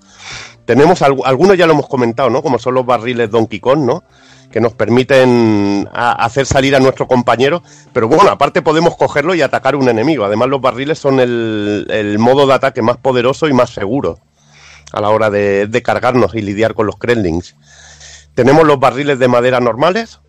Tenemos 0.65 1.01
algu- 1.03 1.23
algunos 1.25 1.57
ya 1.57 1.67
lo 1.67 1.73
hemos 1.73 1.89
comentado, 1.89 2.29
¿no? 2.31 2.43
Como 2.43 2.59
son 2.59 2.75
los 2.75 2.85
barriles 2.85 3.31
Donkey 3.31 3.61
Kong, 3.61 3.81
¿no? 3.81 4.05
Que 4.51 4.61
nos 4.61 4.75
permiten 4.75 5.89
hacer 5.95 6.47
salir 6.47 6.75
a 6.75 6.81
nuestro 6.81 7.07
compañero. 7.07 7.63
Pero 7.93 8.09
bueno, 8.09 8.31
aparte 8.31 8.61
podemos 8.61 8.97
cogerlo 8.97 9.35
y 9.35 9.41
atacar 9.43 9.77
un 9.77 9.89
enemigo. 9.89 10.25
Además, 10.25 10.49
los 10.49 10.61
barriles 10.61 10.99
son 10.99 11.21
el, 11.21 11.87
el 11.91 12.19
modo 12.19 12.47
de 12.47 12.55
ataque 12.55 12.83
más 12.83 12.97
poderoso 12.97 13.47
y 13.49 13.53
más 13.53 13.71
seguro 13.71 14.19
a 14.93 15.01
la 15.01 15.11
hora 15.11 15.31
de, 15.31 15.67
de 15.67 15.83
cargarnos 15.83 16.35
y 16.35 16.41
lidiar 16.43 16.75
con 16.75 16.87
los 16.87 16.97
Kremlings. 16.97 17.57
Tenemos 18.35 18.67
los 18.67 18.81
barriles 18.81 19.19
de 19.19 19.29
madera 19.29 19.61
normales. 19.61 20.21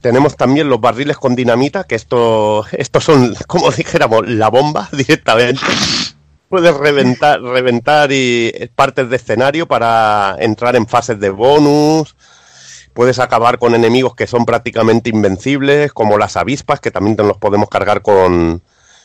Tenemos 0.00 0.36
también 0.36 0.68
los 0.68 0.80
barriles 0.80 1.18
con 1.18 1.36
dinamita, 1.36 1.84
que 1.84 1.94
esto, 1.94 2.64
estos 2.72 3.04
son, 3.04 3.34
como 3.46 3.70
dijéramos, 3.70 4.28
la 4.28 4.48
bomba 4.48 4.88
directamente. 4.92 5.62
Puedes 6.48 6.74
reventar, 6.76 7.40
reventar 7.40 8.10
y 8.12 8.52
partes 8.74 9.08
de 9.08 9.16
escenario 9.16 9.68
para 9.68 10.36
entrar 10.40 10.74
en 10.74 10.86
fases 10.86 11.20
de 11.20 11.30
bonus. 11.30 12.16
Puedes 12.92 13.20
acabar 13.20 13.58
con 13.58 13.76
enemigos 13.76 14.16
que 14.16 14.26
son 14.26 14.44
prácticamente 14.44 15.10
invencibles, 15.10 15.92
como 15.92 16.18
las 16.18 16.36
avispas, 16.36 16.80
que 16.80 16.90
también 16.90 17.16
nos 17.16 17.28
los 17.28 17.36
podemos 17.36 17.68
cargar 17.68 18.02
con, 18.02 18.62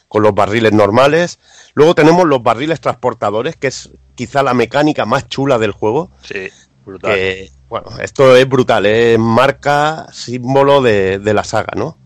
con 0.08 0.24
los 0.24 0.34
barriles 0.34 0.74
normales. 0.74 1.38
Luego 1.76 1.94
tenemos 1.94 2.26
los 2.26 2.42
barriles 2.42 2.82
transportadores, 2.82 3.56
que 3.56 3.68
es 3.68 3.92
quizá 4.16 4.42
la 4.42 4.56
mecánica 4.56 5.06
más 5.06 5.28
chula 5.28 5.60
del 5.60 5.72
juego. 5.72 6.10
Sí, 6.24 6.50
brutal. 6.84 7.14
Que, 7.14 7.52
bueno, 7.70 7.88
esto 8.02 8.36
es 8.36 8.48
brutal, 8.48 8.86
es 8.86 9.20
marca, 9.20 10.08
símbolo 10.12 10.82
de, 10.82 11.20
de 11.20 11.34
la 11.34 11.44
saga, 11.44 11.74
¿no? 11.76 11.98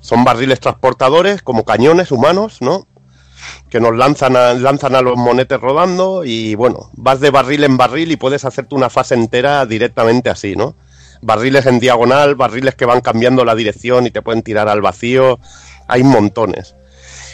Son 0.00 0.24
barriles 0.24 0.60
transportadores 0.60 1.42
como 1.42 1.64
cañones 1.64 2.10
humanos, 2.10 2.58
¿no? 2.60 2.86
que 3.68 3.80
nos 3.80 3.96
lanzan 3.96 4.36
a, 4.36 4.54
lanzan 4.54 4.94
a 4.94 5.02
los 5.02 5.16
monetes 5.16 5.60
rodando 5.60 6.24
y 6.24 6.54
bueno, 6.54 6.90
vas 6.94 7.20
de 7.20 7.30
barril 7.30 7.64
en 7.64 7.76
barril 7.76 8.12
y 8.12 8.16
puedes 8.16 8.44
hacerte 8.44 8.74
una 8.74 8.90
fase 8.90 9.14
entera 9.14 9.64
directamente 9.66 10.30
así, 10.30 10.56
¿no? 10.56 10.76
Barriles 11.22 11.66
en 11.66 11.78
diagonal, 11.78 12.34
barriles 12.34 12.74
que 12.74 12.84
van 12.84 13.00
cambiando 13.00 13.44
la 13.44 13.54
dirección 13.54 14.06
y 14.06 14.10
te 14.10 14.22
pueden 14.22 14.42
tirar 14.42 14.68
al 14.68 14.82
vacío, 14.82 15.38
hay 15.88 16.02
montones. 16.02 16.74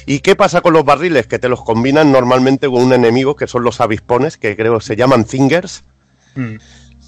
¿Y 0.06 0.20
qué 0.20 0.36
pasa 0.36 0.60
con 0.60 0.72
los 0.72 0.84
barriles? 0.84 1.26
Que 1.26 1.38
te 1.38 1.48
los 1.48 1.62
combinan 1.62 2.12
normalmente 2.12 2.68
con 2.68 2.82
un 2.82 2.92
enemigo 2.92 3.36
que 3.36 3.46
son 3.46 3.64
los 3.64 3.80
avispones, 3.80 4.36
que 4.36 4.56
creo 4.56 4.80
se 4.80 4.96
llaman 4.96 5.24
zingers. 5.24 5.84
Mm. 6.34 6.56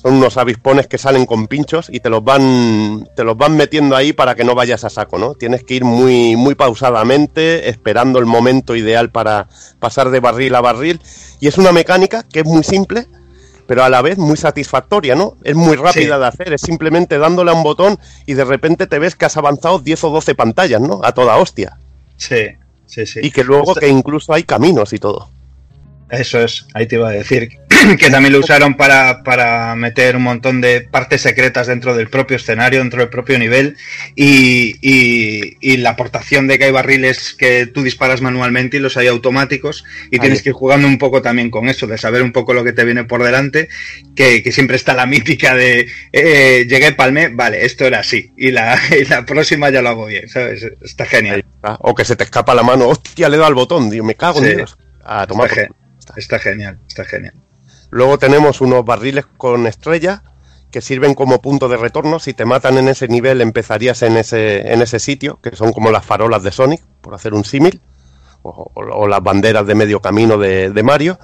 Son 0.03 0.15
unos 0.15 0.39
avispones 0.39 0.87
que 0.87 0.97
salen 0.97 1.27
con 1.27 1.47
pinchos 1.47 1.89
y 1.93 2.01
te 2.01 2.09
los 2.09 2.25
van 2.25 3.07
te 3.15 3.23
los 3.23 3.37
van 3.37 3.57
metiendo 3.57 3.95
ahí 3.97 4.15
para 4.15 4.35
que 4.35 4.45
no 4.45 4.55
vayas 4.55 4.83
a 4.85 4.89
saco, 4.91 5.19
¿no? 5.19 5.35
Tienes 5.35 5.63
que 5.63 5.75
ir 5.75 5.85
muy 5.85 6.37
muy 6.37 6.55
pausadamente, 6.55 7.69
esperando 7.69 8.19
el 8.19 8.25
momento 8.27 8.75
ideal 8.77 9.11
para 9.11 9.49
pasar 9.79 10.11
de 10.11 10.21
barril 10.21 10.55
a 10.55 10.61
barril 10.63 11.01
y 11.39 11.49
es 11.49 11.59
una 11.59 11.73
mecánica 11.73 12.23
que 12.23 12.41
es 12.41 12.47
muy 12.47 12.63
simple, 12.65 13.09
pero 13.67 13.85
a 13.85 13.91
la 13.91 14.01
vez 14.01 14.17
muy 14.17 14.39
satisfactoria, 14.39 15.15
¿no? 15.15 15.37
Es 15.45 15.55
muy 15.55 15.77
rápida 15.77 16.15
Sí. 16.15 16.21
de 16.21 16.27
hacer, 16.27 16.53
es 16.55 16.63
simplemente 16.63 17.19
dándole 17.19 17.51
a 17.51 17.55
un 17.55 17.63
botón 17.63 17.99
y 18.25 18.33
de 18.35 18.45
repente 18.45 18.87
te 18.87 18.99
ves 18.99 19.15
que 19.17 19.27
has 19.27 19.37
avanzado 19.37 19.81
10 19.81 20.03
o 20.05 20.11
12 20.11 20.35
pantallas, 20.35 20.81
¿no? 20.81 21.01
A 21.05 21.13
toda 21.13 21.37
hostia. 21.37 21.79
Sí, 22.17 22.47
sí, 22.87 23.05
sí. 23.05 23.21
Y 23.23 23.31
que 23.31 23.45
luego 23.45 23.75
que 23.75 23.89
incluso 23.89 24.33
hay 24.33 24.45
caminos 24.45 24.95
y 24.95 24.99
todo. 24.99 25.29
Eso 26.11 26.41
es, 26.43 26.67
ahí 26.75 26.87
te 26.87 26.97
iba 26.97 27.09
a 27.09 27.13
decir. 27.13 27.51
que 27.99 28.11
también 28.11 28.33
lo 28.35 28.41
usaron 28.41 28.75
para, 28.77 29.23
para 29.23 29.75
meter 29.75 30.17
un 30.17 30.23
montón 30.25 30.61
de 30.61 30.83
partes 30.83 31.23
secretas 31.23 31.67
dentro 31.67 31.95
del 31.97 32.11
propio 32.11 32.37
escenario, 32.37 32.81
dentro 32.81 32.99
del 33.01 33.09
propio 33.09 33.39
nivel. 33.39 33.77
Y, 34.17 34.77
y- 34.83 35.57
y 35.61 35.77
la 35.79 35.91
aportación 35.91 36.47
de 36.47 36.59
que 36.59 36.65
hay 36.65 36.73
barriles 36.73 37.35
que 37.39 37.67
tú 37.67 37.83
disparas 37.83 38.21
manualmente 38.21 38.77
y 38.77 38.81
los 38.81 38.97
hay 38.99 39.07
automáticos. 39.07 39.85
Y 40.11 40.17
Ahí. 40.17 40.21
tienes 40.21 40.43
que 40.43 40.51
ir 40.51 40.55
jugando 40.55 40.89
un 40.89 40.99
poco 40.99 41.23
también 41.23 41.51
con 41.51 41.69
eso, 41.69 41.87
de 41.87 41.97
saber 41.97 42.23
un 42.23 42.33
poco 42.33 42.53
lo 42.53 42.65
que 42.65 42.73
te 42.75 42.85
viene 42.85 43.05
por 43.05 43.23
delante. 43.23 43.69
Que, 44.15 44.43
que 44.43 44.53
siempre 44.53 44.77
está 44.77 44.93
la 44.93 45.07
mítica 45.07 45.55
de 45.55 45.89
eh, 46.13 46.67
llegué, 46.69 46.93
palmé, 46.93 47.29
vale, 47.29 47.65
esto 47.65 47.87
era 47.87 48.01
así. 48.01 48.31
Y 48.37 48.51
la, 48.51 48.79
y 49.01 49.05
la 49.07 49.25
próxima 49.25 49.71
ya 49.71 49.81
lo 49.81 49.89
hago 49.91 50.07
bien, 50.07 50.29
¿sabes? 50.29 50.67
Está 50.83 51.07
genial. 51.07 51.45
está. 51.57 51.77
O 51.81 51.95
que 51.95 52.05
se 52.05 52.17
te 52.17 52.25
escapa 52.25 52.55
la 52.55 52.63
mano, 52.63 52.89
hostia, 52.89 53.29
le 53.31 53.37
dado 53.39 53.47
al 53.49 53.55
botón, 53.55 53.89
digo, 53.89 54.05
me 54.05 54.17
cago 54.17 54.41
en 54.41 54.51
Sí. 54.51 54.57
Dios. 54.57 54.77
A 55.03 55.27
tomar 55.27 55.49
por. 55.49 55.80
Está. 56.17 56.37
está 56.37 56.39
genial, 56.39 56.79
está 56.89 57.05
genial. 57.05 57.35
Luego 57.91 58.19
tenemos 58.19 58.61
unos 58.61 58.85
barriles 58.85 59.27
con 59.37 59.67
estrella 59.67 60.23
que 60.71 60.81
sirven 60.81 61.15
como 61.15 61.43
punto 61.43 61.69
de 61.69 61.77
retorno. 61.77 62.21
Si 62.21 62.33
te 62.35 62.45
matan 62.45 62.79
en 62.79 62.87
ese 62.89 63.09
nivel, 63.09 63.41
empezarías 63.41 64.03
en 64.03 64.17
ese, 64.17 64.73
en 64.73 64.81
ese 64.83 65.01
sitio, 65.01 65.41
que 65.43 65.57
son 65.57 65.73
como 65.73 65.91
las 65.91 66.05
farolas 66.05 66.43
de 66.45 66.53
Sonic, 66.53 66.83
por 67.01 67.15
hacer 67.15 67.35
un 67.35 67.45
símil, 67.45 67.81
o, 68.43 68.71
o- 68.73 68.81
o 68.81 69.09
las 69.09 69.21
banderas 69.23 69.67
de 69.67 69.75
medio 69.75 70.01
camino 70.01 70.39
de, 70.39 70.71
de 70.71 70.83
Mario. 70.85 71.19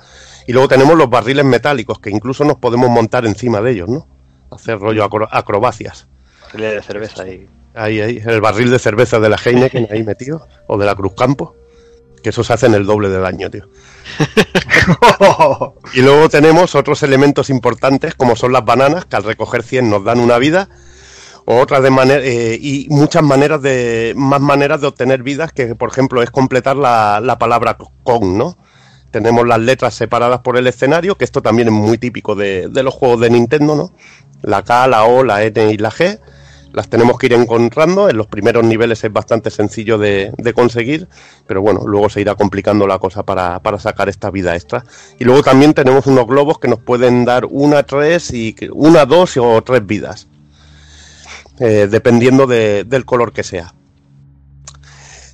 Y 0.49 0.53
luego 0.53 0.67
tenemos 0.69 0.97
los 0.97 1.09
barriles 1.09 1.45
metálicos, 1.45 2.01
que 2.01 2.11
incluso 2.11 2.45
nos 2.45 2.57
podemos 2.57 2.91
montar 2.91 3.25
encima 3.27 3.61
de 3.61 3.71
ellos, 3.73 3.89
¿no? 3.89 4.07
Hacer 4.51 4.79
rollo 4.81 5.05
acro- 5.05 5.29
acrobacias. 5.31 6.09
Barriles 6.43 6.75
de 6.75 6.83
cerveza 6.83 7.29
y 7.29 7.49
Ahí, 7.79 8.01
ahí, 8.01 8.23
el 8.25 8.41
barril 8.41 8.71
de 8.71 8.79
cerveza 8.79 9.21
de 9.21 9.29
la 9.29 9.37
Heineken 9.37 9.87
ahí 9.91 10.03
metido, 10.03 10.49
o 10.67 10.79
de 10.79 10.87
la 10.87 10.95
Cruz 10.95 11.13
Campo, 11.15 11.55
que 12.27 12.31
esos 12.31 12.51
hacen 12.51 12.75
el 12.75 12.87
doble 12.87 13.09
de 13.09 13.21
daño, 13.21 13.49
tío. 13.53 13.69
Y 15.95 16.01
luego 16.01 16.29
tenemos 16.29 16.75
otros 16.75 17.05
elementos 17.05 17.51
importantes, 17.51 18.17
como 18.17 18.35
son 18.35 18.53
las 18.53 18.65
bananas, 18.65 19.05
que 19.05 19.15
al 19.15 19.23
recoger 19.23 19.63
100 19.63 19.89
nos 19.89 20.03
dan 20.03 20.19
una 20.19 20.37
vida, 20.39 20.69
o 21.45 21.61
otras 21.61 21.85
de 21.85 21.91
manera 21.91 22.21
eh, 22.25 22.59
y 22.61 22.89
muchas 22.91 23.23
maneras 23.23 23.63
de 23.63 24.13
más 24.17 24.41
maneras 24.41 24.81
de 24.81 24.89
obtener 24.89 25.23
vidas, 25.23 25.53
que 25.53 25.77
por 25.77 25.89
ejemplo 25.89 26.21
es 26.21 26.33
completar 26.33 26.75
la, 26.75 27.21
la 27.23 27.39
palabra 27.39 27.79
con, 28.03 28.37
¿no? 28.37 28.59
Tenemos 29.13 29.47
las 29.47 29.61
letras 29.61 29.95
separadas 29.95 30.41
por 30.41 30.57
el 30.57 30.67
escenario, 30.67 31.17
que 31.17 31.25
esto 31.25 31.43
también 31.43 31.69
es 31.69 31.75
muy 31.75 31.97
típico 31.97 32.35
de, 32.35 32.67
de 32.69 32.83
los 32.83 32.93
juegos 32.93 33.21
de 33.21 33.31
Nintendo, 33.31 33.77
¿no? 33.77 33.93
La 34.43 34.65
K, 34.65 34.89
la 34.89 35.05
O, 35.05 35.23
la 35.23 35.45
N 35.45 35.73
y 35.73 35.77
la 35.77 35.93
G. 35.93 36.19
Las 36.77 36.91
tenemos 36.91 37.17
que 37.19 37.25
ir 37.25 37.33
encontrando. 37.33 38.11
En 38.11 38.19
los 38.19 38.27
primeros 38.27 38.63
niveles 38.63 39.03
es 39.03 39.11
bastante 39.11 39.51
sencillo 39.51 39.97
de, 39.97 40.31
conseguir, 40.55 41.09
pero 41.47 41.63
bueno, 41.63 41.81
luego 41.87 42.11
se 42.11 42.21
irá 42.21 42.35
complicando 42.35 42.87
la 42.87 42.99
cosa 42.99 43.23
para, 43.23 43.61
para 43.61 43.79
sacar 43.79 44.11
esta 44.11 44.31
vida 44.31 44.55
extra. 44.55 44.85
Y 45.19 45.25
luego 45.25 45.43
también 45.43 45.73
tenemos 45.73 46.07
unos 46.07 46.27
globos 46.27 46.59
que 46.59 46.69
nos 46.69 46.79
pueden 46.79 47.25
dar 47.25 47.47
una, 47.49 47.83
tres 47.85 48.31
y 48.31 48.55
una, 48.73 49.07
dos 49.07 49.39
o 49.39 49.63
tres 49.63 49.87
vidas, 49.87 50.29
eh, 51.61 51.89
dependiendo 51.91 52.47
de- 52.47 52.85
del 52.85 53.07
color 53.07 53.33
que 53.33 53.43
sea. 53.43 53.73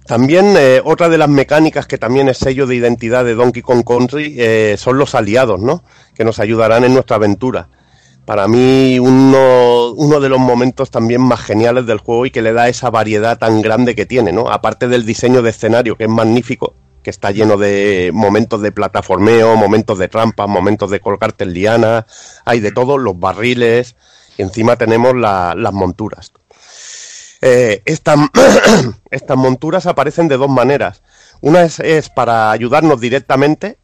También 0.06 0.54
eh, 0.56 0.80
otra 0.84 1.08
de 1.08 1.18
las 1.18 1.28
mecánicas 1.28 1.88
que 1.88 1.98
también 1.98 2.28
es 2.28 2.38
sello 2.38 2.68
de 2.68 2.76
identidad 2.76 3.24
de 3.24 3.34
Donkey 3.34 3.62
Kong 3.62 3.82
Country 3.84 4.36
eh, 4.38 4.76
son 4.78 4.96
los 4.96 5.16
aliados, 5.16 5.58
¿no? 5.60 5.82
Que 6.14 6.24
nos 6.24 6.38
ayudarán 6.38 6.84
en 6.84 6.94
nuestra 6.94 7.16
aventura. 7.16 7.66
Para 8.24 8.46
mí 8.46 8.98
uno, 9.00 9.90
uno 9.92 10.20
de 10.20 10.28
los 10.28 10.38
momentos 10.38 10.90
también 10.90 11.20
más 11.22 11.40
geniales 11.40 11.86
del 11.86 11.98
juego 11.98 12.24
y 12.26 12.30
que 12.30 12.40
le 12.42 12.52
da 12.52 12.68
esa 12.68 12.88
variedad 12.90 13.36
tan 13.38 13.62
grande 13.62 13.94
que 13.96 14.06
tiene, 14.06 14.32
¿no? 14.32 14.48
Aparte 14.48 14.86
del 14.88 15.04
diseño 15.04 15.42
de 15.42 15.50
escenario 15.50 15.96
que 15.96 16.04
es 16.04 16.10
magnífico, 16.10 16.74
que 17.02 17.10
está 17.10 17.32
lleno 17.32 17.56
de 17.56 18.10
momentos 18.14 18.62
de 18.62 18.70
plataformeo, 18.70 19.56
momentos 19.56 19.98
de 19.98 20.06
trampas, 20.08 20.48
momentos 20.48 20.90
de 20.90 21.00
colgarte 21.00 21.42
en 21.44 21.52
lianas, 21.52 22.04
hay 22.44 22.60
de 22.60 22.70
todo, 22.70 22.96
los 22.96 23.18
barriles 23.18 23.96
y 24.38 24.42
encima 24.42 24.76
tenemos 24.76 25.16
la- 25.16 25.54
las 25.56 25.72
monturas. 25.72 26.32
Eh, 27.40 27.82
estas, 27.86 28.20
estas 29.10 29.36
monturas 29.36 29.86
aparecen 29.86 30.28
de 30.28 30.36
dos 30.36 30.48
maneras. 30.48 31.02
Una 31.40 31.62
es, 31.62 31.80
es 31.80 32.08
para 32.08 32.52
ayudarnos 32.52 33.00
directamente, 33.00 33.78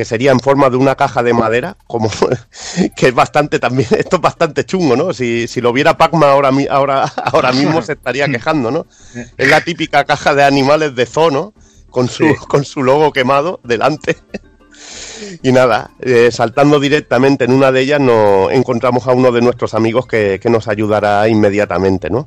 que 0.00 0.06
sería 0.06 0.32
en 0.32 0.40
forma 0.40 0.70
de 0.70 0.78
una 0.78 0.94
caja 0.94 1.22
de 1.22 1.34
madera, 1.34 1.76
como 1.86 2.10
que 2.96 3.08
es 3.08 3.14
bastante 3.14 3.58
también, 3.58 3.86
esto 3.98 4.16
es 4.16 4.22
bastante 4.22 4.64
chungo, 4.64 4.96
¿no? 4.96 5.12
Si, 5.12 5.46
si 5.46 5.60
lo 5.60 5.74
viera 5.74 5.98
Pacma 5.98 6.30
ahora, 6.30 6.50
ahora, 6.70 7.02
ahora 7.24 7.52
mismo 7.52 7.82
se 7.82 7.92
estaría 7.92 8.26
quejando, 8.26 8.70
¿no? 8.70 8.86
Es 9.36 9.50
la 9.50 9.60
típica 9.60 10.04
caja 10.04 10.34
de 10.34 10.42
animales 10.42 10.94
de 10.94 11.04
zoo, 11.04 11.30
¿no? 11.30 11.52
Con 11.90 12.08
su, 12.08 12.24
Sí. 12.24 12.34
con 12.48 12.64
su 12.64 12.82
logo 12.82 13.12
quemado 13.12 13.60
delante. 13.62 14.16
Y 15.42 15.52
nada, 15.52 15.90
eh, 16.00 16.30
saltando 16.32 16.80
directamente 16.80 17.44
en 17.44 17.52
una 17.52 17.70
de 17.70 17.82
ellas 17.82 18.00
nos 18.00 18.50
encontramos 18.52 19.06
a 19.06 19.12
uno 19.12 19.32
de 19.32 19.42
nuestros 19.42 19.74
amigos 19.74 20.06
que, 20.06 20.40
que 20.40 20.48
nos 20.48 20.66
ayudará 20.66 21.28
inmediatamente, 21.28 22.08
¿no? 22.08 22.26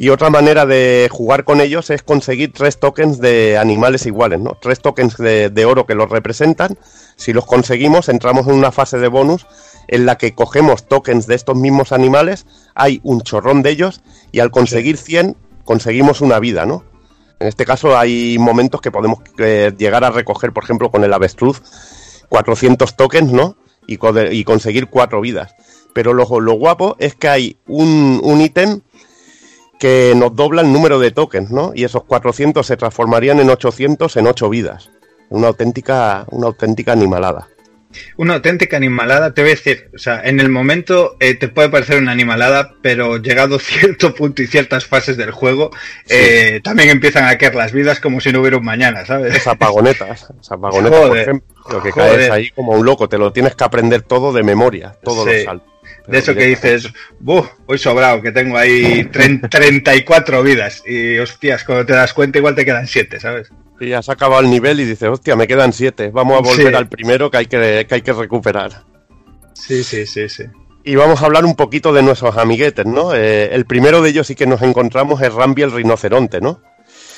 Y 0.00 0.08
otra 0.08 0.30
manera 0.30 0.64
de 0.64 1.10
jugar 1.12 1.44
con 1.44 1.60
ellos 1.60 1.90
es 1.90 2.02
conseguir 2.02 2.54
tres 2.54 2.80
tokens 2.80 3.20
de 3.20 3.58
animales 3.58 4.06
iguales, 4.06 4.40
¿no? 4.40 4.56
Tres 4.58 4.80
tokens 4.80 5.18
de, 5.18 5.50
de 5.50 5.64
oro 5.66 5.84
que 5.84 5.94
los 5.94 6.08
representan. 6.08 6.78
Si 7.16 7.34
los 7.34 7.44
conseguimos, 7.44 8.08
entramos 8.08 8.46
en 8.46 8.54
una 8.54 8.72
fase 8.72 8.96
de 8.96 9.08
bonus 9.08 9.46
en 9.88 10.06
la 10.06 10.16
que 10.16 10.34
cogemos 10.34 10.88
tokens 10.88 11.26
de 11.26 11.34
estos 11.34 11.54
mismos 11.54 11.92
animales, 11.92 12.46
hay 12.74 13.02
un 13.02 13.20
chorrón 13.20 13.60
de 13.60 13.72
ellos, 13.72 14.00
y 14.32 14.40
al 14.40 14.50
conseguir 14.50 14.96
100, 14.96 15.36
conseguimos 15.64 16.22
una 16.22 16.38
vida, 16.38 16.64
¿no? 16.64 16.82
En 17.38 17.48
este 17.48 17.66
caso 17.66 17.98
hay 17.98 18.38
momentos 18.38 18.80
que 18.80 18.90
podemos 18.90 19.18
eh, 19.36 19.74
llegar 19.76 20.04
a 20.04 20.10
recoger, 20.10 20.54
por 20.54 20.64
ejemplo, 20.64 20.90
con 20.90 21.04
el 21.04 21.12
avestruz, 21.12 21.60
400 22.30 22.96
tokens, 22.96 23.32
¿no? 23.32 23.58
Y, 23.86 23.98
y 24.30 24.44
conseguir 24.44 24.86
cuatro 24.86 25.20
vidas. 25.20 25.54
Pero 25.92 26.14
lo, 26.14 26.40
lo 26.40 26.52
guapo 26.54 26.96
es 26.98 27.14
que 27.16 27.28
hay 27.28 27.58
un 27.66 28.20
un 28.22 28.40
ítem 28.40 28.80
que 29.80 30.12
nos 30.14 30.36
dobla 30.36 30.62
el 30.62 30.72
número 30.72 31.00
de 31.00 31.10
tokens, 31.10 31.50
¿no? 31.50 31.72
Y 31.74 31.82
esos 31.84 32.04
400 32.04 32.64
se 32.64 32.76
transformarían 32.76 33.40
en 33.40 33.50
800 33.50 34.16
en 34.16 34.26
8 34.28 34.48
vidas. 34.50 34.90
Una 35.30 35.48
auténtica, 35.48 36.26
una 36.30 36.46
auténtica 36.48 36.92
animalada. 36.92 37.48
Una 38.16 38.34
auténtica 38.34 38.76
animalada, 38.76 39.34
te 39.34 39.40
voy 39.42 39.50
a 39.50 39.54
decir, 39.54 39.90
o 39.92 39.98
sea, 39.98 40.20
en 40.22 40.38
el 40.38 40.48
momento 40.48 41.16
eh, 41.18 41.34
te 41.34 41.48
puede 41.48 41.70
parecer 41.70 42.00
una 42.00 42.12
animalada, 42.12 42.74
pero 42.82 43.16
llegado 43.16 43.58
cierto 43.58 44.14
punto 44.14 44.42
y 44.42 44.46
ciertas 44.46 44.86
fases 44.86 45.16
del 45.16 45.32
juego, 45.32 45.70
eh, 46.08 46.60
también 46.62 46.90
empiezan 46.90 47.24
a 47.24 47.36
caer 47.36 47.56
las 47.56 47.72
vidas 47.72 47.98
como 47.98 48.20
si 48.20 48.30
no 48.32 48.40
hubiera 48.42 48.58
un 48.58 48.64
mañana, 48.64 49.04
¿sabes? 49.06 49.34
Esas 49.34 49.48
apagonetas, 49.54 50.22
esas 50.22 50.52
apagonetas, 50.52 51.00
por 51.00 51.18
ejemplo, 51.18 51.54
lo 51.70 51.82
que 51.82 51.90
joder. 51.90 52.16
caes 52.16 52.30
ahí 52.30 52.50
como 52.50 52.72
un 52.72 52.84
loco, 52.86 53.08
te 53.08 53.18
lo 53.18 53.32
tienes 53.32 53.56
que 53.56 53.64
aprender 53.64 54.02
todo 54.02 54.32
de 54.32 54.42
memoria, 54.44 54.94
todos 55.02 55.24
Sí. 55.28 55.34
los 55.36 55.44
saltos. 55.44 55.69
De 56.06 56.18
eso 56.18 56.34
que 56.34 56.46
dices, 56.46 56.88
¡buh! 57.20 57.44
Hoy 57.66 57.78
sobrado, 57.78 58.20
que 58.22 58.32
tengo 58.32 58.56
ahí 58.58 59.04
tren- 59.12 59.48
34 59.48 60.42
vidas. 60.42 60.82
Y 60.86 61.18
hostias, 61.18 61.64
cuando 61.64 61.86
te 61.86 61.92
das 61.92 62.12
cuenta, 62.12 62.38
igual 62.38 62.54
te 62.54 62.64
quedan 62.64 62.86
7, 62.86 63.20
¿sabes? 63.20 63.50
Y 63.80 63.92
has 63.92 64.08
acabado 64.08 64.42
el 64.42 64.50
nivel 64.50 64.78
y 64.80 64.84
dices, 64.84 65.08
hostia, 65.08 65.36
me 65.36 65.46
quedan 65.46 65.72
7, 65.72 66.10
vamos 66.12 66.36
a 66.38 66.40
volver 66.42 66.68
Sí. 66.68 66.74
al 66.74 66.88
primero 66.88 67.30
que 67.30 67.36
hay 67.38 67.46
que, 67.46 67.86
que 67.88 67.94
hay 67.94 68.02
que 68.02 68.12
recuperar. 68.12 68.82
Sí, 69.54 69.82
sí, 69.84 70.06
sí, 70.06 70.28
sí. 70.28 70.44
Y 70.84 70.96
vamos 70.96 71.22
a 71.22 71.26
hablar 71.26 71.44
un 71.44 71.54
poquito 71.56 71.92
de 71.92 72.02
nuestros 72.02 72.36
amiguetes, 72.38 72.86
¿no? 72.86 73.14
Eh, 73.14 73.50
el 73.54 73.66
primero 73.66 74.00
de 74.02 74.10
ellos 74.10 74.26
sí 74.26 74.34
que 74.34 74.46
nos 74.46 74.62
encontramos 74.62 75.20
es 75.22 75.32
Rambi 75.32 75.62
el 75.62 75.72
rinoceronte, 75.72 76.40
¿no? 76.40 76.62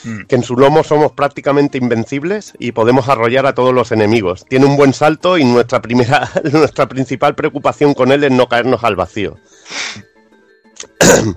Mm. 0.04 0.22
Que 0.26 0.36
en 0.36 0.42
su 0.42 0.56
lomo 0.56 0.82
somos 0.84 1.12
prácticamente 1.12 1.78
invencibles 1.78 2.54
y 2.58 2.72
podemos 2.72 3.08
arrollar 3.08 3.46
a 3.46 3.54
todos 3.54 3.72
los 3.74 3.92
enemigos. 3.92 4.44
Tiene 4.48 4.66
un 4.66 4.76
buen 4.76 4.92
salto 4.92 5.38
y 5.38 5.44
nuestra 5.44 5.80
primera, 5.82 6.30
nuestra 6.52 6.88
principal 6.88 7.34
preocupación 7.34 7.94
con 7.94 8.12
él 8.12 8.24
es 8.24 8.30
no 8.30 8.48
caernos 8.48 8.84
al 8.84 8.96
vacío. 8.96 9.36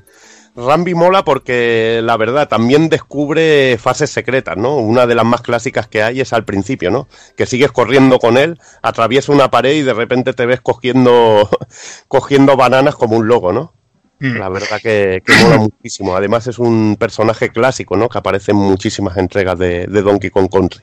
Rambi 0.55 0.95
mola 0.95 1.25
porque 1.25 1.99
la 2.01 2.15
verdad 2.15 2.47
también 2.47 2.87
descubre 2.87 3.77
fases 3.77 4.09
secretas, 4.09 4.55
¿no? 4.55 4.77
Una 4.77 5.05
de 5.05 5.13
las 5.13 5.25
más 5.25 5.41
clásicas 5.41 5.87
que 5.89 6.01
hay 6.01 6.21
es 6.21 6.31
al 6.31 6.45
principio, 6.45 6.91
¿no? 6.91 7.09
Que 7.35 7.45
sigues 7.45 7.73
corriendo 7.73 8.19
con 8.19 8.37
él, 8.37 8.57
atraviesa 8.81 9.33
una 9.33 9.51
pared 9.51 9.73
y 9.75 9.81
de 9.81 9.93
repente 9.93 10.31
te 10.31 10.45
ves 10.45 10.61
cogiendo, 10.61 11.49
cogiendo 12.07 12.55
bananas 12.55 12.95
como 12.95 13.17
un 13.17 13.27
logo, 13.27 13.51
¿no? 13.51 13.73
Mm. 14.19 14.37
La 14.37 14.49
verdad 14.49 14.81
que, 14.81 15.21
que 15.25 15.33
mola 15.43 15.57
muchísimo. 15.57 16.15
Además 16.15 16.47
es 16.47 16.59
un 16.59 16.95
personaje 16.97 17.49
clásico, 17.49 17.97
¿no? 17.97 18.09
Que 18.09 18.17
aparece 18.17 18.51
en 18.51 18.57
muchísimas 18.57 19.17
entregas 19.17 19.59
de, 19.59 19.87
de 19.87 20.01
Donkey 20.01 20.29
Kong 20.29 20.49
Country. 20.51 20.81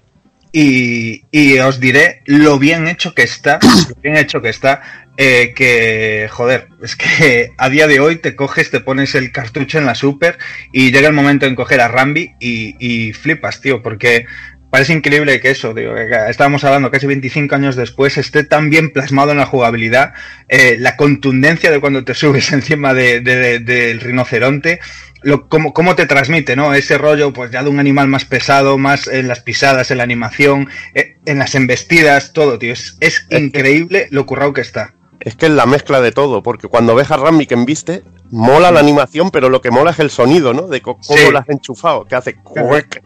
Y, 0.55 1.25
y 1.31 1.59
os 1.61 1.81
diré 1.81 2.21
lo 2.27 2.59
bien 2.59 2.87
hecho 2.87 3.15
que 3.15 3.23
está, 3.23 3.59
lo 3.89 3.95
bien 4.03 4.19
hecho 4.19 4.43
que 4.43 4.51
está, 4.51 4.83
eh, 5.17 5.55
que, 5.57 6.29
joder, 6.31 6.69
es 6.83 6.95
que 6.95 7.53
a 7.57 7.71
día 7.71 7.87
de 7.87 8.01
hoy 8.01 8.17
te 8.17 8.37
coges, 8.37 8.71
te 8.71 8.81
pones 8.81 9.15
el 9.15 9.33
cartucho 9.33 9.79
en 9.79 9.87
la 9.87 9.95
Super 9.95 10.37
y 10.71 10.93
llega 10.93 11.09
el 11.09 11.15
momento 11.15 11.47
en 11.47 11.55
coger 11.55 11.81
a 11.81 11.89
Rambi 11.89 12.33
y, 12.39 12.77
y 12.79 13.15
flipas, 13.15 13.63
tío, 13.63 13.83
porque 13.83 14.27
parece 14.73 14.95
increíble 14.95 15.39
que 15.41 15.51
eso, 15.51 15.75
digo, 15.75 15.95
que 15.95 16.09
estábamos 16.31 16.65
hablando 16.65 16.91
casi 16.91 17.07
25 17.07 17.55
años 17.55 17.77
después, 17.77 18.17
esté 18.17 18.43
tan 18.43 18.71
bien 18.71 18.91
plasmado 18.91 19.31
en 19.33 19.37
la 19.37 19.45
jugabilidad, 19.45 20.15
eh, 20.49 20.77
la 20.79 20.97
contundencia 20.97 21.71
de 21.71 21.79
cuando 21.79 22.05
te 22.05 22.15
subes 22.23 22.51
encima 22.53 22.95
de- 22.95 23.21
de- 23.21 23.37
de- 23.37 23.59
del 23.61 24.01
rinoceronte, 24.01 24.81
lo, 25.21 25.47
cómo, 25.49 25.75
cómo 25.75 25.95
te 25.95 26.07
transmite, 26.07 26.57
¿no? 26.57 26.73
Ese 26.73 26.97
rollo, 26.97 27.35
pues 27.35 27.51
ya 27.51 27.63
de 27.63 27.69
un 27.69 27.79
animal 27.81 28.09
más 28.09 28.25
pesado, 28.25 28.79
más 28.79 29.09
en 29.09 29.29
las 29.29 29.41
pisadas, 29.41 29.91
en 29.91 29.99
la 29.99 30.05
animación, 30.05 30.69
eh, 30.95 31.17
en 31.27 31.39
las 31.39 31.55
embestidas, 31.55 32.33
todo, 32.33 32.59
tío. 32.59 32.73
Es, 32.73 32.97
es 33.01 33.27
increíble 33.31 34.09
lo 34.11 34.25
currado 34.25 34.55
que 34.55 34.63
está. 34.63 34.95
Es 35.21 35.37
que 35.37 35.47
es 35.47 35.53
la 35.53 35.67
mezcla 35.67 36.01
de 36.01 36.11
todo, 36.13 36.43
porque 36.43 36.67
cuando 36.67 36.95
ves 36.95 37.11
a 37.11 37.19
Rambi 37.19 37.47
que 37.47 37.55
embiste, 37.55 38.03
mola 38.31 38.73
la 38.73 38.81
animación, 38.81 39.31
pero 39.31 39.49
lo 39.51 39.61
que 39.61 39.71
mola 39.71 39.91
es 39.93 39.99
el 40.01 40.11
sonido, 40.11 40.55
¿no? 40.55 40.67
De 40.67 40.81
cómo 40.81 40.99
Sí. 41.03 41.15
lo 41.31 41.39
has 41.39 41.49
enchufado, 41.51 42.07
que 42.07 42.17
hace 42.17 42.35
cuec, 42.37 43.03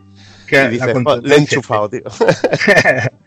Que 0.47 0.79
"Jo, 0.79 1.17
le 1.23 1.35
he 1.35 1.39
enchufado, 1.39 1.89
tío. 1.91 2.03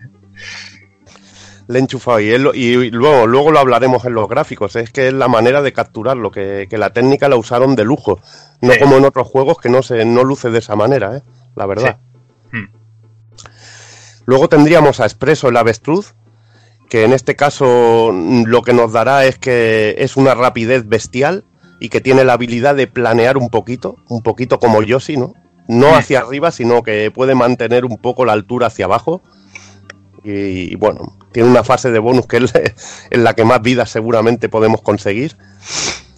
le 1.67 1.77
he 1.77 1.81
enchufado. 1.81 2.19
Y, 2.19 2.29
él 2.29 2.43
lo- 2.43 2.53
y 2.55 2.89
luego, 2.91 3.27
luego 3.27 3.51
lo 3.51 3.59
hablaremos 3.59 4.03
en 4.05 4.13
los 4.13 4.27
gráficos. 4.27 4.75
Es 4.75 4.91
que 4.91 5.07
es 5.09 5.13
la 5.13 5.27
manera 5.27 5.61
de 5.61 5.73
capturarlo, 5.73 6.31
que, 6.31 6.67
que 6.69 6.77
la 6.77 6.91
técnica 6.91 7.29
la 7.29 7.35
usaron 7.35 7.75
de 7.75 7.83
lujo. 7.85 8.19
No 8.61 8.73
Sí. 8.73 8.79
como 8.79 8.97
en 8.97 9.05
otros 9.05 9.27
juegos 9.27 9.59
que 9.59 9.69
no 9.69 9.83
se 9.83 10.03
no 10.05 10.23
luce 10.23 10.49
de 10.49 10.59
esa 10.59 10.75
manera, 10.75 11.17
¿eh? 11.17 11.21
La 11.55 11.65
verdad. 11.65 11.97
Sí. 12.51 12.57
Mm. 12.57 12.69
Luego 14.25 14.49
tendríamos 14.49 14.99
a 14.99 15.05
Expreso 15.05 15.49
el 15.49 15.57
avestruz, 15.57 16.15
que 16.89 17.03
en 17.03 17.13
este 17.13 17.35
caso 17.35 18.11
mm, 18.13 18.43
lo 18.45 18.61
que 18.63 18.73
nos 18.73 18.91
dará 18.91 19.25
es 19.25 19.37
que 19.37 19.95
es 19.99 20.17
una 20.17 20.33
rapidez 20.35 20.87
bestial 20.87 21.45
y 21.79 21.89
que 21.89 22.01
tiene 22.01 22.23
la 22.25 22.33
habilidad 22.33 22.75
de 22.75 22.87
planear 22.87 23.37
un 23.37 23.49
poquito, 23.49 23.97
un 24.07 24.21
poquito 24.23 24.59
como 24.59 24.81
Yoshi, 24.81 25.17
¿no? 25.17 25.33
No 25.69 25.95
hacia 25.95 26.21
arriba, 26.21 26.49
sino 26.49 26.81
que 26.81 27.11
puede 27.11 27.35
mantener 27.35 27.85
un 27.85 27.97
poco 27.97 28.25
la 28.25 28.33
altura 28.33 28.67
hacia 28.67 28.85
abajo. 28.85 29.21
Y, 30.23 30.73
y 30.73 30.75
bueno, 30.75 31.15
tiene 31.31 31.47
una 31.47 31.63
fase 31.63 31.91
de 31.91 31.99
bonus 31.99 32.25
que 32.25 32.37
es 32.37 32.53
en 33.11 33.23
la 33.23 33.35
que 33.35 33.45
más 33.45 33.61
vidas 33.61 33.91
seguramente 33.91 34.49
podemos 34.49 34.81
conseguir. 34.81 35.37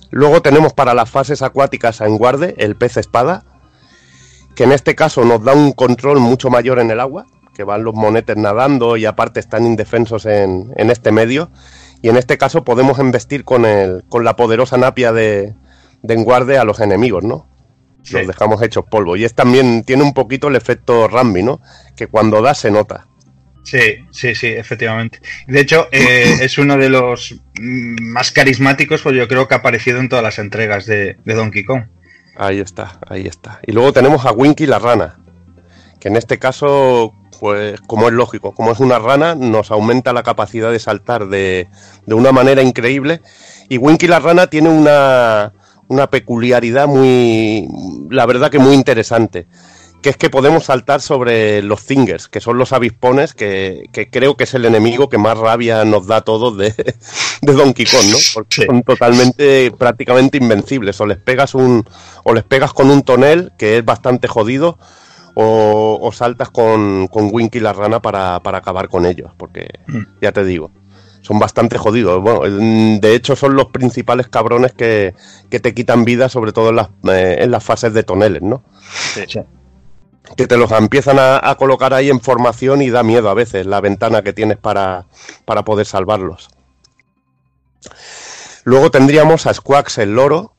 Luego 0.10 0.42
tenemos 0.42 0.74
para 0.74 0.94
las 0.94 1.10
fases 1.10 1.42
acuáticas 1.42 2.00
a 2.00 2.08
Enguarde, 2.08 2.56
el 2.60 2.78
pez 2.78 2.96
espada, 2.96 3.44
que 4.56 4.64
en 4.64 4.72
este 4.72 4.96
caso 4.96 5.26
nos 5.26 5.44
da 5.44 5.54
un 5.54 5.74
control 5.74 6.20
mucho 6.20 6.50
mayor 6.50 6.80
en 6.80 6.90
el 6.90 7.02
agua, 7.02 7.26
que 7.54 7.66
van 7.66 7.84
los 7.84 7.94
monetes 7.94 8.38
nadando 8.38 8.96
y 8.96 9.06
aparte 9.06 9.42
están 9.42 9.66
indefensos 9.66 10.26
en, 10.26 10.72
en 10.78 10.92
este 10.92 11.12
medio. 11.12 11.50
Y 12.02 12.10
en 12.10 12.18
este 12.18 12.38
caso 12.38 12.64
podemos 12.64 13.00
embestir 13.00 13.44
con, 13.44 13.66
el, 13.66 14.04
con 14.08 14.24
la 14.24 14.36
poderosa 14.38 14.78
napia 14.78 15.12
de, 15.12 15.56
de 16.02 16.14
Enguarde 16.14 16.58
a 16.58 16.64
los 16.64 16.80
enemigos, 16.80 17.24
¿no? 17.24 17.51
Sí. 18.04 18.14
Los 18.14 18.28
dejamos 18.28 18.62
hechos 18.62 18.86
polvo. 18.90 19.16
Y 19.16 19.24
es 19.24 19.34
también, 19.34 19.84
tiene 19.84 20.04
un 20.04 20.14
poquito 20.14 20.48
el 20.48 20.56
efecto 20.56 21.08
Rambi, 21.08 21.44
¿no? 21.44 21.62
Que 21.96 22.08
cuando 22.08 22.42
da 22.42 22.54
se 22.54 22.72
nota. 22.72 23.08
Sí, 23.64 24.06
sí, 24.12 24.34
sí, 24.36 24.48
efectivamente. 24.48 25.20
De 25.48 25.60
hecho, 25.62 25.88
eh, 25.92 26.38
es 26.42 26.58
uno 26.58 26.78
de 26.78 26.90
los 26.90 27.36
mm, 27.60 28.02
más 28.02 28.32
carismáticos, 28.32 29.02
pues 29.02 29.16
yo 29.16 29.28
creo 29.28 29.48
que 29.48 29.54
ha 29.54 29.58
aparecido 29.58 30.00
en 30.00 30.10
todas 30.10 30.24
las 30.24 30.40
entregas 30.40 30.86
de, 30.86 31.18
de 31.24 31.34
Donkey 31.34 31.64
Kong. 31.64 31.84
Ahí 32.36 32.60
está, 32.60 33.00
ahí 33.08 33.28
está. 33.28 33.60
Y 33.66 33.72
luego 33.72 33.94
tenemos 33.94 34.26
a 34.26 34.32
Winky 34.32 34.66
la 34.66 34.80
rana, 34.80 35.20
que 36.00 36.08
en 36.08 36.18
este 36.18 36.40
caso, 36.40 37.14
pues 37.40 37.80
como 37.82 38.08
es 38.08 38.14
lógico, 38.14 38.54
como 38.54 38.72
es 38.72 38.80
una 38.80 38.98
rana, 38.98 39.36
nos 39.36 39.70
aumenta 39.70 40.12
la 40.12 40.24
capacidad 40.24 40.72
de 40.72 40.80
saltar 40.80 41.28
de, 41.28 41.68
de 42.06 42.16
una 42.16 42.32
manera 42.32 42.64
increíble. 42.64 43.22
Y 43.70 43.78
Winky 43.78 44.08
la 44.08 44.20
rana 44.20 44.48
tiene 44.48 44.70
una, 44.70 45.54
una 45.92 46.10
peculiaridad 46.10 46.88
muy, 46.88 47.68
la 48.10 48.26
verdad 48.26 48.50
que 48.50 48.60
muy 48.60 48.74
interesante, 48.76 49.46
que 50.02 50.10
es 50.10 50.18
que 50.18 50.30
podemos 50.30 50.64
saltar 50.64 51.02
sobre 51.02 51.62
los 51.62 51.84
zingers, 51.84 52.30
que 52.30 52.40
son 52.40 52.58
los 52.58 52.72
avispones, 52.72 53.34
que, 53.34 53.84
que 53.92 54.10
creo 54.10 54.36
que 54.38 54.46
es 54.46 54.54
el 54.54 54.64
enemigo 54.66 55.10
que 55.10 55.18
más 55.18 55.38
rabia 55.38 55.84
nos 55.84 56.08
da 56.08 56.18
a 56.18 56.22
todos 56.22 56.58
de, 56.58 56.74
de 57.42 57.54
Donkey 57.54 57.86
Kong, 57.86 58.06
¿no? 58.10 58.18
Porque 58.34 58.66
son 58.66 58.84
totalmente, 58.84 59.72
prácticamente 59.78 60.38
invencibles. 60.38 61.00
O 61.02 61.06
les 61.06 61.18
pegas 61.18 61.54
un, 61.54 61.84
o 62.24 62.34
les 62.34 62.44
pegas 62.46 62.72
con 62.74 62.90
un 62.90 63.04
tonel, 63.04 63.52
que 63.58 63.78
es 63.78 63.86
bastante 63.86 64.28
jodido, 64.30 64.80
o, 65.36 66.00
o 66.02 66.12
saltas 66.14 66.50
con, 66.50 67.08
con 67.08 67.30
Winky 67.32 67.60
la 67.60 67.74
rana 67.74 68.02
para, 68.02 68.40
para 68.40 68.58
acabar 68.60 68.88
con 68.90 69.06
ellos, 69.06 69.32
porque 69.38 69.68
Mm. 69.88 70.04
ya 70.22 70.32
te 70.32 70.44
digo, 70.46 70.72
son 71.22 71.40
bastante 71.40 71.78
jodidos. 71.78 72.22
Bueno, 72.22 72.46
el- 72.46 73.00
de 73.00 73.16
hecho 73.16 73.36
son 73.36 73.56
los 73.56 73.68
principales 73.68 74.28
cabrones 74.28 74.74
que, 74.74 75.14
que 75.50 75.60
te 75.60 75.74
quitan 75.74 76.04
vida, 76.04 76.30
sobre 76.30 76.52
todo 76.52 76.70
en 76.70 76.76
las, 76.78 76.90
eh, 77.10 77.38
en 77.40 77.52
las 77.52 77.64
fases 77.64 77.94
de 77.94 78.04
toneles, 78.04 78.42
¿no? 78.42 78.64
Sí. 79.14 79.26
que 80.36 80.48
te 80.48 80.56
los 80.58 80.72
empiezan 80.72 81.20
a, 81.20 81.40
a 81.44 81.56
colocar 81.56 81.94
ahí 81.94 82.10
en 82.10 82.22
formación 82.22 82.82
y 82.82 82.90
da 82.90 83.04
miedo 83.04 83.30
a 83.30 83.34
veces 83.34 83.66
la 83.66 83.82
ventana 83.82 84.22
que 84.22 84.34
tienes 84.34 84.58
para, 84.58 85.06
para 85.46 85.64
poder 85.66 85.86
salvarlos. 85.86 86.50
Luego 88.64 88.92
tendríamos 88.92 89.48
a 89.48 89.54
Squax 89.54 89.98
el 89.98 90.14
loro, 90.16 90.54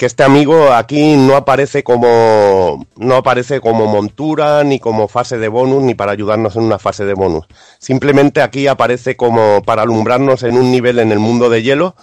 que 0.00 0.06
este 0.06 0.22
amigo 0.22 0.72
aquí 0.72 1.14
no 1.14 1.36
aparece 1.36 1.84
como 1.84 2.86
no 2.96 3.16
aparece 3.16 3.60
como 3.60 3.84
montura 3.84 4.64
ni 4.64 4.80
como 4.80 5.08
fase 5.08 5.36
de 5.36 5.48
bonus 5.48 5.82
ni 5.82 5.94
para 5.94 6.12
ayudarnos 6.12 6.56
en 6.56 6.62
una 6.62 6.78
fase 6.78 7.04
de 7.04 7.12
bonus. 7.12 7.44
Simplemente 7.78 8.40
aquí 8.40 8.66
aparece 8.66 9.14
como 9.18 9.60
para 9.60 9.82
alumbrarnos 9.82 10.42
en 10.42 10.56
un 10.56 10.72
nivel 10.72 11.00
en 11.00 11.12
el 11.12 11.18
mundo 11.18 11.50
de 11.50 11.62
hielo 11.62 11.96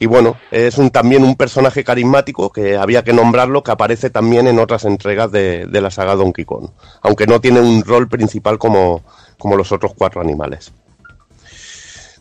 y 0.00 0.06
bueno, 0.06 0.36
es 0.50 0.78
un, 0.78 0.90
también 0.90 1.22
un 1.22 1.36
personaje 1.36 1.84
carismático 1.84 2.50
que 2.50 2.76
había 2.76 3.04
que 3.04 3.12
nombrarlo, 3.12 3.62
que 3.62 3.70
aparece 3.70 4.10
también 4.10 4.48
en 4.48 4.58
otras 4.58 4.84
entregas 4.84 5.30
de, 5.30 5.68
la 5.70 5.92
saga 5.92 6.16
Donkey 6.16 6.44
Kong, 6.44 6.70
aunque 7.02 7.28
no 7.28 7.40
tiene 7.40 7.60
un 7.60 7.84
rol 7.84 8.08
principal 8.08 8.58
como, 8.58 9.02
como 9.38 9.56
los 9.56 9.70
otros 9.70 9.92
cuatro 9.96 10.20
animales. 10.20 10.72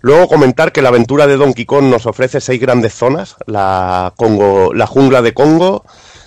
Luego 0.01 0.27
comentar 0.27 0.71
que 0.71 0.81
la 0.81 0.89
aventura 0.89 1.27
de 1.27 1.37
Donkey 1.37 1.65
Kong 1.65 1.85
nos 1.85 2.05
ofrece 2.05 2.39
seis 2.41 2.59
grandes 2.61 2.93
zonas, 2.93 3.35
la, 3.45 4.13
Congo, 4.15 4.73
la 4.73 4.87
jungla 4.87 5.21
de 5.21 5.33
Congo, 5.33 5.83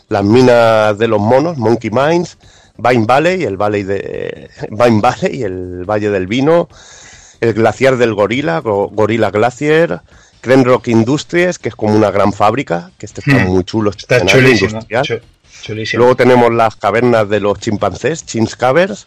las 0.09 0.25
minas 0.25 0.99
de 0.99 1.09
los 1.09 1.21
monos, 1.21 1.57
Monkey 1.57 1.91
Mines, 1.91 2.37
Vine 2.77 3.05
Valley, 3.07 3.45
el 3.45 3.57
Valley 3.57 3.83
de 3.85 4.51
Vine 4.71 5.01
Valley, 5.01 5.43
el 5.43 5.85
Valle 5.85 6.11
del 6.11 6.27
Vino, 6.27 6.69
el 7.41 7.55
glaciar 7.55 7.97
del 7.97 8.15
Gorila, 8.15 8.59
Go- 8.61 8.89
Gorilla 8.93 9.31
Glacier, 9.31 10.01
Rock 10.43 10.89
Industries, 10.89 11.59
que 11.59 11.69
es 11.69 11.77
como 11.77 11.95
una 11.95 12.11
gran 12.11 12.33
fábrica, 12.33 12.91
que 12.99 13.07
este 13.07 13.21
está 13.21 13.45
Hmm. 13.45 13.49
muy 13.53 13.65
chulo, 13.65 13.91
este 13.91 14.03
Está 14.15 14.27
chulísimo. 14.27 14.81
chulísimo. 15.63 15.99
Luego 16.03 16.17
tenemos 16.17 16.53
las 16.53 16.75
cavernas 16.77 17.29
de 17.29 17.41
los 17.41 17.59
chimpancés, 17.61 18.25
Chins 18.27 18.57
Caverns. 18.57 19.07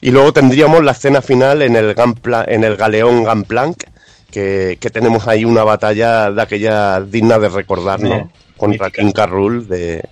Y 0.00 0.10
luego 0.10 0.32
tendríamos 0.32 0.82
la 0.84 0.92
escena 0.92 1.20
final 1.22 1.62
en 1.62 1.76
el, 1.76 1.94
Gunpla- 1.94 2.44
en 2.48 2.64
el 2.64 2.76
galeón 2.76 3.24
Gunplank, 3.24 3.84
que, 4.30 4.78
que 4.80 4.90
tenemos 4.90 5.26
ahí 5.28 5.44
una 5.44 5.64
batalla 5.64 6.30
de 6.30 6.40
aquella 6.42 7.00
digna 7.00 7.38
de 7.38 7.48
recordar, 7.48 8.00
¿no? 8.00 8.14
Eh, 8.14 8.26
Contra 8.56 8.86
mítica. 8.88 9.26
King. 9.26 9.30
Rool, 9.30 9.68
de, 9.68 10.04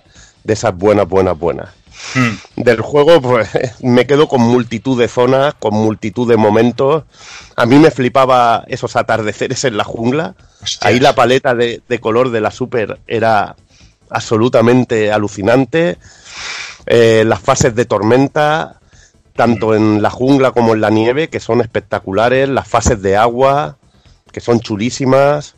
de 0.43 0.53
esas 0.53 0.75
buenas, 0.75 1.07
buenas, 1.07 1.37
buenas. 1.37 1.69
Mm, 2.15 2.61
Del 2.63 2.81
juego, 2.81 3.21
pues 3.21 3.49
me 3.81 4.05
quedo 4.07 4.27
con 4.27 4.41
multitud 4.41 4.97
de 4.99 5.07
zonas, 5.07 5.53
con 5.55 5.73
multitud 5.73 6.27
de 6.29 6.37
momentos. 6.37 7.03
A 7.55 7.65
mí 7.65 7.77
me 7.77 7.91
flipaba 7.91 8.63
esos 8.67 8.95
atardeceres 8.95 9.63
en 9.65 9.75
la 9.77 9.83
jungla. 9.83 10.35
hostias. 10.61 10.79
Ahí 10.83 10.99
la 10.99 11.13
paleta 11.13 11.53
de, 11.55 11.81
de 11.87 11.99
color 11.99 12.29
de 12.31 12.41
la 12.41 12.51
Super 12.51 12.99
era 13.07 13.55
absolutamente 14.09 15.11
alucinante. 15.11 15.97
Eh, 16.85 17.23
las 17.25 17.39
fases 17.39 17.75
de 17.75 17.85
tormenta, 17.85 18.78
tanto 19.39 19.73
en 19.73 20.01
la 20.01 20.09
jungla 20.09 20.51
como 20.51 20.73
en 20.73 20.81
la 20.81 20.89
nieve, 20.89 21.29
que 21.29 21.39
son 21.39 21.61
espectaculares. 21.61 22.49
Las 22.49 22.67
fases 22.67 23.01
de 23.01 23.15
agua, 23.15 23.77
que 24.33 24.41
son 24.41 24.59
chulísimas. 24.59 25.55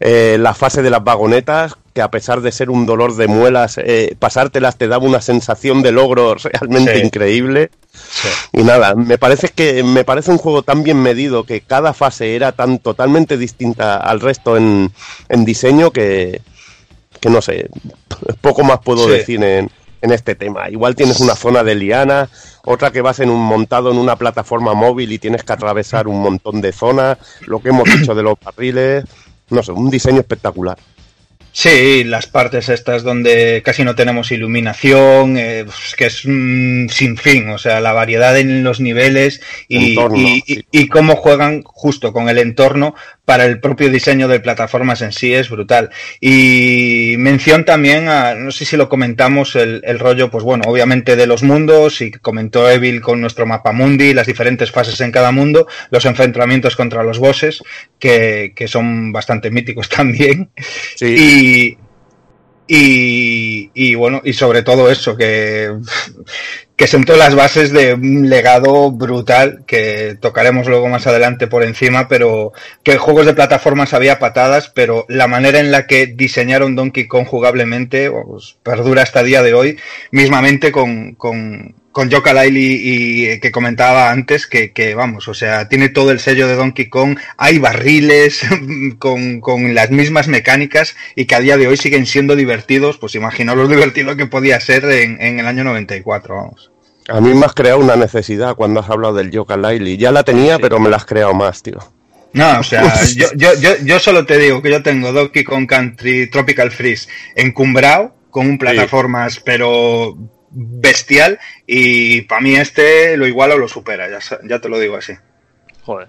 Eh, 0.00 0.38
la 0.40 0.54
fase 0.54 0.80
de 0.80 0.88
las 0.88 1.04
vagonetas, 1.04 1.74
que 1.92 2.00
a 2.00 2.10
pesar 2.10 2.40
de 2.40 2.50
ser 2.50 2.70
un 2.70 2.86
dolor 2.86 3.14
de 3.16 3.26
muelas, 3.28 3.76
eh, 3.76 4.16
pasártelas 4.18 4.76
te 4.78 4.88
daba 4.88 5.04
una 5.06 5.20
sensación 5.20 5.82
de 5.82 5.92
logro 5.92 6.34
realmente 6.42 6.98
Sí. 6.98 7.06
increíble. 7.06 7.70
Sí. 7.92 8.28
Y 8.54 8.62
nada, 8.62 8.94
me 8.94 9.18
parece 9.18 9.50
que 9.50 9.82
me 9.84 10.02
parece 10.04 10.30
un 10.30 10.38
juego 10.38 10.62
tan 10.62 10.82
bien 10.82 10.96
medido 11.02 11.44
que 11.44 11.60
cada 11.60 11.92
fase 11.92 12.34
era 12.36 12.52
tan 12.52 12.78
totalmente 12.78 13.36
distinta 13.36 13.98
al 13.98 14.20
resto 14.20 14.56
en, 14.56 14.90
en 15.28 15.44
diseño 15.44 15.90
que, 15.90 16.40
que 17.20 17.28
no 17.28 17.42
sé, 17.42 17.68
poco 18.40 18.64
más 18.64 18.78
puedo 18.80 19.04
Sí. 19.04 19.10
decir 19.12 19.44
en, 19.44 19.70
en 20.04 20.12
este 20.12 20.34
tema. 20.34 20.68
Igual 20.70 20.94
tienes 20.94 21.18
una 21.20 21.34
zona 21.34 21.64
de 21.64 21.74
liana, 21.74 22.28
otra 22.64 22.92
que 22.92 23.00
vas 23.00 23.18
en 23.20 23.30
un 23.30 23.40
montado 23.40 23.90
en 23.90 23.96
una 23.98 24.16
plataforma 24.16 24.74
móvil 24.74 25.10
y 25.12 25.18
tienes 25.18 25.42
que 25.42 25.52
atravesar 25.54 26.06
un 26.06 26.20
montón 26.20 26.60
de 26.60 26.72
zonas, 26.72 27.18
lo 27.46 27.60
que 27.60 27.70
hemos 27.70 27.84
dicho 27.98 28.14
de 28.14 28.22
los 28.22 28.34
barriles, 28.44 29.04
no 29.50 29.62
sé, 29.62 29.72
un 29.72 29.90
diseño 29.90 30.20
espectacular. 30.20 30.76
Sí, 31.56 32.02
las 32.02 32.26
partes 32.26 32.68
estas 32.68 33.04
donde 33.04 33.62
casi 33.64 33.84
no 33.84 33.94
tenemos 33.94 34.32
iluminación, 34.32 35.36
eh, 35.38 35.62
pues, 35.64 35.94
que 35.96 36.06
es 36.06 36.24
un 36.24 36.88
sinfín, 36.90 37.48
o 37.50 37.58
sea, 37.58 37.80
la 37.80 37.92
variedad 37.92 38.36
en 38.36 38.64
los 38.64 38.80
niveles 38.80 39.40
y, 39.68 39.90
Entorno, 39.90 40.18
y- 40.18 40.42
sí. 40.44 40.64
y- 40.72 40.80
y 40.80 40.88
cómo 40.88 41.14
juegan 41.14 41.62
justo 41.62 42.12
con 42.12 42.28
el 42.28 42.38
entorno 42.38 42.96
para 43.24 43.46
el 43.46 43.60
propio 43.60 43.90
diseño 43.90 44.28
de 44.28 44.40
plataformas 44.40 45.00
en 45.02 45.12
sí 45.12 45.32
es 45.32 45.48
brutal. 45.48 45.90
Y 46.20 47.14
mención 47.18 47.64
también 47.64 48.08
a, 48.08 48.34
no 48.34 48.50
sé 48.50 48.64
si 48.64 48.76
lo 48.76 48.88
comentamos, 48.88 49.56
el, 49.56 49.82
el 49.84 49.98
rollo, 49.98 50.30
pues 50.30 50.44
bueno, 50.44 50.64
obviamente 50.66 51.16
de 51.16 51.26
los 51.26 51.42
mundos, 51.42 52.00
y 52.00 52.10
comentó 52.12 52.70
Evil 52.70 53.00
con 53.00 53.20
nuestro 53.20 53.46
mapa 53.46 53.72
mundi, 53.72 54.12
las 54.12 54.26
diferentes 54.26 54.70
fases 54.70 55.00
en 55.00 55.12
cada 55.12 55.32
mundo, 55.32 55.66
los 55.90 56.04
enfrentamientos 56.04 56.76
contra 56.76 57.02
los 57.02 57.18
bosses, 57.18 57.62
que, 57.98 58.52
que 58.54 58.68
son 58.68 59.12
bastante 59.12 59.50
míticos 59.50 59.88
también. 59.94 60.50
Sí. 60.94 61.06
Y, 61.06 61.78
y, 62.66 63.70
y 63.74 63.94
bueno, 63.94 64.22
y 64.24 64.32
sobre 64.32 64.62
todo 64.62 64.90
eso, 64.90 65.16
que, 65.16 65.70
que 66.76 66.88
sentó 66.88 67.16
las 67.16 67.36
bases 67.36 67.72
de 67.72 67.94
un 67.94 68.28
legado 68.28 68.90
brutal 68.90 69.62
que 69.66 70.16
tocaremos 70.20 70.66
luego 70.66 70.88
más 70.88 71.06
adelante 71.06 71.46
por 71.46 71.62
encima, 71.62 72.08
pero 72.08 72.52
que 72.82 72.98
juegos 72.98 73.26
de 73.26 73.34
plataformas 73.34 73.94
había 73.94 74.18
patadas, 74.18 74.70
pero 74.74 75.06
la 75.08 75.28
manera 75.28 75.60
en 75.60 75.70
la 75.70 75.86
que 75.86 76.06
diseñaron 76.06 76.74
Donkey 76.74 77.06
Kong 77.06 77.26
jugablemente 77.26 78.10
pues, 78.10 78.56
perdura 78.62 79.02
hasta 79.02 79.22
día 79.22 79.42
de 79.42 79.54
hoy, 79.54 79.78
mismamente 80.10 80.72
con, 80.72 81.14
con, 81.14 81.76
con 81.94 82.10
Yooka-Laylee 82.10 82.80
y, 82.82 83.30
y 83.30 83.40
que 83.40 83.52
comentaba 83.52 84.10
antes 84.10 84.48
que, 84.48 84.72
que, 84.72 84.96
vamos, 84.96 85.28
o 85.28 85.32
sea, 85.32 85.68
tiene 85.68 85.88
todo 85.88 86.10
el 86.10 86.18
sello 86.18 86.48
de 86.48 86.56
Donkey 86.56 86.90
Kong, 86.90 87.16
hay 87.36 87.58
barriles 87.58 88.42
con, 88.98 89.40
con 89.40 89.74
las 89.74 89.90
mismas 89.90 90.26
mecánicas 90.26 90.96
y 91.14 91.26
que 91.26 91.36
a 91.36 91.40
día 91.40 91.56
de 91.56 91.68
hoy 91.68 91.76
siguen 91.76 92.04
siendo 92.04 92.34
divertidos, 92.34 92.98
pues 92.98 93.14
imaginaos 93.14 93.56
lo 93.56 93.68
divertido 93.68 94.16
que 94.16 94.26
podía 94.26 94.58
ser 94.60 94.84
en, 94.86 95.22
en 95.22 95.38
el 95.38 95.46
año 95.46 95.62
94, 95.62 96.34
vamos. 96.34 96.70
A 97.08 97.20
mí 97.20 97.32
me 97.32 97.46
has 97.46 97.54
creado 97.54 97.78
una 97.78 97.96
necesidad 97.96 98.56
cuando 98.56 98.80
has 98.80 98.90
hablado 98.90 99.14
del 99.14 99.30
Yoka 99.30 99.56
Laili. 99.56 99.96
Ya 99.96 100.10
la 100.10 100.24
tenía, 100.24 100.58
pero 100.58 100.80
me 100.80 100.88
la 100.88 100.96
has 100.96 101.04
creado 101.04 101.34
más, 101.34 101.62
tío. 101.62 101.78
No, 102.32 102.58
o 102.58 102.62
sea, 102.62 102.82
yo, 103.16 103.28
yo, 103.36 103.54
yo, 103.60 103.76
yo 103.84 104.00
solo 104.00 104.26
te 104.26 104.38
digo 104.38 104.60
que 104.60 104.70
yo 104.70 104.82
tengo 104.82 105.12
Donkey 105.12 105.44
Kong 105.44 105.66
Country 105.66 106.28
Tropical 106.28 106.70
Freeze 106.70 107.08
encumbrado 107.36 108.14
con 108.30 108.48
un 108.48 108.58
plataformas, 108.58 109.38
pero 109.38 110.16
bestial, 110.54 111.38
y 111.66 112.22
para 112.22 112.40
mí 112.40 112.56
este 112.56 113.16
lo 113.16 113.26
iguala 113.26 113.54
o 113.54 113.58
lo 113.58 113.68
supera, 113.68 114.08
ya, 114.08 114.18
ya 114.44 114.58
te 114.60 114.68
lo 114.68 114.78
digo 114.78 114.96
así. 114.96 115.14
Joder. 115.82 116.08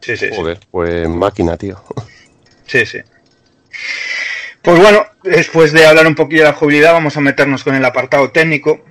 Sí, 0.00 0.16
sí, 0.16 0.28
pues 0.70 1.08
máquina, 1.08 1.56
tío. 1.56 1.82
Sí, 2.66 2.86
sí. 2.86 2.98
Pues 4.62 4.80
bueno, 4.80 5.06
después 5.22 5.72
de 5.72 5.86
hablar 5.86 6.06
un 6.06 6.14
poquillo 6.14 6.42
de 6.42 6.48
la 6.48 6.54
jugabilidad, 6.54 6.92
vamos 6.92 7.16
a 7.16 7.20
meternos 7.20 7.62
con 7.62 7.74
el 7.74 7.84
apartado 7.84 8.30
técnico. 8.30 8.84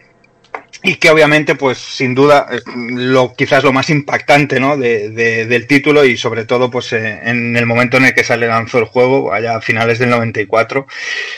Y 0.87 0.97
que 0.97 1.09
obviamente, 1.09 1.55
pues 1.55 1.79
sin 1.79 2.13
duda, 2.13 2.45
es 2.51 2.63
lo, 2.75 3.33
quizás 3.33 3.63
lo 3.63 3.73
más 3.73 3.89
impactante 3.89 4.59
¿no? 4.59 4.77
de, 4.77 5.09
de- 5.09 5.47
del 5.47 5.65
título 5.65 6.05
y 6.05 6.15
sobre 6.15 6.45
todo 6.45 6.69
pues 6.69 6.93
eh, 6.93 7.21
en 7.23 7.57
el 7.57 7.65
momento 7.65 7.97
en 7.97 8.05
el 8.05 8.13
que 8.13 8.23
sale 8.23 8.45
lanzó 8.45 8.77
el 8.77 8.85
juego, 8.85 9.33
allá 9.33 9.55
a 9.55 9.61
finales 9.61 9.97
del 9.97 10.11
94, 10.11 10.85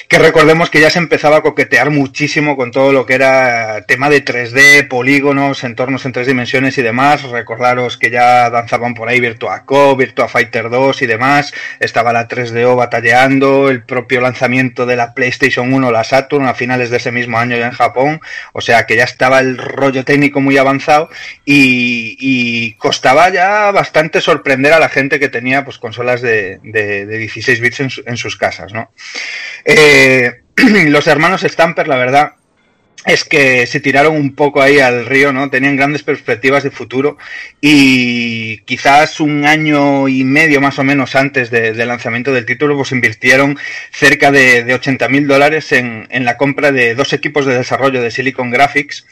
que 0.09 0.19
recordemos 0.19 0.69
que 0.69 0.81
ya 0.81 0.89
se 0.89 0.99
empezaba 0.99 1.37
a 1.37 1.41
coquetear 1.43 1.91
muchísimo 1.91 2.57
con 2.57 2.71
todo 2.71 2.91
lo 2.91 3.05
que 3.05 3.13
era 3.13 3.85
tema 3.87 4.09
de 4.09 4.25
3D, 4.25 4.89
polígonos, 4.89 5.63
entornos 5.63 6.05
en 6.05 6.11
tres 6.11 6.27
dimensiones 6.27 6.77
y 6.77 6.81
demás. 6.81 7.23
Recordaros 7.23 7.95
que 7.97 8.09
ya 8.11 8.49
danzaban 8.49 8.95
por 8.95 9.07
ahí 9.07 9.21
Virtua 9.21 9.63
Cop, 9.63 9.97
Virtua 9.97 10.27
Fighter 10.27 10.69
2 10.69 11.03
y 11.03 11.05
demás. 11.07 11.53
Estaba 11.79 12.11
la 12.11 12.27
3DO 12.27 12.75
batalleando, 12.75 13.69
el 13.69 13.81
propio 13.83 14.19
lanzamiento 14.19 14.85
de 14.85 14.97
la 14.97 15.13
PlayStation 15.13 15.71
1, 15.71 15.89
la 15.89 16.03
Saturn, 16.03 16.47
a 16.47 16.53
finales 16.53 16.89
de 16.89 16.97
ese 16.97 17.13
mismo 17.13 17.39
año 17.39 17.55
ya 17.55 17.67
en 17.67 17.71
Japón. 17.71 18.19
O 18.51 18.59
sea 18.59 18.85
que 18.85 18.97
ya 18.97 19.05
estaba 19.05 19.36
el 19.39 19.57
rollo 19.57 20.03
técnico 20.03 20.41
muy 20.41 20.57
avanzado 20.57 21.09
y, 21.45 22.73
costaba 22.77 23.29
ya 23.29 23.71
bastante 23.71 24.21
sorprender 24.21 24.73
a 24.73 24.79
la 24.79 24.89
gente 24.89 25.19
que 25.19 25.29
tenía 25.29 25.63
pues 25.65 25.77
consolas 25.77 26.21
de, 26.21 26.59
de- 26.63 27.05
de 27.05 27.17
16 27.17 27.59
bits 27.59 27.79
en, 27.79 27.89
su- 27.89 28.03
en 28.05 28.17
sus 28.17 28.35
casas, 28.37 28.73
¿no? 28.73 28.91
Eh, 29.65 30.41
los 30.87 31.07
hermanos 31.07 31.41
Stamper, 31.41 31.87
la 31.87 31.97
verdad, 31.97 32.31
es 33.05 33.23
que 33.23 33.65
se 33.67 33.79
tiraron 33.79 34.15
un 34.17 34.35
poco 34.35 34.61
ahí 34.61 34.79
al 34.79 35.05
río, 35.05 35.31
¿no? 35.31 35.49
Tenían 35.49 35.77
grandes 35.77 36.03
perspectivas 36.03 36.63
de 36.63 36.71
futuro 36.71 37.17
y 37.61 38.57
quizás 38.65 39.19
un 39.21 39.45
año 39.45 40.07
y 40.09 40.23
medio 40.25 40.59
más 40.59 40.77
o 40.79 40.83
menos 40.83 41.15
antes 41.15 41.49
de- 41.49 41.71
del 41.73 41.87
lanzamiento 41.87 42.33
del 42.33 42.45
título, 42.45 42.75
pues 42.75 42.91
invirtieron 42.91 43.57
cerca 43.91 44.31
de, 44.31 44.63
de 44.63 44.73
80 44.73 45.07
mil 45.09 45.25
dólares 45.27 45.71
en 45.71 46.07
la 46.25 46.35
compra 46.37 46.71
de 46.71 46.95
dos 46.95 47.13
equipos 47.13 47.45
de 47.45 47.57
desarrollo 47.57 48.01
de 48.01 48.11
Silicon 48.11 48.51
Graphics. 48.51 49.05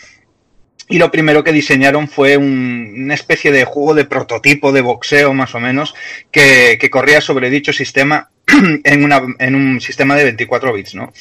Y 0.88 0.99
lo 0.99 1.09
primero 1.11 1.43
que 1.43 1.51
diseñaron 1.51 2.07
fue 2.07 2.38
un- 2.38 2.93
una 2.95 3.14
especie 3.15 3.51
de 3.51 3.65
juego 3.65 3.95
de 3.95 4.05
prototipo 4.05 4.72
de 4.72 4.81
boxeo, 4.81 5.33
más 5.33 5.55
o 5.55 5.59
menos, 5.59 5.95
que, 6.31 6.77
que 6.80 6.89
corría 6.89 7.22
sobre 7.22 7.49
dicho 7.49 7.73
sistema 7.73 8.30
en, 8.83 9.03
una, 9.03 9.22
en 9.39 9.55
un 9.55 9.81
sistema 9.81 10.15
de 10.15 10.25
24 10.25 10.73
bits, 10.73 10.95
¿no? 10.95 11.11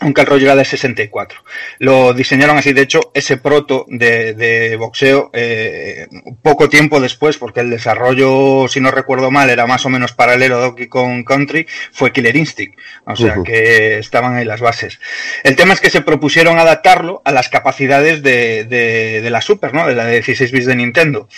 Aunque 0.00 0.20
el 0.20 0.26
rollo 0.28 0.44
era 0.46 0.54
de 0.56 0.64
64. 0.64 1.42
Lo 1.80 2.12
diseñaron 2.14 2.56
así, 2.56 2.72
de 2.72 2.82
hecho, 2.82 3.10
ese 3.14 3.36
proto 3.38 3.84
de, 3.88 4.32
de 4.34 4.76
boxeo, 4.76 5.30
eh, 5.32 6.06
poco 6.42 6.68
tiempo 6.68 7.00
después, 7.00 7.36
porque 7.36 7.60
el 7.60 7.70
desarrollo, 7.70 8.68
si 8.68 8.80
no 8.80 8.90
recuerdo 8.92 9.30
mal, 9.32 9.50
era 9.50 9.66
más 9.66 9.84
o 9.86 9.88
menos 9.88 10.12
paralelo 10.12 10.56
a 10.56 10.60
Donkey 10.60 10.86
Kong 10.86 11.24
Country, 11.24 11.66
fue 11.92 12.12
Killer 12.12 12.36
Instinct. 12.36 12.78
O 13.06 13.16
sea 13.16 13.34
que 13.44 13.98
estaban 13.98 14.36
ahí 14.36 14.44
las 14.44 14.60
bases. 14.60 15.00
El 15.42 15.56
tema 15.56 15.74
es 15.74 15.80
que 15.80 15.90
se 15.90 16.00
propusieron 16.02 16.58
adaptarlo 16.60 17.20
a 17.24 17.32
las 17.32 17.48
capacidades 17.48 18.22
de, 18.22 18.64
de, 18.64 19.20
de 19.20 19.30
la 19.30 19.40
Super, 19.40 19.74
¿no? 19.74 19.86
De 19.88 19.94
la 19.96 20.04
de 20.04 20.12
16 20.14 20.52
bits 20.52 20.66
de 20.66 20.76
Nintendo. 20.76 21.28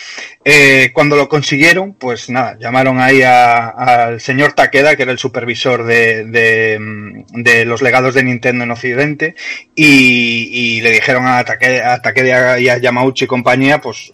Eh, 0.44 0.90
cuando 0.92 1.16
lo 1.16 1.28
consiguieron, 1.30 1.94
pues 1.94 2.28
nada, 2.28 2.58
llamaron 2.60 3.00
ahí 3.00 3.22
a- 3.22 3.68
al 3.68 4.20
señor 4.20 4.52
Takeda, 4.52 4.96
que 4.96 5.04
era 5.04 5.12
el 5.12 5.18
supervisor 5.18 5.84
de, 5.84 6.24
de 6.24 7.64
los 7.64 7.80
legados 7.80 8.14
de 8.14 8.22
Nintendo 8.24 8.49
en 8.50 8.70
Occidente, 8.70 9.34
y, 9.74 10.80
le 10.80 10.90
dijeron 10.90 11.26
a 11.26 11.44
Takeda 11.44 12.58
y 12.60 12.68
a 12.68 12.78
Yamauchi 12.78 13.24
y 13.24 13.28
compañía, 13.28 13.80
pues 13.80 14.12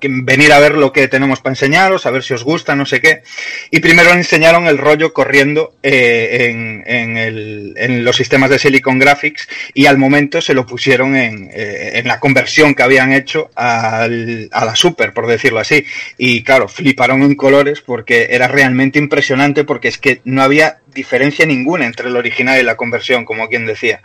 que 0.00 0.08
venir 0.10 0.52
a 0.52 0.58
ver 0.58 0.74
lo 0.76 0.92
que 0.92 1.08
tenemos 1.08 1.40
para 1.40 1.52
enseñaros, 1.52 2.04
a 2.06 2.10
ver 2.10 2.22
si 2.22 2.34
os 2.34 2.44
gusta, 2.44 2.74
no 2.76 2.84
sé 2.86 3.00
qué. 3.00 3.22
Y 3.70 3.80
primero 3.80 4.10
le 4.10 4.18
enseñaron 4.18 4.66
el 4.66 4.78
rollo 4.78 5.12
corriendo 5.12 5.74
eh, 5.82 6.48
en, 6.50 6.82
en, 6.86 7.16
el- 7.16 7.74
en 7.76 8.04
los 8.04 8.16
sistemas 8.16 8.50
de 8.50 8.58
Silicon 8.58 8.98
Graphics 8.98 9.48
y 9.74 9.86
al 9.86 9.98
momento 9.98 10.40
se 10.40 10.54
lo 10.54 10.66
pusieron 10.66 11.16
en, 11.16 11.48
eh, 11.52 11.92
en 11.94 12.06
la 12.08 12.20
conversión 12.20 12.74
que 12.74 12.82
habían 12.82 13.12
hecho 13.12 13.50
al- 13.54 14.48
a 14.52 14.64
la 14.64 14.76
Super, 14.76 15.12
por 15.12 15.26
decirlo 15.26 15.60
así. 15.60 15.84
Y 16.18 16.42
claro, 16.42 16.68
fliparon 16.68 17.22
en 17.22 17.34
colores 17.34 17.80
porque 17.80 18.28
era 18.30 18.48
realmente 18.48 18.98
impresionante 18.98 19.64
porque 19.64 19.88
es 19.88 19.98
que 19.98 20.20
no 20.24 20.42
había 20.42 20.78
diferencia 20.94 21.46
ninguna 21.46 21.86
entre 21.86 22.08
el 22.08 22.16
original 22.16 22.60
y 22.60 22.62
la 22.64 22.76
conversión, 22.76 23.24
como 23.24 23.48
quien 23.48 23.66
decía. 23.66 24.00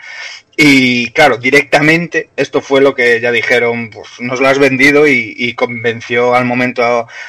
Y 0.60 1.12
claro, 1.12 1.38
directamente 1.38 2.30
esto 2.36 2.62
fue 2.62 2.82
lo 2.82 2.96
que 2.96 3.22
ya 3.22 3.32
dijeron, 3.32 3.92
pues 3.92 4.08
nos 4.20 4.40
lo 4.42 4.48
has 4.48 4.58
vendido 4.58 5.08
y, 5.08 5.36
y 5.38 5.54
convenció 5.54 6.34
al 6.34 6.46
momento 6.46 6.84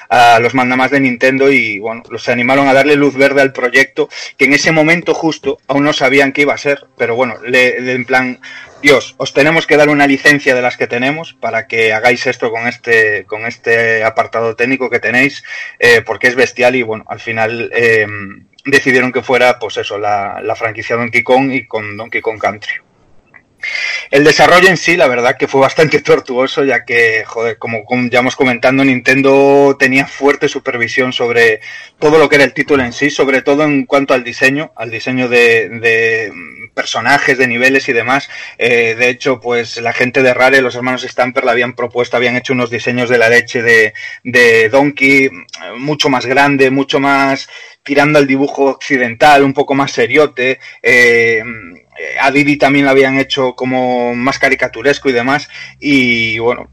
a, 0.08 0.34
a 0.36 0.40
los 0.40 0.54
mandamás 0.54 0.90
de 0.92 1.00
Nintendo 1.00 1.52
y 1.52 1.78
bueno, 1.78 2.02
los 2.08 2.26
animaron 2.30 2.68
a 2.68 2.72
darle 2.72 2.96
luz 2.96 3.14
verde 3.16 3.42
al 3.42 3.52
proyecto 3.52 4.08
que 4.38 4.46
en 4.46 4.54
ese 4.54 4.72
momento 4.72 5.12
justo 5.12 5.58
aún 5.66 5.84
no 5.84 5.92
sabían 5.92 6.32
qué 6.32 6.42
iba 6.42 6.54
a 6.54 6.58
ser, 6.58 6.86
pero 6.96 7.16
bueno, 7.16 7.34
le, 7.46 7.78
le- 7.82 7.92
en 7.92 8.06
plan, 8.06 8.40
Dios, 8.80 9.14
os 9.18 9.34
tenemos 9.34 9.66
que 9.66 9.76
dar 9.76 9.90
una 9.90 10.06
licencia 10.06 10.54
de 10.54 10.62
las 10.62 10.78
que 10.78 10.86
tenemos 10.86 11.34
para 11.34 11.66
que 11.66 11.92
hagáis 11.92 12.26
esto 12.26 12.50
con 12.50 12.66
este, 12.66 13.24
con 13.24 13.44
este 13.44 14.04
apartado 14.04 14.56
técnico 14.56 14.88
que 14.88 15.00
tenéis, 15.00 15.44
eh, 15.78 16.00
porque 16.00 16.28
es 16.28 16.34
bestial 16.34 16.76
y 16.76 16.82
bueno, 16.82 17.04
al 17.08 17.20
final 17.20 17.70
eh, 17.74 18.06
decidieron 18.70 19.12
que 19.12 19.22
fuera 19.22 19.58
pues 19.58 19.76
eso, 19.76 19.98
la, 19.98 20.40
la 20.42 20.54
franquicia 20.54 20.96
Donkey 20.96 21.22
Kong 21.22 21.52
y 21.52 21.66
con 21.66 21.96
Donkey 21.96 22.20
Kong 22.20 22.38
Country. 22.38 22.74
El 24.10 24.24
desarrollo 24.24 24.68
en 24.68 24.76
sí, 24.76 24.96
la 24.96 25.08
verdad 25.08 25.36
que 25.36 25.48
fue 25.48 25.60
bastante 25.60 26.00
tortuoso, 26.02 26.64
ya 26.64 26.84
que, 26.84 27.24
joder, 27.26 27.58
como, 27.58 27.84
ya 28.10 28.20
hemos 28.20 28.36
comentando, 28.36 28.84
Nintendo 28.84 29.76
tenía 29.78 30.06
fuerte 30.06 30.48
supervisión 30.48 31.12
sobre 31.12 31.60
todo 31.98 32.18
lo 32.18 32.28
que 32.28 32.36
era 32.36 32.44
el 32.44 32.54
título 32.54 32.84
en 32.84 32.92
sí, 32.92 33.10
sobre 33.10 33.42
todo 33.42 33.64
en 33.64 33.84
cuanto 33.84 34.14
al 34.14 34.24
diseño, 34.24 34.72
al 34.76 34.90
diseño 34.90 35.28
de, 35.28 36.32
personajes, 36.74 37.36
de 37.38 37.46
niveles 37.46 37.88
y 37.88 37.92
demás. 37.92 38.30
Eh, 38.56 38.94
de 38.98 39.08
hecho, 39.08 39.40
pues 39.40 39.76
la 39.78 39.92
gente 39.92 40.22
de 40.22 40.34
Rare, 40.34 40.62
los 40.62 40.76
hermanos 40.76 41.02
Stamper, 41.02 41.44
le 41.44 41.50
habían 41.50 41.74
propuesto, 41.74 42.16
habían 42.16 42.36
hecho 42.36 42.52
unos 42.52 42.70
diseños 42.70 43.08
de 43.08 43.18
la 43.18 43.28
leche 43.28 43.62
de, 43.62 43.94
de 44.22 44.68
Donkey, 44.68 45.30
mucho 45.76 46.08
más 46.08 46.24
grande, 46.26 46.70
mucho 46.70 47.00
más 47.00 47.48
tirando 47.88 48.18
al 48.18 48.26
dibujo 48.26 48.66
occidental, 48.66 49.42
un 49.42 49.54
poco 49.54 49.74
más 49.74 49.92
seriote. 49.92 50.60
eh, 50.82 51.42
a 52.20 52.30
Didi 52.30 52.56
también 52.56 52.84
lo 52.84 52.92
habían 52.92 53.18
hecho 53.18 53.54
como 53.56 54.14
más 54.14 54.38
caricaturesco 54.38 55.08
y 55.08 55.12
demás. 55.12 55.48
Y 55.80 56.38
bueno, 56.38 56.70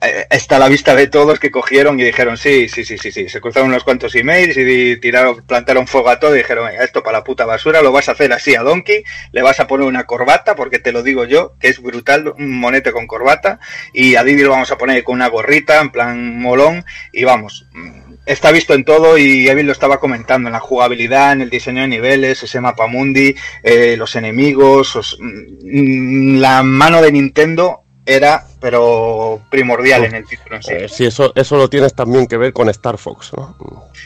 eh, 0.00 0.26
está 0.30 0.56
a 0.56 0.58
la 0.58 0.68
vista 0.68 0.94
de 0.94 1.08
todos 1.08 1.40
que 1.40 1.50
cogieron 1.50 1.98
y 1.98 2.04
dijeron 2.04 2.36
sí, 2.36 2.68
sí, 2.68 2.84
sí, 2.84 2.96
sí, 2.98 3.10
sí. 3.10 3.28
Se 3.28 3.40
cruzaron 3.40 3.70
unos 3.70 3.84
cuantos 3.84 4.14
emails 4.14 4.56
y 4.56 4.96
tiraron, 5.00 5.42
plantaron 5.46 5.86
fuego 5.86 6.10
a 6.10 6.20
todo 6.20 6.34
y 6.34 6.38
dijeron, 6.38 6.66
"Venga, 6.66 6.84
esto 6.84 7.02
para 7.02 7.18
la 7.18 7.24
puta 7.24 7.46
basura, 7.46 7.82
lo 7.82 7.90
vas 7.90 8.08
a 8.08 8.12
hacer 8.12 8.32
así 8.32 8.54
a 8.54 8.62
Donkey, 8.62 9.02
le 9.32 9.42
vas 9.42 9.58
a 9.60 9.66
poner 9.66 9.86
una 9.86 10.04
corbata, 10.04 10.54
porque 10.54 10.78
te 10.78 10.92
lo 10.92 11.02
digo 11.02 11.24
yo, 11.24 11.54
que 11.58 11.68
es 11.68 11.80
brutal, 11.82 12.28
un 12.38 12.60
monete 12.60 12.92
con 12.92 13.06
corbata, 13.08 13.58
y 13.92 14.14
a 14.16 14.22
Didi 14.22 14.42
lo 14.42 14.50
vamos 14.50 14.70
a 14.70 14.78
poner 14.78 15.02
con 15.02 15.16
una 15.16 15.28
gorrita, 15.28 15.80
en 15.80 15.90
plan 15.90 16.38
molón, 16.38 16.84
y 17.12 17.24
vamos, 17.24 17.66
está 18.26 18.50
visto 18.52 18.74
en 18.74 18.84
todo 18.84 19.18
y 19.18 19.48
Evil 19.48 19.66
lo 19.66 19.72
estaba 19.72 19.98
comentando, 20.00 20.48
en 20.48 20.52
la 20.52 20.60
jugabilidad, 20.60 21.32
en 21.32 21.40
el 21.42 21.50
diseño 21.50 21.82
de 21.82 21.88
niveles, 21.88 22.42
ese 22.42 22.60
mapa 22.60 22.86
mundi, 22.86 23.34
eh, 23.62 23.96
los 23.96 24.14
enemigos, 24.16 24.94
os- 24.96 25.16
mm, 25.20 26.38
la 26.38 26.62
mano 26.62 27.02
de 27.02 27.12
Nintendo 27.12 27.80
era, 28.06 28.44
pero 28.60 29.40
primordial 29.50 30.04
en 30.04 30.14
el 30.16 30.26
título 30.26 30.56
en 30.56 30.62
sí. 30.62 30.72
Eh, 30.72 30.88
sí, 30.88 31.04
eso, 31.06 31.32
eso 31.36 31.56
lo 31.56 31.68
tienes 31.68 31.94
también 31.94 32.26
que 32.26 32.36
ver 32.36 32.52
con 32.52 32.68
Star 32.68 32.98
Fox, 32.98 33.32
¿no? 33.36 33.56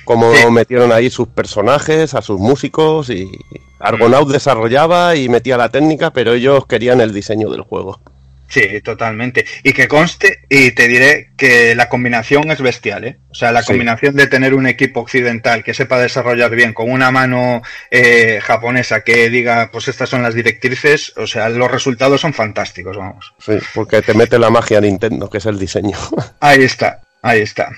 Cómo 0.04 0.34
Sí. 0.34 0.50
metieron 0.50 0.92
ahí 0.92 1.08
sus 1.10 1.28
personajes, 1.28 2.14
a 2.14 2.20
sus 2.20 2.38
músicos 2.38 3.08
y 3.10 3.30
Argonaut 3.78 4.28
desarrollaba 4.30 5.16
y 5.16 5.28
metía 5.28 5.56
la 5.56 5.70
técnica, 5.70 6.10
pero 6.10 6.32
ellos 6.34 6.66
querían 6.66 7.00
el 7.00 7.14
diseño 7.14 7.48
del 7.50 7.62
juego. 7.62 8.00
Sí, 8.48 8.80
totalmente. 8.82 9.44
Y 9.62 9.72
que 9.72 9.88
conste, 9.88 10.40
y 10.48 10.70
te 10.72 10.86
diré 10.86 11.30
que 11.36 11.74
la 11.74 11.88
combinación 11.88 12.50
es 12.50 12.60
bestial, 12.60 13.04
¿eh? 13.04 13.18
O 13.30 13.34
sea, 13.34 13.50
la 13.52 13.62
Sí. 13.62 13.68
combinación 13.68 14.14
de 14.14 14.26
tener 14.26 14.54
un 14.54 14.66
equipo 14.66 15.00
occidental 15.00 15.64
que 15.64 15.74
sepa 15.74 15.98
desarrollar 15.98 16.50
bien 16.54 16.72
con 16.72 16.90
una 16.90 17.10
mano 17.10 17.62
eh, 17.90 18.40
japonesa 18.42 19.00
que 19.02 19.28
diga, 19.30 19.70
pues 19.72 19.88
estas 19.88 20.08
son 20.10 20.22
las 20.22 20.34
directrices, 20.34 21.12
o 21.16 21.26
sea, 21.26 21.48
los 21.48 21.70
resultados 21.70 22.20
son 22.20 22.32
fantásticos, 22.34 22.96
vamos. 22.96 23.34
Sí, 23.44 23.54
porque 23.74 24.02
te 24.02 24.14
mete 24.14 24.38
la 24.38 24.50
magia 24.50 24.80
Nintendo, 24.80 25.28
que 25.28 25.38
es 25.38 25.46
el 25.46 25.58
diseño. 25.58 25.96
Ahí 26.40 26.62
está, 26.62 27.00
ahí 27.22 27.40
está. 27.40 27.70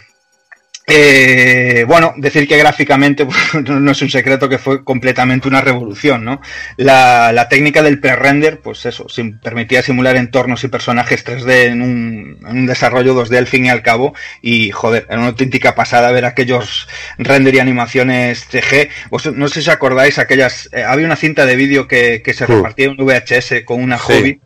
Eh, 0.88 1.84
bueno, 1.88 2.14
decir 2.16 2.46
que 2.46 2.56
gráficamente 2.56 3.26
pues, 3.52 3.64
no 3.68 3.90
es 3.90 4.02
un 4.02 4.08
secreto 4.08 4.48
que 4.48 4.58
fue 4.58 4.84
completamente 4.84 5.48
una 5.48 5.60
revolución, 5.60 6.24
¿no? 6.24 6.40
La, 6.76 7.32
la 7.32 7.48
técnica 7.48 7.82
del 7.82 7.98
pre-render, 7.98 8.60
pues 8.60 8.86
eso, 8.86 9.08
sim- 9.08 9.40
permitía 9.40 9.82
simular 9.82 10.16
entornos 10.16 10.62
y 10.62 10.68
personajes 10.68 11.26
3D 11.26 11.50
en 11.72 11.82
un, 11.82 12.38
en 12.48 12.56
un 12.58 12.66
desarrollo 12.66 13.14
2D 13.20 13.36
al 13.36 13.48
fin 13.48 13.66
y 13.66 13.68
al 13.68 13.82
cabo, 13.82 14.14
y 14.42 14.70
joder, 14.70 15.06
era 15.08 15.18
una 15.18 15.28
auténtica 15.28 15.74
pasada 15.74 16.12
ver 16.12 16.24
aquellos 16.24 16.86
render 17.18 17.56
y 17.56 17.58
animaciones 17.58 18.46
CG. 18.48 18.88
No 19.34 19.48
sé 19.48 19.62
si 19.62 19.70
acordáis 19.70 20.20
aquellas, 20.20 20.68
eh, 20.72 20.84
había 20.84 21.06
una 21.06 21.16
cinta 21.16 21.46
de 21.46 21.56
vídeo 21.56 21.88
que, 21.88 22.22
que 22.22 22.32
se 22.32 22.46
Sí. 22.46 22.52
repartía 22.52 22.86
en 22.86 22.96
VHS 22.96 23.64
con 23.64 23.82
una 23.82 23.98
Sí. 23.98 24.04
hobby. 24.06 24.40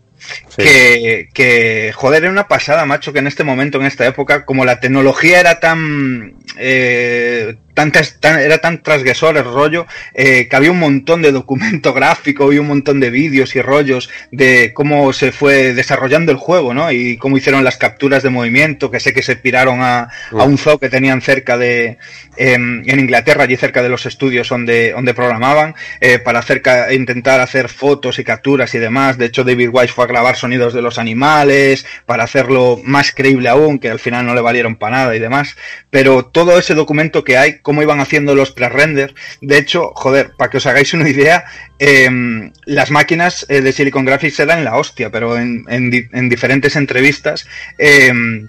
Que, 0.56 1.92
joder, 1.94 2.22
era 2.24 2.32
una 2.32 2.48
pasada, 2.48 2.84
macho, 2.86 3.12
que 3.12 3.20
en 3.20 3.26
este 3.26 3.44
momento, 3.44 3.78
en 3.78 3.86
esta 3.86 4.06
época, 4.06 4.44
como 4.44 4.64
la 4.64 4.80
tecnología 4.80 5.40
era 5.40 5.60
tan, 5.60 6.34
eh, 6.56 7.56
tan, 7.80 7.92
tan- 8.20 8.40
era 8.40 8.58
tan 8.58 8.82
transgresor 8.82 9.36
el 9.36 9.44
rollo, 9.44 9.86
eh, 10.14 10.48
que 10.48 10.56
había 10.56 10.70
un 10.70 10.78
montón 10.78 11.22
de 11.22 11.32
documento 11.32 11.92
gráfico 11.94 12.52
y 12.52 12.58
un 12.58 12.66
montón 12.66 13.00
de 13.00 13.10
vídeos 13.10 13.54
y 13.56 13.62
rollos 13.62 14.10
de 14.30 14.72
cómo 14.74 15.12
se 15.12 15.32
fue 15.32 15.72
desarrollando 15.72 16.32
el 16.32 16.38
juego, 16.38 16.74
¿no? 16.74 16.90
Y 16.92 17.16
cómo 17.16 17.36
hicieron 17.36 17.64
las 17.64 17.76
capturas 17.76 18.22
de 18.22 18.30
movimiento, 18.30 18.90
que 18.90 19.00
sé 19.00 19.12
que 19.14 19.22
se 19.22 19.36
piraron 19.36 19.80
a, 19.82 20.08
a 20.32 20.44
un 20.44 20.58
zoo 20.58 20.78
que 20.78 20.88
tenían 20.90 21.20
cerca 21.22 21.56
de, 21.58 21.98
em, 22.36 22.82
en 22.86 23.00
Inglaterra, 23.00 23.44
allí 23.44 23.56
cerca 23.56 23.82
de 23.82 23.88
los 23.88 24.06
estudios 24.06 24.48
donde, 24.48 24.92
donde 24.92 25.14
programaban, 25.14 25.74
eh, 26.00 26.18
para 26.18 26.38
hacer 26.40 26.62
ca- 26.62 26.92
intentar 26.92 27.40
hacer 27.40 27.68
fotos 27.68 28.18
y 28.18 28.24
capturas 28.24 28.74
y 28.74 28.78
demás. 28.78 29.18
De 29.18 29.26
hecho, 29.26 29.44
David 29.44 29.70
Wise 29.72 29.92
fue 29.92 30.04
a 30.04 30.08
grabar 30.08 30.36
sonidos 30.36 30.74
de 30.74 30.82
los 30.82 30.98
animales 30.98 31.86
para 32.06 32.24
hacerlo 32.24 32.80
más 32.84 33.12
creíble 33.12 33.48
aún, 33.48 33.78
que 33.78 33.88
al 33.90 33.98
final 33.98 34.26
no 34.26 34.34
le 34.34 34.40
valieron 34.40 34.76
para 34.76 34.96
nada 34.98 35.16
y 35.16 35.18
demás. 35.18 35.56
Pero 35.90 36.24
todo 36.26 36.58
ese 36.58 36.74
documento 36.74 37.24
que 37.24 37.36
hay, 37.38 37.58
cómo 37.70 37.82
iban 37.82 38.00
haciendo 38.00 38.34
los 38.34 38.50
pre-render, 38.50 39.14
de 39.40 39.56
hecho, 39.58 39.92
joder, 39.94 40.32
para 40.36 40.50
que 40.50 40.56
os 40.56 40.66
hagáis 40.66 40.92
una 40.92 41.08
idea, 41.08 41.44
em, 41.78 42.50
las 42.64 42.90
máquinas 42.90 43.46
eh, 43.48 43.60
de 43.60 43.70
Silicon 43.72 44.04
Graphics 44.04 44.40
eran 44.40 44.64
la 44.64 44.76
hostia, 44.76 45.10
pero 45.10 45.38
en, 45.38 45.64
en 45.68 45.88
di- 45.88 46.08
en 46.12 46.28
diferentes 46.28 46.74
entrevistas, 46.74 47.46
em, 47.78 48.48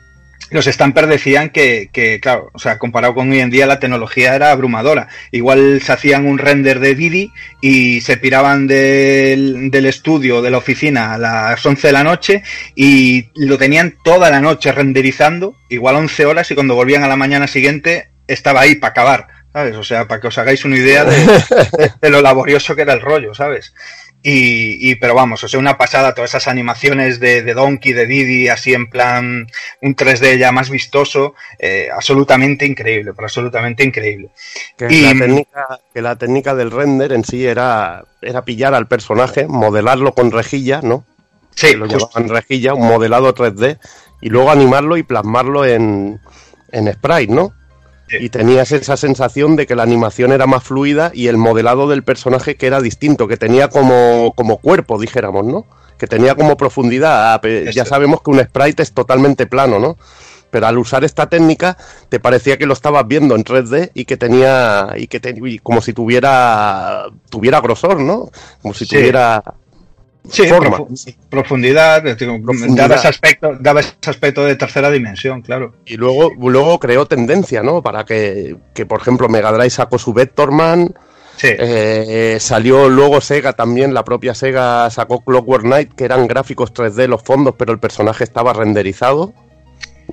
los 0.49 0.65
Stamper 0.65 1.05
decían 1.05 1.51
que, 1.51 1.89
que, 1.93 2.19
claro, 2.19 2.49
o 2.53 2.57
sea, 2.57 2.79
comparado 2.79 3.13
con 3.13 3.29
hoy 3.31 3.39
en 3.41 3.51
día 3.51 3.67
la 3.67 3.79
tecnología 3.79 4.35
era 4.35 4.49
abrumadora. 4.51 5.07
Igual 5.31 5.79
se 5.81 5.91
hacían 5.93 6.25
un 6.25 6.39
render 6.39 6.79
de 6.79 6.95
Didi 6.95 7.31
y 7.61 8.01
se 8.01 8.17
piraban 8.17 8.65
del, 8.67 9.69
del 9.69 9.85
estudio, 9.85 10.41
de 10.41 10.49
la 10.49 10.57
oficina 10.57 11.13
a 11.13 11.17
las 11.19 11.63
11 11.65 11.87
de 11.87 11.93
la 11.93 12.03
noche 12.03 12.43
y 12.75 13.29
lo 13.35 13.57
tenían 13.59 13.93
toda 14.03 14.29
la 14.31 14.41
noche 14.41 14.71
renderizando, 14.73 15.55
igual 15.69 15.95
11 15.95 16.25
horas 16.25 16.49
y 16.51 16.55
cuando 16.55 16.75
volvían 16.75 17.03
a 17.03 17.07
la 17.07 17.15
mañana 17.15 17.47
siguiente 17.47 18.09
estaba 18.33 18.61
ahí 18.61 18.75
para 18.75 18.91
acabar, 18.91 19.27
¿sabes? 19.53 19.75
O 19.75 19.83
sea, 19.83 20.07
para 20.07 20.19
que 20.21 20.27
os 20.27 20.37
hagáis 20.37 20.65
una 20.65 20.77
idea 20.77 21.03
de, 21.05 21.17
de- 21.25 21.91
de 22.01 22.09
lo 22.09 22.21
laborioso 22.21 22.75
que 22.75 22.81
era 22.83 22.93
el 22.93 23.01
rollo, 23.01 23.33
¿sabes? 23.33 23.73
Y, 24.23 24.91
y- 24.91 24.95
pero 24.97 25.15
vamos, 25.15 25.43
o 25.43 25.47
sea, 25.47 25.59
una 25.59 25.79
pasada 25.79 26.13
todas 26.13 26.29
esas 26.29 26.47
animaciones 26.47 27.19
de, 27.19 27.41
de 27.41 27.53
Donkey, 27.55 27.91
de 27.93 28.05
Didi, 28.05 28.49
así 28.49 28.71
en 28.73 28.87
plan 28.87 29.47
un 29.81 29.95
3D 29.95 30.37
ya 30.37 30.51
más 30.51 30.69
vistoso, 30.69 31.33
eh, 31.57 31.89
absolutamente 31.91 32.67
increíble, 32.67 33.13
pero 33.15 33.25
absolutamente 33.25 33.83
increíble. 33.83 34.29
Que, 34.77 34.87
Y- 34.93 35.01
la 35.01 35.09
técnica, 35.25 35.79
que 35.91 36.01
la 36.03 36.15
técnica 36.17 36.53
del 36.53 36.69
render 36.69 37.13
en 37.13 37.23
sí 37.25 37.47
era, 37.47 38.03
era 38.21 38.45
pillar 38.45 38.75
al 38.75 38.87
personaje, 38.87 39.47
modelarlo 39.47 40.13
con 40.13 40.31
rejilla, 40.31 40.81
¿no? 40.83 41.03
Sí, 41.55 41.73
lo 41.73 41.87
justo. 41.89 42.07
llamaban 42.13 42.29
rejilla, 42.29 42.75
un 42.75 42.87
modelado 42.87 43.33
3D, 43.33 43.79
y 44.21 44.29
luego 44.29 44.51
animarlo 44.51 44.97
y 44.97 45.03
plasmarlo 45.03 45.65
en, 45.65 46.19
en 46.71 46.93
sprite, 46.93 47.33
¿no? 47.33 47.53
Y 48.19 48.29
tenías 48.29 48.71
esa 48.71 48.97
sensación 48.97 49.55
de 49.55 49.65
que 49.67 49.75
la 49.75 49.83
animación 49.83 50.31
era 50.31 50.47
más 50.47 50.63
fluida 50.63 51.11
y 51.13 51.27
el 51.27 51.37
modelado 51.37 51.87
del 51.87 52.03
personaje 52.03 52.55
que 52.55 52.67
era 52.67 52.81
distinto, 52.81 53.27
que 53.27 53.37
tenía 53.37 53.69
como, 53.69 54.33
como 54.35 54.57
cuerpo, 54.57 54.99
dijéramos, 54.99 55.45
¿no? 55.45 55.65
Que 55.97 56.07
tenía 56.07 56.35
como 56.35 56.57
profundidad. 56.57 57.33
Ah, 57.35 57.41
Ya 57.73 57.85
sabemos 57.85 58.21
que 58.21 58.31
un 58.31 58.39
sprite 58.39 58.83
es 58.83 58.91
totalmente 58.91 59.45
plano, 59.47 59.79
¿no? 59.79 59.97
Pero 60.49 60.67
al 60.67 60.77
usar 60.79 61.05
esta 61.05 61.29
técnica 61.29 61.77
te 62.09 62.19
parecía 62.19 62.57
que 62.57 62.65
lo 62.65 62.73
estabas 62.73 63.07
viendo 63.07 63.35
en 63.35 63.43
3D 63.45 63.91
y 63.93 64.03
que 64.03 64.17
tenía 64.17 64.89
y 64.97 65.07
que 65.07 65.21
te- 65.21 65.33
y 65.45 65.59
como 65.59 65.81
si 65.81 65.93
tuviera 65.93 67.05
tuviera 67.29 67.61
grosor, 67.61 68.01
¿no? 68.01 68.29
Como 68.61 68.73
si 68.73 68.85
Sí. 68.85 68.97
tuviera 68.97 69.41
Sí, 70.29 70.47
forma. 70.47 70.77
profu- 70.77 71.15
profundidad. 71.29 72.03
Daba, 72.03 72.95
ese 72.95 73.07
aspecto, 73.07 73.57
daba 73.59 73.79
ese 73.79 73.93
aspecto 74.07 74.45
de 74.45 74.55
tercera 74.55 74.91
dimensión, 74.91 75.41
claro. 75.41 75.73
Y 75.85 75.97
luego, 75.97 76.31
luego 76.39 76.79
creó 76.79 77.05
tendencia, 77.05 77.63
¿no? 77.63 77.81
Para 77.81 78.05
que, 78.05 78.55
que, 78.73 78.85
por 78.85 79.01
ejemplo, 79.01 79.27
Mega 79.29 79.51
Drive 79.51 79.69
sacó 79.71 79.97
su 79.97 80.13
Vectorman, 80.13 80.93
Sí, 81.37 81.47
eh, 81.49 82.37
salió 82.39 82.87
luego 82.87 83.19
Sega 83.19 83.53
también, 83.53 83.95
la 83.95 84.03
propia 84.05 84.35
Sega 84.35 84.87
sacó 84.91 85.21
Clockwork 85.21 85.63
Knight, 85.63 85.93
que 85.95 86.05
eran 86.05 86.27
gráficos 86.27 86.71
3D 86.71 87.07
los 87.07 87.23
fondos, 87.23 87.55
pero 87.57 87.71
el 87.73 87.79
personaje 87.79 88.23
estaba 88.23 88.53
renderizado 88.53 89.33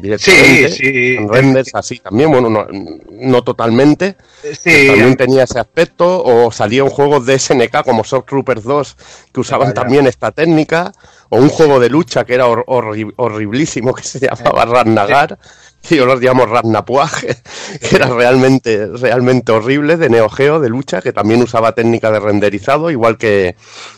directamente. 0.00 0.68
sí, 0.70 0.76
sí. 0.76 1.16
En 1.16 1.28
renders 1.28 1.70
así 1.74 1.98
también, 1.98 2.30
bueno, 2.30 2.48
no, 2.50 2.66
no 3.10 3.42
totalmente, 3.44 4.16
Sí, 4.42 4.86
también 4.88 5.16
tenía 5.16 5.44
ese 5.44 5.58
aspecto, 5.58 6.22
o 6.24 6.50
salían 6.52 6.88
juegos 6.88 7.26
de 7.26 7.38
SNK 7.38 7.82
como 7.84 8.02
Shock 8.04 8.26
Troopers 8.28 8.62
2 8.64 8.96
que 9.32 9.40
usaban 9.40 9.68
Vaya. 9.68 9.74
también 9.82 10.06
esta 10.06 10.30
técnica, 10.30 10.92
o 11.28 11.38
un 11.38 11.48
juego 11.48 11.80
de 11.80 11.88
lucha 11.90 12.24
que 12.24 12.34
era 12.34 12.46
hor- 12.46 12.64
horri- 12.66 13.12
horriblísimo 13.16 13.94
que 13.94 14.02
se 14.02 14.18
llamaba 14.20 14.64
Ratnagar, 14.64 15.38
y 15.90 15.96
yo 15.96 16.06
los 16.06 16.20
llamo 16.20 16.44
Ratnapuag, 16.44 17.10
que 17.88 17.96
era 17.96 18.08
realmente, 18.08 18.86
realmente 18.86 19.52
horrible, 19.52 19.96
de 19.96 20.08
Neo 20.10 20.28
Geo, 20.28 20.58
de 20.60 20.68
lucha, 20.68 21.00
que 21.00 21.12
también 21.12 21.40
usaba 21.42 21.72
técnica 21.72 22.10
de 22.10 22.20
renderizado, 22.20 22.90
igual 22.90 23.16
que, 23.16 23.54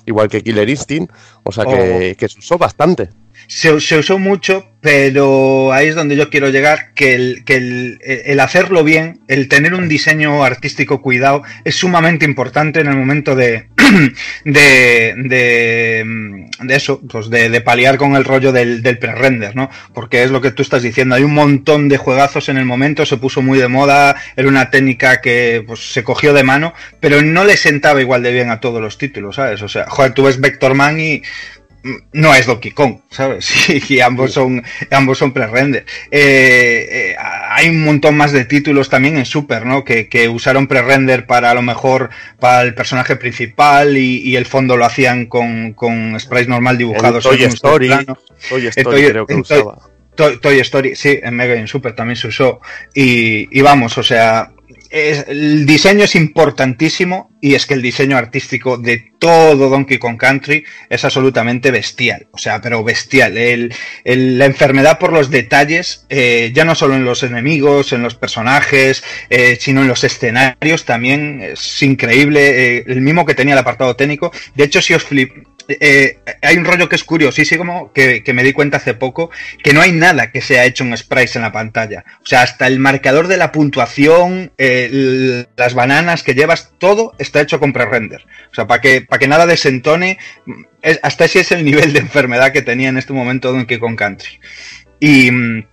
igual 0.06 0.28
que 0.28 0.42
Killer 0.42 0.68
Instinct, 0.68 1.10
o 1.42 1.52
sea 1.52 1.64
que, 1.64 2.16
que 2.18 2.28
se 2.28 2.38
usó 2.38 2.58
bastante. 2.58 3.10
Se, 3.50 3.80
se 3.80 3.98
usó 3.98 4.16
mucho, 4.16 4.70
pero 4.80 5.72
ahí 5.72 5.88
es 5.88 5.96
donde 5.96 6.14
yo 6.14 6.30
quiero 6.30 6.50
llegar, 6.50 6.94
que, 6.94 7.16
el, 7.16 7.42
que 7.44 7.56
el, 7.56 7.98
el 8.00 8.38
hacerlo 8.38 8.84
bien, 8.84 9.18
el 9.26 9.48
tener 9.48 9.74
un 9.74 9.88
diseño 9.88 10.44
artístico 10.44 11.02
cuidado, 11.02 11.42
es 11.64 11.74
sumamente 11.74 12.24
importante 12.24 12.78
en 12.78 12.86
el 12.86 12.96
momento 12.96 13.34
de, 13.34 13.66
de, 14.44 15.14
de, 15.16 16.46
de 16.60 16.76
eso, 16.76 17.00
pues 17.00 17.28
de, 17.28 17.50
de 17.50 17.60
paliar 17.60 17.98
con 17.98 18.14
el 18.14 18.24
rollo 18.24 18.52
del, 18.52 18.84
del 18.84 18.98
pre-render, 18.98 19.56
¿no? 19.56 19.68
Porque 19.94 20.22
es 20.22 20.30
lo 20.30 20.40
que 20.40 20.52
tú 20.52 20.62
estás 20.62 20.84
diciendo, 20.84 21.16
hay 21.16 21.24
un 21.24 21.34
montón 21.34 21.88
de 21.88 21.96
juegazos 21.96 22.48
en 22.50 22.56
el 22.56 22.66
momento, 22.66 23.04
se 23.04 23.16
puso 23.16 23.42
muy 23.42 23.58
de 23.58 23.66
moda, 23.66 24.14
era 24.36 24.46
una 24.46 24.70
técnica 24.70 25.20
que 25.20 25.64
pues, 25.66 25.92
se 25.92 26.04
cogió 26.04 26.32
de 26.32 26.44
mano, 26.44 26.72
pero 27.00 27.20
no 27.20 27.44
le 27.44 27.56
sentaba 27.56 28.00
igual 28.00 28.22
de 28.22 28.32
bien 28.32 28.50
a 28.50 28.60
todos 28.60 28.80
los 28.80 28.96
títulos, 28.96 29.34
¿sabes? 29.34 29.60
O 29.60 29.68
sea, 29.68 29.86
joder, 29.88 30.12
tú 30.12 30.22
ves 30.22 30.40
Vector 30.40 30.74
Man 30.74 31.00
y 31.00 31.20
mm, 31.20 31.59
no 32.12 32.34
es 32.34 32.46
Donkey 32.46 32.72
Kong, 32.72 32.98
¿sabes? 33.10 33.48
Y, 33.90 34.00
ambos 34.00 34.32
son 34.32 34.62
ambos 34.90 35.18
son 35.18 35.32
pre-render. 35.32 35.84
Eh, 36.10 36.88
eh, 36.90 37.16
hay 37.18 37.68
un 37.68 37.84
montón 37.84 38.16
más 38.16 38.32
de 38.32 38.44
títulos 38.44 38.88
también 38.88 39.16
en 39.16 39.24
Super, 39.24 39.64
¿no? 39.66 39.84
Que, 39.84 40.08
que 40.08 40.28
usaron 40.28 40.66
pre-render 40.66 41.26
para 41.26 41.50
a 41.50 41.54
lo 41.54 41.62
mejor 41.62 42.10
para 42.38 42.62
el 42.62 42.74
personaje 42.74 43.16
principal 43.16 43.96
y, 43.96 44.18
y 44.18 44.36
el 44.36 44.46
fondo 44.46 44.76
lo 44.76 44.84
hacían 44.84 45.26
con, 45.26 45.72
con 45.72 46.18
sprites 46.20 46.48
normal 46.48 46.78
dibujados. 46.78 47.24
Toy 47.24 47.42
en 47.44 47.50
Story. 47.50 47.88
Toy 48.48 48.66
Story 48.66 49.02
Toy- 49.02 49.10
creo 49.10 49.26
que 49.26 49.34
usaba. 49.34 49.78
Toy, 50.14 50.38
Toy 50.38 50.60
Story, 50.60 50.96
sí, 50.96 51.18
en 51.22 51.34
Mega 51.34 51.54
y 51.54 51.60
en 51.60 51.68
Super 51.68 51.94
también 51.94 52.16
se 52.16 52.28
usó. 52.28 52.60
Y, 52.94 53.48
y 53.56 53.62
vamos, 53.62 53.96
o 53.96 54.02
sea, 54.02 54.52
el 54.90 55.66
diseño 55.66 56.04
es 56.04 56.14
importantísimo 56.16 57.30
y 57.40 57.54
es 57.54 57.64
que 57.66 57.74
el 57.74 57.82
diseño 57.82 58.16
artístico 58.16 58.76
de 58.76 59.10
todo 59.18 59.68
Donkey 59.70 59.98
Kong 59.98 60.16
Country 60.18 60.64
es 60.88 61.04
absolutamente 61.04 61.70
bestial. 61.70 62.26
O 62.32 62.38
sea, 62.38 62.60
pero 62.60 62.82
bestial. 62.84 63.36
El- 63.38 63.72
el- 64.04 64.38
la 64.38 64.46
enfermedad 64.46 64.98
por 64.98 65.12
los 65.12 65.30
detalles, 65.30 66.06
eh, 66.08 66.50
ya 66.54 66.64
no 66.64 66.74
solo 66.74 66.94
en 66.96 67.04
los 67.04 67.22
enemigos, 67.22 67.92
en 67.92 68.02
los 68.02 68.14
personajes, 68.14 69.02
eh, 69.30 69.56
sino 69.60 69.82
en 69.82 69.88
los 69.88 70.04
escenarios 70.04 70.84
también 70.84 71.40
es 71.42 71.82
increíble. 71.82 72.40
eh, 72.78 72.84
el 72.86 73.00
mismo 73.00 73.24
que 73.24 73.34
tenía 73.34 73.54
el 73.54 73.58
apartado 73.60 73.96
técnico. 73.96 74.32
De 74.54 74.64
hecho, 74.64 74.82
si 74.82 74.94
os 74.94 75.02
flip, 75.04 75.32
eh, 75.80 76.18
hay 76.42 76.56
un 76.56 76.64
rollo 76.64 76.88
que 76.88 76.96
es 76.96 77.04
curiosísimo 77.04 77.92
que, 77.92 78.22
que 78.24 78.32
me 78.32 78.42
di 78.42 78.52
cuenta 78.52 78.78
hace 78.78 78.94
poco 78.94 79.30
que 79.62 79.72
no 79.72 79.80
hay 79.80 79.92
nada 79.92 80.30
que 80.32 80.40
se 80.40 80.58
ha 80.58 80.64
hecho 80.64 80.84
en 80.84 80.96
sprites 80.96 81.36
en 81.36 81.42
la 81.42 81.52
pantalla. 81.52 82.04
O 82.22 82.26
sea, 82.26 82.42
hasta 82.42 82.66
el 82.66 82.78
marcador 82.78 83.28
de 83.28 83.36
la 83.36 83.52
puntuación, 83.52 84.52
eh, 84.58 85.44
las 85.56 85.74
bananas 85.74 86.22
que 86.22 86.34
llevas, 86.34 86.72
todo 86.78 87.12
está 87.18 87.40
hecho 87.40 87.60
con 87.60 87.72
pre-render. 87.72 88.24
O 88.50 88.54
sea, 88.54 88.66
para 88.66 88.80
que, 88.80 89.06
que 89.06 89.28
nada 89.28 89.46
desentone, 89.46 90.18
es- 90.82 91.00
hasta 91.02 91.24
ese 91.26 91.40
es 91.40 91.52
el 91.52 91.64
nivel 91.64 91.92
de 91.92 92.00
enfermedad 92.00 92.52
que 92.52 92.62
tenía 92.62 92.88
en 92.88 92.98
este 92.98 93.12
momento 93.12 93.52
Donkey 93.52 93.78
Kong 93.78 93.96
Country. 93.96 94.40
Y, 94.98 95.30
mm, 95.30 95.64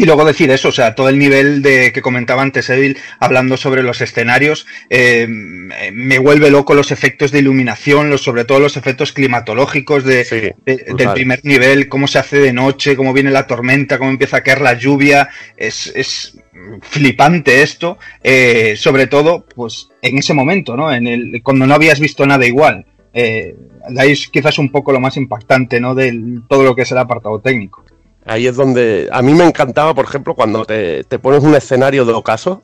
y 0.00 0.06
luego 0.06 0.24
decir 0.24 0.50
eso, 0.50 0.68
o 0.68 0.72
sea, 0.72 0.94
todo 0.94 1.08
el 1.08 1.18
nivel 1.18 1.62
de 1.62 1.92
que 1.92 2.00
comentaba 2.02 2.42
antes 2.42 2.70
Evil, 2.70 2.96
hablando 3.18 3.56
sobre 3.56 3.82
los 3.82 4.00
escenarios, 4.00 4.66
eh, 4.88 5.26
me 5.28 6.18
vuelve 6.18 6.50
loco 6.50 6.74
los 6.74 6.90
efectos 6.90 7.30
de 7.32 7.40
iluminación, 7.40 8.08
los, 8.10 8.22
sobre 8.22 8.44
todo 8.44 8.60
los 8.60 8.76
efectos 8.76 9.12
climatológicos 9.12 10.04
de, 10.04 10.24
Sí, 10.24 10.40
de- 10.64 10.84
del 10.96 11.10
primer 11.12 11.40
nivel, 11.44 11.88
cómo 11.88 12.06
se 12.08 12.18
hace 12.18 12.38
de 12.40 12.52
noche, 12.52 12.96
cómo 12.96 13.12
viene 13.12 13.30
la 13.30 13.46
tormenta, 13.46 13.98
cómo 13.98 14.10
empieza 14.10 14.38
a 14.38 14.42
caer 14.42 14.60
la 14.60 14.74
lluvia, 14.74 15.28
es, 15.56 15.92
es 15.94 16.38
flipante 16.82 17.62
esto, 17.62 17.98
eh, 18.22 18.74
sobre 18.76 19.06
todo, 19.06 19.44
pues, 19.54 19.88
en 20.02 20.18
ese 20.18 20.34
momento, 20.34 20.76
¿no? 20.76 20.92
En 20.92 21.06
el, 21.06 21.42
cuando 21.42 21.66
no 21.66 21.74
habías 21.74 22.00
visto 22.00 22.26
nada 22.26 22.46
igual. 22.46 22.86
Eh, 23.12 23.54
ahí 23.98 24.12
es 24.12 24.28
quizás 24.28 24.58
un 24.58 24.70
poco 24.70 24.92
lo 24.92 25.00
más 25.00 25.16
impactante, 25.16 25.80
¿no? 25.80 25.94
De 25.94 26.12
todo 26.48 26.62
lo 26.62 26.74
que 26.76 26.82
es 26.82 26.92
el 26.92 26.98
apartado 26.98 27.40
técnico. 27.40 27.84
Ahí 28.30 28.46
es 28.46 28.54
donde. 28.54 29.08
A 29.10 29.22
mí 29.22 29.34
me 29.34 29.44
encantaba, 29.44 29.92
por 29.92 30.04
ejemplo, 30.04 30.36
cuando 30.36 30.64
te, 30.64 31.02
te 31.02 31.18
pones 31.18 31.42
un 31.42 31.52
escenario 31.56 32.04
de 32.04 32.12
ocaso. 32.12 32.62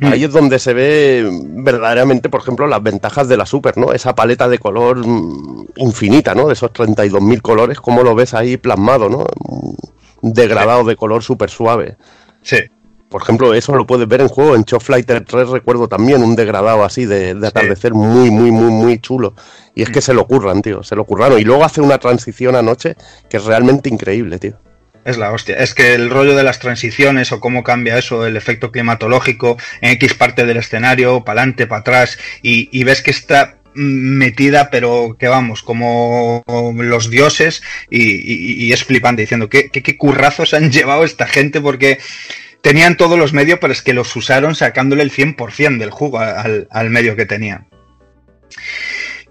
Mm. 0.00 0.04
Ahí 0.04 0.24
es 0.24 0.30
donde 0.30 0.58
se 0.58 0.74
ve 0.74 1.26
verdaderamente, 1.32 2.28
por 2.28 2.42
ejemplo, 2.42 2.66
las 2.66 2.82
ventajas 2.82 3.26
de 3.26 3.38
la 3.38 3.46
Super, 3.46 3.78
¿no? 3.78 3.94
Esa 3.94 4.14
paleta 4.14 4.50
de 4.50 4.58
color 4.58 4.98
mm, 4.98 5.68
infinita, 5.76 6.34
¿no? 6.34 6.46
De 6.46 6.52
esos 6.52 6.72
32.000 6.74 7.40
colores, 7.40 7.80
cómo 7.80 8.02
lo 8.02 8.14
ves 8.14 8.34
ahí 8.34 8.58
plasmado, 8.58 9.08
¿no? 9.08 9.24
Un 10.20 10.32
degradado 10.34 10.84
de 10.84 10.94
color 10.94 11.22
súper 11.22 11.48
suave. 11.48 11.96
Sí. 12.42 12.58
Por 13.08 13.22
ejemplo, 13.22 13.54
eso 13.54 13.74
lo 13.74 13.86
puedes 13.86 14.06
ver 14.06 14.20
en 14.20 14.28
juego. 14.28 14.56
En 14.56 14.64
Show 14.64 14.78
Fighter 14.78 15.24
3 15.24 15.48
recuerdo 15.48 15.88
también 15.88 16.22
un 16.22 16.36
degradado 16.36 16.84
así 16.84 17.06
de, 17.06 17.34
de 17.34 17.46
atardecer 17.46 17.94
muy, 17.94 18.30
muy, 18.30 18.50
muy, 18.50 18.70
muy 18.70 18.98
chulo. 18.98 19.32
Y 19.74 19.80
es 19.80 19.88
que 19.88 20.02
se 20.02 20.12
lo 20.12 20.26
curran, 20.26 20.60
tío. 20.60 20.82
Se 20.82 20.94
lo 20.94 21.04
curraron. 21.04 21.40
Y 21.40 21.44
luego 21.44 21.64
hace 21.64 21.80
una 21.80 21.96
transición 21.96 22.56
anoche 22.56 22.94
que 23.30 23.38
es 23.38 23.44
realmente 23.46 23.88
increíble, 23.88 24.38
tío. 24.38 24.58
Es 25.08 25.16
la 25.16 25.32
hostia. 25.32 25.56
Es 25.56 25.72
que 25.72 25.94
el 25.94 26.10
rollo 26.10 26.36
de 26.36 26.42
las 26.42 26.58
transiciones 26.58 27.32
o 27.32 27.40
cómo 27.40 27.64
cambia 27.64 27.96
eso, 27.96 28.26
el 28.26 28.36
efecto 28.36 28.70
climatológico 28.70 29.56
en 29.80 29.92
X 29.92 30.12
parte 30.12 30.44
del 30.44 30.58
escenario, 30.58 31.24
para 31.24 31.40
adelante, 31.40 31.66
para 31.66 31.80
atrás, 31.80 32.18
y, 32.42 32.84
ves 32.84 33.00
que 33.00 33.10
está 33.10 33.56
metida, 33.72 34.68
pero 34.68 35.16
que 35.18 35.28
vamos, 35.28 35.62
como 35.62 36.44
los 36.46 37.08
dioses, 37.08 37.62
y, 37.88 38.70
es 38.70 38.84
flipante 38.84 39.22
diciendo 39.22 39.48
¿qué, 39.48 39.70
qué, 39.70 39.82
qué 39.82 39.96
currazos 39.96 40.52
han 40.52 40.70
llevado 40.72 41.04
esta 41.04 41.26
gente 41.26 41.62
porque 41.62 41.98
tenían 42.60 42.98
todos 42.98 43.18
los 43.18 43.32
medios, 43.32 43.60
pero 43.62 43.72
es 43.72 43.80
que 43.80 43.94
los 43.94 44.14
usaron 44.14 44.54
sacándole 44.54 45.02
el 45.02 45.10
100% 45.10 45.78
del 45.78 45.90
jugo 45.90 46.18
al, 46.18 46.68
al 46.70 46.90
medio 46.90 47.16
que 47.16 47.24
tenían. 47.24 47.66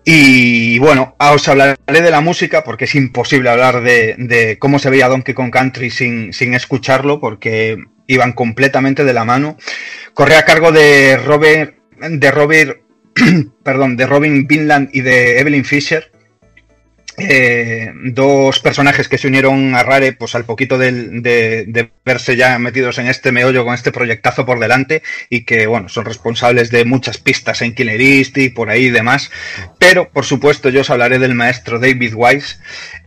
Y 0.10 0.80
bueno, 0.80 1.18
os 1.20 1.50
hablaré 1.50 1.76
de 1.86 2.12
la 2.12 2.22
música 2.22 2.64
porque 2.64 2.86
es 2.86 2.96
imposible 2.96 3.50
hablar 3.50 3.82
de, 3.82 4.16
de 4.18 4.58
cómo 4.58 4.80
se 4.80 4.90
veía 4.90 5.10
Donkey 5.10 5.34
Kong 5.34 5.52
Country 5.52 5.90
sin, 5.90 6.32
sin 6.32 6.54
escucharlo 6.54 7.20
porque 7.20 7.78
iban 8.08 8.32
completamente 8.32 9.04
de 9.04 9.12
la 9.12 9.26
mano. 9.26 9.58
Corría 10.14 10.40
a 10.40 10.46
cargo 10.46 10.72
de 10.72 11.18
Robert, 11.18 11.76
de 12.00 12.32
Robert, 12.32 12.84
perdón, 13.64 13.98
de 13.98 14.08
Robin 14.08 14.48
Vinland 14.48 14.92
y 14.94 15.02
de 15.02 15.42
Evelyn 15.42 15.66
Fisher. 15.66 16.10
Eh, 17.20 17.92
dos 18.04 18.60
personajes 18.60 19.08
que 19.08 19.18
se 19.18 19.28
unieron 19.28 19.74
a 19.74 19.82
Rare 19.82 20.14
pues 20.14 20.36
al 20.36 20.46
poquito 20.46 20.78
de, 20.78 20.92
de 20.92 21.90
verse 22.06 22.36
ya 22.36 22.60
metidos 22.60 23.00
en 23.00 23.08
este 23.08 23.32
meollo 23.32 23.66
con 23.66 23.74
este 23.74 23.92
proyectazo 23.92 24.46
por 24.46 24.60
delante 24.60 25.02
y 25.28 25.44
que 25.44 25.66
bueno 25.66 25.90
son 25.90 26.06
responsables 26.06 26.70
de 26.70 26.86
muchas 26.86 27.18
pistas 27.18 27.64
en 27.64 27.74
Killer 27.74 28.00
Instinct 28.00 28.38
y 28.38 28.50
por 28.50 28.70
ahí 28.70 28.86
y 28.86 28.90
demás. 28.92 29.32
Pero 29.80 30.10
por 30.10 30.26
supuesto 30.26 30.70
yo 30.70 30.82
os 30.82 30.92
hablaré 30.92 31.18
del 31.18 31.34
maestro 31.34 31.80
David 31.80 32.14
Wise 32.16 32.58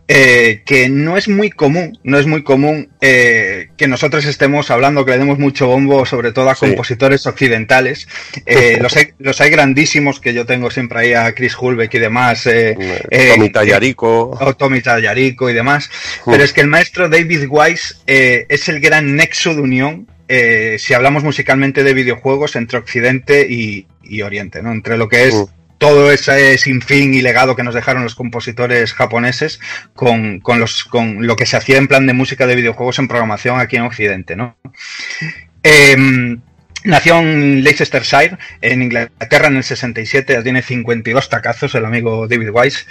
eh, 0.07 0.63
que 0.65 0.89
no 0.89 1.15
es 1.17 1.27
muy 1.29 1.49
común, 1.49 1.97
no 2.03 2.19
es 2.19 2.25
muy 2.27 2.43
común 2.43 2.89
eh, 2.99 3.69
que 3.77 3.87
nosotros 3.87 4.25
estemos 4.25 4.69
hablando, 4.69 5.05
que 5.05 5.11
le 5.11 5.19
demos 5.19 5.39
mucho 5.39 5.67
bombo, 5.67 6.05
sobre 6.05 6.31
todo 6.33 6.49
a 6.49 6.55
Sí. 6.55 6.65
compositores 6.65 7.25
occidentales. 7.27 8.07
Eh, 8.45 8.77
los, 8.81 8.95
hay, 8.97 9.09
los 9.19 9.39
hay 9.39 9.49
grandísimos 9.49 10.19
que 10.19 10.33
yo 10.33 10.45
tengo 10.45 10.69
siempre 10.69 10.99
ahí 10.99 11.13
a 11.13 11.33
Chris 11.33 11.55
Hulbeck 11.57 11.93
y 11.93 11.99
demás. 11.99 12.43
Tommy 12.43 13.49
Tallarico. 13.51 14.31
o 14.31 14.55
Tommy 14.55 14.81
Tallarico 14.81 15.49
y 15.49 15.53
demás. 15.53 15.89
Pero 16.25 16.43
es 16.43 16.51
que 16.53 16.61
el 16.61 16.67
maestro 16.67 17.07
David 17.07 17.45
Wise 17.49 17.95
es 18.05 18.67
el 18.69 18.79
gran 18.81 19.15
nexo 19.15 19.55
de 19.55 19.61
unión, 19.61 20.07
eh, 20.33 20.77
si 20.79 20.93
hablamos 20.93 21.23
musicalmente 21.25 21.83
de 21.83 21.93
videojuegos, 21.93 22.55
entre 22.55 22.79
Occidente 22.79 23.45
y, 23.49 23.85
y 24.01 24.21
Oriente, 24.21 24.61
¿no? 24.63 24.71
Entre 24.71 24.97
lo 24.97 25.09
que 25.09 25.27
es. 25.27 25.35
Todo 25.81 26.11
ese 26.11 26.59
sinfín 26.59 27.15
y 27.15 27.23
legado 27.23 27.55
que 27.55 27.63
nos 27.63 27.73
dejaron 27.73 28.03
los 28.03 28.13
compositores 28.13 28.93
japoneses 28.93 29.59
con, 29.95 30.39
con 30.39 30.59
los, 30.59 30.83
con 30.83 31.25
lo 31.25 31.35
que 31.35 31.47
se 31.47 31.57
hacía 31.57 31.77
en 31.77 31.87
plan 31.87 32.05
de 32.05 32.13
música 32.13 32.45
de 32.45 32.53
videojuegos 32.53 32.99
en 32.99 33.07
programación 33.07 33.59
aquí 33.59 33.77
en 33.77 33.81
Occidente, 33.81 34.35
¿no? 34.35 34.55
Em, 35.63 36.39
Nació 36.83 37.19
en 37.19 37.63
Leicestershire, 37.63 38.37
en 38.61 38.81
Inglaterra, 38.81 39.47
en 39.47 39.57
el 39.57 39.63
67, 39.63 40.33
ya 40.33 40.41
tiene 40.41 40.63
52 40.63 41.29
tacazos 41.29 41.75
el 41.75 41.85
amigo 41.85 42.27
David 42.27 42.49
Wise. 42.51 42.85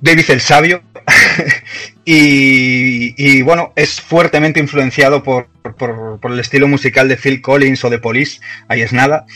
David 0.00 0.30
el 0.30 0.40
Sabio. 0.40 0.82
y, 2.04 3.42
bueno, 3.42 3.72
es 3.76 4.00
fuertemente 4.00 4.60
influenciado 4.60 5.22
por, 5.22 5.48
por, 5.76 6.18
por, 6.20 6.32
el 6.32 6.40
estilo 6.40 6.68
musical 6.68 7.08
de 7.08 7.16
Phil 7.16 7.40
Collins 7.40 7.84
o 7.84 7.90
de 7.90 7.98
Police, 7.98 8.40
ahí 8.68 8.82
es 8.82 8.92
nada. 8.92 9.26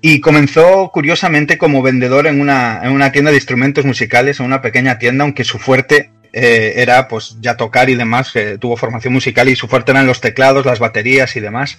Y 0.00 0.20
comenzó 0.20 0.90
curiosamente 0.92 1.58
como 1.58 1.82
vendedor 1.82 2.26
en 2.26 2.40
una, 2.40 2.80
en 2.82 2.92
una 2.92 3.12
tienda 3.12 3.30
de 3.30 3.36
instrumentos 3.36 3.84
musicales, 3.84 4.40
en 4.40 4.46
una 4.46 4.62
pequeña 4.62 4.98
tienda, 4.98 5.24
aunque 5.24 5.44
su 5.44 5.58
fuerte 5.58 6.10
eh, 6.36 6.74
era 6.82 7.06
pues 7.06 7.36
ya 7.40 7.56
tocar 7.56 7.88
y 7.88 7.94
demás, 7.94 8.32
tuvo 8.60 8.76
formación 8.76 9.12
musical 9.12 9.48
y 9.48 9.54
su 9.54 9.68
fuerte 9.68 9.92
eran 9.92 10.06
los 10.06 10.20
teclados, 10.20 10.66
las 10.66 10.80
baterías 10.80 11.36
y 11.36 11.40
demás. 11.40 11.78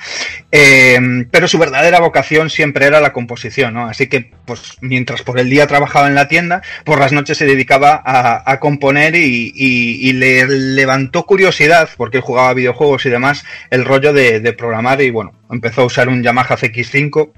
Eh, 0.51 0.97
pero 1.29 1.47
su 1.49 1.57
verdadera 1.57 1.99
vocación 1.99 2.49
siempre 2.49 2.85
era 2.85 3.01
la 3.01 3.11
composición, 3.11 3.73
¿no? 3.73 3.87
Así 3.87 4.07
que 4.07 4.31
pues 4.45 4.77
mientras 4.79 5.23
por 5.23 5.39
el 5.39 5.49
día 5.49 5.67
trabajaba 5.67 6.07
en 6.07 6.15
la 6.15 6.29
tienda, 6.29 6.61
por 6.85 6.99
las 6.99 7.11
noches 7.11 7.37
se 7.37 7.45
dedicaba 7.45 8.01
a, 8.05 8.49
a 8.49 8.59
componer 8.61 9.15
y, 9.15 9.51
y, 9.53 10.09
y, 10.09 10.13
le 10.13 10.47
levantó 10.47 11.25
curiosidad, 11.25 11.89
porque 11.97 12.17
él 12.17 12.23
jugaba 12.23 12.53
videojuegos 12.53 13.05
y 13.05 13.09
demás, 13.09 13.43
el 13.71 13.83
rollo 13.83 14.13
de, 14.13 14.39
de 14.39 14.53
programar 14.53 15.01
y 15.01 15.09
bueno, 15.09 15.33
empezó 15.51 15.81
a 15.81 15.85
usar 15.85 16.07
un 16.07 16.23
Yamaha 16.23 16.55
CX5 16.55 17.31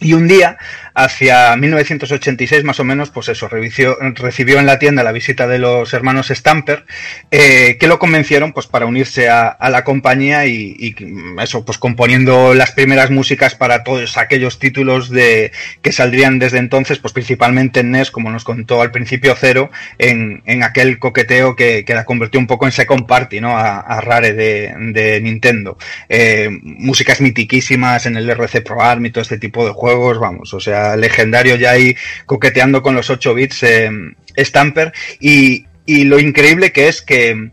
y 0.00 0.12
un 0.12 0.28
día, 0.28 0.58
hacia 0.94 1.56
1986 1.56 2.64
más 2.64 2.80
o 2.80 2.84
menos, 2.84 3.10
pues 3.10 3.28
eso, 3.28 3.48
recibió, 3.48 3.96
recibió 4.14 4.58
en 4.58 4.66
la 4.66 4.78
tienda 4.78 5.02
la 5.02 5.12
visita 5.12 5.46
de 5.46 5.58
los 5.58 5.92
hermanos 5.92 6.28
Stamper, 6.28 6.84
eh, 7.30 7.76
que 7.78 7.86
lo 7.86 7.98
convencieron 7.98 8.52
pues 8.52 8.66
para 8.66 8.86
unirse 8.86 9.28
a, 9.28 9.56
la 9.70 9.84
compañía 9.84 10.46
y, 10.46 10.76
y, 10.78 10.94
eso, 11.42 11.64
pues 11.64 11.78
componiendo 11.78 12.54
las 12.54 12.72
primeras 12.72 13.10
músicas 13.10 13.54
para 13.54 13.84
todos 13.84 14.16
aquellos 14.16 14.58
títulos 14.58 15.10
de 15.10 15.52
que 15.82 15.92
saldrían 15.92 16.38
desde 16.38 16.58
entonces, 16.58 16.98
pues 16.98 17.12
principalmente 17.12 17.80
en 17.80 17.90
NES, 17.90 18.10
como 18.10 18.30
nos 18.30 18.44
contó 18.44 18.80
al 18.80 18.90
principio 18.90 19.34
Cero, 19.38 19.70
en, 19.98 20.42
en 20.46 20.62
aquel 20.62 20.98
coqueteo 20.98 21.56
que, 21.56 21.84
que, 21.84 21.94
la 21.94 22.04
convirtió 22.04 22.38
un 22.38 22.46
poco 22.46 22.66
en 22.66 22.72
Second 22.72 23.06
Party, 23.06 23.40
¿no? 23.40 23.56
A, 23.56 23.80
a 23.80 24.00
Rare 24.00 24.32
de, 24.32 24.74
de 24.92 25.20
Nintendo. 25.20 25.78
Eh, 26.08 26.48
músicas 26.62 27.20
mitiquísimas 27.20 28.06
en 28.06 28.16
el 28.16 28.28
RC 28.28 28.62
Pro 28.62 28.82
Arm 28.82 29.06
y 29.06 29.10
todo 29.10 29.22
este 29.22 29.38
tipo 29.38 29.64
de 29.64 29.72
juegos, 29.72 29.85
vamos, 29.94 30.52
o 30.54 30.60
sea, 30.60 30.96
legendario 30.96 31.56
ya 31.56 31.70
ahí 31.72 31.96
coqueteando 32.26 32.82
con 32.82 32.94
los 32.94 33.10
8 33.10 33.34
bits 33.34 33.62
eh, 33.62 33.90
Stamper 34.36 34.92
y 35.20 35.66
y 35.86 36.04
lo 36.04 36.18
increíble 36.18 36.72
que 36.72 36.88
es 36.88 37.00
que 37.00 37.50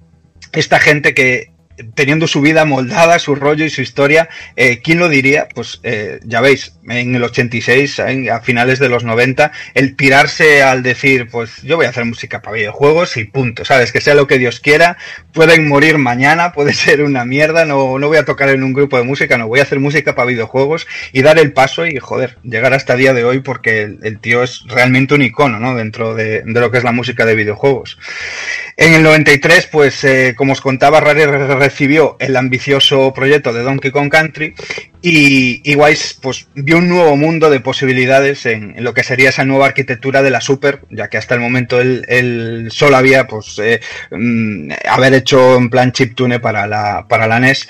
esta 0.52 0.80
gente 0.80 1.14
que 1.14 1.52
teniendo 1.96 2.28
su 2.28 2.42
vida 2.42 2.66
moldada, 2.66 3.20
su 3.20 3.36
rollo 3.36 3.66
y 3.66 3.70
su 3.70 3.82
historia, 3.82 4.30
eh, 4.56 4.82
¿quién 4.84 5.00
lo 5.00 5.10
diría? 5.10 5.48
Pues 5.54 5.80
eh, 5.84 6.20
ya 6.24 6.42
veis, 6.42 6.74
en 6.88 7.16
el 7.16 7.24
86, 7.24 8.00
en- 8.00 8.30
a 8.30 8.40
finales 8.42 8.80
de 8.80 8.90
los 8.90 9.04
90, 9.04 9.52
el 9.74 9.96
tirarse 9.96 10.64
al 10.64 10.84
decir, 10.84 11.28
pues 11.32 11.62
yo 11.64 11.78
voy 11.78 11.86
a 11.86 11.90
hacer 11.90 12.06
música 12.06 12.42
para 12.42 12.56
videojuegos 12.58 13.18
y 13.18 13.24
punto, 13.26 13.66
¿sabes? 13.66 13.92
Que 13.92 14.02
sea 14.02 14.16
lo 14.16 14.28
que 14.28 14.38
Dios 14.38 14.60
quiera, 14.60 14.98
pueden 15.34 15.68
morir 15.68 15.98
mañana, 15.98 16.52
puede 16.54 16.74
ser 16.74 17.02
una 17.04 17.26
mierda, 17.26 17.66
no, 17.66 17.98
no 18.00 18.08
voy 18.08 18.18
a 18.18 18.26
tocar 18.26 18.50
en 18.50 18.64
un 18.64 18.74
grupo 18.74 18.98
de 18.98 19.04
música, 19.04 19.38
no, 19.38 19.48
voy 19.48 19.60
a 19.60 19.64
hacer 19.64 19.80
música 19.80 20.16
para 20.16 20.28
videojuegos 20.28 20.88
y 21.12 21.22
dar 21.22 21.40
el 21.40 21.54
paso 21.54 21.86
y, 21.88 21.98
joder, 22.00 22.38
llegar 22.44 22.74
hasta 22.74 22.94
el 22.94 23.00
día 23.00 23.14
de 23.14 23.24
hoy 23.24 23.40
porque 23.40 23.82
el, 23.84 24.00
el 24.04 24.20
tío 24.20 24.44
es 24.44 24.62
realmente 24.68 25.14
un 25.16 25.22
icono, 25.24 25.60
¿no? 25.60 25.76
Dentro 25.76 26.14
de, 26.16 26.42
de 26.44 26.60
lo 26.60 26.72
que 26.72 26.78
es 26.78 26.84
la 26.84 26.92
música 26.92 27.26
de 27.26 27.36
videojuegos. 27.36 27.98
En 28.76 28.94
el 28.96 29.04
93, 29.04 29.68
pues 29.72 30.04
eh, 30.04 30.34
como 30.36 30.54
os 30.54 30.62
contaba, 30.62 31.00
Rare 31.00 31.28
re- 31.28 31.56
recibió 31.56 32.18
el 32.20 32.36
ambicioso 32.36 33.14
proyecto 33.14 33.54
de 33.54 33.62
Donkey 33.62 33.92
Kong 33.92 34.10
Country 34.10 34.56
y, 35.02 35.62
y 35.64 35.76
Wise 35.76 36.16
pues, 36.20 36.48
vio 36.56 36.80
un 36.80 36.90
nuevo 36.90 37.16
mundo 37.16 37.50
de 37.52 37.60
posibilidades 37.60 38.46
en, 38.48 38.74
en 38.76 38.84
lo 38.84 38.94
que 38.96 39.04
sería 39.04 39.30
esa 39.30 39.46
nueva 39.46 39.68
arquitectura 39.68 40.24
de 40.24 40.32
la 40.32 40.42
Super, 40.42 40.82
ya 40.90 41.08
que 41.08 41.18
hasta 41.18 41.36
el 41.36 41.42
momento 41.42 41.80
él, 41.80 42.04
él 42.08 42.70
solo 42.72 42.98
había 42.98 43.28
pues, 43.28 43.60
eh, 43.60 43.80
mm, 44.12 44.72
haber 44.90 45.14
hecho 45.14 45.56
en 45.58 45.70
plan 45.70 45.92
chiptune 45.92 46.40
para 46.40 46.66
la, 46.66 47.06
para 47.08 47.28
la 47.28 47.40
NES. 47.40 47.70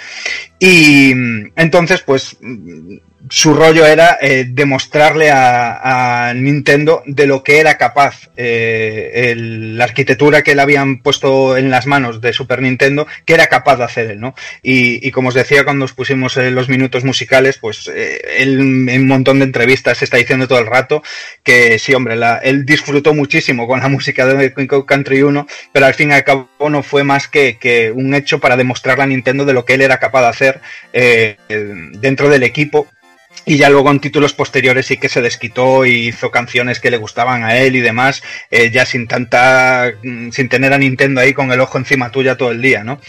Y 0.59 1.13
mm, 1.13 1.51
entonces, 1.57 2.01
pues 2.01 2.37
mm, 2.39 2.95
su 3.29 3.53
rollo 3.53 3.85
era 3.85 4.17
eh, 4.21 4.45
demostrarle 4.49 5.31
a, 5.31 6.27
a 6.29 6.33
Nintendo 6.33 7.03
de 7.05 7.25
lo 7.25 7.41
que 7.43 7.59
era 7.59 7.77
capaz 7.77 8.29
eh, 8.35 9.31
el- 9.31 9.77
la 9.77 9.85
arquitectura 9.85 10.41
que 10.43 10.55
le 10.55 10.61
habían 10.61 11.01
puesto 11.01 11.55
en 11.57 11.69
las 11.71 11.87
manos 11.87 12.19
de 12.21 12.33
Super 12.33 12.61
Nintendo, 12.61 13.07
que 13.25 13.33
era 13.33 13.47
capaz 13.47 13.77
de 13.77 13.83
hacer 13.85 14.11
él, 14.11 14.19
¿no? 14.19 14.35
Y, 14.61 15.05
y 15.07 15.11
como 15.11 15.29
os 15.29 15.33
decía 15.35 15.63
cuando 15.63 15.85
os 15.85 15.93
pusimos 15.93 16.35
eh, 16.37 16.51
los 16.51 16.67
minutos 16.69 17.03
musicales, 17.05 17.57
pues 17.57 17.89
eh, 17.93 18.19
él 18.39 18.59
en 18.89 19.01
un 19.01 19.07
montón 19.07 19.39
de 19.39 19.45
entrevistas 19.45 20.01
está 20.03 20.17
diciendo 20.17 20.47
todo 20.47 20.59
el 20.59 20.67
rato 20.67 21.01
que 21.43 21.79
sí, 21.79 21.93
hombre, 21.93 22.15
la- 22.15 22.37
él 22.39 22.65
disfrutó 22.65 23.13
muchísimo 23.13 23.67
con 23.67 23.79
la 23.79 23.87
música 23.87 24.25
de 24.25 24.53
Country 24.85 25.23
1, 25.23 25.47
pero 25.71 25.85
al 25.85 25.93
fin 25.93 26.09
y 26.11 26.13
al 26.13 26.23
cabo 26.23 26.49
no 26.69 26.83
fue 26.83 27.03
más 27.03 27.27
que, 27.27 27.57
que 27.57 27.91
un 27.91 28.13
hecho 28.13 28.39
para 28.39 28.57
demostrarle 28.57 29.03
a 29.03 29.07
Nintendo 29.07 29.45
de 29.45 29.53
lo 29.53 29.65
que 29.65 29.75
él 29.75 29.81
era 29.81 29.97
capaz 29.99 30.21
de 30.21 30.27
hacer 30.27 30.61
eh, 30.91 31.37
dentro 31.99 32.29
del 32.29 32.43
equipo 32.43 32.87
y 33.45 33.57
ya 33.57 33.69
luego 33.69 33.91
en 33.91 33.99
títulos 33.99 34.33
posteriores 34.33 34.85
sí 34.85 34.97
que 34.97 35.09
se 35.09 35.21
desquitó 35.21 35.85
y 35.85 36.07
hizo 36.07 36.31
canciones 36.31 36.79
que 36.79 36.91
le 36.91 36.97
gustaban 36.97 37.43
a 37.43 37.57
él 37.57 37.75
y 37.75 37.81
demás, 37.81 38.23
eh, 38.49 38.71
ya 38.71 38.85
sin 38.85 39.07
tanta, 39.07 39.91
mm, 40.01 40.29
sin 40.31 40.49
tener 40.49 40.73
a 40.73 40.77
Nintendo 40.77 41.21
ahí 41.21 41.33
con 41.33 41.51
el 41.51 41.59
ojo 41.59 41.77
encima 41.77 42.11
tuya 42.11 42.37
todo 42.37 42.51
el 42.51 42.61
día, 42.61 42.83
¿no? 42.83 42.99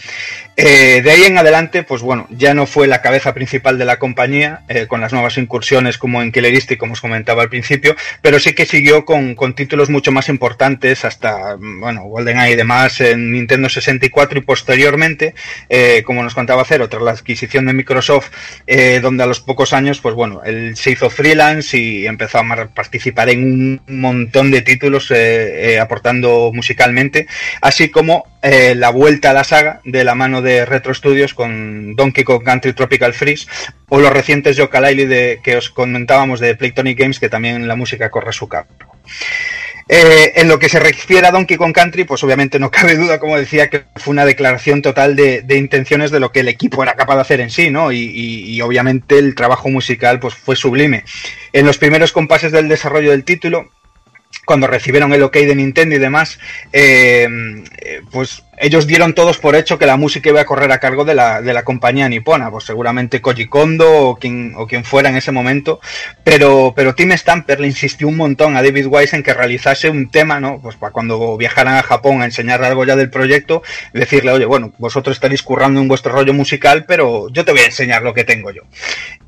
Eh, 0.57 1.01
de 1.03 1.11
ahí 1.11 1.23
en 1.23 1.37
adelante, 1.37 1.83
pues 1.83 2.01
bueno, 2.01 2.27
ya 2.29 2.53
no 2.53 2.65
fue 2.65 2.87
la 2.87 3.01
cabeza 3.01 3.33
principal 3.33 3.77
de 3.77 3.83
la 3.83 3.99
compañía, 3.99 4.61
eh, 4.69 4.87
con 4.87 5.01
las 5.01 5.11
nuevas 5.11 5.37
incursiones 5.37 5.97
como 5.97 6.21
en 6.21 6.31
Killer 6.31 6.53
Instinct, 6.53 6.79
como 6.79 6.93
os 6.93 7.01
comentaba 7.01 7.43
al 7.43 7.49
principio, 7.49 7.93
pero 8.21 8.39
sí 8.39 8.53
que 8.53 8.65
siguió 8.65 9.03
con, 9.03 9.35
con 9.35 9.53
títulos 9.53 9.89
mucho 9.89 10.13
más 10.13 10.29
importantes, 10.29 11.03
hasta, 11.03 11.57
mm, 11.57 11.81
bueno, 11.81 12.03
GoldenEye 12.03 12.53
y 12.53 12.55
demás 12.55 13.01
en 13.01 13.33
Nintendo 13.33 13.67
64 13.67 14.39
y 14.39 14.43
posteriormente, 14.43 15.35
eh, 15.67 16.03
como 16.05 16.23
nos 16.23 16.33
contaba 16.33 16.63
Cero, 16.65 16.87
tras 16.87 17.03
la 17.03 17.11
adquisición 17.11 17.65
de 17.65 17.73
Microsoft, 17.73 18.29
eh, 18.65 19.01
donde 19.01 19.23
a 19.23 19.27
los 19.27 19.41
pocos 19.41 19.73
años, 19.73 19.99
pues 19.99 20.15
bueno, 20.15 20.41
él 20.45 20.77
se 20.77 20.91
hizo 20.91 21.09
freelance 21.09 21.77
y 21.77 22.07
empezó 22.07 22.39
a 22.39 22.67
participar 22.73 23.29
en 23.29 23.43
un 23.43 23.81
montón 23.99 24.51
de 24.51 24.61
títulos 24.61 25.11
aportando 25.81 26.51
musicalmente, 26.53 27.27
así 27.61 27.89
como 27.89 28.25
la 28.41 28.89
vuelta 28.89 29.31
a 29.31 29.33
la 29.33 29.43
saga 29.43 29.81
de 29.83 30.03
la 30.03 30.13
mano 30.13 30.41
de 30.41 30.44
Retro 30.65 30.93
Studios 30.93 31.33
con 31.33 31.95
Donkey 31.95 32.23
Kong 32.23 32.43
Country 32.43 32.73
Tropical 32.73 33.13
Freeze 33.13 33.47
o 33.89 33.99
los 33.99 34.11
recientes 34.13 34.57
Yooka-Laylee 34.57 35.07
de 35.07 35.39
que 35.43 35.57
os 35.57 35.69
comentábamos 35.69 36.39
de 36.39 36.55
Playtonic 36.55 36.99
Games 36.99 37.19
que 37.19 37.29
también 37.29 37.67
la 37.67 37.75
música 37.75 38.09
corre 38.11 38.31
su 38.33 38.47
cargo. 38.47 38.69
Eh, 39.87 40.33
en 40.37 40.47
lo 40.47 40.57
que 40.57 40.67
se 40.67 40.79
refiere 40.79 41.27
a 41.27 41.31
Donkey 41.31 41.57
Kong 41.57 41.71
Country, 41.73 42.05
pues 42.05 42.23
obviamente 42.23 42.57
no 42.57 42.71
cabe 42.77 42.95
duda, 42.95 43.19
como 43.19 43.37
decía, 43.37 43.69
que 43.69 43.83
fue 43.97 44.11
una 44.13 44.25
declaración 44.25 44.81
total 44.81 45.15
de, 45.15 45.41
de 45.43 45.57
intenciones 45.57 46.09
de 46.09 46.19
lo 46.19 46.31
que 46.31 46.39
el 46.39 46.47
equipo 46.47 46.81
era 46.81 46.95
capaz 46.95 47.15
de 47.15 47.21
hacer 47.21 47.39
en 47.41 47.51
sí, 47.51 47.69
¿no? 47.69 47.91
Y, 47.91 47.97
y- 47.99 48.55
y 48.55 48.61
obviamente 48.61 49.19
el 49.19 49.35
trabajo 49.35 49.69
musical 49.69 50.19
pues 50.19 50.33
fue 50.33 50.55
sublime. 50.55 51.03
En 51.53 51.65
los 51.67 51.77
primeros 51.77 52.11
compases 52.11 52.51
del 52.51 52.67
desarrollo 52.67 53.11
del 53.11 53.23
título, 53.23 53.69
cuando 54.45 54.67
recibieron 54.67 55.13
el 55.13 55.23
ok 55.23 55.37
de 55.37 55.55
Nintendo 55.55 55.95
y 55.95 55.99
demás, 55.99 56.39
eh, 56.71 57.27
pues 58.11 58.43
ellos 58.57 58.87
dieron 58.87 59.13
todos 59.13 59.37
por 59.37 59.55
hecho 59.55 59.77
que 59.77 59.85
la 59.85 59.97
música 59.97 60.29
iba 60.29 60.41
a 60.41 60.45
correr 60.45 60.71
a 60.71 60.79
cargo 60.79 61.03
de 61.03 61.13
la, 61.13 61.41
de 61.41 61.53
la 61.53 61.63
compañía 61.63 62.07
nipona, 62.07 62.49
pues 62.49 62.63
seguramente 62.63 63.21
Koji 63.21 63.47
Kondo 63.47 64.09
o 64.09 64.15
quien, 64.15 64.53
o 64.55 64.67
quien 64.67 64.83
fuera 64.83 65.09
en 65.09 65.17
ese 65.17 65.31
momento, 65.31 65.81
pero, 66.23 66.73
pero 66.75 66.95
Tim 66.95 67.11
Stamper 67.11 67.59
le 67.59 67.67
insistió 67.67 68.07
un 68.07 68.17
montón 68.17 68.55
a 68.55 68.63
David 68.63 68.87
Wise 68.87 69.15
en 69.15 69.23
que 69.23 69.33
realizase 69.33 69.89
un 69.89 70.09
tema, 70.09 70.39
¿no? 70.39 70.59
Pues 70.61 70.75
para 70.75 70.91
cuando 70.91 71.35
viajaran 71.37 71.75
a 71.75 71.83
Japón 71.83 72.21
a 72.21 72.25
enseñar 72.25 72.63
algo 72.63 72.85
ya 72.85 72.95
del 72.95 73.09
proyecto, 73.09 73.61
decirle, 73.93 74.31
oye, 74.31 74.45
bueno, 74.45 74.73
vosotros 74.77 75.17
estaréis 75.17 75.43
currando 75.43 75.81
en 75.81 75.87
vuestro 75.87 76.13
rollo 76.13 76.33
musical, 76.33 76.85
pero 76.87 77.27
yo 77.29 77.43
te 77.43 77.51
voy 77.51 77.61
a 77.61 77.65
enseñar 77.65 78.03
lo 78.03 78.13
que 78.13 78.23
tengo 78.23 78.51
yo. 78.51 78.63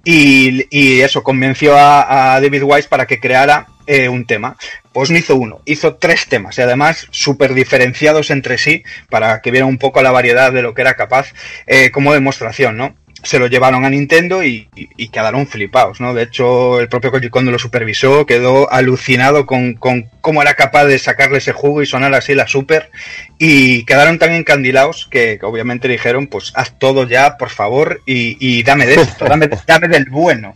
Y, 0.09 0.65
y 0.69 1.01
eso 1.01 1.21
convenció 1.21 1.75
a, 1.75 2.35
a 2.35 2.39
David 2.39 2.63
Wise 2.63 2.87
para 2.87 3.05
que 3.05 3.19
creara 3.19 3.67
eh, 3.87 4.07
un 4.07 4.25
tema. 4.25 4.55
Pues 4.93 5.11
no 5.11 5.17
hizo 5.17 5.35
uno, 5.35 5.61
hizo 5.65 5.95
tres 5.95 6.27
temas 6.27 6.57
y 6.57 6.61
además 6.61 7.07
súper 7.11 7.53
diferenciados 7.53 8.31
entre 8.31 8.57
sí 8.57 8.83
para 9.09 9.41
que 9.41 9.51
vieran 9.51 9.67
un 9.67 9.77
poco 9.77 10.01
la 10.01 10.11
variedad 10.11 10.53
de 10.53 10.61
lo 10.61 10.73
que 10.73 10.81
era 10.81 10.95
capaz 10.95 11.33
eh, 11.65 11.91
como 11.91 12.13
demostración, 12.13 12.77
¿no? 12.77 12.95
Se 13.23 13.39
lo 13.39 13.47
llevaron 13.47 13.83
a 13.85 13.89
Nintendo 13.89 14.43
y, 14.43 14.69
quedaron 15.11 15.47
flipados, 15.47 15.99
¿no? 15.99 16.13
De 16.13 16.23
hecho, 16.23 16.79
el 16.79 16.87
propio 16.87 17.11
Koji 17.11 17.29
Kondo 17.29 17.51
lo 17.51 17.59
supervisó, 17.59 18.25
quedó 18.25 18.71
alucinado 18.71 19.45
con, 19.45 19.73
con 19.73 20.09
cómo 20.21 20.41
era 20.41 20.53
capaz 20.53 20.85
de 20.85 20.99
sacarle 20.99 21.39
ese 21.39 21.51
jugo 21.51 21.81
y 21.81 21.85
sonar 21.85 22.13
así 22.13 22.35
la 22.35 22.47
Super 22.47 22.91
y 23.39 23.83
quedaron 23.85 24.19
tan 24.19 24.33
encandilados 24.33 25.07
que, 25.09 25.37
que 25.39 25.45
obviamente 25.45 25.87
dijeron, 25.87 26.27
pues 26.27 26.51
haz 26.55 26.77
todo 26.77 27.07
ya, 27.07 27.37
por 27.37 27.49
favor, 27.49 28.01
y, 28.05 28.37
y 28.39 28.63
dame 28.63 28.85
de 28.85 28.95
esto, 28.95 29.25
dame, 29.25 29.49
dame 29.65 29.87
del 29.87 30.05
bueno. 30.09 30.55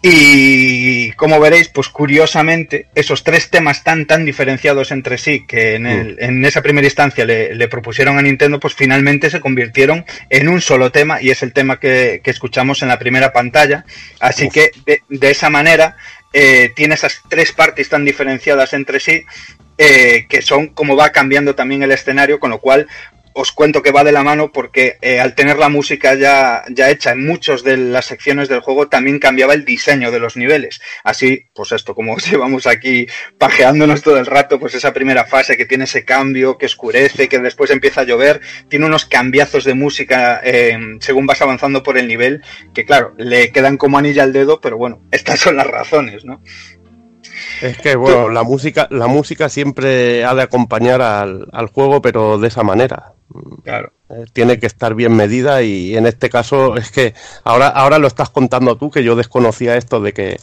Y 0.00 1.10
como 1.12 1.40
veréis, 1.40 1.68
pues 1.68 1.88
curiosamente, 1.88 2.86
esos 2.94 3.24
tres 3.24 3.50
temas 3.50 3.82
tan 3.82 4.06
tan 4.06 4.24
diferenciados 4.24 4.92
entre 4.92 5.18
sí 5.18 5.44
que 5.46 5.74
en, 5.74 5.86
el- 5.86 6.16
en 6.20 6.44
esa 6.44 6.62
primera 6.62 6.86
instancia 6.86 7.24
le, 7.24 7.54
le 7.54 7.68
propusieron 7.68 8.16
a 8.16 8.22
Nintendo, 8.22 8.60
pues 8.60 8.74
finalmente 8.74 9.28
se 9.28 9.40
convirtieron 9.40 10.04
en 10.30 10.48
un 10.48 10.60
solo 10.60 10.92
tema 10.92 11.20
y 11.20 11.30
es 11.30 11.42
el 11.42 11.52
tema 11.52 11.80
que, 11.80 12.20
que 12.22 12.30
escuchamos 12.30 12.82
en 12.82 12.88
la 12.88 12.98
primera 12.98 13.32
pantalla. 13.32 13.84
Así 14.20 14.48
que 14.48 14.70
de, 14.86 15.02
de 15.08 15.30
esa 15.30 15.50
manera 15.50 15.96
eh, 16.32 16.70
tiene 16.76 16.94
esas 16.94 17.20
tres 17.28 17.50
partes 17.52 17.88
tan 17.88 18.04
diferenciadas 18.04 18.72
entre 18.74 19.00
sí 19.00 19.24
eh, 19.78 20.26
que 20.28 20.42
son 20.42 20.68
como 20.68 20.96
va 20.96 21.10
cambiando 21.10 21.54
también 21.54 21.82
el 21.82 21.92
escenario, 21.92 22.38
con 22.40 22.50
lo 22.50 22.58
cual 22.60 22.86
os 23.40 23.52
cuento 23.52 23.82
que 23.82 23.92
va 23.92 24.02
de 24.02 24.10
la 24.10 24.24
mano 24.24 24.50
porque 24.50 24.98
eh, 25.00 25.20
al 25.20 25.36
tener 25.36 25.58
la 25.58 25.68
música 25.68 26.14
ya, 26.14 26.64
ya 26.70 26.90
hecha 26.90 27.12
en 27.12 27.24
muchas 27.24 27.62
de 27.62 27.76
las 27.76 28.06
secciones 28.06 28.48
del 28.48 28.60
juego 28.60 28.88
también 28.88 29.20
cambiaba 29.20 29.54
el 29.54 29.64
diseño 29.64 30.10
de 30.10 30.18
los 30.18 30.36
niveles. 30.36 30.80
Así, 31.04 31.46
pues 31.54 31.70
esto, 31.70 31.94
como 31.94 32.16
llevamos 32.30 32.66
aquí 32.66 33.06
pajeándonos 33.38 34.02
todo 34.02 34.18
el 34.18 34.26
rato, 34.26 34.58
pues 34.58 34.74
esa 34.74 34.92
primera 34.92 35.24
fase 35.24 35.56
que 35.56 35.66
tiene 35.66 35.84
ese 35.84 36.04
cambio, 36.04 36.58
que 36.58 36.66
oscurece, 36.66 37.28
que 37.28 37.38
después 37.38 37.70
empieza 37.70 38.00
a 38.00 38.04
llover, 38.04 38.40
tiene 38.68 38.86
unos 38.86 39.04
cambiazos 39.04 39.62
de 39.62 39.74
música 39.74 40.40
eh, 40.42 40.76
según 40.98 41.26
vas 41.26 41.40
avanzando 41.40 41.84
por 41.84 41.96
el 41.96 42.08
nivel, 42.08 42.42
que 42.74 42.84
claro, 42.84 43.14
le 43.18 43.52
quedan 43.52 43.76
como 43.76 43.98
anilla 43.98 44.24
al 44.24 44.32
dedo, 44.32 44.60
pero 44.60 44.76
bueno, 44.76 45.02
estas 45.12 45.38
son 45.38 45.56
las 45.56 45.66
razones, 45.68 46.24
¿no? 46.24 46.42
Es 47.62 47.78
que, 47.78 47.94
bueno, 47.94 48.28
la 48.28 48.42
música, 48.42 48.88
la 48.90 49.06
música 49.06 49.48
siempre 49.48 50.24
ha 50.24 50.34
de 50.34 50.42
acompañar 50.42 51.02
al, 51.02 51.46
al 51.52 51.68
juego, 51.68 52.02
pero 52.02 52.38
de 52.38 52.48
esa 52.48 52.62
manera. 52.62 53.14
Claro. 53.64 53.92
Eh, 54.10 54.24
Tiene 54.32 54.58
que 54.58 54.66
estar 54.66 54.94
bien 54.94 55.14
medida 55.14 55.62
y 55.62 55.96
en 55.96 56.06
este 56.06 56.30
caso 56.30 56.76
es 56.78 56.90
que 56.90 57.14
ahora, 57.44 57.68
ahora 57.68 57.98
lo 57.98 58.06
estás 58.08 58.30
contando 58.30 58.76
tú, 58.76 58.90
que 58.90 59.04
yo 59.04 59.16
desconocía 59.16 59.76
esto 59.76 60.00
de 60.00 60.12
que 60.12 60.38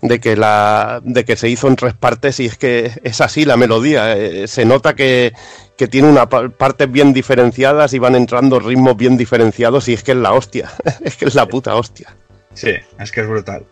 de 0.00 0.18
que 0.18 0.34
la 0.34 1.00
de 1.04 1.24
que 1.24 1.36
se 1.36 1.48
hizo 1.48 1.68
en 1.68 1.76
tres 1.76 1.94
partes 1.94 2.40
y 2.40 2.46
es 2.46 2.58
que 2.58 2.90
es 3.04 3.20
así 3.20 3.44
la 3.44 3.56
melodía. 3.56 4.16
Eh, 4.16 4.48
se 4.48 4.64
nota 4.64 4.94
que, 4.96 5.32
que 5.76 5.86
tiene 5.86 6.08
una 6.08 6.28
pa- 6.28 6.48
partes 6.48 6.90
bien 6.90 7.12
diferenciadas 7.12 7.92
y 7.94 8.00
van 8.00 8.16
entrando 8.16 8.58
ritmos 8.58 8.96
bien 8.96 9.16
diferenciados 9.16 9.88
y 9.88 9.92
es 9.92 10.02
que 10.02 10.10
es 10.12 10.18
la 10.18 10.32
hostia. 10.32 10.72
Es 11.04 11.16
que 11.16 11.26
es 11.26 11.34
la 11.36 11.46
puta 11.46 11.76
hostia. 11.76 12.16
Sí, 12.54 12.72
es 12.98 13.12
que 13.12 13.20
es 13.20 13.28
brutal. 13.28 13.64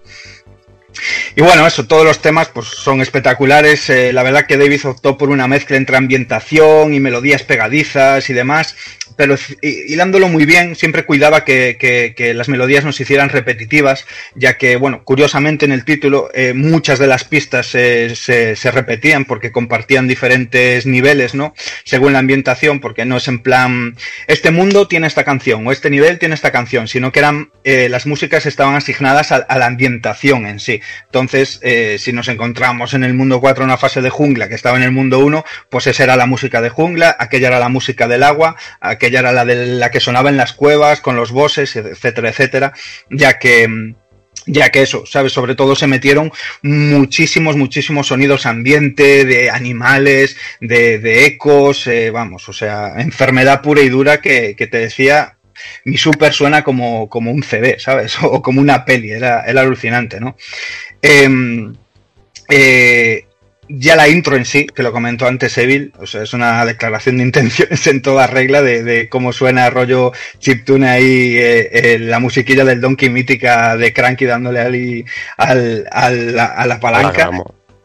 Y 1.41 1.43
bueno, 1.43 1.67
eso, 1.67 1.87
todos 1.87 2.05
los 2.05 2.21
temas 2.21 2.49
pues 2.49 2.67
son 2.67 3.01
espectaculares. 3.01 3.89
Eh, 3.89 4.13
la 4.13 4.23
verdad 4.23 4.45
que 4.45 4.59
David 4.59 4.85
optó 4.85 5.17
por 5.17 5.31
una 5.31 5.49
mezcla 5.49 5.79
entre 5.79 5.97
ambientación 5.97 6.93
y 6.93 7.01
melodías 7.01 7.45
pegadizas 7.45 8.29
y 8.29 8.35
demás, 8.35 8.77
pero 9.17 9.37
hilándolo 9.63 10.29
muy 10.29 10.45
bien, 10.45 10.77
siempre 10.77 11.07
cuidaba 11.07 11.45
que, 11.45 12.35
las 12.35 12.51
melodías 12.51 12.85
no 12.85 12.93
se 12.93 13.05
hicieran 13.05 13.31
repetitivas, 13.31 14.07
ya 14.35 14.59
que, 14.59 14.77
bueno, 14.77 15.03
curiosamente 15.03 15.65
en 15.65 15.73
el 15.73 15.87
título 15.87 16.29
eh, 16.35 16.53
muchas 16.53 16.99
de 16.99 17.07
las 17.07 17.25
pistas 17.25 17.67
se, 17.67 18.15
se 18.15 18.71
repetían 18.71 19.25
porque 19.25 19.51
compartían 19.51 20.09
diferentes 20.09 20.85
niveles, 20.85 21.35
¿no? 21.35 21.55
Según 21.85 22.13
la 22.13 22.19
ambientación, 22.19 22.81
porque 22.81 23.07
no 23.07 23.17
es 23.17 23.29
en 23.29 23.39
plan, 23.39 23.97
este 24.27 24.51
mundo 24.51 24.89
tiene 24.89 25.07
esta 25.07 25.25
canción 25.25 25.67
o 25.67 25.73
este 25.73 25.89
nivel 25.89 26.19
tiene 26.19 26.35
esta 26.35 26.53
canción, 26.53 26.87
sino 26.87 27.13
que 27.13 27.21
eran, 27.21 27.51
eh, 27.65 27.89
las 27.89 28.07
músicas 28.07 28.45
estaban 28.45 28.75
asignadas 28.75 29.33
a, 29.33 29.37
a 29.37 29.59
la 29.59 29.67
ambientación 29.67 30.47
en 30.47 30.61
sí. 30.61 30.83
Entonces, 31.07 31.30
eh, 31.35 31.97
si 31.99 32.13
nos 32.13 32.29
encontramos 32.29 32.95
en 32.95 33.05
el 33.05 33.15
mundo 33.15 33.41
4 33.41 33.65
una 33.65 33.77
fase 33.77 34.01
de 34.03 34.11
jungla 34.11 34.49
que 34.49 34.55
estaba 34.55 34.77
en 34.77 34.83
el 34.83 34.93
mundo 34.93 35.19
1, 35.21 35.45
pues 35.69 35.87
esa 35.87 36.05
era 36.05 36.17
la 36.17 36.27
música 36.27 36.61
de 36.61 36.69
jungla, 36.69 37.17
aquella 37.19 37.49
era 37.49 37.59
la 37.59 37.69
música 37.69 38.09
del 38.09 38.23
agua, 38.23 38.57
aquella 38.81 39.21
era 39.21 39.33
la 39.33 39.45
de 39.45 39.67
la 39.67 39.91
que 39.91 40.01
sonaba 40.01 40.31
en 40.31 40.37
las 40.37 40.53
cuevas, 40.53 41.01
con 41.01 41.17
los 41.17 41.33
bosses, 41.33 41.77
etcétera, 41.77 42.31
etcétera, 42.31 42.73
ya 43.11 43.39
que 43.39 43.95
ya 44.47 44.71
que 44.71 44.83
eso, 44.83 45.05
¿sabes? 45.07 45.33
Sobre 45.33 45.55
todo 45.55 45.77
se 45.77 45.87
metieron 45.87 46.33
muchísimos, 46.63 47.57
muchísimos 47.57 48.09
sonidos 48.09 48.47
ambiente, 48.47 49.25
de 49.25 49.51
animales, 49.51 50.37
de, 50.61 50.99
de 50.99 51.27
ecos, 51.27 51.87
eh, 51.87 52.11
vamos, 52.11 52.49
o 52.49 52.53
sea, 52.53 52.95
enfermedad 53.01 53.61
pura 53.61 53.83
y 53.83 53.89
dura 53.89 54.21
que, 54.21 54.55
que 54.57 54.67
te 54.67 54.79
decía, 54.79 55.37
mi 55.85 55.97
super 55.97 56.33
suena 56.33 56.63
como, 56.65 57.09
como 57.09 57.31
un 57.31 57.43
CD, 57.43 57.77
¿sabes? 57.79 58.17
O 58.23 58.43
como 58.43 58.61
una 58.61 58.85
peli, 58.85 59.11
era, 59.13 59.43
era 59.45 59.61
alucinante, 59.63 60.21
¿no? 60.21 60.37
Em, 61.03 61.75
eh, 62.49 63.25
ya 63.69 63.95
la 63.95 64.09
intro 64.09 64.37
en 64.37 64.45
sí, 64.45 64.67
que 64.67 64.83
lo 64.83 64.91
comentó 64.93 65.29
antes 65.29 65.57
Evil, 65.57 65.93
o 66.01 66.07
sea, 66.07 66.23
es 66.25 66.33
una 66.33 66.65
declaración 66.65 67.19
de 67.19 67.23
intenciones 67.23 67.87
en 67.87 68.03
toda 68.03 68.27
regla 68.27 68.63
de, 68.63 68.83
de 68.83 69.09
cómo 69.09 69.33
suena 69.33 69.71
rollo 69.71 70.13
chiptune 70.41 70.89
ahí, 70.89 71.37
eh, 71.37 71.71
eh, 71.73 71.99
la 72.01 72.19
musiquilla 72.19 72.65
del 72.65 72.81
Donkey 72.81 73.11
mítica 73.11 73.77
de 73.77 73.93
Cranky 73.93 74.25
dándole 74.25 74.59
al, 74.61 75.05
al, 75.37 75.87
al- 75.93 76.39
a 76.41 76.67
la 76.67 76.81
palanca. 76.81 77.31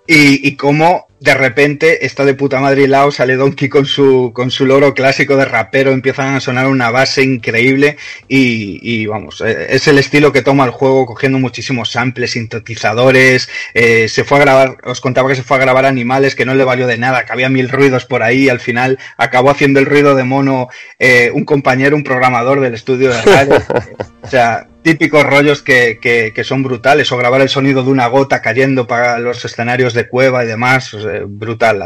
y 0.08 0.56
cómo 0.56 1.08
de 1.26 1.34
repente 1.34 2.06
está 2.06 2.24
de 2.24 2.36
puta 2.36 2.60
madre 2.60 2.84
y 2.84 2.88
lao, 2.88 3.10
sale 3.10 3.36
Donkey 3.36 3.68
con 3.68 3.88
su, 3.88 4.32
con 4.32 4.52
su 4.52 4.64
loro 4.68 4.94
clásico 4.94 5.36
de 5.36 5.45
rapero, 5.45 5.92
empiezan 5.92 6.36
a 6.36 6.40
sonar 6.40 6.68
una 6.68 6.92
base 6.92 7.24
increíble 7.24 7.98
y, 8.28 8.80
y 8.84 9.08
vamos, 9.08 9.42
eh, 9.42 9.66
es 9.72 9.88
el 9.88 9.98
estilo 9.98 10.32
que 10.32 10.44
toma 10.44 10.66
el 10.66 10.70
juego 10.70 11.08
cogiendo 11.08 11.40
muchísimos 11.40 11.90
samples, 11.90 12.34
sintetizadores, 12.34 13.50
eh, 13.74 14.08
se 14.08 14.24
fue 14.24 14.38
a 14.38 14.42
grabar, 14.42 14.78
os 14.84 15.02
contaba 15.02 15.28
que 15.28 15.36
se 15.36 15.42
fue 15.42 15.58
a 15.58 15.62
grabar 15.62 15.88
animales 15.88 16.36
que 16.36 16.45
no 16.45 16.54
le 16.54 16.64
valió 16.64 16.86
de 16.86 17.00
nada, 17.00 17.26
que 17.26 17.34
había 17.34 17.50
mil 17.50 17.70
ruidos 17.70 18.06
por 18.06 18.22
ahí, 18.22 18.44
y 18.44 18.50
al 18.50 18.60
final 18.60 19.00
acabó 19.18 19.50
haciendo 19.50 19.80
el 19.80 19.88
ruido 19.88 20.14
de 20.14 20.26
mono 20.26 20.70
eh, 21.00 21.32
un 21.34 21.44
compañero, 21.44 21.95
un 21.95 22.04
programador 22.04 22.60
del 22.60 22.76
estudio 22.76 23.10
de 23.10 23.22
radio. 23.24 23.64
o 24.22 24.28
sea, 24.28 24.68
típicos 24.86 25.24
rollos 25.26 25.64
que, 25.64 25.98
que, 26.00 26.32
que 26.32 26.44
son 26.44 26.62
brutales, 26.62 27.12
o 27.12 27.18
grabar 27.18 27.42
el 27.42 27.50
sonido 27.50 27.84
de 27.84 27.90
una 27.90 28.06
gota 28.06 28.40
cayendo 28.40 28.86
para 28.86 29.18
los 29.18 29.44
escenarios 29.44 29.96
de 29.96 30.08
cueva 30.08 30.44
y 30.44 30.48
demás, 30.48 30.94
o 30.94 31.02
sea, 31.02 31.22
brutal. 31.26 31.84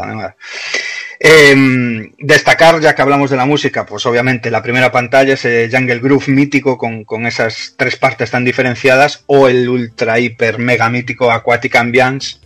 Eh, 1.18 2.12
destacar, 2.18 2.78
ya 2.80 2.94
que 2.94 3.00
hablamos 3.00 3.30
de 3.30 3.38
la 3.38 3.46
música, 3.46 3.86
pues 3.86 4.04
obviamente 4.04 4.50
la 4.50 4.62
primera 4.62 4.92
pantalla, 4.92 5.32
ese 5.32 5.70
Jungle 5.72 5.98
Groove 6.00 6.28
mítico 6.28 6.76
con, 6.76 7.04
con 7.04 7.26
esas 7.26 7.74
tres 7.78 7.96
partes 7.96 8.30
tan 8.30 8.44
diferenciadas, 8.44 9.24
o 9.26 9.48
el 9.48 9.66
ultra 9.68 10.20
hiper 10.20 10.58
mega 10.58 10.90
mítico 10.90 11.30
Aquatic 11.30 11.76
Ambience, 11.76 12.36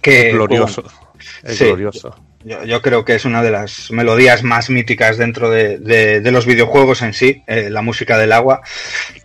que 0.00 0.28
Es 0.28 0.34
glorioso. 0.34 0.84
Es 1.42 1.58
Sí. 1.58 1.64
glorioso. 1.64 2.14
Yo, 2.44 2.64
yo 2.64 2.82
creo 2.82 3.04
que 3.04 3.14
es 3.14 3.24
una 3.24 3.42
de 3.42 3.50
las 3.50 3.90
melodías 3.90 4.42
más 4.42 4.70
míticas 4.70 5.16
dentro 5.16 5.50
de, 5.50 5.78
de- 5.78 6.20
de 6.20 6.30
los 6.30 6.46
videojuegos 6.46 7.02
en 7.02 7.12
sí, 7.12 7.42
eh, 7.46 7.68
la 7.70 7.82
música 7.82 8.18
del 8.18 8.32
agua. 8.32 8.60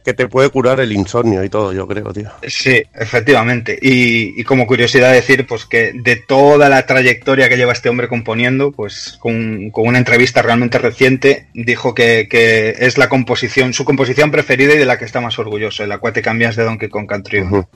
Que 0.03 0.13
te 0.13 0.27
puede 0.27 0.49
curar 0.49 0.79
el 0.79 0.91
insomnio 0.91 1.43
y 1.43 1.49
todo, 1.49 1.73
yo 1.73 1.87
creo, 1.87 2.11
tío. 2.13 2.31
Sí, 2.47 2.81
efectivamente. 2.95 3.77
Y, 3.81 4.39
y 4.39 4.43
como 4.43 4.65
curiosidad 4.65 5.11
decir, 5.11 5.45
pues 5.45 5.65
que 5.65 5.91
de 5.93 6.15
toda 6.15 6.69
la 6.69 6.85
trayectoria 6.85 7.49
que 7.49 7.57
lleva 7.57 7.73
este 7.73 7.89
hombre 7.89 8.07
componiendo, 8.07 8.71
pues 8.71 9.17
con, 9.19 9.69
con 9.71 9.87
una 9.87 9.97
entrevista 9.99 10.41
realmente 10.41 10.77
reciente, 10.79 11.47
dijo 11.53 11.93
que, 11.93 12.27
que 12.29 12.75
es 12.79 12.97
la 12.97 13.09
composición, 13.09 13.73
su 13.73 13.85
composición 13.85 14.31
preferida 14.31 14.73
y 14.73 14.77
de 14.77 14.85
la 14.85 14.97
que 14.97 15.05
está 15.05 15.21
más 15.21 15.37
orgulloso, 15.37 15.83
el 15.83 15.91
Aquatic 15.91 16.25
Ambience 16.27 16.59
de 16.59 16.65
Donkey 16.65 16.89
Kong 16.89 17.07
Country. 17.07 17.41
Ujú. 17.41 17.67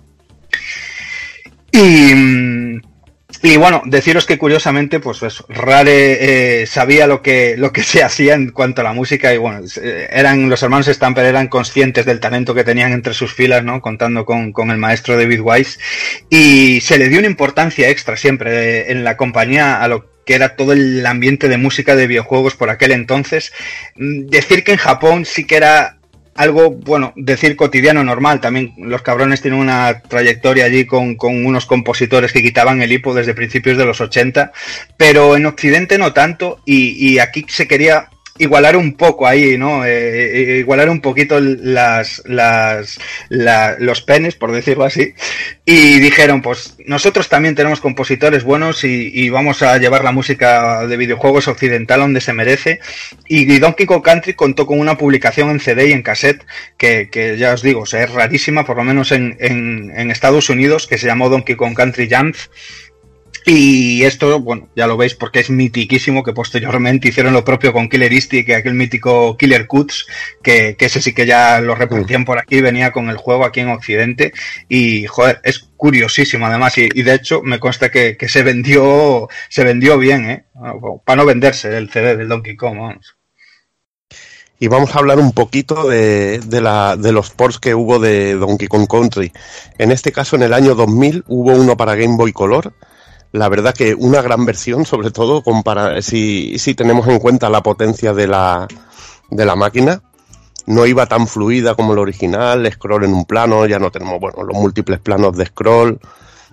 Y, 1.72 2.14
y 3.46 3.58
bueno, 3.58 3.82
deciros 3.86 4.26
que 4.26 4.38
curiosamente, 4.38 5.02
pues 5.02 5.22
eso, 5.22 5.46
Rare 5.50 6.62
eh, 6.62 6.66
sabía 6.66 7.08
lo 7.08 7.22
que, 7.22 7.56
lo 7.58 7.74
que 7.74 7.84
se 7.84 8.02
hacía 8.02 8.36
en 8.36 8.52
cuanto 8.52 8.80
a 8.80 8.86
la 8.86 8.94
música 8.94 9.34
y 9.34 9.38
bueno, 9.38 9.66
eh, 9.82 10.08
eran, 10.14 10.50
los 10.50 10.64
hermanos 10.64 10.88
Stamper 10.88 11.26
eran 11.26 11.50
conscientes 11.50 12.06
del 12.06 12.22
talento 12.22 12.56
que 12.56 12.64
tenían 12.64 12.94
entre 12.94 13.14
sus 13.14 13.34
filas, 13.34 13.62
¿no? 13.62 13.82
Contando 13.82 14.24
con, 14.24 14.54
con 14.54 14.72
el 14.72 14.78
maestro 14.78 15.18
David 15.18 15.42
Wise 15.44 15.78
y 16.30 16.80
se 16.80 16.98
le 16.98 17.10
dio 17.10 17.20
una 17.20 17.28
importancia 17.28 17.90
extra 17.90 18.16
siempre 18.16 18.80
eh, 18.80 18.92
en 18.94 19.04
la 19.04 19.18
compañía 19.18 19.84
a 19.84 19.90
lo 19.90 20.06
que 20.26 20.36
era 20.36 20.56
todo 20.56 20.72
el 20.72 21.06
ambiente 21.06 21.50
de 21.50 21.58
música 21.58 21.98
de 21.98 22.08
videojuegos 22.08 22.56
por 22.56 22.70
aquel 22.70 22.94
entonces. 22.94 23.52
Mm, 23.98 24.28
Decir 24.28 24.64
que 24.64 24.72
en 24.72 24.78
Japón 24.78 25.26
sí 25.26 25.46
que 25.46 25.58
era 25.58 25.98
algo, 26.36 26.72
bueno, 26.72 27.14
decir 27.16 27.56
cotidiano 27.56 28.04
normal. 28.04 28.42
También 28.42 28.74
los 28.78 29.02
cabrones 29.02 29.42
tienen 29.42 29.60
una 29.60 30.02
trayectoria 30.02 30.66
allí 30.66 30.86
con, 30.86 31.16
con 31.16 31.46
unos 31.46 31.66
compositores 31.66 32.32
que 32.32 32.42
quitaban 32.42 32.82
el 32.82 32.92
hipo 32.92 33.14
desde 33.14 33.34
principios 33.34 33.78
de 33.78 33.86
los 33.86 34.02
80, 34.02 34.52
pero 34.98 35.36
en 35.36 35.46
Occidente 35.46 35.98
no 35.98 36.14
tanto 36.14 36.62
y, 36.66 37.14
y 37.14 37.20
aquí 37.20 37.46
se 37.48 37.68
quería 37.68 38.10
igualar 38.40 38.76
un 38.76 38.94
poco 38.96 39.28
ahí, 39.28 39.58
¿no? 39.58 39.86
Eh, 39.86 40.56
eh, 40.56 40.58
igualar 40.60 40.90
un 40.90 41.02
poquito 41.02 41.40
las, 41.40 42.22
las, 42.26 43.00
la- 43.30 43.76
los 43.80 44.02
penes, 44.02 44.36
por 44.36 44.52
decirlo 44.52 44.86
así. 44.86 45.14
Y 45.66 46.00
dijeron, 46.00 46.42
pues 46.42 46.76
nosotros 46.86 47.30
también 47.30 47.56
tenemos 47.56 47.80
compositores 47.80 48.44
buenos 48.44 48.84
y, 48.84 49.12
y 49.14 49.30
vamos 49.30 49.62
a 49.62 49.78
llevar 49.78 50.04
la 50.04 50.12
música 50.12 50.86
de 50.88 50.98
videojuegos 50.98 51.48
occidental 51.48 52.00
donde 52.02 52.22
se 52.22 52.34
merece. 52.34 52.80
Y, 53.28 53.52
y 53.52 53.60
Donkey 53.60 53.86
Kong 53.86 54.04
Country 54.04 54.34
contó 54.34 54.66
con 54.66 54.80
una 54.80 54.98
publicación 54.98 55.50
en 55.52 55.60
CD 55.60 55.90
y 55.90 55.92
en 55.94 56.02
cassette 56.02 56.44
que, 56.78 57.10
que 57.12 57.38
ya 57.38 57.54
os 57.54 57.62
digo, 57.62 57.84
es 57.84 58.12
rarísima, 58.12 58.66
por 58.66 58.78
lo 58.78 58.84
menos 58.84 59.12
en, 59.12 59.38
en, 59.40 59.92
en 59.96 60.12
Estados 60.12 60.50
Unidos, 60.50 60.88
que 60.88 60.98
se 60.98 61.06
llamó 61.08 61.30
Donkey 61.30 61.56
Kong 61.56 61.76
Country 61.76 62.10
Jams. 62.10 62.50
Y 63.46 64.04
esto, 64.04 64.40
bueno, 64.40 64.70
ya 64.76 64.88
lo 64.88 64.96
veis 64.96 65.16
porque 65.16 65.40
es 65.40 65.50
mitiquísimo, 65.50 66.24
que 66.24 66.34
posteriormente 66.34 67.10
hicieron 67.10 67.34
lo 67.34 67.44
propio 67.44 67.74
con 67.74 67.90
Killer 67.90 68.14
Instinct, 68.14 68.46
que 68.46 68.56
aquel 68.56 68.74
mítico 68.74 69.36
Killer 69.38 69.68
Cuts, 69.68 70.08
que, 70.42 70.76
que 70.78 70.86
ese 70.86 71.02
sí 71.02 71.14
que 71.14 71.26
ya 71.26 71.60
lo 71.60 71.76
repartían 71.76 72.26
por 72.26 72.40
aquí, 72.40 72.62
venía 72.62 72.92
con 72.92 73.10
el 73.10 73.18
juego 73.18 73.46
aquí 73.46 73.60
en 73.60 73.70
Occidente. 73.70 74.34
Y, 74.70 75.06
joder, 75.08 75.42
es 75.44 75.60
curiosísimo 75.76 76.46
además. 76.46 76.78
Y, 76.78 76.88
y 76.94 77.04
de 77.04 77.16
hecho, 77.16 77.42
me 77.44 77.60
consta 77.60 77.92
que, 77.92 78.16
que 78.16 78.30
se 78.30 78.44
vendió, 78.44 79.28
se 79.50 79.64
vendió 79.64 79.98
bien, 79.98 80.30
¿eh? 80.30 80.46
Para 81.06 81.18
no 81.18 81.26
venderse 81.26 81.76
el 81.76 81.90
CD 81.90 82.16
del 82.16 82.30
Donkey 82.30 82.56
Kong, 82.56 82.78
vamos. 82.78 83.18
Y 84.60 84.70
vamos 84.70 84.96
a 84.96 85.00
hablar 85.00 85.20
un 85.20 85.34
poquito 85.34 85.90
de, 85.90 86.40
de, 86.40 86.62
la, 86.62 86.96
de 86.96 87.12
los 87.12 87.32
ports 87.32 87.60
que 87.60 87.76
hubo 87.76 88.00
de 88.00 88.36
Donkey 88.36 88.70
Kong 88.70 88.88
Country. 88.88 89.34
En 89.78 89.92
este 89.92 90.14
caso, 90.14 90.38
en 90.38 90.44
el 90.44 90.54
año 90.54 90.74
2000, 90.74 91.26
hubo 91.28 91.52
uno 91.52 91.76
para 91.76 91.96
Game 91.96 92.16
Boy 92.16 92.32
Color. 92.32 92.74
La 93.34 93.50
verdad 93.50 93.74
que 93.74 93.96
una 93.96 94.22
gran 94.22 94.46
versión, 94.46 94.86
sobre 94.86 95.10
todo 95.10 95.42
compara 95.42 96.04
si, 96.04 96.60
si 96.60 96.76
tenemos 96.76 97.08
en 97.08 97.18
cuenta 97.18 97.50
la 97.50 97.64
potencia 97.64 98.14
de 98.14 98.28
la, 98.28 98.68
de 99.32 99.46
la 99.46 99.56
máquina. 99.56 100.04
No 100.68 100.86
iba 100.86 101.08
tan 101.08 101.28
fluida 101.28 101.74
como 101.74 101.94
el 101.94 102.00
original, 102.00 102.72
scroll 102.72 103.04
en 103.04 103.14
un 103.14 103.26
plano, 103.26 103.66
ya 103.66 103.80
no 103.80 103.92
tenemos 103.92 104.20
bueno, 104.20 104.44
los 104.44 104.56
múltiples 104.56 105.00
planos 105.00 105.36
de 105.36 105.48
scroll. 105.48 106.00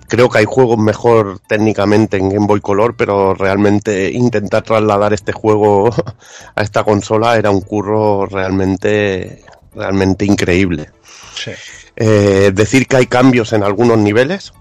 Creo 0.09 0.31
que 0.31 0.39
hay 0.39 0.47
juegos 0.47 0.79
mejor 0.79 1.39
técnicamente 1.47 2.17
en 2.17 2.31
Game 2.31 2.47
Boy 2.47 2.63
Color, 2.63 2.97
pero 2.97 3.35
realmente 3.35 4.11
intentar 4.11 4.63
trasladar 4.63 5.13
este 5.13 5.33
juego 5.33 5.91
a 6.55 6.63
esta 6.63 6.83
consola 6.83 7.37
era 7.37 7.51
un 7.51 7.61
curro 7.61 8.25
realmente, 8.25 9.45
realmente 9.75 10.25
increíble. 10.25 10.91
Sí. 11.35 11.53
Eh, 11.95 12.53
decir 12.55 12.87
que 12.87 12.97
hay 12.97 13.07
cambios 13.07 13.53
en 13.53 13.65
algunos 13.65 13.99
niveles. 13.99 14.55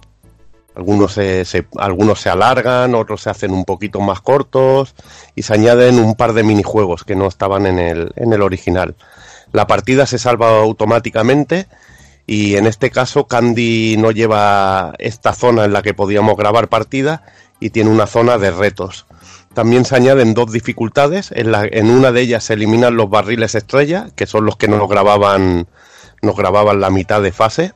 Algunos 0.79 1.11
se, 1.11 1.43
algunos 1.77 2.21
se 2.21 2.29
alargan, 2.29 2.95
otros 2.95 3.23
se 3.23 3.29
hacen 3.29 3.51
un 3.51 3.65
poquito 3.65 3.99
más 3.99 4.21
cortos 4.21 4.95
y 5.35 5.41
se 5.43 5.53
añaden 5.53 5.99
un 5.99 6.15
par 6.15 6.31
de 6.31 6.43
minijuegos 6.43 7.03
que 7.03 7.17
no 7.17 7.27
estaban 7.27 7.65
en 7.65 7.79
el, 7.79 8.13
en 8.15 8.31
el 8.31 8.41
original. 8.41 8.95
La 9.51 9.67
partida 9.67 10.05
se 10.05 10.17
salva 10.17 10.61
automáticamente 10.61 11.67
y 12.25 12.55
en 12.55 12.65
este 12.65 12.91
caso 12.91 13.27
Candy 13.27 13.97
no 13.97 14.11
lleva 14.11 14.93
esta 14.99 15.33
zona 15.33 15.65
en 15.65 15.73
la 15.73 15.81
que 15.81 15.93
podíamos 15.93 16.37
grabar 16.37 16.69
partida 16.69 17.23
y 17.59 17.71
tiene 17.71 17.89
una 17.89 18.07
zona 18.07 18.37
de 18.37 18.51
retos. 18.51 19.05
También 19.53 19.83
se 19.83 19.97
añaden 19.97 20.33
dos 20.33 20.53
dificultades. 20.53 21.33
En, 21.35 21.51
la- 21.51 21.65
en 21.69 21.89
una 21.89 22.13
de 22.13 22.21
ellas 22.21 22.45
se 22.45 22.53
eliminan 22.53 22.95
los 22.95 23.09
barriles 23.09 23.53
estrella, 23.53 24.07
que 24.15 24.27
son 24.27 24.45
los 24.45 24.55
que 24.55 24.69
nos 24.69 24.87
grababan, 24.87 25.67
nos 26.21 26.37
grababan 26.37 26.79
la 26.79 26.89
mitad 26.89 27.21
de 27.21 27.33
fase. 27.33 27.73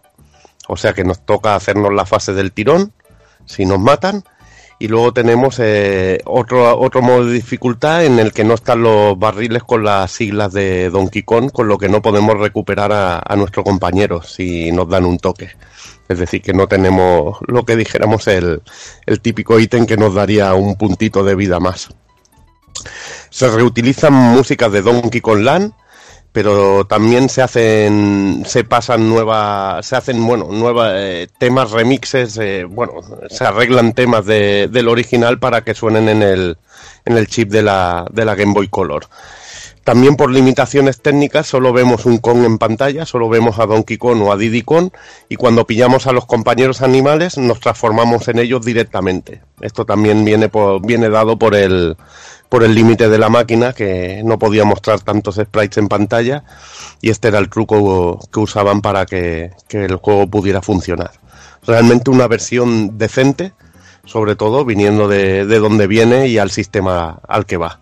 O 0.68 0.78
sea 0.78 0.94
que 0.94 1.04
nos 1.04 1.26
toca 1.26 1.56
hacernos 1.56 1.94
la 1.94 2.06
fase 2.06 2.34
del 2.34 2.52
tirón, 2.52 2.94
si 3.46 3.66
nos 3.66 3.80
matan. 3.80 4.24
Y 4.80 4.88
luego 4.88 5.14
tenemos 5.14 5.60
eh, 5.60 6.20
otro, 6.26 6.78
otro 6.78 7.02
modo 7.02 7.26
de 7.26 7.34
dificultad 7.34 8.04
en 8.04 8.20
el 8.20 8.34
que 8.34 8.44
no 8.44 8.56
están 8.56 8.82
los 8.82 9.18
barriles 9.18 9.64
con 9.64 9.84
las 9.84 10.12
siglas 10.12 10.52
de 10.52 10.90
Donkey 10.90 11.24
Kong, 11.24 11.52
con 11.52 11.68
lo 11.68 11.78
que 11.78 11.88
no 11.88 12.02
podemos 12.02 12.38
recuperar 12.38 12.92
a, 12.92 13.22
a 13.26 13.36
nuestro 13.36 13.64
compañero 13.64 14.22
si 14.24 14.72
nos 14.72 14.90
dan 14.90 15.06
un 15.06 15.20
toque. 15.20 15.52
Es 16.10 16.20
decir, 16.20 16.42
que 16.42 16.54
no 16.54 16.68
tenemos 16.68 17.38
lo 17.48 17.64
que 17.64 17.78
dijéramos 17.78 18.28
el, 18.28 18.62
el 19.06 19.22
típico 19.22 19.58
ítem 19.58 19.86
que 19.86 19.96
nos 19.96 20.14
daría 20.16 20.54
un 20.54 20.76
puntito 20.76 21.24
de 21.24 21.36
vida 21.36 21.60
más. 21.60 21.90
Se 23.30 23.50
reutilizan 23.50 24.14
músicas 24.14 24.72
de 24.72 24.82
Donkey 24.82 25.22
Kong 25.22 25.42
Land, 25.42 25.74
pero 26.34 26.84
también 26.86 27.30
se 27.30 27.42
hacen, 27.44 28.44
se 28.46 28.64
pasan 28.64 29.08
nuevas, 29.08 29.86
se 29.86 29.96
hacen, 29.96 30.26
bueno, 30.26 30.48
nuevas 30.52 30.92
eh, 30.96 31.28
temas 31.38 31.72
remixes, 31.72 32.38
eh, 32.40 32.66
bueno, 32.68 32.94
se 33.30 33.46
arreglan 33.46 33.94
temas 33.94 34.26
de- 34.26 34.68
del 34.70 34.90
original 34.90 35.40
para 35.40 35.62
que 35.62 35.76
suenen 35.76 36.10
en 36.10 36.24
el, 36.24 36.58
en 37.06 37.18
el 37.18 37.28
chip 37.28 37.50
de 37.50 37.62
la, 37.62 38.06
de 38.12 38.26
la 38.26 38.34
Game 38.36 38.54
Boy 38.54 38.68
Color. 38.68 39.06
También 39.84 40.16
por 40.16 40.32
limitaciones 40.32 41.02
técnicas 41.02 41.46
solo 41.46 41.74
vemos 41.74 42.06
un 42.06 42.18
Kong 42.20 42.46
en 42.46 42.58
pantalla, 42.58 43.06
solo 43.06 43.28
vemos 43.28 43.60
a 43.60 43.66
Donkey 43.66 43.98
Kong 43.98 44.22
o 44.22 44.32
a 44.32 44.38
Diddy 44.38 44.62
Kong 44.62 44.92
y 45.28 45.36
cuando 45.36 45.68
pillamos 45.68 46.08
a 46.08 46.14
los 46.14 46.26
compañeros 46.26 46.82
animales 46.82 47.38
nos 47.38 47.60
transformamos 47.60 48.28
en 48.30 48.40
ellos 48.40 48.64
directamente. 48.64 49.42
Esto 49.60 49.86
también 49.86 50.24
viene, 50.24 50.48
por- 50.48 50.82
viene 50.86 51.10
dado 51.10 51.38
por 51.38 51.54
el, 51.54 51.98
por 52.48 52.64
el 52.64 52.74
límite 52.74 53.10
de 53.10 53.18
la 53.18 53.28
máquina 53.28 53.74
que 53.74 54.22
no 54.24 54.40
podía 54.40 54.64
mostrar 54.64 55.02
tantos 55.02 55.36
sprites 55.36 55.78
en 55.78 55.90
pantalla 55.90 56.46
y 57.02 57.10
este 57.10 57.28
era 57.28 57.40
el 57.40 57.50
truco 57.50 58.20
que 58.32 58.40
usaban 58.40 58.80
para 58.82 59.06
que, 59.06 59.52
que 59.68 59.84
el 59.84 59.98
juego 59.98 60.28
pudiera 60.28 60.62
funcionar. 60.62 61.12
Realmente 61.68 62.10
una 62.10 62.28
versión 62.28 62.98
decente, 62.98 63.52
sobre 64.06 64.38
todo 64.38 64.64
viniendo 64.64 65.10
de, 65.10 65.46
de 65.46 65.60
donde 65.60 65.88
viene 65.88 66.28
y 66.30 66.38
al 66.38 66.52
sistema 66.52 67.20
al 67.28 67.46
que 67.46 67.58
va. 67.58 67.82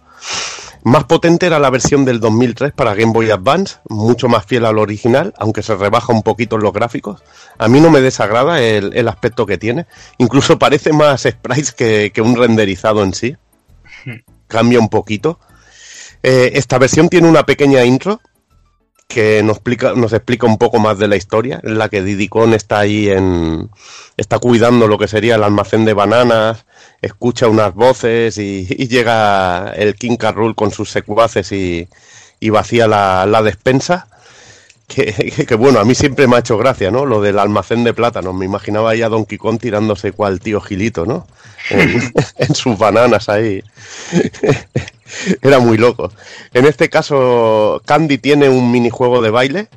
Más 0.83 1.03
potente 1.03 1.45
era 1.45 1.59
la 1.59 1.69
versión 1.69 2.05
del 2.05 2.19
2003 2.19 2.73
para 2.73 2.95
Game 2.95 3.13
Boy 3.13 3.29
Advance, 3.29 3.77
mucho 3.87 4.27
más 4.27 4.45
fiel 4.45 4.65
al 4.65 4.79
original, 4.79 5.33
aunque 5.37 5.61
se 5.61 5.75
rebaja 5.75 6.11
un 6.11 6.23
poquito 6.23 6.55
en 6.55 6.63
los 6.63 6.73
gráficos. 6.73 7.21
A 7.59 7.67
mí 7.67 7.79
no 7.79 7.91
me 7.91 8.01
desagrada 8.01 8.61
el, 8.61 8.91
el 8.97 9.07
aspecto 9.07 9.45
que 9.45 9.59
tiene, 9.59 9.85
incluso 10.17 10.57
parece 10.57 10.91
más 10.91 11.21
sprites 11.21 11.71
que, 11.71 12.11
que 12.11 12.21
un 12.21 12.35
renderizado 12.35 13.03
en 13.03 13.13
sí. 13.13 13.37
Cambia 14.47 14.79
un 14.79 14.89
poquito. 14.89 15.39
Eh, 16.23 16.51
esta 16.55 16.79
versión 16.79 17.09
tiene 17.09 17.29
una 17.29 17.45
pequeña 17.45 17.83
intro 17.83 18.19
que 19.13 19.43
nos 19.43 19.57
explica, 19.57 19.93
nos 19.93 20.13
explica 20.13 20.47
un 20.47 20.57
poco 20.57 20.79
más 20.79 20.97
de 20.97 21.07
la 21.07 21.15
historia, 21.15 21.59
en 21.63 21.77
la 21.77 21.89
que 21.89 22.27
Kong 22.29 22.53
está 22.53 22.79
ahí 22.79 23.09
en. 23.09 23.69
está 24.17 24.39
cuidando 24.39 24.87
lo 24.87 24.97
que 24.97 25.07
sería 25.07 25.35
el 25.35 25.43
almacén 25.43 25.85
de 25.85 25.93
bananas, 25.93 26.65
escucha 27.01 27.47
unas 27.47 27.73
voces 27.73 28.37
y, 28.37 28.67
y 28.77 28.87
llega 28.87 29.73
el 29.75 29.95
King 29.95 30.17
Carrul 30.17 30.55
con 30.55 30.71
sus 30.71 30.89
secuaces 30.89 31.51
y, 31.51 31.87
y 32.39 32.49
vacía 32.49 32.87
la, 32.87 33.25
la 33.25 33.41
despensa. 33.41 34.07
Que, 34.87 35.13
que- 35.13 35.45
que, 35.47 35.55
bueno, 35.55 35.79
a 35.79 35.85
mí 35.85 35.95
siempre 35.95 36.27
me 36.27 36.35
ha 36.35 36.39
hecho 36.39 36.57
gracia, 36.57 36.91
¿no? 36.91 37.05
Lo 37.05 37.21
del 37.21 37.39
almacén 37.39 37.83
de 37.83 37.93
plátanos. 37.93 38.33
Me 38.35 38.45
imaginaba 38.45 38.91
ahí 38.91 39.01
a 39.01 39.09
Donkey 39.09 39.37
Kong 39.37 39.59
tirándose 39.59 40.11
cual 40.11 40.39
tío 40.39 40.59
Gilito, 40.61 41.05
¿no? 41.05 41.27
En, 41.69 42.13
en 42.37 42.55
sus 42.55 42.77
bananas 42.77 43.29
ahí. 43.29 43.63
Era 45.41 45.59
muy 45.59 45.77
loco. 45.77 46.11
En 46.53 46.65
este 46.65 46.89
caso, 46.89 47.81
Candy 47.85 48.17
tiene 48.17 48.49
un 48.49 48.71
minijuego 48.71 49.21
de 49.21 49.29
baile. 49.29 49.67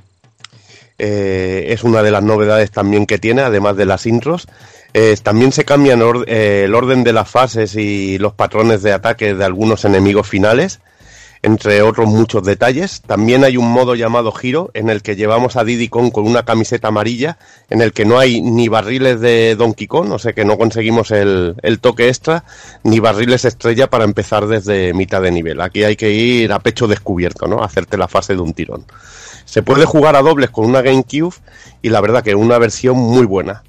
Eh, 0.98 1.66
es 1.70 1.82
una 1.82 2.02
de 2.02 2.10
las 2.12 2.22
novedades 2.22 2.70
también 2.70 3.06
que 3.06 3.18
tiene, 3.18 3.42
además 3.42 3.76
de 3.76 3.84
las 3.86 4.06
intros. 4.06 4.46
Eh, 4.92 5.16
también 5.22 5.50
se 5.50 5.64
cambian 5.64 6.02
or- 6.02 6.24
eh, 6.28 6.62
el 6.66 6.74
orden 6.74 7.02
de 7.02 7.12
las 7.12 7.28
fases 7.28 7.74
y 7.74 8.16
los 8.18 8.32
patrones 8.34 8.82
de 8.82 8.92
ataque 8.92 9.34
de 9.34 9.44
algunos 9.44 9.84
enemigos 9.84 10.28
finales, 10.28 10.78
entre 11.44 11.82
otros 11.82 12.08
muchos 12.08 12.42
detalles. 12.42 13.02
También 13.02 13.44
hay 13.44 13.58
un 13.58 13.70
modo 13.70 13.94
llamado 13.94 14.32
Giro, 14.32 14.70
en 14.72 14.88
el 14.88 15.02
que 15.02 15.14
llevamos 15.14 15.56
a 15.56 15.64
Diddy 15.64 15.88
Kong 15.88 16.10
con 16.10 16.26
una 16.26 16.44
camiseta 16.44 16.88
amarilla, 16.88 17.36
en 17.68 17.82
el 17.82 17.92
que 17.92 18.06
no 18.06 18.18
hay 18.18 18.40
ni 18.40 18.68
barriles 18.68 19.20
de 19.20 19.54
Donkey 19.54 19.86
Kong, 19.86 20.10
o 20.10 20.18
sea 20.18 20.32
que 20.32 20.46
no 20.46 20.56
conseguimos 20.56 21.10
el, 21.10 21.54
el 21.62 21.80
toque 21.80 22.08
extra, 22.08 22.44
ni 22.82 22.98
barriles 22.98 23.44
estrella 23.44 23.90
para 23.90 24.04
empezar 24.04 24.46
desde 24.46 24.94
mitad 24.94 25.20
de 25.20 25.32
nivel. 25.32 25.60
Aquí 25.60 25.84
hay 25.84 25.96
que 25.96 26.10
ir 26.10 26.50
a 26.50 26.60
pecho 26.60 26.86
descubierto, 26.86 27.46
¿no? 27.46 27.62
Hacerte 27.62 27.98
la 27.98 28.08
fase 28.08 28.34
de 28.34 28.40
un 28.40 28.54
tirón. 28.54 28.86
Se 29.44 29.62
puede 29.62 29.84
jugar 29.84 30.16
a 30.16 30.22
dobles 30.22 30.48
con 30.48 30.64
una 30.64 30.80
GameCube 30.80 31.34
y 31.82 31.90
la 31.90 32.00
verdad 32.00 32.24
que 32.24 32.34
una 32.34 32.56
versión 32.56 32.96
muy 32.96 33.26
buena. 33.26 33.62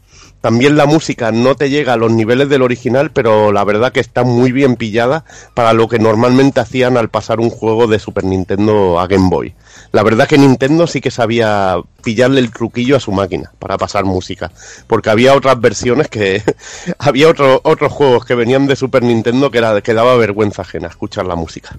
También 0.45 0.77
la 0.77 0.85
música 0.85 1.31
no 1.31 1.55
te 1.55 1.71
llega 1.71 1.93
a 1.93 1.97
los 1.97 2.11
niveles 2.11 2.49
del 2.49 2.61
original, 2.61 3.09
pero 3.09 3.51
la 3.51 3.63
verdad 3.63 3.91
que 3.91 3.99
está 3.99 4.23
muy 4.23 4.51
bien 4.51 4.75
pillada 4.75 5.25
para 5.55 5.73
lo 5.73 5.87
que 5.87 5.97
normalmente 5.97 6.59
hacían 6.59 6.97
al 6.97 7.09
pasar 7.09 7.39
un 7.39 7.49
juego 7.49 7.87
de 7.87 7.97
Super 7.97 8.25
Nintendo 8.25 8.99
a 8.99 9.07
Game 9.07 9.27
Boy. 9.27 9.55
La 9.91 10.03
verdad 10.03 10.27
que 10.27 10.37
Nintendo 10.37 10.85
sí 10.85 11.01
que 11.01 11.09
sabía 11.09 11.77
pillarle 12.03 12.41
el 12.41 12.51
truquillo 12.51 12.95
a 12.95 12.99
su 12.99 13.11
máquina 13.11 13.53
para 13.57 13.79
pasar 13.79 14.05
música, 14.05 14.51
porque 14.85 15.09
había 15.09 15.33
otras 15.33 15.59
versiones 15.59 16.09
que 16.09 16.43
había 16.99 17.27
otro- 17.27 17.61
otros 17.63 17.91
juegos 17.91 18.23
que 18.23 18.35
venían 18.35 18.67
de 18.67 18.75
Super 18.75 19.01
Nintendo 19.01 19.49
que 19.49 19.81
que 19.83 19.93
daba 19.95 20.15
vergüenza 20.15 20.61
ajena 20.61 20.89
escuchar 20.89 21.25
la 21.25 21.35
música. 21.35 21.75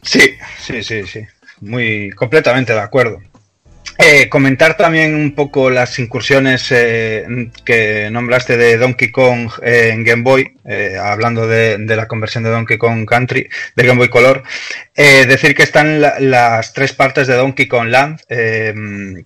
Sí, 0.00 0.22
sí, 0.62 0.82
sí, 0.82 1.06
sí. 1.06 1.20
Muy 1.60 2.08
completamente 2.12 2.72
de 2.72 2.80
acuerdo. 2.80 3.18
Comentar 4.30 4.76
también 4.76 5.14
un 5.14 5.34
poco 5.34 5.68
las 5.68 5.98
incursiones 5.98 6.68
eh, 6.70 7.26
que 7.64 8.08
nombraste 8.10 8.56
de 8.56 8.78
Donkey 8.78 9.10
Kong 9.10 9.50
eh, 9.62 9.90
en 9.92 10.04
Game 10.04 10.22
Boy, 10.22 10.54
eh, 10.64 10.96
hablando 10.98 11.46
de, 11.46 11.76
la 11.84 12.08
conversión 12.08 12.42
de 12.44 12.50
Donkey 12.50 12.78
Kong 12.78 13.04
Country, 13.06 13.48
de 13.76 13.86
Game 13.86 13.98
Boy 13.98 14.08
Color. 14.08 14.42
Decir 14.94 15.54
que 15.54 15.62
están 15.64 16.00
la- 16.00 16.18
las 16.20 16.72
tres 16.72 16.92
partes 16.92 17.26
de 17.26 17.34
Donkey 17.34 17.66
Kong 17.68 17.88
Land, 17.88 18.20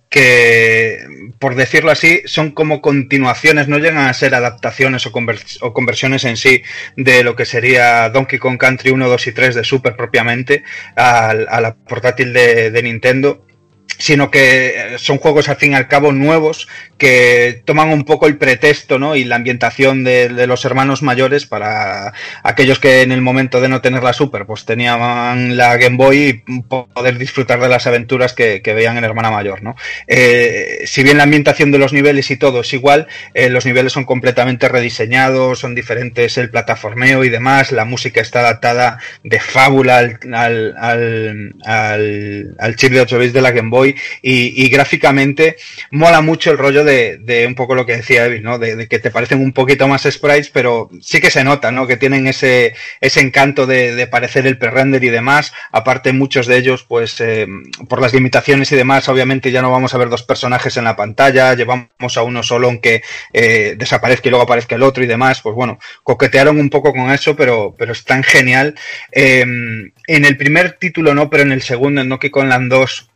que, 0.08 0.98
por 1.38 1.54
decirlo 1.54 1.90
así, 1.90 2.22
son 2.26 2.50
como 2.52 2.80
continuaciones, 2.80 3.68
no 3.68 3.78
llegan 3.78 4.06
a 4.06 4.14
ser 4.14 4.34
adaptaciones 4.34 5.06
o, 5.06 5.12
conver- 5.12 5.58
o 5.60 5.72
conversiones 5.72 6.24
en 6.24 6.36
sí 6.36 6.62
de 6.96 7.22
lo 7.24 7.36
que 7.36 7.44
sería 7.44 8.08
Donkey 8.10 8.38
Kong 8.38 8.58
Country 8.58 8.90
1, 8.90 9.08
2 9.08 9.26
y 9.26 9.32
3 9.32 9.54
de 9.56 9.64
Super 9.64 9.94
propiamente, 9.96 10.62
a, 10.96 11.34
la 11.34 11.74
portátil 11.74 12.32
de 12.32 12.80
Nintendo 12.82 13.44
sino 13.98 14.30
que 14.30 14.96
son 14.98 15.18
juegos 15.18 15.48
al 15.48 15.56
fin 15.56 15.72
y 15.72 15.74
al 15.74 15.88
cabo 15.88 16.12
nuevos 16.12 16.68
que 16.98 17.62
toman 17.64 17.90
un 17.90 18.04
poco 18.04 18.26
el 18.26 18.36
pretexto 18.36 18.98
¿no? 18.98 19.16
y 19.16 19.24
la 19.24 19.36
ambientación 19.36 20.04
de, 20.04 20.46
los 20.46 20.64
hermanos 20.64 21.02
mayores 21.02 21.46
para 21.46 22.12
aquellos 22.42 22.78
que 22.78 23.02
en 23.02 23.12
el 23.12 23.20
momento 23.20 23.60
de 23.60 23.68
no 23.68 23.80
tener 23.80 24.02
la 24.02 24.12
Super 24.12 24.46
pues 24.46 24.64
tenían 24.64 25.56
la 25.56 25.76
Game 25.76 25.96
Boy 25.96 26.44
y 26.46 26.62
poder 26.62 27.18
disfrutar 27.18 27.60
de 27.60 27.68
las 27.68 27.86
aventuras 27.86 28.32
que, 28.32 28.62
veían 28.74 28.96
en 28.96 29.04
hermana 29.04 29.30
mayor. 29.30 29.62
¿no? 29.62 29.76
Eh, 30.08 30.82
si 30.86 31.04
bien 31.04 31.18
la 31.18 31.24
ambientación 31.24 31.70
de 31.70 31.78
los 31.78 31.92
niveles 31.92 32.30
y 32.30 32.36
todo 32.36 32.60
es 32.60 32.72
igual, 32.72 33.06
eh, 33.34 33.48
los 33.48 33.66
niveles 33.66 33.92
son 33.92 34.04
completamente 34.04 34.68
rediseñados, 34.68 35.60
son 35.60 35.74
diferentes 35.74 36.36
el 36.38 36.50
plataformeo 36.50 37.22
y 37.22 37.28
demás, 37.28 37.70
la 37.70 37.84
música 37.84 38.20
está 38.20 38.40
adaptada 38.40 38.98
de 39.22 39.38
fábula 39.38 39.98
al, 39.98 40.18
al, 40.32 40.74
al, 40.76 41.54
al, 41.64 42.56
al 42.58 42.76
chip 42.76 42.92
de 42.92 43.00
8 43.02 43.18
bits 43.18 43.32
de 43.32 43.40
la 43.40 43.52
Game 43.52 43.70
Boy 43.70 43.73
y, 43.86 43.94
y 44.22 44.68
gráficamente 44.68 45.56
mola 45.90 46.20
mucho 46.20 46.50
el 46.50 46.58
rollo 46.58 46.84
de, 46.84 47.44
un 47.46 47.54
poco 47.54 47.74
lo 47.74 47.86
que 47.86 47.96
decía 47.96 48.26
Evil, 48.26 48.42
¿no? 48.42 48.58
De, 48.58 48.88
que 48.88 48.98
te 48.98 49.10
parecen 49.10 49.40
un 49.40 49.52
poquito 49.52 49.88
más 49.88 50.02
sprites, 50.02 50.50
pero 50.50 50.90
sí 51.00 51.20
que 51.20 51.30
se 51.30 51.44
nota, 51.44 51.70
¿no? 51.70 51.86
Que 51.86 51.96
tienen 51.96 52.26
ese, 52.26 52.74
ese 53.00 53.20
encanto 53.20 53.66
de, 53.66 53.94
de 53.94 54.06
parecer 54.06 54.46
el 54.46 54.58
pre-render 54.58 55.02
y 55.04 55.10
demás. 55.10 55.52
Aparte, 55.72 56.12
muchos 56.12 56.46
de 56.46 56.56
ellos, 56.56 56.84
pues, 56.84 57.20
eh, 57.20 57.46
por 57.88 58.00
las 58.00 58.12
limitaciones 58.14 58.70
y 58.72 58.76
demás, 58.76 59.08
obviamente 59.08 59.50
ya 59.50 59.62
no 59.62 59.70
vamos 59.70 59.94
a 59.94 59.98
ver 59.98 60.08
dos 60.08 60.22
personajes 60.22 60.76
en 60.76 60.84
la 60.84 60.96
pantalla, 60.96 61.54
llevamos 61.54 62.16
a 62.16 62.22
uno 62.22 62.42
solo 62.42 62.68
aunque 62.68 63.02
eh, 63.32 63.74
desaparezca 63.76 64.28
y 64.28 64.30
luego 64.30 64.44
aparezca 64.44 64.74
el 64.74 64.82
otro 64.82 65.04
y 65.04 65.06
demás. 65.06 65.40
Pues 65.42 65.54
bueno, 65.54 65.78
coquetearon 66.02 66.58
un 66.58 66.70
poco 66.70 66.92
con 66.92 67.10
eso, 67.10 67.36
pero, 67.36 67.74
pero 67.76 67.92
es 67.92 68.04
tan 68.04 68.22
genial. 68.22 68.74
Eh, 69.12 69.40
en 70.06 70.24
el 70.24 70.36
primer 70.36 70.72
título 70.72 71.14
no, 71.14 71.30
pero 71.30 71.42
en 71.42 71.52
el 71.52 71.62
segundo, 71.62 72.00
en 72.00 72.08
Donkey 72.08 72.30
Kong 72.30 72.48
Land 72.48 72.70
2, 72.70 73.10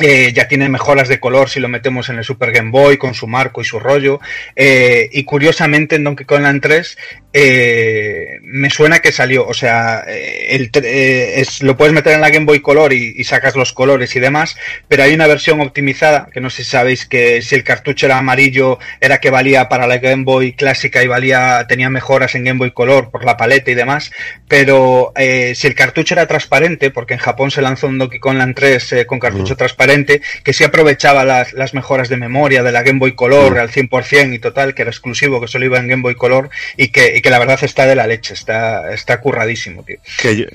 eh, 0.00 0.32
ya 0.32 0.48
tiene 0.48 0.68
mejoras 0.68 1.08
de 1.08 1.20
color 1.20 1.48
si 1.48 1.60
lo 1.60 1.68
metemos 1.68 2.08
en 2.08 2.18
el 2.18 2.24
Super 2.24 2.52
Game 2.52 2.70
Boy 2.70 2.96
con 2.96 3.14
su 3.14 3.26
marco 3.26 3.60
y 3.60 3.64
su 3.64 3.78
rollo. 3.78 4.20
Eh, 4.56 5.08
y 5.12 5.24
curiosamente 5.24 5.96
en 5.96 6.04
Donkey 6.04 6.26
Kong 6.26 6.42
Land 6.42 6.62
3 6.62 6.98
eh, 7.32 8.38
me 8.42 8.70
suena 8.70 8.98
que 8.98 9.12
salió, 9.12 9.46
o 9.46 9.54
sea, 9.54 10.04
eh, 10.08 10.48
el, 10.50 10.70
eh, 10.82 11.34
es, 11.36 11.62
lo 11.62 11.76
puedes 11.76 11.94
meter 11.94 12.14
en 12.14 12.20
la 12.20 12.30
Game 12.30 12.46
Boy 12.46 12.60
Color 12.60 12.92
y, 12.92 13.14
y, 13.16 13.24
sacas 13.24 13.54
los 13.54 13.72
colores 13.72 14.16
y 14.16 14.20
demás, 14.20 14.56
pero 14.88 15.04
hay 15.04 15.14
una 15.14 15.28
versión 15.28 15.60
optimizada, 15.60 16.28
que 16.32 16.40
no 16.40 16.50
sé 16.50 16.64
si 16.64 16.70
sabéis 16.70 17.06
que 17.06 17.40
si 17.42 17.54
el 17.54 17.62
cartucho 17.62 18.06
era 18.06 18.18
amarillo 18.18 18.80
era 19.00 19.18
que 19.18 19.30
valía 19.30 19.68
para 19.68 19.86
la 19.86 19.98
Game 19.98 20.24
Boy 20.24 20.52
clásica 20.54 21.02
y 21.04 21.06
valía, 21.06 21.66
tenía 21.68 21.88
mejoras 21.90 22.34
en 22.34 22.44
Game 22.44 22.58
Boy 22.58 22.72
Color 22.72 23.10
por 23.10 23.24
la 23.24 23.36
paleta 23.36 23.70
y 23.70 23.74
demás, 23.74 24.10
pero 24.48 25.12
eh, 25.16 25.52
si 25.54 25.68
el 25.68 25.76
cartucho 25.76 26.14
era 26.14 26.26
transparente, 26.26 26.90
porque 26.90 27.14
en 27.14 27.20
Japón 27.20 27.52
se 27.52 27.62
lanzó 27.62 27.86
un 27.86 27.98
Donkey 27.98 28.18
Kong 28.18 28.38
Land 28.38 28.56
3 28.56 29.04
con 29.06 29.20
cartucho 29.20 29.54
mm. 29.54 29.58
transparente, 29.58 30.22
que 30.42 30.52
sí 30.52 30.64
aprovechaba 30.64 31.24
las, 31.24 31.52
las 31.52 31.74
mejoras 31.74 32.08
de 32.08 32.16
memoria 32.16 32.64
de 32.64 32.72
la 32.72 32.82
Game 32.82 32.98
Boy 32.98 33.14
Color 33.14 33.58
al 33.58 33.70
100% 33.70 34.34
y 34.34 34.38
total, 34.40 34.74
que 34.74 34.82
era 34.82 34.90
exclusivo, 34.90 35.40
que 35.40 35.46
solo 35.46 35.66
iba 35.66 35.78
en 35.78 35.86
Game 35.86 36.02
Boy 36.02 36.16
Color 36.16 36.50
y 36.76 36.88
que, 36.88 37.19
y 37.20 37.22
que 37.22 37.28
la 37.28 37.38
verdad 37.38 37.58
está 37.60 37.84
de 37.84 37.94
la 37.94 38.06
leche, 38.06 38.32
está, 38.32 38.94
está 38.94 39.20
curradísimo, 39.20 39.82
tío. 39.82 39.98
Que 40.22 40.36
yo, 40.38 40.46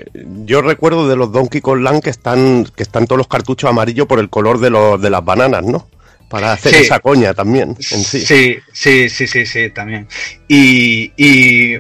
yo 0.46 0.64
recuerdo 0.64 1.08
de 1.08 1.16
los 1.16 1.32
Donkey 1.32 1.62
Kong 1.62 1.82
Land 1.82 2.02
que 2.02 2.10
están, 2.10 2.66
que 2.76 2.82
están 2.82 3.06
todos 3.06 3.20
los 3.20 3.28
cartuchos 3.28 3.70
amarillos 3.70 4.08
por 4.08 4.18
el 4.18 4.32
color 4.32 4.60
de, 4.60 4.72
los, 4.72 5.00
de 5.00 5.12
las 5.12 5.24
bananas, 5.24 5.64
¿no? 5.64 5.88
Para 6.28 6.54
hacer 6.54 6.74
Sí. 6.74 6.82
esa 6.82 7.00
coña 7.00 7.36
también. 7.36 7.78
En 7.92 8.04
sí. 8.04 8.20
Sí, 8.26 8.58
sí, 8.74 9.10
sí, 9.10 9.28
sí, 9.28 9.46
sí, 9.46 9.70
también. 9.70 10.08
Y, 10.48 11.12
y 11.16 11.78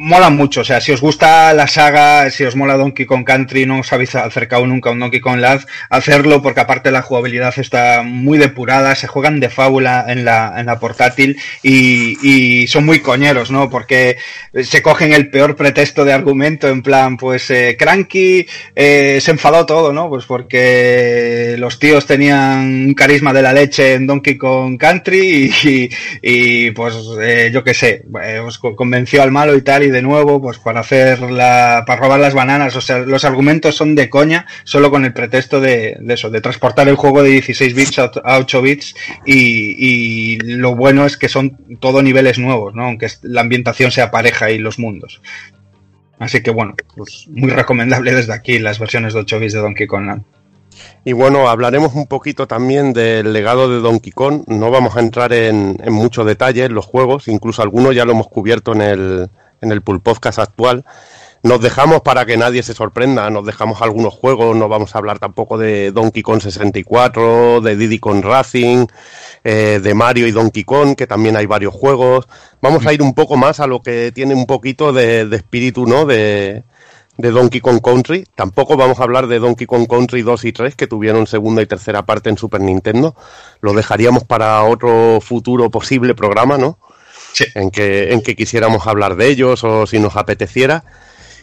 mola 0.00 0.30
mucho, 0.30 0.60
o 0.60 0.64
sea, 0.64 0.80
si 0.80 0.92
os 0.92 1.00
gusta 1.00 1.52
la 1.54 1.66
saga, 1.66 2.30
si 2.30 2.44
os 2.44 2.54
mola 2.54 2.76
Donkey 2.76 3.04
Kong 3.04 3.24
Country, 3.24 3.66
no 3.66 3.80
os 3.80 3.92
habéis 3.92 4.14
acercado 4.14 4.64
nunca 4.64 4.90
a 4.90 4.92
un 4.92 5.00
Donkey 5.00 5.18
Kong 5.20 5.40
Land, 5.40 5.66
hacerlo 5.90 6.40
porque 6.40 6.60
aparte 6.60 6.92
la 6.92 7.02
jugabilidad 7.02 7.52
está 7.58 8.02
muy 8.04 8.38
depurada, 8.38 8.94
se 8.94 9.08
juegan 9.08 9.40
de 9.40 9.50
fábula 9.50 10.04
en 10.06 10.24
la, 10.24 10.54
en 10.56 10.66
la 10.66 10.78
portátil 10.78 11.36
y, 11.64 12.16
y 12.22 12.66
son 12.68 12.86
muy 12.86 13.00
coñeros, 13.00 13.50
¿no? 13.50 13.68
Porque 13.70 14.18
se 14.62 14.82
cogen 14.82 15.12
el 15.12 15.30
peor 15.30 15.56
pretexto 15.56 16.04
de 16.04 16.12
argumento 16.12 16.68
en 16.68 16.82
plan, 16.82 17.16
pues 17.16 17.50
eh, 17.50 17.76
Cranky 17.76 18.46
eh, 18.76 19.18
se 19.20 19.30
enfadó 19.32 19.66
todo, 19.66 19.92
¿no? 19.92 20.08
Pues 20.08 20.26
porque 20.26 21.56
los 21.58 21.78
tíos 21.80 22.06
tenían 22.06 22.86
un 22.86 22.94
carisma 22.94 23.32
de 23.32 23.42
la 23.42 23.52
leche 23.52 23.94
en 23.94 24.06
Donkey 24.06 24.36
Kong 24.36 24.78
Country 24.78 25.52
y, 25.64 25.90
y- 26.22 26.70
pues 26.70 26.94
eh, 27.20 27.50
yo 27.52 27.64
qué 27.64 27.74
sé, 27.74 28.04
pues, 28.12 28.58
co- 28.58 28.76
convenció 28.76 29.22
al 29.22 29.32
malo 29.32 29.56
y 29.56 29.62
tal 29.62 29.87
de 29.90 30.02
nuevo 30.02 30.40
pues 30.40 30.58
para 30.58 30.80
hacer 30.80 31.20
la, 31.30 31.84
para 31.86 32.00
robar 32.00 32.20
las 32.20 32.34
bananas, 32.34 32.76
o 32.76 32.80
sea, 32.80 32.98
los 32.98 33.24
argumentos 33.24 33.76
son 33.76 33.94
de 33.94 34.08
coña 34.10 34.46
solo 34.64 34.90
con 34.90 35.04
el 35.04 35.12
pretexto 35.12 35.60
de, 35.60 35.98
eso, 36.08 36.30
de 36.30 36.40
transportar 36.40 36.88
el 36.88 36.96
juego 36.96 37.22
de 37.22 37.30
16 37.30 37.74
bits 37.74 37.98
a 37.98 38.10
ot- 38.10 38.22
a 38.24 38.38
8 38.38 38.62
bits 38.62 38.94
y, 39.26 40.38
lo 40.40 40.74
bueno 40.76 41.06
es 41.06 41.16
que 41.16 41.28
son 41.28 41.56
todo 41.80 42.02
niveles 42.02 42.38
nuevos, 42.38 42.74
¿no? 42.74 42.84
Aunque 42.84 43.08
la 43.22 43.40
ambientación 43.40 43.90
sea 43.90 44.10
pareja 44.10 44.50
y 44.50 44.58
los 44.58 44.78
mundos. 44.78 45.20
Así 46.18 46.42
que 46.42 46.50
bueno, 46.50 46.74
pues 46.96 47.26
muy 47.28 47.50
recomendable 47.50 48.12
desde 48.14 48.32
aquí 48.32 48.58
las 48.58 48.78
versiones 48.78 49.14
de 49.14 49.20
8 49.20 49.38
bits 49.38 49.52
de 49.52 49.60
Donkey 49.60 49.86
Kong 49.86 50.06
Land. 50.06 50.22
Y 51.04 51.12
bueno, 51.12 51.48
hablaremos 51.48 51.94
un 51.94 52.06
poquito 52.06 52.46
también 52.46 52.92
del 52.92 53.32
legado 53.32 53.68
de 53.70 53.80
Donkey 53.80 54.12
Kong. 54.12 54.42
No 54.46 54.70
vamos 54.70 54.96
a 54.96 55.00
entrar 55.00 55.32
en, 55.32 55.76
en 55.82 55.92
muchos 55.92 56.26
detalles 56.26 56.70
los 56.70 56.86
juegos, 56.86 57.28
incluso 57.28 57.62
algunos 57.62 57.94
ya 57.94 58.04
lo 58.04 58.12
hemos 58.12 58.28
cubierto 58.28 58.72
en 58.74 58.82
el, 58.82 59.28
en 59.60 59.72
el 59.72 59.82
Pool 59.82 60.00
Podcast 60.00 60.38
actual. 60.38 60.84
Nos 61.42 61.60
dejamos 61.60 62.02
para 62.02 62.26
que 62.26 62.36
nadie 62.36 62.64
se 62.64 62.74
sorprenda, 62.74 63.30
nos 63.30 63.46
dejamos 63.46 63.80
algunos 63.80 64.12
juegos, 64.12 64.56
no 64.56 64.68
vamos 64.68 64.94
a 64.94 64.98
hablar 64.98 65.20
tampoco 65.20 65.56
de 65.56 65.92
Donkey 65.92 66.22
Kong 66.22 66.40
64, 66.40 67.60
de 67.60 67.76
Diddy 67.76 68.00
Kong 68.00 68.24
Racing, 68.24 68.86
eh, 69.44 69.78
de 69.80 69.94
Mario 69.94 70.26
y 70.26 70.32
Donkey 70.32 70.64
Kong, 70.64 70.96
que 70.96 71.06
también 71.06 71.36
hay 71.36 71.46
varios 71.46 71.72
juegos. 71.72 72.26
Vamos 72.60 72.84
a 72.86 72.92
ir 72.92 73.02
un 73.02 73.14
poco 73.14 73.36
más 73.36 73.60
a 73.60 73.68
lo 73.68 73.82
que 73.82 74.10
tiene 74.12 74.34
un 74.34 74.46
poquito 74.46 74.92
de, 74.92 75.26
de 75.26 75.36
espíritu, 75.36 75.86
¿no? 75.86 76.06
De, 76.06 76.64
de 77.18 77.30
Donkey 77.30 77.60
Kong 77.60 77.80
Country. 77.82 78.24
Tampoco 78.34 78.76
vamos 78.76 78.98
a 78.98 79.02
hablar 79.02 79.26
de 79.26 79.38
Donkey 79.38 79.66
Kong 79.66 79.86
Country 79.88 80.22
2 80.22 80.44
y 80.44 80.52
3, 80.52 80.74
que 80.74 80.86
tuvieron 80.86 81.26
segunda 81.26 81.60
y 81.60 81.66
tercera 81.66 82.06
parte 82.06 82.30
en 82.30 82.38
Super 82.38 82.60
Nintendo. 82.60 83.14
Lo 83.60 83.74
dejaríamos 83.74 84.24
para 84.24 84.62
otro 84.64 85.20
futuro 85.20 85.70
posible 85.70 86.14
programa, 86.14 86.58
¿no? 86.58 86.78
Sí. 87.38 87.44
En 87.54 87.70
que, 87.70 88.12
en 88.12 88.20
que 88.20 88.34
quisiéramos 88.34 88.86
hablar 88.86 89.14
de 89.14 89.28
ellos 89.28 89.62
o 89.62 89.86
si 89.86 90.00
nos 90.00 90.16
apeteciera. 90.16 90.84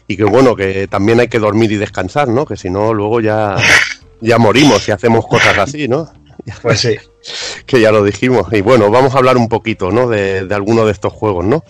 Y 0.07 0.17
que 0.17 0.25
bueno, 0.25 0.56
que 0.56 0.88
también 0.88 1.19
hay 1.19 1.30
que 1.30 1.40
dormir 1.40 1.72
y 1.72 1.77
descansar, 1.77 2.27
¿no? 2.27 2.45
Que 2.45 2.57
si 2.57 2.69
no, 2.69 2.93
luego 2.93 3.22
ya, 3.22 3.56
ya 4.22 4.38
morimos 4.38 4.83
si 4.83 4.91
hacemos 4.91 5.25
cosas 5.25 5.57
así, 5.57 5.88
¿no? 5.88 6.11
Pues 6.61 6.82
sí. 6.82 6.98
que 7.65 7.80
ya 7.80 7.91
lo 7.91 8.03
dijimos. 8.03 8.48
Y 8.51 8.61
bueno, 8.61 8.91
vamos 8.91 9.15
a 9.15 9.19
hablar 9.19 9.38
un 9.38 9.48
poquito, 9.48 9.90
¿no? 9.91 10.07
De, 10.09 10.45
de 10.45 10.56
alguno 10.56 10.85
de 10.85 10.91
estos 10.91 11.14
juegos, 11.14 11.45
¿no? 11.45 11.64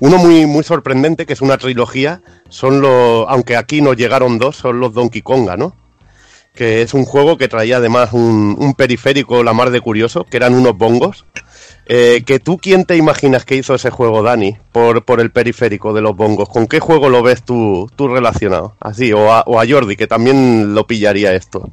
Uno 0.00 0.18
muy, 0.18 0.46
muy 0.46 0.64
sorprendente, 0.64 1.26
que 1.26 1.32
es 1.32 1.40
una 1.40 1.56
trilogía, 1.58 2.22
son 2.48 2.80
los, 2.80 3.24
aunque 3.28 3.56
aquí 3.56 3.80
nos 3.80 3.96
llegaron 3.96 4.38
dos, 4.38 4.56
son 4.56 4.80
los 4.80 4.92
Donkey 4.92 5.22
Konga, 5.22 5.56
¿no? 5.56 5.74
Que 6.54 6.82
es 6.82 6.92
un 6.92 7.04
juego 7.04 7.38
que 7.38 7.48
traía 7.48 7.78
además 7.78 8.12
un, 8.12 8.56
un 8.58 8.74
periférico 8.74 9.42
la 9.42 9.54
mar 9.54 9.70
de 9.70 9.80
curioso, 9.80 10.24
que 10.24 10.36
eran 10.36 10.54
unos 10.54 10.76
bongos. 10.76 11.24
Eh, 11.86 12.22
que 12.24 12.38
tú, 12.38 12.58
¿quién 12.58 12.84
te 12.84 12.96
imaginas 12.96 13.44
que 13.44 13.56
hizo 13.56 13.74
ese 13.74 13.90
juego, 13.90 14.22
Dani? 14.22 14.56
Por, 14.70 15.04
por 15.04 15.20
el 15.20 15.30
periférico 15.30 15.92
de 15.92 16.00
los 16.00 16.16
bongos. 16.16 16.48
¿Con 16.48 16.66
qué 16.66 16.78
juego 16.80 17.08
lo 17.08 17.22
ves 17.22 17.42
tú, 17.42 17.90
tú 17.96 18.08
relacionado? 18.08 18.74
Así, 18.80 19.12
o 19.12 19.32
a, 19.32 19.42
o 19.46 19.60
a 19.60 19.66
Jordi, 19.68 19.96
que 19.96 20.06
también 20.06 20.74
lo 20.74 20.86
pillaría 20.86 21.34
esto. 21.34 21.68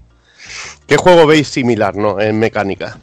¿Qué 0.88 0.98
juego 0.98 1.28
veis 1.28 1.48
similar, 1.48 1.96
no? 1.96 2.20
En 2.20 2.40
mecánica. 2.40 2.98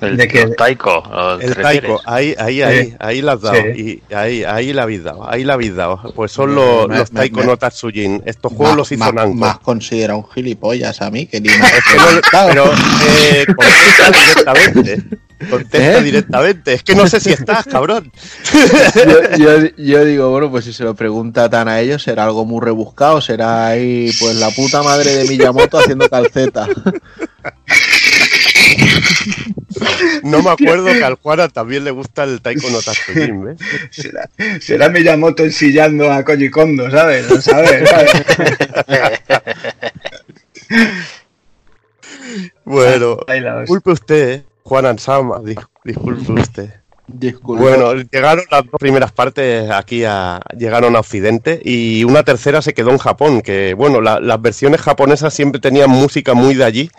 El, 0.00 0.18
¿De 0.18 0.28
qué? 0.28 0.42
el 0.42 0.56
Taiko. 0.56 0.98
¿o 0.98 1.38
te 1.38 1.46
El 1.46 1.54
taiko, 1.56 2.00
ahí, 2.04 2.34
ahí, 2.36 2.60
ahí, 2.60 2.84
Sí. 2.90 2.94
ahí 2.98 3.22
la 3.22 3.32
has 3.32 3.40
dado, 3.40 3.56
Sí. 3.74 4.02
y 4.10 4.14
ahí, 4.14 4.44
ahí 4.44 4.72
la 4.74 4.82
habéis 4.82 5.04
dado, 5.04 5.30
ahí 5.30 5.42
la 5.42 5.54
habéis 5.54 5.74
dado. 5.74 6.12
Pues 6.14 6.32
son 6.32 6.54
los, 6.54 6.86
me- 6.88 6.98
los 6.98 7.10
taiko 7.10 7.40
me- 7.40 7.46
no 7.46 7.56
Tatsujin. 7.56 8.22
Estos 8.26 8.52
juegos 8.52 8.72
Más- 8.72 8.76
los 8.76 8.92
hizo 8.92 9.12
Namco. 9.12 9.34
más 9.36 9.58
considera 9.60 10.14
un 10.16 10.28
gilipollas 10.28 11.00
a 11.00 11.10
mí 11.10 11.24
que 11.26 11.40
ni 11.40 11.48
me 11.48 11.54
Es 11.54 11.84
que 11.84 11.96
no- 11.96 12.20
pero 12.48 12.64
eh, 13.08 13.46
directamente. 14.12 15.04
Contesta 15.50 15.98
¿Eh? 15.98 16.02
directamente. 16.02 16.72
Es 16.74 16.82
que 16.82 16.94
no 16.94 17.06
sé 17.06 17.20
si 17.20 17.30
estás, 17.30 17.64
cabrón. 17.70 18.10
yo, 18.94 19.36
yo- 19.38 19.68
yo 19.76 20.04
digo, 20.04 20.30
bueno, 20.30 20.50
pues 20.50 20.64
si 20.64 20.72
se 20.72 20.84
lo 20.84 20.94
pregunta 20.94 21.48
tan 21.50 21.68
a 21.68 21.80
ellos, 21.80 22.02
será 22.02 22.24
algo 22.24 22.44
muy 22.44 22.60
rebuscado, 22.64 23.20
será 23.20 23.66
ahí, 23.66 24.10
pues 24.18 24.36
la 24.36 24.50
puta 24.50 24.82
madre 24.82 25.12
de 25.14 25.24
Miyamoto 25.28 25.78
haciendo 25.78 26.08
calceta. 26.08 26.66
No 30.22 30.42
me 30.42 30.50
acuerdo 30.50 30.86
que 30.92 31.04
al 31.04 31.14
Juana 31.14 31.48
también 31.48 31.84
le 31.84 31.90
gusta 31.90 32.24
el 32.24 32.40
taiko 32.40 32.70
no 32.70 32.80
Tatsujin, 32.80 33.44
¿ves? 33.44 33.58
Será, 33.90 34.28
será 34.60 34.88
Miyamoto 34.88 35.44
ensillando 35.44 36.10
a 36.10 36.24
Koji 36.24 36.50
Kondo, 36.50 36.90
¿sabes? 36.90 37.28
¿Lo 37.30 37.40
sabes? 37.42 37.88
¿Sabes? 37.88 38.12
Bueno, 42.64 43.18
Ahí 43.28 43.40
la 43.40 43.56
ves. 43.56 43.68
Usted, 44.66 44.68
Juan 44.68 44.86
Ansama, 44.86 45.38
dis- 45.40 45.66
disculpe 45.84 46.32
usted. 46.32 46.70
Disculpa. 47.08 47.62
Bueno, 47.62 47.94
llegaron 47.94 48.44
las 48.50 48.64
dos 48.64 48.80
primeras 48.80 49.12
partes 49.12 49.70
aquí 49.70 50.02
a 50.04 50.40
llegaron 50.58 50.96
a 50.96 51.00
Occidente 51.00 51.60
y 51.64 52.02
una 52.02 52.24
tercera 52.24 52.60
se 52.62 52.74
quedó 52.74 52.90
en 52.90 52.98
Japón, 52.98 53.42
que 53.42 53.74
bueno, 53.74 54.00
la- 54.00 54.18
las 54.18 54.42
versiones 54.42 54.80
japonesas 54.80 55.32
siempre 55.32 55.60
tenían 55.60 55.88
música 55.88 56.34
muy 56.34 56.54
de 56.54 56.64
allí 56.64 56.90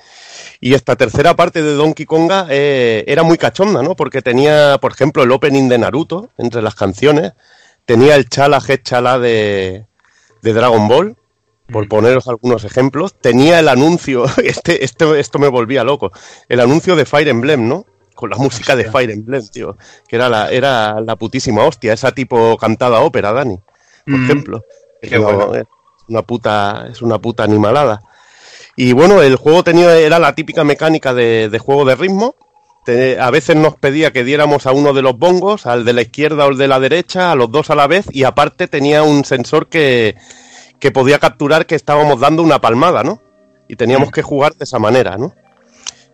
y 0.61 0.75
esta 0.75 0.95
tercera 0.95 1.35
parte 1.35 1.61
de 1.61 1.73
Donkey 1.73 2.05
Konga 2.05 2.47
eh, 2.49 3.03
era 3.05 3.23
muy 3.23 3.37
cachonda, 3.37 3.83
¿no? 3.83 3.95
Porque 3.97 4.21
tenía, 4.21 4.77
por 4.79 4.93
ejemplo, 4.93 5.23
el 5.23 5.31
opening 5.31 5.67
de 5.67 5.77
Naruto 5.77 6.29
entre 6.37 6.61
las 6.61 6.73
canciones, 6.75 7.33
tenía 7.85 8.15
el 8.15 8.29
chala 8.29 8.61
head 8.65 8.79
chala 8.83 9.19
de, 9.19 9.85
de 10.41 10.53
Dragon 10.53 10.87
Ball, 10.87 11.17
por 11.71 11.87
poneros 11.87 12.27
algunos 12.27 12.63
ejemplos, 12.63 13.13
tenía 13.19 13.59
el 13.59 13.67
anuncio, 13.69 14.25
este, 14.43 14.83
este, 14.83 15.19
esto 15.19 15.39
me 15.39 15.47
volvía 15.47 15.83
loco, 15.83 16.11
el 16.49 16.59
anuncio 16.59 16.95
de 16.95 17.05
Fire 17.05 17.27
Emblem, 17.27 17.67
¿no? 17.67 17.85
Con 18.15 18.29
la 18.31 18.37
música 18.37 18.75
de 18.75 18.89
Fire 18.91 19.11
Emblem, 19.11 19.47
tío, 19.47 19.77
que 20.07 20.15
era 20.15 20.27
la, 20.29 20.49
era 20.51 20.99
la 21.01 21.15
putísima 21.15 21.63
hostia, 21.63 21.93
esa 21.93 22.11
tipo 22.11 22.57
cantada 22.57 22.99
ópera, 23.01 23.31
Dani, 23.33 23.57
por 24.05 24.17
Mm. 24.17 24.23
ejemplo. 24.23 24.63
Es 25.01 25.11
una, 25.11 25.19
bueno. 25.31 25.55
es 25.55 25.65
una 26.07 26.21
puta, 26.23 26.87
es 26.89 27.01
una 27.01 27.19
puta 27.19 27.43
animalada. 27.43 28.01
Y 28.75 28.93
bueno, 28.93 29.21
el 29.21 29.35
juego 29.35 29.63
tenía, 29.63 29.95
era 29.97 30.17
la 30.19 30.33
típica 30.33 30.63
mecánica 30.63 31.13
de, 31.13 31.49
de 31.49 31.59
juego 31.59 31.85
de 31.85 31.95
ritmo. 31.95 32.35
A 33.19 33.31
veces 33.31 33.57
nos 33.57 33.75
pedía 33.75 34.13
que 34.13 34.23
diéramos 34.23 34.65
a 34.65 34.71
uno 34.71 34.93
de 34.93 35.01
los 35.01 35.17
bongos, 35.17 35.65
al 35.65 35.83
de 35.83 35.91
la 35.91 36.01
izquierda 36.03 36.45
o 36.45 36.51
el 36.51 36.57
de 36.57 36.69
la 36.69 36.79
derecha, 36.79 37.31
a 37.33 37.35
los 37.35 37.51
dos 37.51 37.69
a 37.69 37.75
la 37.75 37.85
vez, 37.85 38.05
y 38.11 38.23
aparte 38.23 38.67
tenía 38.69 39.03
un 39.03 39.25
sensor 39.25 39.67
que, 39.67 40.15
que 40.79 40.91
podía 40.91 41.19
capturar 41.19 41.65
que 41.65 41.75
estábamos 41.75 42.19
dando 42.19 42.43
una 42.43 42.59
palmada, 42.59 43.03
¿no? 43.03 43.21
Y 43.67 43.75
teníamos 43.75 44.11
que 44.11 44.21
jugar 44.21 44.55
de 44.55 44.63
esa 44.63 44.79
manera, 44.79 45.17
¿no? 45.17 45.33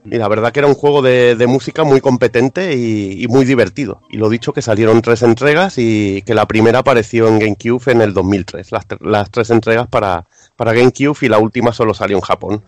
Y 0.06 0.18
la 0.18 0.28
verdad 0.28 0.52
que 0.52 0.60
era 0.60 0.68
un 0.68 0.74
juego 0.74 1.02
de, 1.02 1.36
de 1.36 1.48
música 1.48 1.84
muy 1.84 2.02
competente 2.02 2.76
y, 2.76 3.24
y 3.24 3.28
muy 3.28 3.46
divertido. 3.46 4.02
Y 4.10 4.18
lo 4.18 4.30
dicho 4.30 4.52
que 4.52 4.62
salieron 4.62 5.02
tres 5.02 5.22
entregas 5.24 5.76
y 5.78 6.22
que 6.24 6.34
la 6.34 6.46
primera 6.46 6.80
apareció 6.80 7.28
en 7.28 7.40
GameCube 7.40 7.92
en 7.92 8.02
el 8.02 8.14
2003. 8.14 8.72
Las, 8.72 8.86
las 9.00 9.32
tres 9.32 9.50
entregas 9.50 9.88
para, 9.88 10.26
para 10.58 10.74
GameCube 10.74 11.18
y 11.22 11.30
la 11.30 11.40
última 11.40 11.72
solo 11.72 11.94
salió 11.94 12.18
en 12.18 12.22
Japón. 12.22 12.64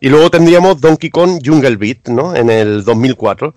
Y 0.00 0.10
luego 0.10 0.30
tendríamos 0.30 0.80
Donkey 0.80 1.08
Kong 1.10 1.40
Jungle 1.44 1.76
Beat, 1.76 2.08
¿no? 2.08 2.36
En 2.36 2.50
el 2.50 2.84
2004. 2.84 3.54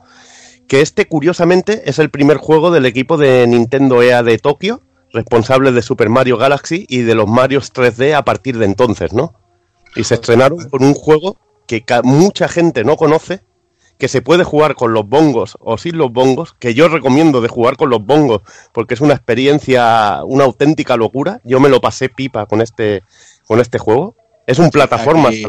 Que 0.68 0.80
este, 0.80 1.06
curiosamente, 1.06 1.90
es 1.90 2.00
el 2.00 2.10
primer 2.10 2.38
juego 2.38 2.72
del 2.72 2.86
equipo 2.86 3.18
de 3.18 3.46
Nintendo 3.46 4.02
EA 4.02 4.24
de 4.24 4.38
Tokio, 4.38 4.82
responsable 5.14 5.72
de 5.72 5.82
Super 5.82 6.10
Mario 6.10 6.38
Galaxy 6.38 6.86
y 6.90 7.00
de 7.00 7.16
los 7.16 7.28
Marios 7.28 7.74
3D 7.74 8.14
a 8.16 8.24
partir 8.24 8.58
de 8.58 8.66
entonces, 8.66 9.14
¿no? 9.14 9.34
Y 9.96 10.04
se 10.06 10.16
estrenaron 10.16 10.70
con 10.70 10.84
un 10.84 10.94
juego 10.94 11.38
que 11.68 11.84
mucha 12.04 12.48
gente 12.48 12.84
no 12.84 12.96
conoce, 12.98 13.42
que 13.98 14.08
se 14.08 14.22
puede 14.22 14.44
jugar 14.44 14.76
con 14.76 14.94
los 14.94 15.08
bongos 15.08 15.58
o 15.60 15.78
sin 15.78 15.98
los 15.98 16.12
bongos, 16.12 16.54
que 16.58 16.74
yo 16.74 16.88
recomiendo 16.88 17.40
de 17.42 17.48
jugar 17.50 17.78
con 17.78 17.90
los 17.90 18.04
bongos, 18.06 18.42
porque 18.74 18.94
es 18.96 19.02
una 19.02 19.14
experiencia, 19.14 20.22
una 20.26 20.46
auténtica 20.46 20.98
locura. 20.98 21.40
Yo 21.44 21.60
me 21.60 21.70
lo 21.70 21.82
pasé 21.82 22.10
pipa 22.10 22.46
con 22.46 22.62
este, 22.62 23.04
con 23.46 23.60
este 23.60 23.78
juego. 23.78 24.16
Es 24.48 24.60
un 24.60 24.70
plataforma. 24.72 25.30
Aquí- 25.30 25.46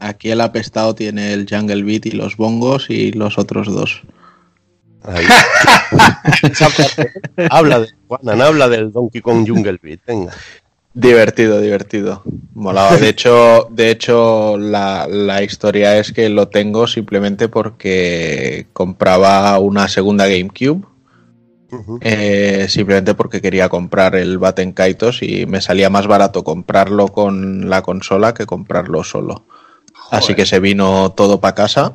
aquí 0.00 0.30
el 0.30 0.40
apestado 0.40 0.94
tiene 0.94 1.32
el 1.32 1.46
Jungle 1.50 1.82
Beat 1.82 2.06
y 2.06 2.10
los 2.10 2.36
bongos 2.36 2.90
y 2.90 3.12
los 3.12 3.38
otros 3.38 3.66
dos. 3.72 4.02
Ahí. 5.04 5.24
habla 7.50 7.80
de 7.80 7.88
Juanan, 8.06 8.42
habla 8.42 8.68
del 8.68 8.92
Donkey 8.92 9.20
Kong 9.20 9.46
Jungle 9.48 9.78
Beat, 9.82 10.00
venga. 10.06 10.32
Divertido, 10.92 11.60
divertido. 11.60 12.22
Molaba. 12.54 12.96
De 12.96 13.08
hecho, 13.08 13.68
de 13.70 13.90
hecho 13.90 14.58
la, 14.58 15.06
la 15.08 15.42
historia 15.42 15.98
es 15.98 16.12
que 16.12 16.28
lo 16.28 16.48
tengo 16.48 16.86
simplemente 16.88 17.48
porque 17.48 18.66
compraba 18.72 19.58
una 19.60 19.88
segunda 19.88 20.26
GameCube. 20.26 20.86
Eh, 22.00 22.66
simplemente 22.68 23.14
porque 23.14 23.40
quería 23.40 23.68
comprar 23.68 24.16
el 24.16 24.38
Baten 24.38 24.72
Kaitos 24.72 25.22
y 25.22 25.46
me 25.46 25.60
salía 25.60 25.88
más 25.88 26.08
barato 26.08 26.42
comprarlo 26.42 27.06
con 27.06 27.70
la 27.70 27.82
consola 27.82 28.34
que 28.34 28.44
comprarlo 28.44 29.04
solo. 29.04 29.44
Así 30.10 30.34
que 30.34 30.46
se 30.46 30.58
vino 30.58 31.12
todo 31.12 31.40
para 31.40 31.54
casa 31.54 31.94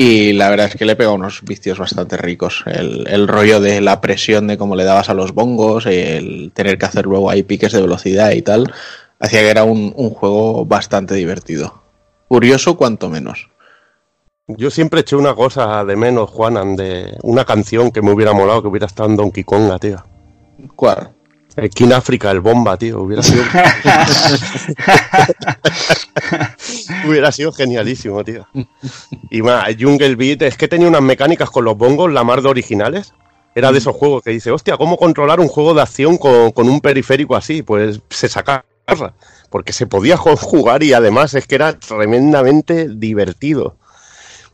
y 0.00 0.32
la 0.32 0.48
verdad 0.48 0.68
es 0.68 0.76
que 0.76 0.84
le 0.84 0.94
pega 0.94 1.10
unos 1.10 1.42
vicios 1.42 1.76
bastante 1.76 2.16
ricos. 2.16 2.62
El, 2.66 3.08
el 3.08 3.26
rollo 3.26 3.58
de 3.58 3.80
la 3.80 4.00
presión 4.00 4.46
de 4.46 4.56
cómo 4.56 4.76
le 4.76 4.84
dabas 4.84 5.08
a 5.08 5.14
los 5.14 5.34
bongos, 5.34 5.86
el 5.86 6.52
tener 6.54 6.78
que 6.78 6.86
hacer 6.86 7.04
luego 7.04 7.28
ahí 7.28 7.42
piques 7.42 7.72
de 7.72 7.80
velocidad 7.80 8.30
y 8.30 8.42
tal, 8.42 8.72
hacía 9.18 9.40
que 9.40 9.50
era 9.50 9.64
un, 9.64 9.92
un 9.96 10.10
juego 10.10 10.64
bastante 10.64 11.16
divertido. 11.16 11.82
Curioso 12.28 12.76
cuanto 12.76 13.10
menos. 13.10 13.48
Yo 14.46 14.70
siempre 14.70 15.00
eché 15.00 15.16
una 15.16 15.34
cosa 15.34 15.84
de 15.84 15.96
menos, 15.96 16.30
Juanan, 16.30 16.76
de 16.76 17.18
una 17.24 17.44
canción 17.44 17.90
que 17.90 18.00
me 18.00 18.12
hubiera 18.12 18.32
molado 18.32 18.62
que 18.62 18.68
hubiera 18.68 18.86
estado 18.86 19.08
en 19.08 19.16
Donkey 19.16 19.42
Konga, 19.42 19.80
tío. 19.80 20.04
¿Cuál? 20.76 21.10
El 21.58 21.70
King 21.70 21.90
África, 21.92 22.30
el 22.30 22.40
bomba, 22.40 22.76
tío, 22.76 23.02
hubiera 23.02 23.22
sido. 23.22 23.42
hubiera 27.08 27.32
sido 27.32 27.50
genialísimo, 27.50 28.22
tío. 28.22 28.46
Y 29.30 29.42
más, 29.42 29.74
Jungle 29.78 30.14
Beat, 30.14 30.42
es 30.42 30.56
que 30.56 30.68
tenía 30.68 30.86
unas 30.86 31.02
mecánicas 31.02 31.50
con 31.50 31.64
los 31.64 31.76
bongos, 31.76 32.12
la 32.12 32.22
mar 32.22 32.42
de 32.42 32.48
originales. 32.48 33.12
Era 33.56 33.72
de 33.72 33.78
esos 33.78 33.96
juegos 33.96 34.22
que 34.22 34.30
dice, 34.30 34.52
hostia, 34.52 34.76
¿cómo 34.76 34.96
controlar 34.96 35.40
un 35.40 35.48
juego 35.48 35.74
de 35.74 35.82
acción 35.82 36.16
con, 36.16 36.52
con 36.52 36.68
un 36.68 36.80
periférico 36.80 37.34
así? 37.34 37.62
Pues 37.62 38.00
se 38.08 38.28
saca 38.28 38.64
porque 39.50 39.72
se 39.72 39.86
podía 39.86 40.16
jugar 40.16 40.82
y 40.82 40.92
además 40.92 41.34
es 41.34 41.46
que 41.46 41.56
era 41.56 41.78
tremendamente 41.78 42.88
divertido. 42.88 43.76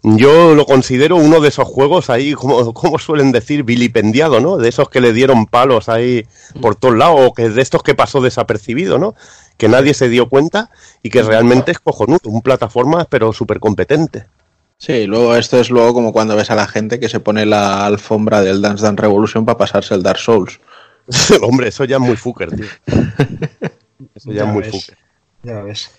Yo 0.07 0.55
lo 0.55 0.67
considero 0.67 1.17
uno 1.17 1.41
de 1.41 1.49
esos 1.49 1.67
juegos 1.67 2.11
ahí, 2.11 2.35
como, 2.35 2.75
como 2.75 2.99
suelen 2.99 3.33
decir, 3.33 3.63
vilipendiado, 3.63 4.39
¿no? 4.39 4.59
De 4.59 4.69
esos 4.69 4.91
que 4.91 5.01
le 5.01 5.15
dieron 5.15 5.47
palos 5.47 5.89
ahí 5.89 6.27
por 6.61 6.77
todos 6.77 6.95
lados, 6.95 7.21
o 7.25 7.33
que 7.33 7.49
de 7.49 7.63
estos 7.63 7.83
que 7.83 7.95
pasó 7.95 8.21
desapercibido, 8.21 8.99
¿no? 8.99 9.15
Que 9.57 9.67
nadie 9.67 9.95
se 9.95 10.11
dio 10.11 10.29
cuenta 10.29 10.71
y 11.03 11.09
que 11.09 11.23
realmente 11.23 11.73
es 11.73 11.79
cojonudo, 11.79 12.21
un 12.25 12.43
plataforma 12.43 13.07
pero 13.07 13.33
súper 13.33 13.61
competente. 13.61 14.27
Sí, 14.77 15.07
luego 15.07 15.37
esto 15.37 15.59
es 15.59 15.71
luego 15.71 15.95
como 15.95 16.13
cuando 16.13 16.37
ves 16.37 16.51
a 16.51 16.55
la 16.55 16.67
gente 16.67 17.01
que 17.01 17.09
se 17.09 17.21
pone 17.21 17.47
la 17.47 17.87
alfombra 17.87 18.43
del 18.43 18.61
Dance 18.61 18.85
Dance 18.85 19.01
Revolution 19.01 19.47
para 19.47 19.57
pasarse 19.57 19.95
el 19.95 20.03
Dark 20.03 20.19
Souls. 20.19 20.61
Hombre, 21.43 21.69
eso 21.69 21.85
ya 21.85 21.97
es 21.97 22.03
muy 22.03 22.17
fucker, 22.17 22.51
tío. 22.55 22.67
Eso 24.15 24.33
ya, 24.33 24.43
Ya 24.43 24.43
es 24.43 24.49
muy 24.49 24.63
ves. 24.63 24.71
fucker. 24.71 24.99
Ya 25.45 25.63
ves. 25.63 25.91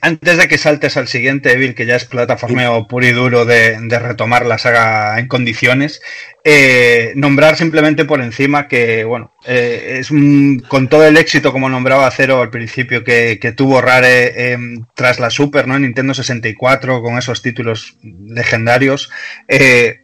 Antes 0.00 0.36
de 0.36 0.48
que 0.48 0.58
saltes 0.58 0.96
al 0.96 1.08
siguiente, 1.08 1.52
Evil, 1.52 1.74
que 1.74 1.86
ya 1.86 1.96
es 1.96 2.04
plataformeo 2.04 2.86
puro 2.86 3.06
y 3.06 3.12
duro 3.12 3.44
de, 3.44 3.78
de 3.80 3.98
retomar 3.98 4.46
la 4.46 4.58
saga 4.58 5.18
en 5.18 5.28
condiciones, 5.28 6.00
eh, 6.44 7.12
nombrar 7.14 7.56
simplemente 7.56 8.04
por 8.04 8.20
encima 8.20 8.68
que, 8.68 9.04
bueno, 9.04 9.32
eh, 9.46 9.98
es 10.00 10.10
un, 10.10 10.62
con 10.68 10.88
todo 10.88 11.06
el 11.06 11.16
éxito, 11.16 11.52
como 11.52 11.68
nombraba 11.68 12.10
Cero 12.10 12.42
al 12.42 12.50
principio, 12.50 13.04
que, 13.04 13.38
que 13.40 13.52
tuvo 13.52 13.80
Rare 13.80 14.52
eh, 14.52 14.58
tras 14.94 15.20
la 15.20 15.30
Super, 15.30 15.66
¿no? 15.68 15.76
En 15.76 15.82
Nintendo 15.82 16.14
64, 16.14 17.02
con 17.02 17.16
esos 17.18 17.42
títulos 17.42 17.96
legendarios. 18.02 19.10
eh, 19.48 20.00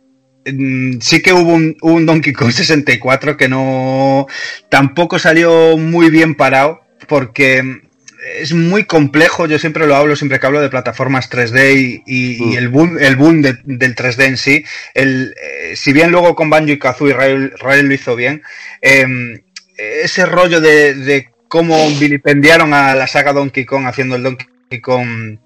mm, 0.47 1.01
sí 1.01 1.21
que 1.23 1.33
hubo 1.33 1.53
un, 1.53 1.77
un 1.83 2.07
Donkey 2.07 2.33
Kong 2.33 2.53
64 2.53 3.37
que 3.37 3.49
no 3.49 4.27
tampoco 4.71 5.19
salió 5.19 5.77
muy 5.77 6.11
bien 6.11 6.35
parado 6.35 6.81
porque 7.09 7.88
es 8.37 8.53
muy 8.53 8.85
complejo, 8.85 9.47
yo 9.47 9.59
siempre 9.59 9.87
lo 9.87 9.97
hablo, 9.97 10.17
siempre 10.17 10.39
que 10.39 10.47
hablo 10.47 10.61
de 10.61 10.69
plataformas 10.71 11.29
3D 11.31 11.75
y, 11.75 12.03
y- 12.07 12.37
y 12.37 12.47
Mm. 12.55 12.59
el 12.59 12.69
boom, 12.69 12.99
el 12.99 13.17
boom 13.17 13.43
de- 13.43 13.59
del 13.65 13.95
3D 13.95 14.27
en 14.27 14.37
sí, 14.37 14.65
el, 14.95 15.35
eh, 15.43 15.77
si 15.77 15.93
bien 15.93 16.11
luego 16.11 16.35
con 16.35 16.51
Banjo 16.51 16.71
y 16.73 16.79
Kazooie 16.79 17.15
Rael, 17.15 17.53
Rael 17.59 17.87
lo 17.87 17.95
hizo 17.95 18.15
bien, 18.17 18.43
eh, 18.83 19.07
ese 20.03 20.27
rollo 20.27 20.61
de, 20.61 20.95
de 20.95 21.31
cómo 21.49 21.89
vilipendiaron 21.99 22.75
a 22.75 22.95
la 22.95 23.07
saga 23.07 23.33
Donkey 23.33 23.65
Kong 23.65 23.87
haciendo 23.87 24.17
el 24.17 24.23
Donkey 24.23 24.81
Kong 24.81 25.39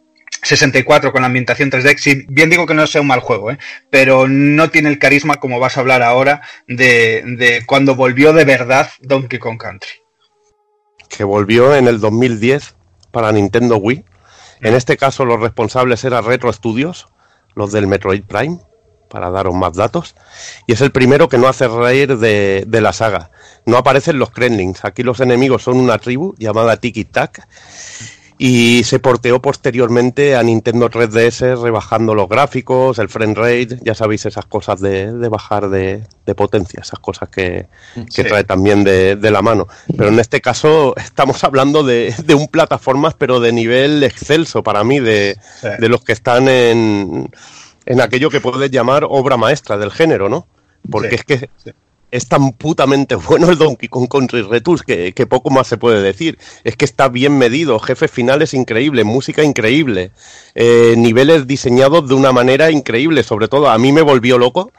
64 0.43 1.12
con 1.12 1.20
la 1.23 1.27
ambientación 1.27 1.70
3D, 1.70 1.97
si 1.99 2.25
bien 2.28 2.51
digo 2.51 2.67
que 2.67 2.75
no 2.75 2.86
sea 2.89 3.01
un 3.01 3.07
mal 3.07 3.20
juego, 3.20 3.52
¿eh? 3.52 3.59
pero 3.91 4.27
no 4.27 4.70
tiene 4.70 4.89
el 4.89 4.99
carisma 4.99 5.36
como 5.36 5.61
vas 5.61 5.77
a 5.77 5.81
hablar 5.81 6.02
ahora 6.02 6.41
de, 6.67 7.23
de 7.39 7.62
cuando 7.65 7.94
volvió 7.94 8.33
de 8.33 8.44
verdad 8.44 8.91
Donkey 9.01 9.39
Kong 9.39 9.59
Country. 9.59 9.91
Que 11.16 11.24
volvió 11.24 11.74
en 11.76 11.86
el 11.89 12.00
2010 12.00 12.74
para 13.10 13.31
Nintendo 13.32 13.76
Wii. 13.76 14.05
En 14.60 14.74
este 14.74 14.97
caso 14.97 15.24
los 15.24 15.41
responsables 15.41 16.05
eran 16.05 16.24
Retro 16.24 16.52
Studios, 16.52 17.08
los 17.55 17.70
del 17.70 17.86
Metroid 17.86 18.24
Prime, 18.24 18.58
para 19.10 19.31
daros 19.31 19.55
más 19.55 19.74
datos. 19.74 20.15
Y 20.66 20.73
es 20.73 20.81
el 20.81 20.91
primero 20.91 21.28
que 21.28 21.39
no 21.39 21.49
hace 21.49 21.68
reír 21.68 22.16
de, 22.16 22.65
de 22.66 22.81
la 22.81 22.92
saga. 22.92 23.31
No 23.66 23.76
aparecen 23.76 24.18
los 24.18 24.31
Kremlings. 24.31 24.84
Aquí 24.84 25.02
los 25.02 25.20
enemigos 25.20 25.62
son 25.62 25.76
una 25.76 25.99
tribu 25.99 26.34
llamada 26.39 26.78
Tiki 26.78 27.05
Tak. 27.05 27.47
Y 28.45 28.83
se 28.83 28.99
porteó 28.99 29.41
posteriormente 29.41 30.35
a 30.35 30.43
Nintendo 30.43 30.91
3DS 30.91 31.62
rebajando 31.62 32.12
los 32.12 32.29
gráficos, 32.29 32.99
el 32.99 33.09
frame 33.09 33.35
rate, 33.35 33.79
ya 33.83 33.95
sabéis 33.95 34.27
esas 34.27 34.47
cosas 34.47 34.81
de, 34.81 35.12
de 35.12 35.29
bajar 35.29 35.71
de, 35.71 36.03
de 36.27 36.35
potencia, 36.35 36.81
esas 36.83 36.99
cosas 36.99 37.29
que, 37.29 37.69
que 37.95 38.23
Sí. 38.23 38.25
trae 38.25 38.43
también 38.43 38.83
de, 38.83 39.15
de 39.15 39.31
la 39.31 39.43
mano. 39.43 39.69
Pero 39.97 40.09
en 40.09 40.19
este 40.19 40.41
caso 40.41 40.93
estamos 40.97 41.45
hablando 41.45 41.85
de, 41.85 42.12
de 42.25 42.35
un 42.35 42.49
plataformas, 42.49 43.15
pero 43.15 43.39
de 43.39 43.53
nivel 43.53 44.03
excelso 44.03 44.65
para 44.65 44.83
mí, 44.83 44.99
de, 44.99 45.39
Sí. 45.61 45.69
los 45.87 46.03
que 46.03 46.12
están 46.12 46.49
en, 46.49 47.31
en 47.87 48.01
aquello 48.01 48.29
que 48.29 48.41
puedes 48.41 48.73
llamar 48.73 49.05
obra 49.09 49.37
maestra 49.37 49.77
del 49.79 49.93
género, 49.93 50.29
¿no? 50.29 50.49
Porque 50.91 51.11
Sí, 51.11 51.15
es 51.15 51.25
que. 51.25 51.49
Es 52.12 52.28
tan 52.28 52.52
putamente 52.52 53.16
bueno 53.16 53.50
el 53.50 53.58
Donkey 53.58 53.89
Kong 53.89 54.07
Country 54.08 54.42
Returns 54.42 54.82
que, 54.82 55.12
que 55.12 55.26
poco 55.26 55.50
más 55.50 55.66
se 55.66 55.78
puede 55.78 56.00
decir. 56.00 56.39
Es 56.62 56.76
que 56.76 56.84
está 56.84 57.08
bien 57.08 57.36
medido, 57.39 57.81
jefes 57.81 58.10
finales 58.10 58.55
increíbles, 58.55 59.05
música 59.05 59.42
increíble, 59.42 60.12
eh, 60.55 60.94
niveles 60.97 61.47
diseñados 61.49 62.07
de 62.08 62.15
una 62.15 62.31
manera 62.31 62.70
increíble. 62.70 63.23
Sobre 63.24 63.49
todo, 63.49 63.68
a 63.70 63.78
mí 63.78 63.91
me 63.92 64.02
volvió 64.02 64.39
loco 64.39 64.70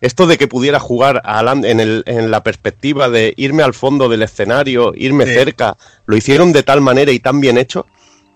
esto 0.00 0.26
de 0.26 0.38
que 0.38 0.48
pudiera 0.48 0.78
jugar 0.80 1.20
a 1.24 1.40
Alan 1.40 1.64
en, 1.64 1.80
el- 1.80 2.04
en 2.06 2.30
la 2.30 2.42
perspectiva 2.42 3.08
de 3.08 3.34
irme 3.36 3.62
al 3.62 3.74
fondo 3.74 4.08
del 4.08 4.22
escenario, 4.22 4.92
irme 4.96 5.26
Sí. 5.26 5.34
cerca. 5.34 5.76
Lo 6.06 6.16
hicieron 6.16 6.52
de 6.52 6.62
tal 6.62 6.80
manera 6.80 7.12
y 7.12 7.18
tan 7.20 7.40
bien 7.40 7.58
hecho 7.58 7.86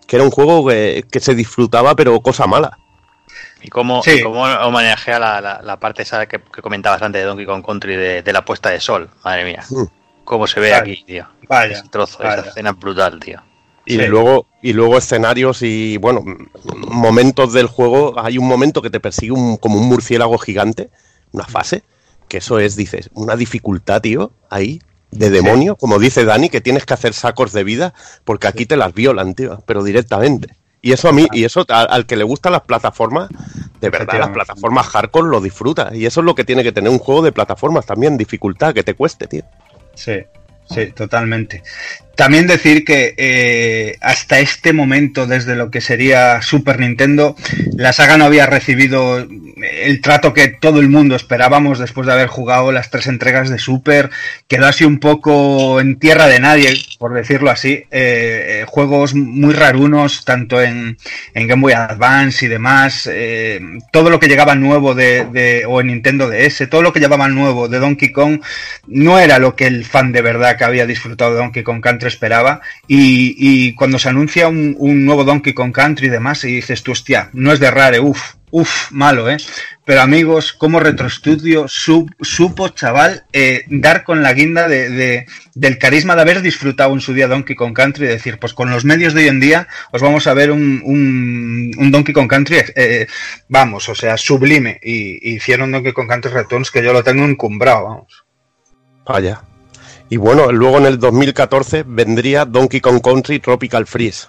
que 0.07 0.17
era 0.17 0.25
un 0.25 0.31
juego 0.31 0.67
que, 0.69 1.05
que 1.11 1.21
se 1.21 1.35
disfrutaba, 1.35 1.95
pero 1.97 2.21
cosa 2.21 2.47
mala. 2.47 2.77
Y 3.63 3.69
cómo, 3.69 4.03
Sí. 4.03 4.23
cómo 4.23 4.43
homenajea 4.43 5.19
la, 5.19 5.41
la, 5.41 5.63
la 5.63 5.79
parte 5.79 6.03
esa 6.03 6.27
que, 6.27 6.41
que 6.41 6.63
comentabas 6.63 7.01
antes 7.03 7.21
de 7.23 7.27
Donkey 7.27 7.47
Kong 7.47 7.65
Country 7.65 7.97
de, 7.97 8.23
de 8.23 8.33
la 8.33 8.45
puesta 8.45 8.71
de 8.71 8.81
sol. 8.81 9.09
Madre 9.25 9.45
mía. 9.45 9.63
Mm. 9.71 9.85
Cómo 10.25 10.47
se 10.47 10.61
ve 10.61 10.71
Vaya. 10.71 10.83
aquí, 10.83 11.05
tío. 11.07 11.27
Vaya, 11.49 11.75
Ese 11.75 11.89
trozo, 11.89 12.19
vaya. 12.19 12.41
esa 12.41 12.49
escena 12.51 12.71
es 12.71 12.79
brutal, 12.79 13.19
tío. 13.21 13.41
Y 13.85 13.97
Sí. 13.99 14.07
luego 14.07 14.47
y 14.63 14.73
luego 14.73 14.97
escenarios 14.99 15.63
y 15.63 15.97
bueno, 15.97 16.23
momentos 16.89 17.53
del 17.53 17.67
juego, 17.67 18.15
hay 18.21 18.39
un 18.39 18.47
momento 18.47 18.81
que 18.83 18.91
te 18.91 19.01
persigue 19.01 19.33
un- 19.33 19.57
como 19.57 19.79
un 19.79 19.89
murciélago 19.89 20.39
gigante, 20.39 20.91
una 21.33 21.45
fase, 21.45 21.83
que 22.29 22.39
eso 22.39 22.59
es, 22.59 22.77
dices, 22.77 23.11
una 23.15 23.37
dificultad, 23.37 24.01
tío, 24.01 24.33
ahí, 24.51 24.81
de 25.11 25.31
demonio, 25.31 25.77
como 25.77 25.99
dice 25.99 26.25
Dani, 26.25 26.49
que 26.49 26.61
tienes 26.61 26.87
que 26.87 26.95
hacer 26.95 27.13
sacos 27.13 27.53
de 27.53 27.65
vida, 27.65 27.93
porque 28.25 28.47
aquí 28.47 28.67
te 28.67 28.77
las 28.77 28.95
violan, 28.95 29.35
tío, 29.35 29.63
pero 29.67 29.83
directamente. 29.83 30.55
Y 30.85 30.93
eso 30.93 31.09
a 31.09 31.13
mí, 31.13 31.29
y 31.33 31.45
eso 31.45 31.65
al, 31.69 31.87
al 31.89 32.07
que 32.07 32.17
le 32.17 32.25
gustan 32.25 32.51
las 32.53 32.63
plataformas, 32.63 33.29
de 33.81 33.89
verdad, 33.89 34.19
las 34.19 34.31
plataformas 34.31 34.87
hardcore 34.89 35.29
lo 35.29 35.41
disfruta. 35.41 35.95
Y 35.95 36.07
eso 36.07 36.21
es 36.21 36.27
lo 36.27 36.35
que 36.35 36.45
tiene 36.45 36.65
que 36.65 36.73
tener 36.73 36.91
un 36.91 36.99
juego 36.99 37.23
de 37.23 37.31
plataformas 37.31 37.87
también, 37.87 38.19
dificultad, 38.19 38.75
que 38.75 38.83
te 38.83 38.95
cueste, 38.95 39.29
tío. 39.29 39.45
Sí, 39.95 40.25
sí, 40.69 40.93
totalmente. 40.93 41.63
También 42.23 42.47
decir 42.47 42.85
que 42.85 43.17
eh, 43.17 43.97
hasta 44.01 44.39
este 44.39 44.73
momento, 44.73 45.27
desde 45.27 45.57
lo 45.57 45.73
que 45.73 45.81
sería 45.81 46.41
Super 46.41 46.79
Nintendo, 46.79 47.35
la 47.77 47.93
saga 47.93 48.17
no 48.17 48.27
había 48.27 48.47
recibido 48.47 49.27
el 49.63 50.01
trato 50.01 50.33
que 50.33 50.47
todo 50.47 50.79
el 50.79 50.89
mundo 50.89 51.17
esperábamos 51.17 51.81
después 51.81 52.07
de 52.07 52.13
haber 52.13 52.29
jugado 52.29 52.71
las 52.71 52.91
tres 52.91 53.09
entregas 53.09 53.51
de 53.51 53.59
Super. 53.59 54.11
Quedó 54.47 54.67
así 54.67 54.85
un 54.85 55.01
poco 55.01 55.81
en 55.81 55.99
tierra 55.99 56.29
de 56.29 56.39
nadie, 56.39 56.73
por 57.01 57.13
decirlo 57.13 57.51
así. 57.51 57.73
Eh, 57.73 57.87
eh, 57.91 58.65
juegos 58.69 59.15
muy 59.17 59.53
rarunos, 59.53 60.25
tanto 60.25 60.63
en, 60.63 60.99
Game 61.35 61.61
Boy 61.61 61.73
Advance 61.73 62.47
y 62.47 62.49
demás. 62.49 63.09
eh, 63.11 63.61
todo 63.93 64.11
lo 64.11 64.21
que 64.21 64.29
llegaba 64.29 64.55
nuevo 64.55 64.95
de, 64.95 65.25
de- 65.25 65.65
o 65.67 65.81
en 65.81 65.89
Nintendo 65.89 66.29
DS, 66.29 66.69
todo 66.69 66.83
lo 66.83 66.93
que 66.93 67.01
llevaba 67.01 67.27
nuevo 67.27 67.67
de 67.67 67.81
Donkey 67.81 68.13
Kong 68.13 68.41
no 68.87 69.19
era 69.19 69.41
lo 69.41 69.57
que 69.57 69.67
el 69.67 69.85
fan 69.85 70.13
de 70.13 70.23
verdad 70.23 70.57
que 70.57 70.65
había 70.65 70.87
disfrutado 70.87 71.33
de 71.33 71.39
Donkey 71.39 71.63
Kong 71.65 71.81
Country 71.81 72.12
esperaba. 72.13 72.61
Y, 72.87 73.75
cuando 73.75 73.99
se 73.99 74.09
anuncia 74.09 74.49
un, 74.49 75.05
nuevo 75.05 75.25
Donkey 75.25 75.53
Kong 75.55 75.73
Country 75.73 76.07
y 76.07 76.11
demás, 76.11 76.45
y 76.45 76.49
dices 76.57 76.83
tú, 76.83 76.93
hostia, 76.93 77.31
no 77.33 77.53
es 77.53 77.59
de 77.61 77.71
rare, 77.71 78.01
uff, 78.01 78.35
uff, 78.51 78.91
malo, 78.93 79.31
¿eh? 79.31 79.39
Pero 79.85 80.03
amigos, 80.03 80.53
como 80.53 80.79
Retrostudio 80.79 81.67
su- 81.69 82.09
supo, 82.21 82.69
chaval, 82.69 83.25
eh, 83.33 83.65
dar 83.69 84.05
con 84.05 84.23
la 84.23 84.33
guinda 84.35 84.69
de, 84.69 84.91
de- 84.91 85.27
del 85.55 85.79
carisma 85.79 86.15
de 86.15 86.21
haber 86.23 86.43
disfrutado 86.43 86.93
en 86.93 87.01
su 87.01 87.15
día 87.15 87.29
Donkey 87.29 87.57
Kong 87.57 87.73
Country 87.75 88.05
y 88.05 88.09
decir, 88.09 88.39
pues 88.39 88.53
con 88.55 88.71
los 88.71 88.85
medios 88.85 89.15
de 89.15 89.23
hoy 89.23 89.29
en 89.29 89.41
día 89.41 89.69
os 89.91 90.03
vamos 90.03 90.27
a 90.27 90.35
ver 90.35 90.51
un, 90.53 90.83
un, 90.85 91.73
un 91.79 91.91
Donkey 91.91 92.13
Kong 92.13 92.29
Country, 92.29 92.59
eh, 92.77 93.07
vamos, 93.49 93.89
o 93.89 93.95
sea, 93.95 94.17
sublime. 94.19 94.79
Y, 94.83 95.31
y 95.31 95.37
hicieron 95.37 95.73
Donkey 95.73 95.93
Kong 95.93 96.09
Country 96.09 96.31
Returns 96.31 96.71
que 96.71 96.85
yo 96.85 96.93
lo 96.93 97.03
tengo 97.03 97.25
encumbrado, 97.25 97.85
vamos. 97.85 98.25
Vaya. 99.07 99.43
Y 100.13 100.19
bueno, 100.19 100.53
luego 100.53 100.77
en 100.77 100.85
el 100.85 100.99
2014 100.99 101.85
vendría 101.87 102.45
Donkey 102.45 102.83
Kong 102.83 103.01
Country 103.01 103.41
Tropical 103.41 103.87
Freeze, 103.87 104.27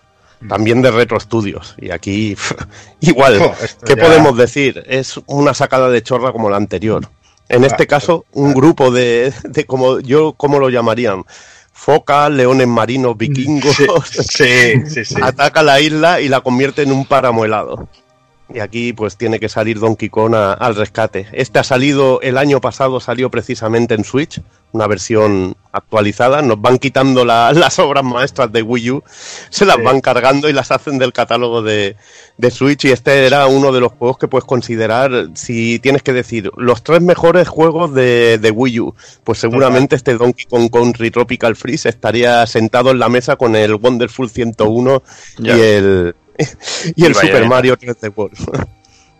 también 0.47 0.81
de 0.81 0.89
Retro 0.91 1.19
Studios. 1.19 1.75
Y 1.77 1.91
aquí, 1.91 2.37
igual, 3.01 3.51
¿qué 3.85 3.95
ya- 3.97 4.01
podemos 4.01 4.37
decir? 4.37 4.81
Es 4.87 5.19
una 5.25 5.53
sacada 5.53 5.89
de 5.89 6.01
chorra 6.01 6.31
como 6.31 6.49
la 6.49 6.55
anterior. 6.55 7.05
En 7.49 7.65
este 7.65 7.85
caso, 7.85 8.23
un 8.31 8.53
grupo 8.53 8.91
de, 8.91 9.33
de 9.43 9.65
como 9.65 9.99
yo, 9.99 10.31
¿cómo 10.37 10.57
lo 10.57 10.69
llamarían? 10.69 11.25
Focas, 11.73 12.31
leones 12.31 12.67
marinos, 12.69 13.17
vikingos, 13.17 13.75
Sí, 14.09 14.85
sí, 14.87 15.03
sí. 15.03 15.15
ataca 15.21 15.63
la 15.63 15.81
isla 15.81 16.21
y 16.21 16.29
la 16.29 16.39
convierte 16.39 16.83
en 16.83 16.93
un 16.93 17.05
páramo 17.05 17.43
helado. 17.43 17.89
Y 18.53 18.59
aquí 18.59 18.93
pues 18.93 19.17
tiene 19.17 19.39
que 19.39 19.49
salir 19.49 19.79
Donkey 19.79 20.09
Kong 20.09 20.35
a- 20.35 20.53
al 20.53 20.75
rescate. 20.75 21.27
Este 21.31 21.59
ha 21.59 21.63
salido 21.63 22.19
el 22.21 22.37
año 22.37 22.59
pasado, 22.61 22.99
salió 22.99 23.31
precisamente 23.31 23.95
en 23.95 24.03
Switch, 24.03 24.41
una 24.73 24.85
versión 24.85 25.55
actualizada. 25.71 26.41
Nos 26.41 26.61
van 26.61 26.77
quitando 26.77 27.23
la- 27.25 27.51
las 27.55 27.79
obras 27.79 28.03
maestras 28.03 28.51
de 28.51 28.61
Wii 28.61 28.91
U, 28.91 29.03
se 29.49 29.65
las 29.65 29.77
Sí. 29.77 29.81
van 29.81 30.01
cargando 30.01 30.49
y 30.49 30.53
las 30.53 30.71
hacen 30.71 30.99
del 30.99 31.13
catálogo 31.13 31.61
de, 31.63 31.95
de 32.37 32.51
Switch. 32.51 32.83
Y 32.85 32.91
este 32.91 33.25
era 33.25 33.47
uno 33.47 33.71
de 33.71 33.79
los 33.79 33.93
juegos 33.93 34.17
que 34.19 34.27
puedes 34.27 34.45
considerar, 34.45 35.29
si 35.35 35.79
tienes 35.79 36.03
que 36.03 36.13
decir, 36.13 36.51
los 36.57 36.83
tres 36.83 37.01
mejores 37.01 37.47
juegos 37.47 37.93
de, 37.93 38.37
de 38.39 38.51
Wii 38.51 38.79
U. 38.81 38.95
Pues 39.23 39.39
seguramente 39.39 39.95
este 39.95 40.15
Donkey 40.17 40.45
Kong 40.45 40.69
Country 40.69 41.09
Tropical 41.11 41.55
Freeze 41.55 41.89
estaría 41.89 42.45
sentado 42.45 42.91
en 42.91 42.99
la 42.99 43.09
mesa 43.09 43.35
con 43.37 43.55
el 43.55 43.75
Wonderful 43.75 44.29
101 44.29 45.01
Ya. 45.39 45.57
y 45.57 45.61
el, 45.61 46.15
y 46.95 47.05
el 47.05 47.11
Y 47.11 47.13
vaya 47.13 47.27
Super. 47.27 47.45
Mario 47.47 47.77
3D 47.77 48.11
World. 48.15 48.37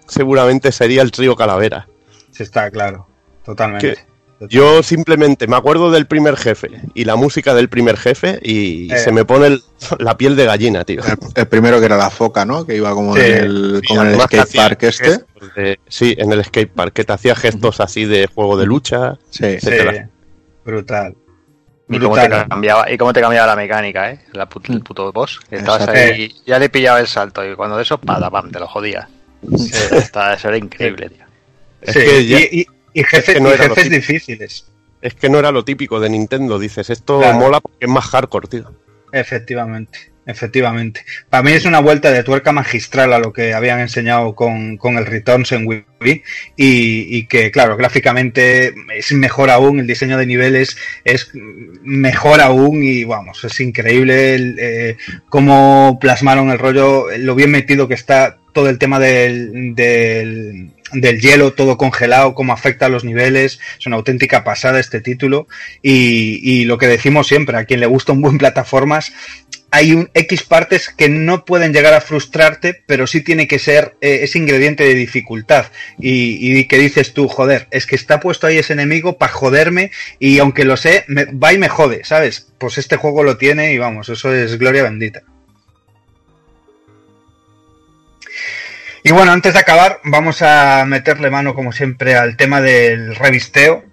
Seguramente 0.08 0.72
sería 0.72 1.02
el 1.02 1.12
trío 1.12 1.36
Calavera. 1.36 1.88
Sí, 2.32 2.44
está 2.44 2.70
claro. 2.72 3.08
Totalmente. 3.46 4.06
Yo 4.50 4.84
simplemente 4.84 5.48
me 5.48 5.56
acuerdo 5.56 5.90
del 5.90 6.06
primer 6.06 6.36
jefe 6.36 6.68
y 6.94 7.06
la 7.06 7.16
música 7.16 7.54
del 7.54 7.70
primer 7.70 7.96
jefe 7.96 8.40
y 8.44 8.92
Eh. 8.92 8.98
se 8.98 9.12
me 9.14 9.24
pone 9.24 9.48
el- 9.48 9.64
la 10.00 10.18
piel 10.18 10.36
de 10.36 10.44
gallina, 10.46 10.84
tío. 10.84 11.02
El, 11.06 11.18
el 11.36 11.48
primero 11.48 11.80
que 11.80 11.86
era 11.86 11.96
la 11.96 12.10
foca, 12.10 12.44
¿no? 12.44 12.66
Que 12.66 12.76
iba 12.76 12.92
como 12.94 13.16
Sí, 13.16 13.22
en 13.22 13.38
el, 13.38 13.80
Sí, 13.82 13.88
como 13.88 14.02
en 14.02 14.08
el 14.08 14.14
además 14.16 14.28
que 14.28 14.42
skate 14.42 14.56
park 14.56 14.84
este. 14.84 15.20
de- 15.56 15.80
sí, 15.88 16.14
en 16.18 16.34
el 16.34 16.44
skate 16.44 16.72
park, 16.74 16.92
que 16.94 17.06
te 17.06 17.14
hacía 17.14 17.36
gestos 17.36 17.80
así 17.80 18.04
de 18.04 18.28
juego 18.28 18.58
de 18.58 18.66
lucha. 18.66 19.18
Sí. 19.30 19.58
Brutal. 20.66 21.16
Y 21.90 22.00
cómo, 22.00 22.16
te 22.16 22.30
cambiaba, 22.30 22.90
y 22.92 22.98
cómo 22.98 23.14
te 23.14 23.22
cambiaba 23.22 23.48
la 23.48 23.56
mecánica, 23.56 24.10
¿eh? 24.12 24.20
La 24.32 24.48
put- 24.48 24.70
el 24.70 24.82
puto 24.82 25.12
boss. 25.12 25.40
Estabas 25.52 25.82
Exacto. 25.82 26.00
ahí, 26.00 26.34
ya 26.46 26.58
le 26.58 26.70
pillaba 26.70 27.00
el 27.00 27.08
salto 27.08 27.46
y 27.46 27.56
cuando 27.56 27.76
de 27.78 27.84
eso, 27.84 27.98
pada, 27.98 28.30
pam, 28.32 28.50
te 28.52 28.60
lo 28.60 28.68
jodía. 28.68 29.08
Eh, 29.44 29.90
está- 29.98 30.34
eso 30.36 30.48
era 30.48 30.58
increíble, 30.58 31.10
tío. 31.10 31.26
Es 31.82 31.94
Sí, 31.94 32.00
que 32.00 32.26
ya- 32.26 32.40
y, 32.40 32.48
y- 32.62 32.68
y 32.94 33.04
jefes, 33.04 33.36
que 33.36 33.42
no 33.42 33.50
y 33.50 33.54
era 33.54 33.68
lo 33.68 33.76
jefes 33.76 33.90
típico. 33.92 33.96
difíciles. 34.14 34.66
Es 35.02 35.14
que 35.16 35.30
no 35.30 35.38
era 35.40 35.52
lo 35.52 35.66
típico 35.66 36.00
de 36.00 36.10
Nintendo, 36.10 36.58
dices, 36.58 36.90
esto 36.90 37.20
Claro. 37.20 37.38
mola 37.38 37.60
porque 37.60 37.80
es 37.86 37.90
más 37.92 38.06
hardcore, 38.06 38.48
tío. 38.48 38.72
Efectivamente, 39.12 40.13
efectivamente. 40.26 41.06
Para 41.30 41.44
mí 41.44 41.52
es 41.52 41.66
una 41.66 41.80
vuelta 41.80 42.12
de 42.12 42.24
tuerca 42.24 42.52
magistral 42.52 43.14
a 43.14 43.20
lo 43.20 43.34
que 43.34 43.54
habían 43.54 43.80
enseñado 43.80 44.36
con, 44.36 44.78
con 44.78 44.98
el 44.98 45.06
Returns 45.06 45.52
en 45.52 45.68
Wii 45.68 45.84
y, 46.56 47.18
y 47.18 47.26
que, 47.28 47.52
claro, 47.52 47.78
gráficamente 47.78 48.74
es 48.96 49.12
mejor 49.14 49.50
aún, 49.50 49.80
el 49.80 49.88
diseño 49.88 50.18
de 50.18 50.26
niveles 50.26 50.78
es 51.04 51.32
mejor 51.84 52.42
aún 52.42 52.84
y 52.84 53.04
vamos, 53.04 53.44
es 53.44 53.60
increíble 53.60 54.56
eh, 54.58 54.98
cómo 55.30 55.98
plasmaron 56.00 56.52
el 56.52 56.60
rollo, 56.60 57.08
lo 57.18 57.36
bien 57.36 57.52
metido 57.52 57.88
que 57.88 57.94
está 57.94 58.38
todo 58.54 58.70
el 58.70 58.78
tema 58.78 59.00
del, 59.00 59.74
del, 59.76 60.72
del 60.94 61.20
hielo, 61.20 61.54
todo 61.54 61.78
congelado, 61.78 62.36
cómo 62.36 62.54
afecta 62.54 62.86
a 62.86 62.90
los 62.90 63.04
niveles, 63.04 63.60
es 63.80 63.88
una 63.88 63.96
auténtica 63.96 64.44
pasada 64.44 64.80
este 64.80 65.02
título 65.02 65.48
y, 65.82 66.40
y 66.44 66.66
lo 66.66 66.78
que 66.78 66.88
decimos 66.88 67.28
siempre, 67.28 67.58
a 67.58 67.66
quien 67.66 67.80
le 67.80 67.88
gusta 67.88 68.14
un 68.14 68.22
buen 68.22 68.38
plataformas, 68.38 69.12
hay 69.74 69.92
un 69.92 70.12
X 70.14 70.44
partes 70.44 70.90
que 70.90 71.10
no 71.10 71.46
pueden 71.46 71.74
llegar 71.74 71.96
a 71.96 72.02
frustrarte, 72.02 72.84
pero 72.86 73.08
sí 73.08 73.22
tiene 73.22 73.48
que 73.48 73.58
ser 73.58 73.96
eh, 74.02 74.20
ese 74.22 74.38
ingrediente 74.38 74.84
de 74.84 74.94
dificultad. 74.94 75.66
Y, 75.98 76.64
que 76.66 76.78
dices 76.78 77.16
tú, 77.16 77.28
joder, 77.28 77.68
es 77.72 77.88
que 77.88 77.96
está 77.96 78.20
puesto 78.20 78.46
ahí 78.46 78.60
ese 78.60 78.74
enemigo 78.74 79.18
para 79.18 79.34
joderme 79.34 79.90
y 80.20 80.38
aunque 80.38 80.64
lo 80.64 80.78
sé, 80.78 81.06
me, 81.08 81.26
va 81.26 81.54
y 81.54 81.58
me 81.58 81.70
jode, 81.70 82.04
¿sabes? 82.04 82.54
Pues 82.60 82.78
este 82.78 82.98
juego 82.98 83.24
lo 83.24 83.38
tiene 83.38 83.74
y 83.74 83.80
vamos, 83.80 84.10
eso 84.10 84.32
es 84.32 84.60
gloria 84.60 84.84
bendita. 84.84 85.24
Y 89.02 89.12
bueno, 89.12 89.32
antes 89.32 89.56
de 89.56 89.60
acabar, 89.60 90.02
vamos 90.04 90.44
a 90.44 90.86
meterle 90.86 91.32
mano, 91.32 91.56
como 91.56 91.72
siempre, 91.72 92.14
al 92.14 92.38
tema 92.38 92.62
del 92.62 93.16
revisteo. 93.16 93.84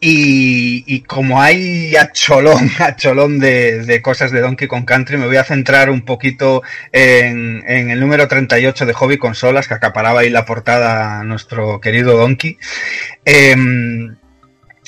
Y, 0.00 0.84
y 0.86 1.00
como 1.00 1.42
hay 1.42 1.96
a 1.96 2.12
cholón, 2.12 2.70
a 2.78 2.94
cholón 2.96 3.40
de, 3.40 4.00
cosas 4.02 4.30
de 4.30 4.40
Donkey 4.40 4.68
Kong 4.68 4.84
Country, 4.84 5.16
me 5.16 5.26
voy 5.26 5.36
a 5.36 5.44
centrar 5.44 5.90
un 5.90 6.02
poquito 6.02 6.62
en, 6.92 7.64
el 7.66 7.98
número 7.98 8.28
38 8.28 8.86
de 8.86 8.92
Hobby 8.92 9.18
Consolas, 9.18 9.66
que 9.66 9.74
acaparaba 9.74 10.20
ahí 10.20 10.30
la 10.30 10.44
portada 10.44 11.24
nuestro 11.24 11.80
querido 11.80 12.16
Donkey. 12.16 12.58
Em, 13.24 14.16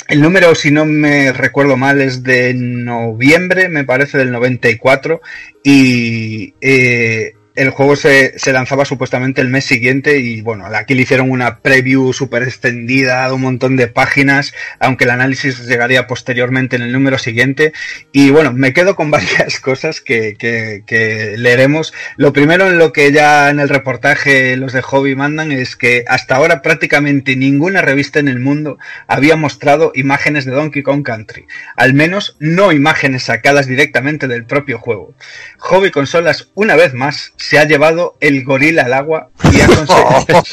el 0.09 0.21
número, 0.21 0.55
si 0.55 0.71
no 0.71 0.85
me 0.85 1.33
recuerdo 1.33 1.77
mal, 1.77 2.01
es 2.01 2.23
de 2.23 2.55
noviembre, 2.55 3.69
me 3.69 3.85
parece, 3.85 4.19
del 4.19 4.33
94. 4.33 5.21
Y 5.63 6.55
eh, 6.61 7.35
el 7.61 7.69
juego 7.71 7.95
se, 7.95 8.33
lanzaba 8.53 8.87
supuestamente 8.87 9.43
el 9.43 9.49
mes 9.49 9.67
siguiente. 9.67 10.19
Y 10.19 10.41
bueno, 10.41 10.65
aquí 10.75 10.95
le 10.95 11.03
hicieron 11.03 11.31
una 11.31 11.59
preview 11.59 12.15
súper 12.15 12.43
extendida 12.43 13.27
de 13.27 13.35
un 13.35 13.43
montón 13.43 13.77
de 13.77 13.87
páginas, 13.87 14.55
aunque 14.79 15.05
el 15.05 15.11
análisis 15.11 15.67
llegaría 15.67 16.07
posteriormente 16.07 16.77
en 16.77 16.83
el 16.83 16.93
número 16.93 17.19
siguiente. 17.19 17.75
Y 18.13 18.31
bueno, 18.31 18.55
me 18.55 18.73
quedo 18.73 18.97
con 18.97 19.11
varias 19.11 19.61
cosas 19.61 20.01
que, 20.01 20.37
que, 20.39 20.85
que 20.87 21.35
leeremos. 21.37 21.93
Lo 22.17 22.33
primero 22.33 22.67
en 22.67 22.79
lo 22.79 22.95
que 22.95 23.13
ya 23.13 23.51
en 23.51 23.61
el 23.61 23.69
reportaje 23.69 24.57
los 24.57 24.73
de 24.73 24.81
Hobby 24.81 25.15
mandan 25.15 25.53
es 25.53 25.77
que 25.77 26.05
hasta 26.09 26.37
ahora 26.37 26.63
prácticamente 26.63 27.37
ninguna 27.37 27.83
revista 27.83 28.21
en 28.21 28.29
el 28.29 28.41
mundo 28.41 28.79
había 29.07 29.37
mostrado 29.37 29.93
imágenes 29.95 30.47
de 30.47 30.53
Donkey 30.53 30.83
Kong 30.83 31.03
Country. 31.03 31.45
Al 31.77 31.93
menos 31.93 32.37
no 32.39 32.73
imágenes 32.73 33.25
sacadas 33.25 33.67
directamente 33.67 34.29
del 34.29 34.47
propio 34.47 34.79
juego. 34.79 35.15
Hobby 35.59 35.91
Consolas, 35.91 36.49
una 36.55 36.75
vez 36.75 36.95
más, 36.95 37.35
se 37.51 37.59
ha 37.59 37.65
llevado 37.65 38.17
el 38.21 38.45
gorila 38.45 38.83
al 38.83 38.93
agua 38.93 39.31
y 39.53 39.61
ha 39.61 39.67
conseguido... 39.67 40.45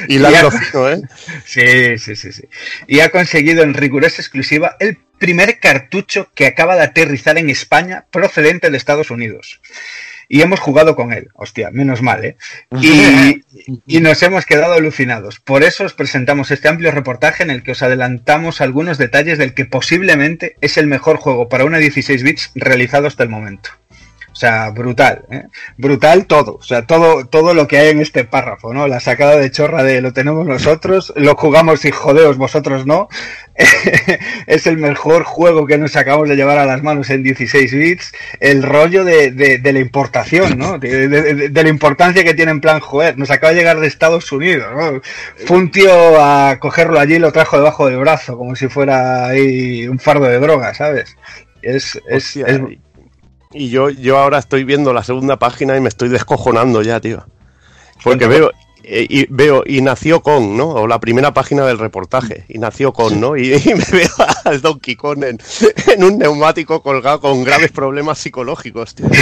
y 0.08 0.17
la 0.17 0.30
ha- 0.40 0.49
fino, 0.51 0.90
¿eh? 0.90 1.01
Sí, 1.45 1.99
sí, 1.99 2.16
sí, 2.16 2.32
sí. 2.32 2.43
Y 2.88 3.01
ha 3.01 3.09
conseguido 3.09 3.61
en 3.61 3.75
rigurosa 3.75 4.24
exclusiva 4.24 4.75
el 4.80 4.98
primer 5.19 5.59
cartucho 5.59 6.32
que 6.33 6.48
acaba 6.48 6.75
de 6.75 6.82
aterrizar 6.82 7.38
en 7.38 7.51
España 7.51 8.06
procedente 8.09 8.72
de 8.72 8.77
Estados 8.77 9.11
Unidos. 9.11 9.61
Y 10.27 10.41
hemos 10.41 10.59
jugado 10.59 10.95
con 10.95 11.14
él. 11.14 11.27
Hostia, 11.35 11.69
menos 11.72 12.01
mal, 12.01 12.25
¿eh? 12.25 12.35
Y, 12.82 13.43
y 13.85 14.01
nos 14.01 14.24
hemos 14.24 14.48
quedado 14.48 14.74
alucinados. 14.74 15.40
Por 15.40 15.61
eso 15.61 15.83
os 15.83 15.93
presentamos 15.93 16.49
este 16.49 16.69
amplio 16.69 16.90
reportaje 16.90 17.43
en 17.43 17.51
el 17.51 17.61
que 17.61 17.74
os 17.74 17.83
adelantamos 17.83 18.61
algunos 18.61 18.98
detalles 18.98 19.38
del 19.38 19.53
que 19.53 19.66
posiblemente 19.66 20.56
es 20.61 20.77
el 20.77 20.88
mejor 20.88 21.17
juego 21.17 21.49
para 21.49 21.66
una 21.66 21.77
16 21.77 22.24
bits 22.24 22.51
realizado 22.56 23.06
hasta 23.06 23.22
el 23.22 23.30
momento. 23.30 23.69
O 24.39 24.41
sea, 24.41 24.69
brutal, 24.69 25.25
¿eh? 25.31 25.43
brutal 25.75 26.25
todo, 26.25 26.55
o 26.55 26.61
sea, 26.63 26.85
todo, 26.87 27.27
todo 27.27 27.53
lo 27.53 27.67
que 27.67 27.77
hay 27.77 27.89
en 27.89 27.99
este 27.99 28.23
párrafo, 28.23 28.73
¿no? 28.73 28.87
La 28.87 29.01
sacada 29.01 29.35
de 29.35 29.51
chorra 29.51 29.83
de 29.83 29.99
lo 29.99 30.13
tenemos 30.13 30.47
nosotros, 30.47 31.11
lo 31.17 31.35
jugamos 31.35 31.83
y 31.83 31.91
jodeos 31.91 32.37
vosotros 32.37 32.85
no. 32.85 33.09
es 34.47 34.65
el 34.65 34.77
mejor 34.77 35.23
juego 35.25 35.67
que 35.67 35.77
nos 35.77 35.97
acabamos 35.97 36.29
de 36.29 36.37
llevar 36.37 36.57
a 36.57 36.65
las 36.65 36.81
manos 36.81 37.09
en 37.09 37.21
16 37.21 37.73
bits. 37.73 38.13
El 38.39 38.63
rollo 38.63 39.03
de, 39.03 39.31
de- 39.31 39.57
de 39.57 39.73
la 39.73 39.79
importación, 39.79 40.57
¿no? 40.57 40.79
De, 40.79 41.49
la 41.53 41.67
importancia 41.69 42.23
que 42.23 42.33
tiene 42.33 42.51
en 42.51 42.61
plan, 42.61 42.79
joder, 42.79 43.17
nos 43.17 43.31
acaba 43.31 43.51
de 43.51 43.59
llegar 43.59 43.81
de 43.81 43.87
Estados 43.87 44.31
Unidos, 44.31 44.67
¿no? 44.73 45.01
Fue 45.45 45.57
un 45.57 45.69
tío 45.69 45.91
a 46.23 46.59
cogerlo 46.61 46.97
allí 46.97 47.15
y 47.15 47.19
lo 47.19 47.33
trajo 47.33 47.57
debajo 47.57 47.87
del 47.89 47.97
brazo, 47.97 48.37
como 48.37 48.55
si 48.55 48.69
fuera 48.69 49.25
ahí 49.27 49.85
un 49.89 49.99
fardo 49.99 50.27
de 50.27 50.39
droga, 50.39 50.73
¿sabes? 50.73 51.17
Es, 51.61 51.99
es, 52.07 52.37
Hostia, 52.37 52.45
es- 52.47 52.61
y- 53.53 53.69
yo, 53.69 53.89
yo 53.89 54.17
ahora 54.17 54.37
estoy 54.39 54.63
viendo 54.63 54.93
la 54.93 55.03
segunda 55.03 55.37
página 55.37 55.75
y 55.75 55.81
me 55.81 55.89
estoy 55.89 56.09
descojonando 56.09 56.81
ya, 56.81 56.99
tío. 56.99 57.25
Porque 58.03 58.27
veo 58.27 58.51
eh, 58.83 59.05
y 59.09 59.25
veo, 59.29 59.63
y 59.65 59.81
nació 59.81 60.21
con, 60.21 60.55
¿no? 60.55 60.69
O 60.69 60.87
la 60.87 60.99
primera 60.99 61.33
página 61.33 61.65
del 61.65 61.79
reportaje, 61.79 62.45
y 62.47 62.59
nació 62.59 62.93
con, 62.93 63.19
¿no? 63.19 63.35
Y, 63.35 63.53
y 63.65 63.73
me 63.75 63.85
veo 63.91 64.09
al 64.45 64.61
Donkey 64.61 64.95
Kong 64.95 65.23
en, 65.23 65.39
en 65.87 66.03
un 66.03 66.17
neumático 66.17 66.81
colgado 66.81 67.19
con 67.19 67.43
graves 67.43 67.71
problemas 67.71 68.19
psicológicos, 68.19 68.95
tío. 68.95 69.07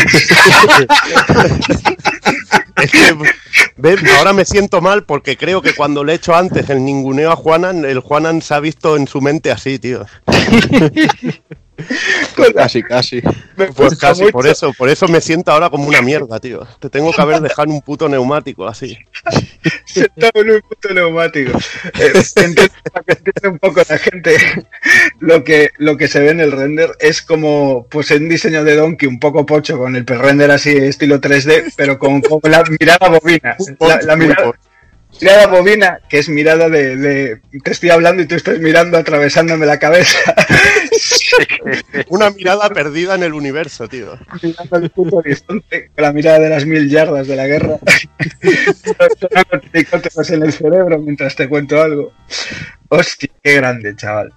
Es 2.77 2.91
que, 2.91 4.11
ahora 4.17 4.33
me 4.33 4.45
siento 4.45 4.81
mal 4.81 5.03
porque 5.03 5.35
creo 5.35 5.63
que 5.63 5.73
cuando 5.73 6.03
le 6.03 6.11
he 6.13 6.15
hecho 6.17 6.35
antes 6.35 6.69
el 6.69 6.85
ninguneo 6.85 7.31
a 7.31 7.35
Juanan, 7.35 7.85
el 7.85 7.99
Juanan 8.01 8.43
se 8.43 8.53
ha 8.53 8.59
visto 8.59 8.95
en 8.95 9.07
su 9.07 9.19
mente 9.19 9.51
así, 9.51 9.79
tío. 9.79 10.05
Casi, 12.55 12.83
casi. 12.83 13.21
Pues 13.75 13.97
casi, 13.97 14.25
por 14.31 14.47
eso, 14.47 14.73
por 14.73 14.89
eso 14.89 15.07
me 15.07 15.21
siento 15.21 15.51
ahora 15.51 15.69
como 15.69 15.87
una 15.87 16.01
mierda, 16.01 16.39
tío. 16.39 16.67
Te 16.79 16.89
tengo 16.89 17.11
que 17.11 17.21
haber 17.21 17.39
dejado 17.41 17.71
un 17.71 17.81
puto 17.81 18.07
neumático 18.09 18.67
así. 18.67 18.97
Sentado 19.85 20.41
en 20.41 20.51
un 20.51 20.61
puto 20.61 20.93
neumático. 20.93 21.57
Eh, 21.99 22.11
entiendo- 22.15 22.61
para 22.91 23.05
que 23.05 23.13
entienda 23.13 23.49
un 23.49 23.59
poco 23.59 23.81
la 23.87 23.97
gente, 23.97 24.35
lo 25.19 25.43
que, 25.43 25.69
lo 25.77 25.97
que 25.97 26.07
se 26.07 26.19
ve 26.19 26.29
en 26.31 26.39
el 26.41 26.51
render 26.51 26.91
es 26.99 27.21
como 27.21 27.85
pues 27.89 28.11
un 28.11 28.29
diseño 28.29 28.63
de 28.63 28.75
Donkey 28.75 29.07
un 29.07 29.19
poco 29.19 29.45
pocho 29.45 29.77
con 29.77 29.95
el 29.95 30.05
render 30.05 30.51
así 30.51 30.75
estilo 30.75 31.19
3D, 31.19 31.73
pero 31.75 31.97
con, 31.99 32.21
con 32.21 32.39
la 32.43 32.63
mirada 32.79 33.09
bobina. 33.09 33.55
La, 33.79 34.01
la 34.01 34.15
mirada, 34.15 34.51
mirada 35.21 35.47
bobina, 35.47 35.99
que 36.09 36.19
es 36.19 36.29
mirada 36.29 36.69
de, 36.69 36.95
de 36.95 37.41
te 37.63 37.71
estoy 37.71 37.89
hablando 37.89 38.21
y 38.23 38.27
tú 38.27 38.35
estás 38.35 38.59
mirando 38.59 38.97
atravesándome 38.97 39.65
la 39.65 39.79
cabeza. 39.79 40.33
Una 42.09 42.29
mirada 42.31 42.69
perdida 42.69 43.15
en 43.15 43.23
el 43.23 43.33
universo, 43.33 43.87
tío. 43.87 44.17
mirando 44.41 44.77
el 44.77 44.89
puto 44.89 45.17
horizonte 45.17 45.89
con 45.95 46.03
la 46.03 46.13
mirada 46.13 46.39
de 46.39 46.49
las 46.49 46.65
mil 46.65 46.89
yardas 46.89 47.27
de 47.27 47.35
la 47.35 47.47
guerra. 47.47 47.77
En 50.29 50.43
el 50.43 50.53
cerebro 50.53 50.99
mientras 50.99 51.35
te 51.35 51.47
cuento 51.47 51.81
algo. 51.81 52.13
Hostia, 52.89 53.29
qué 53.43 53.55
grande, 53.55 53.95
chaval. 53.95 54.33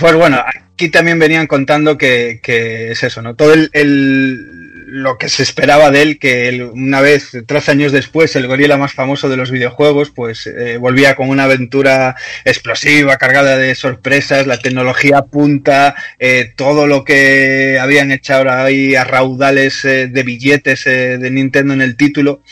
Pues 0.00 0.14
bueno, 0.14 0.42
aquí 0.74 0.88
también 0.90 1.18
venían 1.18 1.46
contando 1.46 1.96
que, 1.96 2.40
que 2.42 2.92
es 2.92 3.02
eso, 3.02 3.22
¿no? 3.22 3.34
Todo 3.34 3.52
el, 3.54 3.70
el- 3.72 4.55
lo 4.86 5.18
que 5.18 5.28
se 5.28 5.42
esperaba 5.42 5.90
de 5.90 6.02
él, 6.02 6.18
que 6.20 6.70
una 6.72 7.00
vez, 7.00 7.36
13 7.44 7.72
años 7.72 7.92
después, 7.92 8.36
el 8.36 8.46
gorila 8.46 8.76
más 8.76 8.92
famoso 8.92 9.28
de 9.28 9.36
los 9.36 9.50
videojuegos, 9.50 10.10
pues 10.10 10.46
eh, 10.46 10.76
volvía 10.76 11.16
con 11.16 11.28
una 11.28 11.44
aventura 11.44 12.14
explosiva, 12.44 13.16
cargada 13.16 13.56
de 13.56 13.74
sorpresas, 13.74 14.46
la 14.46 14.58
tecnología 14.58 15.22
punta, 15.22 15.96
eh, 16.20 16.52
todo 16.56 16.86
lo 16.86 17.04
que 17.04 17.78
habían 17.80 18.12
echado 18.12 18.48
ahí 18.50 18.94
a 18.94 19.02
raudales 19.02 19.84
eh, 19.84 20.06
de 20.06 20.22
billetes 20.22 20.86
eh, 20.86 21.18
de 21.18 21.30
Nintendo 21.32 21.74
en 21.74 21.82
el 21.82 21.96
título. 21.96 22.42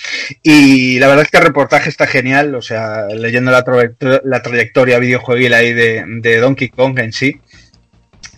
Y 0.43 0.99
la 0.99 1.07
verdad 1.07 1.25
es 1.25 1.31
que 1.31 1.39
el 1.39 1.45
reportaje 1.45 1.89
está 1.89 2.09
genial, 2.09 2.57
o 2.57 2.63
sea, 2.63 3.07
leyendo 3.09 3.53
la, 3.53 3.65
la 4.25 4.43
trayectoria 4.43 4.99
videojueguil 4.99 5.55
ahí 5.55 5.73
de, 5.73 6.05
de 6.07 6.39
Donkey 6.39 6.69
Kong 6.69 6.99
en 6.99 7.13
sí. 7.13 7.41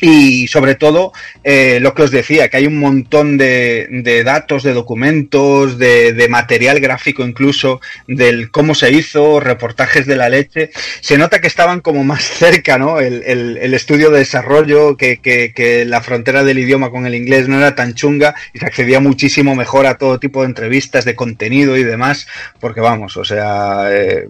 Y 0.01 0.47
sobre 0.49 0.75
todo, 0.75 1.13
eh, 1.43 1.79
lo 1.81 1.95
que 1.95 2.03
os 2.03 2.11
decía, 2.11 2.49
que 2.49 2.59
hay 2.59 2.67
un 2.67 2.79
montón 2.79 3.39
de, 3.39 3.87
de 3.91 4.25
datos, 4.25 4.63
de 4.63 4.73
documentos, 4.75 5.79
de, 5.79 6.27
material 6.29 6.81
gráfico 6.81 7.25
incluso, 7.27 7.81
del 8.07 8.51
cómo 8.51 8.75
se 8.75 8.91
hizo, 8.91 9.41
reportajes 9.41 10.07
de 10.07 10.17
la 10.17 10.29
leche. 10.29 10.71
Se 11.01 11.17
nota 11.17 11.41
que 11.41 11.47
estaban 11.47 11.81
como 11.81 12.05
más 12.05 12.25
cerca, 12.39 12.79
¿no? 12.79 13.01
El, 13.01 13.23
el- 13.27 13.75
estudio 13.77 14.11
de 14.11 14.21
desarrollo, 14.21 14.97
que, 14.97 15.19
que- 15.19 15.53
que 15.55 15.85
la 15.85 16.01
frontera 16.03 16.43
del 16.45 16.59
idioma 16.59 16.91
con 16.91 17.07
el 17.07 17.15
inglés 17.15 17.47
no 17.49 17.59
era 17.59 17.75
tan 17.75 17.95
chunga 17.95 18.35
y 18.55 18.59
se 18.59 18.67
accedía 18.67 19.01
muchísimo 19.01 19.55
mejor 19.55 19.87
a 19.87 19.99
todo 19.99 20.19
tipo 20.19 20.41
de 20.41 20.47
entrevistas, 20.49 21.05
de 21.05 21.15
contenido 21.15 21.77
y 21.77 21.85
demás, 21.85 22.27
porque 22.61 22.81
vamos, 22.81 23.17
o 23.19 23.25
sea, 23.25 23.87
eh, 23.91 24.27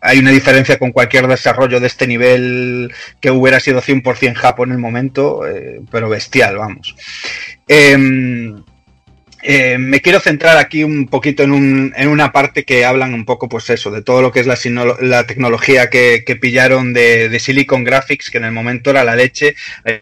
hay 0.00 0.18
una 0.18 0.30
diferencia 0.30 0.78
con 0.78 0.92
cualquier 0.92 1.26
desarrollo 1.26 1.80
de 1.80 1.86
este 1.86 2.06
nivel 2.06 2.92
que 3.20 3.30
hubiera 3.30 3.60
sido 3.60 3.80
100% 3.82 4.34
Japón 4.36 4.70
en 4.70 4.74
el 4.76 4.78
momento, 4.80 4.97
eh, 5.46 5.80
pero 5.90 6.08
bestial, 6.08 6.56
vamos. 6.58 6.94
Em, 7.66 8.62
eh, 9.42 9.78
me 9.78 10.00
quiero 10.00 10.18
centrar 10.18 10.56
aquí 10.56 10.82
un 10.82 11.06
poquito 11.06 11.44
en, 11.44 11.52
un- 11.52 11.92
en 11.96 12.08
una 12.08 12.32
parte 12.32 12.64
que 12.64 12.84
hablan 12.84 13.14
un 13.14 13.24
poco, 13.24 13.48
pues 13.48 13.70
eso, 13.70 13.90
de 13.90 14.02
todo 14.02 14.20
lo 14.20 14.32
que 14.32 14.40
es 14.40 14.46
la, 14.46 14.56
tecnología 15.26 15.88
que, 15.90 16.22
pillaron 16.40 16.92
de, 16.92 17.38
Silicon 17.38 17.84
Graphics, 17.84 18.30
que 18.30 18.38
en 18.38 18.44
el 18.44 18.52
momento 18.52 18.90
era 18.90 19.04
la 19.04 19.14
leche, 19.14 19.54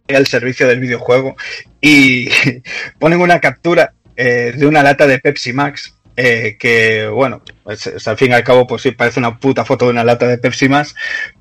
al 0.09 0.27
servicio 0.27 0.67
del 0.67 0.81
videojuego, 0.81 1.37
y 1.81 2.29
ponen 2.99 3.21
una 3.21 3.41
captura 3.41 3.93
eh, 4.17 4.55
de 4.57 4.67
una 4.67 4.83
lata 4.83 5.07
de 5.07 5.19
Pepsi 5.19 5.53
Max. 5.53 5.93
que 6.17 7.09
bueno, 7.13 7.43
pues, 7.63 7.87
es- 7.89 8.09
al 8.09 8.17
fin 8.17 8.31
y 8.31 8.35
al 8.35 8.43
cabo, 8.45 8.67
pues 8.67 8.81
sí, 8.83 8.93
parece 8.93 9.21
una 9.21 9.39
puta 9.39 9.65
foto 9.67 9.85
de 9.85 9.91
una 9.91 10.05
lata 10.05 10.27
de 10.27 10.39
Pepsi 10.39 10.69
Max, 10.69 10.95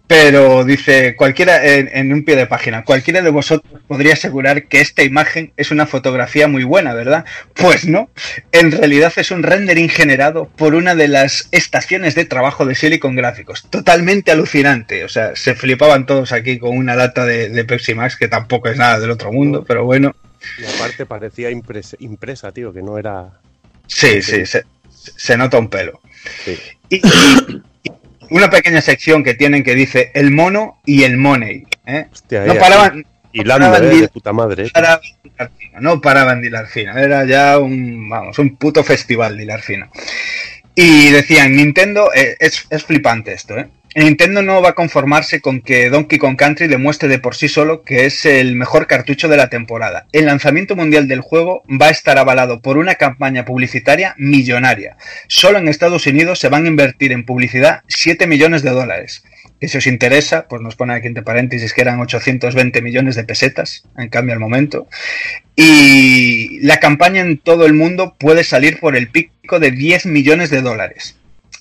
pero 0.08 0.64
dice 0.64 1.16
cualquiera 1.16 1.66
en, 1.66 1.90
en 1.92 2.14
un 2.14 2.24
pie 2.24 2.36
de 2.36 2.46
página, 2.46 2.84
cualquiera 2.84 3.22
de 3.22 3.30
vosotros 3.32 3.82
podría 3.88 4.14
asegurar 4.14 4.68
que 4.68 4.80
esta 4.82 5.02
imagen 5.04 5.52
es 5.58 5.72
una 5.72 5.88
fotografía 5.88 6.48
muy 6.48 6.64
buena, 6.64 6.94
¿verdad? 6.94 7.26
Pues 7.56 7.88
no, 7.88 8.10
en 8.52 8.72
realidad 8.72 9.12
es 9.16 9.32
un 9.32 9.42
rendering 9.44 9.90
generado 9.90 10.48
por 10.56 10.76
una 10.76 10.94
de 10.94 11.08
las 11.08 11.48
estaciones 11.52 12.14
de 12.16 12.26
trabajo 12.26 12.66
de 12.66 12.76
Silicon 12.76 13.16
Gráficos, 13.16 13.68
totalmente 13.70 14.32
alucinante, 14.32 15.04
o 15.04 15.10
sea, 15.10 15.36
se 15.36 15.56
flipaban 15.56 16.06
todos 16.06 16.32
aquí 16.32 16.60
con 16.60 16.78
una 16.78 16.96
lata 16.96 17.26
de, 17.26 17.50
de 17.50 17.66
Pepsi 17.66 17.96
Max 17.96 18.16
que 18.16 18.28
tampoco 18.28 18.70
es 18.70 18.78
nada 18.78 19.00
del 19.00 19.10
otro 19.12 19.32
mundo, 19.32 19.64
pero 19.68 19.86
bueno, 19.86 20.16
Y 20.62 20.66
aparte 20.76 21.08
parecía 21.08 21.50
impresa, 21.50 21.98
impresa 22.00 22.52
tío, 22.52 22.72
que 22.72 22.84
no 22.84 23.00
era. 23.00 23.30
sí, 23.88 24.22
sí, 24.22 24.46
se, 24.46 24.64
se 24.94 25.36
nota 25.38 25.58
un 25.58 25.70
pelo. 25.70 26.00
Sí. 26.44 26.58
Y, 26.90 26.96
y- 26.98 27.62
y 27.84 27.92
una 28.30 28.50
pequeña 28.50 28.82
sección 28.82 29.24
que 29.24 29.34
tienen 29.34 29.64
que 29.64 29.76
dice 29.76 30.12
el 30.14 30.32
mono 30.32 30.80
y 30.86 31.04
el 31.04 31.18
money, 31.18 31.66
¿eh? 31.86 32.08
Hostia, 32.12 32.46
No 32.46 32.54
ahí, 32.54 32.60
paraban, 32.60 33.06
Hilando, 33.32 33.68
paraban 33.72 33.92
eh, 33.92 34.02
de- 34.02 34.08
puta 34.08 34.34
madre. 34.34 34.66
eh. 34.66 34.72
paraban 34.74 35.02
no 35.82 36.00
paraban 36.00 36.42
de 36.42 36.48
hilar 36.48 36.68
fino, 36.68 36.98
era 36.98 37.26
ya 37.26 37.60
un, 37.60 38.08
vamos, 38.10 38.40
un 38.40 38.56
puto 38.56 38.84
festival 38.84 39.36
de 39.36 39.44
hilar 39.44 39.62
fino. 39.62 39.90
Y 40.74 41.10
decían, 41.10 41.54
Nintendo, 41.56 42.12
eh, 42.14 42.36
es, 42.40 42.66
es 42.70 42.84
flipante 42.84 43.34
esto, 43.34 43.58
¿eh? 43.58 43.68
Nintendo 44.04 44.42
no 44.42 44.62
va 44.62 44.72
a 44.72 44.76
conformarse 44.76 45.40
con 45.40 45.62
que 45.62 45.90
Donkey 45.90 46.20
Kong 46.20 46.36
Country 46.36 46.68
demuestre 46.68 47.08
de 47.08 47.18
por 47.18 47.34
sí 47.34 47.48
solo 47.48 47.84
que 47.84 48.06
es 48.06 48.26
el 48.26 48.58
mejor 48.58 48.88
cartucho 48.88 49.30
de 49.30 49.38
la 49.38 49.50
temporada. 49.50 50.06
El 50.12 50.26
lanzamiento 50.26 50.76
mundial 50.76 51.08
del 51.08 51.22
juego 51.22 51.64
va 51.70 51.88
a 51.88 51.92
estar 51.92 52.18
avalado 52.18 52.60
por 52.60 52.78
una 52.78 52.96
campaña 52.96 53.46
publicitaria 53.46 54.14
millonaria. 54.18 54.98
Solo 55.30 55.60
en 55.60 55.70
Estados 55.70 56.06
Unidos 56.08 56.40
se 56.40 56.50
van 56.50 56.66
a 56.66 56.68
invertir 56.68 57.14
en 57.14 57.24
publicidad 57.24 57.84
7 57.88 58.28
millones 58.28 58.64
de 58.64 58.72
dólares. 58.72 59.24
Que 59.62 59.70
si 59.70 59.78
os 59.78 59.88
interesa, 59.88 60.46
pues 60.50 60.62
nos 60.62 60.76
pone 60.76 60.94
aquí 60.94 61.08
entre 61.08 61.24
paréntesis 61.24 61.74
que 61.74 61.80
eran 61.80 62.02
820 62.02 62.82
millones 62.82 63.16
de 63.16 63.24
pesetas, 63.24 63.86
en 63.98 64.10
cambio 64.10 64.34
al 64.34 64.42
momento. 64.42 64.90
Y 65.56 66.60
la 66.60 66.82
campaña 66.82 67.22
en 67.22 67.38
todo 67.38 67.66
el 67.66 67.74
mundo 67.74 68.14
puede 68.20 68.44
salir 68.44 68.78
por 68.78 68.98
el 68.98 69.08
pico 69.08 69.62
de 69.62 69.72
10 69.72 70.08
millones 70.08 70.50
de 70.50 70.62
dólares. 70.62 71.16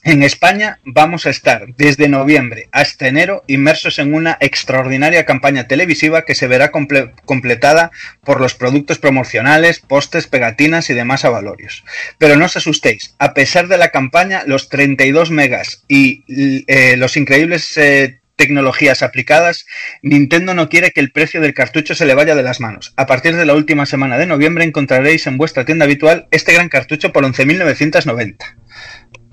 En 0.06 0.22
España 0.22 0.80
vamos 0.84 1.24
a 1.24 1.30
estar 1.30 1.74
desde 1.78 2.08
noviembre 2.10 2.68
hasta 2.72 3.08
enero 3.08 3.42
inmersos 3.46 3.98
en 3.98 4.12
una 4.12 4.36
extraordinaria 4.40 5.24
campaña 5.24 5.66
televisiva 5.66 6.26
que 6.26 6.34
se 6.34 6.46
verá 6.46 6.70
comple- 6.70 7.12
completada 7.24 7.90
por 8.22 8.38
los 8.38 8.54
productos 8.54 8.98
promocionales, 8.98 9.80
postes, 9.80 10.26
pegatinas 10.26 10.90
y 10.90 10.94
demás 10.94 11.24
avalorios. 11.24 11.84
Pero 12.18 12.36
no 12.36 12.44
os 12.44 12.56
asustéis, 12.58 13.14
a 13.18 13.32
pesar 13.32 13.66
de 13.66 13.78
la 13.78 13.88
campaña, 13.88 14.42
los 14.46 14.68
32 14.68 15.30
megas 15.30 15.84
y 15.88 16.22
eh, 16.66 16.98
los 16.98 17.16
increíbles 17.16 17.74
eh, 17.78 18.20
tecnologías 18.36 19.02
aplicadas, 19.02 19.64
Nintendo 20.02 20.52
no 20.52 20.68
quiere 20.68 20.90
que 20.90 21.00
el 21.00 21.12
precio 21.12 21.40
del 21.40 21.54
cartucho 21.54 21.94
se 21.94 22.04
le 22.04 22.14
vaya 22.14 22.34
de 22.34 22.42
las 22.42 22.60
manos. 22.60 22.92
A 22.96 23.06
partir 23.06 23.36
de 23.36 23.46
la 23.46 23.54
última 23.54 23.86
semana 23.86 24.18
de 24.18 24.26
noviembre 24.26 24.64
encontraréis 24.64 25.26
en 25.26 25.38
vuestra 25.38 25.64
tienda 25.64 25.86
habitual 25.86 26.26
este 26.30 26.52
gran 26.52 26.68
cartucho 26.68 27.10
por 27.10 27.24
11.990. 27.24 28.36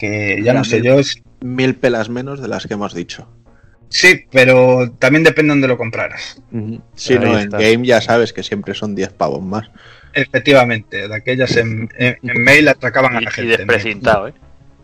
Que 0.02 0.42
ya 0.44 0.54
no 0.54 0.64
sé 0.64 0.82
yo, 0.82 1.00
es- 1.00 1.22
Mil 1.42 1.76
pelas 1.76 2.10
menos 2.10 2.42
de 2.42 2.48
las 2.48 2.66
que 2.68 2.74
hemos 2.76 2.94
dicho. 2.94 3.28
sí, 3.90 4.26
pero 4.32 4.92
también 5.00 5.24
depende 5.24 5.50
donde 5.52 5.68
lo 5.68 5.78
compraras. 5.78 6.42
Si 6.96 7.14
Ahí 7.14 7.20
no, 7.20 7.34
en 7.40 7.46
está. 7.46 7.58
game 7.60 7.86
ya 7.86 8.00
sabes 8.02 8.32
que 8.34 8.42
siempre 8.44 8.74
son 8.74 8.96
10 8.96 9.12
pavos 9.14 9.42
más. 9.44 9.70
Efectivamente, 10.14 11.08
de 11.08 11.16
aquellas 11.16 11.56
en, 11.58 11.90
en- 11.98 12.18
en 12.24 12.44
mail 12.44 12.68
atracaban 12.68 13.16
a 13.16 13.22
la 13.22 13.30
y 13.30 13.34
gente. 13.34 13.58
desprecintado, 13.58 14.28
¿eh? 14.30 14.34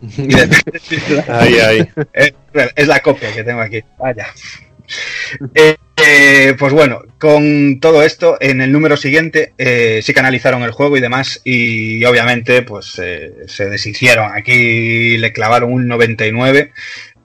Y 0.00 0.26
de- 0.26 1.24
Ahí, 1.28 1.54
ahí. 1.58 1.88
Es, 2.12 2.32
es 2.76 2.86
la 2.88 3.00
copia 3.00 3.32
que 3.32 3.42
tengo 3.44 3.60
aquí. 3.60 3.80
Vaya. 3.98 4.26
Eh, 5.54 5.76
eh, 5.96 6.54
pues 6.58 6.72
bueno, 6.72 7.02
con 7.18 7.80
todo 7.80 8.02
esto, 8.02 8.38
en 8.40 8.60
el 8.60 8.70
número 8.72 8.96
siguiente 8.96 9.52
eh, 9.58 10.00
sí 10.02 10.14
que 10.14 10.20
analizaron 10.20 10.62
el 10.62 10.70
juego 10.70 10.96
y 10.96 11.00
demás, 11.00 11.40
y 11.44 12.04
obviamente 12.04 12.62
pues 12.62 12.98
eh, 13.02 13.32
se 13.46 13.68
deshicieron. 13.68 14.30
Aquí 14.34 15.18
le 15.18 15.32
clavaron 15.32 15.72
un 15.72 15.88
99. 15.88 16.72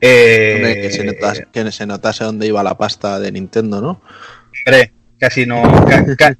Eh, 0.01 0.53
Hombre, 0.57 0.81
que, 0.81 0.91
se 0.91 1.03
notase, 1.05 1.47
que 1.53 1.71
se 1.71 1.85
notase 1.85 2.23
dónde 2.25 2.47
iba 2.47 2.61
la 2.63 2.77
pasta 2.77 3.19
de 3.19 3.31
Nintendo, 3.31 3.79
¿no? 3.79 4.01
hombre, 4.65 4.91
casi 5.19 5.45
no, 5.45 5.61
ca- 5.87 6.05
ca- 6.17 6.37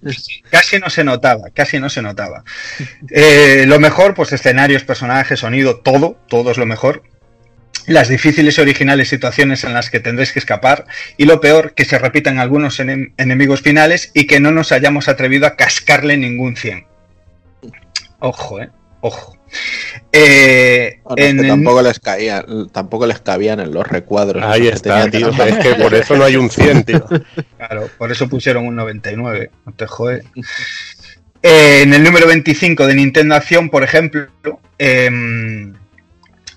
casi 0.49 0.79
no 0.79 0.89
se 0.89 1.03
notaba, 1.05 1.49
casi 1.53 1.79
no 1.79 1.89
se 1.89 2.01
notaba. 2.01 2.43
Eh, 3.09 3.65
lo 3.67 3.79
mejor, 3.79 4.15
pues 4.15 4.33
escenarios, 4.33 4.83
personajes, 4.83 5.39
sonido, 5.39 5.77
todo, 5.77 6.17
todo 6.27 6.51
es 6.51 6.57
lo 6.57 6.65
mejor. 6.65 7.03
Las 7.87 8.07
difíciles 8.09 8.57
y 8.57 8.61
originales 8.61 9.09
situaciones 9.09 9.63
en 9.63 9.73
las 9.73 9.89
que 9.89 9.99
tendréis 9.99 10.31
que 10.31 10.39
escapar 10.39 10.85
y 11.17 11.25
lo 11.25 11.41
peor, 11.41 11.73
que 11.73 11.85
se 11.85 11.97
repitan 11.99 12.39
algunos 12.39 12.79
enem- 12.79 13.13
enemigos 13.17 13.61
finales 13.61 14.11
y 14.13 14.25
que 14.27 14.39
no 14.39 14.51
nos 14.51 14.71
hayamos 14.71 15.07
atrevido 15.07 15.47
a 15.47 15.55
cascarle 15.55 16.17
ningún 16.17 16.55
100. 16.55 16.85
Ojo, 18.19 18.61
eh, 18.61 18.69
ojo. 19.01 19.37
Eh, 20.11 20.99
Bueno, 21.03 21.15
es 21.23 21.29
en 21.29 21.35
que 21.37 21.41
el- 21.43 21.47
tampoco 21.49 21.81
les 21.81 21.99
caía, 21.99 22.45
tampoco 22.71 23.05
les 23.05 23.19
cabían 23.19 23.59
en 23.59 23.71
los 23.73 23.87
recuadros. 23.87 24.43
Ahí 24.43 24.67
está, 24.67 25.09
tío. 25.11 25.31
tan- 25.31 25.49
Es 25.49 25.57
que 25.57 25.75
por 25.75 25.93
eso 25.93 26.15
no 26.15 26.23
hay 26.23 26.35
un 26.37 26.49
100, 26.49 26.83
tío. 26.83 27.05
Claro, 27.57 27.89
por 27.97 28.11
eso 28.11 28.27
pusieron 28.29 28.65
un 28.65 28.75
99, 28.75 29.51
no 29.65 29.73
te 29.73 29.85
jode. 29.87 30.23
Eh, 31.41 31.81
en 31.83 31.93
el 31.93 32.03
número 32.03 32.25
25 32.27 32.87
de 32.87 32.95
Nintendo 32.95 33.35
Acción, 33.35 33.69
por 33.69 33.83
ejemplo, 33.83 34.27
em, 34.77 35.73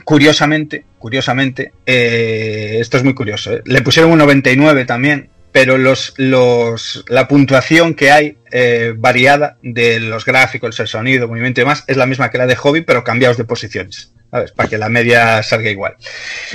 curiosamente, 0.07 0.85
curiosamente, 1.01 1.73
eh, 1.85 2.79
esto 2.81 2.97
es 2.97 3.03
muy 3.03 3.13
curioso, 3.13 3.53
¿eh? 3.53 3.63
le 3.65 3.83
pusieron 3.83 4.13
un 4.13 4.19
99 4.19 4.85
también, 4.85 5.31
pero 5.51 5.79
los, 5.79 6.15
los, 6.17 7.05
la 7.09 7.27
puntuación 7.27 7.95
que 7.95 8.13
hay 8.13 8.37
eh, 8.53 8.95
variada 8.97 9.57
de 9.63 9.99
los 9.99 10.25
gráficos, 10.25 10.79
el 10.79 10.87
sonido, 10.87 11.27
movimiento 11.27 11.61
y 11.61 11.65
demás, 11.65 11.83
es 11.89 11.97
la 11.97 12.07
misma 12.07 12.31
que 12.31 12.39
la 12.39 12.47
de 12.47 12.55
Hobby, 12.55 12.83
pero 12.83 13.03
cambiados 13.03 13.37
de 13.37 13.45
posiciones, 13.47 14.13
¿sabes? 14.31 14.53
Para 14.53 14.69
que 14.69 14.79
la 14.79 14.89
media 14.89 15.43
salga 15.43 15.71
igual. 15.71 15.97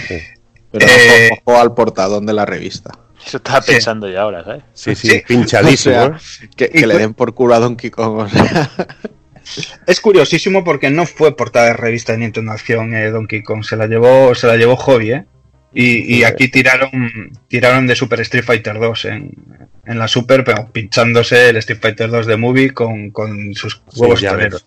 Pero 0.08 0.88
Eh, 0.88 1.30
ojo, 1.34 1.42
ojo 1.52 1.60
al 1.62 1.74
portadón 1.74 2.26
de 2.26 2.32
la 2.34 2.46
revista. 2.46 2.92
Eso 3.28 3.36
estaba 3.38 3.62
Sí. 3.62 3.74
pensando 3.74 4.08
yo 4.08 4.22
ahora, 4.22 4.46
¿sabes? 4.46 4.64
Sí, 4.74 4.96
sí, 4.96 5.10
Sí. 5.10 5.24
pinchadísimo. 5.28 5.96
O 5.98 6.20
sea, 6.20 6.48
Que, 6.56 6.88
le 6.88 6.98
den 6.98 7.14
por 7.14 7.34
culo 7.36 7.54
a 7.56 7.60
Donkey 7.60 7.90
Kong. 7.92 8.20
o 8.20 8.30
sea. 8.30 8.72
Es 9.88 10.00
curiosísimo 10.00 10.64
porque 10.64 10.90
no 10.90 11.06
fue 11.06 11.36
portada 11.36 11.68
de 11.68 11.74
revista 11.74 12.14
de 12.14 12.20
Nintendo 12.20 12.52
Acción 12.52 12.94
eh, 12.94 13.10
Donkey 13.10 13.44
Kong, 13.44 13.64
se 13.64 13.76
la 13.76 13.88
llevó, 13.88 14.36
se 14.36 14.48
la 14.48 14.58
llevó 14.58 14.76
Hobby, 14.76 15.12
¿eh? 15.12 15.26
Y, 15.74 16.18
y 16.18 16.24
aquí 16.26 16.50
tiraron, 16.50 17.32
tiraron 17.48 17.88
de 17.88 17.96
Super 17.96 18.20
Street 18.22 18.44
Fighter 18.44 18.78
2 18.78 19.06
en, 19.06 19.32
en 19.86 20.00
la 20.00 20.08
Super, 20.08 20.44
pero 20.44 20.70
pinchándose 20.72 21.50
el 21.50 21.58
Street 21.58 21.80
Fighter 21.82 22.10
2 22.10 22.28
de 22.28 22.38
Movie 22.38 22.72
con, 22.72 23.12
con 23.12 23.54
sus 23.54 23.82
huevos 23.96 24.22
toreros. 24.22 24.66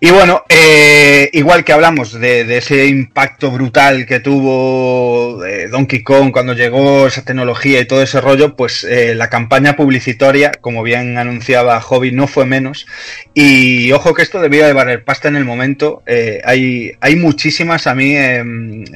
Y 0.00 0.10
bueno, 0.10 0.44
eh, 0.48 1.30
igual 1.32 1.64
que 1.64 1.72
hablamos 1.72 2.12
de, 2.12 2.44
de 2.44 2.58
ese 2.58 2.86
impacto 2.86 3.50
brutal 3.50 4.04
que 4.06 4.20
tuvo 4.20 5.44
eh, 5.44 5.68
Donkey 5.68 6.02
Kong 6.02 6.30
cuando 6.32 6.52
llegó 6.52 7.06
esa 7.06 7.22
tecnología 7.24 7.80
y 7.80 7.86
todo 7.86 8.02
ese 8.02 8.20
rollo, 8.20 8.56
pues 8.56 8.84
eh, 8.84 9.14
la 9.14 9.30
campaña 9.30 9.74
publicitaria, 9.76 10.52
como 10.60 10.82
bien 10.82 11.16
anunciaba 11.18 11.80
Hobby, 11.80 12.12
no 12.12 12.26
fue 12.26 12.44
menos. 12.46 12.86
Y 13.34 13.90
ojo 13.92 14.14
que 14.14 14.22
esto 14.22 14.40
debía 14.40 14.66
de 14.66 14.72
valer 14.72 15.04
pasta 15.04 15.28
en 15.28 15.36
el 15.36 15.44
momento. 15.44 16.02
eh, 16.06 16.40
hay, 16.44 16.92
hay 17.00 17.16
muchísimas 17.16 17.86
a 17.86 17.94
mí, 17.94 18.14
eh, 18.16 18.42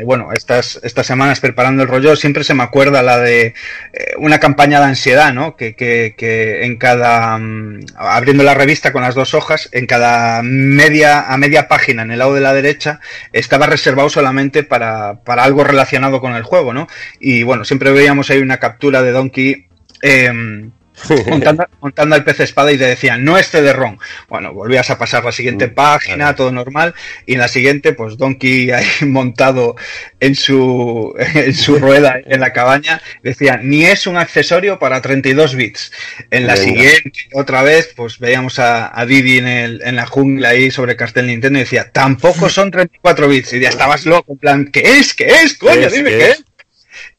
bueno, 0.04 0.32
estas, 0.32 0.80
estas 0.82 1.06
semanas 1.06 1.40
preparando 1.40 1.82
el 1.82 1.88
rollo, 1.88 2.16
siempre 2.16 2.44
se 2.44 2.54
me 2.54 2.62
acuerda 2.62 3.02
la 3.02 3.18
de 3.18 3.54
eh, 3.92 4.12
una 4.18 4.38
campaña 4.38 4.80
de 4.80 4.86
ansiedad, 4.86 5.32
¿no? 5.32 5.56
Que, 5.56 5.74
que, 5.74 6.14
que 6.16 6.64
en 6.64 6.76
cada, 6.76 7.38
mm, 7.38 7.80
abriendo 7.96 8.44
la 8.44 8.54
revista 8.54 8.92
con 8.92 9.02
las 9.02 9.14
dos 9.14 9.34
hojas, 9.34 9.68
en 9.72 9.86
cada 9.86 10.42
media, 10.90 11.32
a 11.32 11.36
media 11.36 11.68
página 11.68 12.02
en 12.02 12.10
el 12.10 12.18
lado 12.18 12.34
de 12.34 12.40
la 12.40 12.52
derecha, 12.52 13.00
estaba 13.32 13.66
reservado 13.66 14.08
solamente 14.08 14.62
para, 14.62 15.22
para 15.24 15.44
algo 15.44 15.64
relacionado 15.64 16.20
con 16.20 16.34
el 16.34 16.42
juego, 16.42 16.72
¿no? 16.72 16.88
Y 17.20 17.42
bueno, 17.44 17.64
siempre 17.64 17.92
veíamos 17.92 18.30
ahí 18.30 18.38
una 18.40 18.58
captura 18.58 19.02
de 19.02 19.12
Donkey. 19.12 19.66
em, 20.02 20.70
montando, 21.26 21.66
montando 21.80 22.14
al 22.14 22.24
pez 22.24 22.40
espada 22.40 22.72
y 22.72 22.78
te 22.78 22.86
decían, 22.86 23.24
no 23.24 23.38
este 23.38 23.62
de 23.62 23.72
Ron. 23.72 23.98
Bueno, 24.28 24.52
volvías 24.52 24.90
a 24.90 24.98
pasar 24.98 25.24
la 25.24 25.32
siguiente 25.32 25.68
Mm, 25.68 25.74
página, 25.74 26.34
todo 26.34 26.52
normal, 26.52 26.94
y 27.26 27.34
en 27.34 27.40
la 27.40 27.48
siguiente, 27.48 27.92
pues 27.92 28.16
Donkey 28.16 28.70
ahí 28.70 28.86
montado 29.06 29.76
en 30.20 30.34
su, 30.34 31.14
en 31.34 31.54
su 31.54 31.78
rueda 31.78 32.16
en 32.24 32.40
la 32.40 32.52
cabaña, 32.52 33.00
decía, 33.22 33.58
ni 33.62 33.84
es 33.84 34.06
un 34.06 34.16
accesorio 34.16 34.78
para 34.78 35.00
32 35.00 35.54
bits. 35.54 35.92
En 36.30 36.46
la 36.46 36.54
Venga. 36.54 36.64
siguiente, 36.64 37.12
otra 37.32 37.62
vez, 37.62 37.92
pues 37.96 38.18
veíamos 38.18 38.58
a, 38.58 38.98
a 38.98 39.06
Didi 39.06 39.38
en, 39.38 39.46
el, 39.46 39.82
en 39.84 39.96
la 39.96 40.06
jungla 40.06 40.50
ahí 40.50 40.70
sobre 40.70 40.92
el 40.92 40.98
cartel 40.98 41.26
Nintendo 41.26 41.58
y 41.58 41.62
decía, 41.62 41.90
tampoco 41.92 42.48
son 42.48 42.70
34 42.70 43.28
bits. 43.28 43.52
Y 43.54 43.60
ya 43.60 43.68
estabas 43.68 44.06
loco, 44.06 44.32
en 44.32 44.38
plan, 44.38 44.66
¿qué 44.72 44.80
es? 44.98 45.14
¿Qué 45.14 45.26
es? 45.28 45.56
Coño, 45.56 45.88
es? 45.88 45.92
dime 45.92 46.10
¿Qué 46.10 46.30
es. 46.30 46.44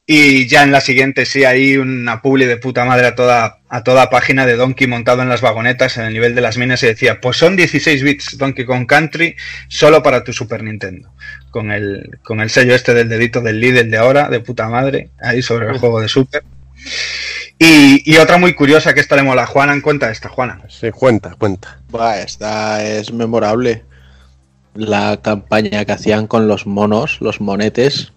Y 0.05 0.47
ya 0.47 0.63
en 0.63 0.71
la 0.71 0.81
siguiente 0.81 1.25
sí 1.25 1.45
hay 1.45 1.77
una 1.77 2.21
publi 2.21 2.45
de 2.45 2.57
puta 2.57 2.83
madre 2.85 3.07
a 3.07 3.15
toda, 3.15 3.60
a 3.73 3.83
toda 3.83 4.09
página 4.09 4.45
de 4.45 4.57
Donkey 4.57 4.85
montado 4.85 5.21
en 5.21 5.29
las 5.29 5.39
vagonetas 5.41 5.97
en 5.97 6.05
el 6.05 6.13
nivel 6.13 6.35
de 6.35 6.41
las 6.41 6.57
minas 6.57 6.83
y 6.83 6.87
decía, 6.87 7.21
pues 7.21 7.37
son 7.37 7.55
16 7.55 8.03
bits 8.03 8.37
Donkey 8.37 8.65
Kong 8.65 8.85
Country 8.85 9.35
solo 9.69 10.03
para 10.03 10.23
tu 10.23 10.33
Super 10.33 10.61
Nintendo. 10.63 11.09
Con 11.51 11.71
el, 11.71 12.19
con 12.23 12.41
el 12.41 12.49
sello 12.49 12.75
este 12.75 12.93
del 12.93 13.09
dedito 13.09 13.41
del 13.41 13.59
líder 13.59 13.89
de 13.89 13.97
ahora, 13.97 14.29
de 14.29 14.41
puta 14.41 14.67
madre, 14.69 15.09
ahí 15.21 15.41
sobre 15.41 15.67
el 15.69 15.77
juego 15.79 16.01
de 16.01 16.09
Super. 16.09 16.43
Y, 17.57 18.11
y 18.11 18.17
otra 18.17 18.37
muy 18.37 18.53
curiosa 18.53 18.93
que 18.93 18.99
esta 18.99 19.15
le 19.15 19.23
mola 19.23 19.43
a 19.43 19.47
Juana, 19.47 19.73
en 19.73 19.81
cuenta 19.81 20.11
esta, 20.11 20.29
Juana. 20.29 20.59
Sí, 20.67 20.91
cuenta, 20.91 21.35
cuenta. 21.37 21.79
Buah, 21.89 22.19
esta 22.21 22.83
es 22.83 23.13
memorable. 23.13 23.83
La 24.73 25.19
campaña 25.21 25.85
que 25.85 25.91
hacían 25.91 26.27
con 26.27 26.47
los 26.47 26.65
monos, 26.65 27.19
los 27.21 27.39
monetes, 27.39 28.11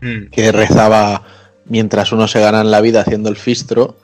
Mm. 0.00 0.30
que 0.30 0.52
rezaba 0.52 1.22
mientras 1.64 2.12
uno 2.12 2.28
se 2.28 2.40
ganan 2.40 2.70
la 2.70 2.80
vida 2.80 3.00
haciendo 3.00 3.28
el 3.28 3.36
fistro. 3.36 3.96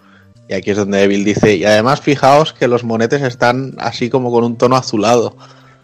Y 0.48 0.55
aquí 0.55 0.70
es 0.73 0.76
donde 0.76 1.02
Evil 1.02 1.24
dice, 1.24 1.56
y 1.56 1.64
además 1.64 2.00
fijaos 2.00 2.52
que 2.52 2.68
los 2.68 2.84
monetes 2.84 3.23
están 3.23 3.74
así 3.78 4.10
como 4.10 4.31
con 4.31 4.44
un 4.44 4.56
tono 4.58 4.76
azulado. 4.76 5.36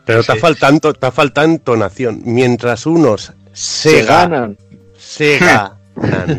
Pero 0.05 0.23
te, 0.23 0.33
Sí. 0.33 0.39
faltando, 0.39 0.93
te 0.93 1.07
ha 1.07 1.11
faltado 1.11 1.47
entonación. 1.47 2.21
Mientras 2.25 2.85
unos 2.87 3.33
se, 3.53 3.91
Se 3.91 4.03
ganan, 4.03 4.59
se 4.99 5.39
ganan 5.39 5.73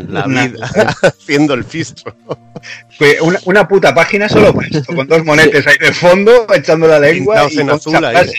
la 0.08 0.26
vida 0.28 0.70
haciendo 1.02 1.54
el 1.54 1.64
fistro. 1.64 2.14
Fue 2.96 3.20
una, 3.20 3.40
una 3.44 3.66
puta 3.66 3.94
página 3.94 4.28
solo 4.28 4.54
para 4.54 4.68
esto, 4.68 4.94
con 4.94 5.06
dos 5.08 5.24
monetes 5.24 5.66
ahí 5.66 5.76
de 5.80 5.92
fondo, 5.92 6.46
echando 6.54 6.86
la 6.86 7.00
lengua. 7.00 7.48
Y 7.50 7.58
en 7.58 7.70
azul 7.70 8.04
ahí. 8.04 8.30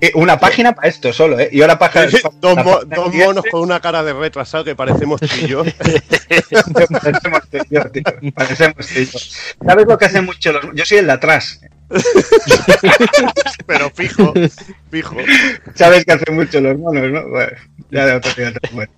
Eh, 0.00 0.12
Una 0.14 0.38
página 0.38 0.72
para 0.74 0.88
esto 0.88 1.12
solo, 1.12 1.38
¿eh? 1.40 1.48
Y 1.50 1.60
ahora 1.60 1.76
para 1.78 2.06
dos, 2.40 2.56
mo- 2.64 2.80
dos 2.84 3.12
monos 3.14 3.44
con 3.50 3.62
una 3.62 3.80
cara 3.80 4.02
de 4.04 4.12
retrasado 4.12 4.62
que 4.64 4.76
parecemos 4.76 5.20
tú 5.20 5.26
y 5.42 5.46
yo. 5.48 5.64
Parecemos 6.90 7.42
tú 7.50 7.56
y 7.68 7.74
yo, 7.74 7.84
tío. 7.90 8.02
Parecemos 8.34 8.86
tú 8.86 8.98
y 9.00 9.06
yo. 9.06 9.18
¿Sabes 9.66 9.86
lo 9.88 9.98
que 9.98 10.04
hacen 10.04 10.24
mucho 10.24 10.52
los.? 10.52 10.64
Yo 10.74 10.84
soy 10.84 10.98
el 10.98 11.06
de 11.06 11.12
atrás. 11.12 11.60
pero 13.66 13.90
fijo, 13.90 14.32
fijo. 14.90 15.16
¿Sabes 15.74 16.04
que 16.04 16.12
hacen 16.12 16.34
mucho 16.34 16.60
los 16.60 16.78
monos, 16.78 17.10
no? 17.10 17.28
Bueno, 17.28 17.52
ya 17.90 18.06
de 18.06 18.12
otro 18.14 18.32
día 18.36 18.52
te 18.52 18.68
cuento. 18.68 18.92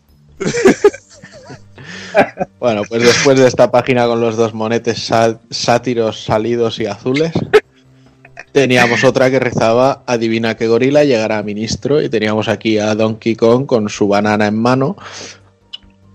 Bueno, 2.58 2.82
pues 2.88 3.02
después 3.02 3.38
de 3.38 3.46
esta 3.46 3.70
página 3.70 4.06
con 4.06 4.20
los 4.20 4.36
dos 4.36 4.52
monetes 4.54 4.98
sá- 5.06 5.38
sátiros 5.50 6.24
salidos 6.24 6.78
y 6.80 6.86
azules, 6.86 7.32
teníamos 8.52 9.04
otra 9.04 9.30
que 9.30 9.38
rezaba 9.38 10.02
Adivina 10.06 10.56
qué 10.56 10.66
gorila 10.66 11.04
llegará 11.04 11.38
a 11.38 11.42
ministro 11.42 12.02
y 12.02 12.08
teníamos 12.08 12.48
aquí 12.48 12.78
a 12.78 12.94
Donkey 12.94 13.36
Kong 13.36 13.66
con 13.66 13.88
su 13.88 14.08
banana 14.08 14.46
en 14.46 14.56
mano. 14.58 14.96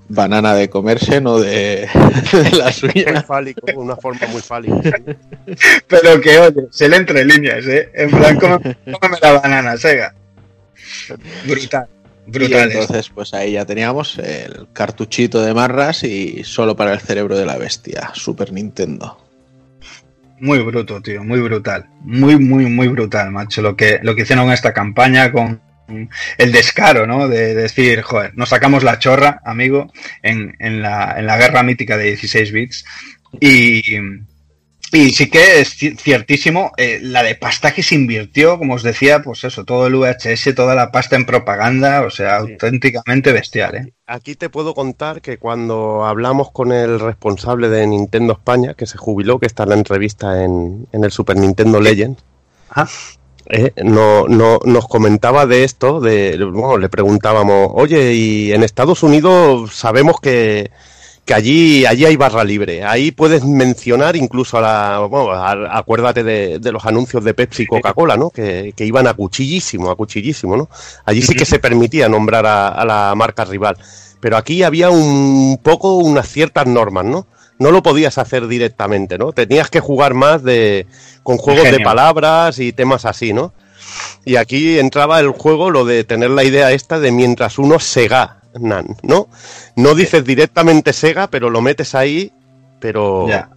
Banana 0.08 0.54
de 0.54 0.70
comerse, 0.70 1.20
no 1.20 1.40
de, 1.40 1.88
de 2.32 2.52
la 2.58 2.66
Muy 2.66 2.74
suya. 2.74 3.24
fálico, 3.24 3.66
una 3.76 3.96
forma 3.96 4.28
muy 4.28 4.42
fálica. 4.42 4.82
sí. 4.84 5.16
Pero 5.88 6.22
que, 6.22 6.38
oye, 6.38 6.68
se 6.70 6.88
le 6.88 6.98
entre 6.98 7.26
líneas, 7.26 7.66
¿eh? 7.66 7.90
En 7.94 8.12
plan, 8.12 8.38
cómeme, 8.40 8.78
cómeme 9.00 9.18
la 9.20 9.32
banana, 9.40 9.78
Sega. 9.78 10.14
Brutal. 11.48 11.88
Brutal. 12.28 12.72
entonces, 12.72 13.10
pues 13.10 13.34
ahí 13.34 13.54
ya 13.54 13.66
teníamos 13.66 14.18
el 14.20 14.68
cartuchito 14.74 15.42
de 15.42 15.54
marras 15.56 16.04
y 16.04 16.44
solo 16.44 16.76
para 16.76 16.94
el 16.94 17.00
cerebro 17.00 17.36
de 17.38 17.46
la 17.46 17.58
bestia, 17.58 18.12
Super 18.14 18.52
Nintendo. 18.52 19.18
Muy 20.40 20.60
bruto, 20.60 21.02
tío, 21.02 21.24
muy 21.24 21.40
brutal. 21.40 21.88
Muy, 22.02 22.38
muy, 22.38 22.66
muy 22.66 22.88
brutal, 22.88 23.32
macho. 23.32 23.62
Lo 23.62 23.76
que, 23.76 24.00
lo 24.04 24.16
que 24.16 24.24
hicieron 24.24 24.52
esta 24.52 24.74
campaña 24.74 25.32
con 25.32 25.62
el 26.38 26.52
descaro, 26.52 27.08
¿no? 27.08 27.28
De, 27.28 27.54
decir, 27.54 28.02
joder, 28.02 28.36
nos 28.36 28.50
sacamos 28.50 28.84
la 28.84 29.00
chorra, 29.00 29.42
amigo, 29.46 29.92
en, 30.24 30.56
en, 30.60 30.82
la, 30.82 31.16
en 31.18 31.26
la 31.26 31.38
guerra 31.38 31.64
mítica 31.64 31.98
de 31.98 32.06
16 32.06 32.52
bits. 32.52 32.86
Y, 33.40 33.82
y 34.96 35.12
sí 35.12 35.30
que 35.30 35.60
es 35.60 35.78
ci- 35.82 35.98
ciertísimo 36.00 36.72
eh, 36.78 37.00
la 37.02 37.22
de 37.24 37.36
pasta 37.36 37.74
que 37.74 37.84
se 37.84 37.96
invirtió, 37.96 38.58
como 38.58 38.76
os 38.76 38.84
decía, 38.84 39.22
pues 39.22 39.44
eso, 39.44 39.66
todo 39.66 39.88
el 39.88 39.96
VHS, 39.96 40.54
toda 40.56 40.74
la 40.76 40.92
pasta 40.92 41.16
en 41.16 41.26
propaganda, 41.26 42.02
o 42.02 42.10
sea, 42.10 42.42
Sí. 42.42 42.52
auténticamente 42.54 43.32
bestial, 43.32 43.76
¿eh? 43.76 43.94
Aquí 44.08 44.36
te 44.36 44.50
puedo 44.50 44.74
contar 44.74 45.22
que 45.22 45.38
cuando 45.38 46.06
hablamos 46.06 46.52
con 46.52 46.72
el 46.72 47.00
responsable 47.00 47.70
de 47.70 47.88
Nintendo 47.88 48.34
España, 48.34 48.74
que 48.74 48.86
se 48.86 48.98
jubiló, 48.98 49.40
que 49.40 49.48
está 49.48 49.64
en 49.64 49.70
la 49.70 49.76
entrevista 49.76 50.44
en, 50.44 50.88
en 50.92 51.04
el 51.04 51.12
Super 51.12 51.38
Nintendo 51.38 51.82
Legend, 51.82 52.18
Ajá. 52.70 52.88
eh, 53.50 53.72
no, 53.84 54.28
no, 54.28 54.60
nos 54.66 54.88
comentaba 54.88 55.46
de 55.46 55.64
esto, 55.64 56.00
de, 56.02 56.38
bueno, 56.46 56.78
le 56.78 56.90
preguntábamos, 56.90 57.70
oye, 57.74 58.14
y 58.14 58.54
en 58.54 58.64
Estados 58.64 59.02
Unidos 59.04 59.74
sabemos 59.76 60.20
que, 60.22 60.72
que 61.26 61.34
allí, 61.34 61.86
allí 61.86 62.06
hay 62.06 62.16
barra 62.16 62.44
libre. 62.44 62.84
Ahí 62.84 63.12
puedes 63.12 63.44
mencionar 63.44 64.16
incluso 64.16 64.58
a 64.60 64.62
la. 64.62 65.00
Bueno, 65.10 65.32
a- 65.32 65.78
acuérdate 65.78 66.24
de, 66.24 66.60
de 66.60 66.72
los 66.72 66.86
anuncios 66.86 67.24
de 67.24 67.34
Pepsi 67.34 67.64
y 67.64 67.66
Coca-Cola, 67.66 68.16
¿no? 68.16 68.30
Que, 68.30 68.74
que 68.78 68.86
iban 68.86 69.08
a 69.08 69.14
cuchillísimo, 69.16 69.90
a 69.90 69.96
cuchillísimo, 69.96 70.56
¿no? 70.56 70.70
Allí 71.06 71.22
sí 71.24 71.34
que 71.36 71.46
se 71.46 71.60
permitía 71.60 72.08
nombrar 72.08 72.46
a, 72.46 72.68
a 72.70 72.86
la 72.86 73.14
marca 73.16 73.44
rival. 73.44 73.76
Pero 74.20 74.38
aquí 74.38 74.64
había 74.64 74.90
un 74.92 75.60
poco 75.62 75.96
unas 75.96 76.28
ciertas 76.30 76.68
normas, 76.68 77.06
¿no? 77.06 77.28
No 77.58 77.72
lo 77.72 77.82
podías 77.82 78.18
hacer 78.18 78.48
directamente, 78.48 79.18
¿no? 79.18 79.32
Tenías 79.32 79.70
que 79.70 79.80
jugar 79.80 80.14
más 80.14 80.44
de 80.44 80.86
con 81.24 81.38
juegos 81.38 81.64
de 81.64 81.80
palabras 81.84 82.60
y 82.60 82.72
temas 82.74 83.06
así, 83.06 83.34
¿no? 83.34 83.54
Y 84.26 84.36
aquí 84.36 84.78
entraba 84.80 85.20
el 85.20 85.30
juego 85.30 85.70
lo 85.72 85.86
de 85.86 86.04
tener 86.04 86.30
la 86.32 86.44
idea 86.44 86.72
esta 86.72 87.00
de 87.00 87.12
mientras 87.12 87.58
uno 87.58 87.80
sega, 87.80 88.42
nan, 88.60 88.96
¿no? 89.04 89.28
No 89.76 89.96
dices 89.96 90.24
directamente 90.26 90.94
sega, 90.94 91.28
pero 91.28 91.50
lo 91.50 91.62
metes 91.62 91.94
ahí, 91.96 92.32
pero 92.80 93.28
Ya. 93.28 93.50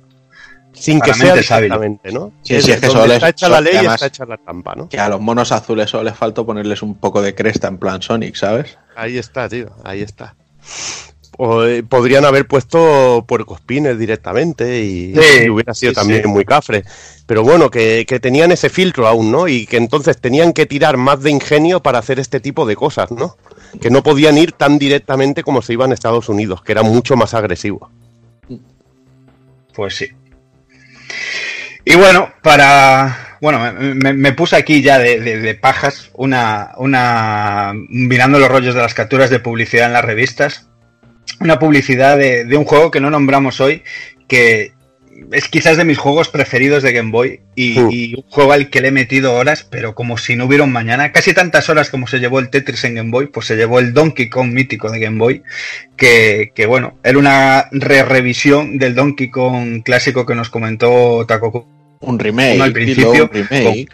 sin 0.72 1.00
que 1.00 1.12
sea 1.14 1.34
directamente, 1.34 2.12
¿no? 2.12 2.32
Sí, 2.42 2.60
sí, 2.62 2.72
es 2.72 2.80
que 2.80 2.86
donde 2.86 3.02
solo 3.02 3.14
está 3.14 3.28
es- 3.28 3.32
hecha 3.34 3.48
la 3.48 3.60
ley, 3.60 3.76
además- 3.76 3.94
está 3.96 4.06
hecha 4.06 4.24
la 4.26 4.36
trampa, 4.36 4.74
¿no? 4.74 4.88
Que 4.88 4.98
a 5.00 5.08
los 5.08 5.20
monos 5.20 5.52
azules 5.52 5.90
solo 5.90 6.04
les 6.04 6.16
falta 6.16 6.42
ponerles 6.44 6.82
un 6.82 6.94
poco 6.94 7.22
de 7.22 7.34
cresta 7.34 7.68
en 7.68 7.78
plan 7.78 8.00
Sonic, 8.02 8.34
¿sabes? 8.36 8.76
Ahí 8.96 9.18
está, 9.18 9.48
tío, 9.48 9.70
ahí 9.84 10.02
está. 10.02 10.34
O, 11.40 11.62
eh, 11.64 11.84
podrían 11.84 12.24
haber 12.24 12.46
puesto 12.48 13.24
puercospines 13.28 13.96
directamente 13.96 14.80
y, 14.82 15.14
Sí, 15.14 15.44
y 15.44 15.48
hubiera 15.48 15.72
sido 15.72 15.92
sí, 15.92 15.94
también 15.94 16.22
sí. 16.22 16.28
muy 16.28 16.44
cafre. 16.44 16.82
Pero 17.26 17.44
bueno, 17.44 17.70
que, 17.70 18.04
que 18.08 18.18
tenían 18.18 18.50
ese 18.50 18.68
filtro 18.68 19.06
aún, 19.06 19.30
¿no? 19.30 19.46
Y 19.46 19.64
que 19.66 19.76
entonces 19.76 20.18
tenían 20.20 20.52
que 20.52 20.66
tirar 20.66 20.96
más 20.96 21.22
de 21.22 21.30
ingenio 21.30 21.80
para 21.80 22.00
hacer 22.00 22.18
este 22.18 22.40
tipo 22.40 22.66
de 22.66 22.74
cosas, 22.74 23.12
¿no? 23.12 23.36
Que 23.80 23.88
no 23.90 24.02
podían 24.02 24.36
ir 24.36 24.50
tan 24.52 24.78
directamente 24.78 25.44
como 25.44 25.62
se 25.62 25.74
iban 25.74 25.92
a 25.92 25.94
Estados 25.94 26.28
Unidos, 26.28 26.60
que 26.62 26.72
era 26.72 26.82
mucho 26.82 27.14
más 27.16 27.34
agresivo. 27.34 27.88
Pues 29.74 29.94
sí. 29.94 30.08
Y 31.84 31.94
bueno, 31.96 32.32
para. 32.42 33.36
Bueno, 33.40 33.60
me, 33.60 33.94
me- 33.94 34.12
me 34.12 34.32
puse 34.32 34.56
aquí 34.56 34.82
ya 34.82 34.98
de, 34.98 35.20
de- 35.20 35.38
de 35.38 35.54
pajas 35.54 36.10
una, 36.14 36.72
una. 36.78 37.72
Mirando 37.88 38.38
los 38.40 38.48
rollos 38.50 38.74
de 38.74 38.82
las 38.82 38.94
capturas 38.94 39.30
de 39.30 39.38
publicidad 39.38 39.86
en 39.86 39.92
las 39.92 40.04
revistas. 40.04 40.67
Una 41.40 41.58
publicidad 41.58 42.18
de, 42.18 42.44
de 42.44 42.56
un 42.56 42.64
juego 42.64 42.90
que 42.90 43.00
no 43.00 43.10
nombramos 43.10 43.60
hoy, 43.60 43.82
que 44.26 44.72
es 45.32 45.48
quizás 45.48 45.76
de 45.76 45.84
mis 45.84 45.98
juegos 45.98 46.28
preferidos 46.28 46.82
de 46.82 46.92
Game 46.92 47.10
Boy 47.10 47.40
y, 47.54 47.78
y 47.90 48.14
un 48.14 48.22
juego 48.30 48.52
al 48.52 48.70
que 48.70 48.80
le 48.80 48.88
he 48.88 48.92
metido 48.92 49.34
horas, 49.34 49.66
pero 49.68 49.94
como 49.94 50.16
si 50.16 50.36
no 50.36 50.46
hubiera 50.46 50.64
un 50.64 50.72
mañana. 50.72 51.12
Casi 51.12 51.34
tantas 51.34 51.68
horas 51.68 51.90
como 51.90 52.06
se 52.06 52.18
llevó 52.18 52.38
el 52.38 52.50
Tetris 52.50 52.84
en 52.84 52.94
Game 52.94 53.10
Boy, 53.10 53.26
pues 53.26 53.46
se 53.46 53.56
llevó 53.56 53.78
el 53.80 53.92
Donkey 53.92 54.28
Kong 54.28 54.52
mítico 54.52 54.90
de 54.90 55.00
Game 55.00 55.18
Boy, 55.18 55.42
que, 55.96 56.52
que 56.54 56.66
bueno, 56.66 56.98
era 57.02 57.18
una 57.18 57.68
re-revisión 57.72 58.78
del 58.78 58.94
Donkey 58.94 59.30
Kong 59.30 59.82
clásico 59.84 60.24
que 60.24 60.34
nos 60.34 60.50
comentó 60.50 61.24
Taco 61.26 61.66
Un 62.00 62.18
remake, 62.18 62.54
Uno 62.54 62.64
al 62.64 62.72
principio. 62.72 63.24
un 63.24 63.30
remake. 63.30 63.88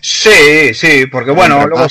Sí, 0.00 0.72
sí, 0.72 1.06
porque 1.10 1.30
bueno, 1.32 1.66
luego. 1.66 1.86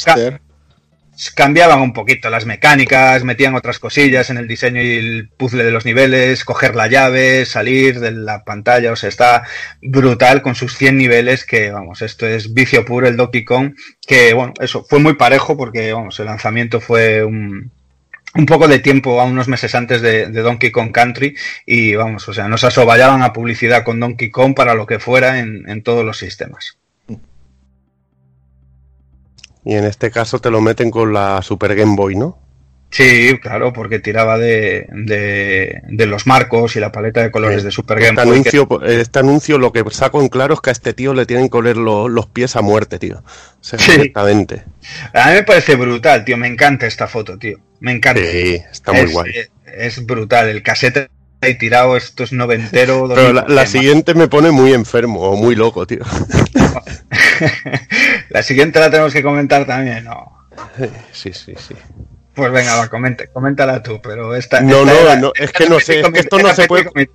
Cambiaban 1.35 1.82
un 1.82 1.93
poquito 1.93 2.30
las 2.30 2.45
mecánicas, 2.45 3.24
metían 3.24 3.56
otras 3.56 3.80
cosillas 3.80 4.30
en 4.30 4.38
el 4.38 4.48
diseño 4.48 4.82
y 4.82 4.98
el 4.98 5.30
puzzle 5.30 5.64
de 5.64 5.72
los 5.72 5.85
niveles, 5.85 6.43
coger 6.43 6.75
la 6.75 6.88
llave, 6.88 7.45
salir 7.45 8.00
de 8.00 8.11
la 8.11 8.43
pantalla, 8.43 8.92
o 8.92 8.95
sea, 8.95 9.09
está 9.09 9.43
brutal 9.82 10.42
con 10.42 10.56
sus 10.56 10.75
100 10.75 10.98
niveles 10.98 11.45
que, 11.45 11.72
vamos, 11.72 12.01
esto 12.01 12.27
es 12.27 12.53
vicio 12.53 12.85
puro 12.85 13.08
el 13.08 13.17
Donkey 13.17 13.45
Kong, 13.45 13.74
que, 14.06 14.33
bueno, 14.33 14.53
eso, 14.59 14.85
fue 14.88 15.00
muy 15.00 15.14
parejo 15.14 15.56
porque, 15.56 15.93
vamos, 15.93 16.19
el 16.19 16.25
lanzamiento 16.25 16.82
fue 16.82 17.24
un, 17.24 17.72
un 18.35 18.45
poco 18.45 18.67
de 18.67 18.80
tiempo 18.80 19.22
a 19.22 19.25
unos 19.25 19.48
meses 19.48 19.75
antes 19.75 20.01
de, 20.01 20.27
Donkey 20.27 20.72
Kong 20.72 20.92
Country 20.92 21.35
y, 21.66 21.95
vamos, 21.95 22.27
o 22.27 22.33
sea, 22.33 22.48
nos 22.48 22.64
asoballaban 22.64 23.22
a 23.22 23.33
publicidad 23.33 23.83
con 23.83 24.00
Donkey 24.00 24.32
Kong 24.32 24.56
para 24.56 24.74
lo 24.74 24.88
que 24.88 25.00
fuera 25.00 25.40
en 25.40 25.83
todos 25.83 26.03
los 26.03 26.17
sistemas. 26.17 26.77
Y 29.66 29.75
en 29.75 29.85
este 29.85 30.11
caso 30.11 30.40
te 30.40 30.50
lo 30.51 30.61
meten 30.61 30.92
con 30.92 31.14
la 31.14 31.42
Super 31.42 31.75
Game 31.75 31.95
Boy, 31.95 32.16
¿no? 32.16 32.40
Sí, 32.92 33.40
claro, 33.42 33.74
porque 33.74 33.98
tiraba 33.98 34.38
de, 34.38 34.85
de, 34.92 35.82
de 35.88 36.06
los 36.06 36.27
marcos 36.27 36.75
y 36.75 36.80
la 36.80 36.92
paleta 36.92 37.24
de 37.24 37.32
colores 37.32 37.64
de 37.64 37.72
Super 37.72 37.98
Game 38.00 38.09
Este 38.22 38.59
Boy. 38.59 38.80
que- 38.82 39.01
este 39.01 39.17
anuncio 39.17 39.58
lo 39.58 39.72
que 39.72 39.83
saco 39.90 40.22
en 40.22 40.27
claro 40.30 40.53
es 40.53 40.61
que 40.61 40.69
a 40.69 40.74
este 40.74 40.93
tío 40.93 41.16
le 41.16 41.25
tienen 41.25 41.50
que 41.50 41.58
oler 41.58 41.75
lo- 41.77 42.08
los 42.08 42.27
pies 42.27 42.56
a 42.56 42.61
muerte, 42.61 43.00
tío. 43.00 43.17
O 43.19 43.24
sea, 43.61 43.80
Sí. 43.80 43.93
directamente. 43.93 44.64
A 45.14 45.30
mí 45.30 45.33
me 45.38 45.43
parece 45.43 45.75
brutal, 45.75 46.24
tío. 46.24 46.38
Me 46.38 46.48
encanta 46.48 46.85
esta 46.85 47.08
foto, 47.08 47.40
tío. 47.40 47.58
Me 47.80 47.93
encanta. 47.93 48.22
Sí, 48.22 48.61
está 48.72 48.92
muy 48.92 49.01
es, 49.01 49.11
guay. 49.11 49.32
eh, 49.32 49.50
Es 49.75 50.06
brutal. 50.06 50.50
El 50.50 50.61
casete 50.61 51.08
ahí 51.43 51.57
tirado, 51.57 51.97
esto 51.97 52.23
es 52.23 52.31
noventero. 52.33 53.07
Pero 53.09 53.33
la, 53.33 53.41
2000, 53.41 53.45
la 53.55 53.61
además. 53.61 53.69
siguiente 53.69 54.13
me 54.13 54.27
pone 54.27 54.51
muy 54.51 54.73
enfermo 54.73 55.22
o 55.22 55.35
muy 55.35 55.55
loco, 55.55 55.85
tío. 55.88 55.99
la 58.30 58.43
siguiente 58.43 58.80
la 58.80 58.89
tenemos 58.89 59.13
que 59.13 59.23
comentar 59.23 59.65
también, 59.65 60.05
¿no? 60.05 60.33
Sí, 61.11 61.31
sí, 61.33 61.53
sí. 61.57 61.75
Pues 62.35 62.51
venga, 62.51 62.75
va, 62.75 62.88
comente, 62.88 63.27
coméntala 63.31 63.81
tú, 63.83 63.99
pero 64.01 64.35
esta. 64.35 64.61
No, 64.61 64.80
esta 64.81 64.93
no, 64.93 64.99
era- 64.99 65.15
no, 65.17 65.31
es 65.35 65.51
que 65.51 65.67
no 65.69 65.80
sé, 65.80 65.99
es 65.99 66.05
que 66.05 66.11
comité- 66.11 66.19
esto 66.22 66.39
no 66.39 66.53
se 66.53 66.67
puede-. 66.67 67.09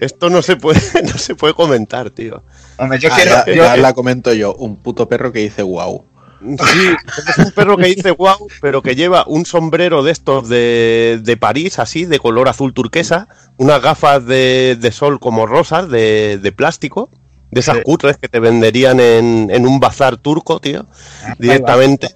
Esto 0.00 0.30
no 0.30 0.42
se 0.42 0.56
puede, 0.56 0.80
no 1.04 1.16
se 1.18 1.34
puede 1.34 1.54
comentar, 1.54 2.10
tío. 2.10 2.42
Hombre, 2.76 2.98
yo 2.98 3.08
Ah, 3.12 3.42
quiero. 3.44 3.64
yo- 3.66 3.76
la 3.76 3.92
comento 3.92 4.32
yo, 4.32 4.54
un 4.54 4.76
puto 4.76 5.08
perro 5.08 5.32
que 5.32 5.40
dice 5.40 5.62
wow. 5.62 6.04
Sí, 6.42 6.88
es 7.28 7.38
un 7.38 7.52
perro 7.52 7.76
que 7.76 7.86
dice 7.86 8.10
wow, 8.10 8.48
pero 8.60 8.82
que 8.82 8.96
lleva 8.96 9.24
un 9.26 9.46
sombrero 9.46 10.02
de 10.02 10.12
estos 10.12 10.48
de, 10.48 11.20
de 11.22 11.36
París, 11.36 11.78
así, 11.78 12.04
de 12.04 12.18
color 12.18 12.48
azul 12.48 12.74
turquesa, 12.74 13.28
unas 13.58 13.80
gafas 13.80 14.26
de, 14.26 14.76
de 14.80 14.92
sol 14.92 15.20
como 15.20 15.46
rosas, 15.46 15.88
de, 15.88 16.38
de 16.42 16.52
plástico, 16.52 17.10
de 17.50 17.60
esas 17.60 17.76
Sí. 17.76 17.82
cutres 17.84 18.16
que 18.16 18.28
te 18.28 18.40
venderían 18.40 18.98
en, 18.98 19.50
en 19.52 19.66
un 19.66 19.78
bazar 19.78 20.16
turco, 20.16 20.58
tío, 20.60 20.86
Ah, 21.24 21.34
directamente. 21.38 22.14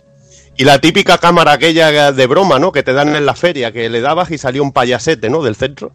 Y 0.56 0.64
la 0.64 0.80
típica 0.80 1.18
cámara 1.18 1.52
aquella 1.52 2.12
de 2.12 2.26
broma, 2.26 2.58
¿no? 2.58 2.72
Que 2.72 2.82
te 2.82 2.94
dan 2.94 3.14
en 3.14 3.26
la 3.26 3.34
feria, 3.34 3.72
que 3.72 3.90
le 3.90 4.00
dabas 4.00 4.30
y 4.30 4.38
salía 4.38 4.62
un 4.62 4.72
payasete, 4.72 5.28
¿no? 5.28 5.42
Del 5.42 5.54
centro. 5.54 5.92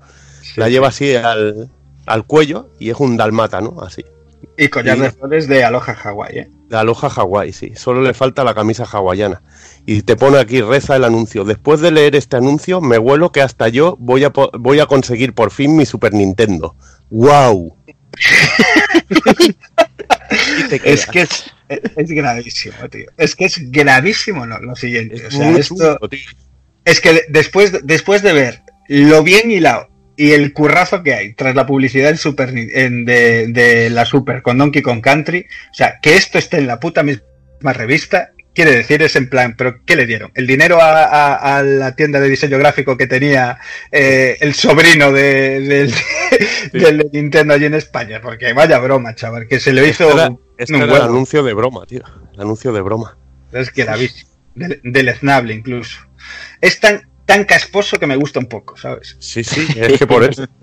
La 0.56 0.70
lleva 0.70 0.90
así 0.90 1.16
al, 1.16 1.70
al 2.06 2.26
cuello 2.26 2.70
y 2.80 2.92
es 2.92 2.98
un 3.00 3.18
dalmata, 3.18 3.60
¿no? 3.62 3.82
Así. 3.82 4.06
Y 4.58 4.68
collar 4.70 4.98
Sí. 4.98 5.04
de 5.04 5.12
flores 5.12 5.48
de 5.48 5.64
Aloha 5.64 5.94
Hawaii, 6.04 6.38
¿eh? 6.40 6.50
De 6.70 6.78
aloja 6.78 7.10
Hawái, 7.10 7.52
sí. 7.52 7.74
Solo 7.76 8.02
le 8.02 8.14
falta 8.14 8.44
la 8.46 8.54
camisa 8.54 8.86
hawaiana. 8.86 9.42
Y 9.86 10.04
te 10.04 10.16
pone 10.16 10.38
aquí, 10.40 10.62
reza 10.62 10.96
el 10.96 11.04
anuncio. 11.04 11.44
Después 11.44 11.82
de 11.82 11.92
leer 11.92 12.16
este 12.16 12.38
anuncio, 12.38 12.80
me 12.80 12.98
huelo 12.98 13.32
que 13.34 13.42
hasta 13.42 13.68
yo 13.68 13.98
voy 14.00 14.24
a, 14.24 14.30
voy 14.30 14.80
a 14.80 14.86
conseguir 14.86 15.34
por 15.34 15.52
fin 15.52 15.76
mi 15.76 15.86
Super 15.86 16.14
Nintendo. 16.14 16.76
¡Wow! 17.10 17.76
Y 20.72 20.90
Es 20.90 21.06
que 21.06 21.22
es, 21.22 21.52
es 21.70 22.10
gravísimo, 22.10 22.76
tío. 22.90 23.08
Es 23.18 23.36
que 23.36 23.46
es 23.46 23.72
gravísimo 23.72 24.46
lo, 24.46 24.60
lo 24.60 24.76
siguiente. 24.76 25.16
Es 25.16 25.26
o 25.26 25.32
sea, 25.32 25.52
esto, 25.52 26.00
es 26.86 27.02
que 27.02 27.14
de- 27.14 27.26
después, 27.30 27.74
después 27.84 28.22
de 28.22 28.34
ver 28.34 28.62
lo 28.88 29.24
bien 29.24 29.52
hilado 29.52 29.88
y 30.18 30.32
el 30.32 30.54
currazo 30.54 31.04
que 31.04 31.14
hay 31.14 31.34
tras 31.34 31.56
la 31.56 31.66
publicidad 31.66 32.10
en 32.12 32.18
Super, 32.18 32.50
en- 32.50 33.06
de, 33.06 33.48
de 33.48 33.90
la 33.90 34.06
Super 34.06 34.42
con 34.42 34.58
Donkey 34.58 34.82
Kong 34.82 35.02
Country, 35.02 35.46
o 35.72 35.74
sea, 35.74 36.00
que 36.02 36.16
esto 36.16 36.38
esté 36.38 36.58
en 36.58 36.68
la 36.68 36.80
puta 36.80 37.04
misma 37.04 37.74
revista, 37.74 38.32
quiere 38.54 38.72
decir, 38.72 39.02
es 39.02 39.16
en 39.16 39.30
plan, 39.30 39.56
pero 39.58 39.78
¿qué 39.86 39.96
le 39.96 40.06
dieron? 40.06 40.32
¿El 40.36 40.46
dinero 40.48 40.82
a, 40.82 41.04
a- 41.06 41.58
a 41.58 41.64
la 41.64 41.96
tienda 41.96 42.20
de 42.20 42.28
diseño 42.30 42.58
gráfico 42.58 42.98
que 42.98 43.08
tenía 43.08 43.58
eh, 43.92 44.38
el 44.42 44.54
sobrino 44.54 45.12
de, 45.12 45.62
del, 45.62 45.94
del 46.74 46.98
de 46.98 47.10
Nintendo 47.14 47.54
allí 47.54 47.66
en 47.66 47.76
España? 47.76 48.20
Porque 48.22 48.52
vaya 48.54 48.78
broma, 48.80 49.16
chaval, 49.16 49.48
que 49.48 49.60
se 49.60 49.72
le 49.74 49.88
hizo... 49.88 50.10
Este 50.10 50.22
era, 50.22 50.30
este 50.58 50.76
un 50.76 50.82
era 50.82 50.96
el 50.98 51.02
anuncio 51.04 51.44
de 51.44 51.54
broma, 51.54 51.86
tío. 51.86 52.02
El 52.34 52.42
anuncio 52.42 52.72
de 52.74 52.82
broma. 52.82 53.18
Es 53.54 53.72
que 53.72 53.86
gravísimo. 53.86 54.30
Del, 54.54 54.82
deleznable 54.84 55.54
incluso. 55.54 56.00
Es 56.60 56.80
tan, 56.82 57.08
tan 57.34 57.46
casposo 57.46 57.98
que 57.98 58.08
me 58.08 58.16
gusta 58.16 58.40
un 58.40 58.48
poco, 58.48 58.78
¿sabes? 58.78 59.16
Sí, 59.20 59.44
sí, 59.44 59.68
es 59.76 59.98
que 60.00 60.08
por 60.08 60.24
eso. 60.24 60.46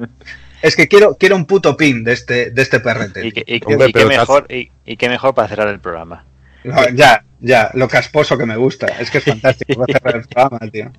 Es 0.60 0.74
que 0.74 0.88
quiero, 0.88 1.16
quiero 1.16 1.36
un 1.36 1.46
puto 1.46 1.76
pin 1.76 2.02
de 2.02 2.12
este, 2.12 2.50
de 2.50 2.62
este 2.62 2.80
perrete. 2.80 3.24
Y, 3.24 3.30
que- 3.30 3.44
y- 3.46 3.60
Hombre, 3.64 3.90
y 3.90 3.92
pero 3.92 4.08
qué 4.08 4.18
mejor, 4.18 4.46
y, 4.52 4.70
y 4.84 4.96
qué 4.96 5.08
mejor 5.08 5.32
para 5.32 5.46
cerrar 5.46 5.68
el 5.68 5.78
programa. 5.78 6.24
No, 6.64 6.74
ya, 6.90 7.24
ya, 7.38 7.70
lo 7.74 7.86
casposo 7.86 8.36
que 8.36 8.44
me 8.44 8.56
gusta. 8.56 8.86
Es 8.98 9.08
que 9.08 9.18
es 9.18 9.24
fantástico. 9.24 9.78
Va 9.78 9.84
a 9.88 9.92
cerrar 9.92 10.16
el 10.16 10.26
programa, 10.26 10.58
tío. 10.72 10.90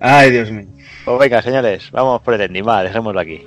Ay, 0.00 0.30
Dios 0.30 0.50
mío. 0.50 0.66
Pues 1.04 1.18
venga, 1.18 1.42
señores, 1.42 1.90
vamos 1.90 2.22
por 2.22 2.32
el 2.32 2.40
ending, 2.40 2.66
va, 2.66 2.82
dejémoslo 2.82 3.20
aquí. 3.20 3.46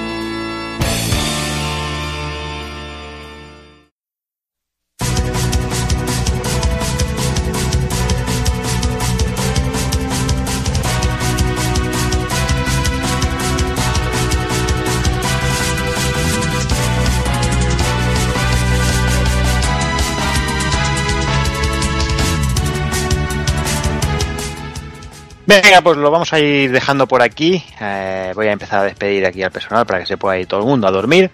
Venga, 25.51 25.81
pues 25.81 25.97
lo 25.97 26.09
vamos 26.09 26.31
a 26.31 26.39
ir 26.39 26.71
dejando 26.71 27.07
por 27.07 27.21
aquí. 27.21 27.61
Eh, 27.81 28.31
voy 28.33 28.47
a 28.47 28.53
empezar 28.53 28.79
a 28.79 28.83
despedir 28.83 29.25
aquí 29.25 29.43
al 29.43 29.51
personal 29.51 29.85
para 29.85 29.99
que 29.99 30.05
se 30.05 30.15
pueda 30.15 30.39
ir 30.39 30.47
todo 30.47 30.61
el 30.61 30.65
mundo 30.65 30.87
a 30.87 30.91
dormir. 30.91 31.29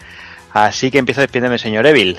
Así 0.54 0.90
que 0.90 0.98
empiezo 0.98 1.22
despidiéndome, 1.22 1.60
señor 1.60 1.86
Evil. 1.86 2.18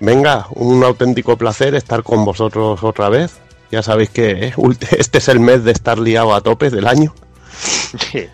Venga, 0.00 0.48
un 0.50 0.82
auténtico 0.82 1.36
placer 1.36 1.76
estar 1.76 2.02
con 2.02 2.24
vosotros 2.24 2.82
otra 2.82 3.08
vez. 3.08 3.38
Ya 3.70 3.84
sabéis 3.84 4.10
que 4.10 4.30
eh, 4.30 4.54
este 4.98 5.18
es 5.18 5.28
el 5.28 5.38
mes 5.38 5.62
de 5.62 5.70
estar 5.70 5.96
liado 5.96 6.34
a 6.34 6.40
tope 6.40 6.70
del 6.70 6.88
año. 6.88 7.14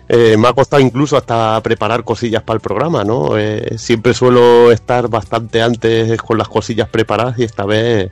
Eh, 0.09 0.35
me 0.37 0.47
ha 0.47 0.53
costado 0.53 0.81
incluso 0.81 1.15
hasta 1.15 1.61
preparar 1.61 2.03
cosillas 2.03 2.41
para 2.41 2.55
el 2.55 2.61
programa, 2.61 3.03
¿no? 3.03 3.37
Eh, 3.37 3.77
siempre 3.77 4.15
suelo 4.15 4.71
estar 4.71 5.09
bastante 5.09 5.61
antes 5.61 6.19
con 6.21 6.39
las 6.39 6.47
cosillas 6.47 6.89
preparadas 6.89 7.37
y 7.37 7.43
esta 7.43 7.65
vez 7.65 8.11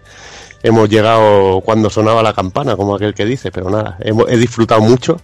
hemos 0.65 0.89
llegado 0.89 1.61
cuando 1.61 1.89
sonaba 1.89 2.23
la 2.23 2.33
campana, 2.33 2.75
como 2.75 2.95
aquel 2.95 3.13
que 3.13 3.23
dice, 3.25 3.51
pero 3.51 3.69
nada, 3.69 3.97
hemos- 4.01 4.29
he 4.29 4.37
disfrutado 4.37 4.81
mucho. 4.81 5.21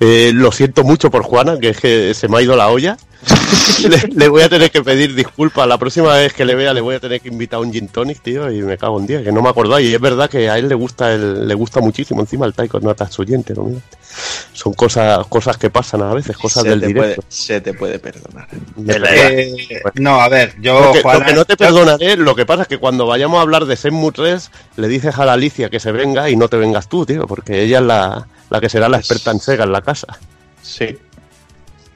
Eh, 0.00 0.32
lo 0.34 0.50
siento 0.50 0.82
mucho 0.82 1.10
por 1.10 1.22
Juana, 1.22 1.58
que 1.58 1.68
es 1.70 1.78
que 1.80 2.14
se 2.14 2.28
me 2.28 2.38
ha 2.38 2.42
ido 2.42 2.56
la 2.56 2.68
olla. 2.68 2.96
le, 3.88 4.08
le 4.16 4.28
voy 4.28 4.42
a 4.42 4.48
tener 4.48 4.70
que 4.72 4.82
pedir 4.82 5.14
disculpas. 5.14 5.68
La 5.68 5.78
próxima 5.78 6.14
vez 6.16 6.32
que 6.32 6.44
le 6.44 6.56
vea 6.56 6.74
le 6.74 6.80
voy 6.80 6.96
a 6.96 7.00
tener 7.00 7.20
que 7.20 7.28
invitar 7.28 7.60
un 7.60 7.72
gin 7.72 7.86
tonic, 7.86 8.20
tío, 8.20 8.50
y 8.50 8.62
me 8.62 8.76
cago 8.76 8.98
en 8.98 9.06
día, 9.06 9.22
que 9.22 9.30
no 9.30 9.42
me 9.42 9.48
acordaba. 9.48 9.80
Y 9.80 9.94
es 9.94 10.00
verdad 10.00 10.28
que 10.28 10.50
a 10.50 10.58
él 10.58 10.68
le 10.68 10.74
gusta 10.74 11.12
el, 11.12 11.46
le 11.46 11.54
gusta 11.54 11.80
muchísimo 11.80 12.20
encima 12.20 12.46
el 12.46 12.54
taiko 12.54 12.80
no 12.80 12.92
oyente, 13.18 13.54
¿no? 13.54 13.64
Mira. 13.64 13.80
Son 14.52 14.74
cosas, 14.74 15.26
cosas 15.28 15.56
que 15.56 15.70
pasan 15.70 16.02
a 16.02 16.12
veces, 16.12 16.36
cosas 16.36 16.64
se, 16.64 16.68
del 16.70 16.80
directo. 16.80 17.22
puede, 17.22 17.26
se 17.28 17.60
te 17.60 17.72
puede 17.74 17.98
perdonar. 17.98 18.46
Eh, 18.86 19.52
no, 19.94 20.20
a 20.20 20.28
ver, 20.28 20.54
yo, 20.60 20.80
Lo 20.80 20.92
que, 20.92 20.98
lo 20.98 21.02
Juana, 21.02 21.26
que 21.26 21.32
no 21.32 21.44
te 21.44 21.56
perdonaré, 21.56 22.16
lo 22.16 22.34
que 22.34 22.44
pasa 22.44 22.62
es 22.62 22.68
que 22.68 22.78
cuando 22.78 23.06
vayamos 23.06 23.38
a 23.38 23.42
hablar 23.42 23.64
de 23.64 23.76
Senmu 23.76 24.12
3, 24.12 24.50
le 24.76 24.88
dices 24.88 25.18
a 25.18 25.24
la 25.24 25.34
Alicia 25.34 25.70
que 25.70 25.80
se 25.80 25.92
venga 25.92 26.30
y 26.30 26.36
no 26.36 26.48
te 26.48 26.56
vengas 26.56 26.88
tú, 26.88 27.04
tío, 27.04 27.26
porque 27.26 27.62
ella 27.62 27.78
es 27.78 27.84
la, 27.84 28.26
la 28.50 28.60
que 28.60 28.68
será 28.68 28.88
la 28.88 28.98
experta 28.98 29.30
en 29.30 29.40
Sega 29.40 29.64
en 29.64 29.72
la 29.72 29.82
casa. 29.82 30.18
Sí. 30.62 30.84
¿eh? 30.84 30.98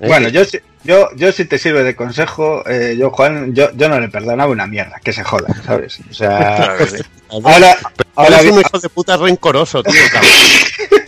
Bueno, 0.00 0.28
yo, 0.28 0.42
yo, 0.84 1.08
yo 1.16 1.32
si 1.32 1.44
te 1.44 1.58
sirve 1.58 1.82
de 1.82 1.96
consejo, 1.96 2.68
eh, 2.68 2.96
yo, 2.98 3.10
Juan, 3.10 3.54
yo, 3.54 3.70
yo 3.74 3.88
no 3.88 3.98
le 4.00 4.08
perdonaba 4.08 4.50
una 4.50 4.66
mierda, 4.66 5.00
que 5.02 5.12
se 5.12 5.24
joda, 5.24 5.48
¿sabes? 5.64 5.98
O 6.10 6.14
sea, 6.14 6.76
sí. 6.86 7.02
ahora, 7.30 7.76
ahora 8.14 8.40
Eres 8.40 8.52
un 8.52 8.60
hijo 8.60 8.78
de 8.78 8.88
puta 8.88 9.16
rencoroso, 9.16 9.82
tío, 9.82 10.00
cabrón. 10.12 10.30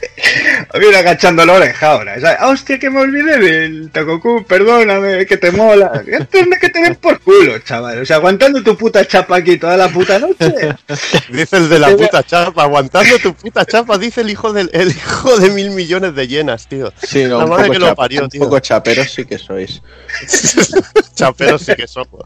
viene 0.79 0.97
agachando 0.97 1.45
la 1.47 1.55
oreja 1.55 1.93
ahora. 1.93 2.15
o 2.17 2.21
sea, 2.21 2.37
"Ah, 2.41 2.49
hostia, 2.49 2.79
que 2.79 2.91
me 2.91 3.01
olvidé 3.01 3.39
del 3.39 3.91
Takoku, 3.91 4.45
perdóname, 4.45 5.25
que 5.27 5.37
te 5.37 5.51
mola. 5.51 6.03
Esto 6.07 6.39
es 6.39 6.51
de 6.51 6.59
que 6.59 6.69
te 6.69 6.81
den 6.81 6.97
por 6.97 7.21
culo, 7.21 7.59
chaval. 7.61 8.01
O 8.03 8.05
sea, 8.07 8.17
aguantando 8.17 8.63
tu 8.63 8.77
puta 8.77 9.07
chapa 9.07 9.37
aquí 9.37 9.57
toda 9.59 9.77
la 9.77 9.89
puta 9.89 10.19
noche. 10.19 10.53
Dice 11.31 11.57
el 11.57 11.69
de 11.69 11.79
la 11.79 11.97
puta 11.97 12.23
chapa, 12.23 12.63
aguantando 12.65 13.19
tu 13.19 13.35
puta 13.35 13.65
chapa, 13.65 13.99
dice 13.99 14.21
el 14.23 14.31
hijo 14.31 14.53
del 14.53 14.71
el 14.73 14.89
hijo 14.89 15.37
de 15.39 15.51
mil 15.51 15.71
millones 15.71 16.15
de 16.15 16.27
llenas, 16.29 16.67
tío. 16.69 16.93
Sí, 17.03 17.25
no, 17.25 17.39
La 17.39 17.45
un 17.45 17.51
madre 17.51 17.63
poco, 17.69 17.73
que 17.73 17.79
lo 17.79 17.95
parió, 17.95 18.23
un 18.25 18.29
tío. 18.29 18.41
poco 18.43 18.59
chaperos 18.61 19.11
sí 19.13 19.25
que 19.25 19.39
sois. 19.39 19.83
Chaperos 21.15 21.63
sí 21.63 21.75
que 21.75 21.87
somos. 21.89 22.23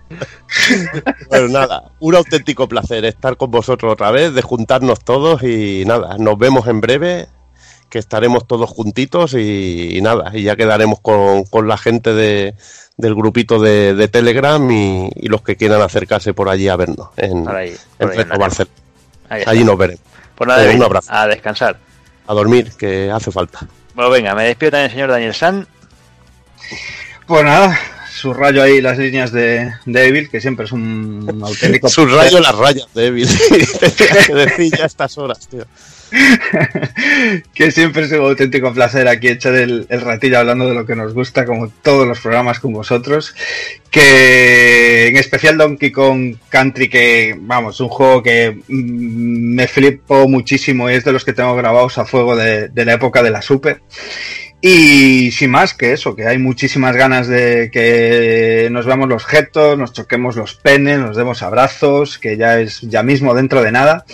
Bueno, 1.28 1.48
nada, 1.48 1.92
un 2.00 2.14
auténtico 2.14 2.68
placer 2.68 3.04
estar 3.04 3.36
con 3.36 3.50
vosotros 3.50 3.92
otra 3.92 4.10
vez, 4.10 4.34
de 4.34 4.42
juntarnos 4.42 5.02
todos 5.04 5.42
y 5.42 5.84
nada, 5.86 6.16
nos 6.18 6.36
vemos 6.38 6.66
en 6.68 6.80
breve, 6.80 7.28
que 7.92 7.98
estaremos 7.98 8.46
todos 8.46 8.70
juntitos 8.70 9.34
y, 9.34 9.98
y 9.98 10.00
nada, 10.00 10.30
y 10.34 10.44
ya 10.44 10.56
quedaremos 10.56 10.98
con, 11.00 11.44
con 11.44 11.68
la 11.68 11.76
gente 11.76 12.14
de, 12.14 12.54
del 12.96 13.14
grupito 13.14 13.58
de, 13.60 13.92
de 13.94 14.08
Telegram 14.08 14.70
y, 14.70 15.10
y 15.14 15.28
los 15.28 15.42
que 15.42 15.56
quieran 15.56 15.82
acercarse 15.82 16.32
por 16.32 16.48
allí 16.48 16.68
a 16.68 16.76
vernos 16.76 17.08
en, 17.18 17.46
ahí, 17.50 17.76
en 17.98 18.08
ahí. 18.08 18.38
Barcelona. 18.38 18.74
Ahí. 19.28 19.42
Allí 19.46 19.62
nos 19.64 19.76
veremos. 19.76 20.02
Pues 20.34 20.48
nada, 20.48 20.62
Eh, 20.62 20.68
Evil, 20.68 20.76
un 20.78 20.82
abrazo. 20.84 21.12
a 21.12 21.26
descansar. 21.26 21.76
A 22.26 22.32
dormir, 22.32 22.72
que 22.78 23.10
hace 23.10 23.30
falta. 23.30 23.66
Bueno, 23.94 24.10
venga, 24.10 24.34
me 24.34 24.44
despido 24.44 24.70
también, 24.70 24.90
señor 24.90 25.10
Daniel 25.10 25.34
San. 25.34 25.66
Pues 27.26 27.44
nada, 27.44 27.78
subrayo 28.10 28.62
ahí 28.62 28.80
las 28.80 28.96
líneas 28.96 29.32
de, 29.32 29.70
de 29.84 30.06
Evil, 30.06 30.30
que 30.30 30.40
siempre 30.40 30.64
es 30.64 30.72
un 30.72 31.42
auténtico. 31.44 31.88
Subrayo 31.90 32.40
las 32.40 32.56
rayas, 32.56 32.86
débil. 32.94 33.28
Tenía 33.78 34.24
que 34.26 34.34
decir 34.34 34.72
ya 34.78 34.84
a 34.84 34.86
estas 34.86 35.18
horas, 35.18 35.46
tío. 35.46 35.64
que 37.54 37.70
siempre 37.70 38.04
es 38.04 38.12
un 38.12 38.20
auténtico 38.20 38.72
placer 38.72 39.08
aquí 39.08 39.28
echar 39.28 39.54
el, 39.54 39.86
el 39.88 40.00
ratillo 40.00 40.38
hablando 40.38 40.68
de 40.68 40.74
lo 40.74 40.86
que 40.86 40.96
nos 40.96 41.14
gusta, 41.14 41.44
como 41.44 41.68
todos 41.68 42.06
los 42.06 42.20
programas 42.20 42.60
con 42.60 42.72
vosotros. 42.72 43.34
Que 43.90 45.08
en 45.08 45.16
especial 45.16 45.58
Donkey 45.58 45.92
Kong 45.92 46.36
Country, 46.48 46.88
que 46.88 47.36
vamos, 47.38 47.80
un 47.80 47.88
juego 47.88 48.22
que 48.22 48.52
mm, 48.52 49.54
me 49.54 49.66
flipo 49.68 50.28
muchísimo 50.28 50.90
y 50.90 50.94
es 50.94 51.04
de 51.04 51.12
los 51.12 51.24
que 51.24 51.32
tengo 51.32 51.54
grabados 51.54 51.98
a 51.98 52.04
fuego 52.04 52.36
de, 52.36 52.68
de 52.68 52.84
la 52.84 52.94
época 52.94 53.22
de 53.22 53.30
la 53.30 53.42
Super. 53.42 53.82
Y 54.64 55.32
sin 55.32 55.50
más 55.50 55.74
que 55.74 55.92
eso, 55.92 56.14
que 56.14 56.28
hay 56.28 56.38
muchísimas 56.38 56.94
ganas 56.94 57.26
de 57.26 57.68
que 57.72 58.68
nos 58.70 58.86
veamos 58.86 59.08
los 59.08 59.24
jetos, 59.24 59.76
nos 59.76 59.92
choquemos 59.92 60.36
los 60.36 60.54
penes, 60.54 61.00
nos 61.00 61.16
demos 61.16 61.42
abrazos, 61.42 62.16
que 62.16 62.36
ya 62.36 62.60
es 62.60 62.80
ya 62.82 63.02
mismo 63.02 63.34
dentro 63.34 63.60
de 63.60 63.72
nada. 63.72 64.04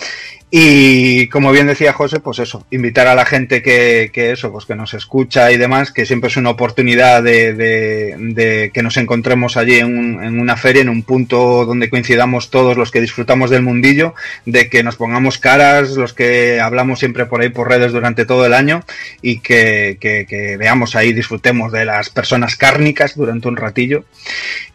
Y 0.51 1.27
como 1.27 1.51
bien 1.51 1.67
decía 1.67 1.93
José, 1.93 2.19
pues 2.21 2.39
eso, 2.39 2.65
invitar 2.71 3.05
a 3.05 3.13
la 3.13 3.23
gente 3.25 3.61
que, 3.61 4.09
que 4.11 4.31
eso, 4.31 4.51
pues 4.51 4.65
que 4.65 4.73
nos 4.73 4.95
escucha 4.95 5.51
y 5.51 5.57
demás, 5.57 5.91
que 5.91 6.07
siempre 6.07 6.29
es 6.29 6.37
una 6.37 6.49
oportunidad 6.49 7.21
de, 7.21 8.71
que 8.73 8.81
nos 8.83 8.97
encontremos 8.97 9.57
allí 9.57 9.75
en, 9.75 9.95
un- 9.95 10.23
en 10.23 10.39
una 10.39 10.57
feria, 10.57 10.81
en 10.81 10.89
un 10.89 11.03
punto 11.03 11.65
donde 11.67 11.91
coincidamos 11.91 12.49
todos 12.49 12.77
los 12.77 12.89
que 12.89 12.99
disfrutamos 12.99 13.51
del 13.51 13.61
mundillo, 13.61 14.15
de 14.47 14.69
que 14.69 14.81
nos 14.81 14.95
pongamos 14.95 15.37
caras, 15.37 15.91
los 15.91 16.13
que 16.13 16.59
hablamos 16.59 16.97
siempre 16.97 17.27
por 17.27 17.41
ahí 17.41 17.49
por 17.49 17.69
redes 17.69 17.91
durante 17.91 18.25
todo 18.25 18.43
el 18.47 18.55
año 18.55 18.81
y 19.21 19.41
que, 19.41 19.97
que- 19.99 20.25
veamos 20.57 20.95
ahí, 20.95 21.13
disfrutemos 21.13 21.71
de 21.71 21.85
las 21.85 22.09
personas 22.09 22.55
cárnicas 22.55 23.15
durante 23.15 23.47
un 23.47 23.55
ratillo. 23.55 24.05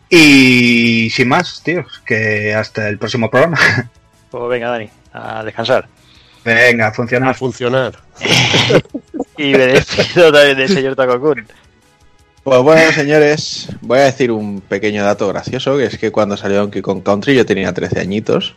Y 0.09 1.11
sin 1.11 1.29
más, 1.29 1.63
tíos, 1.65 2.01
que 2.07 2.55
hasta 2.55 2.89
el 2.89 2.99
próximo 2.99 3.29
programa. 3.29 3.59
Pues 4.31 4.49
venga, 4.49 4.69
Dani, 4.69 4.89
a 5.15 5.43
descansar. 5.45 5.89
Venga, 6.45 6.87
a 6.87 6.89
A 6.89 6.93
funcionar. 6.93 7.35
funcionar. 7.35 7.95
Y 9.37 9.51
me 9.53 9.67
despido 9.67 10.31
también 10.33 10.57
del 10.59 10.69
señor 10.69 10.95
Takokun. 10.95 11.45
Pues 12.45 12.61
bueno, 12.63 12.93
señores, 12.93 13.69
voy 13.81 13.99
a 13.99 14.05
decir 14.05 14.31
un 14.31 14.61
pequeño 14.61 15.03
dato 15.03 15.27
gracioso, 15.29 15.77
que 15.77 15.87
es 15.87 15.99
que 15.99 16.13
cuando 16.13 16.37
salió 16.37 16.59
Donkey 16.59 16.83
Kong 16.83 17.03
Country 17.03 17.35
yo 17.35 17.47
tenía 17.47 17.73
13 17.73 18.01
añitos. 18.01 18.55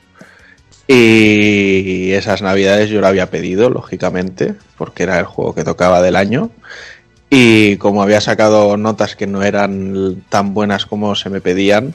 Y 0.88 2.12
esas 2.12 2.42
navidades 2.42 2.90
yo 2.90 3.02
lo 3.02 3.08
había 3.08 3.30
pedido, 3.30 3.70
lógicamente, 3.70 4.54
porque 4.78 5.04
era 5.04 5.20
el 5.20 5.26
juego 5.26 5.56
que 5.56 5.64
tocaba 5.64 6.02
del 6.02 6.16
año. 6.16 6.50
Y 7.30 7.76
como 7.78 8.02
había 8.04 8.22
sacado 8.22 8.78
notas 8.78 9.16
que 9.18 9.28
no 9.28 9.44
eran 9.44 10.24
tan 10.30 10.54
buenas 10.54 10.86
como 10.86 11.14
se 11.16 11.30
me 11.30 11.42
pedían, 11.42 11.94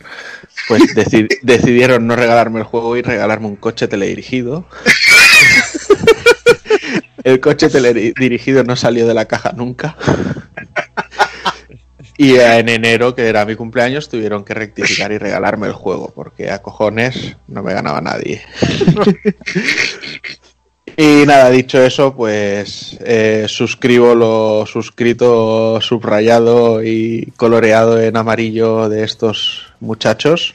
pues 0.68 0.82
deci- 0.96 1.28
decidieron 1.42 2.06
no 2.06 2.16
regalarme 2.16 2.60
el 2.60 2.66
juego 2.66 2.96
y 2.96 3.02
regalarme 3.02 3.46
un 3.46 3.56
coche 3.56 3.88
teledirigido. 3.88 4.66
El 7.24 7.40
coche 7.40 7.68
teledirigido 7.68 8.64
no 8.64 8.74
salió 8.76 9.06
de 9.06 9.14
la 9.14 9.26
caja 9.26 9.52
nunca. 9.52 9.96
Y 12.18 12.36
en 12.36 12.68
enero, 12.68 13.14
que 13.14 13.26
era 13.28 13.44
mi 13.46 13.56
cumpleaños, 13.56 14.08
tuvieron 14.08 14.44
que 14.44 14.54
rectificar 14.54 15.12
y 15.12 15.18
regalarme 15.18 15.66
el 15.66 15.72
juego, 15.72 16.12
porque 16.14 16.50
a 16.50 16.60
cojones 16.60 17.36
no 17.48 17.62
me 17.62 17.72
ganaba 17.72 18.00
nadie. 18.00 18.42
Y 21.02 21.26
nada, 21.26 21.50
dicho 21.50 21.82
eso, 21.82 22.14
pues 22.14 22.97
eh, 23.05 23.47
suscribo 23.48 24.14
lo 24.14 24.64
suscrito, 24.66 25.81
subrayado 25.81 26.81
y 26.81 27.32
coloreado 27.36 28.00
en 28.00 28.16
amarillo 28.16 28.89
de 28.89 29.02
estos 29.02 29.66
muchachos. 29.81 30.55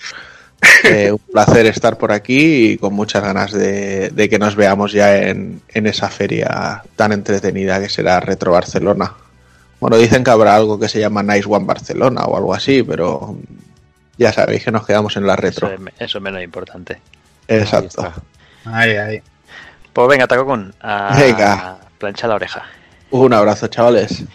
Eh, 0.85 1.11
un 1.11 1.19
placer 1.19 1.66
estar 1.66 1.98
por 1.98 2.14
aquí 2.14 2.72
y 2.72 2.77
con 2.77 2.93
muchas 2.93 3.24
ganas 3.24 3.51
de, 3.51 4.09
de 4.09 4.30
que 4.30 4.40
nos 4.40 4.56
veamos 4.56 4.93
ya 4.93 5.17
en, 5.17 5.61
en 5.67 5.85
esa 5.85 6.08
feria 6.08 6.82
tan 6.95 7.11
entretenida 7.11 7.82
que 7.82 7.90
será 7.90 8.22
Retro 8.22 8.53
Barcelona. 8.53 9.16
Bueno, 9.82 9.98
dicen 9.98 10.24
que 10.24 10.32
habrá 10.32 10.56
algo 10.56 10.80
que 10.80 10.88
se 10.88 11.01
llama 11.01 11.24
Nice 11.24 11.45
One 11.45 11.66
Barcelona 11.66 12.22
o 12.24 12.38
algo 12.38 12.53
así, 12.53 12.84
pero 12.84 13.35
ya 14.17 14.32
sabéis 14.32 14.64
que 14.64 14.72
nos 14.72 14.85
quedamos 14.85 15.17
en 15.17 15.27
la 15.27 15.34
Eso 15.34 15.42
retro. 15.42 15.74
es, 15.74 15.80
eso 16.00 16.19
es 16.19 16.24
menos 16.24 16.42
importante. 16.42 17.01
Exacto. 17.50 18.14
Ahí, 18.64 18.92
ahí. 18.95 19.22
Pues 19.98 20.08
venga, 20.09 20.27
Takokun, 20.27 20.76
a 20.80 21.16
Venga. 21.17 21.77
planchar 21.98 22.30
la 22.30 22.35
oreja. 22.35 22.61
Un 23.09 23.34
abrazo, 23.34 23.66
chavales. 23.66 24.26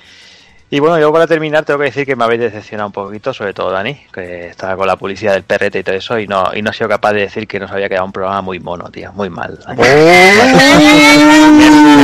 Y 0.71 0.81
bueno, 0.81 0.99
yo 0.99 1.13
para 1.13 1.29
terminar 1.29 1.65
tengo 1.65 1.79
que 1.79 1.85
decir 1.85 2.05
que 2.05 2.17
me 2.17 2.25
habéis 2.25 2.41
decepcionado 2.41 2.89
un 2.89 2.93
poquito, 2.93 3.33
sobre 3.33 3.55
todo 3.55 3.71
Dani, 3.71 3.97
que 4.13 4.49
estaba 4.49 4.75
con 4.75 4.89
la 4.89 4.97
publicidad 4.97 5.35
del 5.35 5.45
perrete 5.45 5.79
y 5.79 5.85
todo 5.85 5.95
eso, 5.95 6.19
y 6.19 6.27
no, 6.27 6.51
y 6.53 6.63
no 6.63 6.71
he 6.71 6.73
sido 6.75 6.89
capaz 6.89 7.13
de 7.13 7.21
decir 7.21 7.47
que 7.47 7.61
nos 7.61 7.71
había 7.71 7.89
quedado 7.89 8.07
un 8.07 8.13
programa 8.13 8.43
muy 8.43 8.59
mono, 8.59 8.91
tío, 8.91 9.13
muy 9.13 9.31
mal. 9.31 9.57
Me, 9.77 9.77
me 9.77 9.85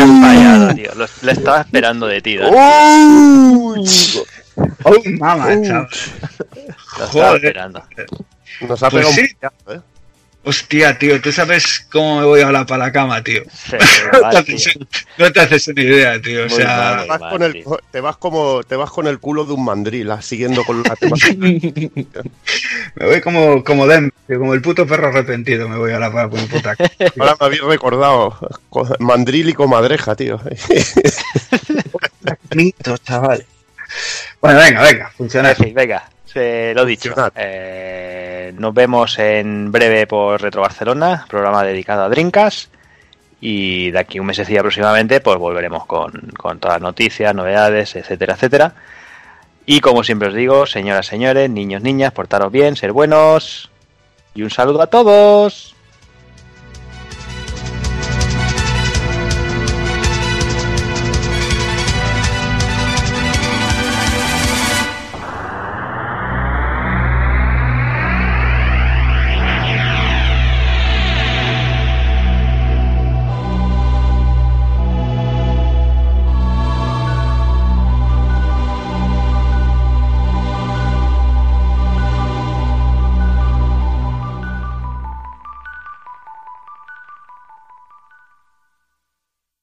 han 0.02 0.22
fallado, 0.22 0.72
tío. 0.76 0.92
Lo, 0.94 1.06
lo 1.22 1.32
estaba 1.32 1.62
esperando 1.62 2.06
de 2.06 2.22
ti, 2.22 2.36
Dani. 2.36 2.56
Oh, 2.56 3.74
mamá. 5.18 5.46
Lo 5.48 5.54
estaba 5.56 5.88
joder. 7.10 7.34
esperando. 7.44 7.82
Nos 8.68 8.82
ha 8.84 8.88
Pues 8.90 9.04
pegado 9.04 9.14
sí. 9.14 9.22
un 9.66 9.74
¿eh? 9.74 9.80
Hostia, 10.48 10.96
tío, 10.98 11.20
¿tú 11.20 11.30
sabes 11.30 11.86
cómo 11.92 12.20
me 12.20 12.24
voy 12.26 12.40
ahora 12.40 12.64
para 12.64 12.86
la 12.86 12.92
cama, 12.92 13.22
tío? 13.22 13.42
Sí, 13.52 13.76
No 14.12 14.20
mal, 14.22 14.34
te, 14.36 14.42
tío. 14.44 14.56
haces, 14.56 14.78
no 15.18 15.30
te 15.32 15.40
haces 15.40 15.68
una 15.68 15.82
idea, 15.82 16.22
tío. 16.22 16.46
O 16.46 16.48
sea, 16.48 16.66
mal. 16.66 17.02
Te 17.02 17.08
vas, 17.08 17.20
mal, 17.20 17.30
con 17.32 17.42
el, 17.42 17.52
tío. 17.52 17.78
te 17.90 18.00
vas 18.00 18.16
como 18.16 18.62
te 18.62 18.76
vas 18.76 18.90
con 18.90 19.06
el 19.06 19.18
culo 19.18 19.44
de 19.44 19.52
un 19.52 19.64
mandril, 19.64 20.10
ah, 20.10 20.22
siguiendo 20.22 20.64
con 20.64 20.82
la 20.82 20.96
temática. 20.96 21.34
me 21.38 23.06
voy 23.06 23.20
como, 23.20 23.62
como 23.62 23.86
Dem, 23.86 24.10
tío, 24.26 24.38
como 24.38 24.54
el 24.54 24.62
puto 24.62 24.86
perro 24.86 25.08
arrepentido, 25.08 25.68
me 25.68 25.76
voy 25.76 25.92
ahora 25.92 26.10
para 26.10 26.28
mi 26.28 26.40
puta. 26.46 26.74
Ahora 27.18 27.36
me 27.40 27.46
habéis 27.46 27.62
recordado 27.62 28.38
co- 28.70 28.88
mandril 29.00 29.50
y 29.50 29.52
comadreja, 29.52 30.16
tío. 30.16 30.40
Bonito, 32.50 32.96
chaval. 32.98 33.44
Bueno, 34.40 34.58
venga, 34.60 34.82
venga, 34.82 35.12
funciona. 35.16 35.54
Fin, 35.54 35.74
venga, 35.74 36.08
lo 36.74 36.84
dicho. 36.84 37.14
Eh, 37.34 38.52
nos 38.56 38.74
vemos 38.74 39.18
en 39.18 39.70
breve 39.70 40.06
por 40.06 40.40
Retro 40.40 40.62
Barcelona, 40.62 41.26
programa 41.28 41.64
dedicado 41.64 42.04
a 42.04 42.08
Drinkas. 42.08 42.70
Y 43.40 43.90
de 43.92 43.98
aquí 43.98 44.18
un 44.18 44.26
mesecillo 44.26 44.60
aproximadamente, 44.60 45.20
pues 45.20 45.38
volveremos 45.38 45.86
con, 45.86 46.12
con 46.36 46.58
todas 46.58 46.76
las 46.76 46.82
noticias, 46.82 47.34
novedades, 47.34 47.94
etcétera, 47.94 48.34
etcétera. 48.34 48.74
Y 49.64 49.80
como 49.80 50.02
siempre 50.02 50.28
os 50.28 50.34
digo, 50.34 50.66
señoras, 50.66 51.06
señores, 51.06 51.50
niños, 51.50 51.82
niñas, 51.82 52.12
portaros 52.12 52.50
bien, 52.50 52.74
ser 52.74 52.92
buenos. 52.92 53.70
Y 54.34 54.42
un 54.42 54.50
saludo 54.50 54.82
a 54.82 54.86
todos. 54.86 55.76